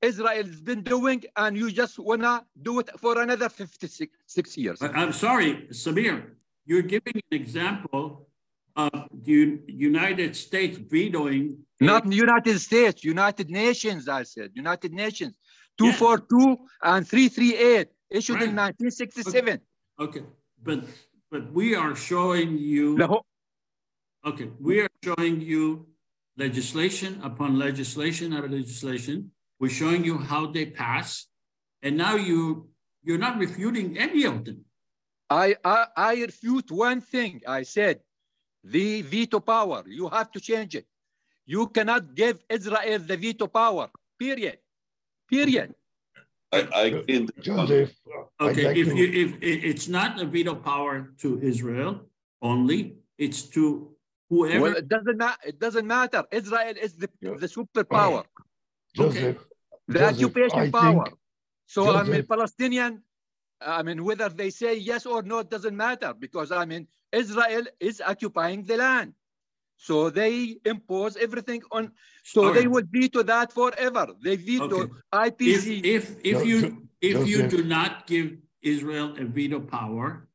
Israel 0.01 0.43
has 0.43 0.61
been 0.61 0.83
doing, 0.83 1.23
and 1.37 1.55
you 1.55 1.71
just 1.71 1.97
wanna 1.97 2.45
do 2.61 2.79
it 2.79 2.89
for 2.99 3.21
another 3.21 3.47
56 3.47 4.11
six 4.25 4.57
years. 4.57 4.81
I'm 4.81 5.13
sorry, 5.13 5.67
Samir, 5.71 6.17
you're 6.66 6.82
giving 6.82 7.16
an 7.16 7.38
example 7.42 8.27
of 8.75 9.08
the 9.24 9.59
United 9.67 10.35
States 10.35 10.77
vetoing. 10.77 11.58
Not 11.80 12.11
United 12.11 12.59
States, 12.59 13.03
United 13.03 13.50
Nations, 13.50 14.08
I 14.08 14.24
said, 14.24 14.51
United 14.53 14.93
Nations. 14.93 15.35
242 15.77 16.58
and 16.83 17.08
338, 17.08 17.88
issued 18.11 18.42
in 18.42 18.56
1967. 18.56 19.59
Okay, 20.00 20.24
but, 20.64 20.83
but 21.32 21.51
we 21.51 21.75
are 21.75 21.95
showing 21.95 22.58
you. 22.58 22.98
Okay, 24.25 24.50
we 24.59 24.82
are 24.82 24.90
showing 25.03 25.42
you 25.42 25.88
legislation 26.38 27.19
upon 27.24 27.58
legislation 27.58 28.33
upon 28.33 28.51
legislation. 28.51 29.32
We're 29.59 29.69
showing 29.69 30.03
you 30.03 30.17
how 30.17 30.48
they 30.48 30.67
pass. 30.67 31.27
And 31.82 31.98
now 31.98 32.16
you, 32.16 32.69
you're 33.03 33.17
not 33.17 33.38
refuting 33.38 33.98
any 33.98 34.24
of 34.24 34.45
them. 34.45 34.64
I, 35.33 35.55
I, 35.65 35.87
I 35.97 36.13
refute 36.29 36.69
one 36.71 37.01
thing. 37.01 37.41
I 37.47 37.63
said, 37.63 37.95
the 38.63 39.01
veto 39.01 39.39
power, 39.39 39.83
you 39.87 40.07
have 40.09 40.31
to 40.33 40.39
change 40.39 40.75
it. 40.75 40.85
You 41.45 41.67
cannot 41.67 42.13
give 42.21 42.35
Israel 42.49 42.99
the 42.99 43.17
veto 43.17 43.47
power, 43.47 43.89
period. 44.19 44.57
Period. 45.29 45.73
I, 46.51 46.59
I 46.79 46.81
agree. 46.89 47.27
Joseph, 47.41 47.91
Okay, 48.39 48.65
like 48.67 48.77
if 48.77 48.87
to- 48.89 48.95
you, 48.95 49.07
if, 49.23 49.29
it's 49.71 49.87
not 49.87 50.21
a 50.21 50.25
veto 50.25 50.53
power 50.55 50.95
to 51.21 51.41
Israel 51.41 51.91
only, 52.41 52.79
it's 53.17 53.41
to 53.55 53.63
whoever. 54.29 54.61
Well, 54.63 54.75
it 54.77 54.87
doesn't 54.87 55.17
matter. 55.17 55.41
It 55.51 55.57
doesn't 55.59 55.87
matter. 55.87 56.23
Israel 56.31 56.75
is 56.85 56.93
the, 56.95 57.09
the 57.21 57.47
superpower, 57.57 58.23
Joseph, 58.95 59.39
the 59.87 59.99
Joseph, 59.99 60.13
occupation 60.13 60.59
I 60.59 60.69
power. 60.69 61.05
think- 61.05 61.17
So 61.75 61.81
I 61.89 62.03
mean, 62.03 62.11
Joseph- 62.21 62.27
Palestinian. 62.33 62.93
I 63.66 63.83
mean, 63.83 64.03
whether 64.03 64.30
they 64.30 64.50
say 64.50 64.75
yes 64.75 65.06
or 65.06 65.22
no, 65.24 65.40
it 65.40 65.50
doesn't 65.50 65.75
matter 65.75 66.14
because 66.14 66.51
I 66.51 66.66
mean, 66.66 66.88
Israel 67.11 67.64
is 67.80 68.01
occupying 68.06 68.64
the 68.64 68.77
land. 68.77 69.14
So 69.77 70.09
they 70.09 70.58
impose 70.66 71.17
everything 71.17 71.61
on. 71.72 71.92
So 72.24 72.45
All 72.45 72.51
they 72.53 72.61
right. 72.61 72.72
will 72.72 72.83
veto 72.90 73.24
that 73.24 73.51
forever. 73.51 74.08
They 74.24 74.35
veto 74.35 74.66
Okay. 74.66 74.92
IPC. 75.14 75.82
If, 75.83 75.85
if, 75.85 76.16
if 76.24 76.38
Jo- 76.40 76.43
you, 76.43 76.61
Jo- 76.61 76.77
if 77.01 77.27
you 77.27 77.38
Joseph. 77.43 77.51
do 77.51 77.64
not 77.64 78.08
give 78.08 78.38
Israel 78.61 79.16
a 79.17 79.25
veto 79.25 79.59
power 79.59 80.27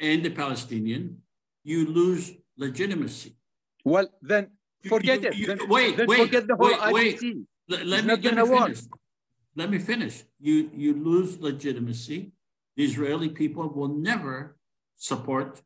and 0.00 0.24
the 0.24 0.30
Palestinian, 0.30 1.22
you 1.62 1.86
lose 1.86 2.32
legitimacy. 2.56 3.36
Well, 3.84 4.08
then 4.22 4.50
forget 4.88 5.22
you- 5.22 5.28
it. 5.28 5.34
you- 5.36 5.46
Then, 5.46 5.58
wait, 5.68 5.96
then 5.96 6.06
wait, 6.08 6.18
forget 6.18 6.46
the 6.48 6.56
whole 6.56 6.66
wait, 6.70 6.92
wait. 6.92 7.16
IPC. 7.20 7.46
Let, 7.68 7.86
let 7.86 8.04
me, 8.04 8.08
not 8.08 8.22
let 8.24 8.34
me 8.36 8.44
gonna 8.44 8.66
finish. 8.66 8.80
Let 9.56 9.70
me 9.70 9.78
finish. 9.78 10.24
You, 10.40 10.70
you 10.74 10.94
lose 10.94 11.38
legitimacy. 11.40 12.32
The 12.76 12.84
Israeli 12.84 13.28
people 13.28 13.68
will 13.68 13.88
never 13.88 14.56
support 14.96 15.62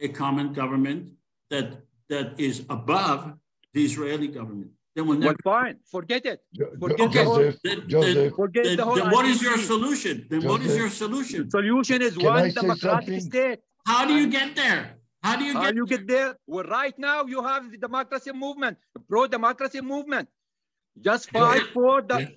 a 0.00 0.08
common 0.08 0.52
government 0.52 1.12
that, 1.50 1.80
that 2.10 2.38
is 2.38 2.60
above 2.68 3.34
the 3.72 3.84
Israeli 3.84 4.28
government. 4.28 4.72
They 4.94 5.00
will 5.00 5.16
Well, 5.18 5.30
never. 5.32 5.36
fine. 5.42 5.76
Forget 5.90 6.26
it. 6.26 6.40
Jo- 6.54 6.72
Forget 6.78 6.98
Jo- 6.98 7.08
the 7.08 7.24
whole. 7.24 7.36
Joseph, 7.38 7.60
Then, 7.64 7.88
Joseph, 7.88 8.14
then, 8.14 8.32
Forget 8.34 8.64
then, 8.64 8.76
the 8.76 8.84
whole 8.84 8.96
then 8.96 9.10
what 9.10 9.24
is 9.24 9.40
your 9.40 9.56
solution? 9.56 10.26
Then 10.28 10.44
what 10.44 10.60
is 10.60 10.76
your 10.76 10.90
solution? 10.90 11.50
Solution 11.50 12.02
is 12.02 12.16
Can 12.18 12.26
one 12.26 12.50
democratic 12.50 12.80
something? 12.80 13.20
state. 13.20 13.58
How 13.86 14.04
do 14.04 14.14
you 14.14 14.26
get 14.28 14.54
there? 14.54 14.98
How 15.22 15.36
do 15.36 15.44
you 15.44 15.54
How 15.54 15.62
get 15.66 15.74
you 15.76 15.86
get 15.86 16.06
there? 16.06 16.36
Well, 16.46 16.64
right 16.64 16.96
now 16.98 17.24
you 17.24 17.42
have 17.42 17.70
the 17.70 17.78
democracy 17.78 18.32
movement, 18.32 18.76
pro-democracy 19.08 19.80
movement. 19.80 20.28
Just 21.00 21.30
fight 21.30 21.62
for 21.72 22.02
the 22.02 22.28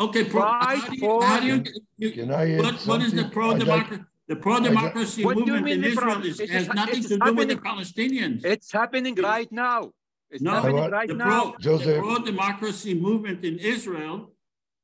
Okay, 0.00 0.24
pro, 0.24 0.42
Fight 0.42 0.78
how 0.78 0.88
do 0.90 0.96
you, 0.96 1.20
how 1.22 1.40
do 1.40 1.46
you, 1.46 1.64
you 1.96 2.10
Can 2.12 2.30
I 2.32 2.56
what, 2.58 2.74
what 2.86 3.02
is 3.02 3.12
the 3.12 3.24
pro-democracy? 3.24 4.04
The 4.28 4.36
pro 4.36 4.60
democracy 4.60 5.24
What 5.24 5.38
movement 5.38 5.68
in 5.68 5.82
Israel 5.84 6.22
is, 6.24 6.38
has 6.38 6.48
just- 6.66 6.74
nothing 6.74 6.98
it's 6.98 7.08
to 7.08 7.18
do 7.18 7.32
with 7.32 7.48
the. 7.48 7.56
Palestinians. 7.56 8.44
It's 8.44 8.70
happening 8.70 9.14
right 9.16 9.50
now. 9.50 9.90
It's 10.30 10.42
No, 10.42 10.52
happening 10.52 10.90
right 10.90 11.08
the 11.08 11.14
now. 11.14 11.40
pro, 11.40 11.52
the 11.52 11.62
Joseph. 11.62 11.98
pro 12.02 12.18
democracy 12.18 12.94
movement 12.94 13.44
in 13.44 13.58
Israel 13.58 14.32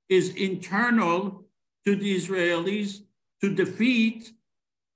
is 0.09 0.35
internal 0.35 1.45
to 1.85 1.95
the 1.95 2.17
Israelis 2.17 3.01
to 3.43 3.55
defeat 3.55 4.33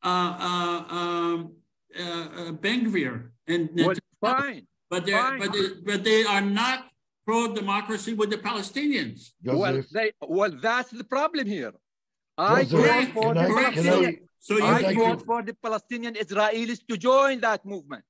uh, 0.03 0.09
uh, 0.09 0.95
um, 0.99 1.53
uh, 1.99 2.03
uh, 2.03 2.53
Ben 2.53 2.87
Gvir 2.91 3.29
and 3.47 3.69
Well, 3.75 3.95
fine. 4.21 4.67
but 4.91 5.09
fine. 5.09 5.39
but 5.41 5.53
they, 5.53 5.67
but 5.85 6.05
they 6.05 6.25
are 6.25 6.41
not 6.41 6.87
pro 7.29 7.41
democracy 7.61 8.13
with 8.21 8.31
the 8.35 8.39
Palestinians. 8.51 9.19
Well, 9.45 9.83
they, 9.97 10.13
well, 10.39 10.53
that's 10.69 10.91
the 11.01 11.05
problem 11.17 11.47
here. 11.47 11.75
I 12.39 12.65
Joseph, 12.65 13.13
vote 13.13 13.13
for 13.17 13.35
can 13.35 13.35
the 13.35 13.41
I- 13.41 13.45
I- 13.45 13.63
Palestinian. 13.63 14.15
So 14.47 14.53
you, 14.57 14.65
I 14.65 14.81
like 14.87 14.97
vote 14.97 15.23
for 15.31 15.41
the 15.49 15.55
Palestinian 15.67 16.15
Israelis 16.25 16.81
to 16.91 16.95
join 16.97 17.35
that 17.49 17.61
movement 17.73 18.05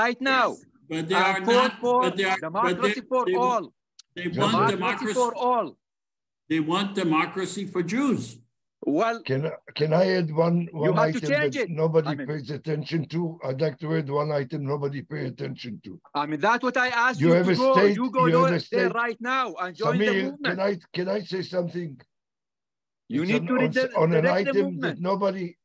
right 0.00 0.20
now. 0.36 0.48
but 0.90 1.02
they 1.08 1.14
I 1.14 1.32
are 1.32 1.40
not. 1.40 1.72
for 1.82 1.98
but 2.04 2.16
they 2.16 2.24
are, 2.24 2.38
but 2.40 2.48
democracy 2.50 3.00
they, 3.00 3.06
for 3.12 3.22
they, 3.26 3.36
all. 3.46 3.64
They 4.16 4.28
want 4.40 4.70
democracy 4.76 5.14
for 5.22 5.32
all. 5.48 5.68
They 6.50 6.60
want 6.72 6.88
democracy 7.04 7.64
for 7.72 7.82
Jews. 7.94 8.22
Well, 8.86 9.22
can 9.22 9.50
can 9.74 9.94
I 9.94 10.10
add 10.12 10.30
one 10.30 10.68
one 10.72 10.98
item 10.98 11.20
that 11.30 11.56
it. 11.56 11.70
nobody 11.70 12.08
I 12.08 12.14
mean, 12.16 12.26
pays 12.26 12.50
attention 12.50 13.06
to? 13.08 13.38
I'd 13.42 13.60
like 13.60 13.78
to 13.80 13.96
add 13.96 14.10
one 14.10 14.30
item 14.30 14.66
nobody 14.66 15.00
pay 15.00 15.24
attention 15.26 15.80
to. 15.84 15.98
I 16.14 16.26
mean, 16.26 16.40
that's 16.40 16.62
what 16.62 16.76
I 16.76 16.88
asked 16.88 17.18
you, 17.18 17.28
you 17.28 17.32
have 17.34 17.46
to 17.46 17.52
a 17.52 17.56
go. 17.56 17.72
State, 17.72 17.96
you 17.96 18.10
go 18.10 18.26
you 18.26 18.58
there 18.70 18.90
right 18.90 19.16
now 19.20 19.54
and 19.54 19.74
join 19.74 19.96
Samir, 19.96 20.06
the 20.06 20.22
movement. 20.24 20.44
Can 20.44 20.60
I 20.60 20.78
can 20.92 21.08
I 21.08 21.20
say 21.20 21.40
something? 21.40 21.98
You 23.08 23.22
it's 23.22 23.32
need 23.32 23.50
on, 23.50 23.58
to 23.58 23.68
the, 23.68 23.96
on 23.96 24.12
an 24.12 24.26
item 24.26 24.80
that 24.80 25.00
nobody 25.00 25.56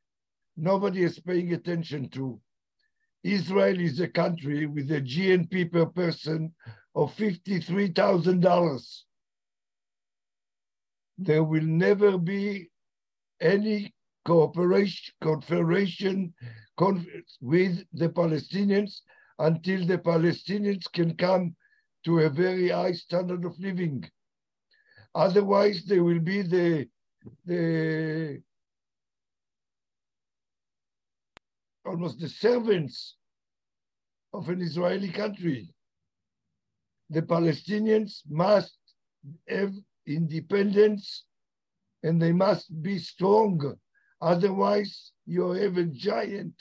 nobody 0.55 1.03
is 1.03 1.19
paying 1.19 1.53
attention 1.53 2.07
to. 2.11 2.39
Israel 3.23 3.79
is 3.81 3.99
a 3.99 4.07
country 4.07 4.65
with 4.65 4.89
a 4.91 5.01
GNP 5.01 5.73
per 5.73 5.87
person 5.87 6.53
of 6.95 7.13
fifty-three 7.15 7.89
thousand 7.89 8.39
dollars. 8.39 9.05
There 11.17 11.43
will 11.43 11.63
never 11.63 12.17
be 12.17 12.69
any 13.41 13.93
cooperation, 14.25 15.13
confederation 15.21 16.33
with 17.41 17.83
the 17.93 18.09
Palestinians 18.09 19.01
until 19.39 19.85
the 19.85 19.97
Palestinians 19.97 20.91
can 20.91 21.15
come 21.15 21.55
to 22.05 22.19
a 22.19 22.29
very 22.29 22.69
high 22.69 22.93
standard 22.93 23.45
of 23.45 23.59
living. 23.59 24.09
Otherwise, 25.15 25.85
they 25.85 25.99
will 25.99 26.19
be 26.19 26.41
the, 26.41 26.87
the 27.45 28.41
almost 31.85 32.19
the 32.19 32.29
servants 32.29 33.15
of 34.33 34.47
an 34.49 34.61
Israeli 34.61 35.09
country. 35.09 35.73
The 37.09 37.23
Palestinians 37.23 38.21
must 38.29 38.77
have 39.47 39.73
independence 40.05 41.25
and 42.03 42.21
they 42.21 42.31
must 42.31 42.81
be 42.81 42.97
strong. 42.97 43.75
Otherwise, 44.21 45.11
you 45.25 45.51
have 45.51 45.77
a 45.77 45.85
giant 45.85 46.53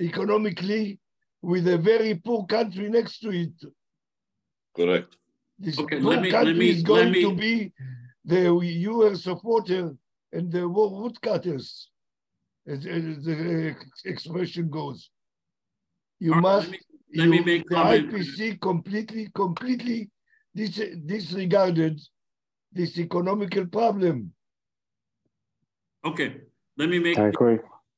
economically 0.00 0.98
with 1.42 1.66
a 1.68 1.78
very 1.78 2.14
poor 2.14 2.44
country 2.46 2.88
next 2.88 3.20
to 3.20 3.30
it. 3.30 3.52
Correct. 4.74 5.16
This 5.58 5.78
okay, 5.78 6.00
poor 6.00 6.20
me, 6.20 6.30
country 6.30 6.54
me, 6.54 6.70
is 6.70 6.82
going 6.82 7.12
me... 7.12 7.22
to 7.22 7.34
be 7.34 7.72
the 8.24 8.52
US 8.52 9.22
supporter 9.22 9.94
and 10.32 10.52
the 10.52 10.68
woodcutters, 10.68 11.88
as, 12.66 12.84
as 12.84 13.24
the 13.24 13.74
expression 14.04 14.68
goes. 14.68 15.10
You 16.18 16.32
right, 16.32 16.42
must, 16.42 16.70
let 16.70 16.72
me, 16.72 16.80
let 17.14 17.24
you, 17.24 17.30
me 17.30 17.40
make 17.40 17.68
the 17.68 17.76
IPC 17.76 18.60
completely, 18.60 19.28
completely 19.34 20.10
dis, 20.54 20.80
disregarded 21.06 22.00
this 22.76 22.98
economical 22.98 23.66
problem. 23.66 24.32
Okay, 26.04 26.36
let 26.76 26.88
me 26.88 26.98
make 26.98 27.18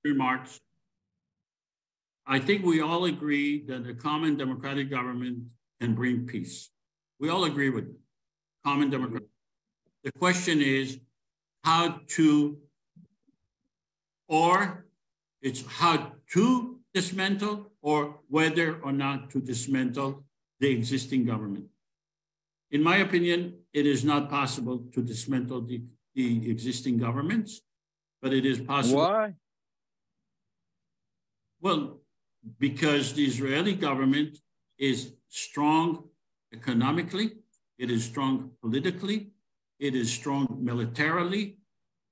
remarks. 0.04 0.60
I 2.26 2.38
think 2.38 2.64
we 2.64 2.80
all 2.80 3.04
agree 3.06 3.64
that 3.66 3.86
a 3.88 3.94
common 3.94 4.36
democratic 4.36 4.90
government 4.90 5.44
can 5.80 5.94
bring 5.94 6.26
peace. 6.26 6.70
We 7.20 7.28
all 7.28 7.44
agree 7.44 7.70
with 7.70 7.88
it. 7.88 7.96
Common 8.64 8.90
democratic. 8.90 9.28
The 10.04 10.12
question 10.12 10.62
is 10.62 10.98
how 11.64 12.00
to, 12.16 12.58
or 14.28 14.86
it's 15.42 15.64
how 15.66 16.12
to 16.32 16.78
dismantle 16.94 17.72
or 17.82 18.20
whether 18.28 18.80
or 18.82 18.92
not 18.92 19.30
to 19.30 19.40
dismantle 19.40 20.24
the 20.60 20.70
existing 20.70 21.24
government. 21.24 21.66
In 22.70 22.82
my 22.82 22.98
opinion, 22.98 23.54
it 23.72 23.86
is 23.86 24.04
not 24.04 24.28
possible 24.28 24.84
to 24.92 25.02
dismantle 25.02 25.62
the, 25.62 25.82
the 26.14 26.50
existing 26.50 26.98
governments, 26.98 27.62
but 28.20 28.34
it 28.34 28.44
is 28.44 28.60
possible. 28.60 29.00
Why? 29.00 29.34
Well, 31.60 32.00
because 32.58 33.14
the 33.14 33.24
Israeli 33.24 33.74
government 33.74 34.38
is 34.78 35.12
strong 35.28 36.04
economically, 36.52 37.36
it 37.78 37.90
is 37.90 38.04
strong 38.04 38.50
politically, 38.60 39.30
it 39.78 39.94
is 39.94 40.12
strong 40.12 40.58
militarily, 40.60 41.56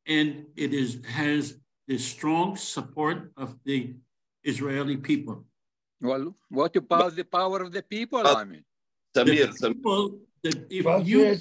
and 0.07 0.47
it 0.57 0.73
is 0.73 1.01
has 1.07 1.59
the 1.87 1.99
strong 1.99 2.57
support 2.57 3.31
of 3.37 3.57
the 3.65 3.95
Israeli 4.43 4.97
people. 4.97 5.45
Well, 6.01 6.35
what 6.49 6.75
about 6.77 7.01
but, 7.01 7.17
the 7.17 7.25
power 7.25 7.63
of 7.63 7.73
the 7.73 7.83
people? 7.83 8.27
Uh, 8.27 8.35
I 8.35 8.45
mean, 8.45 8.65
Samir, 9.17 9.53
the 9.59 9.75
people 9.75 10.19
that 10.43 10.67
if 10.71 11.07
you 11.07 11.39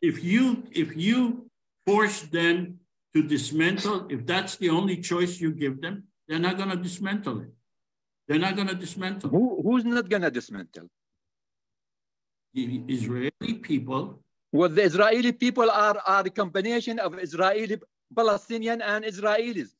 if 0.00 0.24
you 0.24 0.64
if 0.72 0.96
you 0.96 1.50
force 1.86 2.22
them 2.22 2.78
to 3.14 3.22
dismantle, 3.22 4.06
if 4.10 4.26
that's 4.26 4.56
the 4.56 4.70
only 4.70 4.96
choice 4.96 5.40
you 5.40 5.52
give 5.52 5.80
them, 5.80 6.04
they're 6.28 6.38
not 6.38 6.56
going 6.56 6.70
to 6.70 6.76
dismantle 6.76 7.40
it. 7.40 7.52
They're 8.26 8.38
not 8.38 8.56
going 8.56 8.68
to 8.68 8.74
dismantle. 8.74 9.30
Who, 9.30 9.60
who's 9.62 9.84
not 9.84 10.08
going 10.08 10.22
to 10.22 10.30
dismantle? 10.30 10.88
The 12.54 12.82
Israeli 12.88 13.54
people. 13.54 14.22
Well, 14.52 14.68
the 14.68 14.82
Israeli 14.82 15.32
people 15.32 15.70
are, 15.70 15.98
are 16.06 16.24
a 16.24 16.30
combination 16.30 16.98
of 16.98 17.18
Israeli, 17.18 17.78
Palestinian, 18.14 18.80
and 18.82 19.04
Israelis. 19.04 19.70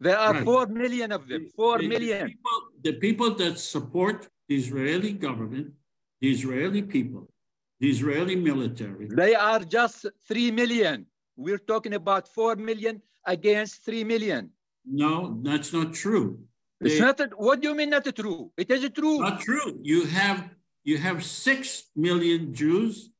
There 0.00 0.18
are 0.18 0.34
right. 0.34 0.44
four 0.44 0.66
million 0.66 1.10
of 1.12 1.26
them. 1.26 1.48
Four 1.56 1.78
the, 1.78 1.88
million. 1.88 2.26
The 2.26 2.32
people, 2.32 2.60
the 2.82 2.92
people 2.94 3.34
that 3.36 3.58
support 3.58 4.28
the 4.48 4.56
Israeli 4.56 5.12
government, 5.12 5.72
the 6.20 6.30
Israeli 6.30 6.82
people, 6.82 7.30
the 7.80 7.90
Israeli 7.90 8.36
military. 8.36 9.08
They 9.08 9.34
are 9.34 9.60
just 9.60 10.06
3 10.28 10.50
million. 10.50 11.06
We're 11.36 11.58
talking 11.58 11.94
about 11.94 12.28
4 12.28 12.56
million 12.56 13.02
against 13.26 13.84
3 13.84 14.04
million. 14.04 14.50
No, 14.84 15.38
that's 15.42 15.72
not 15.72 15.92
true. 15.92 16.38
It's 16.80 16.94
they, 16.94 17.00
not, 17.00 17.20
what 17.38 17.60
do 17.60 17.68
you 17.68 17.74
mean 17.74 17.90
not 17.90 18.04
true? 18.14 18.52
It 18.56 18.70
is 18.70 18.88
true. 18.90 19.18
Not 19.20 19.40
true. 19.40 19.78
You 19.82 20.06
have, 20.06 20.50
you 20.84 20.98
have 20.98 21.24
6 21.24 21.82
million 21.96 22.54
Jews 22.54 23.10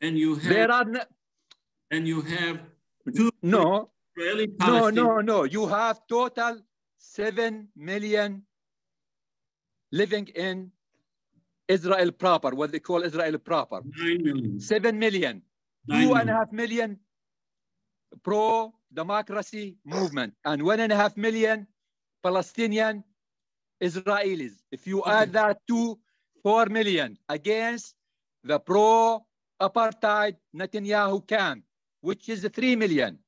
and 0.00 0.18
you 0.18 0.34
have, 0.36 0.52
there 0.52 0.70
are 0.70 0.86
and 1.90 2.08
you 2.08 2.20
have 2.22 2.60
two 3.14 3.30
no, 3.42 3.90
Israeli 4.16 4.48
No, 4.58 4.90
no, 4.90 5.20
no. 5.20 5.44
You 5.44 5.66
have 5.66 6.00
total 6.08 6.60
7 6.98 7.68
million 7.76 8.42
living 9.92 10.26
in 10.34 10.72
Israel 11.68 12.12
proper, 12.12 12.50
what 12.54 12.72
they 12.72 12.80
call 12.80 13.02
Israel 13.02 13.38
proper. 13.38 13.80
Nine 13.96 14.22
million. 14.22 14.60
Seven 14.60 14.98
million. 14.98 15.42
Nine 15.86 16.08
two 16.08 16.14
and 16.14 16.30
a 16.30 16.32
half 16.32 16.52
million 16.52 16.98
pro-democracy 18.22 19.76
movement 19.84 20.34
and 20.44 20.62
one 20.62 20.80
and 20.80 20.92
a 20.92 20.96
half 20.96 21.16
million 21.16 21.66
Palestinian 22.22 23.04
Israelis. 23.82 24.52
If 24.70 24.86
you 24.86 25.02
add 25.04 25.32
that 25.32 25.58
to 25.68 25.98
four 26.42 26.66
million 26.66 27.18
against 27.28 27.94
the 28.44 28.58
pro-apartheid 28.58 30.36
Netanyahu 30.54 31.26
camp, 31.26 31.64
which 32.00 32.28
is 32.28 32.48
three 32.54 32.76
million, 32.76 33.18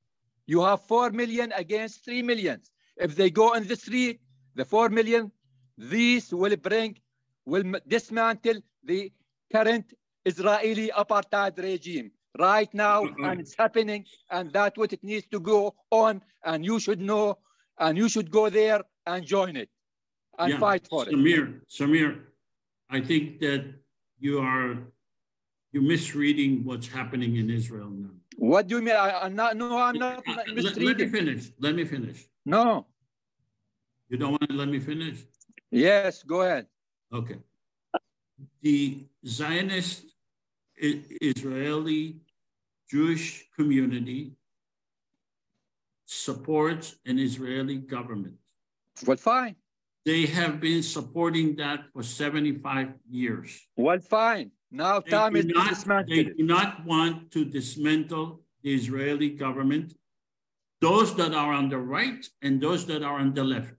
you 0.46 0.62
have 0.62 0.82
four 0.82 1.10
million 1.10 1.52
against 1.56 2.04
three 2.04 2.22
millions. 2.22 2.70
If 2.96 3.16
they 3.16 3.30
go 3.30 3.54
in 3.54 3.66
the 3.66 3.76
street, 3.76 4.20
the 4.54 4.64
four 4.64 4.88
million, 4.88 5.32
these 5.76 6.32
will 6.32 6.56
bring 6.56 6.96
will 7.46 7.64
dismantle 7.86 8.60
the 8.84 9.12
current 9.52 9.94
Israeli 10.24 10.90
apartheid 10.96 11.56
regime 11.58 12.10
right 12.38 12.72
now, 12.74 13.04
and 13.18 13.40
it's 13.40 13.54
happening, 13.56 14.04
and 14.30 14.52
that's 14.52 14.76
what 14.76 14.92
it 14.92 15.02
needs 15.02 15.26
to 15.28 15.40
go 15.40 15.74
on, 15.90 16.20
and 16.44 16.64
you 16.64 16.78
should 16.78 17.00
know, 17.00 17.38
and 17.78 17.96
you 17.96 18.08
should 18.08 18.30
go 18.30 18.50
there 18.50 18.82
and 19.06 19.24
join 19.24 19.56
it 19.56 19.70
and 20.38 20.52
yeah. 20.52 20.58
fight 20.58 20.86
for 20.88 21.04
Samir, 21.04 21.08
it. 21.08 21.68
Samir, 21.68 21.88
Samir, 21.88 22.20
I 22.90 23.00
think 23.00 23.40
that 23.40 23.64
you 24.18 24.40
are 24.40 24.76
you're 25.72 25.82
misreading 25.82 26.64
what's 26.64 26.88
happening 26.88 27.36
in 27.36 27.50
Israel 27.50 27.90
now. 27.90 28.10
What 28.36 28.66
do 28.66 28.76
you 28.76 28.82
mean? 28.82 28.96
I, 28.96 29.26
am 29.26 29.34
not. 29.34 29.56
No, 29.56 29.78
I'm 29.78 29.98
not 29.98 30.18
uh, 30.26 30.34
misreading. 30.52 30.84
Let 30.86 30.98
me 30.98 31.06
finish. 31.06 31.52
Let 31.58 31.74
me 31.74 31.84
finish. 31.84 32.26
No. 32.44 32.86
You 34.08 34.16
don't 34.18 34.32
want 34.32 34.48
to 34.48 34.56
let 34.56 34.68
me 34.68 34.78
finish? 34.78 35.18
Yes, 35.70 36.22
go 36.22 36.42
ahead. 36.42 36.66
Okay. 37.12 37.38
The 38.62 39.06
Zionist 39.26 40.04
Israeli 40.76 42.16
Jewish 42.90 43.46
community 43.56 44.32
supports 46.04 46.96
an 47.06 47.18
Israeli 47.18 47.76
government. 47.76 48.36
Well, 49.04 49.16
fine. 49.16 49.56
They 50.04 50.26
have 50.26 50.60
been 50.60 50.82
supporting 50.82 51.56
that 51.56 51.86
for 51.92 52.02
75 52.02 52.94
years. 53.10 53.66
Well, 53.76 53.98
fine. 53.98 54.52
Now 54.70 55.00
they 55.00 55.10
time 55.10 55.36
is 55.36 55.46
not, 55.46 56.06
They 56.06 56.24
do 56.24 56.44
not 56.44 56.84
want 56.84 57.30
to 57.32 57.44
dismantle 57.44 58.40
the 58.62 58.74
Israeli 58.74 59.30
government, 59.30 59.94
those 60.80 61.14
that 61.16 61.34
are 61.34 61.52
on 61.52 61.68
the 61.68 61.78
right 61.78 62.24
and 62.42 62.60
those 62.60 62.86
that 62.86 63.02
are 63.02 63.18
on 63.18 63.34
the 63.34 63.44
left 63.44 63.74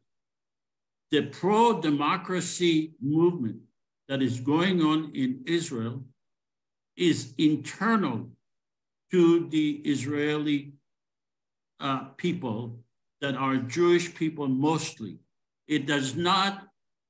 the 1.12 1.24
pro-democracy 1.24 2.94
movement 3.02 3.58
that 4.08 4.22
is 4.22 4.40
going 4.40 4.82
on 4.82 5.12
in 5.14 5.44
Israel 5.46 6.04
is 6.96 7.34
internal 7.38 8.28
to 9.12 9.48
the 9.50 9.82
Israeli 9.86 10.74
uh, 11.80 12.06
people 12.18 12.80
that 13.22 13.36
are 13.36 13.58
Jewish 13.58 14.14
people 14.14 14.48
mostly. 14.48 15.18
It 15.68 15.86
does 15.86 16.16
not 16.16 16.68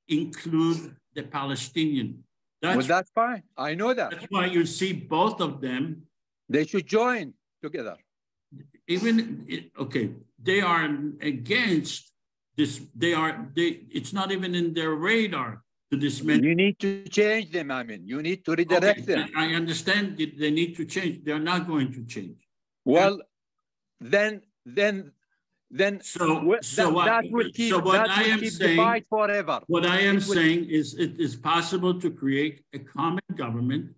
include 0.08 0.94
the 1.14 1.22
Palestinian. 1.22 2.24
That's, 2.60 2.76
well, 2.76 2.86
that's 2.86 3.10
fine. 3.10 3.42
I 3.56 3.74
know 3.74 3.94
that. 3.94 4.10
That's 4.10 4.26
why 4.30 4.46
you 4.46 4.66
see 4.66 4.92
both 4.92 5.40
of 5.40 5.60
them. 5.60 6.02
They 6.48 6.66
should 6.66 6.86
join 6.86 7.34
together. 7.62 7.96
Even 8.86 9.46
okay, 9.78 10.10
they 10.42 10.60
are 10.60 10.84
against 11.20 12.07
this. 12.58 12.82
They 12.94 13.14
are 13.14 13.48
they. 13.56 13.68
It's 13.98 14.12
not 14.12 14.28
even 14.36 14.54
in 14.54 14.74
their 14.74 14.92
radar 14.94 15.62
to 15.90 15.96
dismantle. 15.96 16.44
You 16.44 16.54
need 16.54 16.78
to 16.80 16.90
change 17.08 17.52
them. 17.52 17.70
I 17.70 17.82
mean, 17.84 18.02
you 18.04 18.20
need 18.20 18.44
to 18.46 18.52
redirect 18.54 19.02
okay, 19.02 19.14
them. 19.14 19.30
I 19.36 19.54
understand 19.54 20.18
they 20.18 20.50
need 20.50 20.76
to 20.76 20.84
change. 20.84 21.24
They're 21.24 21.46
not 21.52 21.66
going 21.66 21.92
to 21.96 22.04
change. 22.04 22.38
Well, 22.84 23.14
and, 24.00 24.12
then 24.12 24.42
then 24.66 25.12
then 25.70 26.00
so, 26.00 26.58
so 26.62 26.84
that, 26.84 26.92
what, 26.92 27.06
that 27.06 27.24
will 27.30 27.50
keep, 27.52 27.70
so 27.72 27.78
what 27.78 28.08
I 28.08 28.22
am 28.24 28.44
saying, 28.44 29.04
forever. 29.08 29.60
What 29.66 29.86
I 29.86 30.00
am 30.00 30.20
saying 30.20 30.68
is 30.70 30.94
it 30.94 31.20
is 31.20 31.36
possible 31.36 32.00
to 32.00 32.10
create 32.10 32.64
a 32.72 32.78
common 32.78 33.28
government 33.34 33.94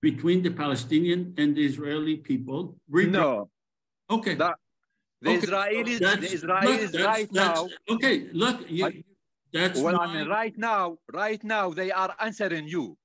between 0.00 0.42
the 0.42 0.50
Palestinian 0.50 1.34
and 1.36 1.54
the 1.56 1.64
Israeli 1.64 2.16
people. 2.16 2.76
No. 2.88 3.50
Okay. 4.10 4.34
That, 4.34 4.54
the 5.22 5.30
okay. 5.30 5.46
Israelis, 5.46 5.98
the 5.98 6.26
Israelis 6.26 6.92
look, 6.92 7.06
right 7.06 7.32
now. 7.32 7.68
Okay, 7.88 8.28
look, 8.32 8.60
you, 8.68 9.04
that's 9.52 9.80
well, 9.80 9.96
my... 9.96 10.04
I 10.04 10.14
mean, 10.14 10.28
right 10.28 10.56
now, 10.56 10.98
right 11.12 11.42
now, 11.42 11.70
they 11.70 11.90
are 11.90 12.14
answering 12.20 12.68
you. 12.68 12.96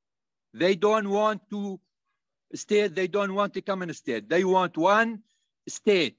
They 0.54 0.76
don't 0.76 1.10
want 1.10 1.42
to 1.52 1.80
state, 2.54 2.96
they 2.96 3.08
don't 3.08 3.34
want 3.34 3.54
to 3.54 3.62
come 3.62 3.82
in 3.82 3.90
a 3.90 3.94
state. 3.94 4.28
They 4.28 4.44
want 4.44 4.78
one 4.78 5.24
state 5.68 6.18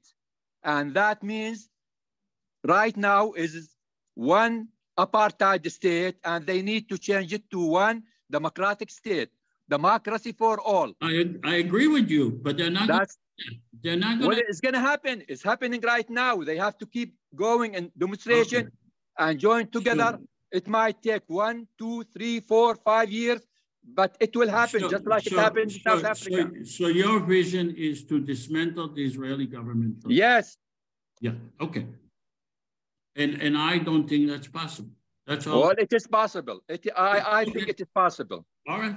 and 0.62 0.94
that 0.94 1.22
means 1.22 1.68
right 2.64 2.96
now 2.96 3.32
is 3.32 3.74
one 4.14 4.68
apartheid 4.98 5.68
state 5.70 6.16
and 6.24 6.46
they 6.46 6.62
need 6.62 6.88
to 6.88 6.98
change 6.98 7.32
it 7.32 7.50
to 7.50 7.66
one 7.66 8.02
democratic 8.30 8.90
state. 8.90 9.30
Democracy 9.68 10.32
for 10.32 10.60
all. 10.60 10.92
I, 11.00 11.30
I 11.44 11.54
agree 11.56 11.88
with 11.88 12.10
you, 12.10 12.30
but 12.42 12.58
they're 12.58 12.70
not. 12.70 12.88
That's, 12.88 13.16
they're 13.82 13.96
not 13.96 14.18
going 14.18 14.30
What 14.30 14.44
is 14.48 14.60
going 14.60 14.74
to 14.74 14.80
happen? 14.80 15.22
It's 15.28 15.42
happening 15.42 15.80
right 15.80 16.08
now. 16.08 16.36
They 16.42 16.56
have 16.56 16.78
to 16.78 16.86
keep 16.86 17.14
going 17.34 17.74
in 17.74 17.90
demonstration 17.96 18.62
okay. 18.66 18.70
and 19.18 19.38
join 19.38 19.68
together. 19.68 20.10
Sure. 20.10 20.20
It 20.52 20.68
might 20.68 21.02
take 21.02 21.22
one, 21.28 21.66
two, 21.78 22.04
three, 22.14 22.40
four, 22.40 22.76
five 22.76 23.10
years, 23.10 23.40
but 23.94 24.16
it 24.20 24.36
will 24.36 24.50
happen 24.50 24.80
so, 24.80 24.88
just 24.88 25.06
like 25.06 25.24
so, 25.24 25.34
it 25.34 25.38
happened 25.38 25.72
in 25.72 25.80
South 25.80 26.04
Africa. 26.04 26.50
So, 26.64 26.88
your 26.88 27.20
vision 27.20 27.74
is 27.76 28.04
to 28.04 28.20
dismantle 28.20 28.92
the 28.94 29.04
Israeli 29.04 29.46
government? 29.46 29.96
Yes. 30.06 30.56
Yeah, 31.20 31.32
okay. 31.60 31.86
And 33.16 33.40
and 33.42 33.56
I 33.56 33.78
don't 33.78 34.08
think 34.08 34.28
that's 34.28 34.48
possible. 34.48 34.90
That's 35.26 35.46
all. 35.46 35.60
Well, 35.60 35.74
it 35.78 35.92
is 35.92 36.06
possible. 36.06 36.60
It, 36.68 36.86
I, 36.96 37.40
I 37.40 37.44
think 37.44 37.68
it 37.68 37.80
is 37.80 37.86
possible. 37.94 38.44
All 38.68 38.80
right. 38.80 38.96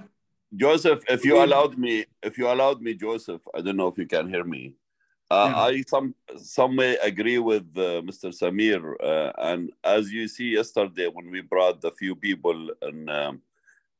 Joseph, 0.55 1.03
if 1.09 1.25
you 1.25 1.43
allowed 1.43 1.77
me, 1.77 2.05
if 2.23 2.37
you 2.37 2.47
allowed 2.47 2.81
me, 2.81 2.93
Joseph, 2.93 3.41
I 3.53 3.61
don't 3.61 3.77
know 3.77 3.87
if 3.87 3.97
you 3.97 4.07
can 4.07 4.29
hear 4.29 4.43
me. 4.43 4.73
Uh, 5.29 5.47
yeah. 5.49 5.61
I 5.63 5.81
some 5.87 6.13
some 6.37 6.75
may 6.75 6.97
agree 6.97 7.39
with 7.39 7.65
uh, 7.75 8.01
Mr. 8.09 8.29
Samir, 8.31 8.93
uh, 9.03 9.31
and 9.37 9.71
as 9.83 10.11
you 10.11 10.27
see 10.27 10.49
yesterday 10.51 11.07
when 11.07 11.31
we 11.31 11.41
brought 11.41 11.81
the 11.81 11.91
few 11.91 12.15
people 12.15 12.69
and 12.81 13.09
um, 13.09 13.41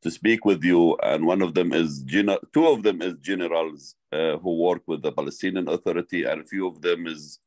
to 0.04 0.12
speak 0.12 0.46
with 0.46 0.64
you, 0.64 0.96
and 1.02 1.26
one 1.26 1.42
of 1.42 1.56
them 1.56 1.74
is 1.74 2.02
gen- 2.04 2.38
two 2.54 2.68
of 2.68 2.84
them 2.84 3.02
is 3.02 3.16
generals 3.22 3.96
uh, 4.12 4.38
who 4.38 4.56
work 4.58 4.84
with 4.86 5.02
the 5.02 5.12
Palestinian 5.12 5.68
Authority, 5.68 6.26
and 6.26 6.42
a 6.42 6.46
few 6.46 6.68
of 6.68 6.82
them 6.82 7.08
is 7.08 7.40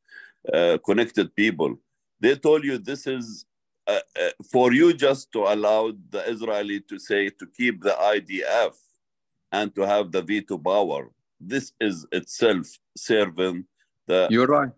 uh, 0.52 0.78
connected 0.84 1.34
people. 1.36 1.78
They 2.20 2.34
told 2.34 2.64
you 2.64 2.78
this 2.78 3.06
is 3.06 3.46
uh, 3.86 4.00
uh, 4.20 4.30
for 4.50 4.72
you 4.72 4.92
just 4.92 5.30
to 5.32 5.44
allow 5.44 5.92
the 6.10 6.28
Israeli 6.28 6.80
to 6.80 6.98
say 6.98 7.30
to 7.30 7.46
keep 7.46 7.80
the 7.82 7.96
IDF 8.14 8.74
and 9.52 9.74
to 9.74 9.86
have 9.86 10.12
the 10.12 10.22
veto 10.22 10.58
power. 10.58 11.10
This 11.40 11.72
is 11.80 12.06
itself 12.12 12.66
serving 12.96 13.64
the. 14.06 14.28
You're 14.30 14.46
right. 14.46 14.70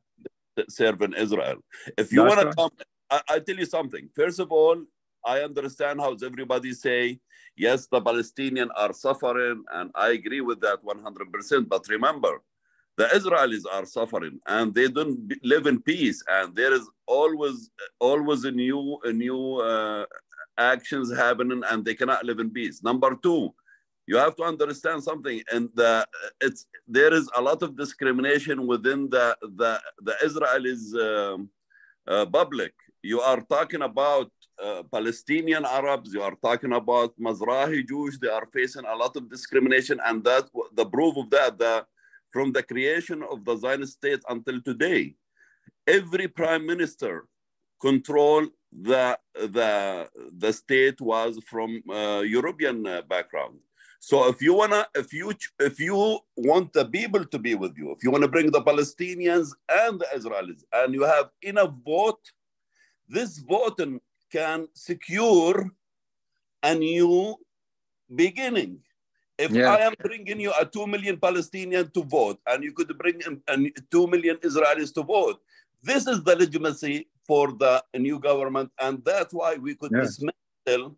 Serving 0.68 1.14
Israel. 1.14 1.56
If 1.96 2.12
you 2.12 2.22
want 2.22 2.36
right. 2.36 2.50
to 2.50 2.56
come, 2.56 2.70
I, 3.10 3.20
I 3.30 3.38
tell 3.38 3.56
you 3.56 3.64
something. 3.64 4.08
First 4.14 4.40
of 4.40 4.52
all, 4.52 4.82
I 5.24 5.40
understand 5.40 6.00
how 6.00 6.14
everybody 6.22 6.72
say, 6.72 7.18
yes, 7.56 7.86
the 7.86 8.00
Palestinians 8.00 8.70
are 8.76 8.92
suffering, 8.92 9.64
and 9.72 9.90
I 9.94 10.10
agree 10.10 10.40
with 10.40 10.60
that 10.60 10.84
100%. 10.84 11.68
But 11.68 11.88
remember, 11.88 12.42
the 12.96 13.06
Israelis 13.06 13.64
are 13.70 13.86
suffering 13.86 14.38
and 14.46 14.74
they 14.74 14.88
don't 14.88 15.32
live 15.42 15.66
in 15.66 15.80
peace. 15.80 16.22
And 16.28 16.54
there 16.54 16.74
is 16.74 16.86
always, 17.06 17.70
always 17.98 18.44
a 18.44 18.50
new, 18.50 18.98
a 19.04 19.12
new 19.12 19.56
uh, 19.56 20.04
actions 20.58 21.14
happening 21.16 21.62
and 21.70 21.82
they 21.82 21.94
cannot 21.94 22.24
live 22.24 22.40
in 22.40 22.50
peace. 22.50 22.82
Number 22.82 23.16
two, 23.22 23.54
you 24.10 24.16
have 24.24 24.34
to 24.40 24.44
understand 24.52 24.98
something 25.08 25.38
and 25.52 25.68
the, 25.80 25.92
it's 26.46 26.62
there 26.96 27.12
is 27.18 27.26
a 27.40 27.42
lot 27.48 27.60
of 27.66 27.70
discrimination 27.84 28.58
within 28.72 29.00
the 29.14 29.26
the 29.60 29.72
the 30.08 30.14
israelis 30.28 30.82
um, 31.08 31.48
uh, 32.12 32.26
public 32.38 32.74
you 33.12 33.20
are 33.30 33.40
talking 33.54 33.82
about 33.90 34.30
uh, 34.64 34.82
palestinian 34.96 35.64
arabs 35.78 36.08
you 36.16 36.22
are 36.28 36.36
talking 36.48 36.72
about 36.82 37.10
mizrahi 37.28 37.80
jews 37.90 38.18
they 38.22 38.32
are 38.38 38.48
facing 38.58 38.86
a 38.94 38.96
lot 39.02 39.12
of 39.18 39.30
discrimination 39.34 39.98
and 40.08 40.24
that 40.28 40.44
the 40.80 40.86
proof 40.96 41.14
of 41.22 41.26
that 41.36 41.52
the 41.64 41.74
from 42.30 42.52
the 42.52 42.62
creation 42.62 43.22
of 43.22 43.44
the 43.44 43.56
Zionist 43.56 43.94
state 43.94 44.22
until 44.28 44.60
today. 44.60 45.14
Every 45.86 46.28
prime 46.28 46.64
minister 46.66 47.26
control 47.80 48.46
the, 48.72 49.18
the, 49.34 50.08
the 50.38 50.52
state 50.52 51.00
was 51.00 51.38
from 51.46 51.82
uh, 51.90 52.20
European 52.20 52.86
uh, 52.86 53.02
background. 53.02 53.58
So 54.02 54.28
if 54.28 54.40
you 54.40 54.54
wanna, 54.54 54.86
if 54.94 55.12
you 55.12 55.32
if 55.58 55.78
you 55.78 56.18
want 56.34 56.72
the 56.72 56.86
people 56.86 57.22
to 57.24 57.38
be 57.38 57.54
with 57.54 57.76
you, 57.76 57.92
if 57.92 58.02
you 58.02 58.10
wanna 58.10 58.28
bring 58.28 58.50
the 58.50 58.62
Palestinians 58.62 59.50
and 59.68 60.00
the 60.00 60.06
Israelis, 60.16 60.64
and 60.72 60.94
you 60.94 61.02
have 61.02 61.28
enough 61.42 61.74
vote, 61.84 62.24
this 63.06 63.38
voting 63.38 64.00
can 64.32 64.68
secure 64.72 65.70
a 66.62 66.74
new 66.74 67.36
beginning. 68.14 68.78
If 69.36 69.50
yeah. 69.50 69.70
I 69.70 69.80
am 69.80 69.94
bringing 70.00 70.40
you 70.40 70.52
a 70.58 70.64
2 70.64 70.86
million 70.86 71.18
Palestinian 71.18 71.90
to 71.90 72.02
vote 72.02 72.38
and 72.46 72.64
you 72.64 72.72
could 72.72 72.96
bring 72.98 73.20
in, 73.26 73.72
2 73.90 74.06
million 74.06 74.36
Israelis 74.38 74.92
to 74.94 75.02
vote, 75.02 75.40
this 75.82 76.06
is 76.06 76.22
the 76.22 76.36
legitimacy 76.36 77.08
for 77.26 77.52
the 77.52 77.82
new 77.94 78.18
government. 78.18 78.70
And 78.78 79.02
that's 79.04 79.32
why 79.32 79.56
we 79.56 79.74
could 79.74 79.92
yeah. 79.92 80.02
dismantle 80.02 80.96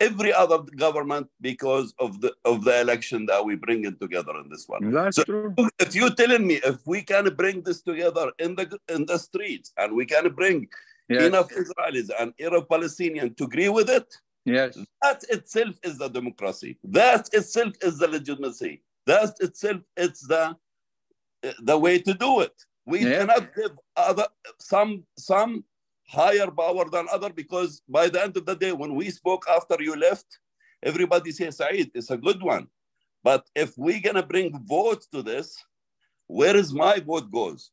every 0.00 0.32
other 0.32 0.58
government 0.76 1.28
because 1.40 1.94
of 1.98 2.20
the 2.20 2.32
of 2.44 2.64
the 2.64 2.80
election 2.80 3.26
that 3.26 3.44
we 3.44 3.56
bring 3.56 3.84
it 3.84 4.00
together 4.00 4.32
in 4.42 4.48
this 4.48 4.66
one. 4.68 4.90
That's 4.92 5.16
so 5.16 5.24
true. 5.24 5.54
If 5.78 5.94
you're 5.94 6.14
telling 6.14 6.46
me 6.46 6.60
if 6.64 6.78
we 6.86 7.02
can 7.02 7.24
bring 7.34 7.62
this 7.62 7.82
together 7.82 8.32
in 8.38 8.54
the 8.54 8.78
in 8.88 9.06
the 9.06 9.18
streets 9.18 9.72
and 9.76 9.94
we 9.94 10.06
can 10.06 10.32
bring 10.34 10.68
yes. 11.08 11.24
enough 11.24 11.48
Israelis 11.50 12.10
and 12.18 12.32
enough 12.38 12.68
Palestinians 12.68 13.36
to 13.36 13.44
agree 13.44 13.68
with 13.68 13.90
it, 13.90 14.06
Yes. 14.48 14.78
That 15.02 15.24
itself 15.28 15.74
is 15.82 15.98
the 15.98 16.08
democracy. 16.08 16.78
That 16.84 17.28
itself 17.32 17.74
is 17.82 17.98
the 17.98 18.08
legitimacy. 18.08 18.82
That 19.06 19.34
itself 19.40 19.82
is 19.96 20.20
the 20.20 20.56
the 21.60 21.78
way 21.78 21.98
to 21.98 22.14
do 22.14 22.40
it. 22.40 22.54
We 22.86 23.00
cannot 23.00 23.54
give 23.54 23.72
other 23.96 24.26
some 24.58 25.04
some 25.18 25.64
higher 26.08 26.50
power 26.50 26.88
than 26.90 27.06
other 27.12 27.30
because 27.30 27.82
by 27.88 28.08
the 28.08 28.22
end 28.22 28.36
of 28.36 28.46
the 28.46 28.56
day, 28.56 28.72
when 28.72 28.94
we 28.94 29.10
spoke 29.10 29.44
after 29.48 29.76
you 29.80 29.94
left, 29.94 30.38
everybody 30.82 31.30
says 31.32 31.58
Saeed, 31.58 31.90
it's 31.94 32.10
a 32.10 32.16
good 32.16 32.42
one. 32.42 32.66
But 33.22 33.46
if 33.54 33.76
we're 33.76 34.00
gonna 34.00 34.22
bring 34.22 34.58
votes 34.66 35.06
to 35.08 35.22
this, 35.22 35.62
where 36.26 36.56
is 36.56 36.72
my 36.72 37.00
vote 37.00 37.30
goes? 37.30 37.70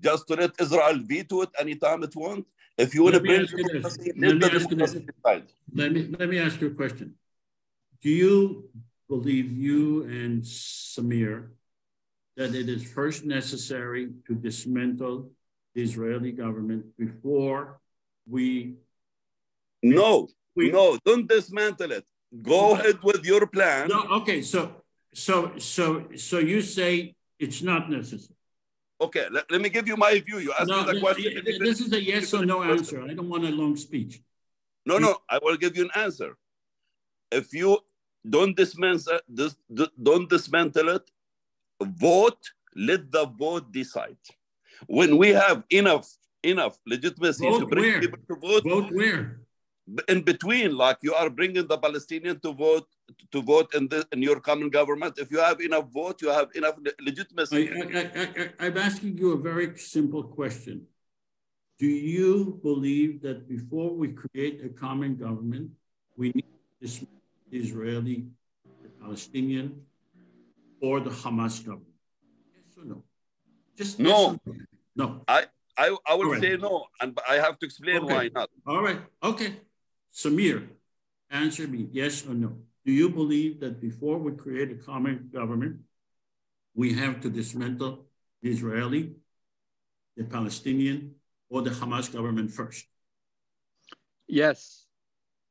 Just 0.00 0.26
to 0.28 0.34
let 0.34 0.60
Israel 0.60 0.98
veto 1.02 1.42
it 1.42 1.50
anytime 1.58 2.02
it 2.02 2.14
wants? 2.14 2.48
If 2.76 2.94
you 2.94 3.04
want 3.04 3.14
to 3.14 3.20
bring 3.20 3.40
let 3.40 4.36
me 4.36 4.46
ask 4.52 4.70
you. 4.70 5.06
Let 5.74 5.92
me 5.92 6.08
let 6.18 6.28
me 6.28 6.38
ask 6.38 6.60
you 6.60 6.68
a 6.68 6.74
question. 6.74 7.14
Do 8.02 8.10
you 8.10 8.68
believe 9.08 9.50
you 9.52 10.04
and 10.04 10.42
Samir 10.42 11.48
that 12.36 12.54
it 12.54 12.68
is 12.68 12.84
first 12.84 13.24
necessary 13.24 14.10
to 14.26 14.34
dismantle 14.34 15.30
the 15.76 15.82
Israeli 15.82 16.32
government 16.32 16.84
before 16.96 17.78
we 18.34 18.76
No, 19.82 20.26
we, 20.56 20.70
no, 20.72 20.98
don't 21.04 21.28
dismantle 21.28 21.92
it. 21.92 22.06
Go 22.42 22.72
ahead 22.74 22.98
with 23.08 23.22
your 23.24 23.46
plan. 23.46 23.88
No, 23.88 24.00
okay, 24.18 24.40
so 24.52 24.60
so 25.12 25.34
so 25.58 25.84
so 26.28 26.36
you 26.38 26.60
say 26.76 27.14
it's 27.38 27.60
not 27.70 27.82
necessary. 27.90 28.40
Okay, 29.06 29.26
let, 29.30 29.44
let 29.52 29.60
me 29.60 29.68
give 29.68 29.86
you 29.90 29.96
my 30.06 30.18
view. 30.26 30.38
You 30.46 30.52
asked 30.58 30.72
no, 30.72 30.82
me 30.82 30.94
the 30.94 31.00
question. 31.00 31.30
This 31.68 31.80
is 31.84 31.92
a 31.92 32.02
yes 32.12 32.32
or 32.32 32.44
no 32.46 32.58
answer. 32.62 32.98
I 33.10 33.12
don't 33.12 33.28
want 33.28 33.44
a 33.44 33.54
long 33.62 33.76
speech. 33.76 34.12
No, 34.90 34.96
no, 35.06 35.12
I 35.28 35.38
will 35.44 35.58
give 35.64 35.76
you 35.76 35.84
an 35.88 35.94
answer. 36.06 36.30
If 37.30 37.52
you 37.52 37.70
don't 38.34 38.56
dismantle 38.56 39.20
this, 39.28 39.52
don't 40.08 40.28
dismantle 40.36 40.88
it. 40.96 41.06
Vote. 41.82 42.42
Let 42.88 43.02
the 43.10 43.24
vote 43.26 43.66
decide. 43.72 44.24
When 44.86 45.16
we 45.16 45.28
have 45.30 45.64
enough 45.70 46.06
enough 46.42 46.78
legitimacy 46.86 47.44
vote 47.48 47.60
to 47.60 47.66
bring 47.66 47.84
where? 47.84 48.00
people 48.00 48.18
to 48.28 48.36
vote, 48.36 48.62
vote 48.64 48.92
where? 48.92 49.40
In 50.08 50.22
between, 50.22 50.76
like 50.76 50.98
you 51.02 51.14
are 51.14 51.30
bringing 51.30 51.66
the 51.66 51.78
Palestinian 51.78 52.40
to 52.40 52.52
vote 52.52 52.88
to 53.30 53.40
vote 53.40 53.72
in 53.74 53.88
the 53.88 54.06
in 54.12 54.20
your 54.20 54.40
common 54.40 54.68
government. 54.68 55.14
If 55.18 55.30
you 55.30 55.38
have 55.38 55.60
enough 55.60 55.86
vote, 55.92 56.20
you 56.22 56.30
have 56.30 56.48
enough 56.54 56.74
legitimacy. 57.00 57.70
I, 57.70 58.42
I, 58.58 58.66
am 58.66 58.78
asking 58.78 59.18
you 59.18 59.32
a 59.32 59.38
very 59.38 59.78
simple 59.78 60.24
question. 60.24 60.86
Do 61.78 61.86
you 61.86 62.58
believe 62.62 63.22
that 63.22 63.48
before 63.48 63.94
we 63.94 64.08
create 64.12 64.64
a 64.64 64.70
common 64.70 65.14
government, 65.16 65.70
we 66.16 66.32
need 66.34 66.50
this 66.80 67.04
Israeli, 67.52 68.26
the 68.82 68.88
Palestinian, 69.00 69.82
or 70.80 71.00
the 71.00 71.10
Hamas 71.10 71.64
government? 71.64 71.94
Yes 72.50 72.76
or 72.78 72.84
no? 72.86 73.04
Just 73.76 73.98
no. 73.98 74.38
No. 74.94 75.22
I 75.28 75.44
I, 75.76 75.94
I 76.06 76.14
would 76.14 76.28
right. 76.28 76.40
say 76.40 76.56
no, 76.56 76.86
and 77.00 77.18
I 77.28 77.36
have 77.36 77.58
to 77.58 77.66
explain 77.66 78.04
okay. 78.04 78.14
why 78.14 78.30
not. 78.34 78.48
All 78.66 78.82
right. 78.82 79.00
Okay. 79.22 79.60
Samir, 80.12 80.68
answer 81.30 81.68
me 81.68 81.88
yes 81.92 82.24
or 82.26 82.32
no. 82.32 82.56
Do 82.86 82.92
you 82.92 83.10
believe 83.10 83.60
that 83.60 83.80
before 83.80 84.16
we 84.16 84.32
create 84.32 84.70
a 84.70 84.76
common 84.76 85.28
government, 85.32 85.80
we 86.74 86.94
have 86.94 87.20
to 87.22 87.28
dismantle 87.28 88.06
the 88.40 88.50
Israeli, 88.50 89.16
the 90.16 90.24
Palestinian, 90.24 91.16
or 91.50 91.60
the 91.60 91.70
Hamas 91.70 92.10
government 92.10 92.50
first? 92.50 92.86
Yes. 94.26 94.86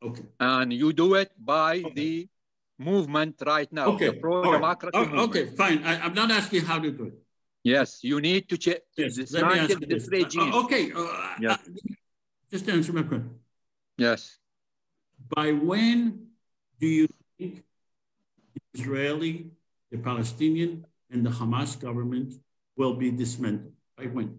Okay. 0.02 0.24
And 0.40 0.74
you 0.74 0.94
do 0.94 1.16
it 1.16 1.32
by 1.38 1.84
okay. 1.86 1.94
the 1.94 2.30
movement 2.78 3.36
right 3.45 3.72
now, 3.72 3.88
okay. 3.95 4.10
the 4.10 4.14
pro-democracy 4.14 4.98
right. 4.98 5.20
Okay, 5.30 5.45
fine. 5.56 5.84
I, 5.84 6.06
am 6.06 6.14
not 6.14 6.32
asking 6.32 6.66
how 6.66 6.80
to 6.80 6.92
do 6.92 7.06
it. 7.06 7.25
Yes, 7.66 8.03
you 8.06 8.22
need 8.22 8.48
to 8.50 8.61
check 8.61 8.85
yes, 8.95 9.16
dismantle 9.16 9.82
this 9.90 10.08
regime. 10.08 10.53
Uh, 10.53 10.61
okay, 10.61 10.94
uh, 10.94 11.34
yes. 11.42 11.58
uh, 11.58 11.94
just 12.52 12.69
answer 12.69 12.94
my 12.94 13.02
question. 13.02 13.42
Yes. 13.98 14.38
By 15.34 15.52
when 15.52 16.30
do 16.80 16.85
you 16.85 17.08
think 17.40 17.66
the 18.53 18.61
Israeli, 18.77 19.50
the 19.90 19.98
Palestinian, 19.98 20.85
and 21.10 21.26
the 21.26 21.32
Hamas 21.32 21.74
government 21.74 22.38
will 22.77 22.94
be 22.94 23.10
dismantled? 23.10 23.74
By 23.98 24.14
when? 24.14 24.38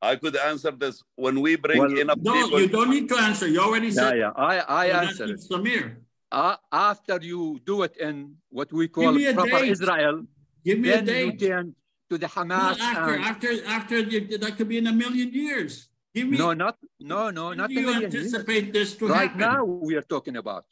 I 0.00 0.16
could 0.16 0.34
answer 0.36 0.70
this 0.70 1.04
when 1.16 1.42
we 1.44 1.56
bring 1.56 1.76
well, 1.78 1.92
enough 1.92 2.16
no, 2.22 2.32
people. 2.32 2.60
you 2.62 2.68
don't 2.68 2.88
need 2.88 3.06
to 3.10 3.18
answer. 3.20 3.48
You 3.48 3.60
already 3.60 3.90
said. 3.90 4.16
Yeah, 4.16 4.32
yeah. 4.32 4.64
I, 4.64 4.86
I 4.88 5.04
answered. 5.04 5.36
Samir. 5.36 5.96
Uh, 6.32 6.56
after 6.72 7.20
you 7.20 7.60
do 7.66 7.82
it 7.82 7.98
in 7.98 8.36
what 8.48 8.72
we 8.72 8.88
call 8.88 9.12
proper 9.12 9.60
date. 9.60 9.76
Israel, 9.76 10.24
Give 10.64 10.78
me 10.78 10.88
then 10.88 11.02
a 11.02 11.06
date. 11.06 11.42
you 11.42 11.48
can 11.48 11.74
to 12.10 12.18
the 12.18 12.26
Hamas. 12.26 12.78
No, 12.78 12.84
after, 12.84 13.14
and, 13.14 13.24
after, 13.24 13.64
after 13.66 14.02
the, 14.02 14.36
that 14.36 14.56
could 14.56 14.68
be 14.68 14.78
in 14.78 14.86
a 14.88 14.92
million 14.92 15.32
years. 15.32 15.88
Give 16.14 16.28
me. 16.28 16.36
No, 16.36 16.52
not 16.52 16.76
no, 16.98 17.30
no, 17.30 17.52
not 17.52 17.70
do 17.70 17.80
you 17.80 17.94
anticipate 17.94 18.64
years. 18.64 18.72
this 18.72 18.96
to 18.96 19.06
right 19.06 19.30
happen? 19.30 19.38
now 19.38 19.64
we 19.64 19.94
are 19.94 20.02
talking 20.02 20.36
about. 20.36 20.64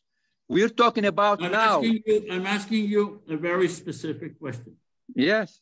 We're 0.48 0.68
talking 0.68 1.04
about 1.04 1.42
I'm 1.42 1.52
now. 1.52 1.78
Asking 1.78 2.02
you, 2.04 2.26
I'm 2.30 2.46
asking 2.46 2.84
you 2.86 3.22
a 3.28 3.36
very 3.36 3.68
specific 3.68 4.38
question. 4.38 4.74
Yes. 5.14 5.60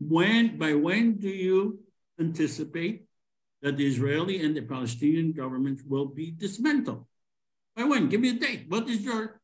When, 0.00 0.56
by 0.56 0.74
when 0.74 1.18
do 1.18 1.28
you 1.28 1.80
anticipate 2.18 3.04
that 3.62 3.76
the 3.76 3.86
Israeli 3.86 4.42
and 4.44 4.56
the 4.56 4.62
Palestinian 4.62 5.32
governments 5.32 5.82
will 5.86 6.06
be 6.06 6.30
dismantled? 6.30 7.04
By 7.76 7.84
when? 7.84 8.08
Give 8.08 8.20
me 8.20 8.30
a 8.30 8.34
date. 8.34 8.66
What 8.68 8.88
is 8.88 9.02
your? 9.02 9.40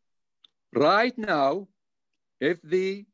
Right 0.72 1.16
now, 1.18 1.68
if 2.40 2.62
the 2.62 3.04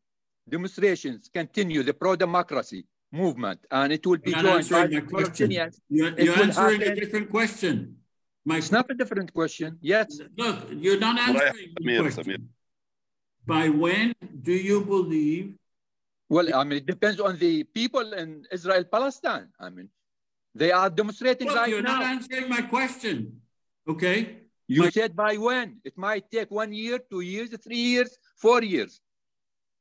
demonstrations 0.51 1.31
continue, 1.33 1.83
the 1.83 1.95
pro-democracy 1.95 2.85
movement, 3.13 3.61
and 3.71 3.93
it 3.93 4.07
will 4.07 4.19
be 4.19 4.33
joined 4.33 4.69
by 4.69 4.87
the 4.87 5.01
Palestinians. 5.03 5.75
You're, 5.89 6.19
you're 6.21 6.39
answering 6.39 6.83
a 6.83 6.95
different 6.95 7.31
question. 7.31 7.97
My 8.45 8.57
it's 8.57 8.73
not 8.73 8.91
a 8.91 8.95
different 8.95 9.33
question. 9.33 9.79
Yes. 9.81 10.19
Look, 10.37 10.59
you're 10.73 10.99
not 10.99 11.19
answering 11.19 11.75
the 11.77 11.99
question. 12.01 12.49
By 13.47 13.69
when 13.69 14.15
do 14.43 14.53
you 14.53 14.85
believe? 14.85 15.55
Well, 16.29 16.47
I 16.55 16.63
mean, 16.65 16.79
it 16.79 16.87
depends 16.87 17.19
on 17.21 17.39
the 17.39 17.65
people 17.65 18.13
in 18.13 18.45
Israel, 18.53 18.85
Palestine. 18.85 19.49
I 19.59 19.69
mean, 19.71 19.89
they 20.55 20.71
are 20.71 20.89
demonstrating 20.89 21.49
Look, 21.49 21.57
right 21.57 21.69
you're 21.69 21.83
now. 21.83 21.99
not 21.99 22.05
answering 22.05 22.49
my 22.49 22.63
question. 22.63 23.41
Okay. 23.89 24.37
You 24.69 24.83
my... 24.83 24.91
said 24.91 25.17
by 25.17 25.37
when? 25.37 25.81
It 25.85 25.99
might 25.99 26.31
take 26.31 26.51
one 26.51 26.73
year, 26.73 27.01
two 27.11 27.21
years, 27.21 27.51
three 27.67 27.85
years, 27.95 28.17
four 28.37 28.63
years. 28.63 29.01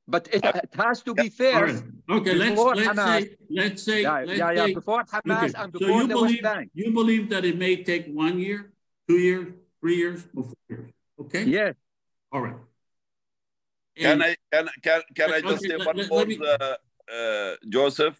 But 0.10 0.28
it, 0.34 0.44
it 0.44 0.70
has 0.76 1.04
to 1.04 1.14
be 1.14 1.30
fair. 1.30 1.66
Right. 1.66 1.84
Okay, 2.10 2.34
let's, 2.34 2.60
let's 2.60 2.82
Hamas, 2.82 3.22
say, 3.22 3.36
let's 3.50 3.84
say, 3.84 4.02
yeah, 4.02 4.24
let's 4.26 4.40
yeah, 4.40 4.52
yeah, 4.52 4.66
say, 4.66 4.74
before 4.74 5.04
Hamas 5.04 5.50
okay. 5.50 5.54
and 5.62 5.72
before 5.72 5.88
so 5.88 6.02
you 6.02 6.08
the 6.08 6.14
believe, 6.16 6.44
West 6.44 6.56
Bank. 6.56 6.72
You 6.74 6.92
believe 6.92 7.30
that 7.30 7.46
it 7.46 7.58
may 7.60 7.84
take 7.84 8.08
one 8.08 8.40
year, 8.40 8.74
two 9.08 9.20
years, 9.28 9.54
three 9.80 9.98
years, 9.98 10.26
or 10.36 10.44
four 10.46 10.64
years, 10.68 10.90
okay? 11.22 11.44
Yes. 11.44 11.76
All 12.32 12.42
right. 12.42 12.56
Can 13.96 14.24
I, 14.24 14.36
can, 14.52 14.68
can, 14.82 15.02
can 15.14 15.32
I 15.32 15.42
just 15.42 15.64
okay, 15.64 15.68
say 15.70 15.78
let, 15.78 15.88
one 15.88 15.98
let, 15.98 16.10
more, 16.10 16.20
let 16.20 16.28
me... 16.28 16.40
uh, 16.42 16.76
uh, 17.14 17.56
Joseph? 17.70 18.20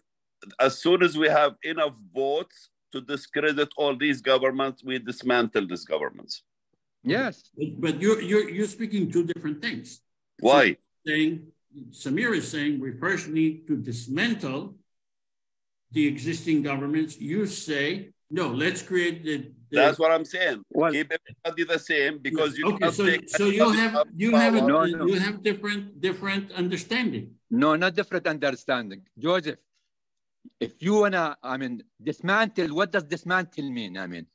As 0.58 0.78
soon 0.78 1.02
as 1.02 1.18
we 1.18 1.28
have 1.28 1.56
enough 1.64 1.94
votes 2.14 2.70
to 2.92 3.00
discredit 3.00 3.70
all 3.76 3.96
these 3.96 4.20
governments, 4.20 4.84
we 4.84 4.98
dismantle 4.98 5.66
these 5.66 5.84
governments. 5.84 6.42
Yes. 7.02 7.50
But, 7.56 7.80
but 7.80 8.02
you're, 8.02 8.20
you're, 8.22 8.48
you're 8.48 8.68
speaking 8.68 9.10
two 9.10 9.24
different 9.24 9.60
things. 9.60 10.02
Why? 10.38 10.70
So 10.72 10.76
saying, 11.06 11.48
Samir 11.90 12.34
is 12.34 12.50
saying 12.50 12.80
we 12.80 12.92
first 12.92 13.28
need 13.28 13.66
to 13.68 13.76
dismantle 13.76 14.74
the 15.92 16.06
existing 16.06 16.62
governments. 16.62 17.20
You 17.20 17.46
say, 17.46 18.10
no, 18.30 18.48
let's 18.48 18.82
create 18.82 19.24
the. 19.24 19.36
the 19.70 19.76
That's 19.76 19.98
what 19.98 20.10
I'm 20.10 20.24
saying. 20.24 20.62
Well, 20.70 20.92
Keep 20.92 21.12
everybody 21.12 21.64
the 21.64 21.78
same 21.78 22.18
because 22.18 22.58
you 22.58 22.66
okay, 22.74 22.90
so, 22.90 23.06
so 23.26 23.46
you 23.46 23.70
have 23.70 24.06
you 24.16 24.34
have 24.36 24.54
a, 24.54 24.60
no, 24.60 24.84
no. 24.84 25.06
you 25.06 25.18
have 25.18 25.42
different 25.42 26.00
different 26.00 26.52
understanding. 26.52 27.34
No, 27.50 27.76
not 27.76 27.94
different 27.94 28.26
understanding, 28.26 29.02
Joseph. 29.18 29.58
If 30.58 30.80
you 30.80 30.94
wanna, 30.94 31.36
I 31.42 31.56
mean, 31.56 31.82
dismantle. 32.02 32.68
What 32.74 32.92
does 32.92 33.04
dismantle 33.04 33.70
mean? 33.70 33.98
I 33.98 34.06
mean, 34.06 34.26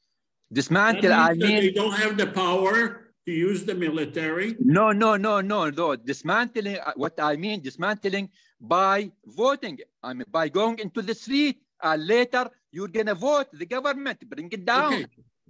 dismantle. 0.52 1.14
I 1.14 1.34
mean, 1.34 1.62
they 1.62 1.72
don't 1.72 1.94
have 1.94 2.18
the 2.18 2.28
power 2.28 3.05
to 3.26 3.32
use 3.32 3.66
the 3.66 3.76
military. 3.76 4.56
No, 4.60 4.92
no, 4.92 5.18
no, 5.18 5.42
no, 5.42 5.70
no. 5.70 5.96
Dismantling. 5.96 6.78
What 6.96 7.20
I 7.20 7.36
mean, 7.36 7.62
dismantling 7.62 8.30
by 8.62 9.12
voting. 9.26 9.80
I 10.04 10.14
mean, 10.14 10.26
by 10.32 10.50
going 10.50 10.80
into 10.80 11.02
the 11.02 11.16
street. 11.16 11.62
Uh, 11.84 11.98
later, 12.00 12.50
you're 12.72 12.88
gonna 12.88 13.14
vote 13.14 13.48
the 13.52 13.66
government, 13.66 14.18
bring 14.30 14.50
it 14.52 14.66
down. 14.66 14.94
Okay, 14.94 15.08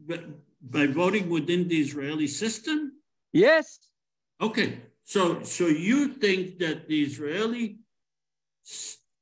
but 0.07 0.21
by 0.59 0.87
voting 0.87 1.29
within 1.29 1.67
the 1.67 1.79
Israeli 1.79 2.27
system. 2.27 2.93
Yes. 3.31 3.79
Okay, 4.41 4.81
so 5.03 5.43
so 5.43 5.67
you 5.67 6.15
think 6.15 6.57
that 6.59 6.87
the 6.87 7.03
Israeli 7.03 7.77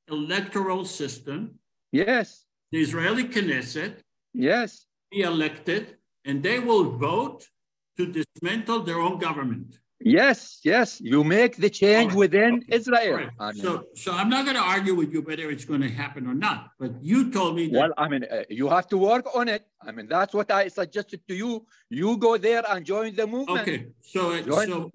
electoral 0.08 0.86
system. 0.86 1.60
Yes. 1.92 2.46
The 2.72 2.82
Israeli 2.82 3.26
Knesset. 3.26 4.00
Yes. 4.34 4.86
Be 5.12 5.22
elected, 5.22 5.98
and 6.26 6.42
they 6.42 6.60
will 6.60 6.98
vote 6.98 7.48
to 7.98 8.06
dismantle 8.06 8.84
their 8.84 9.00
own 9.00 9.20
government. 9.20 9.80
Yes, 10.06 10.60
yes. 10.64 11.00
You 11.00 11.24
make 11.24 11.56
the 11.56 11.70
change 11.70 12.10
right. 12.10 12.18
within 12.18 12.56
okay. 12.56 12.76
Israel. 12.76 13.16
Right. 13.18 13.30
I 13.40 13.52
mean, 13.54 13.64
so, 13.64 13.86
so 13.96 14.12
I'm 14.12 14.30
not 14.30 14.44
going 14.44 14.58
to 14.58 14.62
argue 14.62 14.96
with 14.96 15.14
you 15.14 15.22
whether 15.22 15.50
it's 15.50 15.64
going 15.64 15.82
to 15.82 15.90
happen 15.90 16.28
or 16.28 16.34
not. 16.34 16.72
But 16.78 16.92
you 17.02 17.32
told 17.32 17.56
me 17.56 17.68
that. 17.68 17.80
Well, 17.80 17.94
I 17.98 18.10
mean, 18.10 18.26
uh, 18.30 18.44
you 18.50 18.68
have 18.68 18.88
to 18.88 18.98
work 18.98 19.26
on 19.34 19.48
it. 19.48 19.66
I 19.82 19.92
mean, 19.92 20.08
that's 20.08 20.34
what 20.34 20.52
I 20.52 20.68
suggested 20.68 21.22
to 21.30 21.36
you. 21.36 21.66
You 21.90 22.18
go 22.18 22.38
there 22.38 22.64
and 22.70 22.86
join 22.86 23.16
the 23.16 23.26
movement. 23.26 23.62
Okay. 23.62 23.88
So, 24.02 24.42
join. 24.42 24.68
so 24.68 24.92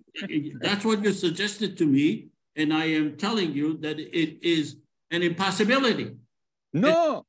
that's 0.60 0.84
what 0.84 1.02
you 1.02 1.12
suggested 1.12 1.78
to 1.78 1.86
me, 1.86 2.28
and 2.56 2.72
I 2.74 2.86
am 2.86 3.16
telling 3.16 3.52
you 3.52 3.78
that 3.78 3.98
it 3.98 4.42
is 4.42 4.76
an 5.10 5.22
impossibility. 5.22 6.16
No. 6.74 7.24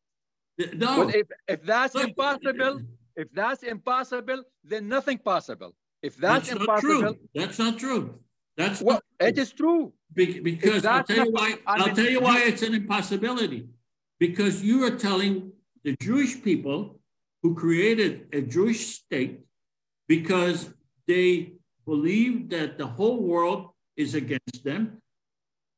It, 0.58 0.78
no. 0.78 1.06
But 1.06 1.16
if, 1.16 1.28
if 1.48 1.64
that's 1.64 1.96
Look, 1.96 2.10
impossible, 2.10 2.82
if 3.20 3.30
that's 3.34 3.64
impossible, 3.64 4.44
then 4.64 4.88
nothing 4.88 5.18
possible. 5.18 5.76
If 6.02 6.16
that's, 6.16 6.48
that's 6.48 6.60
impossible, 6.62 7.02
not 7.02 7.16
true. 7.16 7.20
That's 7.36 7.60
not 7.60 7.78
true. 7.78 8.20
That's 8.56 8.82
well, 8.82 9.02
it 9.20 9.38
is 9.38 9.52
true. 9.52 9.92
Be 10.14 10.40
because 10.40 10.86
I'll 10.86 11.04
tell 11.04 11.26
you 11.26 11.32
why. 11.32 11.56
I 11.68 11.84
will 11.84 11.96
tell 11.96 12.10
you 12.10 12.22
why 12.22 12.44
it's 12.44 12.62
an 12.62 12.74
impossibility. 12.74 13.68
Because 14.20 14.64
you 14.64 14.86
are 14.86 14.96
telling 15.08 15.52
the 15.84 15.98
Jewish 16.02 16.42
people 16.42 17.00
who 17.44 17.56
created 17.56 18.28
a 18.32 18.42
Jewish 18.42 18.82
state 19.00 19.42
because 20.08 20.74
they 21.06 21.54
believe 21.86 22.50
that 22.50 22.78
the 22.78 22.88
whole 22.88 23.22
world 23.22 23.70
is 23.98 24.16
against 24.16 24.64
them. 24.64 25.02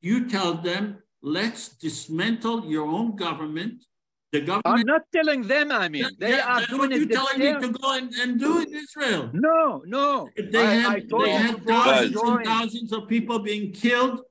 You 0.02 0.30
tell 0.30 0.54
them, 0.54 1.02
let's 1.24 1.70
dismantle 1.70 2.66
your 2.66 2.88
own 2.88 3.16
government 3.16 3.86
The 4.32 4.40
government. 4.42 4.66
I'm 4.66 4.86
not 4.86 5.02
telling 5.12 5.44
them. 5.44 5.72
I 5.72 5.90
mean, 5.90 6.08
they 6.18 6.32
yeah, 6.32 6.48
are 6.48 6.66
doing 6.66 6.92
you 6.92 7.04
it 7.04 7.12
telling 7.12 7.40
me 7.40 7.52
to 7.52 7.68
go 7.68 7.92
and, 7.98 8.14
and 8.16 8.40
do 8.40 8.62
in 8.62 8.74
Israel. 8.74 9.30
No, 9.34 9.84
no. 9.86 10.30
They 10.38 10.66
I, 10.66 10.74
had, 10.76 11.14
I 11.14 11.24
they 11.24 11.32
had 11.32 11.66
thousands 11.66 12.16
and 12.16 12.46
thousands 12.46 12.94
of 12.94 13.10
people 13.10 13.40
being 13.40 13.74
killed 13.74 14.22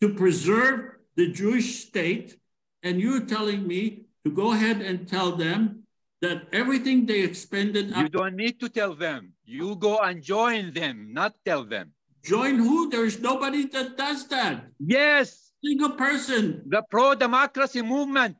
to 0.00 0.14
preserve 0.14 0.96
the 1.16 1.28
Jewish 1.30 1.84
state, 1.84 2.38
and 2.82 3.00
you're 3.00 3.20
telling 3.20 3.66
me 3.66 4.06
to 4.24 4.30
go 4.30 4.52
ahead 4.52 4.80
and 4.80 5.06
tell 5.06 5.36
them 5.36 5.84
that 6.22 6.48
everything 6.52 7.04
they 7.04 7.20
expended. 7.20 7.92
You 7.94 8.08
don't 8.08 8.36
need 8.36 8.60
to 8.60 8.68
tell 8.68 8.94
them. 8.94 9.34
You 9.44 9.76
go 9.76 9.98
and 9.98 10.22
join 10.22 10.72
them, 10.72 11.12
not 11.12 11.34
tell 11.44 11.64
them. 11.64 11.92
Join 12.24 12.56
who? 12.56 12.88
There's 12.88 13.20
nobody 13.20 13.66
that 13.68 13.96
does 13.96 14.26
that. 14.28 14.64
Yes. 14.78 15.52
Single 15.64 15.90
person. 15.90 16.62
The 16.68 16.82
pro-democracy 16.90 17.82
movement. 17.82 18.36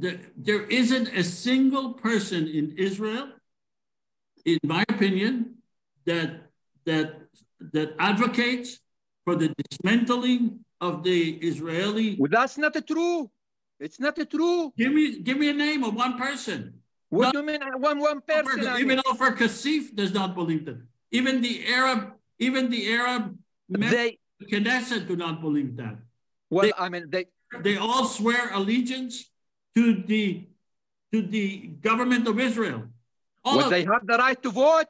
The, 0.00 0.20
there 0.36 0.62
isn't 0.62 1.08
a 1.08 1.24
single 1.24 1.94
person 1.94 2.46
in 2.46 2.74
Israel, 2.78 3.28
in 4.44 4.58
my 4.62 4.84
opinion, 4.88 5.56
that 6.06 6.50
that 6.84 7.08
that 7.72 7.94
advocates 7.98 8.78
for 9.24 9.34
the 9.34 9.48
dismantling 9.58 10.60
of 10.80 11.02
the 11.02 11.34
Israeli. 11.50 12.16
Well, 12.18 12.30
that's 12.30 12.56
not 12.56 12.74
true. 12.86 13.30
It's 13.80 13.98
not 13.98 14.16
true. 14.30 14.72
Give 14.76 14.92
me 14.92 15.20
give 15.20 15.38
me 15.38 15.50
a 15.50 15.52
name 15.52 15.82
of 15.82 15.94
one 15.94 16.16
person. 16.16 16.80
What 17.08 17.32
do 17.32 17.40
you 17.40 17.46
mean 17.46 17.62
uh, 17.62 17.78
one 17.78 17.98
one 17.98 18.20
person? 18.20 18.64
person 18.64 18.78
even 18.78 19.00
Ofer 19.10 19.32
Kasif 19.32 19.94
does 19.94 20.12
not 20.12 20.34
believe 20.34 20.64
that. 20.66 20.78
Even 21.10 21.40
the 21.40 21.66
Arab, 21.66 22.12
even 22.38 22.70
the 22.70 22.92
Arab 22.92 23.36
they, 23.68 24.18
Knesset 24.42 25.08
do 25.08 25.16
not 25.16 25.40
believe 25.40 25.76
that. 25.76 25.96
Well, 26.50 26.66
they, 26.66 26.72
I 26.76 26.88
mean 26.88 27.06
they 27.08 27.26
they 27.62 27.76
all 27.76 28.04
swear 28.04 28.52
allegiance 28.52 29.30
to 29.74 30.02
the 30.02 30.48
to 31.12 31.22
the 31.22 31.68
government 31.80 32.26
of 32.28 32.38
Israel. 32.38 32.84
All 33.44 33.56
well, 33.56 33.66
of 33.66 33.70
they 33.70 33.84
have 33.84 34.06
the 34.06 34.18
right 34.18 34.40
to 34.42 34.50
vote. 34.50 34.86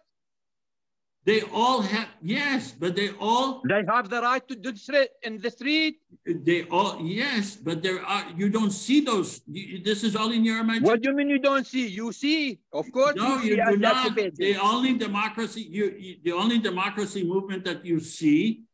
They 1.25 1.43
all 1.53 1.83
have 1.83 2.09
yes, 2.23 2.73
but 2.73 2.97
they 2.97 3.11
all 3.21 3.61
they 3.69 3.85
have 3.87 4.09
the 4.09 4.23
right 4.23 4.41
to 4.49 4.57
do 4.57 4.73
it 4.73 5.11
in 5.23 5.39
the 5.39 5.51
street. 5.51 6.01
They 6.25 6.65
all 6.71 7.05
yes, 7.05 7.55
but 7.55 7.83
there 7.83 8.01
are 8.03 8.25
you 8.35 8.49
don't 8.49 8.71
see 8.71 9.01
those. 9.03 9.43
This 9.47 10.05
is 10.05 10.17
all 10.17 10.33
in 10.33 10.43
your 10.43 10.61
imagination. 10.61 10.89
What 10.89 11.03
do 11.03 11.11
you 11.11 11.17
mean 11.17 11.29
you 11.29 11.39
don't 11.39 11.67
see? 11.67 11.87
You 11.87 12.13
see, 12.13 12.61
of 12.73 12.91
course. 12.93 13.17
No, 13.17 13.43
you, 13.43 13.57
you 13.57 13.73
do 13.73 13.77
not. 13.77 14.17
The 14.17 14.57
only 14.57 14.97
democracy 14.97 15.69
you, 15.69 15.95
you 15.99 16.17
the 16.25 16.33
only 16.33 16.59
democracy 16.61 17.25
movement 17.25 17.63
that 17.67 17.85
you 17.85 18.01
see 18.01 18.65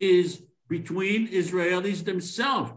is 0.00 0.42
between 0.68 1.28
Israelis 1.28 2.04
themselves. 2.04 2.72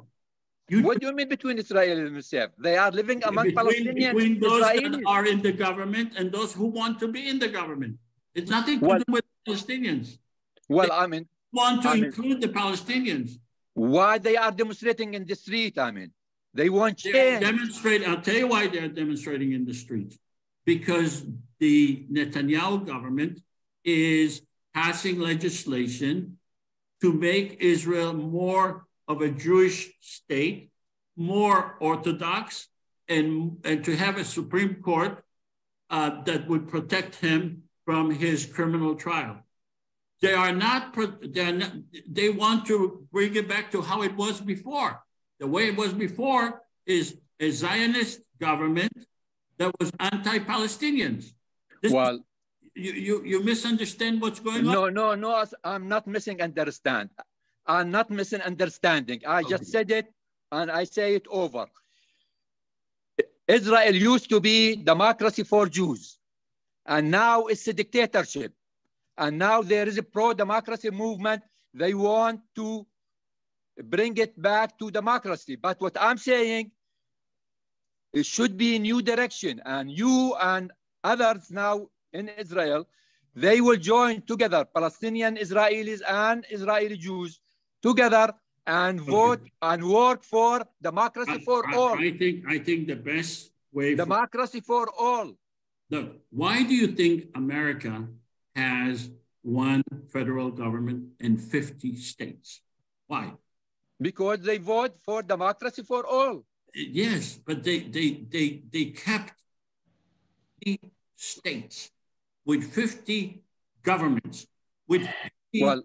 You 0.68 0.82
what 0.82 1.00
do 1.00 1.08
you 1.08 1.14
mean 1.14 1.30
between 1.30 1.60
Israel 1.60 1.98
and 1.98 2.08
themselves? 2.08 2.54
They 2.58 2.76
are 2.76 2.92
living 2.92 3.24
among 3.24 3.46
between, 3.46 3.66
Palestinians. 3.66 4.14
Between 4.14 4.40
those 4.40 4.64
Israelis. 4.64 4.92
that 4.92 5.04
are 5.06 5.26
in 5.26 5.42
the 5.42 5.52
government 5.52 6.14
and 6.18 6.32
those 6.32 6.54
who 6.54 6.66
want 6.66 7.00
to 7.00 7.08
be 7.08 7.30
in 7.30 7.38
the 7.38 7.48
government. 7.48 7.98
It's 8.34 8.50
nothing 8.50 8.80
to 8.80 8.98
do 9.00 9.04
with 9.08 9.26
Palestinians. 9.48 10.18
Well, 10.68 10.88
they 10.88 10.94
I 10.94 11.08
mean, 11.08 11.28
want 11.54 11.84
to 11.84 11.90
I 11.90 11.94
mean, 11.96 12.06
include 12.06 12.42
the 12.42 12.50
Palestinians. 12.50 13.38
Why 13.76 14.18
they 14.18 14.38
are 14.38 14.52
demonstrating 14.52 15.14
in 15.14 15.26
the 15.26 15.36
street? 15.36 15.78
I 15.78 15.92
mean, 15.92 16.12
they 16.54 16.70
want 16.70 16.98
change. 16.98 17.42
Demonstrate. 17.42 18.08
I'll 18.08 18.22
tell 18.22 18.36
you 18.36 18.48
why 18.48 18.68
they're 18.68 18.88
demonstrating 18.88 19.52
in 19.52 19.66
the 19.66 19.74
streets. 19.74 20.18
Because 20.66 21.24
the 21.60 22.08
Netanyahu 22.12 22.88
government 22.88 23.42
is 23.84 24.42
passing 24.74 25.20
legislation 25.20 26.40
to 27.02 27.14
make 27.14 27.58
Israel 27.60 28.14
more 28.14 28.88
of 29.08 29.22
a 29.22 29.30
Jewish 29.30 29.92
state, 30.02 30.72
more 31.16 31.78
orthodox, 31.80 32.68
and, 33.08 33.58
and 33.64 33.84
to 33.86 33.96
have 33.96 34.18
a 34.18 34.26
Supreme 34.26 34.76
Court 34.76 35.24
uh, 35.90 36.24
that 36.24 36.48
would 36.48 36.68
protect 36.68 37.16
him 37.16 37.64
from 37.86 38.12
his 38.12 38.46
criminal 38.46 38.96
trial. 38.96 39.38
They 40.22 40.34
are 40.34 40.52
not, 40.52 40.96
they're 41.22 41.54
not, 41.54 41.72
they 42.10 42.30
want 42.30 42.66
to 42.68 43.06
bring 43.12 43.36
it 43.36 43.48
back 43.48 43.72
to 43.72 43.82
how 43.82 44.02
it 44.02 44.16
was 44.16 44.42
before. 44.42 45.04
The 45.40 45.48
way 45.48 45.68
it 45.68 45.78
was 45.78 45.94
before 45.94 46.62
is 46.86 47.18
a 47.40 47.52
Zionist 47.52 48.22
government 48.40 48.94
that 49.58 49.72
was 49.80 49.92
anti-Palestinians. 50.00 51.34
Well, 51.90 52.26
you, 52.74 52.94
you, 52.94 53.24
you 53.24 53.44
misunderstand 53.44 54.22
what's 54.22 54.40
going 54.40 54.66
no, 54.66 54.86
on? 54.86 54.94
No, 54.94 55.16
no, 55.16 55.36
no, 55.36 55.46
I'm 55.64 55.88
not 55.88 56.08
missing 56.08 56.42
understand. 56.42 57.10
I'm 57.68 57.92
not 57.92 58.10
misunderstanding. 58.10 59.22
I 59.26 59.40
okay. 59.40 59.50
just 59.50 59.66
said 59.72 59.92
it 59.92 60.14
and 60.52 60.70
I 60.72 60.84
say 60.84 61.16
it 61.16 61.26
over. 61.30 61.66
Israel 63.48 63.96
used 63.96 64.30
to 64.30 64.40
be 64.40 64.76
democracy 64.76 65.44
for 65.44 65.68
Jews. 65.68 66.18
And 66.86 67.12
now 67.12 67.46
it's 67.46 67.68
a 67.68 67.74
dictatorship. 67.74 68.54
And 69.18 69.38
now 69.38 69.62
there 69.62 69.88
is 69.88 69.98
a 69.98 70.04
pro-democracy 70.04 70.92
movement. 70.92 71.42
They 71.74 71.94
want 71.94 72.42
to 72.56 72.86
bring 73.84 74.18
it 74.18 74.40
back 74.40 74.78
to 74.80 74.92
democracy. 74.92 75.56
But 75.56 75.80
what 75.82 75.98
I'm 76.00 76.18
saying, 76.18 76.72
it 78.14 78.26
should 78.26 78.58
be 78.58 78.76
a 78.76 78.80
new 78.80 79.02
direction. 79.02 79.62
And 79.66 79.92
you 79.92 80.36
and 80.42 80.72
others 81.04 81.50
now 81.50 81.88
in 82.14 82.30
Israel, 82.30 82.88
they 83.36 83.62
will 83.62 83.78
join 83.78 84.22
together, 84.22 84.66
Palestinian 84.66 85.36
Israelis 85.38 86.02
and 86.08 86.46
Israeli 86.50 86.98
Jews 86.98 87.42
together 87.86 88.34
and 88.66 89.00
vote 89.00 89.42
okay. 89.42 89.52
and 89.62 89.84
work 89.88 90.24
for 90.24 90.66
democracy 90.82 91.40
I, 91.42 91.46
for 91.46 91.62
I, 91.70 91.76
all. 91.76 91.98
I 91.98 92.12
think 92.18 92.46
I 92.50 92.58
think 92.58 92.88
the 92.88 92.96
best 92.96 93.52
way 93.72 93.96
democracy 93.96 94.60
for, 94.60 94.88
for 94.88 94.94
all. 94.98 95.28
Look, 95.92 96.18
why 96.32 96.64
do 96.64 96.74
you 96.74 96.88
think 96.88 97.30
America 97.36 98.08
has 98.56 99.10
one 99.44 99.84
federal 100.12 100.50
government 100.50 101.14
in 101.20 101.38
50 101.38 101.96
states? 101.98 102.62
Why? 103.06 103.34
Because 104.02 104.40
they 104.42 104.58
vote 104.58 104.98
for 105.06 105.22
democracy 105.22 105.84
for 105.84 106.06
all. 106.06 106.44
Yes, 106.74 107.38
but 107.46 107.64
they 107.64 107.80
they 107.80 108.26
they 108.34 108.64
they 108.74 108.86
kept 108.86 109.38
the 110.62 110.80
states 111.16 111.92
with 112.46 112.66
50 112.74 113.42
governments, 113.84 114.48
with 114.88 115.02
50, 115.54 115.64
well, 115.64 115.82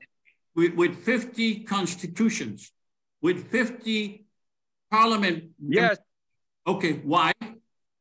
with, 0.55 0.75
with 0.75 1.05
50 1.05 1.61
constitutions, 1.65 2.73
with 3.23 3.51
50 3.51 4.27
parliament. 4.91 5.51
Yes. 5.59 5.99
Okay, 6.67 6.95
why? 7.05 7.33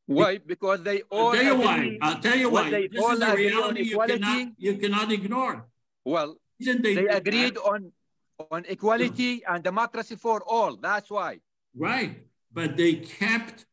Why? 0.05 0.39
Because 0.39 0.83
they 0.83 1.03
all. 1.11 1.29
I'll 1.29 1.35
tell 1.35 1.43
you 1.43 1.57
why. 1.57 1.97
I'll 2.01 2.19
tell 2.19 2.37
you 2.37 2.49
why. 2.49 2.69
They 2.69 2.87
this 2.87 3.01
all 3.01 3.11
is 3.11 3.21
a 3.21 3.35
reality 3.35 3.83
you 3.83 3.99
cannot, 3.99 4.47
you 4.57 4.73
cannot 4.77 5.11
ignore. 5.11 5.67
Well, 6.03 6.37
Isn't 6.59 6.81
they, 6.81 6.95
they 6.95 7.07
agreed 7.07 7.55
that? 7.55 7.61
on 7.61 7.91
on 8.51 8.65
equality 8.67 9.43
and 9.45 9.63
democracy 9.63 10.15
for 10.15 10.41
all. 10.47 10.77
That's 10.77 11.09
why. 11.11 11.39
Right, 11.75 12.25
but 12.51 12.75
they 12.75 12.95
kept 12.95 13.65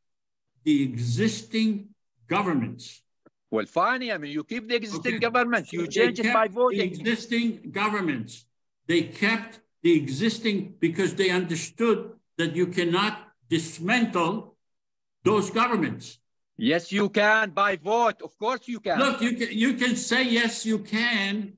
the 0.64 0.82
existing 0.82 1.88
governments. 2.28 3.02
Well, 3.50 3.64
fine. 3.66 4.10
I 4.10 4.18
mean, 4.18 4.32
you 4.32 4.44
keep 4.44 4.68
the 4.68 4.76
existing 4.76 5.14
okay. 5.14 5.18
government. 5.18 5.72
You 5.72 5.86
change 5.86 6.20
it 6.20 6.32
by 6.32 6.48
voting. 6.48 6.78
The 6.78 6.84
existing 6.84 7.70
governments. 7.70 8.44
They 8.86 9.02
kept 9.02 9.60
the 9.82 9.92
existing 9.92 10.74
because 10.80 11.14
they 11.14 11.30
understood 11.30 12.12
that 12.38 12.54
you 12.54 12.66
cannot 12.68 13.18
dismantle 13.48 14.56
those 15.24 15.50
governments. 15.50 16.18
Yes, 16.56 16.90
you 16.90 17.10
can 17.10 17.50
by 17.50 17.76
vote. 17.76 18.22
Of 18.22 18.36
course 18.38 18.66
you 18.66 18.80
can. 18.80 18.98
Look, 18.98 19.20
you 19.20 19.32
can, 19.32 19.48
you 19.50 19.74
can 19.74 19.96
say, 19.96 20.22
yes, 20.24 20.64
you 20.64 20.78
can. 20.78 21.52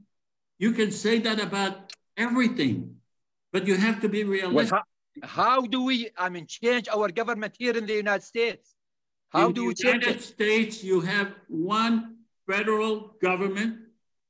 You 0.59 0.73
can 0.73 0.91
say 0.91 1.21
that 1.21 1.41
about 1.41 1.93
everything, 2.17 2.97
but 3.53 3.67
you 3.67 3.77
have 3.77 4.01
to 4.01 4.09
be 4.09 4.25
realistic. 4.25 4.73
Well, 4.73 4.83
how, 5.23 5.29
how, 5.29 5.61
do 5.67 5.85
we, 5.85 6.11
I 6.17 6.29
mean, 6.29 6.47
change 6.47 6.89
our 6.89 7.09
government 7.11 7.55
here 7.57 7.77
in 7.77 7.87
the 7.87 7.95
United 7.95 8.25
States? 8.25 8.75
How 9.29 9.49
in 9.49 9.53
do 9.53 9.67
we 9.67 9.75
change 9.75 10.05
United? 10.05 10.23
States, 10.23 10.83
you 10.83 11.01
have 11.01 11.33
one 11.47 12.17
federal 12.49 13.15
government 13.23 13.79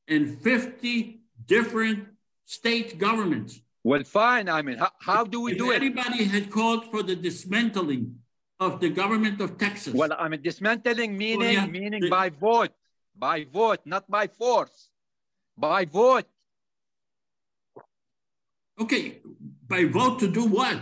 and 0.07 0.39
50 0.43 1.23
different 1.47 2.09
state 2.49 2.97
governments. 2.99 3.61
Well, 3.85 4.03
fine. 4.05 4.49
I 4.49 4.63
mean, 4.63 4.79
how, 4.79 4.91
how 4.99 5.25
do 5.25 5.43
we 5.43 5.53
if 5.53 5.59
do 5.59 5.71
anybody 5.71 6.01
it? 6.01 6.07
Anybody 6.07 6.25
had 6.25 6.51
called 6.51 6.91
for 6.91 7.03
the 7.03 7.15
dismantling 7.15 8.17
of 8.59 8.81
the 8.81 8.89
government 8.89 9.41
of 9.41 9.59
Texas. 9.59 9.95
Well, 9.95 10.17
I 10.19 10.29
mean, 10.29 10.43
dismantling 10.43 11.15
oh, 11.15 11.19
meaning 11.25 11.39
well, 11.39 11.53
yeah, 11.53 11.67
meaning 11.67 12.01
the, 12.01 12.11
by 12.11 12.31
vote, 12.31 12.73
by 13.17 13.45
vote, 13.45 13.81
not 13.85 14.11
by 14.11 14.27
force, 14.27 14.89
by 15.57 15.85
vote. 15.85 16.25
Okay, 18.81 19.21
by 19.67 19.85
vote 19.85 20.19
to 20.21 20.29
do 20.29 20.45
what? 20.47 20.81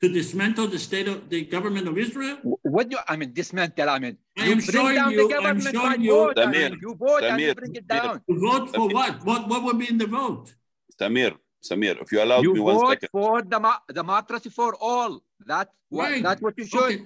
To 0.00 0.08
dismantle 0.08 0.68
the 0.68 0.78
state 0.78 1.08
of 1.08 1.28
the 1.28 1.44
government 1.44 1.86
of 1.86 1.98
Israel? 1.98 2.38
What 2.62 2.88
do 2.88 2.96
you, 2.96 3.02
I 3.06 3.16
mean, 3.16 3.34
dismantle? 3.34 3.90
I 3.90 3.98
mean, 3.98 4.16
I 4.38 4.46
you 4.46 4.52
am 4.52 4.58
bring 4.58 4.70
showing 4.70 4.94
down 4.96 5.12
you, 5.12 5.28
the 5.28 5.34
government 5.34 5.66
I'm 5.66 5.74
showing 5.74 5.98
by 5.98 6.04
you, 6.04 6.12
vote. 6.12 6.36
Samir, 6.36 6.46
I 6.46 6.68
mean, 6.70 6.78
you 6.80 6.94
vote 6.94 7.22
Samir, 7.22 7.30
and 7.30 7.40
you 7.40 7.54
bring 7.54 7.74
it 7.76 7.86
down. 7.86 8.22
To 8.28 8.40
vote 8.40 8.66
for 8.74 8.88
Samir. 8.88 8.94
what? 8.94 9.24
What 9.26 9.48
what 9.48 9.62
would 9.64 9.78
be 9.78 9.90
in 9.90 9.98
the 9.98 10.06
vote? 10.06 10.54
Samir, 10.99 11.33
Samir, 11.69 11.95
if 12.01 12.11
you 12.11 12.19
allow 12.23 12.39
you 12.41 12.53
me 12.53 12.59
one 12.59 12.75
vote 12.75 12.89
second. 12.89 13.09
for 13.11 13.41
demo 13.41 13.73
democracy 14.01 14.49
for 14.49 14.75
all. 14.79 15.13
That 15.45 15.67
what 15.89 16.11
Right. 16.11 16.23
that's 16.23 16.41
what 16.41 16.55
you 16.57 16.65
should. 16.65 16.83
Okay. 16.83 17.03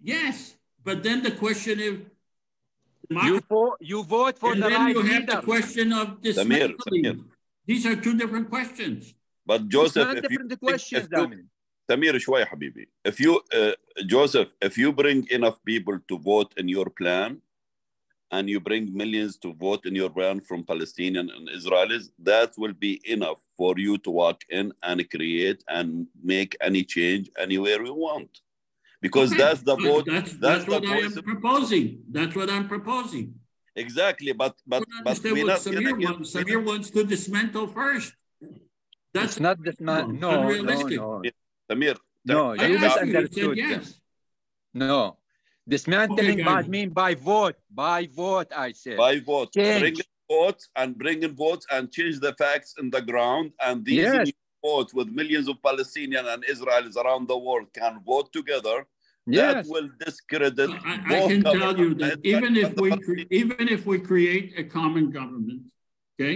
yes, 0.00 0.56
but 0.86 1.02
then 1.02 1.22
the 1.22 1.32
question 1.44 1.76
is, 1.80 1.94
you 3.28 3.40
vote, 3.48 3.76
you 3.80 4.02
vote 4.02 4.38
for 4.38 4.52
and 4.52 4.62
the 4.62 4.68
then 4.68 4.80
right 4.80 4.94
you 4.96 5.02
have 5.02 5.20
leader. 5.20 5.36
the 5.36 5.42
question 5.52 5.92
of 5.92 6.06
dismantling. 6.22 7.04
Samir, 7.04 7.24
These 7.66 7.86
are 7.86 7.96
two 7.96 8.14
different 8.16 8.46
questions. 8.50 9.14
But 9.46 9.68
Joseph, 9.68 10.08
if 10.18 10.22
different 10.24 10.50
you, 10.50 10.56
questions, 10.56 11.08
if 11.10 11.18
you, 11.18 11.44
Samir, 11.90 12.16
شوي 12.18 12.44
حبيبي. 12.44 12.88
If 13.04 13.20
you, 13.20 13.40
uh, 13.52 13.72
Joseph, 14.06 14.48
if 14.60 14.78
you 14.78 14.92
bring 14.92 15.26
enough 15.30 15.62
people 15.64 15.98
to 16.08 16.18
vote 16.18 16.52
in 16.56 16.66
your 16.68 16.88
plan, 17.00 17.40
and 18.31 18.49
you 18.49 18.59
bring 18.59 18.95
millions 18.95 19.37
to 19.39 19.53
vote 19.53 19.85
in 19.85 19.95
your 19.95 20.09
plan 20.09 20.39
from 20.39 20.63
Palestinian 20.63 21.29
and 21.29 21.49
Israelis, 21.49 22.09
that 22.19 22.51
will 22.57 22.73
be 22.73 23.01
enough 23.05 23.39
for 23.57 23.73
you 23.77 23.97
to 23.99 24.11
walk 24.11 24.41
in 24.49 24.71
and 24.83 25.09
create 25.09 25.63
and 25.67 26.07
make 26.23 26.55
any 26.61 26.83
change 26.83 27.29
anywhere 27.37 27.81
you 27.83 27.93
want. 27.93 28.29
Because 29.01 29.31
Okay, 29.31 29.41
that's 29.43 29.61
the 29.61 29.75
vote. 29.75 30.05
That's, 30.05 30.33
That's, 30.33 30.41
that's 30.41 30.65
the 30.65 30.71
what 30.71 30.85
I 30.87 30.97
am 30.97 31.13
proposing. 31.13 32.03
That's 32.11 32.35
what 32.35 32.49
I'm 32.49 32.67
proposing. 32.67 33.35
Exactly, 33.75 34.33
but 34.33 34.55
but 34.67 34.83
but 35.05 35.07
understand 35.07 35.33
we're 35.35 35.45
what 35.45 35.53
not 35.53 35.59
Samir 35.61 36.03
wants. 36.03 36.33
Samir 36.35 36.65
wants 36.65 36.89
to 36.91 37.03
dismantle 37.05 37.67
first. 37.67 38.13
That's 39.13 39.33
It's 39.33 39.39
not 39.39 39.63
this 39.63 39.79
man. 39.79 40.19
No, 40.19 40.31
no, 40.31 40.41
unrealistic. 40.41 40.97
no. 40.97 41.21
Samir, 41.69 41.97
No, 42.25 42.53
you 42.53 42.59
asked 42.59 42.61
you, 42.61 42.73
you 42.73 42.79
said 42.79 43.07
misunderstood. 43.07 43.57
yes. 43.57 44.01
No. 44.73 45.18
Dismantling 45.69 46.41
Okay, 46.41 46.67
mean 46.67 46.89
by 46.89 47.13
vote. 47.13 47.55
By 47.69 48.07
vote, 48.07 48.51
I 48.55 48.71
said. 48.71 48.97
by 48.97 49.19
vote, 49.19 49.53
Change. 49.53 49.79
bring 49.79 49.95
in 50.03 50.09
votes 50.27 50.69
and 50.75 50.97
bring 50.97 51.21
in 51.21 51.35
votes 51.35 51.65
and 51.71 51.91
change 51.91 52.19
the 52.19 52.33
facts 52.33 52.73
in 52.79 52.89
the 52.89 53.01
ground. 53.01 53.51
And 53.61 53.85
these 53.85 53.97
Yes. 53.97 54.25
new 54.27 54.33
votes 54.63 54.93
with 54.97 55.07
millions 55.09 55.47
of 55.47 55.57
Palestinians 55.61 56.27
and 56.33 56.43
Israelis 56.53 56.95
around 57.03 57.27
the 57.27 57.37
world 57.37 57.67
can 57.79 57.93
vote 58.03 58.33
together. 58.33 58.77
That 59.27 59.67
will 59.67 59.89
discredit 60.03 60.71
I, 60.71 61.01
I 61.05 61.19
both 61.19 61.29
can 61.31 61.43
tell 61.43 61.77
you 61.77 61.93
that 62.03 62.17
even 62.23 62.55
if 62.63 62.75
we 62.75 62.89
cre- 63.05 63.27
even 63.41 63.69
if 63.75 63.85
we 63.85 63.99
create 63.99 64.47
a 64.57 64.63
common 64.63 65.11
government, 65.11 65.61
okay, 66.13 66.35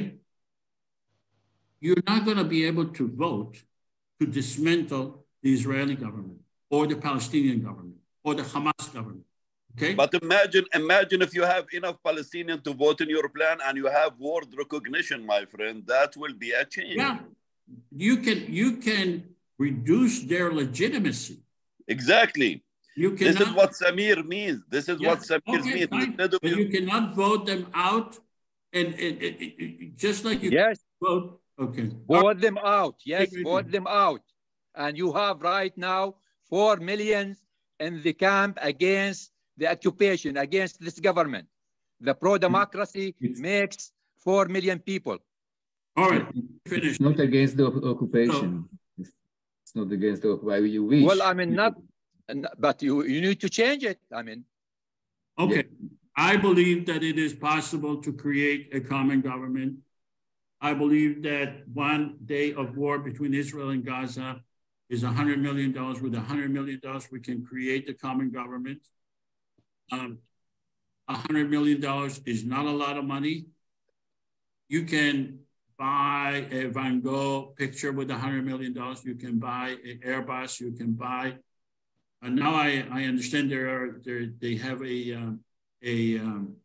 you're 1.82 2.06
not 2.12 2.24
going 2.28 2.38
to 2.38 2.50
be 2.56 2.62
able 2.72 2.88
to 3.00 3.03
vote 3.26 3.53
to 4.20 4.28
dismantle 4.28 5.26
the 5.42 5.52
Israeli 5.58 5.95
government 5.95 6.40
or 6.70 6.86
the 6.86 6.98
Palestinian 7.08 7.60
government 7.68 7.98
or 8.24 8.35
the 8.35 8.43
Hamas 8.43 8.93
government. 8.93 9.26
Okay. 9.76 9.95
But 9.95 10.14
imagine, 10.14 10.66
imagine 10.74 11.22
if 11.24 11.34
you 11.34 11.43
have 11.43 11.66
enough 11.74 11.98
Palestinians 12.06 12.64
to 12.64 12.74
vote 12.74 13.02
in 13.02 13.10
your 13.10 13.27
plan 13.30 13.58
and 13.66 13.76
you 13.77 13.88
have 13.88 14.11
world 14.19 14.53
recognition, 14.58 15.26
my 15.26 15.45
friend, 15.45 15.84
that 15.88 16.16
will 16.16 16.34
be 16.34 16.52
a 16.52 16.64
change. 16.66 16.95
Yeah, 16.95 17.19
you 17.92 18.18
can 18.18 18.45
you 18.53 18.77
can 18.77 19.24
reduce 19.58 20.22
their 20.22 20.53
legitimacy. 20.53 21.42
Exactly. 21.88 22.64
You 22.95 23.11
can 23.16 23.27
This 23.34 23.42
is 23.42 23.52
what 23.53 23.72
Samir 23.72 24.24
means. 24.24 24.61
This 24.69 24.88
is 24.88 25.02
Yeah, 25.02 25.08
what 25.10 25.19
Samir 25.19 25.60
okay, 25.60 25.74
means. 25.74 25.88
fine. 25.90 26.19
Of 26.19 26.32
But 26.32 26.43
you- 26.43 26.58
you 26.58 26.69
cannot 26.69 27.16
vote 27.16 27.48
them 27.48 27.68
out, 27.74 28.19
and, 28.72 28.93
and, 28.93 29.22
and- 29.24 29.38
and- 29.42 29.98
just 29.98 30.24
like 30.24 30.43
you 30.43 30.52
Yes. 30.52 30.80
vote. 31.02 31.42
Okay. 31.60 31.90
Vote 32.08 32.40
them 32.40 32.58
out. 32.60 32.95
Yes, 33.06 33.34
vote 33.43 33.72
them 33.72 33.88
out. 33.88 34.22
And 34.76 34.98
you 34.98 35.14
have 35.14 35.42
right 35.42 35.76
now 35.77 36.16
four 36.50 36.77
millions 36.77 37.43
in 37.80 38.02
the 38.02 38.14
camp 38.14 38.58
against 38.61 39.32
the 39.58 39.68
occupation, 39.69 40.38
against 40.38 40.80
this 40.80 41.00
government. 41.00 41.48
The 42.02 42.14
pro-democracy 42.14 43.16
makes 43.19 43.92
four 44.18 44.45
million 44.45 44.80
people. 44.80 45.18
All 45.95 46.10
right, 46.10 46.27
finish. 46.68 46.92
It's 46.92 47.00
not 47.00 47.19
against 47.19 47.58
the 47.58 47.68
occupation. 47.68 48.68
It's 48.98 49.11
it's 49.64 49.76
not 49.76 49.92
against 49.92 50.24
the 50.24 50.34
occupation. 50.34 50.68
You 50.68 50.84
wish. 50.85 51.03
Well, 51.03 51.22
I 51.22 51.34
mean, 51.34 51.53
not, 51.53 51.76
but 52.58 52.82
you, 52.82 53.03
you 53.06 53.22
need 53.22 53.40
to 53.42 53.50
change 53.50 53.84
it. 53.84 54.00
I 54.11 54.24
mean, 54.24 54.43
Okay, 55.40 55.66
I 56.16 56.38
believe 56.38 56.85
that 56.88 57.03
it 57.03 57.18
is 57.18 57.34
possible 57.34 57.98
to 58.02 58.14
create 58.14 58.69
a 58.74 58.82
common 58.82 59.22
government. 59.22 59.77
I 60.61 60.74
believe 60.74 61.24
that 61.24 61.68
one 61.74 62.18
day 62.24 62.53
of 62.53 62.77
war 62.77 63.00
between 63.00 63.34
Israel 63.34 63.69
and 63.69 63.84
Gaza 63.84 64.42
is 64.90 65.03
$100 65.03 65.40
million. 65.40 65.74
With 65.74 66.14
$100 66.14 66.50
million, 66.50 66.80
we 67.12 67.20
can 67.20 67.45
create 67.45 67.88
the 67.88 67.94
common 67.94 68.32
government. 68.32 68.82
Um, 69.92 70.20
$100 71.10 71.50
million 71.50 71.84
is 72.26 72.45
not 72.45 72.66
a 72.66 72.72
lot 72.72 72.98
of 72.98 73.06
money. 73.06 73.48
You 74.70 74.84
can 74.84 75.40
buy 75.78 76.48
a 76.52 76.66
Van 76.68 77.02
Gogh 77.02 77.53
picture 77.58 77.92
with 77.92 78.10
$100 78.10 78.44
million. 78.44 78.76
You 79.03 79.16
can 79.16 79.40
buy 79.40 79.76
an 79.84 80.00
Airbus. 80.06 80.60
You 80.60 80.72
can 80.72 80.94
buy 80.94 81.36
and 82.24 82.38
now 82.38 82.56
I, 82.56 82.86
I 82.90 83.03
understand 83.03 83.52
there 83.52 83.68
are 83.68 84.02
there 84.06 84.28
they 84.40 84.56
have 84.56 84.82
a 84.82 85.14
um, 85.14 85.42
a 85.84 86.18
um, 86.20 86.56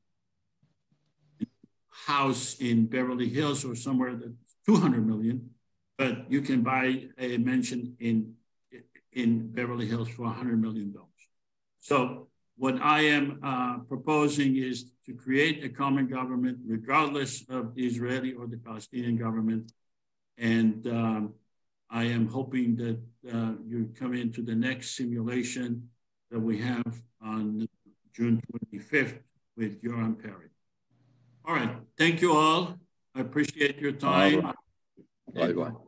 house 1.91 2.57
in 2.61 2.87
Beverly 2.87 3.29
Hills 3.29 3.65
or 3.65 3.75
somewhere 3.75 4.15
that's 4.15 4.55
200 4.67 5.05
million, 5.05 5.51
but 5.99 6.31
you 6.31 6.41
can 6.41 6.63
buy 6.63 7.09
a 7.19 7.37
mansion 7.39 7.97
in 7.99 8.35
in 9.13 9.49
Beverly 9.49 9.87
Hills 9.87 10.09
for 10.09 10.23
100 10.23 10.61
million 10.61 10.93
dollars. 10.93 11.09
So 11.81 12.29
what 12.57 12.81
I 12.81 13.01
am 13.03 13.41
uh, 13.43 13.79
proposing 13.89 14.57
is 14.57 14.91
to 15.07 15.15
create 15.15 15.65
a 15.65 15.69
common 15.69 16.07
government, 16.07 16.59
regardless 16.67 17.45
of 17.49 17.75
the 17.75 17.85
Israeli 17.87 18.33
or 18.33 18.47
the 18.47 18.59
Palestinian 18.59 19.17
government, 19.17 19.73
and 20.37 20.87
um, 20.87 21.35
I 21.91 22.05
am 22.05 22.29
hoping 22.29 22.77
that 22.77 22.99
uh, 23.33 23.53
you 23.67 23.91
come 23.99 24.15
into 24.15 24.43
the 24.43 24.55
next 24.55 24.97
simulation 24.97 25.89
that 26.31 26.41
we 26.41 26.59
have 26.59 27.03
on 27.23 27.69
June 28.15 28.41
25th 28.53 29.19
with 29.57 29.83
Yoram 29.83 30.21
Peri. 30.23 30.51
All 31.45 31.55
right. 31.55 31.77
Thank 31.97 32.21
you 32.21 32.33
all. 32.35 32.77
I 33.15 33.21
appreciate 33.21 33.79
your 33.79 33.93
time. 33.93 34.43
Bye 34.43 34.53
bye. 35.53 35.79